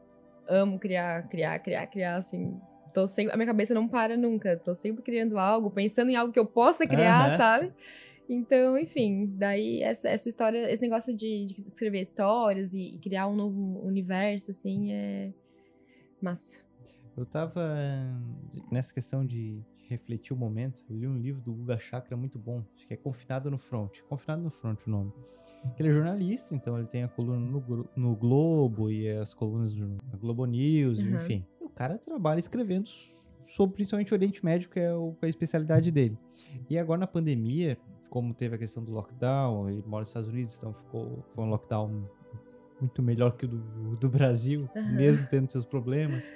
amo 0.49 0.79
criar, 0.79 1.29
criar, 1.29 1.59
criar, 1.61 1.87
criar, 1.87 2.17
assim. 2.17 2.61
Tô 2.93 3.07
sempre, 3.07 3.33
a 3.33 3.37
minha 3.37 3.47
cabeça 3.47 3.73
não 3.73 3.87
para 3.87 4.17
nunca. 4.17 4.57
Tô 4.57 4.75
sempre 4.75 5.03
criando 5.03 5.39
algo, 5.39 5.71
pensando 5.71 6.11
em 6.11 6.17
algo 6.17 6.33
que 6.33 6.39
eu 6.39 6.47
possa 6.47 6.87
criar, 6.87 7.29
Aham. 7.29 7.37
sabe? 7.37 7.73
Então, 8.29 8.79
enfim, 8.79 9.33
daí 9.37 9.83
essa, 9.83 10.09
essa 10.09 10.29
história, 10.29 10.71
esse 10.73 10.81
negócio 10.81 11.15
de, 11.15 11.47
de 11.47 11.65
escrever 11.69 12.01
histórias 12.01 12.73
e, 12.73 12.95
e 12.95 12.99
criar 12.99 13.29
um 13.29 13.37
novo 13.37 13.87
universo, 13.87 14.51
assim, 14.51 14.93
é 14.93 15.33
massa. 16.21 16.64
Eu 17.17 17.25
tava 17.25 17.63
nessa 18.71 18.93
questão 18.93 19.25
de 19.25 19.63
refletir 19.89 20.33
o 20.33 20.37
momento, 20.37 20.83
eu 20.89 20.97
li 20.97 21.07
um 21.07 21.17
livro 21.19 21.43
do 21.43 21.53
Guga 21.53 21.79
Chakra 21.79 22.17
muito 22.17 22.39
bom, 22.39 22.65
acho 22.75 22.87
que 22.87 22.95
é 22.95 22.97
Confinado 22.97 23.51
no 23.51 23.59
Front. 23.59 24.01
Confinado 24.09 24.43
no 24.43 24.51
Front 24.51 24.87
o 24.87 24.91
nome. 24.91 25.13
Ele 25.79 25.89
é 25.89 25.93
jornalista, 25.93 26.55
então 26.55 26.79
ele 26.79 26.89
tem 26.89 27.03
a 27.05 27.09
coluna 27.09 27.39
no, 27.39 27.89
no 27.95 28.17
Globo 28.17 28.91
e 28.91 29.09
as 29.11 29.35
colunas 29.35 29.75
do 29.75 29.97
Globo 30.19 30.47
News, 30.47 30.99
Uhum. 31.01 31.15
enfim. 31.17 31.45
O 31.61 31.69
cara 31.69 31.99
trabalha 31.99 32.39
escrevendo 32.41 32.89
sobre 33.41 33.75
principalmente 33.77 34.13
o 34.13 34.17
Oriente 34.17 34.43
Médio, 34.45 34.71
que 34.71 34.81
é 34.81 34.89
a 34.91 35.29
especialidade 35.29 35.91
dele. 35.91 36.19
E 36.71 36.79
agora 36.79 37.01
na 37.01 37.07
pandemia, 37.07 37.77
como 38.09 38.33
teve 38.33 38.57
a 38.57 38.59
questão 38.59 38.83
do 38.83 38.91
lockdown, 38.93 39.69
ele 39.69 39.83
mora 39.87 40.01
nos 40.01 40.09
Estados 40.09 40.29
Unidos, 40.31 40.57
então 40.57 40.73
ficou, 40.73 41.23
foi 41.35 41.45
um 41.45 41.49
lockdown 41.51 42.09
muito 42.81 43.03
melhor 43.03 43.33
que 43.37 43.45
o 43.45 43.49
do, 43.49 43.97
do 43.97 44.09
Brasil, 44.09 44.69
Aham. 44.75 44.93
mesmo 44.97 45.27
tendo 45.29 45.51
seus 45.53 45.67
problemas. 45.67 46.33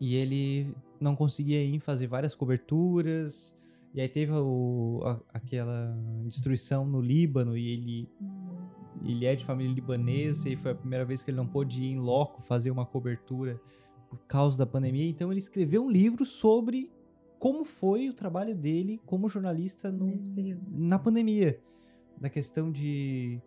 E 0.00 0.14
ele 0.14 0.74
não 1.00 1.14
conseguia 1.16 1.62
ir 1.62 1.80
fazer 1.80 2.06
várias 2.06 2.34
coberturas. 2.34 3.56
E 3.94 4.00
aí 4.00 4.08
teve 4.08 4.32
o- 4.32 5.00
a- 5.04 5.20
aquela 5.32 5.96
destruição 6.26 6.84
no 6.84 7.00
Líbano 7.00 7.56
e 7.56 7.68
ele, 7.68 8.08
ele 9.04 9.24
é 9.24 9.36
de 9.36 9.44
família 9.44 9.72
libanesa 9.72 10.48
e 10.48 10.56
foi 10.56 10.72
a 10.72 10.74
primeira 10.74 11.04
vez 11.04 11.22
que 11.24 11.30
ele 11.30 11.36
não 11.36 11.46
pôde 11.46 11.82
ir 11.82 11.92
em 11.92 11.98
loco 11.98 12.42
fazer 12.42 12.70
uma 12.70 12.84
cobertura 12.84 13.60
por 14.10 14.18
causa 14.26 14.58
da 14.58 14.66
pandemia. 14.66 15.08
Então 15.08 15.30
ele 15.30 15.38
escreveu 15.38 15.84
um 15.84 15.90
livro 15.90 16.24
sobre 16.26 16.90
como 17.38 17.64
foi 17.64 18.08
o 18.08 18.14
trabalho 18.14 18.54
dele 18.54 19.00
como 19.06 19.28
jornalista 19.28 19.92
no, 19.92 20.12
na 20.70 20.98
pandemia. 20.98 21.60
Da 22.20 22.28
questão 22.30 22.70
de, 22.72 23.40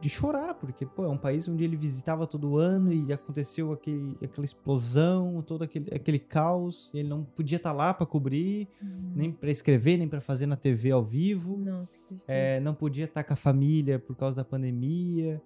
de, 0.00 0.08
chorar, 0.08 0.54
porque 0.54 0.84
pô, 0.86 1.04
é 1.04 1.08
um 1.08 1.16
país 1.16 1.48
onde 1.48 1.64
ele 1.64 1.76
visitava 1.76 2.26
todo 2.26 2.56
ano 2.56 2.92
e 2.92 3.12
aconteceu 3.12 3.72
aquele, 3.72 4.16
aquela 4.22 4.44
explosão, 4.44 5.42
todo 5.42 5.62
aquele, 5.62 5.94
aquele 5.94 6.18
caos. 6.18 6.90
E 6.94 6.98
ele 6.98 7.08
não 7.08 7.24
podia 7.24 7.56
estar 7.56 7.72
lá 7.72 7.92
para 7.92 8.06
cobrir, 8.06 8.68
nem 9.14 9.32
para 9.32 9.50
escrever, 9.50 9.96
nem 9.96 10.08
para 10.08 10.20
fazer 10.20 10.46
na 10.46 10.56
TV 10.56 10.90
ao 10.90 11.04
vivo. 11.04 11.56
Nossa, 11.58 11.98
que 11.98 12.04
tristeza. 12.04 12.38
É, 12.38 12.60
não 12.60 12.74
podia 12.74 13.04
estar 13.04 13.24
com 13.24 13.32
a 13.32 13.36
família 13.36 13.98
por 13.98 14.16
causa 14.16 14.36
da 14.36 14.44
pandemia. 14.44 15.40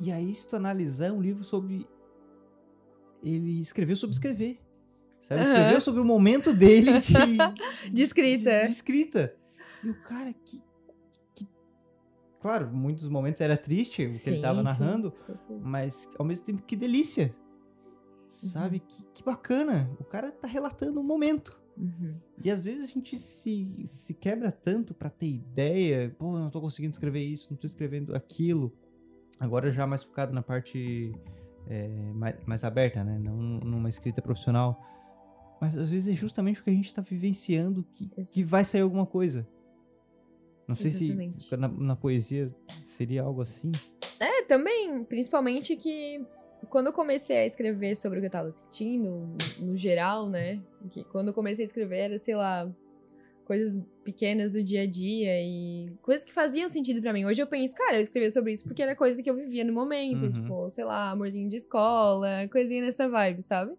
E 0.00 0.10
aí, 0.10 0.32
se 0.32 0.48
tu 0.48 0.56
analisar, 0.56 1.06
é 1.06 1.12
um 1.12 1.20
livro 1.20 1.44
sobre. 1.44 1.86
Ele 3.22 3.60
escreveu 3.60 3.96
sobre 3.96 4.14
escrever. 4.14 4.58
Sabe? 5.20 5.42
Escreveu 5.42 5.80
sobre 5.80 6.00
o 6.00 6.04
momento 6.04 6.54
dele 6.54 6.92
de, 6.98 7.12
De 7.94 8.02
escrita. 8.02 8.60
de, 8.60 8.66
de 8.66 8.72
escrita. 8.72 9.34
E 9.84 9.90
o 9.90 9.94
cara 10.02 10.32
que. 10.32 10.62
Claro, 12.40 12.70
muitos 12.72 13.08
momentos 13.08 13.40
era 13.40 13.56
triste 13.56 14.06
o 14.06 14.18
que 14.18 14.30
ele 14.30 14.40
tava 14.40 14.58
Sim, 14.58 14.64
narrando, 14.64 15.12
sim, 15.14 15.32
mas 15.62 16.10
ao 16.18 16.24
mesmo 16.24 16.46
tempo 16.46 16.62
que 16.62 16.74
delícia. 16.74 17.32
Sabe? 18.26 18.80
Que, 18.80 19.04
que 19.12 19.24
bacana. 19.24 19.90
O 19.98 20.04
cara 20.04 20.30
tá 20.30 20.46
relatando 20.46 21.00
um 21.00 21.02
momento. 21.02 21.60
Uhum. 21.76 22.14
E 22.42 22.50
às 22.50 22.64
vezes 22.64 22.88
a 22.88 22.92
gente 22.92 23.18
se, 23.18 23.68
se 23.84 24.14
quebra 24.14 24.52
tanto 24.52 24.94
pra 24.94 25.10
ter 25.10 25.26
ideia. 25.26 26.14
Pô, 26.18 26.38
não 26.38 26.48
tô 26.48 26.60
conseguindo 26.60 26.92
escrever 26.92 27.24
isso, 27.24 27.48
não 27.50 27.56
tô 27.56 27.66
escrevendo 27.66 28.14
aquilo. 28.14 28.72
Agora 29.38 29.70
já 29.70 29.86
mais 29.86 30.02
focado 30.02 30.32
na 30.32 30.42
parte 30.42 31.12
é, 31.66 31.88
mais, 32.14 32.36
mais 32.46 32.64
aberta, 32.64 33.02
né? 33.02 33.18
Não 33.18 33.36
numa 33.36 33.88
escrita 33.88 34.22
profissional. 34.22 34.80
Mas 35.60 35.76
às 35.76 35.90
vezes 35.90 36.14
é 36.14 36.16
justamente 36.16 36.60
o 36.60 36.64
que 36.64 36.70
a 36.70 36.74
gente 36.74 36.94
tá 36.94 37.02
vivenciando 37.02 37.84
que, 37.92 38.08
que 38.32 38.44
vai 38.44 38.64
sair 38.64 38.82
alguma 38.82 39.06
coisa. 39.06 39.46
Não 40.70 40.76
sei 40.76 40.90
Exatamente. 40.90 41.42
se 41.42 41.56
na, 41.56 41.68
na 41.68 41.96
poesia 41.96 42.54
seria 42.68 43.22
algo 43.22 43.42
assim. 43.42 43.72
É, 44.20 44.42
também, 44.44 45.02
principalmente 45.04 45.74
que 45.76 46.24
quando 46.68 46.86
eu 46.88 46.92
comecei 46.92 47.38
a 47.38 47.46
escrever 47.46 47.96
sobre 47.96 48.18
o 48.18 48.22
que 48.22 48.26
eu 48.28 48.30
tava 48.30 48.50
sentindo, 48.52 49.34
no 49.60 49.76
geral, 49.76 50.28
né? 50.28 50.60
Que 50.90 51.02
quando 51.04 51.28
eu 51.28 51.34
comecei 51.34 51.64
a 51.64 51.66
escrever 51.66 51.98
era, 51.98 52.18
sei 52.18 52.36
lá, 52.36 52.70
coisas 53.44 53.82
pequenas 54.04 54.52
do 54.52 54.62
dia 54.62 54.82
a 54.82 54.86
dia 54.86 55.42
e 55.42 55.92
coisas 56.02 56.24
que 56.24 56.32
faziam 56.32 56.68
sentido 56.68 57.00
pra 57.00 57.12
mim. 57.12 57.24
Hoje 57.24 57.42
eu 57.42 57.46
penso, 57.48 57.74
cara, 57.74 57.96
eu 57.96 58.00
escrevi 58.00 58.30
sobre 58.30 58.52
isso 58.52 58.62
porque 58.64 58.82
era 58.82 58.94
coisa 58.94 59.20
que 59.22 59.28
eu 59.28 59.34
vivia 59.34 59.64
no 59.64 59.72
momento, 59.72 60.26
Uhum. 60.26 60.32
tipo, 60.32 60.70
sei 60.70 60.84
lá, 60.84 61.10
amorzinho 61.10 61.48
de 61.48 61.56
escola, 61.56 62.46
coisinha 62.52 62.82
nessa 62.82 63.08
vibe, 63.08 63.42
sabe? 63.42 63.72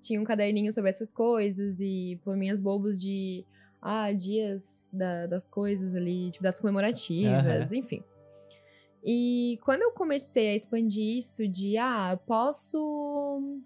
tinha 0.00 0.20
um 0.20 0.24
caderninho 0.24 0.72
sobre 0.72 0.90
essas 0.90 1.10
coisas 1.12 1.80
e 1.80 2.20
minhas 2.24 2.60
bobos 2.60 3.00
de 3.00 3.44
ah, 3.80 4.12
dias 4.12 4.90
da- 4.94 5.26
das 5.26 5.48
coisas 5.48 5.94
ali, 5.94 6.30
tipo, 6.30 6.42
datas 6.42 6.60
comemorativas, 6.60 7.72
enfim. 7.72 8.02
E 9.04 9.58
quando 9.64 9.82
eu 9.82 9.92
comecei 9.92 10.48
a 10.50 10.54
expandir 10.54 11.18
isso 11.18 11.46
de, 11.48 11.76
ah, 11.78 12.10
eu 12.12 12.18
posso 12.18 13.60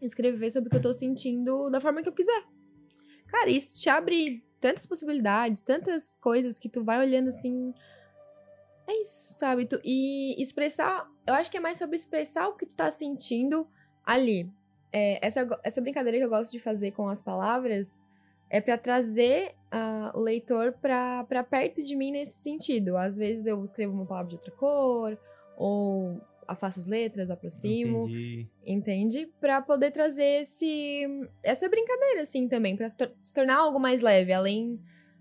escrever 0.00 0.50
sobre 0.50 0.68
o 0.68 0.70
que 0.70 0.76
eu 0.76 0.82
tô 0.82 0.92
sentindo 0.94 1.70
da 1.70 1.80
forma 1.80 2.02
que 2.02 2.08
eu 2.08 2.12
quiser. 2.12 2.44
Cara, 3.28 3.50
isso 3.50 3.80
te 3.80 3.88
abre 3.88 4.44
tantas 4.60 4.86
possibilidades, 4.86 5.62
tantas 5.62 6.16
coisas 6.20 6.58
que 6.58 6.68
tu 6.68 6.82
vai 6.84 6.98
olhando 7.00 7.28
assim. 7.28 7.72
É 8.86 9.02
isso, 9.02 9.34
sabe? 9.34 9.66
Tu- 9.66 9.80
e 9.84 10.40
expressar. 10.42 11.06
Eu 11.26 11.34
acho 11.34 11.50
que 11.50 11.56
é 11.56 11.60
mais 11.60 11.78
sobre 11.78 11.96
expressar 11.96 12.48
o 12.48 12.56
que 12.56 12.66
tu 12.66 12.74
tá 12.74 12.90
sentindo 12.90 13.68
ali. 14.04 14.50
É, 14.90 15.24
essa, 15.24 15.46
essa 15.62 15.80
brincadeira 15.80 16.16
que 16.18 16.24
eu 16.24 16.28
gosto 16.30 16.50
de 16.50 16.58
fazer 16.58 16.92
com 16.92 17.06
as 17.08 17.20
palavras 17.20 18.02
é 18.50 18.60
pra 18.60 18.78
trazer 18.78 19.54
ah, 19.70 20.12
o 20.14 20.20
leitor 20.20 20.72
pra 20.80 21.44
perto 21.48 21.82
de 21.84 21.94
mim 21.94 22.10
nesse 22.12 22.38
sentido. 22.42 22.96
Às 22.96 23.16
vezes 23.16 23.46
eu 23.46 23.62
escrevo 23.62 23.92
uma 23.92 24.06
palavra 24.06 24.30
de 24.30 24.36
outra 24.36 24.50
cor, 24.52 25.18
ou 25.56 26.20
afasto 26.46 26.78
as 26.80 26.86
letras, 26.86 27.30
aproximo 27.30 28.04
Entendi. 28.08 28.48
entende? 28.64 29.28
Pra 29.38 29.60
poder 29.60 29.90
trazer 29.90 30.40
esse 30.40 31.06
essa 31.42 31.68
brincadeira 31.68 32.22
assim 32.22 32.48
também, 32.48 32.74
pra 32.74 32.88
se, 32.88 32.96
tor- 32.96 33.12
se 33.22 33.34
tornar 33.34 33.56
algo 33.58 33.78
mais 33.78 34.00
leve, 34.00 34.32
além 34.32 34.80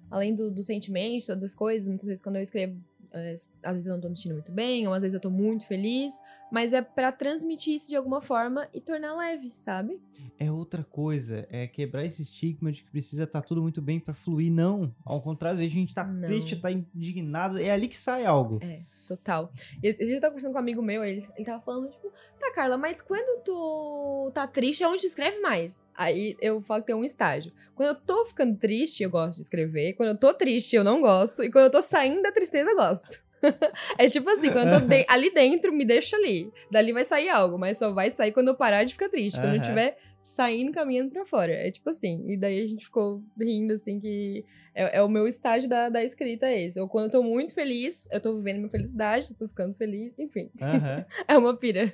além 0.09 0.33
do, 0.33 0.49
do 0.49 0.63
sentimento, 0.63 1.25
todas 1.25 1.43
as 1.43 1.53
coisas. 1.55 1.85
Muitas 1.87 2.07
vezes 2.07 2.23
quando 2.23 2.37
eu 2.37 2.41
escrevo, 2.41 2.79
é, 3.11 3.35
às 3.61 3.73
vezes 3.73 3.87
eu 3.87 3.93
não 3.95 4.01
tô 4.01 4.07
me 4.09 4.15
sentindo 4.15 4.35
muito 4.35 4.53
bem, 4.53 4.87
ou 4.87 4.93
às 4.93 5.01
vezes 5.01 5.15
eu 5.15 5.19
tô 5.19 5.29
muito 5.29 5.65
feliz, 5.67 6.13
mas 6.51 6.73
é 6.73 6.81
pra 6.81 7.11
transmitir 7.11 7.75
isso 7.75 7.89
de 7.89 7.95
alguma 7.95 8.21
forma 8.21 8.67
e 8.73 8.79
tornar 8.79 9.15
leve, 9.15 9.51
sabe? 9.55 9.99
É 10.39 10.51
outra 10.51 10.83
coisa, 10.83 11.47
é 11.49 11.67
quebrar 11.67 12.05
esse 12.05 12.21
estigma 12.21 12.71
de 12.71 12.83
que 12.83 12.91
precisa 12.91 13.23
estar 13.23 13.41
tudo 13.41 13.61
muito 13.61 13.81
bem 13.81 13.99
pra 13.99 14.13
fluir. 14.13 14.51
Não, 14.51 14.93
ao 15.03 15.21
contrário, 15.21 15.55
às 15.55 15.59
vezes 15.59 15.75
a 15.75 15.79
gente 15.79 15.95
tá 15.95 16.03
Não. 16.03 16.27
triste, 16.27 16.55
tá 16.55 16.71
indignado, 16.71 17.59
é 17.59 17.71
ali 17.71 17.87
que 17.87 17.95
sai 17.97 18.25
algo. 18.25 18.59
É, 18.61 18.81
total. 19.07 19.51
E 19.81 19.93
dia 19.93 20.15
eu 20.15 20.21
tava 20.21 20.31
conversando 20.31 20.51
com 20.51 20.57
um 20.57 20.61
amigo 20.61 20.81
meu, 20.81 21.03
ele, 21.03 21.27
ele 21.35 21.45
tava 21.45 21.61
falando, 21.63 21.89
tipo, 21.89 22.11
tá, 22.39 22.51
Carla, 22.53 22.77
mas 22.77 23.01
quando 23.01 23.43
tu 23.43 24.31
tá 24.33 24.47
triste, 24.47 24.83
é 24.83 24.87
onde 24.87 25.01
tu 25.01 25.07
escreve 25.07 25.39
mais? 25.39 25.81
Aí 25.95 26.37
eu 26.39 26.61
falo 26.61 26.81
que 26.81 26.87
tem 26.87 26.95
um 26.95 27.03
estágio. 27.03 27.51
Quando 27.75 27.89
eu 27.89 27.95
tô 27.95 28.25
ficando 28.25 28.57
triste, 28.57 29.03
eu 29.03 29.09
gosto 29.09 29.37
de 29.37 29.43
escrever. 29.43 29.93
Quando 29.93 30.09
eu 30.09 30.17
tô 30.17 30.33
triste, 30.33 30.75
eu 30.75 30.83
não 30.83 31.01
gosto. 31.01 31.43
E 31.43 31.51
quando 31.51 31.65
eu 31.65 31.71
tô 31.71 31.81
saindo 31.81 32.21
da 32.21 32.31
tristeza, 32.31 32.69
eu 32.69 32.75
gosto. 32.75 33.26
é 33.97 34.09
tipo 34.09 34.29
assim, 34.29 34.49
quando 34.51 34.67
eu 34.73 34.81
tô 34.81 34.87
de- 34.87 35.05
ali 35.09 35.31
dentro, 35.33 35.71
me 35.73 35.85
deixa 35.85 36.15
ali. 36.15 36.51
Dali 36.71 36.91
vai 36.93 37.05
sair 37.05 37.29
algo, 37.29 37.57
mas 37.57 37.77
só 37.77 37.91
vai 37.93 38.09
sair 38.09 38.31
quando 38.31 38.49
eu 38.49 38.55
parar 38.57 38.83
de 38.83 38.93
ficar 38.93 39.09
triste. 39.09 39.39
Quando 39.39 39.53
eu 39.55 39.61
estiver 39.61 39.97
saindo, 40.23 40.71
caminhando 40.71 41.11
pra 41.11 41.25
fora. 41.25 41.53
É 41.53 41.71
tipo 41.71 41.89
assim. 41.89 42.23
E 42.29 42.37
daí 42.37 42.61
a 42.61 42.67
gente 42.67 42.85
ficou 42.85 43.21
rindo, 43.39 43.73
assim, 43.73 43.99
que 43.99 44.43
é, 44.75 44.97
é 44.97 45.01
o 45.01 45.07
meu 45.09 45.27
estágio 45.27 45.69
da, 45.69 45.89
da 45.89 46.03
escrita 46.03 46.45
é 46.47 46.65
esse. 46.65 46.79
Ou 46.79 46.87
quando 46.89 47.05
eu 47.05 47.11
tô 47.11 47.23
muito 47.23 47.53
feliz, 47.53 48.09
eu 48.11 48.19
tô 48.19 48.35
vivendo 48.37 48.57
minha 48.57 48.69
felicidade, 48.69 49.33
tô 49.35 49.47
ficando 49.47 49.73
feliz, 49.75 50.17
enfim. 50.19 50.49
Aham. 50.61 51.05
É 51.27 51.37
uma 51.37 51.55
pira. 51.55 51.93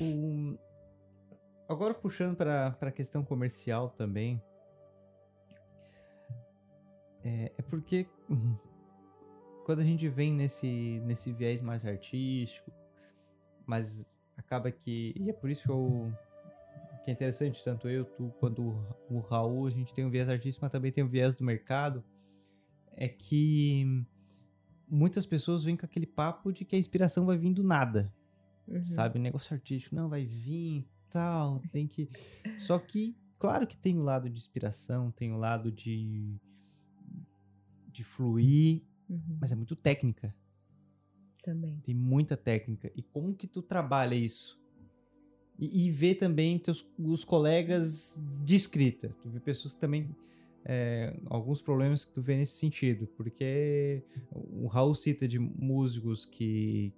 O- 0.00 0.56
Agora 1.68 1.94
puxando 1.94 2.36
para 2.36 2.76
a 2.80 2.90
questão 2.92 3.24
comercial 3.24 3.88
também. 3.90 4.40
É, 7.24 7.52
é 7.56 7.62
porque 7.62 8.06
quando 9.64 9.80
a 9.80 9.84
gente 9.84 10.08
vem 10.08 10.32
nesse, 10.32 11.00
nesse 11.04 11.32
viés 11.32 11.60
mais 11.60 11.84
artístico, 11.84 12.72
mas 13.66 14.18
acaba 14.36 14.70
que. 14.70 15.14
E 15.16 15.30
é 15.30 15.32
por 15.32 15.50
isso 15.50 15.64
que, 15.64 15.70
eu, 15.70 16.12
que 17.04 17.10
é 17.10 17.12
interessante, 17.12 17.62
tanto 17.62 17.88
eu, 17.88 18.04
tu, 18.04 18.32
quanto 18.38 18.62
o, 19.08 19.20
Raul, 19.20 19.66
a 19.66 19.70
gente 19.70 19.94
tem 19.94 20.04
um 20.04 20.10
viés 20.10 20.28
artístico, 20.28 20.64
mas 20.64 20.72
também 20.72 20.92
tem 20.92 21.04
um 21.04 21.08
viés 21.08 21.34
do 21.34 21.44
mercado. 21.44 22.04
É 22.94 23.08
que 23.08 24.04
muitas 24.88 25.24
pessoas 25.24 25.64
vêm 25.64 25.76
com 25.76 25.86
aquele 25.86 26.06
papo 26.06 26.52
de 26.52 26.64
que 26.64 26.76
a 26.76 26.78
inspiração 26.78 27.24
vai 27.24 27.36
vir 27.38 27.54
do 27.54 27.62
nada 27.62 28.12
Uhum. 28.66 28.84
sabe? 28.84 29.18
Negócio 29.18 29.54
artístico, 29.54 29.94
não, 29.94 30.08
vai 30.08 30.24
vir 30.24 30.86
tal, 31.10 31.60
tem 31.70 31.86
que. 31.86 32.08
Só 32.56 32.78
que, 32.78 33.16
claro 33.38 33.66
que 33.66 33.76
tem 33.76 33.98
o 33.98 34.02
lado 34.02 34.28
de 34.30 34.38
inspiração, 34.38 35.10
tem 35.10 35.32
o 35.32 35.36
lado 35.36 35.70
de. 35.70 36.36
de 37.88 38.04
fluir, 38.04 38.82
Uhum, 39.12 39.38
mas 39.38 39.52
é 39.52 39.54
muito 39.54 39.76
técnica. 39.76 40.34
Também. 41.42 41.78
Tem 41.84 41.94
muita 41.94 42.36
técnica. 42.36 42.90
E 42.96 43.02
como 43.02 43.34
que 43.34 43.46
tu 43.46 43.60
trabalha 43.60 44.14
isso? 44.14 44.58
E, 45.58 45.86
e 45.86 45.90
vê 45.90 46.14
também 46.14 46.58
teus, 46.58 46.86
os 46.98 47.24
colegas 47.24 48.20
de 48.42 48.54
escrita. 48.54 49.10
Tu 49.20 49.28
vê 49.28 49.40
pessoas 49.40 49.74
que 49.74 49.80
também. 49.80 50.08
é, 50.64 51.14
alguns 51.26 51.60
problemas 51.60 52.04
que 52.04 52.12
tu 52.12 52.22
vê 52.22 52.36
nesse 52.36 52.56
sentido. 52.58 53.06
Porque 53.08 54.02
o 54.32 54.66
Raul 54.66 54.94
cita 54.94 55.28
de 55.28 55.38
músicos 55.38 56.24
que 56.24 56.92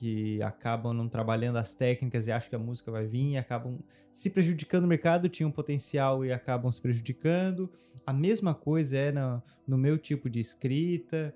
que 0.00 0.42
acabam 0.42 0.94
não 0.94 1.06
trabalhando 1.06 1.58
as 1.58 1.74
técnicas 1.74 2.26
e 2.26 2.32
acham 2.32 2.48
que 2.48 2.56
a 2.56 2.58
música 2.58 2.90
vai 2.90 3.06
vir 3.06 3.32
e 3.32 3.36
acabam 3.36 3.78
se 4.10 4.30
prejudicando 4.30 4.84
no 4.84 4.88
mercado, 4.88 5.28
tinham 5.28 5.50
potencial 5.50 6.24
e 6.24 6.32
acabam 6.32 6.72
se 6.72 6.80
prejudicando. 6.80 7.70
A 8.06 8.12
mesma 8.14 8.54
coisa 8.54 8.96
é 8.96 9.12
no, 9.12 9.42
no 9.68 9.76
meu 9.76 9.98
tipo 9.98 10.30
de 10.30 10.40
escrita, 10.40 11.34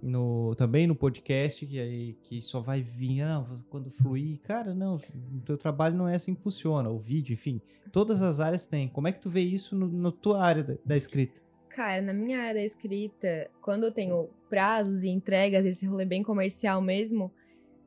no, 0.00 0.54
também 0.54 0.86
no 0.86 0.94
podcast, 0.94 1.66
que, 1.66 1.80
aí, 1.80 2.16
que 2.22 2.40
só 2.40 2.60
vai 2.60 2.82
vir 2.82 3.22
ah, 3.22 3.40
não, 3.40 3.64
quando 3.68 3.90
fluir. 3.90 4.38
Cara, 4.42 4.72
não, 4.72 4.94
o 4.94 5.40
teu 5.44 5.58
trabalho 5.58 5.96
não 5.96 6.06
é 6.06 6.14
assim 6.14 6.36
que 6.36 6.42
funciona. 6.42 6.88
O 6.90 7.00
vídeo, 7.00 7.32
enfim, 7.32 7.60
todas 7.90 8.22
as 8.22 8.38
áreas 8.38 8.64
têm. 8.64 8.86
Como 8.86 9.08
é 9.08 9.12
que 9.12 9.20
tu 9.20 9.28
vê 9.28 9.40
isso 9.40 9.74
na 9.74 10.12
tua 10.12 10.40
área 10.40 10.62
da, 10.62 10.74
da 10.86 10.96
escrita? 10.96 11.40
Cara, 11.68 12.00
na 12.00 12.12
minha 12.12 12.38
área 12.38 12.54
da 12.54 12.64
escrita, 12.64 13.50
quando 13.60 13.86
eu 13.86 13.90
tenho 13.90 14.28
prazos 14.48 15.02
e 15.02 15.08
entregas, 15.08 15.66
esse 15.66 15.84
rolê 15.84 16.04
bem 16.04 16.22
comercial 16.22 16.80
mesmo, 16.80 17.32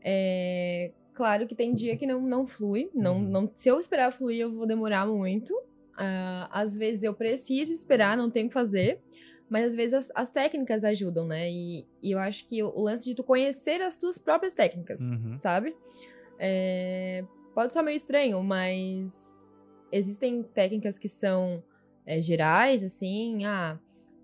é 0.04 0.92
claro 1.14 1.48
que 1.48 1.56
tem 1.56 1.74
dia 1.74 1.98
que 1.98 2.06
não, 2.06 2.22
não 2.22 2.46
flui. 2.46 2.90
Não, 2.94 3.16
Uhum. 3.18 3.24
não, 3.30 3.52
se 3.56 3.70
eu 3.70 3.80
esperar 3.80 4.12
fluir, 4.12 4.40
eu 4.42 4.52
vou 4.54 4.66
demorar 4.68 5.06
muito. 5.08 5.54
Ah, 5.98 6.48
às 6.52 6.78
vezes 6.78 7.04
eu 7.04 7.14
preciso 7.14 7.72
esperar, 7.72 8.16
não 8.16 8.30
tenho 8.30 8.46
o 8.46 8.50
que 8.50 8.54
fazer. 8.54 9.00
Mas 9.50 9.66
às 9.68 9.76
vezes 9.76 9.94
as, 9.94 10.12
as 10.14 10.30
técnicas 10.30 10.84
ajudam, 10.84 11.26
né? 11.26 11.50
E, 11.50 11.88
e 12.04 12.12
eu 12.12 12.20
acho 12.20 12.46
que 12.48 12.62
o, 12.62 12.82
lance 12.82 13.06
de 13.06 13.16
tu 13.16 13.24
conhecer 13.24 13.82
as 13.82 13.98
tuas 13.98 14.18
próprias 14.18 14.54
técnicas, 14.54 15.00
Uhum. 15.00 15.38
sabe? 15.38 15.74
É, 16.38 17.24
pode 17.56 17.74
soar 17.74 17.84
meio 17.86 17.96
estranho, 17.96 18.44
mas 18.44 19.58
existem 19.92 20.44
técnicas 20.44 21.00
que 21.00 21.08
são 21.10 21.64
é, 22.06 22.22
gerais, 22.22 22.84
assim, 22.84 23.46
ah, 23.46 23.80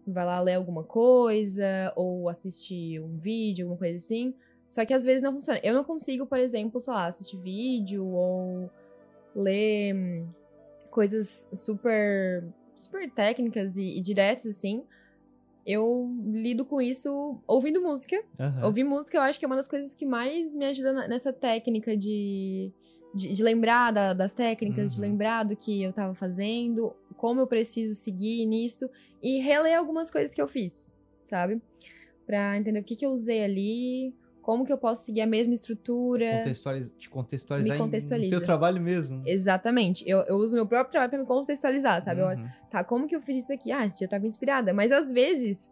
vai 0.05 0.25
lá 0.25 0.39
ler 0.41 0.55
alguma 0.55 0.83
coisa, 0.83 1.91
ou 1.95 2.29
assistir 2.29 2.99
um 2.99 3.17
vídeo, 3.17 3.65
alguma 3.65 3.79
coisa 3.79 3.95
assim. 3.95 4.33
Só 4.67 4.85
que 4.85 4.93
às 4.93 5.05
vezes 5.05 5.21
não 5.21 5.33
funciona. 5.33 5.59
Eu 5.63 5.73
não 5.73 5.83
consigo, 5.83 6.25
por 6.25 6.39
exemplo, 6.39 6.79
sei 6.81 6.93
lá, 6.93 7.05
assistir 7.07 7.37
vídeo 7.37 8.05
ou 8.05 8.69
ler 9.35 9.93
hum, 9.95 10.27
coisas 10.89 11.49
super, 11.53 12.43
super 12.75 13.09
técnicas 13.11 13.77
e, 13.77 13.97
e 13.97 14.01
diretas, 14.01 14.57
assim. 14.57 14.83
Eu 15.65 16.11
lido 16.25 16.65
com 16.65 16.81
isso 16.81 17.39
ouvindo 17.47 17.81
música. 17.81 18.21
Aham. 18.39 18.65
Ouvir 18.65 18.83
música 18.83 19.17
eu 19.17 19.21
acho 19.21 19.39
que 19.39 19.45
é 19.45 19.47
uma 19.47 19.55
das 19.55 19.67
coisas 19.67 19.93
que 19.93 20.05
mais 20.05 20.53
me 20.53 20.65
ajuda 20.65 20.91
na- 20.91 21.07
nessa 21.07 21.31
técnica 21.31 21.95
de, 21.95 22.69
de, 23.15 23.31
de 23.33 23.43
lembrar 23.43 23.91
da- 23.91 24.13
das 24.13 24.33
técnicas, 24.33 24.93
de 24.93 24.97
Uhum. 25.01 25.07
lembrar 25.09 25.43
do 25.43 25.55
que 25.55 25.81
eu 25.83 25.93
tava 25.93 26.13
fazendo, 26.15 26.93
como 27.15 27.39
eu 27.39 27.47
preciso 27.47 27.95
seguir 27.95 28.45
nisso 28.45 28.89
e 29.21 29.39
reler 29.39 29.77
algumas 29.77 30.09
coisas 30.11 30.33
que 30.35 30.41
eu 30.41 30.47
fiz, 30.49 30.91
sabe? 31.23 31.61
Pra 32.25 32.57
entender 32.57 32.79
o 32.79 32.83
que, 32.83 32.95
que 32.97 33.05
eu 33.05 33.11
usei 33.11 33.41
ali, 33.43 34.13
como 34.43 34.63
que 34.65 34.71
eu 34.71 34.77
posso 34.77 35.05
seguir 35.05 35.21
a 35.21 35.25
mesma 35.25 35.53
estrutura. 35.55 36.29
Contextualiza, 36.39 36.93
te 36.95 37.09
contextualizar 37.09 37.77
Me 37.77 37.83
contextualiza. 37.83 38.35
no 38.35 38.39
teu 38.39 38.45
trabalho 38.45 38.79
mesmo. 38.79 39.23
Exatamente. 39.25 40.03
Eu, 40.07 40.19
eu 40.19 40.35
uso 40.35 40.53
meu 40.55 40.67
próprio 40.67 40.91
trabalho 40.91 41.09
pra 41.09 41.19
me 41.19 41.25
contextualizar, 41.25 41.99
sabe? 42.01 42.21
Eu 42.21 42.27
Uhum. 42.27 42.47
tá, 42.69 42.83
como 42.83 43.07
que 43.07 43.15
eu 43.15 43.21
fiz 43.21 43.43
isso 43.45 43.53
aqui? 43.53 43.71
Ah, 43.71 43.85
esse 43.85 43.97
dia 43.97 44.05
eu 44.05 44.09
tava 44.11 44.27
inspirada. 44.27 44.73
Mas 44.73 44.91
às 44.91 45.09
vezes, 45.11 45.71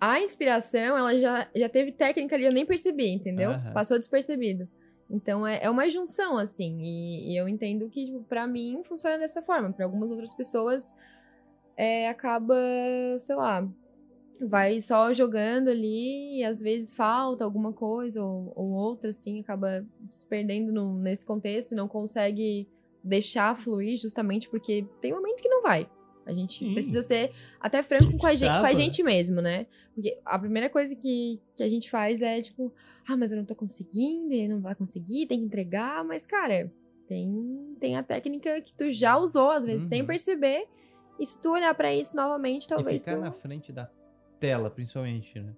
a 0.00 0.20
inspiração, 0.20 0.96
ela 0.96 1.18
já, 1.20 1.48
já 1.54 1.68
teve 1.68 1.92
técnica 1.92 2.34
ali, 2.36 2.44
eu 2.44 2.52
nem 2.52 2.64
percebi, 2.64 3.08
entendeu? 3.10 3.50
Aham. 3.50 3.72
Passou 3.72 3.98
despercebido. 3.98 4.66
Então 5.10 5.46
é, 5.46 5.60
é 5.62 5.68
uma 5.68 5.90
junção, 5.90 6.38
assim. 6.38 6.78
E, 6.80 7.32
e 7.32 7.36
eu 7.36 7.46
entendo 7.48 7.88
que, 7.90 8.06
tipo, 8.06 8.22
pra 8.24 8.46
mim, 8.46 8.80
funciona 8.84 9.18
dessa 9.18 9.42
forma. 9.42 9.70
Pra 9.72 9.84
algumas 9.84 10.10
outras 10.10 10.32
pessoas, 10.32 10.94
é, 11.76 12.08
acaba, 12.08 12.54
sei 13.18 13.34
lá, 13.36 13.68
vai 14.48 14.80
só 14.80 15.12
jogando 15.12 15.68
ali 15.68 16.38
e 16.38 16.44
às 16.44 16.60
vezes 16.60 16.94
falta 16.94 17.44
alguma 17.44 17.72
coisa 17.72 18.22
ou, 18.24 18.52
ou 18.56 18.70
outra, 18.70 19.10
assim, 19.10 19.40
acaba 19.40 19.84
se 20.10 20.26
perdendo 20.26 20.72
no- 20.72 20.98
nesse 20.98 21.24
contexto 21.24 21.72
e 21.72 21.74
não 21.76 21.88
consegue 21.88 22.68
deixar 23.02 23.56
fluir 23.56 24.00
justamente 24.00 24.48
porque 24.48 24.86
tem 25.00 25.12
um 25.12 25.16
momento 25.16 25.42
que 25.42 25.48
não 25.48 25.62
vai. 25.62 25.88
A 26.24 26.32
gente 26.32 26.64
Sim. 26.64 26.72
precisa 26.72 27.02
ser 27.02 27.32
até 27.60 27.82
franco 27.82 28.16
com 28.16 28.26
a, 28.26 28.34
gente, 28.34 28.48
com 28.60 28.66
a 28.66 28.74
gente 28.74 29.02
mesmo, 29.02 29.40
né? 29.40 29.66
Porque 29.92 30.16
a 30.24 30.38
primeira 30.38 30.70
coisa 30.70 30.94
que, 30.94 31.40
que 31.56 31.62
a 31.64 31.68
gente 31.68 31.90
faz 31.90 32.22
é 32.22 32.40
tipo, 32.40 32.72
ah, 33.08 33.16
mas 33.16 33.32
eu 33.32 33.38
não 33.38 33.44
tô 33.44 33.56
conseguindo, 33.56 34.32
ele 34.32 34.46
não 34.48 34.60
vai 34.60 34.74
conseguir, 34.76 35.26
tem 35.26 35.40
que 35.40 35.46
entregar, 35.46 36.04
mas 36.04 36.24
cara, 36.24 36.72
tem, 37.08 37.76
tem 37.80 37.96
a 37.96 38.04
técnica 38.04 38.60
que 38.60 38.72
tu 38.72 38.88
já 38.90 39.18
usou, 39.18 39.50
às 39.50 39.64
vezes, 39.64 39.88
sem 39.88 40.02
Uhum. 40.02 40.06
perceber. 40.06 40.64
E 41.18 41.26
se 41.26 41.40
tu 41.42 41.50
olhar 41.52 41.74
pra 41.74 41.92
isso 41.94 42.14
novamente, 42.16 42.64
E 42.64 42.68
talvez 42.68 43.02
ficar 43.02 43.16
tu... 43.16 43.20
na 43.22 43.32
frente 43.32 43.72
da 43.72 43.86
tela, 44.42 44.70
principalmente, 44.70 45.38
né? 45.40 45.54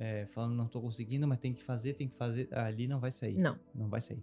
É, 0.00 0.26
falando, 0.26 0.54
não 0.54 0.66
tô 0.68 0.80
conseguindo, 0.80 1.26
mas 1.26 1.38
tem 1.38 1.52
que 1.52 1.62
fazer, 1.62 1.94
tem 1.94 2.08
que 2.08 2.16
fazer. 2.16 2.48
Ah, 2.52 2.66
ali 2.66 2.86
não 2.86 3.00
vai 3.00 3.10
sair. 3.10 3.36
Não. 3.36 3.58
Não 3.74 3.88
vai 3.88 4.00
sair. 4.00 4.22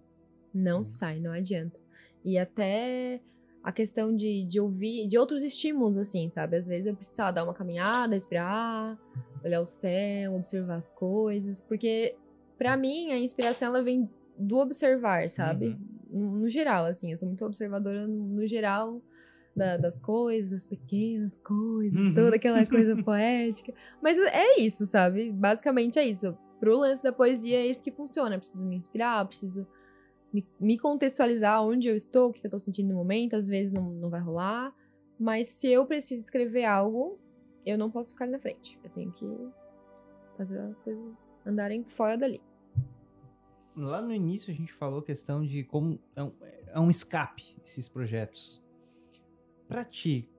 Não 0.54 0.80
Hum. 0.82 0.84
sai, 0.84 1.20
não 1.20 1.32
adianta. 1.32 1.78
E 2.24 2.38
até 2.38 3.20
a 3.64 3.72
questão 3.72 4.16
de, 4.16 4.46
de 4.46 4.60
ouvir, 4.60 5.08
de 5.08 5.18
outros 5.18 5.44
estímulos, 5.44 5.98
assim, 5.98 6.30
sabe? 6.30 6.56
Às 6.58 6.68
vezes 6.68 6.86
eu 6.86 6.96
precisava 6.96 7.34
dar 7.34 7.44
uma 7.44 7.54
caminhada, 7.54 8.14
respirar, 8.14 8.98
olhar 9.44 9.62
o 9.62 9.66
céu, 9.66 10.36
observar 10.36 10.76
as 10.78 10.92
coisas, 10.94 11.62
porque 11.62 12.16
pra 12.58 12.78
mim 12.78 13.12
a 13.12 13.18
inspiração 13.20 13.70
ela 13.70 13.84
vem 13.84 14.10
do 14.38 14.58
observar, 14.58 15.30
sabe? 15.30 15.78
No, 16.10 16.38
no 16.40 16.50
geral, 16.50 16.86
assim, 16.86 17.12
eu 17.12 17.18
sou 17.18 17.28
muito 17.28 17.44
observadora 17.46 18.08
no, 18.08 18.16
no 18.28 18.48
geral 18.48 19.02
da- 19.56 19.78
das 19.78 19.98
coisas, 20.00 20.66
pequenas 20.66 21.40
coisas, 21.40 22.00
Uhum. 22.00 22.14
toda 22.16 22.36
aquela 22.36 22.66
coisa 22.66 22.96
poética. 23.04 23.74
Mas 24.02 24.18
é 24.18 24.60
isso, 24.60 24.86
sabe? 24.86 25.32
Basicamente 25.32 25.98
é 25.98 26.06
isso. 26.08 26.38
Pro 26.60 26.78
lance 26.78 27.04
da 27.04 27.12
poesia 27.14 27.58
é 27.60 27.68
isso 27.68 27.84
que 27.84 27.92
funciona. 27.92 28.36
Eu 28.36 28.40
preciso 28.40 28.66
me 28.66 28.76
inspirar, 28.76 29.22
eu 29.24 29.28
preciso 29.28 29.68
me, 30.34 30.46
me 30.60 30.78
contextualizar 30.78 31.64
onde 31.64 31.88
eu 31.88 31.96
estou, 31.96 32.30
o 32.30 32.34
que 32.34 32.46
eu 32.46 32.52
tô 32.52 32.60
sentindo 32.60 32.90
no 32.90 32.96
momento, 32.96 33.36
às 33.36 33.48
vezes 33.48 33.74
não, 33.74 33.90
não 33.92 34.10
vai 34.10 34.20
rolar. 34.20 34.74
Mas 35.20 35.48
se 35.48 35.70
eu 35.72 35.86
preciso 35.86 36.22
escrever 36.22 36.66
algo, 36.66 37.18
eu 37.66 37.78
não 37.78 37.90
posso 37.90 38.12
ficar 38.12 38.26
ali 38.26 38.34
na 38.34 38.40
frente. 38.40 38.78
Eu 38.84 38.90
tenho 38.90 39.12
que 39.14 39.26
fazer 40.38 40.60
as 40.60 40.82
coisas 40.82 41.38
andarem 41.46 41.84
fora 41.86 42.18
dali. 42.18 42.42
Lá 43.76 44.02
no 44.02 44.14
início 44.14 44.52
a 44.52 44.56
gente 44.56 44.72
falou 44.74 45.00
a 45.00 45.04
questão 45.04 45.46
de 45.46 45.64
como 45.64 46.00
é 46.16 46.24
um, 46.24 46.32
é 46.68 46.80
um 46.80 46.90
escape 46.90 47.56
esses 47.66 47.88
projetos. 47.90 48.62
Pra 49.68 49.84
ti, 49.84 50.30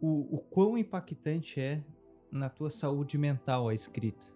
o, 0.00 0.36
o 0.36 0.38
quão 0.42 0.76
impactante 0.76 1.60
é 1.60 1.82
na 2.30 2.48
tua 2.48 2.70
saúde 2.70 3.16
mental 3.16 3.68
a 3.68 3.74
escrita? 3.74 4.26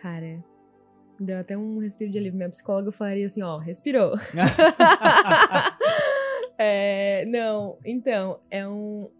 Cara, 0.00 0.44
deu 1.18 1.38
até 1.38 1.56
um 1.56 1.78
respiro 1.78 2.10
de 2.10 2.18
alívio. 2.18 2.36
Minha 2.36 2.50
psicóloga 2.50 2.92
falaria 2.92 3.26
assim, 3.26 3.42
ó, 3.42 3.58
respirou. 3.58 4.14
É, 6.58 7.26
não, 7.26 7.78
então, 7.84 8.40
é 8.50 8.66
um. 8.66 9.10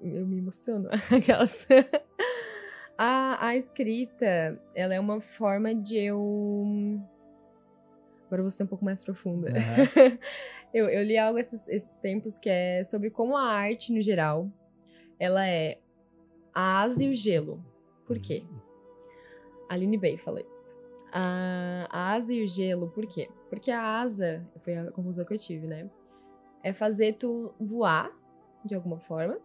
Eu 0.00 0.26
me 0.26 0.38
emociono. 0.38 0.88
Aquelas. 1.10 1.66
a, 2.98 3.46
a 3.46 3.56
escrita, 3.56 4.60
ela 4.74 4.94
é 4.94 5.00
uma 5.00 5.20
forma 5.20 5.74
de 5.74 5.96
eu. 5.96 7.00
Agora 8.26 8.40
eu 8.40 8.44
vou 8.44 8.50
ser 8.50 8.64
um 8.64 8.66
pouco 8.66 8.84
mais 8.84 9.02
profunda. 9.02 9.50
Aham. 9.50 10.18
eu, 10.76 10.90
eu 10.90 11.02
li 11.02 11.16
algo 11.16 11.38
esses, 11.38 11.66
esses 11.68 11.96
tempos 12.00 12.38
que 12.38 12.50
é 12.50 12.84
sobre 12.84 13.08
como 13.08 13.34
a 13.34 13.42
arte, 13.42 13.90
no 13.94 14.02
geral, 14.02 14.52
ela 15.18 15.48
é 15.48 15.78
a 16.52 16.82
asa 16.82 17.02
e 17.02 17.10
o 17.10 17.16
gelo. 17.16 17.64
Por 18.06 18.18
quê? 18.18 18.44
A 19.70 19.74
Aline 19.74 19.96
Bay 19.96 20.18
falou 20.18 20.38
isso. 20.38 20.76
A, 21.10 21.88
a 21.90 22.12
asa 22.12 22.34
e 22.34 22.44
o 22.44 22.46
gelo, 22.46 22.90
por 22.90 23.06
quê? 23.06 23.30
Porque 23.48 23.70
a 23.70 24.00
asa, 24.00 24.46
foi 24.60 24.76
a 24.76 24.90
conclusão 24.90 25.24
que 25.24 25.32
eu 25.32 25.38
tive, 25.38 25.66
né? 25.66 25.88
É 26.62 26.74
fazer 26.74 27.14
tu 27.14 27.54
voar, 27.58 28.14
de 28.62 28.74
alguma 28.74 28.98
forma. 28.98 29.38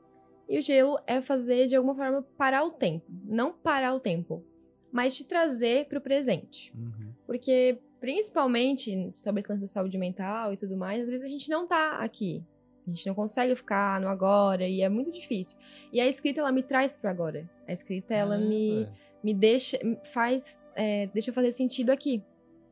E 0.50 0.60
o 0.60 0.62
gelo 0.62 1.00
é 1.08 1.22
fazer, 1.22 1.66
de 1.68 1.78
alguma 1.78 1.96
forma, 1.96 2.28
parar 2.38 2.66
o 2.66 2.72
tempo. 2.72 3.06
Não 3.24 3.54
parar 3.54 3.94
o 3.94 4.02
tempo, 4.02 4.44
mas 4.92 5.16
te 5.16 5.24
trazer 5.24 5.88
pro 5.88 6.02
presente. 6.02 6.74
Uhum. 6.76 7.14
Porque, 7.26 7.80
principalmente, 8.02 9.12
sobre 9.14 9.44
a 9.48 9.68
saúde 9.68 9.98
mental 9.98 10.52
e 10.52 10.58
tudo 10.58 10.76
mais, 10.76 11.04
às 11.04 11.08
vezes 11.08 11.24
a 11.24 11.30
gente 11.30 11.50
não 11.50 11.66
tá 11.68 11.98
aqui. 12.00 12.44
A 12.86 12.90
gente 12.90 13.06
não 13.08 13.14
consegue 13.14 13.56
ficar 13.56 14.02
no 14.02 14.08
agora 14.08 14.68
e 14.68 14.82
é 14.82 14.90
muito 14.90 15.12
difícil. 15.12 15.56
E 15.94 16.02
a 16.02 16.08
escrita, 16.08 16.40
ela 16.40 16.52
me 16.52 16.64
traz 16.64 16.98
pro 16.98 17.10
agora. 17.12 17.48
A 17.68 17.72
escrita, 17.72 18.14
ela 18.16 18.40
me, 18.40 18.88
me 19.24 19.34
deixa, 19.36 19.78
faz, 20.12 20.72
é, 20.76 21.06
deixa 21.14 21.32
fazer 21.32 21.52
sentido 21.52 21.92
aqui. 21.92 22.24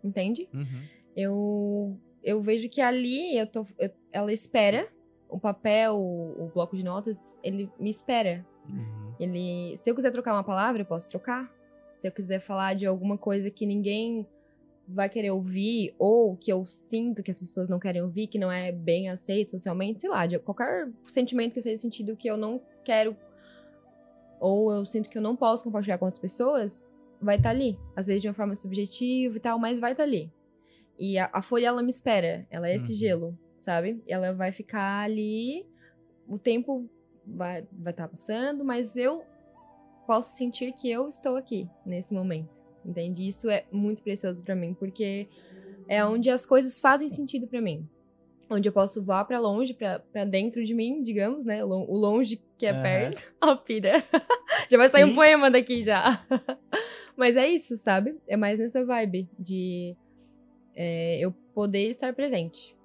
Entende? 0.03 0.49
Uhum. 0.51 0.83
Eu, 1.15 1.97
eu 2.23 2.41
vejo 2.41 2.67
que 2.69 2.81
ali 2.81 3.37
eu 3.37 3.45
tô, 3.45 3.67
eu- 3.77 3.91
ela 4.11 4.33
espera, 4.33 4.87
o 5.29 5.39
papel, 5.39 5.95
o, 5.95 6.45
o 6.45 6.51
bloco 6.51 6.75
de 6.75 6.83
notas, 6.83 7.37
ele 7.43 7.69
me 7.79 7.91
espera. 7.91 8.43
Uhum. 8.67 9.13
Ele, 9.19 9.77
se 9.77 9.91
eu 9.91 9.95
quiser 9.95 10.11
trocar 10.11 10.33
uma 10.33 10.43
palavra, 10.43 10.81
eu 10.81 10.85
posso 10.87 11.07
trocar. 11.07 11.53
Se 11.93 12.07
eu 12.07 12.11
quiser 12.11 12.39
falar 12.39 12.73
de 12.73 12.87
alguma 12.87 13.17
coisa 13.17 13.51
que 13.51 13.65
ninguém 13.67 14.25
vai 14.91 15.09
querer 15.09 15.31
ouvir, 15.31 15.93
ou 15.99 16.35
que 16.35 16.51
eu 16.51 16.65
sinto 16.65 17.21
que 17.21 17.31
as 17.31 17.39
pessoas 17.39 17.69
não 17.69 17.79
querem 17.79 18.01
ouvir, 18.01 18.27
que 18.27 18.39
não 18.39 18.51
é 18.51 18.71
bem 18.71 19.09
aceito 19.09 19.51
socialmente, 19.51 20.01
sei 20.01 20.09
lá, 20.09 20.25
de 20.25 20.39
qualquer 20.39 20.89
sentimento 21.05 21.53
que 21.53 21.61
seja 21.61 21.77
sentido 21.77 22.15
que 22.15 22.29
eu 22.29 22.35
não 22.35 22.61
quero, 22.83 23.15
ou 24.39 24.71
eu 24.71 24.85
sinto 24.85 25.09
que 25.09 25.17
eu 25.17 25.21
não 25.21 25.35
posso 25.35 25.63
compartilhar 25.63 25.97
com 25.97 26.05
outras 26.05 26.21
pessoas, 26.21 26.95
vai 27.21 27.37
estar 27.37 27.49
ali. 27.49 27.77
Às 27.95 28.07
vezes 28.07 28.21
de 28.21 28.27
uma 28.27 28.33
forma 28.33 28.55
subjetiva 28.55 29.37
e 29.37 29.39
tal, 29.39 29.59
mas 29.59 29.79
vai 29.79 29.91
estar 29.91 30.03
ali. 30.03 30.31
E 30.97 31.17
a, 31.17 31.29
a 31.31 31.41
folha, 31.41 31.67
ela 31.67 31.83
me 31.83 31.89
espera. 31.89 32.47
Ela 32.49 32.67
é 32.69 32.75
esse 32.75 32.91
Uhum. 32.91 32.97
gelo, 32.97 33.39
sabe? 33.57 34.01
Ela 34.07 34.33
vai 34.33 34.51
ficar 34.51 35.03
ali, 35.03 35.65
o 36.27 36.37
tempo 36.37 36.89
vai 37.25 37.59
estar 37.59 37.75
vai 37.77 37.93
tá 37.93 38.07
passando, 38.07 38.65
mas 38.65 38.95
eu 38.95 39.23
posso 40.07 40.35
sentir 40.35 40.71
que 40.73 40.89
eu 40.89 41.07
estou 41.07 41.35
aqui 41.35 41.69
nesse 41.85 42.13
momento. 42.13 42.58
Entende? 42.89 43.27
Isso 43.27 43.47
é 43.49 43.65
muito 43.71 44.01
precioso 44.01 44.43
pra 44.43 44.55
mim, 44.55 44.73
porque 44.73 45.27
é 45.87 46.03
onde 46.03 46.29
as 46.29 46.43
coisas 46.45 46.79
fazem 46.79 47.07
sentido 47.07 47.45
pra 47.47 47.61
mim. 47.61 47.87
Onde 48.49 48.67
eu 48.67 48.73
posso 48.73 49.03
voar 49.03 49.25
pra 49.25 49.39
longe, 49.39 49.75
pra 49.75 49.99
pra 49.99 50.25
dentro 50.25 50.65
de 50.65 50.73
mim, 50.73 51.03
digamos, 51.03 51.45
né? 51.45 51.63
O 51.63 51.67
lon- 51.67 51.85
o 51.87 51.95
longe 51.95 52.41
que 52.57 52.65
é 52.65 52.71
Aham. 52.71 52.81
perto. 52.81 53.31
Ó, 53.43 53.55
pira. 53.55 54.03
já 54.71 54.75
vai 54.77 54.89
sair 54.89 55.03
Sim. 55.05 55.11
um 55.11 55.15
poema 55.15 55.51
daqui 55.51 55.83
já. 55.83 56.25
Mas 57.15 57.37
é 57.37 57.47
isso, 57.47 57.77
sabe? 57.77 58.17
É 58.27 58.35
mais 58.35 58.57
nessa 58.57 58.83
vibe 58.83 59.29
de 59.37 59.95
é, 60.75 61.19
eu 61.19 61.31
poder 61.53 61.89
estar 61.89 62.11
presente. 62.15 62.75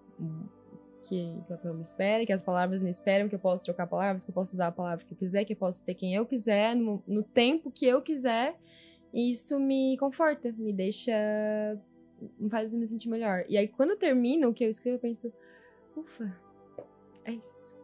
Que 1.08 1.34
o 1.38 1.42
papel 1.48 1.72
me 1.74 1.82
espera, 1.82 2.26
que 2.26 2.32
as 2.32 2.42
palavras 2.42 2.82
me 2.82 2.90
esperam, 2.90 3.28
que 3.28 3.34
eu 3.34 3.38
posso 3.38 3.64
trocar 3.64 3.86
palavras, 3.86 4.22
que 4.24 4.30
eu 4.30 4.34
posso 4.34 4.52
usar 4.54 4.66
a 4.68 4.72
palavra 4.72 5.04
que 5.04 5.12
eu 5.12 5.16
quiser, 5.18 5.44
que 5.44 5.52
eu 5.52 5.56
posso 5.56 5.78
ser 5.80 5.94
quem 5.94 6.14
eu 6.14 6.26
quiser, 6.26 6.74
no, 6.74 7.02
no 7.06 7.22
tempo 7.22 7.70
que 7.70 7.86
eu 7.86 8.02
quiser. 8.02 8.54
E 9.14 9.30
isso 9.30 9.60
me 9.60 9.96
conforta, 9.96 10.50
me 10.52 10.72
deixa. 10.72 11.12
faz 12.50 12.74
eu 12.74 12.80
me 12.80 12.86
sentir 12.88 13.08
melhor. 13.08 13.44
E 13.48 13.56
aí, 13.56 13.68
quando 13.68 13.90
eu 13.90 13.96
termino 13.96 14.48
o 14.48 14.52
que 14.54 14.64
eu 14.64 14.68
escrevo, 14.68 14.96
eu 14.96 15.00
penso, 15.00 15.32
ufa, 15.96 16.36
é 17.24 17.32
isso. 17.32 17.74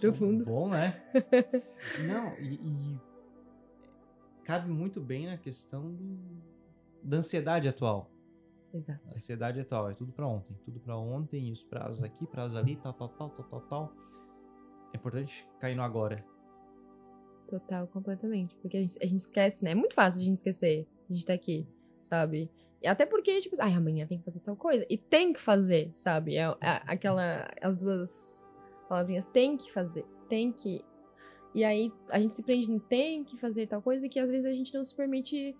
Profundo. 0.00 0.44
Bom, 0.44 0.68
né? 0.68 1.02
Não, 2.06 2.38
e, 2.38 2.54
e 2.54 3.00
cabe 4.44 4.70
muito 4.70 5.00
bem 5.00 5.26
na 5.26 5.36
questão 5.36 5.90
do- 5.92 6.40
da 7.02 7.16
ansiedade 7.16 7.66
atual. 7.66 8.08
Exato. 8.72 9.00
A 9.06 9.10
ansiedade 9.10 9.58
atual 9.58 9.90
é 9.90 9.94
tudo 9.94 10.12
pra 10.12 10.26
ontem, 10.28 10.54
tudo 10.64 10.78
pra 10.78 10.96
ontem, 10.96 11.48
e 11.48 11.52
os 11.52 11.64
prazos 11.64 12.04
aqui, 12.04 12.26
prazos 12.28 12.56
ali, 12.56 12.76
tal, 12.76 12.92
tal, 12.92 13.08
tal, 13.08 13.30
tal, 13.30 13.44
tal, 13.46 13.60
tal. 13.62 13.92
É 14.92 14.96
importante 14.96 15.48
cair 15.58 15.74
no 15.74 15.82
agora. 15.82 16.24
Total, 17.48 17.86
completamente. 17.88 18.54
Porque 18.56 18.76
a 18.76 18.80
gente, 18.80 18.98
a 19.02 19.06
gente 19.06 19.20
esquece, 19.20 19.64
né? 19.64 19.70
É 19.70 19.74
muito 19.74 19.94
fácil 19.94 20.20
a 20.20 20.24
gente 20.24 20.38
esquecer 20.38 20.86
que 21.06 21.12
a 21.12 21.14
gente 21.14 21.26
tá 21.26 21.32
aqui, 21.32 21.66
sabe? 22.04 22.50
E 22.82 22.86
até 22.86 23.06
porque, 23.06 23.40
tipo, 23.40 23.56
ai, 23.58 23.72
amanhã 23.74 24.06
tem 24.06 24.18
que 24.18 24.24
fazer 24.24 24.40
tal 24.40 24.54
coisa. 24.54 24.86
E 24.88 24.96
tem 24.96 25.32
que 25.32 25.40
fazer, 25.40 25.90
sabe? 25.94 26.36
É, 26.36 26.42
é 26.42 26.82
aquela. 26.86 27.48
As 27.60 27.76
duas 27.76 28.52
palavrinhas 28.88 29.26
tem 29.26 29.56
que 29.56 29.72
fazer, 29.72 30.04
tem 30.28 30.52
que. 30.52 30.84
E 31.54 31.64
aí 31.64 31.90
a 32.10 32.20
gente 32.20 32.34
se 32.34 32.42
prende 32.42 32.70
no 32.70 32.78
tem 32.78 33.24
que 33.24 33.36
fazer 33.38 33.66
tal 33.66 33.80
coisa 33.82 34.08
que 34.08 34.20
às 34.20 34.28
vezes 34.28 34.46
a 34.46 34.52
gente 34.52 34.72
não 34.74 34.84
se 34.84 34.94
permite 34.94 35.56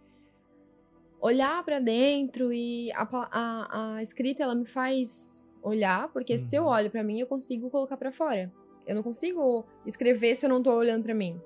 olhar 1.21 1.65
pra 1.65 1.81
dentro 1.81 2.53
e 2.53 2.93
a, 2.93 3.03
a, 3.33 3.95
a 3.97 4.03
escrita 4.03 4.43
ela 4.43 4.55
me 4.55 4.67
faz 4.67 5.51
olhar, 5.63 6.13
porque 6.13 6.39
se 6.39 6.55
eu 6.55 6.65
Uhum. 6.65 6.69
olho 6.69 6.91
pra 6.91 7.03
mim 7.03 7.19
eu 7.19 7.27
consigo 7.27 7.71
colocar 7.71 7.97
pra 7.97 8.13
fora. 8.13 8.53
Eu 8.87 8.95
não 8.95 9.03
consigo 9.03 9.67
escrever 9.85 10.35
se 10.37 10.47
eu 10.47 10.51
não 10.51 10.63
tô 10.63 10.73
olhando 10.73 11.03
pra 11.03 11.15
mim. 11.15 11.41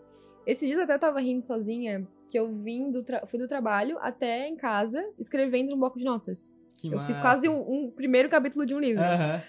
Esses 0.46 0.66
dias 0.66 0.78
eu 0.78 0.84
até 0.84 0.98
tava 0.98 1.20
rindo 1.20 1.42
sozinha, 1.42 2.06
que 2.28 2.38
eu 2.38 2.52
vim 2.52 2.90
do 2.90 3.04
fui 3.26 3.38
do 3.38 3.46
trabalho 3.46 3.96
até 4.00 4.48
em 4.48 4.56
casa 4.56 5.04
escrevendo 5.18 5.70
no 5.70 5.76
bloco 5.76 5.98
de 5.98 6.04
notas. 6.04 6.52
Que 6.80 6.88
eu 6.88 6.98
fiz 7.00 7.10
massa. 7.16 7.20
quase 7.20 7.48
um, 7.48 7.60
um 7.86 7.90
primeiro 7.90 8.28
capítulo 8.28 8.66
de 8.66 8.74
um 8.74 8.78
livro. 8.80 9.02
Aham. 9.02 9.42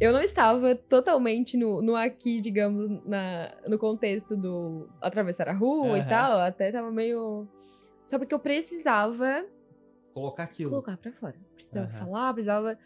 Eu 0.00 0.12
não 0.12 0.20
estava 0.20 0.74
totalmente 0.74 1.56
no, 1.56 1.80
no 1.80 1.94
aqui, 1.94 2.40
digamos, 2.40 2.88
na, 3.06 3.54
no 3.68 3.78
contexto 3.78 4.36
do 4.36 4.88
atravessar 5.00 5.48
a 5.48 5.52
rua 5.52 5.96
e 5.96 6.00
Aham. 6.00 6.08
tal. 6.08 6.40
Até 6.40 6.72
tava 6.72 6.90
meio. 6.90 7.46
Só 8.04 8.18
porque 8.18 8.34
eu 8.34 8.40
precisava 8.40 9.46
Colocar 10.12 10.42
aquilo. 10.42 10.70
colocar 10.70 10.96
pra 10.96 11.12
fora. 11.12 11.36
Precisava 11.54 11.86
Aham. 11.88 11.98
falar, 11.98 12.32
precisava. 12.34 12.78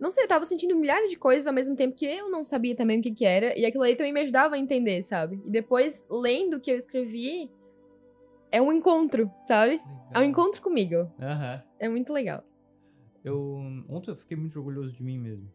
Não 0.00 0.10
sei, 0.10 0.24
eu 0.24 0.28
tava 0.28 0.46
sentindo 0.46 0.74
milhares 0.74 1.10
de 1.10 1.18
coisas 1.18 1.46
ao 1.46 1.52
mesmo 1.52 1.76
tempo 1.76 1.94
que 1.94 2.06
eu 2.06 2.30
não 2.30 2.42
sabia 2.42 2.74
também 2.74 3.00
o 3.00 3.02
que 3.02 3.12
que 3.12 3.24
era. 3.26 3.56
E 3.58 3.66
aquilo 3.66 3.84
aí 3.84 3.94
também 3.94 4.12
me 4.12 4.20
ajudava 4.22 4.54
a 4.54 4.58
entender, 4.58 5.02
sabe? 5.02 5.42
E 5.44 5.50
depois, 5.50 6.06
lendo 6.10 6.56
o 6.56 6.60
que 6.60 6.70
eu 6.70 6.78
escrevi, 6.78 7.50
é 8.50 8.62
um 8.62 8.72
encontro, 8.72 9.30
sabe? 9.46 9.74
É 10.10 10.18
um 10.18 10.22
Legal. 10.22 10.24
encontro 10.24 10.62
comigo. 10.62 11.12
Aham. 11.20 11.62
É 11.78 11.88
muito 11.88 12.12
legal. 12.14 12.42
Eu, 13.22 13.38
ontem 13.90 14.10
eu 14.10 14.16
fiquei 14.16 14.36
muito 14.38 14.58
orgulhoso 14.58 14.94
de 14.94 15.04
mim 15.04 15.18
mesmo. 15.18 15.52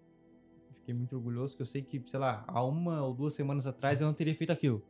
Fiquei 0.73 0.93
muito 0.93 1.15
orgulhoso 1.15 1.55
que 1.55 1.63
eu 1.63 1.65
sei 1.65 1.81
que, 1.81 1.99
sei 2.05 2.19
lá, 2.19 2.45
há 2.47 2.63
uma 2.63 3.03
ou 3.03 3.15
duas 3.15 3.33
semanas 3.33 3.65
atrás 3.65 3.99
eu 3.99 4.05
não 4.05 4.13
teria 4.13 4.35
feito 4.35 4.53
aquilo. 4.53 4.83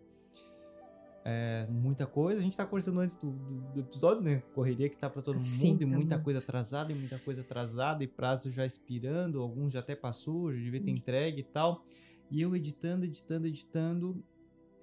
É, 1.28 1.66
muita 1.72 2.06
coisa. 2.06 2.40
A 2.40 2.44
gente 2.44 2.56
tá 2.56 2.66
conversando 2.66 3.00
antes 3.00 3.16
do, 3.16 3.32
do, 3.32 3.62
do 3.74 3.80
episódio, 3.80 4.22
né? 4.22 4.44
Correria 4.54 4.88
que 4.88 4.96
tá 4.98 5.10
pra 5.10 5.24
todo 5.24 5.42
Sim, 5.42 5.72
mundo 5.72 5.82
e 5.82 5.86
muita 5.86 6.20
coisa 6.20 6.40
atrasada 6.40 6.92
e 6.92 6.96
muita 6.96 7.18
coisa 7.18 7.42
atrasada 7.42 8.04
e 8.04 8.08
prazo 8.08 8.52
já 8.52 8.64
expirando. 8.64 9.42
Alguns 9.42 9.74
já 9.74 9.80
até 9.80 9.96
passou, 9.96 10.54
já 10.54 10.60
devia 10.62 10.80
ter 10.84 10.92
Hum. 10.92 10.96
entregue 10.98 11.40
e 11.42 11.44
tal. 11.44 11.84
E 12.30 12.42
eu 12.42 12.56
editando, 12.56 13.06
editando, 13.06 13.48
editando. 13.48 14.24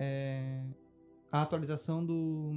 é, 0.00 0.64
a 1.30 1.42
atualização 1.42 2.04
do, 2.04 2.52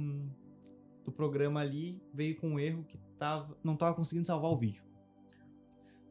do 1.04 1.12
programa 1.12 1.60
ali 1.60 2.02
veio 2.12 2.36
com 2.36 2.50
um 2.50 2.58
erro 2.58 2.84
que 2.84 2.98
tava, 3.18 3.56
não 3.62 3.76
tava 3.76 3.94
conseguindo 3.94 4.26
salvar 4.26 4.50
o 4.50 4.56
vídeo. 4.56 4.82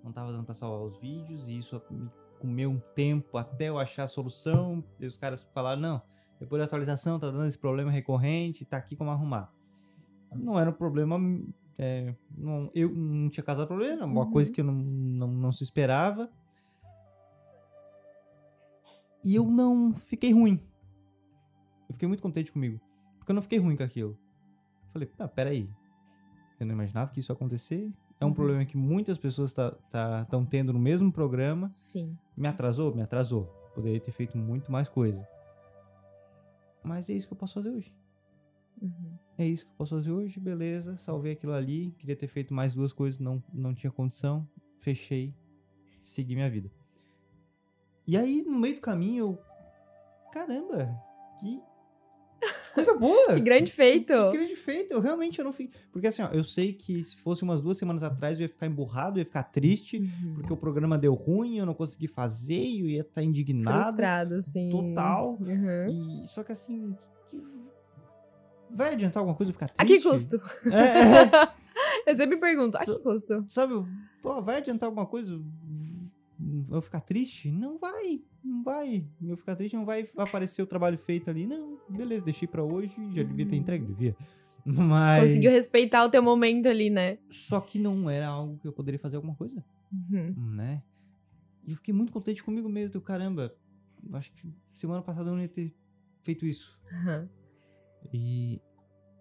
Não 0.01 0.11
tava 0.13 0.31
dando 0.31 0.45
pra 0.45 0.53
salvar 0.53 0.79
os 0.87 0.97
vídeos 0.97 1.47
e 1.49 1.57
isso 1.57 1.81
me 1.91 2.09
comeu 2.39 2.69
um 2.71 2.79
tempo 2.95 3.37
até 3.37 3.67
eu 3.69 3.77
achar 3.77 4.03
a 4.05 4.07
solução. 4.07 4.81
E 4.99 5.05
os 5.05 5.17
caras 5.17 5.41
falaram, 5.53 5.81
não, 5.81 6.01
depois 6.45 6.59
da 6.59 6.65
atualização 6.65 7.19
tá 7.19 7.29
dando 7.29 7.45
esse 7.45 7.57
problema 7.59 7.91
recorrente, 7.91 8.63
tá 8.65 8.77
aqui 8.77 8.95
como 8.95 9.11
arrumar. 9.11 9.51
Não 10.33 10.59
era 10.59 10.69
um 10.69 10.73
problema, 10.73 11.17
é, 11.77 12.13
não, 12.37 12.69
eu 12.73 12.89
não 12.93 13.29
tinha 13.29 13.43
causado 13.43 13.67
problema, 13.67 14.05
uma 14.05 14.25
Uhum. 14.25 14.31
coisa 14.31 14.51
que 14.51 14.61
eu 14.61 14.65
não, 14.65 14.73
não, 14.73 15.27
não 15.27 15.51
se 15.51 15.63
esperava. 15.63 16.29
E 19.23 19.35
eu 19.35 19.45
não 19.45 19.93
fiquei 19.93 20.31
ruim. 20.33 20.59
Eu 21.89 21.93
fiquei 21.93 22.07
muito 22.07 22.21
contente 22.21 22.51
comigo. 22.51 22.79
Porque 23.17 23.31
eu 23.31 23.35
não 23.35 23.41
fiquei 23.41 23.57
ruim 23.57 23.75
com 23.75 23.83
aquilo. 23.83 24.17
Falei, 24.93 25.09
ah, 25.17 25.27
peraí. 25.27 25.69
Eu 26.59 26.65
não 26.65 26.73
imaginava 26.73 27.11
que 27.11 27.19
isso 27.19 27.31
ia 27.31 27.35
acontecer. 27.35 27.91
É 28.19 28.25
um 28.25 28.29
Uhum. 28.29 28.33
problema 28.33 28.65
que 28.65 28.77
muitas 28.77 29.17
pessoas 29.17 29.49
estão 29.49 29.71
tá, 29.89 30.25
tão 30.25 30.45
tendo 30.45 30.71
no 30.71 30.79
mesmo 30.79 31.11
programa. 31.11 31.69
Sim. 31.71 32.15
Me 32.37 32.47
atrasou? 32.47 32.93
Me 32.93 33.01
atrasou. 33.01 33.45
Poderia 33.73 33.99
ter 33.99 34.11
feito 34.11 34.37
muito 34.37 34.71
mais 34.71 34.87
coisa. 34.87 35.27
Mas 36.85 37.09
é 37.09 37.13
isso 37.13 37.27
que 37.27 37.33
eu 37.33 37.37
posso 37.37 37.55
fazer 37.55 37.69
hoje. 37.69 37.93
Uhum. 38.81 39.17
É 39.37 39.45
isso 39.45 39.65
que 39.65 39.71
eu 39.71 39.75
posso 39.75 39.95
fazer 39.95 40.11
hoje, 40.11 40.39
beleza. 40.39 40.95
Salvei 40.97 41.33
aquilo 41.33 41.53
ali. 41.53 41.91
Queria 41.97 42.15
ter 42.15 42.27
feito 42.27 42.53
mais 42.53 42.73
duas 42.73 42.93
coisas, 42.93 43.19
não, 43.19 43.43
não 43.53 43.73
tinha 43.73 43.91
condição. 43.91 44.47
Fechei. 44.77 45.35
Segui 45.99 46.35
minha 46.35 46.49
vida. 46.49 46.71
E 48.07 48.15
aí, 48.15 48.43
no 48.43 48.59
meio 48.59 48.75
do 48.75 48.81
caminho, 48.81 49.25
eu. 49.25 49.39
Caramba, 50.31 50.95
que 51.39 51.61
coisa 52.75 52.93
boa! 52.95 53.33
Que 53.33 53.39
grande 53.39 53.71
feito! 53.71 54.13
Que 54.29 54.37
grande 54.37 54.55
feito. 54.55 54.93
Eu 54.93 54.99
realmente 54.99 55.39
eu 55.39 55.45
não 55.45 55.51
fiquei. 55.53 55.73
Porque 55.91 56.05
assim, 56.07 56.21
ó, 56.21 56.27
eu 56.27 56.43
sei 56.43 56.73
que 56.73 57.01
se 57.01 57.15
fosse 57.17 57.41
umas 57.43 57.61
duas 57.61 57.77
semanas 57.77 58.03
atrás 58.03 58.39
eu 58.39 58.43
ia 58.43 58.49
ficar 58.49 58.67
emburrado, 58.67 59.17
eu 59.17 59.21
ia 59.21 59.25
ficar 59.25 59.43
triste, 59.43 59.97
Uhum. 59.97 60.33
porque 60.35 60.53
o 60.53 60.57
programa 60.57 60.97
deu 60.97 61.13
ruim, 61.13 61.57
eu 61.57 61.65
não 61.65 61.73
consegui 61.73 62.07
fazer, 62.07 62.61
eu 62.81 62.87
ia 62.87 63.01
estar 63.01 63.23
indignado. 63.23 63.83
Frustrado, 63.85 64.35
assim. 64.35 64.69
Total. 64.69 65.37
Uhum. 65.39 66.21
E 66.23 66.27
só 66.27 66.43
que 66.43 66.51
assim, 66.51 66.95
que- 67.27 67.41
vai 68.71 68.91
adiantar 68.93 69.21
alguma 69.21 69.35
coisa 69.37 69.51
ficar 69.53 69.71
A 69.77 69.85
que 69.85 69.99
triste? 69.99 70.07
custo? 70.09 70.41
É, 70.71 71.47
é, 71.47 71.55
Eu 72.07 72.15
sempre 72.15 72.37
pergunto, 72.39 72.77
a 72.77 72.85
que 72.85 72.99
custo? 72.99 73.45
sabe, 73.49 73.73
pô, 74.21 74.41
vai 74.41 74.57
adiantar 74.57 74.87
alguma 74.87 75.05
coisa? 75.05 75.39
Eu 76.69 76.81
ficar 76.81 77.01
triste? 77.01 77.49
Não 77.51 77.77
vai, 77.77 78.21
não 78.43 78.63
vai. 78.63 79.05
Eu 79.21 79.37
ficar 79.37 79.55
triste 79.55 79.75
não 79.75 79.85
vai 79.85 80.07
aparecer 80.17 80.61
o 80.61 80.67
trabalho 80.67 80.97
feito 80.97 81.29
ali. 81.29 81.45
Não, 81.47 81.79
beleza, 81.89 82.25
deixei 82.25 82.47
pra 82.47 82.63
hoje, 82.63 82.93
já 83.13 83.23
devia 83.23 83.45
ter 83.45 83.55
entregue, 83.55 83.85
devia. 83.85 84.15
Mas 84.65 85.23
Conseguiu 85.23 85.51
respeitar 85.51 86.03
o 86.05 86.09
teu 86.09 86.21
momento 86.23 86.67
ali, 86.67 86.89
né? 86.89 87.17
só 87.29 87.59
que 87.61 87.77
não 87.79 88.09
era 88.09 88.27
algo 88.27 88.57
que 88.57 88.67
eu 88.67 88.73
poderia 88.73 88.99
fazer 88.99 89.15
alguma 89.15 89.35
coisa, 89.35 89.63
Uhum. 89.93 90.33
né? 90.55 90.81
E 91.63 91.71
eu 91.71 91.77
fiquei 91.77 91.93
muito 91.93 92.11
contente 92.11 92.43
comigo 92.43 92.67
mesmo, 92.67 92.91
deu 92.93 93.01
caramba. 93.01 93.55
Acho 94.13 94.31
que 94.33 94.47
semana 94.71 95.01
passada 95.01 95.29
eu 95.29 95.33
não 95.35 95.41
ia 95.41 95.47
ter 95.47 95.73
feito 96.21 96.45
isso. 96.45 96.79
Aham. 96.91 97.29
E, 98.13 98.61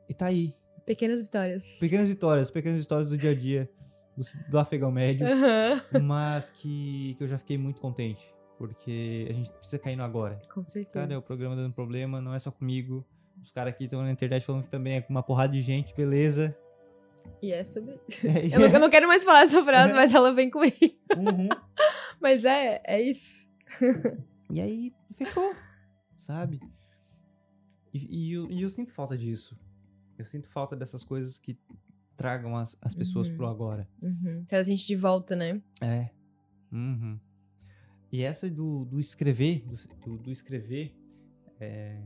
e 0.08 0.14
tá 0.14 0.26
aí. 0.26 0.52
Pequenas 0.84 1.22
vitórias. 1.22 1.64
Pequenas 1.78 2.08
vitórias, 2.08 2.50
pequenas 2.50 2.80
vitórias 2.80 3.08
do 3.08 3.16
dia 3.16 3.30
a 3.30 3.34
dia 3.34 3.70
do, 4.16 4.50
do 4.50 4.58
afegão 4.58 4.90
médio, 4.92 5.26
Aham. 5.26 5.82
mas 6.02 6.50
que, 6.50 7.14
que 7.16 7.24
eu 7.24 7.28
já 7.28 7.38
fiquei 7.38 7.58
muito 7.58 7.80
contente. 7.80 8.32
Porque 8.56 9.26
a 9.28 9.32
gente 9.32 9.50
precisa 9.52 9.78
cair 9.78 9.96
no 9.96 10.04
agora. 10.04 10.40
Com 10.52 10.64
certeza. 10.64 10.94
Cara, 10.94 11.14
é 11.14 11.18
o 11.18 11.22
programa 11.22 11.56
dando 11.56 11.74
problema, 11.74 12.20
não 12.20 12.32
é 12.32 12.38
só 12.38 12.50
comigo. 12.52 13.04
Os 13.42 13.50
caras 13.50 13.72
aqui 13.74 13.84
estão 13.84 14.00
na 14.02 14.10
internet 14.12 14.44
falando 14.46 14.62
que 14.62 14.70
também 14.70 14.94
é 14.96 15.00
com 15.00 15.12
uma 15.12 15.22
porrada 15.24 15.52
de 15.52 15.60
gente, 15.60 15.92
beleza. 15.94 16.56
E 17.42 17.52
é 17.52 17.64
sobre. 17.64 17.94
É, 18.24 18.46
Eu 18.54 18.60
não, 18.60 18.66
eu 18.68 18.80
não 18.80 18.90
quero 18.90 19.08
mais 19.08 19.24
falar 19.24 19.40
essa 19.42 19.62
frase, 19.64 19.92
É. 19.92 19.94
mas 19.96 20.14
ela 20.14 20.32
vem 20.32 20.50
comigo. 20.50 20.76
Uhum. 21.16 21.48
Mas 22.20 22.44
é, 22.44 22.80
é 22.86 23.02
isso. 23.02 23.50
E 24.50 24.60
aí, 24.60 24.94
fechou, 25.14 25.52
sabe? 26.16 26.58
E, 27.92 28.28
e 28.30 28.32
eu, 28.32 28.50
e 28.50 28.62
eu 28.62 28.70
sinto 28.70 28.92
falta 28.94 29.16
disso. 29.18 29.58
Eu 30.16 30.24
sinto 30.24 30.48
falta 30.48 30.74
dessas 30.76 31.02
coisas 31.04 31.38
que 31.38 31.58
tragam 32.16 32.54
as, 32.56 32.76
as 32.80 32.94
pessoas 32.94 33.28
Uhum. 33.28 33.36
pro 33.36 33.46
agora. 33.46 33.88
Uhum. 34.02 34.44
Traz 34.46 34.66
a 34.66 34.70
gente 34.70 34.86
de 34.86 34.96
volta, 34.96 35.34
né? 35.36 35.60
É. 35.80 36.10
Uhum. 36.72 37.18
E 38.12 38.22
essa 38.22 38.48
do, 38.50 38.84
do 38.84 38.98
escrever, 38.98 39.64
do, 40.06 40.18
do- 40.18 40.30
escrever, 40.30 40.94
é, 41.60 42.00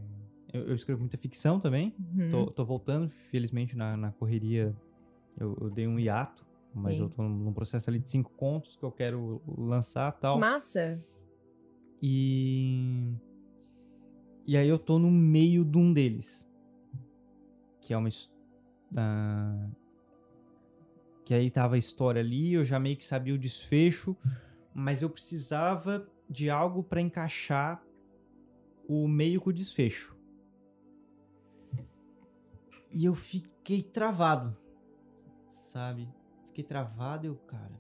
eu, 0.52 0.68
eu 0.68 0.74
escrevo 0.74 1.00
muita 1.00 1.18
ficção 1.18 1.60
também. 1.60 1.94
Uhum. 2.16 2.30
Tô, 2.30 2.46
tô 2.50 2.64
voltando, 2.64 3.08
felizmente, 3.30 3.76
na, 3.76 3.96
na 3.96 4.12
correria. 4.12 4.74
Eu, 5.36 5.56
eu 5.60 5.70
dei 5.70 5.86
um 5.86 5.98
hiato, 5.98 6.46
mas 6.74 6.96
Sim. 6.96 7.02
eu 7.02 7.08
tô 7.10 7.22
num 7.22 7.52
processo 7.52 7.88
ali 7.90 7.98
de 7.98 8.08
cinco 8.10 8.32
contos 8.32 8.74
que 8.76 8.82
eu 8.84 8.90
quero 8.90 9.42
lançar 9.46 10.12
Que 10.12 10.20
tal. 10.22 10.38
massa. 10.38 10.98
E. 12.02 13.14
E 14.46 14.56
aí 14.56 14.68
eu 14.68 14.78
tô 14.78 14.98
no 14.98 15.10
meio 15.10 15.64
de 15.64 15.76
um 15.76 15.92
deles. 15.92 16.48
Que 17.82 17.92
é 17.92 17.96
uma. 17.96 18.08
ah, 18.96 19.68
que 21.28 21.34
aí 21.34 21.50
tava 21.50 21.74
a 21.74 21.78
história 21.78 22.23
ali, 22.23 22.55
eu 22.55 22.65
já 22.65 22.81
meio 22.81 22.97
que 22.97 23.05
sabia 23.05 23.34
o 23.34 23.39
desfecho, 23.39 24.16
mas 24.73 25.02
eu 25.02 25.10
precisava 25.10 26.08
de 26.26 26.48
algo 26.48 26.82
pra 26.82 27.02
encaixar 27.02 27.82
o 28.89 29.07
meio 29.07 29.39
com 29.39 29.50
o 29.50 29.52
desfecho. 29.52 30.16
E 32.90 33.05
eu 33.05 33.15
fiquei 33.15 33.82
travado, 33.82 34.57
sabe? 35.50 36.08
Fiquei 36.47 36.65
travado 36.65 37.26
e 37.26 37.28
eu, 37.28 37.34
cara. 37.36 37.78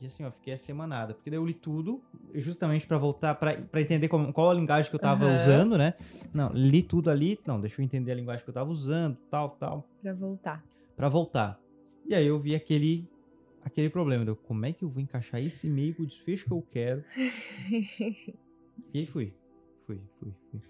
E 0.00 0.06
assim, 0.06 0.24
ó, 0.24 0.30
fiquei 0.32 0.54
assemanada. 0.54 1.14
Porque 1.14 1.30
daí 1.30 1.38
eu 1.38 1.46
li 1.46 1.54
tudo, 1.54 2.02
justamente 2.34 2.88
pra 2.88 2.98
voltar, 2.98 3.36
pra 3.36 3.80
entender 3.80 4.08
como- 4.08 4.32
qual 4.32 4.50
a 4.50 4.54
linguagem 4.54 4.90
que 4.90 4.96
eu 4.96 5.00
tava 5.00 5.26
Aham. 5.26 5.34
usando, 5.36 5.78
né? 5.78 5.94
Não, 6.34 6.50
li 6.52 6.82
tudo 6.82 7.08
ali, 7.08 7.38
não, 7.46 7.60
deixa 7.60 7.80
eu 7.80 7.84
entender 7.84 8.10
a 8.10 8.16
linguagem 8.16 8.42
que 8.42 8.50
eu 8.50 8.54
tava 8.54 8.68
usando, 8.68 9.16
tal, 9.30 9.50
tal, 9.50 9.88
Pra 10.02 10.12
voltar. 10.12 10.64
Pra 10.96 11.08
voltar. 11.08 11.62
E 12.06 12.14
aí 12.14 12.26
eu 12.26 12.38
vi 12.38 12.54
aquele 12.54 13.08
aquele 13.62 13.88
problema, 13.88 14.24
eu, 14.24 14.34
como 14.36 14.66
é 14.66 14.72
que 14.72 14.84
eu 14.84 14.88
vou 14.88 15.00
encaixar 15.02 15.40
esse 15.40 15.68
meio 15.70 15.94
com 15.94 16.02
o 16.02 16.06
desfecho 16.06 16.46
que 16.46 16.52
eu 16.52 16.62
quero? 16.62 17.04
E 18.92 18.98
aí 18.98 19.06
fui. 19.06 19.32
Fui, 19.86 20.00
fui, 20.18 20.32
fui. 20.50 20.60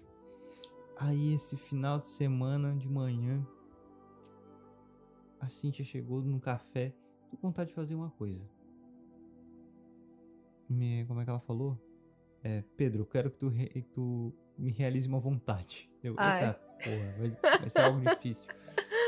Aí 0.97 1.33
esse 1.33 1.57
final 1.57 1.99
de 1.99 2.07
semana 2.07 2.75
de 2.75 2.87
manhã, 2.87 3.45
a 5.39 5.49
Cintia 5.49 5.83
chegou 5.83 6.21
no 6.21 6.39
café, 6.39 6.93
tô 7.29 7.37
com 7.37 7.47
vontade 7.47 7.69
de 7.69 7.75
fazer 7.75 7.95
uma 7.95 8.09
coisa. 8.11 8.41
Me, 10.69 11.03
como 11.05 11.19
é 11.19 11.23
que 11.23 11.29
ela 11.29 11.39
falou? 11.39 11.77
É, 12.43 12.63
Pedro, 12.77 13.01
eu 13.01 13.05
quero 13.05 13.29
que 13.31 13.37
tu, 13.37 13.49
re- 13.49 13.67
que 13.69 13.81
tu 13.81 14.33
me 14.57 14.71
realize 14.71 15.07
uma 15.07 15.19
vontade. 15.19 15.89
Eu, 16.03 16.15
Ai. 16.17 16.33
eita, 16.35 16.53
porra, 16.83 17.11
vai, 17.17 17.37
vai 17.59 17.69
ser 17.69 17.81
algo 17.81 17.99
difícil. 17.99 18.51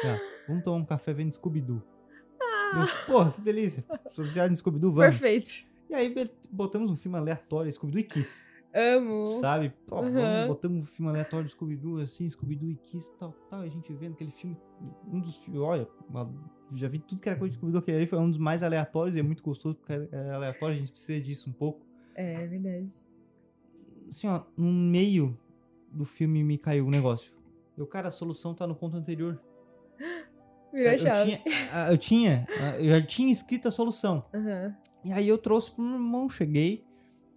Ah, 0.03 0.19
vamos 0.47 0.63
tomar 0.63 0.77
um 0.77 0.85
café 0.85 1.13
vendo 1.13 1.31
Scooby-Doo. 1.33 1.81
Eu, 2.73 3.05
Porra, 3.05 3.31
que 3.31 3.41
delícia. 3.41 3.83
Sou 4.11 4.25
viciado 4.25 4.51
em 4.51 4.55
Scooby-Doo, 4.55 4.91
vamos. 4.91 5.17
Perfeito. 5.19 5.65
E 5.89 5.93
aí 5.95 6.13
botamos 6.51 6.91
um 6.91 6.95
filme 6.95 7.17
aleatório, 7.17 7.71
Scooby-Doo 7.71 7.99
e 8.01 8.03
Kiss. 8.03 8.49
Amo. 8.73 9.39
Sabe? 9.39 9.73
Pô, 9.87 10.01
Uhum. 10.01 10.11
vamos, 10.11 10.47
botamos 10.47 10.81
um 10.81 10.85
filme 10.85 11.09
aleatório 11.09 11.45
de 11.45 11.51
Scooby-Doo, 11.53 11.99
assim, 11.99 12.27
Scooby-Doo 12.27 12.71
e 12.71 12.75
Kiss, 12.75 13.11
tal, 13.17 13.31
tal. 13.49 13.63
E 13.63 13.67
a 13.67 13.69
gente 13.69 13.93
vendo 13.93 14.13
aquele 14.13 14.31
filme, 14.31 14.57
um 15.11 15.19
dos 15.21 15.37
filmes, 15.37 15.61
olha, 15.61 15.87
uma- 16.09 16.29
já 16.75 16.87
vi 16.89 16.99
tudo 16.99 17.21
que 17.21 17.29
era 17.29 17.37
coisa 17.37 17.51
de 17.51 17.57
Scooby-Doo, 17.57 17.79
aquele 17.81 17.97
ali 17.97 18.07
foi 18.07 18.19
um 18.19 18.27
dos 18.29 18.37
mais 18.37 18.63
aleatórios 18.63 19.15
e 19.15 19.19
é 19.19 19.23
muito 19.23 19.41
gostoso, 19.43 19.75
porque 19.75 19.93
é 19.93 20.31
aleatório, 20.31 20.75
a 20.75 20.79
gente 20.79 20.91
precisa 20.91 21.21
disso 21.21 21.49
um 21.49 21.53
pouco. 21.53 21.85
É, 22.15 22.43
é 22.43 22.47
verdade. 22.47 22.91
Assim, 24.09 24.27
ó, 24.27 24.43
no 24.57 24.71
meio 24.71 25.37
do 25.91 26.03
filme 26.03 26.43
me 26.43 26.57
caiu 26.57 26.85
um 26.85 26.89
negócio. 26.89 27.33
Eu, 27.77 27.87
cara, 27.87 28.09
a 28.09 28.11
solução 28.11 28.53
tá 28.53 28.67
no 28.67 28.75
conto 28.75 28.97
anterior. 28.97 29.39
Virou 30.75 30.91
eu 30.91 30.99
chave. 30.99 31.37
tinha, 31.37 31.41
eu 31.89 31.97
tinha, 31.97 32.47
eu 32.77 32.89
já 32.89 33.01
tinha 33.01 33.31
escrito 33.31 33.67
a 33.67 33.71
solução. 33.71 34.25
Aham. 34.33 34.75
E 35.03 35.13
aí 35.13 35.27
eu 35.27 35.37
trouxe 35.37 35.71
pro 35.71 35.83
meu 35.83 35.95
irmão, 35.95 36.29
cheguei, 36.29 36.83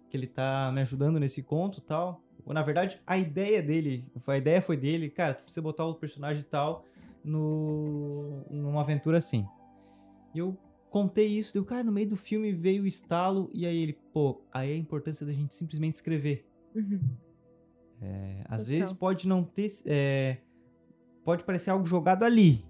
que 0.09 0.17
ele 0.17 0.27
tá 0.27 0.71
me 0.73 0.81
ajudando 0.81 1.19
nesse 1.19 1.41
conto 1.41 1.79
e 1.79 1.81
tal. 1.81 2.21
Na 2.45 2.63
verdade, 2.63 2.99
a 3.05 3.17
ideia 3.17 3.61
dele, 3.61 4.11
a 4.25 4.37
ideia 4.37 4.61
foi 4.61 4.75
dele, 4.75 5.09
cara, 5.09 5.35
tu 5.35 5.43
precisa 5.43 5.61
botar 5.61 5.85
o 5.85 5.93
personagem 5.93 6.41
e 6.41 6.45
tal 6.45 6.83
no, 7.23 8.43
numa 8.49 8.81
aventura 8.81 9.17
assim. 9.17 9.47
E 10.33 10.39
eu, 10.39 10.57
contei 10.89 11.27
isso, 11.27 11.53
deu 11.53 11.63
cara 11.63 11.83
no 11.83 11.91
meio 11.91 12.09
do 12.09 12.15
filme 12.15 12.51
veio 12.51 12.83
o 12.83 12.87
estalo 12.87 13.49
e 13.53 13.65
aí 13.65 13.77
ele, 13.77 13.93
pô, 14.11 14.41
aí 14.51 14.73
a 14.73 14.75
importância 14.75 15.25
da 15.25 15.33
gente 15.33 15.53
simplesmente 15.53 15.95
escrever. 15.95 16.47
Uhum. 16.75 16.99
É, 18.01 18.41
às 18.45 18.63
Total. 18.63 18.65
vezes 18.65 18.93
pode 18.93 19.27
não 19.27 19.43
ter, 19.43 19.69
é, 19.85 20.37
pode 21.23 21.43
parecer 21.43 21.69
algo 21.69 21.85
jogado 21.85 22.23
ali, 22.23 22.63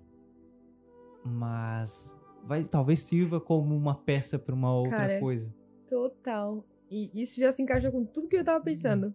mas 1.23 2.17
vai 2.43 2.63
talvez 2.63 2.99
sirva 3.01 3.39
como 3.39 3.75
uma 3.75 3.95
peça 3.95 4.37
para 4.39 4.55
uma 4.55 4.73
outra 4.73 4.97
Cara, 4.97 5.19
coisa. 5.19 5.53
Total. 5.87 6.63
E 6.89 7.09
isso 7.13 7.39
já 7.39 7.51
se 7.51 7.61
encaixa 7.61 7.91
com 7.91 8.03
tudo 8.05 8.27
que 8.27 8.35
eu 8.37 8.43
tava 8.43 8.63
pensando. 8.63 9.13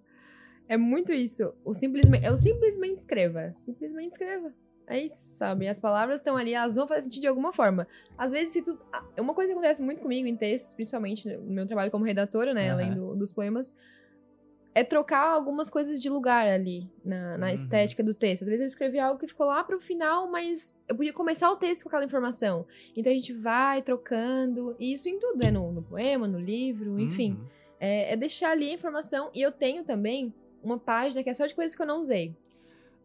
É 0.69 0.77
muito 0.77 1.13
isso. 1.13 1.53
O 1.65 1.75
simplesmente, 1.75 2.25
eu 2.25 2.37
simplesmente 2.39 2.99
escreva. 2.99 3.55
Simplesmente 3.59 4.13
escreva. 4.13 4.53
É 4.87 5.01
isso, 5.03 5.37
sabe? 5.37 5.67
As 5.67 5.81
palavras 5.81 6.17
estão 6.21 6.37
ali, 6.37 6.53
elas 6.53 6.75
vão 6.75 6.87
fazer 6.87 7.03
sentido 7.03 7.23
de 7.23 7.27
alguma 7.29 7.53
forma. 7.53 7.87
Às 8.19 8.33
vezes, 8.33 8.53
se 8.53 8.63
tu. 8.63 8.79
ah, 8.93 9.03
Uma 9.19 9.35
coisa 9.35 9.49
que 9.49 9.53
acontece 9.59 9.83
muito 9.83 10.03
comigo 10.03 10.29
em 10.29 10.37
textos, 10.37 10.75
principalmente 10.75 11.27
no 11.37 11.51
meu 11.53 11.67
trabalho 11.67 11.91
como 11.91 12.05
redatora, 12.05 12.53
né? 12.53 12.71
Além 12.71 12.91
Aham. 12.91 12.97
do- 13.01 13.17
dos 13.17 13.33
poemas, 13.33 13.75
é 14.75 14.83
trocar 14.83 15.29
algumas 15.29 15.71
coisas 15.71 16.03
de 16.03 16.11
lugar 16.11 16.49
ali 16.49 16.91
na, 17.05 17.39
na 17.39 17.47
Uhum. 17.49 17.55
estética 17.55 18.03
do 18.03 18.13
texto. 18.13 18.43
Às 18.43 18.49
vezes 18.49 18.61
eu 18.63 18.67
escrevi 18.67 18.99
algo 18.99 19.21
que 19.21 19.29
ficou 19.29 19.47
lá 19.47 19.63
pro 19.63 19.81
final, 19.81 20.29
mas 20.31 20.83
eu 20.89 20.97
podia 20.97 21.13
começar 21.13 21.51
o 21.51 21.57
texto 21.57 21.85
com 21.85 21.89
aquela 21.91 22.05
informação. 22.05 22.67
Então 22.97 23.13
a 23.13 23.15
gente 23.15 23.33
vai 23.33 23.83
trocando. 23.83 24.75
E 24.81 24.93
isso 24.93 25.09
em 25.09 25.19
tudo, 25.19 25.39
né? 25.43 25.51
No, 25.51 25.71
no 25.71 25.83
poema, 25.83 26.27
no 26.27 26.41
livro, 26.41 26.99
enfim. 26.99 27.33
Uhum. 27.35 27.47
É, 27.79 28.13
é 28.15 28.17
deixar 28.17 28.51
ali 28.51 28.71
a 28.71 28.75
informação. 28.75 29.31
E 29.33 29.41
eu 29.41 29.53
tenho 29.53 29.85
também 29.85 30.35
uma 30.63 30.79
página 30.79 31.23
que 31.23 31.31
é 31.31 31.35
só 31.35 31.47
de 31.47 31.55
coisas 31.55 31.77
que 31.77 31.83
eu 31.83 31.87
não 31.87 32.01
usei. 32.01 32.35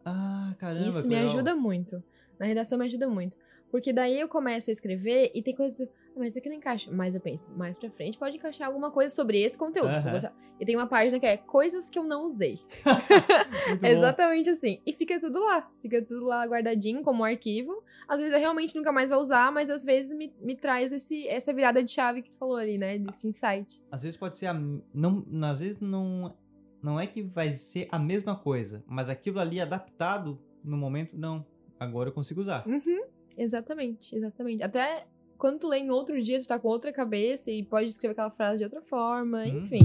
Ah, 0.04 0.54
caramba. 0.58 0.88
Isso 0.88 1.06
me 1.06 1.14
legal. 1.14 1.30
ajuda 1.30 1.54
muito. 1.54 2.02
Na 2.38 2.46
redação 2.46 2.78
me 2.78 2.86
ajuda 2.86 3.06
muito. 3.08 3.36
Porque 3.70 3.92
daí 3.92 4.18
eu 4.18 4.28
começo 4.28 4.70
a 4.70 4.72
escrever 4.72 5.30
e 5.34 5.42
tem 5.42 5.54
coisas. 5.54 5.86
"Ah, 6.14 6.18
Mas 6.18 6.32
isso 6.32 6.38
aqui 6.38 6.48
não 6.48 6.56
encaixa. 6.56 6.90
Mas 6.90 7.14
eu 7.14 7.20
penso, 7.20 7.56
mais 7.56 7.76
pra 7.76 7.90
frente 7.90 8.18
pode 8.18 8.36
encaixar 8.36 8.68
alguma 8.68 8.90
coisa 8.90 9.14
sobre 9.14 9.40
esse 9.40 9.56
conteúdo. 9.56 9.90
gostar. 10.10 10.34
E 10.60 10.66
tem 10.66 10.76
uma 10.76 10.86
página 10.86 11.18
que 11.18 11.24
é 11.24 11.38
coisas 11.38 11.88
que 11.88 11.98
eu 11.98 12.04
não 12.04 12.26
usei. 12.26 12.60
Exatamente 13.82 14.50
assim. 14.50 14.80
E 14.84 14.92
fica 14.92 15.18
tudo 15.18 15.40
lá. 15.40 15.70
Fica 15.80 16.02
tudo 16.02 16.26
lá 16.26 16.44
guardadinho 16.46 17.02
como 17.02 17.24
arquivo. 17.24 17.82
Às 18.06 18.18
vezes 18.20 18.34
eu 18.34 18.40
realmente 18.40 18.76
nunca 18.76 18.92
mais 18.92 19.10
vou 19.10 19.20
usar, 19.20 19.50
mas 19.50 19.70
às 19.70 19.84
vezes 19.84 20.16
me, 20.16 20.32
me 20.40 20.56
traz 20.56 20.92
esse, 20.92 21.26
essa 21.28 21.52
virada 21.52 21.82
de 21.82 21.90
chave 21.90 22.22
que 22.22 22.30
tu 22.30 22.36
falou 22.36 22.56
ali, 22.56 22.76
né? 22.76 22.98
Desse 22.98 23.26
insight. 23.26 23.82
Às 23.90 24.02
vezes 24.02 24.16
pode 24.16 24.36
ser 24.36 24.46
a. 24.46 24.54
Não, 24.92 25.24
às 25.44 25.60
vezes 25.60 25.80
não, 25.80 26.34
não 26.82 27.00
é 27.00 27.06
que 27.06 27.22
vai 27.22 27.52
ser 27.52 27.88
a 27.90 27.98
mesma 27.98 28.36
coisa, 28.36 28.84
mas 28.86 29.08
aquilo 29.08 29.40
ali 29.40 29.60
adaptado 29.60 30.38
no 30.62 30.76
momento, 30.76 31.16
não. 31.16 31.46
Agora 31.78 32.10
eu 32.10 32.12
consigo 32.12 32.40
usar. 32.42 32.66
Uhum, 32.66 33.04
exatamente, 33.38 34.14
exatamente. 34.14 34.62
Até 34.62 35.06
quando 35.40 35.58
tu 35.58 35.68
lê 35.68 35.78
em 35.78 35.90
outro 35.90 36.22
dia, 36.22 36.38
tu 36.40 36.46
tá 36.46 36.58
com 36.58 36.68
outra 36.68 36.92
cabeça 36.92 37.50
e 37.50 37.64
pode 37.64 37.86
escrever 37.88 38.12
aquela 38.12 38.30
frase 38.30 38.58
de 38.58 38.64
outra 38.64 38.80
forma, 38.82 39.38
Uhum. 39.44 39.64
enfim, 39.64 39.80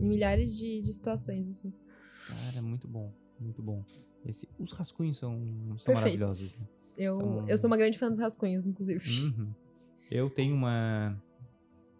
milhares 0.00 0.56
de, 0.56 0.80
de 0.80 0.92
situações, 0.92 1.48
assim. 1.50 1.72
Cara, 2.26 2.62
muito 2.62 2.88
bom. 2.88 3.12
Muito 3.38 3.60
bom. 3.62 3.82
Esse, 4.24 4.48
os 4.58 4.72
rascunhos 4.72 5.18
são, 5.18 5.32
são 5.78 5.94
Perfeitos. 5.94 5.94
maravilhosos. 5.94 6.60
né? 6.62 6.68
Eu, 6.96 7.16
São- 7.16 7.48
eu 7.48 7.58
sou 7.58 7.68
uma 7.68 7.76
grande 7.76 7.98
fã 7.98 8.08
dos 8.08 8.18
rascunhos, 8.18 8.66
inclusive. 8.66 9.00
Uhum. 9.24 9.48
Eu 10.10 10.28
tenho 10.30 10.54
uma. 10.54 11.16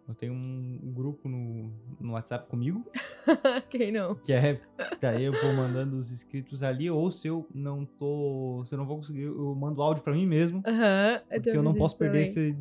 Eu 0.07 0.13
tenho 0.15 0.33
um 0.33 0.91
grupo 0.93 1.29
no, 1.29 1.71
no 1.99 2.11
WhatsApp 2.13 2.49
comigo, 2.49 2.83
Quem 3.69 3.91
não? 3.93 4.15
que 4.15 4.33
é. 4.33 4.59
Daí 4.99 5.23
eu 5.23 5.31
vou 5.31 5.53
mandando 5.53 5.95
os 5.95 6.11
inscritos 6.11 6.61
ali, 6.63 6.89
ou 6.89 7.09
se 7.11 7.27
eu 7.27 7.47
não 7.53 7.85
tô. 7.85 8.61
Se 8.65 8.73
eu 8.75 8.77
não 8.77 8.85
vou 8.85 8.97
conseguir, 8.97 9.21
eu 9.21 9.55
mando 9.55 9.81
áudio 9.81 10.03
pra 10.03 10.13
mim 10.13 10.25
mesmo. 10.25 10.61
Aham, 10.67 11.21
Porque 11.29 11.49
já 11.51 11.55
eu 11.55 11.63
não 11.63 11.73
posso 11.73 11.97
perder 11.97 12.27
também. 12.27 12.29
esse, 12.49 12.57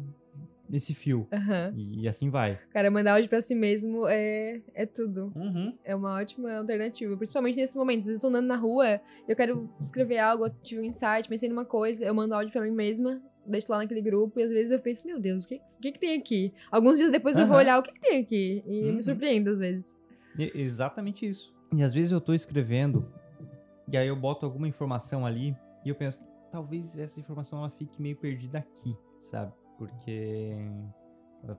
esse 0.72 0.94
fio. 0.94 1.26
Aham. 1.32 1.72
E, 1.76 2.08
assim 2.08 2.30
vai. 2.30 2.58
Cara, 2.72 2.90
mandar 2.90 3.14
áudio 3.14 3.28
pra 3.28 3.40
si 3.40 3.54
mesmo 3.54 4.06
é, 4.08 4.60
é 4.74 4.86
tudo. 4.86 5.32
Uhum. 5.34 5.76
É 5.84 5.94
uma 5.94 6.14
ótima 6.18 6.52
alternativa. 6.56 7.16
Principalmente 7.16 7.56
nesse 7.56 7.76
momento. 7.76 8.00
Às 8.00 8.06
vezes 8.06 8.18
eu 8.18 8.20
tô 8.22 8.28
andando 8.28 8.46
na 8.46 8.56
rua, 8.56 9.00
eu 9.28 9.34
quero 9.36 9.68
escrever 9.82 10.18
algo, 10.18 10.46
eu 10.46 10.50
tive 10.62 10.80
um 10.80 10.84
insight, 10.84 11.28
pensei 11.28 11.48
numa 11.48 11.64
coisa, 11.64 12.04
eu 12.04 12.14
mando 12.14 12.34
áudio 12.34 12.52
pra 12.52 12.62
mim 12.62 12.70
mesma, 12.70 13.20
deixo 13.46 13.66
lá 13.70 13.78
naquele 13.78 14.00
grupo, 14.02 14.38
e 14.38 14.42
às 14.44 14.50
vezes 14.50 14.70
eu 14.70 14.78
penso, 14.80 15.06
meu 15.06 15.18
Deus, 15.20 15.44
o 15.44 15.48
que, 15.48 15.60
que, 15.80 15.92
que 15.92 15.98
tem 15.98 16.14
aqui? 16.18 16.52
Alguns 16.70 16.98
dias 16.98 17.10
depois 17.10 17.36
eu 17.36 17.46
vou 17.46 17.56
olhar 17.56 17.78
o 17.78 17.82
que, 17.82 17.92
que 17.92 18.00
tem 18.00 18.18
aqui. 18.20 18.62
E 18.66 18.84
Uhum. 18.88 18.94
me 18.96 19.02
surpreendo 19.02 19.50
às 19.50 19.58
vezes. 19.58 19.96
E- 20.38 20.52
Exatamente 20.54 21.26
isso. 21.26 21.52
E 21.74 21.82
às 21.82 21.92
vezes 21.94 22.12
eu 22.12 22.20
tô 22.20 22.32
escrevendo, 22.34 23.06
e 23.90 23.96
aí 23.96 24.06
eu 24.08 24.16
boto 24.16 24.44
alguma 24.46 24.68
informação 24.68 25.24
ali, 25.26 25.54
e 25.84 25.88
eu 25.88 25.94
penso, 25.94 26.22
talvez 26.50 26.96
essa 26.98 27.18
informação 27.18 27.58
ela 27.60 27.70
fique 27.70 28.00
meio 28.02 28.16
perdida 28.16 28.58
aqui, 28.58 28.94
sabe? 29.18 29.52
Porque, 29.80 30.54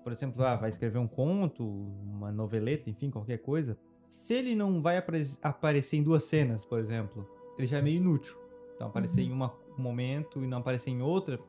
por 0.03 0.11
exemplo, 0.11 0.43
ah, 0.43 0.55
vai 0.55 0.69
escrever 0.69 0.99
um 0.99 1.07
conto, 1.07 1.65
uma 1.67 2.31
noveleta, 2.31 2.87
enfim, 2.87 3.09
qualquer 3.09 3.39
coisa. 3.39 3.75
Se 4.03 4.35
ele 4.35 4.53
não 4.53 4.79
vai 4.79 4.97
apare- 4.97 5.23
aparecer 5.41 5.97
em 5.97 6.03
duas 6.03 6.25
cenas, 6.25 6.63
por 6.63 6.77
exemplo, 6.77 7.27
ele 7.57 7.65
já 7.65 7.79
é 7.79 7.81
meio 7.81 7.97
inútil. 7.97 8.35
Então, 8.75 8.85
aparecer 8.87 9.21
em 9.23 9.31
uma- 9.31 9.51
um 9.75 9.81
momento 9.81 10.43
e 10.43 10.47
não 10.47 10.59
aparecer 10.59 10.91
em 10.91 11.01
outra, 11.01 11.39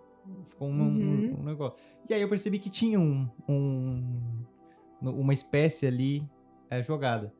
ficou 0.44 0.66
um, 0.68 0.80
um- 0.80 0.86
Uhum. 1.34 1.40
um 1.40 1.44
negócio. 1.44 1.78
E 2.08 2.14
aí 2.14 2.22
eu 2.22 2.28
percebi 2.30 2.58
que 2.58 2.70
tinha 2.70 2.98
um, 2.98 3.28
um- 3.46 4.32
uma 5.02 5.34
espécie 5.34 5.86
ali 5.86 6.26
é, 6.70 6.82
jogada. 6.82 7.34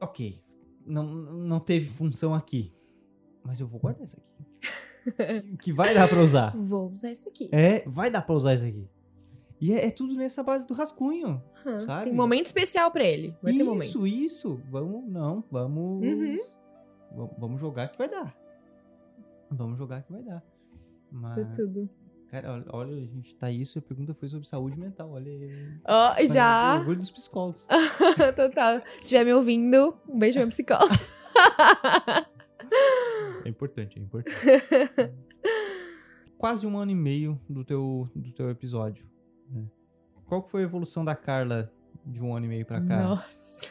Ok, 0.00 0.42
não, 0.86 1.04
não 1.04 1.60
teve 1.60 1.84
função 1.86 2.32
aqui, 2.32 2.72
mas 3.44 3.60
eu 3.60 3.66
vou 3.66 3.78
guardar 3.78 4.04
isso 4.04 4.16
aqui. 4.16 4.45
Que- 5.60 5.72
vai 5.72 5.94
dar 5.94 6.08
pra 6.08 6.20
usar. 6.22 6.52
Vou 6.56 6.90
usar 6.92 7.10
isso 7.12 7.28
aqui. 7.28 7.48
É, 7.52 7.82
vai 7.86 8.10
dar 8.10 8.22
pra 8.22 8.34
usar 8.34 8.54
isso 8.54 8.66
aqui. 8.66 8.88
E 9.60 9.72
é, 9.72 9.86
é 9.86 9.90
tudo 9.90 10.14
nessa 10.14 10.42
base 10.42 10.66
do 10.66 10.74
rascunho. 10.74 11.42
Aham. 11.64 11.80
sabe? 11.80 12.04
Tem 12.04 12.12
um 12.12 12.16
momento 12.16 12.46
especial 12.46 12.90
pra 12.90 13.02
ele. 13.04 13.34
Vai 13.42 13.52
ter 13.52 13.64
momento. 13.64 13.84
isso, 13.84 14.06
isso. 14.06 14.60
Vamos, 14.68 15.10
não, 15.10 15.42
vamos. 15.50 16.02
Uhum. 16.04 16.36
va- 17.12 17.30
Vamos 17.38 17.60
jogar 17.60 17.88
que 17.88 17.98
vai 17.98 18.08
dar. 18.08 18.36
Vamos 19.50 19.78
jogar 19.78 20.02
que 20.02 20.12
vai 20.12 20.22
dar. 20.22 20.42
Foi 21.10 21.18
Mas, 21.44 21.56
tudo. 21.56 21.88
cara, 22.28 22.52
olha, 22.52 22.64
olha, 22.70 22.96
a 23.02 23.06
gente 23.06 23.34
tá 23.36 23.50
isso 23.50 23.78
a 23.78 23.82
pergunta 23.82 24.12
foi 24.12 24.28
sobre 24.28 24.46
saúde 24.46 24.78
mental. 24.78 25.10
Olha. 25.12 25.30
Olha, 25.86 26.28
já. 26.28 26.78
Orgulho 26.78 26.98
dos 26.98 27.10
psicólogos. 27.10 27.66
Total. 28.36 28.80
Se 28.96 29.00
estiver 29.02 29.24
me 29.24 29.32
ouvindo, 29.32 29.96
um 30.08 30.18
beijo 30.18 30.38
meu 30.38 30.48
psicólogo. 30.48 30.94
É 33.46 33.50
importante, 33.50 33.98
é 33.98 34.02
importante. 34.02 34.36
Quase 36.38 36.66
um 36.66 36.76
ano 36.76 36.90
e 36.90 36.94
meio 36.94 37.40
do 37.48 37.64
teu, 37.64 38.08
do 38.14 38.32
teu 38.32 38.50
episódio. 38.50 39.06
né? 39.50 39.64
Qual 40.26 40.42
que 40.42 40.50
foi 40.50 40.62
a 40.62 40.64
evolução 40.64 41.04
da 41.04 41.14
Carla 41.14 41.72
de 42.04 42.22
um 42.22 42.34
ano 42.34 42.46
e 42.46 42.48
meio 42.48 42.66
pra 42.66 42.80
cá? 42.80 43.02
Nossa. 43.02 43.70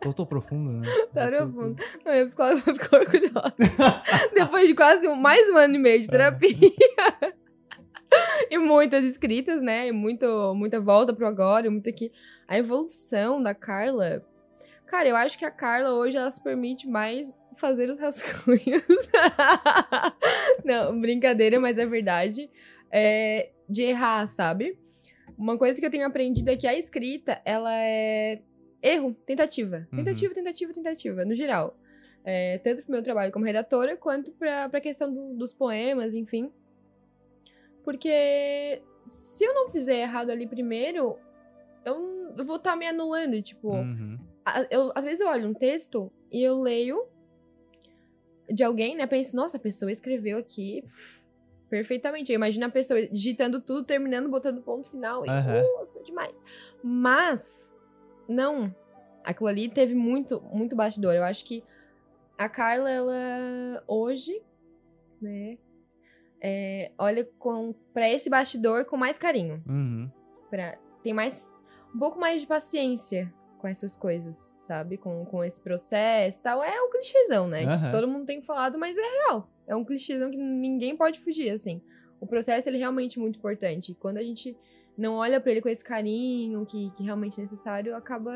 Tô, 0.00 0.12
tô 0.12 0.26
profundo, 0.26 0.72
né? 0.72 0.88
Tá 1.14 1.26
Eu 1.26 1.30
tô- 1.46 1.52
profundo. 1.52 1.82
Não, 2.04 2.12
minha 2.12 2.26
psicóloga 2.26 2.60
ficou 2.60 2.98
orgulhosa. 2.98 3.54
Depois 4.34 4.68
de 4.68 4.74
quase 4.74 5.08
um- 5.08 5.14
mais 5.14 5.48
um 5.50 5.56
ano 5.56 5.74
e 5.76 5.78
meio 5.78 6.02
de 6.02 6.08
terapia. 6.08 6.56
e 8.50 8.58
muitas 8.58 9.04
escritas, 9.04 9.62
né? 9.62 9.88
E 9.88 9.92
muito, 9.92 10.26
muita 10.54 10.80
volta 10.80 11.12
pro 11.12 11.26
agora, 11.28 11.66
e 11.66 11.70
muito 11.70 11.88
aqui. 11.88 12.10
A 12.48 12.58
evolução 12.58 13.42
da 13.42 13.54
Carla. 13.54 14.24
Cara, 14.86 15.08
eu 15.08 15.16
acho 15.16 15.38
que 15.38 15.44
a 15.44 15.50
Carla 15.50 15.92
hoje 15.94 16.16
ela 16.16 16.30
se 16.30 16.42
permite 16.42 16.88
mais 16.88 17.38
fazer 17.60 17.88
os 17.90 17.98
rascunhos. 17.98 18.82
Não, 20.64 20.98
brincadeira, 21.00 21.60
mas 21.60 21.78
é 21.78 21.86
verdade. 21.86 22.50
É, 22.90 23.50
de 23.68 23.82
errar, 23.82 24.26
sabe? 24.26 24.78
Uma 25.38 25.56
coisa 25.56 25.78
que 25.78 25.86
eu 25.86 25.90
tenho 25.90 26.06
aprendido 26.06 26.48
é 26.50 26.56
que 26.56 26.66
a 26.66 26.76
escrita, 26.76 27.40
ela 27.44 27.72
é 27.74 28.40
erro, 28.82 29.14
tentativa. 29.26 29.86
Uhum. 29.92 29.98
Tentativa, 29.98 30.34
tentativa, 30.34 30.72
tentativa, 30.72 31.24
no 31.24 31.34
geral. 31.34 31.76
É, 32.24 32.58
tanto 32.58 32.82
pro 32.82 32.92
meu 32.92 33.02
trabalho 33.02 33.32
como 33.32 33.44
redatora, 33.46 33.96
quanto 33.96 34.30
pra, 34.32 34.68
pra 34.68 34.80
questão 34.80 35.12
do- 35.12 35.34
dos 35.34 35.52
poemas, 35.52 36.14
enfim. 36.14 36.50
Porque 37.82 38.82
se 39.06 39.44
eu 39.44 39.54
não 39.54 39.70
fizer 39.70 40.00
errado 40.02 40.30
ali 40.30 40.46
primeiro, 40.46 41.16
eu, 41.84 42.34
eu 42.36 42.44
vou 42.44 42.56
estar 42.56 42.76
me 42.76 42.86
anulando. 42.86 43.40
Tipo, 43.40 43.70
Uhum. 43.72 44.18
a- 44.44 44.66
eu, 44.70 44.92
às 44.94 45.04
vezes 45.04 45.20
eu 45.20 45.28
olho 45.28 45.48
um 45.48 45.54
texto 45.54 46.12
e 46.30 46.42
eu 46.42 46.60
leio 46.60 47.02
de 48.52 48.62
alguém, 48.62 48.96
né? 48.96 49.06
Penso, 49.06 49.34
nossa, 49.36 49.56
a 49.56 49.60
pessoa 49.60 49.90
escreveu 49.90 50.38
aqui 50.38 50.82
pff, 50.82 51.20
perfeitamente. 51.68 52.30
Eu 52.32 52.36
imagino 52.36 52.66
a 52.66 52.70
pessoa 52.70 53.06
digitando 53.08 53.60
tudo, 53.60 53.84
terminando, 53.84 54.28
botando 54.28 54.62
ponto 54.62 54.88
final. 54.90 55.24
E, 55.24 55.28
nossa, 55.76 56.02
demais. 56.02 56.42
Mas, 56.82 57.80
não. 58.28 58.74
Aquilo 59.24 59.48
ali 59.48 59.68
teve 59.68 59.94
muito, 59.94 60.40
muito 60.42 60.74
bastidor. 60.74 61.14
Eu 61.14 61.24
acho 61.24 61.44
que 61.44 61.62
a 62.38 62.48
Carla, 62.48 62.90
ela, 62.90 63.84
hoje, 63.86 64.42
né? 65.20 65.58
é, 66.42 66.90
olha 66.96 67.28
com, 67.38 67.74
pra 67.92 68.08
esse 68.08 68.30
bastidor 68.30 68.86
com 68.86 68.96
mais 68.96 69.18
carinho 69.18 69.62
Uhum. 69.68 70.10
pra, 70.48 70.78
tem 71.02 71.12
mais 71.12 71.62
um 71.94 71.98
pouco 71.98 72.18
mais 72.18 72.40
de 72.40 72.46
paciência 72.46 73.30
com 73.60 73.68
essas 73.68 73.94
coisas, 73.94 74.54
sabe? 74.56 74.96
Com, 74.96 75.24
com 75.26 75.44
esse 75.44 75.60
processo 75.60 76.38
e 76.38 76.42
tal. 76.42 76.62
É 76.62 76.82
um 76.82 76.90
clichêzão, 76.90 77.46
né? 77.46 77.60
Que 77.60 77.72
Aham. 77.72 77.92
todo 77.92 78.08
mundo 78.08 78.26
tem 78.26 78.40
falado, 78.40 78.78
mas 78.78 78.96
é 78.96 79.02
real. 79.02 79.48
É 79.66 79.76
um 79.76 79.84
clichêzão 79.84 80.30
que 80.30 80.36
ninguém 80.36 80.96
pode 80.96 81.20
fugir, 81.20 81.50
assim. 81.50 81.82
O 82.20 82.26
processo, 82.26 82.68
ele 82.68 82.76
é 82.78 82.80
realmente 82.80 83.18
muito 83.18 83.38
importante. 83.38 83.92
E 83.92 83.94
quando 83.94 84.16
a 84.16 84.22
gente 84.22 84.56
não 84.96 85.16
olha 85.16 85.40
pra 85.40 85.52
ele 85.52 85.60
com 85.60 85.68
esse 85.68 85.84
carinho 85.84 86.64
que, 86.64 86.90
que 86.90 87.02
realmente 87.02 87.38
é 87.38 87.42
necessário, 87.42 87.94
acaba 87.94 88.32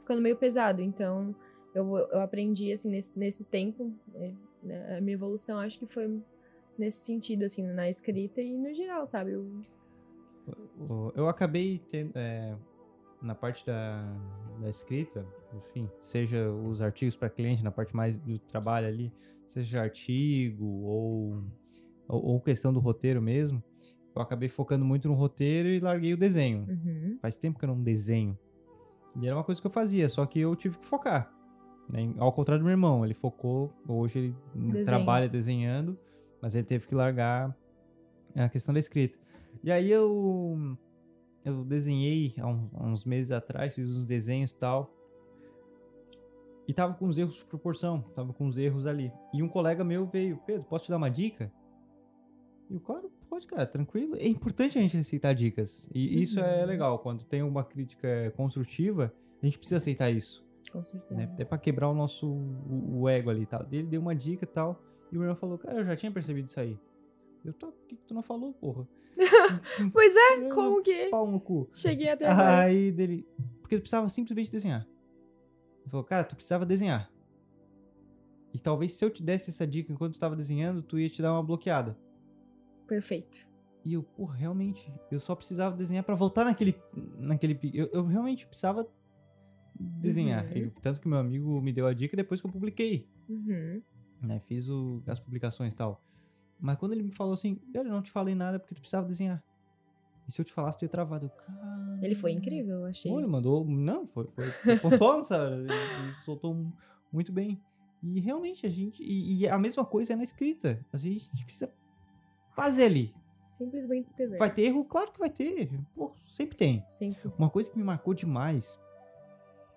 ficando 0.00 0.22
meio 0.22 0.36
pesado. 0.36 0.80
Então, 0.80 1.34
eu, 1.74 1.96
eu 1.96 2.20
aprendi, 2.20 2.72
assim, 2.72 2.88
nesse, 2.88 3.18
nesse 3.18 3.44
tempo, 3.44 3.92
né, 4.62 4.96
a 4.96 5.00
minha 5.00 5.14
evolução 5.14 5.58
acho 5.58 5.78
que 5.78 5.86
foi 5.86 6.20
nesse 6.78 7.04
sentido, 7.04 7.44
assim, 7.44 7.62
na 7.62 7.90
escrita 7.90 8.40
e 8.40 8.56
no 8.56 8.72
geral, 8.72 9.06
sabe? 9.06 9.32
Eu, 9.32 11.12
Eu 11.14 11.28
acabei 11.28 11.78
tendo, 11.78 12.12
é, 12.14 12.56
na 13.20 13.34
parte 13.34 13.64
da, 13.66 14.02
da 14.60 14.68
escrita, 14.68 15.26
enfim, 15.54 15.88
seja 15.98 16.50
os 16.50 16.80
artigos 16.80 17.16
para 17.16 17.28
cliente, 17.28 17.64
na 17.64 17.70
parte 17.70 17.94
mais 17.94 18.16
do 18.16 18.38
trabalho 18.38 18.86
ali, 18.86 19.12
seja 19.46 19.80
artigo 19.80 20.64
ou, 20.66 21.44
ou, 22.06 22.40
questão 22.40 22.72
do 22.72 22.80
roteiro 22.80 23.20
mesmo, 23.20 23.62
eu 24.14 24.22
acabei 24.22 24.48
focando 24.48 24.84
muito 24.84 25.08
no 25.08 25.14
roteiro 25.14 25.68
e 25.68 25.80
larguei 25.80 26.14
o 26.14 26.16
desenho. 26.16 26.66
Uhum. 26.68 27.16
Faz 27.20 27.36
tempo 27.36 27.58
que 27.58 27.64
eu 27.64 27.68
não 27.68 27.82
desenho. 27.82 28.38
E 29.20 29.26
era 29.26 29.36
uma 29.36 29.44
coisa 29.44 29.60
que 29.60 29.66
eu 29.66 29.70
fazia, 29.70 30.08
só 30.08 30.24
que 30.26 30.40
eu 30.40 30.54
tive 30.54 30.78
que 30.78 30.84
focar. 30.84 31.32
né? 31.88 32.12
Ao 32.18 32.32
contrário 32.32 32.62
do 32.62 32.64
meu 32.64 32.72
irmão, 32.72 33.04
ele 33.04 33.14
focou, 33.14 33.70
hoje 33.86 34.18
ele 34.18 34.34
Desenho. 34.54 34.84
trabalha 34.84 35.28
desenhando, 35.28 35.98
mas 36.40 36.54
ele 36.54 36.64
teve 36.64 36.86
que 36.86 36.94
largar 36.94 37.56
a 38.36 38.48
questão 38.48 38.72
da 38.72 38.78
escrita. 38.78 39.18
E 39.62 39.72
aí 39.72 39.90
eu 39.90 40.76
eu 41.44 41.64
desenhei 41.64 42.34
há, 42.38 42.46
um- 42.46 42.68
há 42.74 42.84
uns 42.86 43.04
meses 43.04 43.30
atrás, 43.32 43.74
fiz 43.74 43.94
uns 43.96 44.06
desenhos 44.06 44.52
e 44.52 44.56
tal. 44.56 44.94
E 46.66 46.74
tava 46.74 46.92
com 46.94 47.06
uns 47.06 47.16
erros 47.16 47.36
de 47.36 47.44
proporção, 47.46 48.02
tava 48.14 48.32
com 48.34 48.46
uns 48.46 48.58
erros 48.58 48.86
ali. 48.86 49.10
E 49.32 49.42
um 49.42 49.48
colega 49.48 49.82
meu 49.82 50.04
veio, 50.04 50.36
Pedro, 50.46 50.64
posso 50.64 50.84
te 50.84 50.90
dar 50.90 50.98
uma 50.98 51.08
dica? 51.10 51.50
E 52.68 52.74
eu, 52.74 52.80
claro, 52.80 53.10
pode, 53.30 53.46
cara, 53.46 53.66
tranquilo. 53.66 54.16
É 54.16 54.26
importante 54.28 54.78
a 54.78 54.82
gente 54.82 54.96
aceitar 54.98 55.32
dicas. 55.34 55.88
E 55.94 56.20
isso 56.20 56.38
é 56.38 56.60
Uhum. 56.60 56.66
legal. 56.66 56.98
Quando 56.98 57.24
tem 57.24 57.42
uma 57.42 57.64
crítica 57.64 58.30
construtiva, 58.36 59.10
a 59.42 59.46
gente 59.46 59.56
precisa 59.58 59.78
aceitar 59.78 60.10
isso. 60.10 60.44
Com 60.70 60.84
certeza. 60.84 61.14
Né? 61.14 61.24
Até 61.32 61.46
pra 61.46 61.56
quebrar 61.56 61.88
o 61.88 61.94
nosso 61.94 62.26
o, 62.28 63.00
o 63.00 63.08
ego 63.08 63.30
ali 63.30 63.42
e 63.42 63.46
tal. 63.46 63.66
Ele 63.72 63.84
deu 63.84 64.02
uma 64.02 64.14
dica 64.14 64.44
e 64.44 64.46
tal. 64.46 64.82
E 65.10 65.16
o 65.16 65.20
meu 65.20 65.22
irmão 65.22 65.36
falou, 65.36 65.56
cara, 65.56 65.78
eu 65.78 65.86
já 65.86 65.96
tinha 65.96 66.12
percebido 66.12 66.48
isso 66.48 66.60
aí. 66.60 66.78
Eu, 67.44 67.52
tá, 67.52 67.66
por 67.68 67.86
que, 67.86 67.96
que 67.96 68.04
tu 68.06 68.14
não 68.14 68.22
falou, 68.22 68.52
porra? 68.54 68.86
Pois 69.92 70.14
é, 70.14 70.48
Eu, 70.48 70.54
como 70.54 70.82
que 70.82 71.06
Pau 71.08 71.30
no 71.30 71.40
cu. 71.40 71.68
cheguei 71.74 72.08
até? 72.08 72.26
Aí 72.28 72.92
dele. 72.92 73.26
Porque 73.60 73.76
tu 73.76 73.80
precisava 73.80 74.08
simplesmente 74.08 74.50
desenhar. 74.50 74.86
Ele 75.80 75.90
falou, 75.90 76.04
cara, 76.04 76.24
tu 76.24 76.34
precisava 76.36 76.64
desenhar. 76.66 77.10
E 78.54 78.58
talvez 78.58 78.92
se 78.92 79.04
eu 79.04 79.10
te 79.10 79.22
desse 79.22 79.50
essa 79.50 79.66
dica 79.66 79.92
enquanto 79.92 80.14
tu 80.14 80.20
tava 80.20 80.34
desenhando, 80.36 80.82
tu 80.82 80.98
ia 80.98 81.08
te 81.08 81.20
dar 81.20 81.32
uma 81.32 81.42
bloqueada. 81.42 81.98
Perfeito. 82.86 83.46
E 83.84 83.92
eu, 83.94 84.02
pô, 84.02 84.24
realmente, 84.24 84.92
eu 85.10 85.20
só 85.20 85.34
precisava 85.34 85.76
desenhar 85.76 86.04
pra 86.04 86.14
voltar 86.14 86.44
naquele. 86.44 86.74
naquele 87.18 87.58
eu, 87.74 87.88
eu 87.92 88.04
realmente 88.06 88.46
precisava 88.46 88.88
desenhar. 89.78 90.44
Uhum. 90.46 90.56
E 90.56 90.70
tanto 90.70 91.00
que 91.00 91.08
meu 91.08 91.18
amigo 91.18 91.60
me 91.60 91.72
deu 91.72 91.86
a 91.86 91.92
dica 91.94 92.16
depois 92.16 92.40
que 92.40 92.46
eu 92.46 92.50
publiquei. 92.52 93.08
Uhum. 93.28 93.82
Né? 94.22 94.40
Fiz 94.40 94.68
o- 94.68 95.02
as 95.06 95.20
publicações 95.20 95.74
e 95.74 95.76
tal. 95.76 96.02
Mas 96.60 96.76
quando 96.76 96.92
ele 96.92 97.02
me 97.02 97.10
falou 97.10 97.32
assim, 97.34 97.60
eu 97.72 97.84
não 97.84 98.02
te 98.02 98.10
falei 98.10 98.34
nada 98.34 98.58
porque 98.58 98.74
tu 98.74 98.80
precisava 98.80 99.06
desenhar. 99.06 99.42
E 100.26 100.32
se 100.32 100.40
eu 100.40 100.44
te 100.44 100.52
falasse, 100.52 100.76
tu 100.78 100.82
ia 100.84 100.88
travado. 100.88 101.26
Eu, 101.26 101.30
cara. 101.30 101.98
Ele 102.02 102.14
foi 102.14 102.32
incrível, 102.32 102.80
eu 102.80 102.84
achei. 102.86 103.10
Ele 103.12 103.26
mandou. 103.26 103.64
Não, 103.64 104.06
foi, 104.06 104.26
foi, 104.28 104.50
foi 104.50 104.76
pontual, 104.78 105.22
sabe? 105.24 105.54
Ele, 105.54 105.72
ele 105.72 106.12
soltou 106.24 106.54
mu- 106.54 106.72
muito 107.12 107.32
bem. 107.32 107.58
E 108.02 108.20
realmente 108.20 108.66
a 108.66 108.70
gente. 108.70 109.02
E, 109.02 109.38
e 109.40 109.48
a 109.48 109.58
mesma 109.58 109.84
coisa 109.84 110.12
é 110.12 110.16
na 110.16 110.22
escrita. 110.22 110.84
A 110.92 110.98
gente, 110.98 111.30
a 111.32 111.36
gente 111.36 111.44
precisa 111.44 111.72
fazer 112.54 112.84
ali. 112.84 113.14
Simplesmente 113.48 114.08
escrever. 114.08 114.36
Vai 114.38 114.52
ter 114.52 114.62
erro? 114.62 114.84
Claro 114.84 115.10
que 115.12 115.18
vai 115.18 115.30
ter. 115.30 115.70
Pô, 115.94 116.12
sempre 116.26 116.56
tem. 116.56 116.84
Sempre. 116.90 117.32
Uma 117.38 117.48
coisa 117.48 117.70
que 117.70 117.78
me 117.78 117.82
marcou 117.84 118.12
demais 118.14 118.78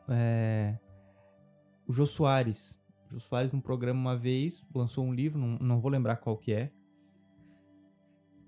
é 0.09 0.77
o 1.87 1.93
Jô 1.93 2.05
Soares. 2.05 2.77
O 3.11 3.13
Jô 3.13 3.19
Soares, 3.19 3.51
num 3.51 3.59
programa 3.59 3.99
uma 3.99 4.17
vez, 4.17 4.63
lançou 4.73 5.05
um 5.05 5.13
livro, 5.13 5.37
não, 5.37 5.57
não 5.59 5.81
vou 5.81 5.91
lembrar 5.91 6.15
qual 6.15 6.37
que 6.37 6.53
é. 6.53 6.71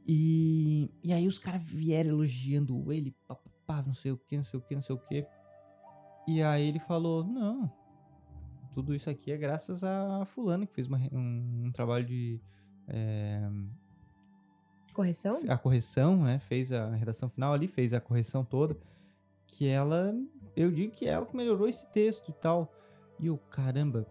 E, 0.05 0.89
e 1.03 1.11
aí 1.11 1.27
os 1.27 1.37
caras 1.37 1.63
vieram 1.63 2.09
elogiando 2.09 2.91
ele, 2.91 3.15
pá, 3.27 3.35
pá, 3.35 3.51
pá, 3.65 3.83
não 3.85 3.93
sei 3.93 4.11
o 4.11 4.17
que, 4.17 4.37
não 4.37 4.43
sei 4.43 4.59
o 4.59 4.61
que, 4.61 4.75
não 4.75 4.81
sei 4.81 4.95
o 4.95 4.99
que. 4.99 5.25
E 6.27 6.41
aí 6.41 6.67
ele 6.67 6.79
falou, 6.79 7.23
não, 7.23 7.71
tudo 8.73 8.95
isso 8.95 9.09
aqui 9.09 9.31
é 9.31 9.37
graças 9.37 9.83
a 9.83 10.25
fulano 10.25 10.65
que 10.65 10.73
fez 10.73 10.87
uma 10.87 10.97
um, 11.11 11.65
um 11.65 11.71
trabalho 11.71 12.05
de... 12.05 12.39
é, 12.87 13.49
Correção? 14.93 15.41
a 15.47 15.57
correção, 15.57 16.23
né? 16.23 16.39
Fez 16.39 16.71
a 16.71 16.89
redação 16.95 17.29
final 17.29 17.53
ali, 17.53 17.67
fez 17.67 17.93
a 17.93 17.99
correção 17.99 18.45
toda. 18.45 18.77
Que 19.47 19.67
ela, 19.67 20.13
eu 20.55 20.71
digo 20.71 20.93
que 20.93 21.05
ela 21.05 21.25
que 21.25 21.35
melhorou 21.35 21.67
esse 21.67 21.91
texto 21.91 22.29
e 22.29 22.33
tal. 22.33 22.71
E 23.19 23.27
eu, 23.27 23.37
caramba, 23.37 24.05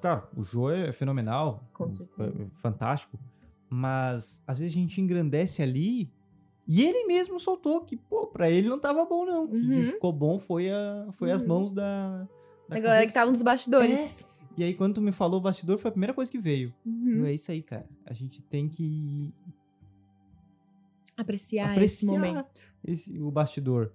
tá, 0.00 0.26
o 0.36 0.42
Jô 0.42 0.70
é 0.70 0.92
fenomenal, 0.92 1.62
Com 1.72 1.90
certeza. 1.90 2.32
é 2.32 2.46
fantástico, 2.60 3.18
mas 3.68 4.42
às 4.46 4.58
vezes 4.58 4.74
a 4.76 4.78
gente 4.80 5.00
engrandece 5.00 5.62
ali 5.62 6.10
e 6.66 6.82
ele 6.82 7.04
mesmo 7.06 7.38
soltou 7.40 7.82
que, 7.82 7.96
pô, 7.96 8.26
pra 8.26 8.48
ele 8.50 8.68
não 8.68 8.78
tava 8.78 9.04
bom 9.04 9.26
não. 9.26 9.46
Que 9.48 9.56
Uhum. 9.56 9.82
ficou 9.82 10.12
bom 10.12 10.38
foi, 10.38 10.70
a, 10.70 11.08
foi 11.12 11.30
as 11.30 11.40
Uhum. 11.42 11.48
mãos 11.48 11.72
da, 11.72 12.26
da 12.68 12.76
A 12.76 12.80
galera 12.80 13.06
que 13.06 13.12
tava 13.12 13.30
nos 13.30 13.42
bastidores. 13.42 14.26
E 14.56 14.62
aí 14.64 14.72
quando 14.72 14.94
tu 14.94 15.00
me 15.02 15.10
falou 15.12 15.40
o 15.40 15.42
bastidor, 15.42 15.76
foi 15.78 15.88
a 15.88 15.92
primeira 15.92 16.14
coisa 16.14 16.30
que 16.30 16.38
veio. 16.38 16.72
Uhum. 16.86 17.16
Eu, 17.18 17.26
é 17.26 17.34
isso 17.34 17.50
aí, 17.50 17.60
cara. 17.62 17.86
A 18.06 18.14
gente 18.14 18.42
tem 18.42 18.68
que 18.68 19.34
Apreciar, 21.16 21.66
esse 21.80 22.06
Apreciar. 22.06 22.12
momento. 22.12 22.62
esse, 22.84 23.18
o 23.20 23.30
bastidor. 23.30 23.92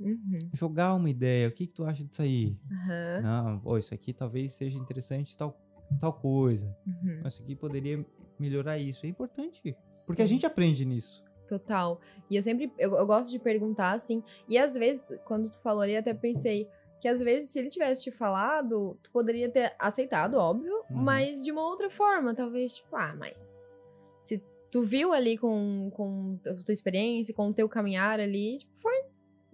Uhum. 0.00 0.38
jogar 0.52 0.94
uma 0.94 1.10
ideia. 1.10 1.48
O 1.48 1.52
que, 1.52 1.66
que 1.66 1.74
tu 1.74 1.84
acha 1.84 2.04
disso 2.04 2.22
aí? 2.22 2.56
Aham. 2.70 3.20
Não, 3.22 3.60
pô, 3.60 3.76
isso 3.78 3.92
aqui 3.94 4.12
talvez 4.12 4.52
seja 4.52 4.78
interessante 4.78 5.36
tal, 5.36 5.56
tal 6.00 6.12
coisa. 6.12 6.74
Uhum. 6.86 7.22
Isso 7.26 7.42
aqui 7.42 7.54
poderia 7.56 8.04
melhorar 8.38 8.78
isso. 8.78 9.04
É 9.06 9.08
importante. 9.08 9.76
Porque 10.06 10.22
a 10.22 10.26
Sim. 10.26 10.34
gente 10.34 10.46
aprende 10.46 10.84
nisso. 10.84 11.24
Total. 11.48 12.00
E 12.30 12.36
eu 12.36 12.42
sempre, 12.42 12.70
eu, 12.78 12.92
eu 12.92 13.06
gosto 13.06 13.30
de 13.30 13.38
perguntar, 13.38 13.92
assim, 13.92 14.22
e 14.48 14.58
às 14.58 14.74
vezes, 14.74 15.18
quando 15.24 15.50
tu 15.50 15.58
falou 15.60 15.80
ali, 15.82 15.96
até 15.96 16.12
pensei 16.12 16.68
que 17.00 17.08
às 17.08 17.20
vezes, 17.20 17.50
se 17.50 17.58
ele 17.58 17.70
tivesse 17.70 18.02
te 18.04 18.10
falado, 18.10 18.98
tu 19.02 19.10
poderia 19.10 19.48
ter 19.50 19.72
aceitado, 19.78 20.34
óbvio, 20.34 20.74
Uhum. 20.90 20.96
mas 21.02 21.42
de 21.44 21.50
uma 21.52 21.62
outra 21.66 21.88
forma, 21.88 22.34
talvez, 22.34 22.72
tipo, 22.74 22.94
ah, 22.96 23.14
mas 23.16 23.76
se 24.24 24.42
tu 24.70 24.82
viu 24.82 25.12
ali 25.12 25.38
com, 25.38 25.90
com 25.94 26.38
a 26.46 26.54
tua 26.64 26.72
experiência, 26.72 27.32
com 27.34 27.48
o 27.48 27.54
teu 27.54 27.68
caminhar 27.68 28.20
ali, 28.20 28.58
tipo, 28.58 28.74
foi, 28.76 29.04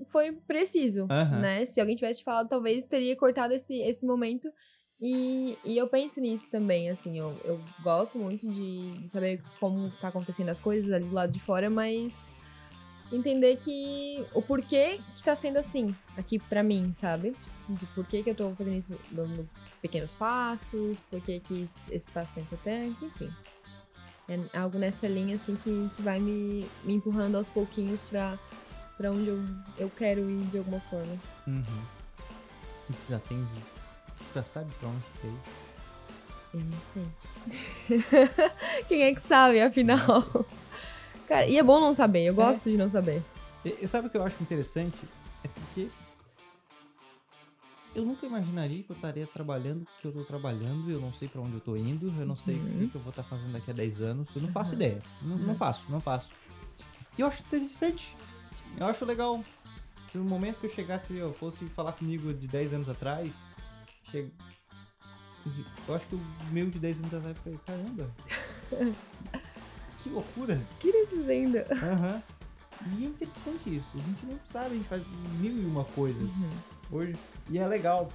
foi 0.09 0.33
preciso, 0.33 1.07
Aham. 1.11 1.41
né? 1.41 1.67
Se 1.67 1.81
alguém 1.81 1.97
tivesse 1.97 2.21
te 2.21 2.25
falado, 2.25 2.49
talvez 2.49 2.87
teria 2.87 3.17
cortado 3.17 3.55
esse, 3.55 3.79
esse 3.81 4.07
momento. 4.07 4.49
E, 5.01 5.59
e 5.65 5.77
eu 5.77 5.89
penso 5.89 6.21
nisso 6.21 6.51
também, 6.51 6.89
assim, 6.89 7.19
eu, 7.19 7.37
eu 7.45 7.61
gosto 7.83 8.19
muito 8.19 8.49
de, 8.49 8.99
de 8.99 9.09
saber 9.09 9.43
como 9.59 9.91
tá 10.01 10.09
acontecendo 10.09 10.49
as 10.49 10.61
coisas 10.61 10.91
ali 10.93 11.05
do 11.05 11.15
lado 11.15 11.33
de 11.33 11.41
fora, 11.41 11.69
mas 11.69 12.35
entender 13.13 13.57
que 13.57 14.25
o 14.35 14.41
porquê 14.41 15.01
que 15.17 15.23
tá 15.23 15.35
sendo 15.35 15.59
assim 15.59 15.95
aqui 16.17 16.39
pra 16.39 16.63
mim, 16.63 16.93
sabe? 16.95 17.37
De 17.69 17.87
por 17.89 18.07
que 18.07 18.23
que 18.23 18.31
eu 18.31 18.35
tô 18.35 18.55
fazendo 18.55 18.77
isso 18.77 18.99
dando 19.11 19.49
pequenos 19.83 20.15
passos, 20.15 20.99
por 21.11 21.21
que 21.21 21.41
que 21.41 21.69
esses 21.91 22.11
passos 22.11 22.35
são 22.35 22.43
importantes, 22.43 23.03
enfim. 23.03 23.31
É 24.27 24.59
algo 24.59 24.79
nessa 24.79 25.07
linha, 25.07 25.37
assim, 25.37 25.55
que, 25.57 25.91
que 25.95 26.03
vai 26.03 26.19
me, 26.19 26.67
me 26.83 26.95
empurrando 26.95 27.37
aos 27.37 27.49
pouquinhos 27.49 28.03
pra, 28.03 28.39
pra 28.97 29.11
onde 29.11 29.29
eu, 29.29 29.43
eu 29.79 29.91
quero 29.91 30.29
ir 30.31 30.45
de 30.47 30.59
alguma 30.59 30.81
forma. 30.91 31.17
Uhum. 31.47 31.65
Tu 32.87 32.95
já 33.09 33.19
tens. 33.19 33.75
Já 34.35 34.43
sabe 34.43 34.73
pra 34.81 34.89
onde 34.89 35.01
tu 35.01 35.21
quer 35.21 35.29
ir? 35.29 35.39
Eu 36.55 36.61
não 36.61 36.83
sei. 36.83 37.07
Quem 38.89 39.03
é 39.03 39.15
que 39.15 39.21
sabe, 39.21 39.61
afinal? 39.61 40.47
Cara, 41.27 41.47
e 41.47 41.57
é 41.59 41.63
bom 41.63 41.81
não 41.81 41.93
saber, 41.95 42.25
eu 42.27 42.35
gosto 42.35 42.71
de 42.71 42.77
não 42.77 42.89
saber. 42.89 43.23
E, 43.65 43.87
sabe 43.89 44.07
o 44.07 44.11
que 44.11 44.17
eu 44.17 44.23
acho 44.25 44.43
interessante? 44.43 44.99
É 45.43 45.49
porque. 45.49 45.89
Eu 47.95 48.05
nunca 48.05 48.27
imaginaria 48.27 48.83
que 48.83 48.91
eu 48.91 48.97
estaria 48.97 49.25
trabalhando 49.27 49.83
o 49.83 49.87
que 50.01 50.09
eu 50.09 50.13
tô 50.13 50.25
trabalhando, 50.25 50.91
eu 50.91 51.01
não 51.01 51.13
sei 51.13 51.29
pra 51.29 51.41
onde 51.41 51.55
eu 51.55 51.61
tô 51.61 51.77
indo, 51.77 52.13
eu 52.19 52.27
não 52.27 52.35
sei 52.35 52.57
o 52.57 52.59
Uhum. 52.59 52.79
que 52.81 52.89
que 52.89 52.95
eu 52.97 53.01
vou 53.01 53.11
estar 53.11 53.23
fazendo 53.23 53.53
daqui 53.53 53.71
a 53.71 53.75
10 53.75 54.03
anos, 54.03 54.35
eu 54.35 54.43
não 54.43 54.49
faço 54.49 54.71
Uhum. 54.71 54.77
ideia. 54.77 54.99
Não, 55.23 55.37
não 55.39 55.55
faço, 55.55 55.85
não 55.89 56.01
faço. 56.01 56.29
E 57.17 57.21
eu 57.21 57.27
acho 57.29 57.43
interessante. 57.43 58.17
Eu 58.79 58.87
acho 58.87 59.05
legal. 59.05 59.45
Se 60.05 60.19
no 60.19 60.25
momento 60.25 60.61
que 60.61 60.67
eu 60.67 60.71
chegasse, 60.71 61.15
eu 61.17 61.33
fosse 61.33 61.65
falar 61.67 61.93
comigo 61.93 62.33
de 62.35 62.47
10 62.47 62.75
anos 62.75 62.89
atrás, 62.89 63.45
che... 64.05 64.31
eu 65.89 65.95
acho 65.95 66.07
que 66.09 66.15
o 66.15 66.21
meu 66.51 66.69
de 66.69 66.79
10 66.79 67.01
anos 67.01 67.15
atrás 67.15 67.37
ficaria, 67.39 67.59
caramba. 67.67 68.11
que, 69.99 70.09
loucura. 70.11 70.61
O 70.75 70.79
que 70.79 71.07
dizendo? 71.07 71.59
Aham. 71.73 72.23
E 72.99 73.05
é 73.05 73.09
interessante 73.09 73.75
isso. 73.75 73.97
A 73.97 74.03
gente 74.03 74.27
não 74.27 74.39
sabe, 74.45 74.75
a 74.75 74.77
gente 74.77 74.89
faz 74.89 75.03
mil 75.41 75.57
e 75.57 75.65
uma 75.65 75.85
coisas 75.85 76.33
Uhum. 76.37 76.51
hoje. 76.93 77.17
E 77.49 77.59
é 77.59 77.67
legal. 77.67 78.13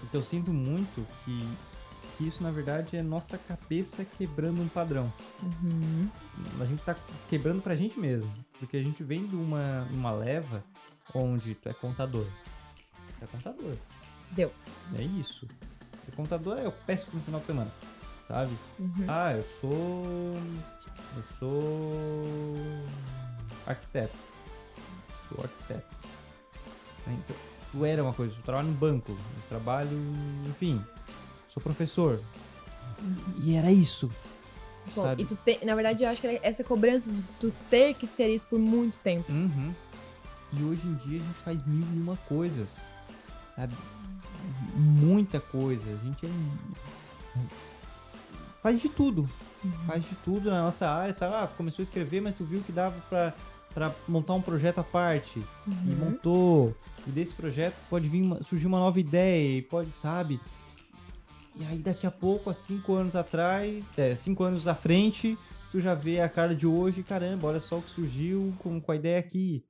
Porque 0.00 0.16
eu 0.16 0.22
sinto 0.22 0.52
muito 0.52 1.06
que 1.24 1.48
que 2.16 2.28
isso, 2.28 2.44
na 2.44 2.52
verdade, 2.52 2.96
é 2.96 3.02
nossa 3.02 3.36
cabeça 3.36 4.04
quebrando 4.04 4.62
um 4.62 4.68
padrão. 4.68 5.12
Uhum. 5.42 6.08
A 6.60 6.64
gente 6.64 6.82
tá 6.84 6.94
quebrando 7.28 7.60
pra 7.60 7.74
gente 7.74 7.98
mesmo. 7.98 8.30
Porque 8.58 8.76
a 8.76 8.82
gente 8.82 9.02
vem 9.02 9.26
de 9.26 9.36
uma, 9.36 9.86
uma 9.90 10.12
leva 10.12 10.64
onde 11.14 11.54
tu 11.54 11.68
é 11.68 11.72
contador. 11.74 12.26
Tu 13.18 13.24
é 13.24 13.26
contador. 13.26 13.76
Deu. 14.30 14.52
É 14.96 15.02
isso. 15.02 15.48
O 16.08 16.12
contador 16.12 16.58
é 16.58 16.66
eu 16.66 16.72
pesco 16.72 17.10
no 17.14 17.22
final 17.22 17.40
de 17.40 17.46
semana. 17.46 17.72
Sabe? 18.28 18.56
Uhum. 18.78 19.04
Ah, 19.08 19.32
eu 19.32 19.44
sou. 19.44 20.04
Eu 21.16 21.22
sou. 21.22 21.94
Arquiteto. 23.66 24.16
Sou 25.28 25.42
arquiteto. 25.42 25.96
Então, 27.06 27.36
tu 27.70 27.84
era 27.84 28.02
uma 28.02 28.14
coisa, 28.14 28.34
eu 28.34 28.42
trabalho 28.42 28.68
no 28.68 28.74
banco, 28.74 29.12
eu 29.12 29.48
trabalho. 29.48 29.98
Enfim, 30.48 30.82
sou 31.46 31.62
professor. 31.62 32.20
E 33.42 33.54
era 33.54 33.70
isso. 33.70 34.10
Bom, 34.94 35.02
sabe? 35.02 35.22
e 35.22 35.26
tu 35.26 35.36
te- 35.36 35.64
na 35.64 35.74
verdade, 35.74 36.04
eu 36.04 36.08
acho 36.10 36.20
que 36.20 36.40
essa 36.42 36.62
cobrança 36.64 37.10
de 37.10 37.22
tu 37.40 37.52
ter 37.70 37.94
que 37.94 38.06
ser 38.06 38.28
isso 38.34 38.46
por 38.46 38.58
muito 38.58 38.98
tempo. 39.00 39.30
Uhum. 39.32 39.72
E 40.52 40.62
hoje 40.62 40.86
em 40.86 40.94
dia 40.94 41.20
a 41.20 41.22
gente 41.22 41.38
faz 41.38 41.64
mil 41.66 41.86
e 41.94 42.00
uma 42.00 42.16
coisas. 42.16 42.82
Sabe? 43.54 43.74
Muita 44.76 45.40
coisa. 45.40 45.90
A 45.90 46.04
gente 46.06 46.26
é. 46.26 46.30
Faz 48.62 48.80
de 48.80 48.88
tudo. 48.88 49.28
Faz 49.86 50.04
de 50.04 50.14
tudo 50.16 50.50
na 50.50 50.62
nossa 50.62 50.88
área. 50.88 51.14
Sabe? 51.14 51.34
Ah, 51.34 51.46
começou 51.46 51.82
a 51.82 51.84
escrever, 51.84 52.20
mas 52.20 52.34
tu 52.34 52.44
viu 52.44 52.60
que 52.62 52.72
dava 52.72 52.96
pra, 53.08 53.34
pra 53.72 53.92
montar 54.08 54.34
um 54.34 54.40
projeto 54.42 54.78
à 54.78 54.84
parte. 54.84 55.38
E 55.66 55.70
Uhum. 55.70 55.96
montou. 56.10 56.76
E 57.06 57.10
desse 57.10 57.34
projeto 57.34 57.74
pode 57.90 58.08
vir 58.08 58.22
uma- 58.22 58.42
surgir 58.42 58.66
uma 58.66 58.78
nova 58.78 58.98
ideia. 59.00 59.58
E 59.58 59.62
pode, 59.62 59.90
sabe? 59.92 60.40
E 61.56 61.64
aí 61.64 61.78
daqui 61.78 62.06
a 62.06 62.10
pouco, 62.10 62.50
há 62.50 62.54
cinco 62.54 62.94
anos 62.94 63.14
atrás, 63.14 63.90
é, 63.96 64.14
cinco 64.14 64.42
anos 64.42 64.66
à 64.66 64.74
frente, 64.74 65.38
tu 65.70 65.80
já 65.80 65.94
vê 65.94 66.20
a 66.20 66.28
cara 66.28 66.54
de 66.54 66.66
hoje, 66.66 67.02
caramba, 67.02 67.46
olha 67.46 67.60
só 67.60 67.78
o 67.78 67.82
que 67.82 67.90
surgiu 67.90 68.52
com, 68.58 68.80
com 68.80 68.90
a 68.92 68.96
ideia 68.96 69.18
aqui. 69.20 69.64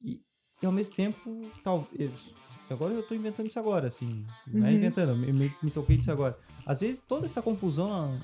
E, 0.00 0.22
e 0.62 0.66
ao 0.66 0.72
mesmo 0.72 0.94
tempo, 0.94 1.50
talvez. 1.64 2.32
Agora 2.70 2.94
eu 2.94 3.02
tô 3.02 3.14
inventando 3.14 3.48
isso 3.48 3.58
agora, 3.58 3.88
assim. 3.88 4.24
Não 4.46 4.64
é 4.64 4.70
Uhum. 4.70 4.76
inventando, 4.76 5.08
eu 5.10 5.16
me, 5.16 5.32
me- 5.32 5.54
me 5.62 5.70
toquei 5.70 5.96
disso 5.96 6.12
agora. 6.12 6.38
Às 6.64 6.80
vezes 6.80 7.00
toda 7.06 7.26
essa 7.26 7.42
confusão 7.42 8.18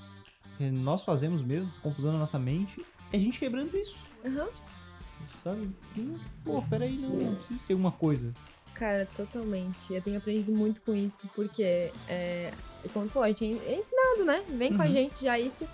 que 0.57 0.71
nós 0.71 1.05
fazemos 1.05 1.43
mesmo, 1.43 1.69
essa 1.69 1.81
confusão 1.81 2.13
na 2.13 2.19
nossa 2.21 2.39
mente, 2.39 2.85
é 3.13 3.17
a 3.17 3.21
gente 3.21 3.39
quebrando 3.39 3.77
isso. 3.77 4.03
Aham. 4.25 4.49
Sabe? 5.43 5.71
Pô, 6.45 6.63
peraí, 6.63 6.97
não, 6.97 7.11
não 7.11 7.35
preciso 7.35 7.63
ter 7.67 7.75
uma 7.75 7.91
coisa. 7.93 8.33
Cara, 8.79 9.07
totalmente. 9.17 9.93
Eu 9.93 10.01
tenho 10.01 10.19
aprendido 10.19 10.53
muito 10.53 10.81
com 10.83 10.95
isso, 10.95 11.29
porque, 11.35 11.91
é, 12.09 12.53
como 12.95 13.09
tu 13.09 13.21
a 13.21 13.29
gente 13.29 13.59
é 13.67 13.77
ensinado, 13.77 14.25
né? 14.25 14.43
Vem 14.57 14.77
com 14.77 14.83
a 14.83 14.87
Uhum. 14.87 14.93
gente 14.93 15.23
já 15.23 15.39
isso. 15.39 15.67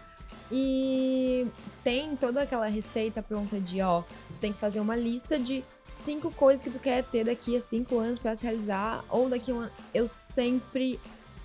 E 0.50 1.47
tem 1.83 2.16
toda 2.16 2.42
aquela 2.42 2.66
receita 2.66 3.23
pronta 3.23 3.58
de, 3.60 3.81
ó, 3.81 4.02
tu 4.33 4.41
tem 4.41 4.52
que 4.52 4.58
fazer 4.58 4.81
uma 4.81 4.94
lista 4.97 5.39
de 5.39 5.65
cinco 5.89 6.31
coisas 6.33 6.62
que 6.62 6.70
tu 6.70 6.78
quer 6.78 7.02
ter 7.05 7.24
daqui 7.24 7.57
a 7.57 7.60
cinco 7.60 7.99
anos 7.99 8.18
pra 8.18 8.34
se 8.36 8.44
realizar, 8.44 9.05
ou 9.08 9.28
daqui 9.28 9.50
a 9.50 9.55
um 9.55 9.60
ano. 9.60 9.73
Eu 9.92 10.07
sempre 10.08 10.99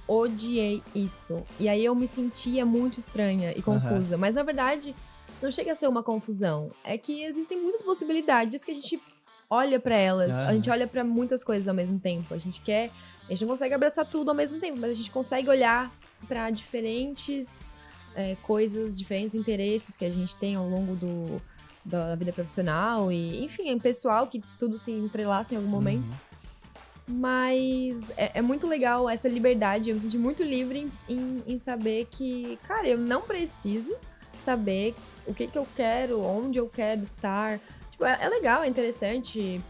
odiei 0.07 0.81
isso. 0.95 1.43
E 1.59 1.69
aí 1.69 1.83
eu 1.83 1.93
me 1.95 2.07
sentia 2.07 2.65
muito 2.65 2.99
estranha 2.99 3.53
e 3.55 3.61
confusa. 3.61 4.17
Mas 4.17 4.35
na 4.35 4.43
verdade, 4.43 4.95
não 5.41 5.51
chega 5.51 5.71
a 5.71 5.75
ser 5.75 5.87
uma 5.87 6.03
confusão. 6.03 6.69
É 6.83 6.97
que 6.97 7.23
existem 7.23 7.57
muitas 7.61 7.81
possibilidades 7.81 8.63
que 8.63 8.71
a 8.71 8.75
gente 8.75 8.99
olha 9.49 9.79
pra 9.79 9.95
elas. 9.95 10.35
A 10.35 10.43
Aham. 10.43 10.53
gente 10.53 10.69
olha 10.69 10.87
pra 10.87 11.03
muitas 11.03 11.43
coisas 11.43 11.67
ao 11.67 11.73
mesmo 11.73 11.99
tempo. 11.99 12.33
A 12.33 12.37
gente 12.37 12.61
quer. 12.61 12.91
A 13.27 13.31
gente 13.31 13.41
não 13.41 13.49
consegue 13.49 13.73
abraçar 13.73 14.05
tudo 14.05 14.29
ao 14.29 14.35
mesmo 14.35 14.59
tempo, 14.59 14.77
mas 14.79 14.91
a 14.91 14.93
gente 14.93 15.11
consegue 15.11 15.49
olhar 15.49 15.91
pra 16.27 16.49
diferentes 16.49 17.73
é, 18.15 18.35
coisas, 18.43 18.97
diferentes 18.97 19.35
interesses 19.35 19.95
que 19.95 20.05
a 20.05 20.09
gente 20.09 20.35
tem 20.35 20.55
ao 20.55 20.67
longo 20.67 20.95
do, 20.95 21.41
da 21.85 22.15
vida 22.15 22.33
profissional 22.33 23.11
e, 23.11 23.43
enfim, 23.43 23.69
é 23.69 23.79
pessoal 23.79 24.27
que 24.27 24.41
tudo 24.57 24.77
se 24.77 24.91
entrelaça 24.91 25.53
em 25.53 25.57
algum 25.57 25.69
momento. 25.69 26.09
Uhum. 26.09 26.29
Mas 27.07 28.11
é, 28.17 28.31
é 28.35 28.41
muito 28.41 28.67
legal 28.67 29.09
essa 29.09 29.27
liberdade. 29.27 29.89
Eu 29.89 29.95
me 29.95 30.01
senti 30.01 30.17
muito 30.17 30.43
livre 30.43 30.91
em, 31.07 31.15
em, 31.15 31.43
em 31.47 31.59
saber 31.59 32.07
que, 32.09 32.57
cara, 32.67 32.87
eu 32.87 32.97
não 32.97 33.21
preciso 33.21 33.95
saber 34.37 34.95
o 35.25 35.33
que, 35.33 35.47
que 35.47 35.57
eu 35.57 35.67
quero, 35.75 36.21
onde 36.21 36.59
eu 36.59 36.67
quero 36.69 37.01
estar. 37.01 37.59
Tipo, 37.99 38.05
é, 38.05 38.17
é 38.21 38.29
legal, 38.29 38.63
é 38.63 38.67
interessante 38.69 39.61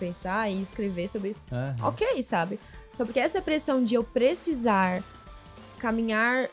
pensar 0.00 0.50
e 0.50 0.60
escrever 0.60 1.08
sobre 1.08 1.30
isso. 1.30 1.40
Aham. 1.52 1.76
Ok, 1.88 2.20
sabe? 2.24 2.58
Só 2.92 3.04
porque 3.04 3.20
essa 3.20 3.40
pressão 3.40 3.84
de 3.84 3.94
eu 3.94 4.02
precisar 4.02 5.04
caminhar 5.78 6.50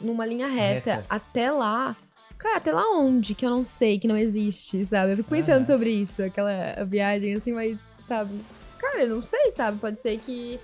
numa 0.00 0.24
linha 0.24 0.48
reta, 0.48 0.94
Reta. 0.96 1.06
até 1.10 1.50
lá. 1.50 1.94
Cara, 2.38 2.56
até 2.56 2.72
lá 2.72 2.82
onde? 2.96 3.34
Que 3.34 3.44
eu 3.44 3.50
não 3.50 3.62
sei, 3.62 3.98
que 3.98 4.08
não 4.08 4.16
existe, 4.16 4.82
sabe? 4.86 5.12
Eu 5.12 5.16
fico 5.18 5.28
pensando 5.28 5.56
Aham. 5.58 5.64
sobre 5.66 5.90
isso, 5.90 6.22
aquela 6.22 6.82
viagem 6.84 7.34
assim, 7.34 7.52
mas, 7.52 7.78
sabe? 8.06 8.40
Cara, 8.78 9.02
eu 9.02 9.08
não 9.10 9.20
sei, 9.20 9.50
sabe? 9.50 9.78
Pode 9.78 10.00
ser 10.00 10.18
que 10.18 10.58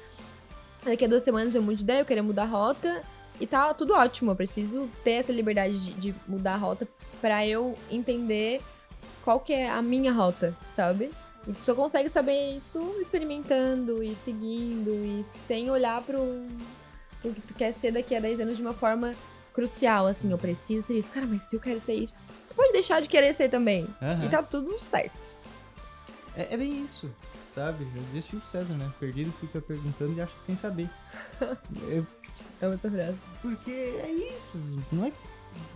daqui 0.83 1.05
a 1.05 1.09
duas 1.09 1.23
semanas 1.23 1.55
eu 1.55 1.63
mude 1.63 1.79
de 1.79 1.85
ideia, 1.85 2.01
eu 2.01 2.07
queria 2.07 2.23
mudar 2.23 2.45
a 2.45 2.47
rota 2.47 3.03
e 3.39 3.47
tá 3.47 3.75
tudo 3.75 3.93
ótimo. 3.93 4.31
Eu 4.31 4.37
preciso 4.37 4.89
ter 5.03 5.13
essa 5.13 5.33
liberdade 5.33 5.79
de, 5.79 5.93
de 5.95 6.15
mudar 6.27 6.55
a 6.55 6.59
rota 6.59 6.89
pra 7.21 7.47
eu 7.47 7.77
entender 7.91 8.63
qual 9.25 9.41
que 9.41 9.53
é 9.53 9.69
a 9.71 9.81
minha 9.81 10.13
rota, 10.13 10.55
sabe? 10.77 11.11
E 11.49 11.53
tu 11.53 11.63
só 11.63 11.75
consegue 11.75 12.09
saber 12.09 12.55
isso 12.57 12.79
experimentando 13.01 14.03
e 14.03 14.15
seguindo 14.15 14.91
e 14.91 15.25
sem 15.47 15.71
olhar 15.71 16.03
pro, 16.03 16.21
pro 17.21 17.33
que 17.33 17.41
tu 17.41 17.55
quer 17.55 17.73
ser 17.73 17.93
daqui 17.93 18.15
a 18.15 18.21
10 18.21 18.41
anos 18.41 18.57
de 18.57 18.63
uma 18.63 18.75
forma 18.75 19.15
crucial, 19.53 20.07
assim, 20.07 20.31
eu 20.31 20.39
preciso 20.39 20.87
ser 20.87 20.99
isso. 20.99 21.11
Cara, 21.13 21.27
mas 21.27 21.43
se 21.45 21.57
eu 21.57 21.61
quero 21.61 21.79
ser 21.81 21.95
isso, 21.95 22.19
tu 22.49 22.55
pode 22.55 22.73
deixar 22.73 23.01
de 23.01 23.09
querer 23.09 23.33
ser 23.35 23.49
também. 23.49 23.87
Aham. 24.03 24.25
E 24.27 24.29
tá 24.29 24.43
tudo 24.43 24.77
certo. 24.79 25.37
É, 26.37 26.55
é 26.55 26.57
bem 26.57 26.83
isso, 26.83 27.11
sabe? 27.55 27.85
Já 27.95 28.01
dizia 28.03 28.23
Chico 28.23 28.45
César, 28.45 28.75
né? 28.75 28.91
Perdido 28.99 29.33
fica 29.41 29.61
perguntando 29.61 30.15
e 30.17 30.21
acha 30.21 30.37
sem 30.39 30.57
saber. 30.57 30.89
Eu- 31.89 32.07
Amo 32.63 32.75
essa 32.75 32.91
frase. 32.91 33.19
porque 33.43 33.71
é 33.71 34.11
isso. 34.37 34.59
Não 34.91 35.05
é. 35.05 35.13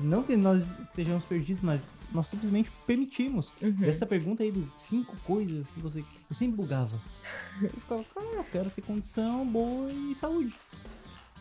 Não 0.00 0.22
que 0.22 0.36
nós 0.36 0.78
estejamos 0.78 1.24
perdidos, 1.24 1.62
mas 1.62 1.82
nós 2.12 2.26
simplesmente 2.26 2.70
permitimos. 2.86 3.52
Uhum. 3.60 3.84
Essa 3.84 4.06
pergunta 4.06 4.42
aí 4.42 4.50
do 4.50 4.70
cinco 4.78 5.16
coisas 5.24 5.70
que 5.70 5.80
você. 5.80 6.04
Eu 6.28 6.36
sempre 6.36 6.56
bugava. 6.56 7.00
Eu 7.62 7.70
ficava, 7.70 8.04
cara, 8.04 8.26
eu 8.36 8.44
quero 8.44 8.70
ter 8.70 8.82
condição 8.82 9.44
boa 9.46 9.90
e 9.92 10.14
saúde. 10.14 10.54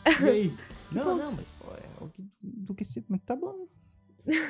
E 0.22 0.26
aí? 0.26 0.54
Não, 0.90 1.18
não, 1.18 1.34
mas 1.34 1.46
pô, 1.60 1.68
é 1.74 2.04
o 2.04 2.08
que, 2.08 2.24
do 2.42 2.74
que 2.74 2.86
se. 2.86 3.04
Mas 3.10 3.20
tá 3.26 3.36
bom. 3.36 3.66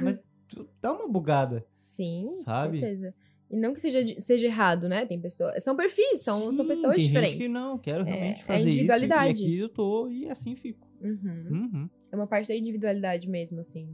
Mas 0.03 0.19
tu 0.47 0.69
dá 0.79 0.93
uma 0.93 1.07
bugada. 1.07 1.65
Sim, 1.73 2.23
Sabe? 2.43 2.79
certeza. 2.79 3.13
E 3.49 3.57
não 3.57 3.73
que 3.73 3.81
seja, 3.81 4.03
seja 4.19 4.45
errado, 4.45 4.87
né? 4.87 5.05
Tem 5.05 5.19
pessoas. 5.19 5.63
São 5.63 5.75
perfis, 5.75 6.21
são, 6.21 6.53
são 6.53 6.63
Sim, 6.63 6.67
pessoas 6.67 6.95
tem 6.95 7.07
diferentes. 7.07 7.37
Gente 7.37 7.47
que 7.47 7.51
não, 7.51 7.77
quero 7.77 8.03
realmente 8.03 8.41
é 8.41 8.43
fazer 8.43 8.59
isso. 8.59 8.69
individualidade. 8.69 9.41
E 9.41 9.45
aqui 9.45 9.57
eu 9.57 9.69
tô 9.69 10.07
e 10.09 10.29
assim 10.29 10.55
fico. 10.55 10.86
Uhum. 11.01 11.47
Uhum. 11.49 11.89
É 12.11 12.15
uma 12.15 12.27
parte 12.27 12.47
da 12.47 12.55
individualidade 12.55 13.29
mesmo, 13.29 13.59
assim. 13.59 13.87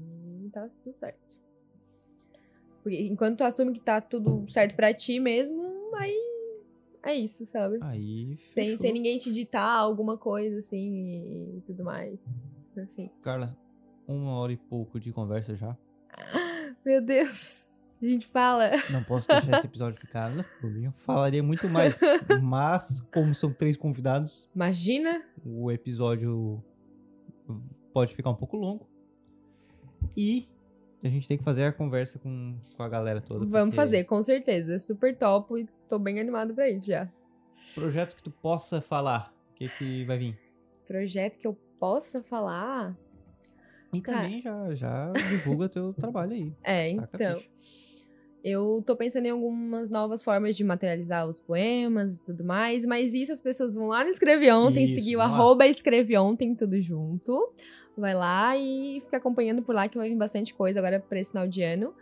E 0.45 0.49
tá 0.49 0.67
tudo 0.83 0.95
certo. 0.95 1.19
Porque 2.82 3.01
enquanto 3.03 3.38
tu 3.38 3.43
assume 3.43 3.73
que 3.73 3.80
tá 3.80 4.01
tudo 4.01 4.45
certo 4.49 4.75
pra 4.75 4.93
ti 4.93 5.19
mesmo, 5.19 5.64
aí 5.95 6.33
é 7.03 7.15
isso, 7.15 7.45
sabe? 7.45 7.77
Aí. 7.82 8.38
sem, 8.45 8.65
fechou. 8.65 8.77
sem 8.80 8.93
ninguém 8.93 9.17
te 9.17 9.32
ditar 9.32 9.77
alguma 9.80 10.17
coisa, 10.17 10.57
assim, 10.57 11.57
e, 11.57 11.61
tudo 11.65 11.83
mais. 11.83 12.51
Enfim. 12.77 13.09
Carla, 13.22 13.57
uma 14.07 14.32
hora 14.38 14.53
e 14.53 14.57
pouco 14.57 14.99
de 14.99 15.11
conversa 15.11 15.56
já. 15.56 15.77
Meu 16.85 17.01
Deus. 17.01 17.65
A 18.01 18.06
gente 18.06 18.27
fala. 18.27 18.72
Não 18.90 19.01
posso 19.01 19.30
deixar 19.30 19.57
esse 19.57 19.65
episódio 19.65 19.98
ficar. 19.99 20.30
né? 20.30 20.45
Eu 20.61 20.91
falaria 20.91 21.41
muito 21.41 21.69
mais. 21.69 21.95
Mas, 22.43 22.99
como 23.14 23.33
são 23.33 23.53
três 23.53 23.77
convidados, 23.77 24.49
Imagina. 24.53 25.23
o 25.45 25.72
episódio 25.72 26.61
pode 27.93 28.13
ficar 28.13 28.30
um 28.30 28.35
pouco 28.35 28.57
longo. 28.57 28.88
E 30.15 30.47
a 31.03 31.07
gente 31.07 31.27
tem 31.27 31.38
que 31.38 31.43
fazer 31.43 31.65
a 31.65 31.73
conversa 31.73 32.19
com, 32.19 32.57
com 32.75 32.83
a 32.83 32.89
galera 32.89 33.22
toda. 33.22 33.45
Vamos 33.45 33.75
porque 33.75 33.75
fazer, 33.75 34.03
com 34.05 34.22
certeza. 34.23 34.80
Super 34.80 35.15
top 35.17 35.59
e 35.59 35.67
tô 35.89 35.99
bem 35.99 36.19
animado 36.19 36.53
pra 36.53 36.69
isso 36.69 36.88
já. 36.88 37.09
Projeto 37.75 38.15
que 38.15 38.23
tu 38.23 38.31
possa 38.31 38.81
falar. 38.81 39.33
O 39.51 39.53
que, 39.55 39.69
que 39.69 40.05
vai 40.05 40.17
vir? 40.17 40.39
Projeto 40.85 41.38
que 41.38 41.47
eu 41.47 41.57
possa 41.80 42.22
falar. 42.22 42.97
E 43.93 44.01
Cara. 44.01 44.23
também 44.23 44.41
já, 44.41 44.75
já 44.75 45.11
divulga 45.11 45.69
teu 45.69 45.93
trabalho 45.93 46.33
aí. 46.33 46.53
É, 46.63 46.95
Taca 46.95 47.09
então. 47.15 47.35
ficha. 47.38 47.49
Eu 48.43 48.83
tô 48.85 48.95
pensando 48.95 49.25
em 49.25 49.30
algumas 49.30 49.89
novas 49.89 50.22
formas 50.23 50.55
de 50.55 50.63
materializar 50.65 51.25
os 51.27 51.39
poemas 51.39 52.17
e 52.19 52.25
tudo 52.25 52.43
mais, 52.43 52.85
mas 52.85 53.13
isso 53.13 53.31
as 53.31 53.41
pessoas 53.41 53.73
vão 53.73 53.88
lá 53.88 54.03
no 54.03 54.09
Escreve 54.09 54.51
Ontem, 54.51 54.83
Isso, 54.83 54.95
seguir 54.95 55.15
o 55.15 55.22
arroba 55.22 55.65
Escreve 55.65 56.17
Ontem, 56.17 56.53
tudo 56.53 56.81
junto. 56.81 57.53
Vai 57.97 58.13
lá 58.13 58.57
e 58.57 59.01
fica 59.05 59.17
acompanhando 59.17 59.61
por 59.61 59.73
lá 59.73 59.88
que 59.88 59.97
vai 59.97 60.09
vir 60.09 60.17
bastante 60.17 60.53
coisa 60.53 60.80
agora 60.80 60.99
pra 60.99 61.19
esse 61.19 61.31
final 61.31 61.47
de 61.47 61.61
ano. 61.63 61.93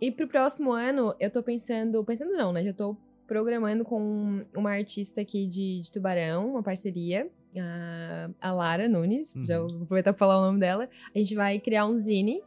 E 0.00 0.10
pro 0.12 0.28
próximo 0.28 0.70
ano, 0.72 1.14
eu 1.18 1.30
tô 1.30 1.42
pensando, 1.42 2.04
pensando 2.04 2.30
não, 2.32 2.52
né? 2.52 2.62
Já 2.62 2.72
tô 2.72 2.96
programando 3.26 3.84
com 3.84 4.44
uma 4.54 4.70
artista 4.70 5.20
aqui 5.20 5.46
de, 5.46 5.80
de 5.82 5.90
Tubarão, 5.90 6.50
uma 6.50 6.62
parceria. 6.62 7.28
a, 7.58 8.30
a 8.40 8.52
Lara 8.52 8.88
Nunes, 8.88 9.32
já 9.44 9.60
Uhum. 9.60 9.68
vou 9.68 9.82
aproveitar 9.82 10.12
pra 10.12 10.18
falar 10.18 10.38
o 10.40 10.46
nome 10.46 10.60
dela. 10.60 10.88
A 11.14 11.18
gente 11.18 11.34
vai 11.34 11.58
criar 11.58 11.86
um 11.86 11.96
zine 11.96 12.40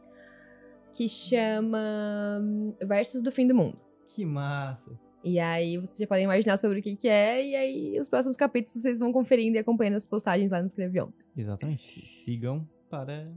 que 0.96 1.10
chama 1.10 2.40
hum, 2.40 2.74
Versos 2.82 3.22
do 3.22 3.30
Fim 3.30 3.46
do 3.46 3.54
Mundo. 3.54 3.78
Que 4.08 4.24
massa. 4.24 4.98
E 5.22 5.38
aí 5.38 5.76
vocês 5.76 5.98
já 5.98 6.06
podem 6.06 6.24
imaginar 6.24 6.56
sobre 6.56 6.78
o 6.78 6.82
que, 6.82 6.96
que 6.96 7.08
é, 7.08 7.46
e 7.46 7.54
aí 7.54 8.00
os 8.00 8.08
próximos 8.08 8.36
capítulos 8.36 8.80
vocês 8.80 8.98
vão 8.98 9.12
conferindo 9.12 9.56
e 9.56 9.58
acompanhando 9.58 9.96
as 9.96 10.06
postagens 10.06 10.50
lá 10.50 10.60
no 10.60 10.66
Escrevi 10.66 11.00
Ontem. 11.00 11.22
Exatamente. 11.36 12.06
Sigam 12.06 12.66
para. 12.88 13.30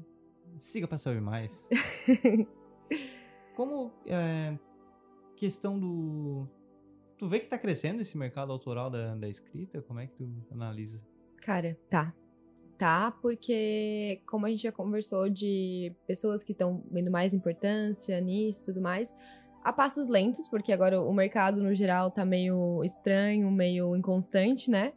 Siga 0.57 0.87
para 0.87 0.97
saber 0.97 1.19
mais. 1.19 1.67
Como 3.55 3.91
é, 4.05 4.57
questão 5.35 5.77
do. 5.77 6.47
Tu 7.17 7.27
vê 7.27 7.39
que 7.41 7.49
tá 7.49 7.57
crescendo 7.57 8.01
esse 8.01 8.17
mercado 8.17 8.53
autoral 8.53 8.89
da, 8.89 9.15
da 9.15 9.27
escrita? 9.27 9.81
Como 9.81 9.99
é 9.99 10.07
que 10.07 10.13
tu 10.13 10.31
analisa? 10.49 11.05
Cara, 11.41 11.77
tá. 11.89 12.13
Tá, 12.79 13.11
porque 13.21 14.21
como 14.25 14.45
a 14.45 14.49
gente 14.49 14.63
já 14.63 14.71
conversou 14.71 15.29
de 15.29 15.93
pessoas 16.07 16.45
que 16.45 16.53
estão 16.53 16.81
vendo 16.89 17.11
mais 17.11 17.33
importância 17.33 18.17
nisso 18.21 18.61
e 18.61 18.65
tudo 18.67 18.79
mais, 18.79 19.13
a 19.61 19.73
passos 19.73 20.07
lentos, 20.07 20.47
porque 20.47 20.71
agora 20.71 21.01
o 21.01 21.13
mercado 21.13 21.61
no 21.61 21.75
geral 21.75 22.09
tá 22.09 22.23
meio 22.23 22.81
estranho, 22.85 23.51
meio 23.51 23.97
inconstante, 23.97 24.71
né? 24.71 24.93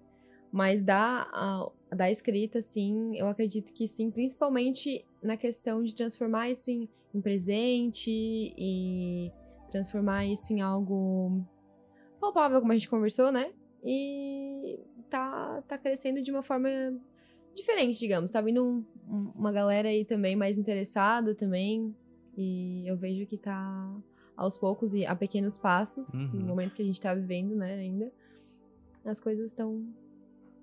Mas 0.52 0.80
da, 0.80 1.26
a- 1.32 1.68
da 1.92 2.08
escrita, 2.08 2.62
sim, 2.62 3.16
eu 3.16 3.26
acredito 3.26 3.72
que 3.72 3.88
sim, 3.88 4.12
principalmente 4.12 5.04
na 5.20 5.36
questão 5.36 5.82
de 5.82 5.96
transformar 5.96 6.50
isso 6.50 6.70
em, 6.70 6.88
em 7.12 7.20
presente 7.20 8.08
e 8.56 9.32
transformar 9.72 10.24
isso 10.24 10.52
em 10.52 10.60
algo 10.60 11.44
palpável, 12.20 12.60
como 12.60 12.70
a 12.70 12.76
gente 12.76 12.88
conversou, 12.88 13.32
né? 13.32 13.52
E 13.82 14.78
tá, 15.10 15.64
tá 15.66 15.76
crescendo 15.76 16.22
de 16.22 16.30
uma 16.30 16.44
forma 16.44 16.68
diferente, 17.54 17.98
digamos. 17.98 18.30
Tá 18.30 18.40
vindo 18.40 18.64
um- 18.64 18.84
um- 19.08 19.32
uma 19.34 19.52
galera 19.52 19.88
aí 19.88 20.04
também 20.04 20.34
mais 20.36 20.56
interessada 20.56 21.34
também. 21.34 21.94
E 22.36 22.86
eu 22.86 22.96
vejo 22.96 23.26
que 23.26 23.36
tá 23.36 23.94
aos 24.36 24.56
poucos 24.56 24.94
e 24.94 25.04
a 25.04 25.14
pequenos 25.14 25.58
passos, 25.58 26.14
Uhum. 26.14 26.28
no 26.40 26.46
momento 26.46 26.74
que 26.74 26.82
a 26.82 26.84
gente 26.84 27.00
tá 27.00 27.14
vivendo, 27.14 27.54
né, 27.54 27.74
ainda, 27.74 28.10
as 29.04 29.20
coisas 29.20 29.50
estão 29.50 29.86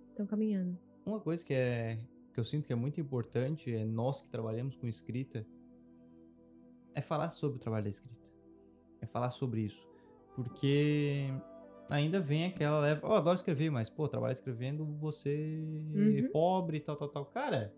estão 0.09 0.25
caminhando. 0.25 0.77
Uma 1.05 1.19
coisa 1.21 1.45
que 1.45 1.53
é 1.53 1.97
que 2.33 2.39
eu 2.39 2.43
sinto 2.43 2.67
que 2.67 2.73
é 2.73 2.75
muito 2.75 2.99
importante 2.99 3.73
é 3.73 3.85
nós 3.85 4.21
que 4.21 4.29
trabalhamos 4.29 4.75
com 4.75 4.87
escrita 4.87 5.45
é 6.93 7.01
falar 7.01 7.29
sobre 7.29 7.57
o 7.57 7.59
trabalho 7.59 7.83
da 7.83 7.89
escrita. 7.89 8.29
É 9.01 9.05
falar 9.05 9.29
sobre 9.29 9.61
isso. 9.61 9.87
Porque 10.35 11.27
ainda 11.89 12.19
vem 12.19 12.45
aquela 12.45 12.79
leva, 12.79 13.07
oh, 13.07 13.13
adoro 13.13 13.35
escrever, 13.35 13.69
mas 13.69 13.89
pô, 13.89 14.07
trabalhar 14.07 14.33
escrevendo 14.33 14.85
você 14.99 15.63
é 15.95 16.21
Uhum. 16.21 16.29
pobre 16.31 16.77
e 16.77 16.79
tal, 16.79 16.95
tal, 16.95 17.09
tal. 17.09 17.25
Cara, 17.25 17.73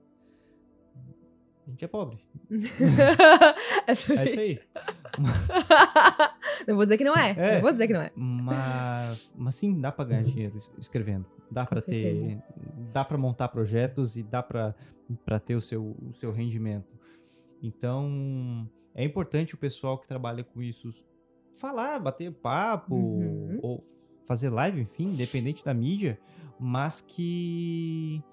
a 1.67 1.69
gente 1.69 1.85
é 1.85 1.87
pobre. 1.87 2.19
Essa 3.87 4.13
É 4.13 4.25
isso 4.25 4.39
aí. 4.39 4.59
não 6.67 6.75
vou 6.75 6.83
dizer 6.83 6.97
que 6.97 7.03
não 7.03 7.15
é. 7.15 7.31
É. 7.37 7.55
Não 7.55 7.61
vou 7.61 7.71
dizer 7.71 7.87
que 7.87 7.93
não 7.93 8.01
é. 8.01 8.11
Mas, 8.15 9.33
mas 9.37 9.55
sim, 9.55 9.79
dá 9.79 9.91
pra 9.91 10.05
ganhar 10.05 10.23
dinheiro 10.23 10.57
es- 10.57 10.71
escrevendo. 10.77 11.25
Dá 11.49 11.65
pra 11.65 11.81
ter, 11.81 12.39
dá 12.93 13.03
para 13.03 13.17
montar 13.17 13.49
projetos 13.49 14.15
e 14.17 14.23
dá 14.23 14.41
pra 14.41 14.73
para 15.25 15.39
ter 15.41 15.55
o 15.55 15.61
seu, 15.61 15.93
o 16.01 16.13
seu 16.13 16.31
rendimento. 16.31 16.95
Então, 17.61 18.65
é 18.95 19.03
importante 19.03 19.53
o 19.53 19.57
pessoal 19.57 19.97
que 19.97 20.07
trabalha 20.07 20.41
com 20.41 20.61
isso 20.61 20.89
falar, 21.57 21.99
bater 21.99 22.31
papo 22.31 22.95
Uhum. 22.95 23.59
ou 23.61 23.85
fazer 24.31 24.49
live, 24.49 24.79
enfim, 24.79 25.07
independente 25.09 25.63
da 25.65 25.73
mídia, 25.73 26.17
mas 26.57 27.01
que 27.01 28.23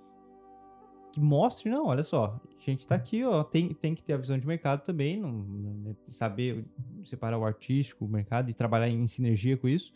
que 1.13 1.21
mostre, 1.21 1.71
não, 1.71 1.87
olha 1.87 2.05
só, 2.05 2.39
a 2.57 2.61
gente 2.61 2.87
tá 2.87 2.95
aqui, 2.95 3.25
ó, 3.25 3.43
tem, 3.43 3.73
tem 3.75 3.95
que 3.95 4.03
ter 4.03 4.13
a 4.13 4.17
visão 4.19 4.39
de 4.39 4.47
mercado 4.47 4.83
também, 4.85 5.19
não, 5.19 5.33
não- 5.33 5.97
saber 6.07 6.65
separar 7.05 7.39
o 7.39 7.45
artístico, 7.45 8.05
o 8.05 8.09
mercado 8.09 8.51
e 8.51 8.55
trabalhar 8.55 8.89
em 8.89 9.07
sinergia 9.07 9.57
com 9.57 9.67
isso, 9.67 9.93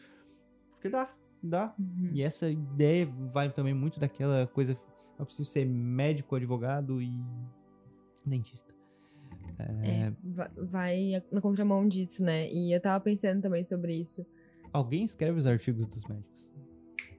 porque 0.71 0.89
dá, 0.89 1.09
dá. 1.43 1.75
Uhum. 1.79 2.11
E 2.15 2.23
essa 2.23 2.51
ideia 2.51 3.07
vai 3.33 3.49
também 3.53 3.75
muito 3.75 4.01
daquela 4.01 4.47
coisa, 4.49 4.77
eu 5.19 5.25
preciso 5.27 5.49
ser 5.49 5.67
médico, 5.67 6.35
advogado 6.35 7.01
e 7.01 7.13
dentista. 8.27 8.75
É, 9.83 10.11
va- 10.25 10.51
vai 10.57 11.23
na 11.31 11.41
contramão 11.41 11.87
disso, 11.87 12.25
né? 12.25 12.51
E 12.51 12.73
eu 12.75 12.81
tava 12.81 13.05
pensando 13.05 13.41
também 13.43 13.63
sobre 13.63 13.95
isso. 13.95 14.27
Alguém 14.73 15.05
escreve 15.05 15.39
os 15.39 15.47
artigos 15.47 15.87
dos 15.87 16.05
médicos. 16.07 16.53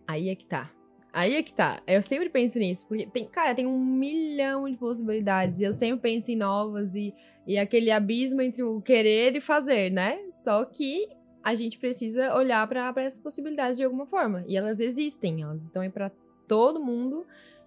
Aí 0.07 0.29
é 0.29 0.35
que 0.35 0.45
tá. 0.45 0.71
Aí 1.13 1.35
é 1.35 1.43
que 1.43 1.53
tá. 1.53 1.81
Eu 1.85 2.01
sempre 2.01 2.27
penso 2.29 2.57
nisso, 2.57 2.87
porque 2.87 3.05
tem, 3.05 3.27
cara, 3.27 3.53
tem 3.53 3.67
um 3.67 3.79
milhão 3.79 4.67
de 4.67 4.75
possibilidades. 4.77 5.59
E 5.59 5.63
eu 5.63 5.71
sempre 5.71 6.01
penso 6.01 6.31
em 6.31 6.35
novas 6.35 6.95
e, 6.95 7.13
e 7.45 7.57
aquele 7.57 7.91
abismo 7.91 8.41
entre 8.41 8.63
o 8.63 8.81
querer 8.81 9.35
e 9.35 9.39
fazer, 9.39 9.91
né? 9.91 10.19
Só 10.43 10.65
que 10.65 11.07
a 11.43 11.53
gente 11.53 11.77
precisa 11.77 12.35
olhar 12.35 12.67
pra 12.67 12.91
essas 12.97 13.21
possibilidades 13.21 13.77
de 13.77 13.83
alguma 13.83 14.07
forma. 14.07 14.43
E 14.47 14.57
elas 14.57 14.79
existem, 14.79 15.43
elas 15.43 15.63
estão 15.63 15.83
aí 15.83 15.89
pra 15.89 16.09
todo 16.47 16.83
mundo. 16.83 17.25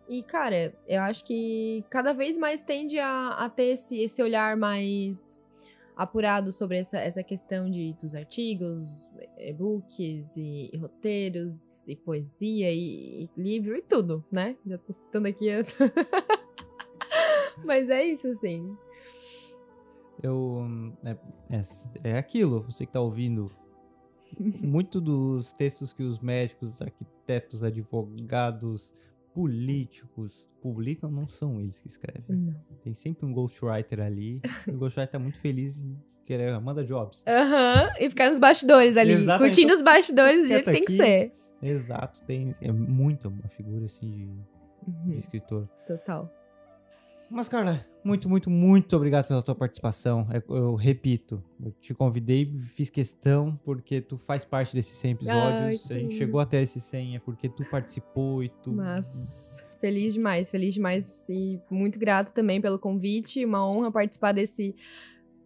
E, 0.08 0.22
cara, 0.22 0.74
eu 0.88 1.02
acho 1.02 1.24
que 1.24 1.84
cada 1.88 2.12
vez 2.12 2.36
mais 2.36 2.62
tende 2.62 2.98
a, 2.98 3.28
a 3.38 3.48
ter 3.48 3.74
esse, 3.74 4.00
esse 4.00 4.22
olhar 4.22 4.56
mais 4.56 5.40
apurado 5.96 6.52
sobre 6.52 6.76
essa, 6.78 6.98
essa 6.98 7.22
questão 7.22 7.70
de, 7.70 7.94
dos 7.94 8.14
artigos, 8.14 9.08
e-books 9.38 10.36
e, 10.36 10.70
e 10.72 10.76
roteiros 10.76 11.88
e 11.88 11.96
poesia 11.96 12.70
e, 12.70 13.24
e 13.24 13.30
livro 13.36 13.74
e 13.74 13.80
tudo, 13.82 14.22
né? 14.30 14.56
Já 14.66 14.76
tô 14.76 14.92
citando 14.92 15.26
aqui. 15.26 15.48
as- 15.50 15.74
Mas 17.64 17.88
é 17.88 18.04
isso, 18.04 18.28
assim. 18.28 18.76
Eu. 20.22 20.64
É, 21.04 21.10
é, 22.04 22.10
é 22.12 22.18
aquilo, 22.18 22.62
você 22.62 22.84
que 22.86 22.92
tá 22.92 23.00
ouvindo. 23.00 23.50
Muito 24.38 25.00
dos 25.00 25.52
textos 25.52 25.92
que 25.92 26.02
os 26.02 26.18
médicos, 26.18 26.82
arquitetos, 26.82 27.62
advogados, 27.64 28.92
políticos 29.36 30.48
publicam 30.62 31.10
não 31.10 31.28
são 31.28 31.60
eles 31.60 31.78
que 31.80 31.88
escrevem. 31.88 32.24
Não. 32.36 32.54
Tem 32.82 32.94
sempre 32.94 33.26
um 33.26 33.32
ghostwriter 33.32 34.00
ali. 34.00 34.40
e 34.66 34.70
o 34.70 34.78
ghostwriter 34.78 35.12
tá 35.12 35.18
muito 35.18 35.38
feliz 35.38 35.82
em 35.82 35.94
querer. 36.24 36.58
Manda 36.60 36.82
jobs. 36.82 37.22
Aham, 37.28 37.90
e 38.00 38.08
ficar 38.08 38.30
nos 38.30 38.38
bastidores 38.38 38.96
ali, 38.96 39.14
curtindo 39.38 39.74
os 39.74 39.82
bastidores 39.82 40.42
do 40.42 40.48
jeito 40.48 40.64
que 40.64 40.70
tem 40.72 40.84
que 40.84 40.96
quieto 40.96 41.36
ser. 41.36 41.46
Exato, 41.62 42.22
tem. 42.24 42.54
É 42.62 42.72
muito 42.72 43.28
uma 43.28 43.48
figura 43.48 43.84
assim 43.84 44.10
de, 44.10 44.24
Uhum, 44.86 45.10
de 45.10 45.16
escritor. 45.16 45.68
total. 45.86 46.32
Mas, 47.30 47.48
Carla, 47.48 47.84
muito, 48.04 48.28
muito, 48.28 48.48
muito 48.48 48.96
obrigado 48.96 49.26
pela 49.26 49.42
tua 49.42 49.54
participação. 49.54 50.26
É, 50.30 50.42
Eu, 50.48 50.74
repito, 50.74 51.42
eu 51.60 51.72
te 51.72 51.92
convidei, 51.92 52.46
fiz 52.46 52.88
questão, 52.88 53.58
porque 53.64 54.00
tu 54.00 54.16
faz 54.16 54.44
parte 54.44 54.74
desses 54.74 54.96
100 54.98 55.10
episódios. 55.10 55.90
Ai, 55.90 55.96
a 55.96 56.00
gente 56.00 56.14
chegou 56.14 56.40
até 56.40 56.62
esses 56.62 56.82
100, 56.84 57.16
é 57.16 57.18
porque 57.18 57.48
tu 57.48 57.64
participou 57.68 58.44
e 58.44 58.48
tu. 58.48 58.72
Mas 58.72 59.64
feliz 59.80 60.14
demais, 60.14 60.48
feliz 60.48 60.74
demais 60.74 61.28
e 61.28 61.60
muito 61.70 61.98
grato 61.98 62.32
também 62.32 62.60
pelo 62.60 62.78
convite. 62.78 63.44
Uma 63.44 63.68
honra 63.68 63.90
participar 63.90 64.32
desse 64.32 64.74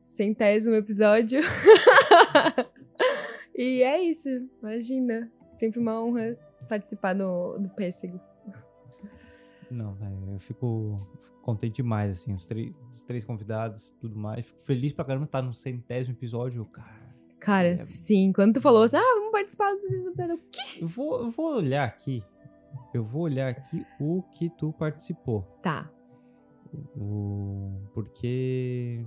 centésimo 0.08 0.74
episódio. 0.74 1.40
e 3.56 3.82
é 3.82 4.02
isso, 4.02 4.28
imagina. 4.62 5.30
Sempre 5.54 5.80
uma 5.80 6.02
honra 6.02 6.36
participar 6.68 7.14
do, 7.14 7.58
do 7.58 7.68
Pêssego. 7.70 8.20
Não, 9.70 9.96
eu 10.32 10.38
fico, 10.38 10.96
fico 11.22 11.40
contente 11.42 11.76
demais, 11.76 12.10
assim, 12.10 12.34
os, 12.34 12.46
três- 12.46 12.72
os 12.90 13.02
três 13.02 13.24
convidados 13.24 13.90
tudo 14.00 14.16
mais. 14.16 14.46
Fico 14.46 14.60
feliz 14.62 14.92
pra 14.92 15.04
caramba 15.04 15.24
estar 15.26 15.42
no 15.42 15.54
centésimo 15.54 16.14
episódio, 16.14 16.64
cara. 16.66 17.10
Cara, 17.38 17.68
É. 17.68 17.76
sim, 17.78 18.32
quando 18.32 18.54
tu 18.54 18.60
falou 18.60 18.82
assim, 18.82 18.96
ah, 18.96 19.14
vamos 19.16 19.32
participar 19.32 19.72
do 19.74 20.12
do- 20.14 20.36
do- 20.36 20.40
Eu 20.80 20.86
vou, 20.88 21.20
eu 21.24 21.30
vou 21.30 21.56
olhar 21.56 21.84
aqui. 21.84 22.22
Eu 22.92 23.02
vou 23.04 23.22
olhar 23.22 23.48
aqui 23.48 23.84
o 23.98 24.22
que 24.32 24.50
tu 24.50 24.72
participou. 24.72 25.42
Tá. 25.62 25.90
O, 26.96 27.80
porque 27.94 29.04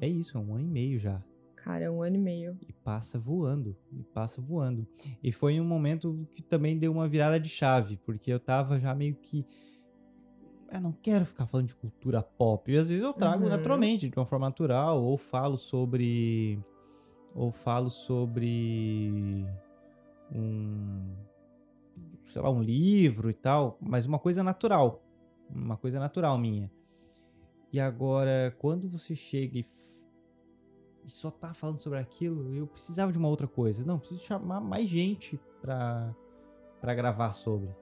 é 0.00 0.08
isso, 0.08 0.36
é 0.36 0.40
um 0.40 0.54
ano 0.54 0.64
e 0.64 0.68
meio 0.68 0.98
já. 0.98 1.22
Cara, 1.56 1.90
um 1.92 2.02
ano 2.02 2.16
e 2.16 2.18
meio. 2.18 2.56
E 2.68 2.72
passa 2.72 3.18
voando, 3.18 3.76
e 3.92 4.02
passa 4.02 4.40
voando. 4.40 4.86
E 5.22 5.30
foi 5.32 5.60
um 5.60 5.64
momento 5.64 6.26
que 6.34 6.42
também 6.42 6.78
deu 6.78 6.92
uma 6.92 7.08
virada 7.08 7.38
de 7.38 7.48
chave, 7.48 7.98
porque 8.04 8.32
eu 8.32 8.40
tava 8.40 8.78
já 8.80 8.94
meio 8.94 9.14
que. 9.16 9.44
Eu 10.70 10.80
não 10.80 10.92
quero 10.92 11.24
ficar 11.24 11.46
falando 11.46 11.66
de 11.68 11.74
cultura 11.76 12.22
pop. 12.22 12.70
E 12.70 12.76
às 12.76 12.88
vezes 12.88 13.02
eu 13.02 13.12
trago 13.12 13.44
Uhum. 13.44 13.48
naturalmente, 13.50 14.08
de 14.08 14.18
uma 14.18 14.26
forma 14.26 14.46
natural, 14.46 15.02
ou 15.02 15.16
falo 15.16 15.56
sobre. 15.56 16.62
Ou 17.34 17.50
falo 17.50 17.88
sobre. 17.90 19.46
Um. 20.34 21.14
Sei 22.24 22.42
lá, 22.42 22.50
um 22.50 22.62
livro 22.62 23.30
e 23.30 23.34
tal, 23.34 23.78
mas 23.80 24.04
uma 24.04 24.18
coisa 24.18 24.42
natural. 24.42 25.02
Uma 25.48 25.76
coisa 25.78 25.98
natural 25.98 26.36
minha. 26.36 26.70
E 27.72 27.80
agora, 27.80 28.54
quando 28.58 28.88
você 28.88 29.14
chega 29.16 29.58
e 29.58 29.66
e 31.04 31.10
só 31.10 31.30
tá 31.30 31.54
falando 31.54 31.78
sobre 31.78 31.98
aquilo, 31.98 32.54
eu 32.54 32.66
precisava 32.66 33.10
de 33.10 33.16
uma 33.16 33.28
outra 33.28 33.46
coisa. 33.48 33.82
Não, 33.82 33.98
preciso 33.98 34.20
chamar 34.22 34.60
mais 34.60 34.86
gente 34.86 35.40
pra, 35.58 36.14
pra 36.82 36.94
gravar 36.94 37.32
sobre. 37.32 37.74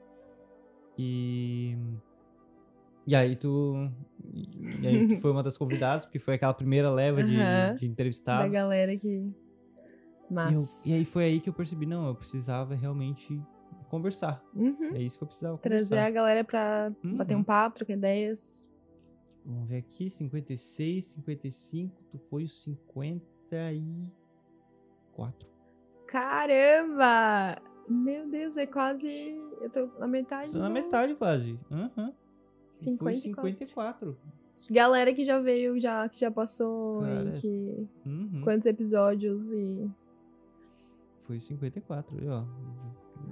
E 0.97 1.77
e 3.07 3.15
aí 3.15 3.36
tu. 3.36 3.89
E 4.83 4.86
aí 4.86 5.07
tu 5.07 5.20
foi 5.20 5.31
uma 5.31 5.43
das 5.43 5.57
convidadas, 5.57 6.05
porque 6.05 6.18
foi 6.18 6.35
aquela 6.35 6.52
primeira 6.52 6.91
leva 6.91 7.23
de, 7.23 7.36
uhum, 7.36 7.75
de 7.76 7.86
entrevistados. 7.86 8.52
Da 8.52 8.59
galera 8.59 8.94
que. 8.97 9.33
Mas. 10.31 10.51
E, 10.51 10.55
eu, 10.91 10.94
e, 10.94 10.99
aí 10.99 11.05
foi 11.05 11.25
aí 11.25 11.41
que 11.41 11.49
eu 11.49 11.55
percebi, 11.55 11.86
não, 11.86 12.09
eu 12.09 12.15
precisava 12.15 12.75
realmente 12.75 13.41
conversar. 13.89 14.44
Uhum. 14.55 14.94
É 14.94 15.01
isso 15.01 15.17
que 15.18 15.25
eu 15.25 15.28
precisava 15.28 15.57
Trazer 15.59 15.89
conversar. 15.89 16.07
a 16.07 16.10
galera 16.10 16.44
pra 16.44 16.93
uhum. 17.05 17.17
bater 17.17 17.35
um 17.35 17.39
uhum. 17.39 17.44
papo, 17.44 17.76
trocar 17.76 17.94
ideias. 17.94 18.70
Vamos 19.44 19.70
ver 19.70 19.78
aqui, 19.78 20.10
56, 20.10 21.05
55, 21.05 22.02
tu 22.10 22.18
foi 22.18 22.43
os 22.43 22.65
54. 22.65 25.49
Caramba! 26.09 27.62
Meu 27.89 28.28
Deus, 28.28 28.57
é 28.57 28.67
quase. 28.67 29.07
Eu 29.60 29.70
tô 29.70 29.86
na 30.01 30.09
metade. 30.09 30.51
Tô 30.51 30.59
na 30.59 30.68
metade 30.68 31.15
quase. 31.15 31.57
Aham. 31.70 31.93
Uhum. 31.97 32.12
54. 32.77 32.97
Fui 32.99 33.15
54. 33.15 34.17
Galera 34.71 35.15
que 35.15 35.25
já 35.25 35.39
veio, 35.39 35.79
já, 35.81 36.09
que 36.09 36.19
já 36.19 36.31
passou, 36.31 37.01
Cara, 37.01 37.33
que... 37.33 37.87
Uhum. 38.05 38.41
quantos 38.43 38.67
episódios 38.67 39.53
e. 39.53 39.91
Foi 41.23 41.39
54, 41.39 42.17
ó. 42.29 42.45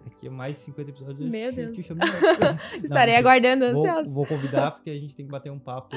Aqui 0.06 0.26
é 0.26 0.30
mais 0.30 0.56
50 0.58 0.90
episódios. 0.90 1.30
Meu 1.30 1.50
eu 1.50 1.54
Deus. 1.54 1.76
Chamo... 1.86 2.00
Não, 2.00 2.78
Estarei 2.82 3.16
aguardando. 3.16 3.72
Vou, 3.72 4.04
vou, 4.04 4.26
convidar 4.26 4.72
porque 4.72 4.90
a 4.90 4.94
gente 4.94 5.16
tem 5.16 5.26
que 5.26 5.32
bater 5.32 5.50
um 5.50 5.58
papo. 5.58 5.96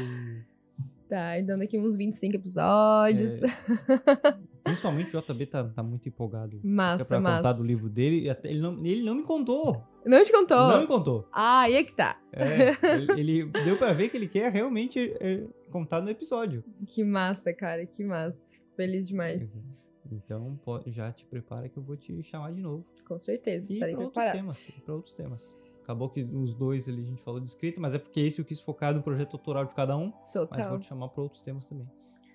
Tá, 1.10 1.40
e 1.40 1.44
dando 1.44 1.64
aqui 1.64 1.78
uns 1.80 1.96
25 1.96 2.36
episódios. 2.36 3.42
É... 3.42 3.48
principalmente 4.68 5.16
o 5.16 5.22
JB 5.22 5.46
tá, 5.48 5.64
tá 5.64 5.82
muito 5.84 6.08
empolgado. 6.08 6.60
Massa, 6.64 7.06
pra 7.06 7.20
massa. 7.20 7.38
contar 7.50 7.54
do 7.62 7.64
livro 7.68 7.90
dele. 7.90 8.22
e 8.22 8.30
até- 8.30 8.50
Ele 8.50 8.60
não, 8.62 8.86
ele 8.86 9.04
não 9.04 9.16
me 9.16 9.24
contou. 9.24 9.82
Não 10.06 10.24
te 10.24 10.32
contou? 10.32 10.68
Não 10.70 10.82
me 10.82 10.88
contou. 10.88 11.28
Ah, 11.32 11.62
aí 11.62 11.76
é 11.76 11.84
que 11.84 11.94
tá. 11.94 12.20
É, 12.32 12.70
ele, 13.20 13.20
ele- 13.20 13.46
deu 13.64 13.78
pra 13.78 13.94
ver 13.94 14.10
que 14.10 14.16
ele 14.18 14.28
quer 14.28 14.52
realmente 14.52 15.14
é, 15.20 15.44
contar 15.72 16.02
no 16.02 16.10
episódio. 16.10 16.64
Que 16.88 17.04
massa, 17.04 17.54
cara, 17.54 17.86
que 17.86 18.04
massa. 18.04 18.38
Feliz 18.76 19.08
demais. 19.08 19.76
Então 20.10 20.58
pô, 20.64 20.82
já 20.88 21.12
te 21.12 21.26
prepara 21.26 21.68
que 21.68 21.78
eu 21.78 21.84
vou 21.84 21.98
te 21.98 22.22
chamar 22.24 22.54
de 22.54 22.62
novo. 22.62 22.84
Com 23.06 23.20
certeza, 23.20 23.72
E 23.72 23.76
estarei 23.76 23.96
pra 23.96 24.06
outros 24.06 24.26
temas. 24.26 24.72
Pra 24.86 24.94
outros 24.96 25.14
temas. 25.14 25.56
Acabou 25.84 26.10
que 26.10 26.22
os 26.22 26.54
dois 26.54 26.88
ali 26.88 27.02
a 27.02 27.06
gente 27.06 27.22
falou 27.24 27.40
de 27.40 27.48
escrita, 27.50 27.80
mas 27.82 27.94
é 27.94 27.98
porque 28.00 28.20
esse 28.22 28.40
eu 28.40 28.46
quis 28.46 28.60
focar 28.60 28.94
no 28.94 29.02
projeto 29.02 29.34
autoral 29.36 29.66
de 29.66 29.74
cada 29.76 29.96
um. 29.98 30.08
Mas 30.08 30.34
vou 30.34 30.48
Total. 30.48 30.80
te 30.80 30.86
chamar 30.86 31.08
pra 31.10 31.24
outros 31.24 31.42
temas 31.42 31.66
também. 31.66 31.88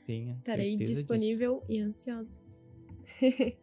Tenha 0.05 0.33
Estarei 0.33 0.71
certeza 0.71 0.91
disso. 0.91 1.01
disponível 1.03 1.63
e 1.69 1.81
ansiosa. 1.81 2.31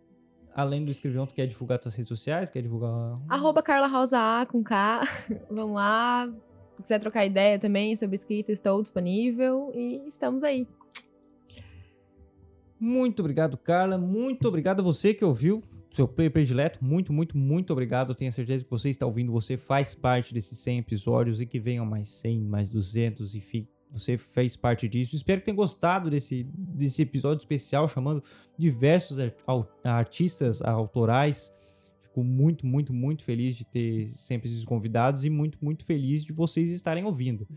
Além 0.56 0.84
do 0.84 0.92
escrevião, 0.92 1.26
tu 1.28 1.34
quer 1.34 1.46
divulgar 1.48 1.80
tuas 1.80 1.96
redes 1.96 2.10
sociais? 2.10 2.50
Quer 2.50 2.62
divulgar. 2.62 3.20
Arroba 3.30 3.62
Carla 3.62 3.88
Rosa 3.88 4.18
A 4.18 4.46
com 4.46 4.64
K. 4.64 5.04
Vamos 5.50 5.76
lá. 5.76 6.32
Se 6.78 6.84
quiser 6.84 7.00
trocar 7.00 7.26
ideia 7.26 7.60
também 7.60 7.96
sobre 7.96 8.16
escrita, 8.16 8.52
estou 8.52 8.82
disponível 8.82 9.72
e 9.76 10.08
estamos 10.08 10.44
aí. 10.44 10.68
Muito 12.80 13.20
obrigado, 13.20 13.58
Carla. 13.58 13.98
Muito 13.98 14.48
obrigado 14.48 14.80
a 14.80 14.84
você 14.84 15.14
que 15.14 15.24
ouviu. 15.24 15.62
Seu 15.92 16.08
play 16.08 16.30
predileto, 16.30 16.84
muito, 16.84 17.12
muito, 17.12 17.36
muito 17.38 17.74
obrigado. 17.74 18.10
Eu 18.12 18.16
tenho 18.16 18.32
certeza 18.32 18.64
que 18.64 18.70
você 18.70 18.90
está 18.90 19.06
ouvindo, 19.06 19.32
você 19.32 19.58
faz 19.58 19.96
parte 19.96 20.34
desses 20.34 20.58
100 20.60 20.80
episódios 20.80 21.42
e 21.42 21.46
que 21.46 21.60
venham 21.60 21.86
mais 21.86 22.10
100, 22.10 22.42
mais 22.42 22.70
200, 22.70 23.36
enfim, 23.36 23.68
você 23.92 24.18
fez 24.18 24.56
parte 24.56 24.88
disso. 24.88 25.16
Espero 25.16 25.42
que 25.42 25.46
tenha 25.46 25.56
gostado 25.56 26.10
desse, 26.10 26.44
desse 26.54 27.02
episódio 27.02 27.40
especial 27.40 27.88
chamando 27.88 28.24
diversos 28.58 29.18
artistas 29.84 30.62
autorais. 30.62 31.52
Fico 32.02 32.24
muito, 32.24 32.66
muito, 32.66 32.94
muito 32.94 33.24
feliz 33.24 33.56
de 33.56 33.66
ter 33.66 34.08
sempre 34.10 34.50
esses 34.50 34.64
convidados 34.64 35.26
e 35.26 35.30
muito, 35.30 35.58
muito 35.62 35.84
feliz 35.84 36.24
de 36.24 36.34
vocês 36.34 36.72
estarem 36.72 37.04
ouvindo. 37.04 37.48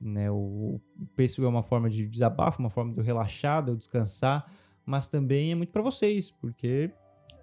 Né, 0.00 0.30
o 0.30 0.80
o 0.98 1.06
pêssego 1.14 1.46
é 1.46 1.50
uma 1.50 1.62
forma 1.62 1.90
de 1.90 2.06
desabafo, 2.06 2.60
uma 2.60 2.70
forma 2.70 2.92
de 2.92 2.98
eu 2.98 3.04
relaxar, 3.04 3.62
de 3.62 3.70
eu 3.70 3.76
descansar, 3.76 4.50
mas 4.86 5.08
também 5.08 5.52
é 5.52 5.54
muito 5.54 5.70
para 5.70 5.82
vocês, 5.82 6.30
porque 6.30 6.90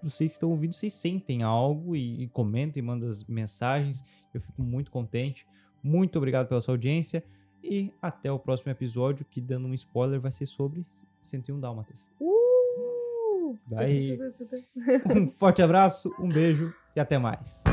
vocês 0.02 0.32
que 0.32 0.36
estão 0.36 0.50
ouvindo, 0.50 0.74
vocês 0.74 0.94
sentem 0.94 1.44
algo 1.44 1.96
e, 1.96 2.24
e 2.24 2.28
comentam 2.30 2.80
e 2.80 2.86
mandam 2.86 3.10
as 3.10 3.24
mensagens. 3.26 4.04
Eu 4.34 4.42
fico 4.42 4.62
muito 4.62 4.90
contente. 4.90 5.46
Muito 5.84 6.18
obrigado 6.18 6.48
pela 6.48 6.62
sua 6.62 6.74
audiência 6.74 7.24
e 7.68 7.94
até 8.02 8.32
o 8.32 8.40
próximo 8.40 8.72
episódio, 8.72 9.26
que 9.30 9.42
dando 9.42 9.68
um 9.68 9.74
spoiler 9.74 10.20
vai 10.20 10.32
ser 10.32 10.46
sobre 10.46 10.86
101 11.22 11.60
Dálmatas. 11.60 12.10
Uh! 12.20 13.58
Vai. 13.68 14.18
Um 15.16 15.30
forte 15.30 15.62
abraço, 15.62 16.14
um 16.20 16.30
beijo 16.30 16.74
e 16.96 17.00
até 17.00 17.18
mais. 17.18 17.64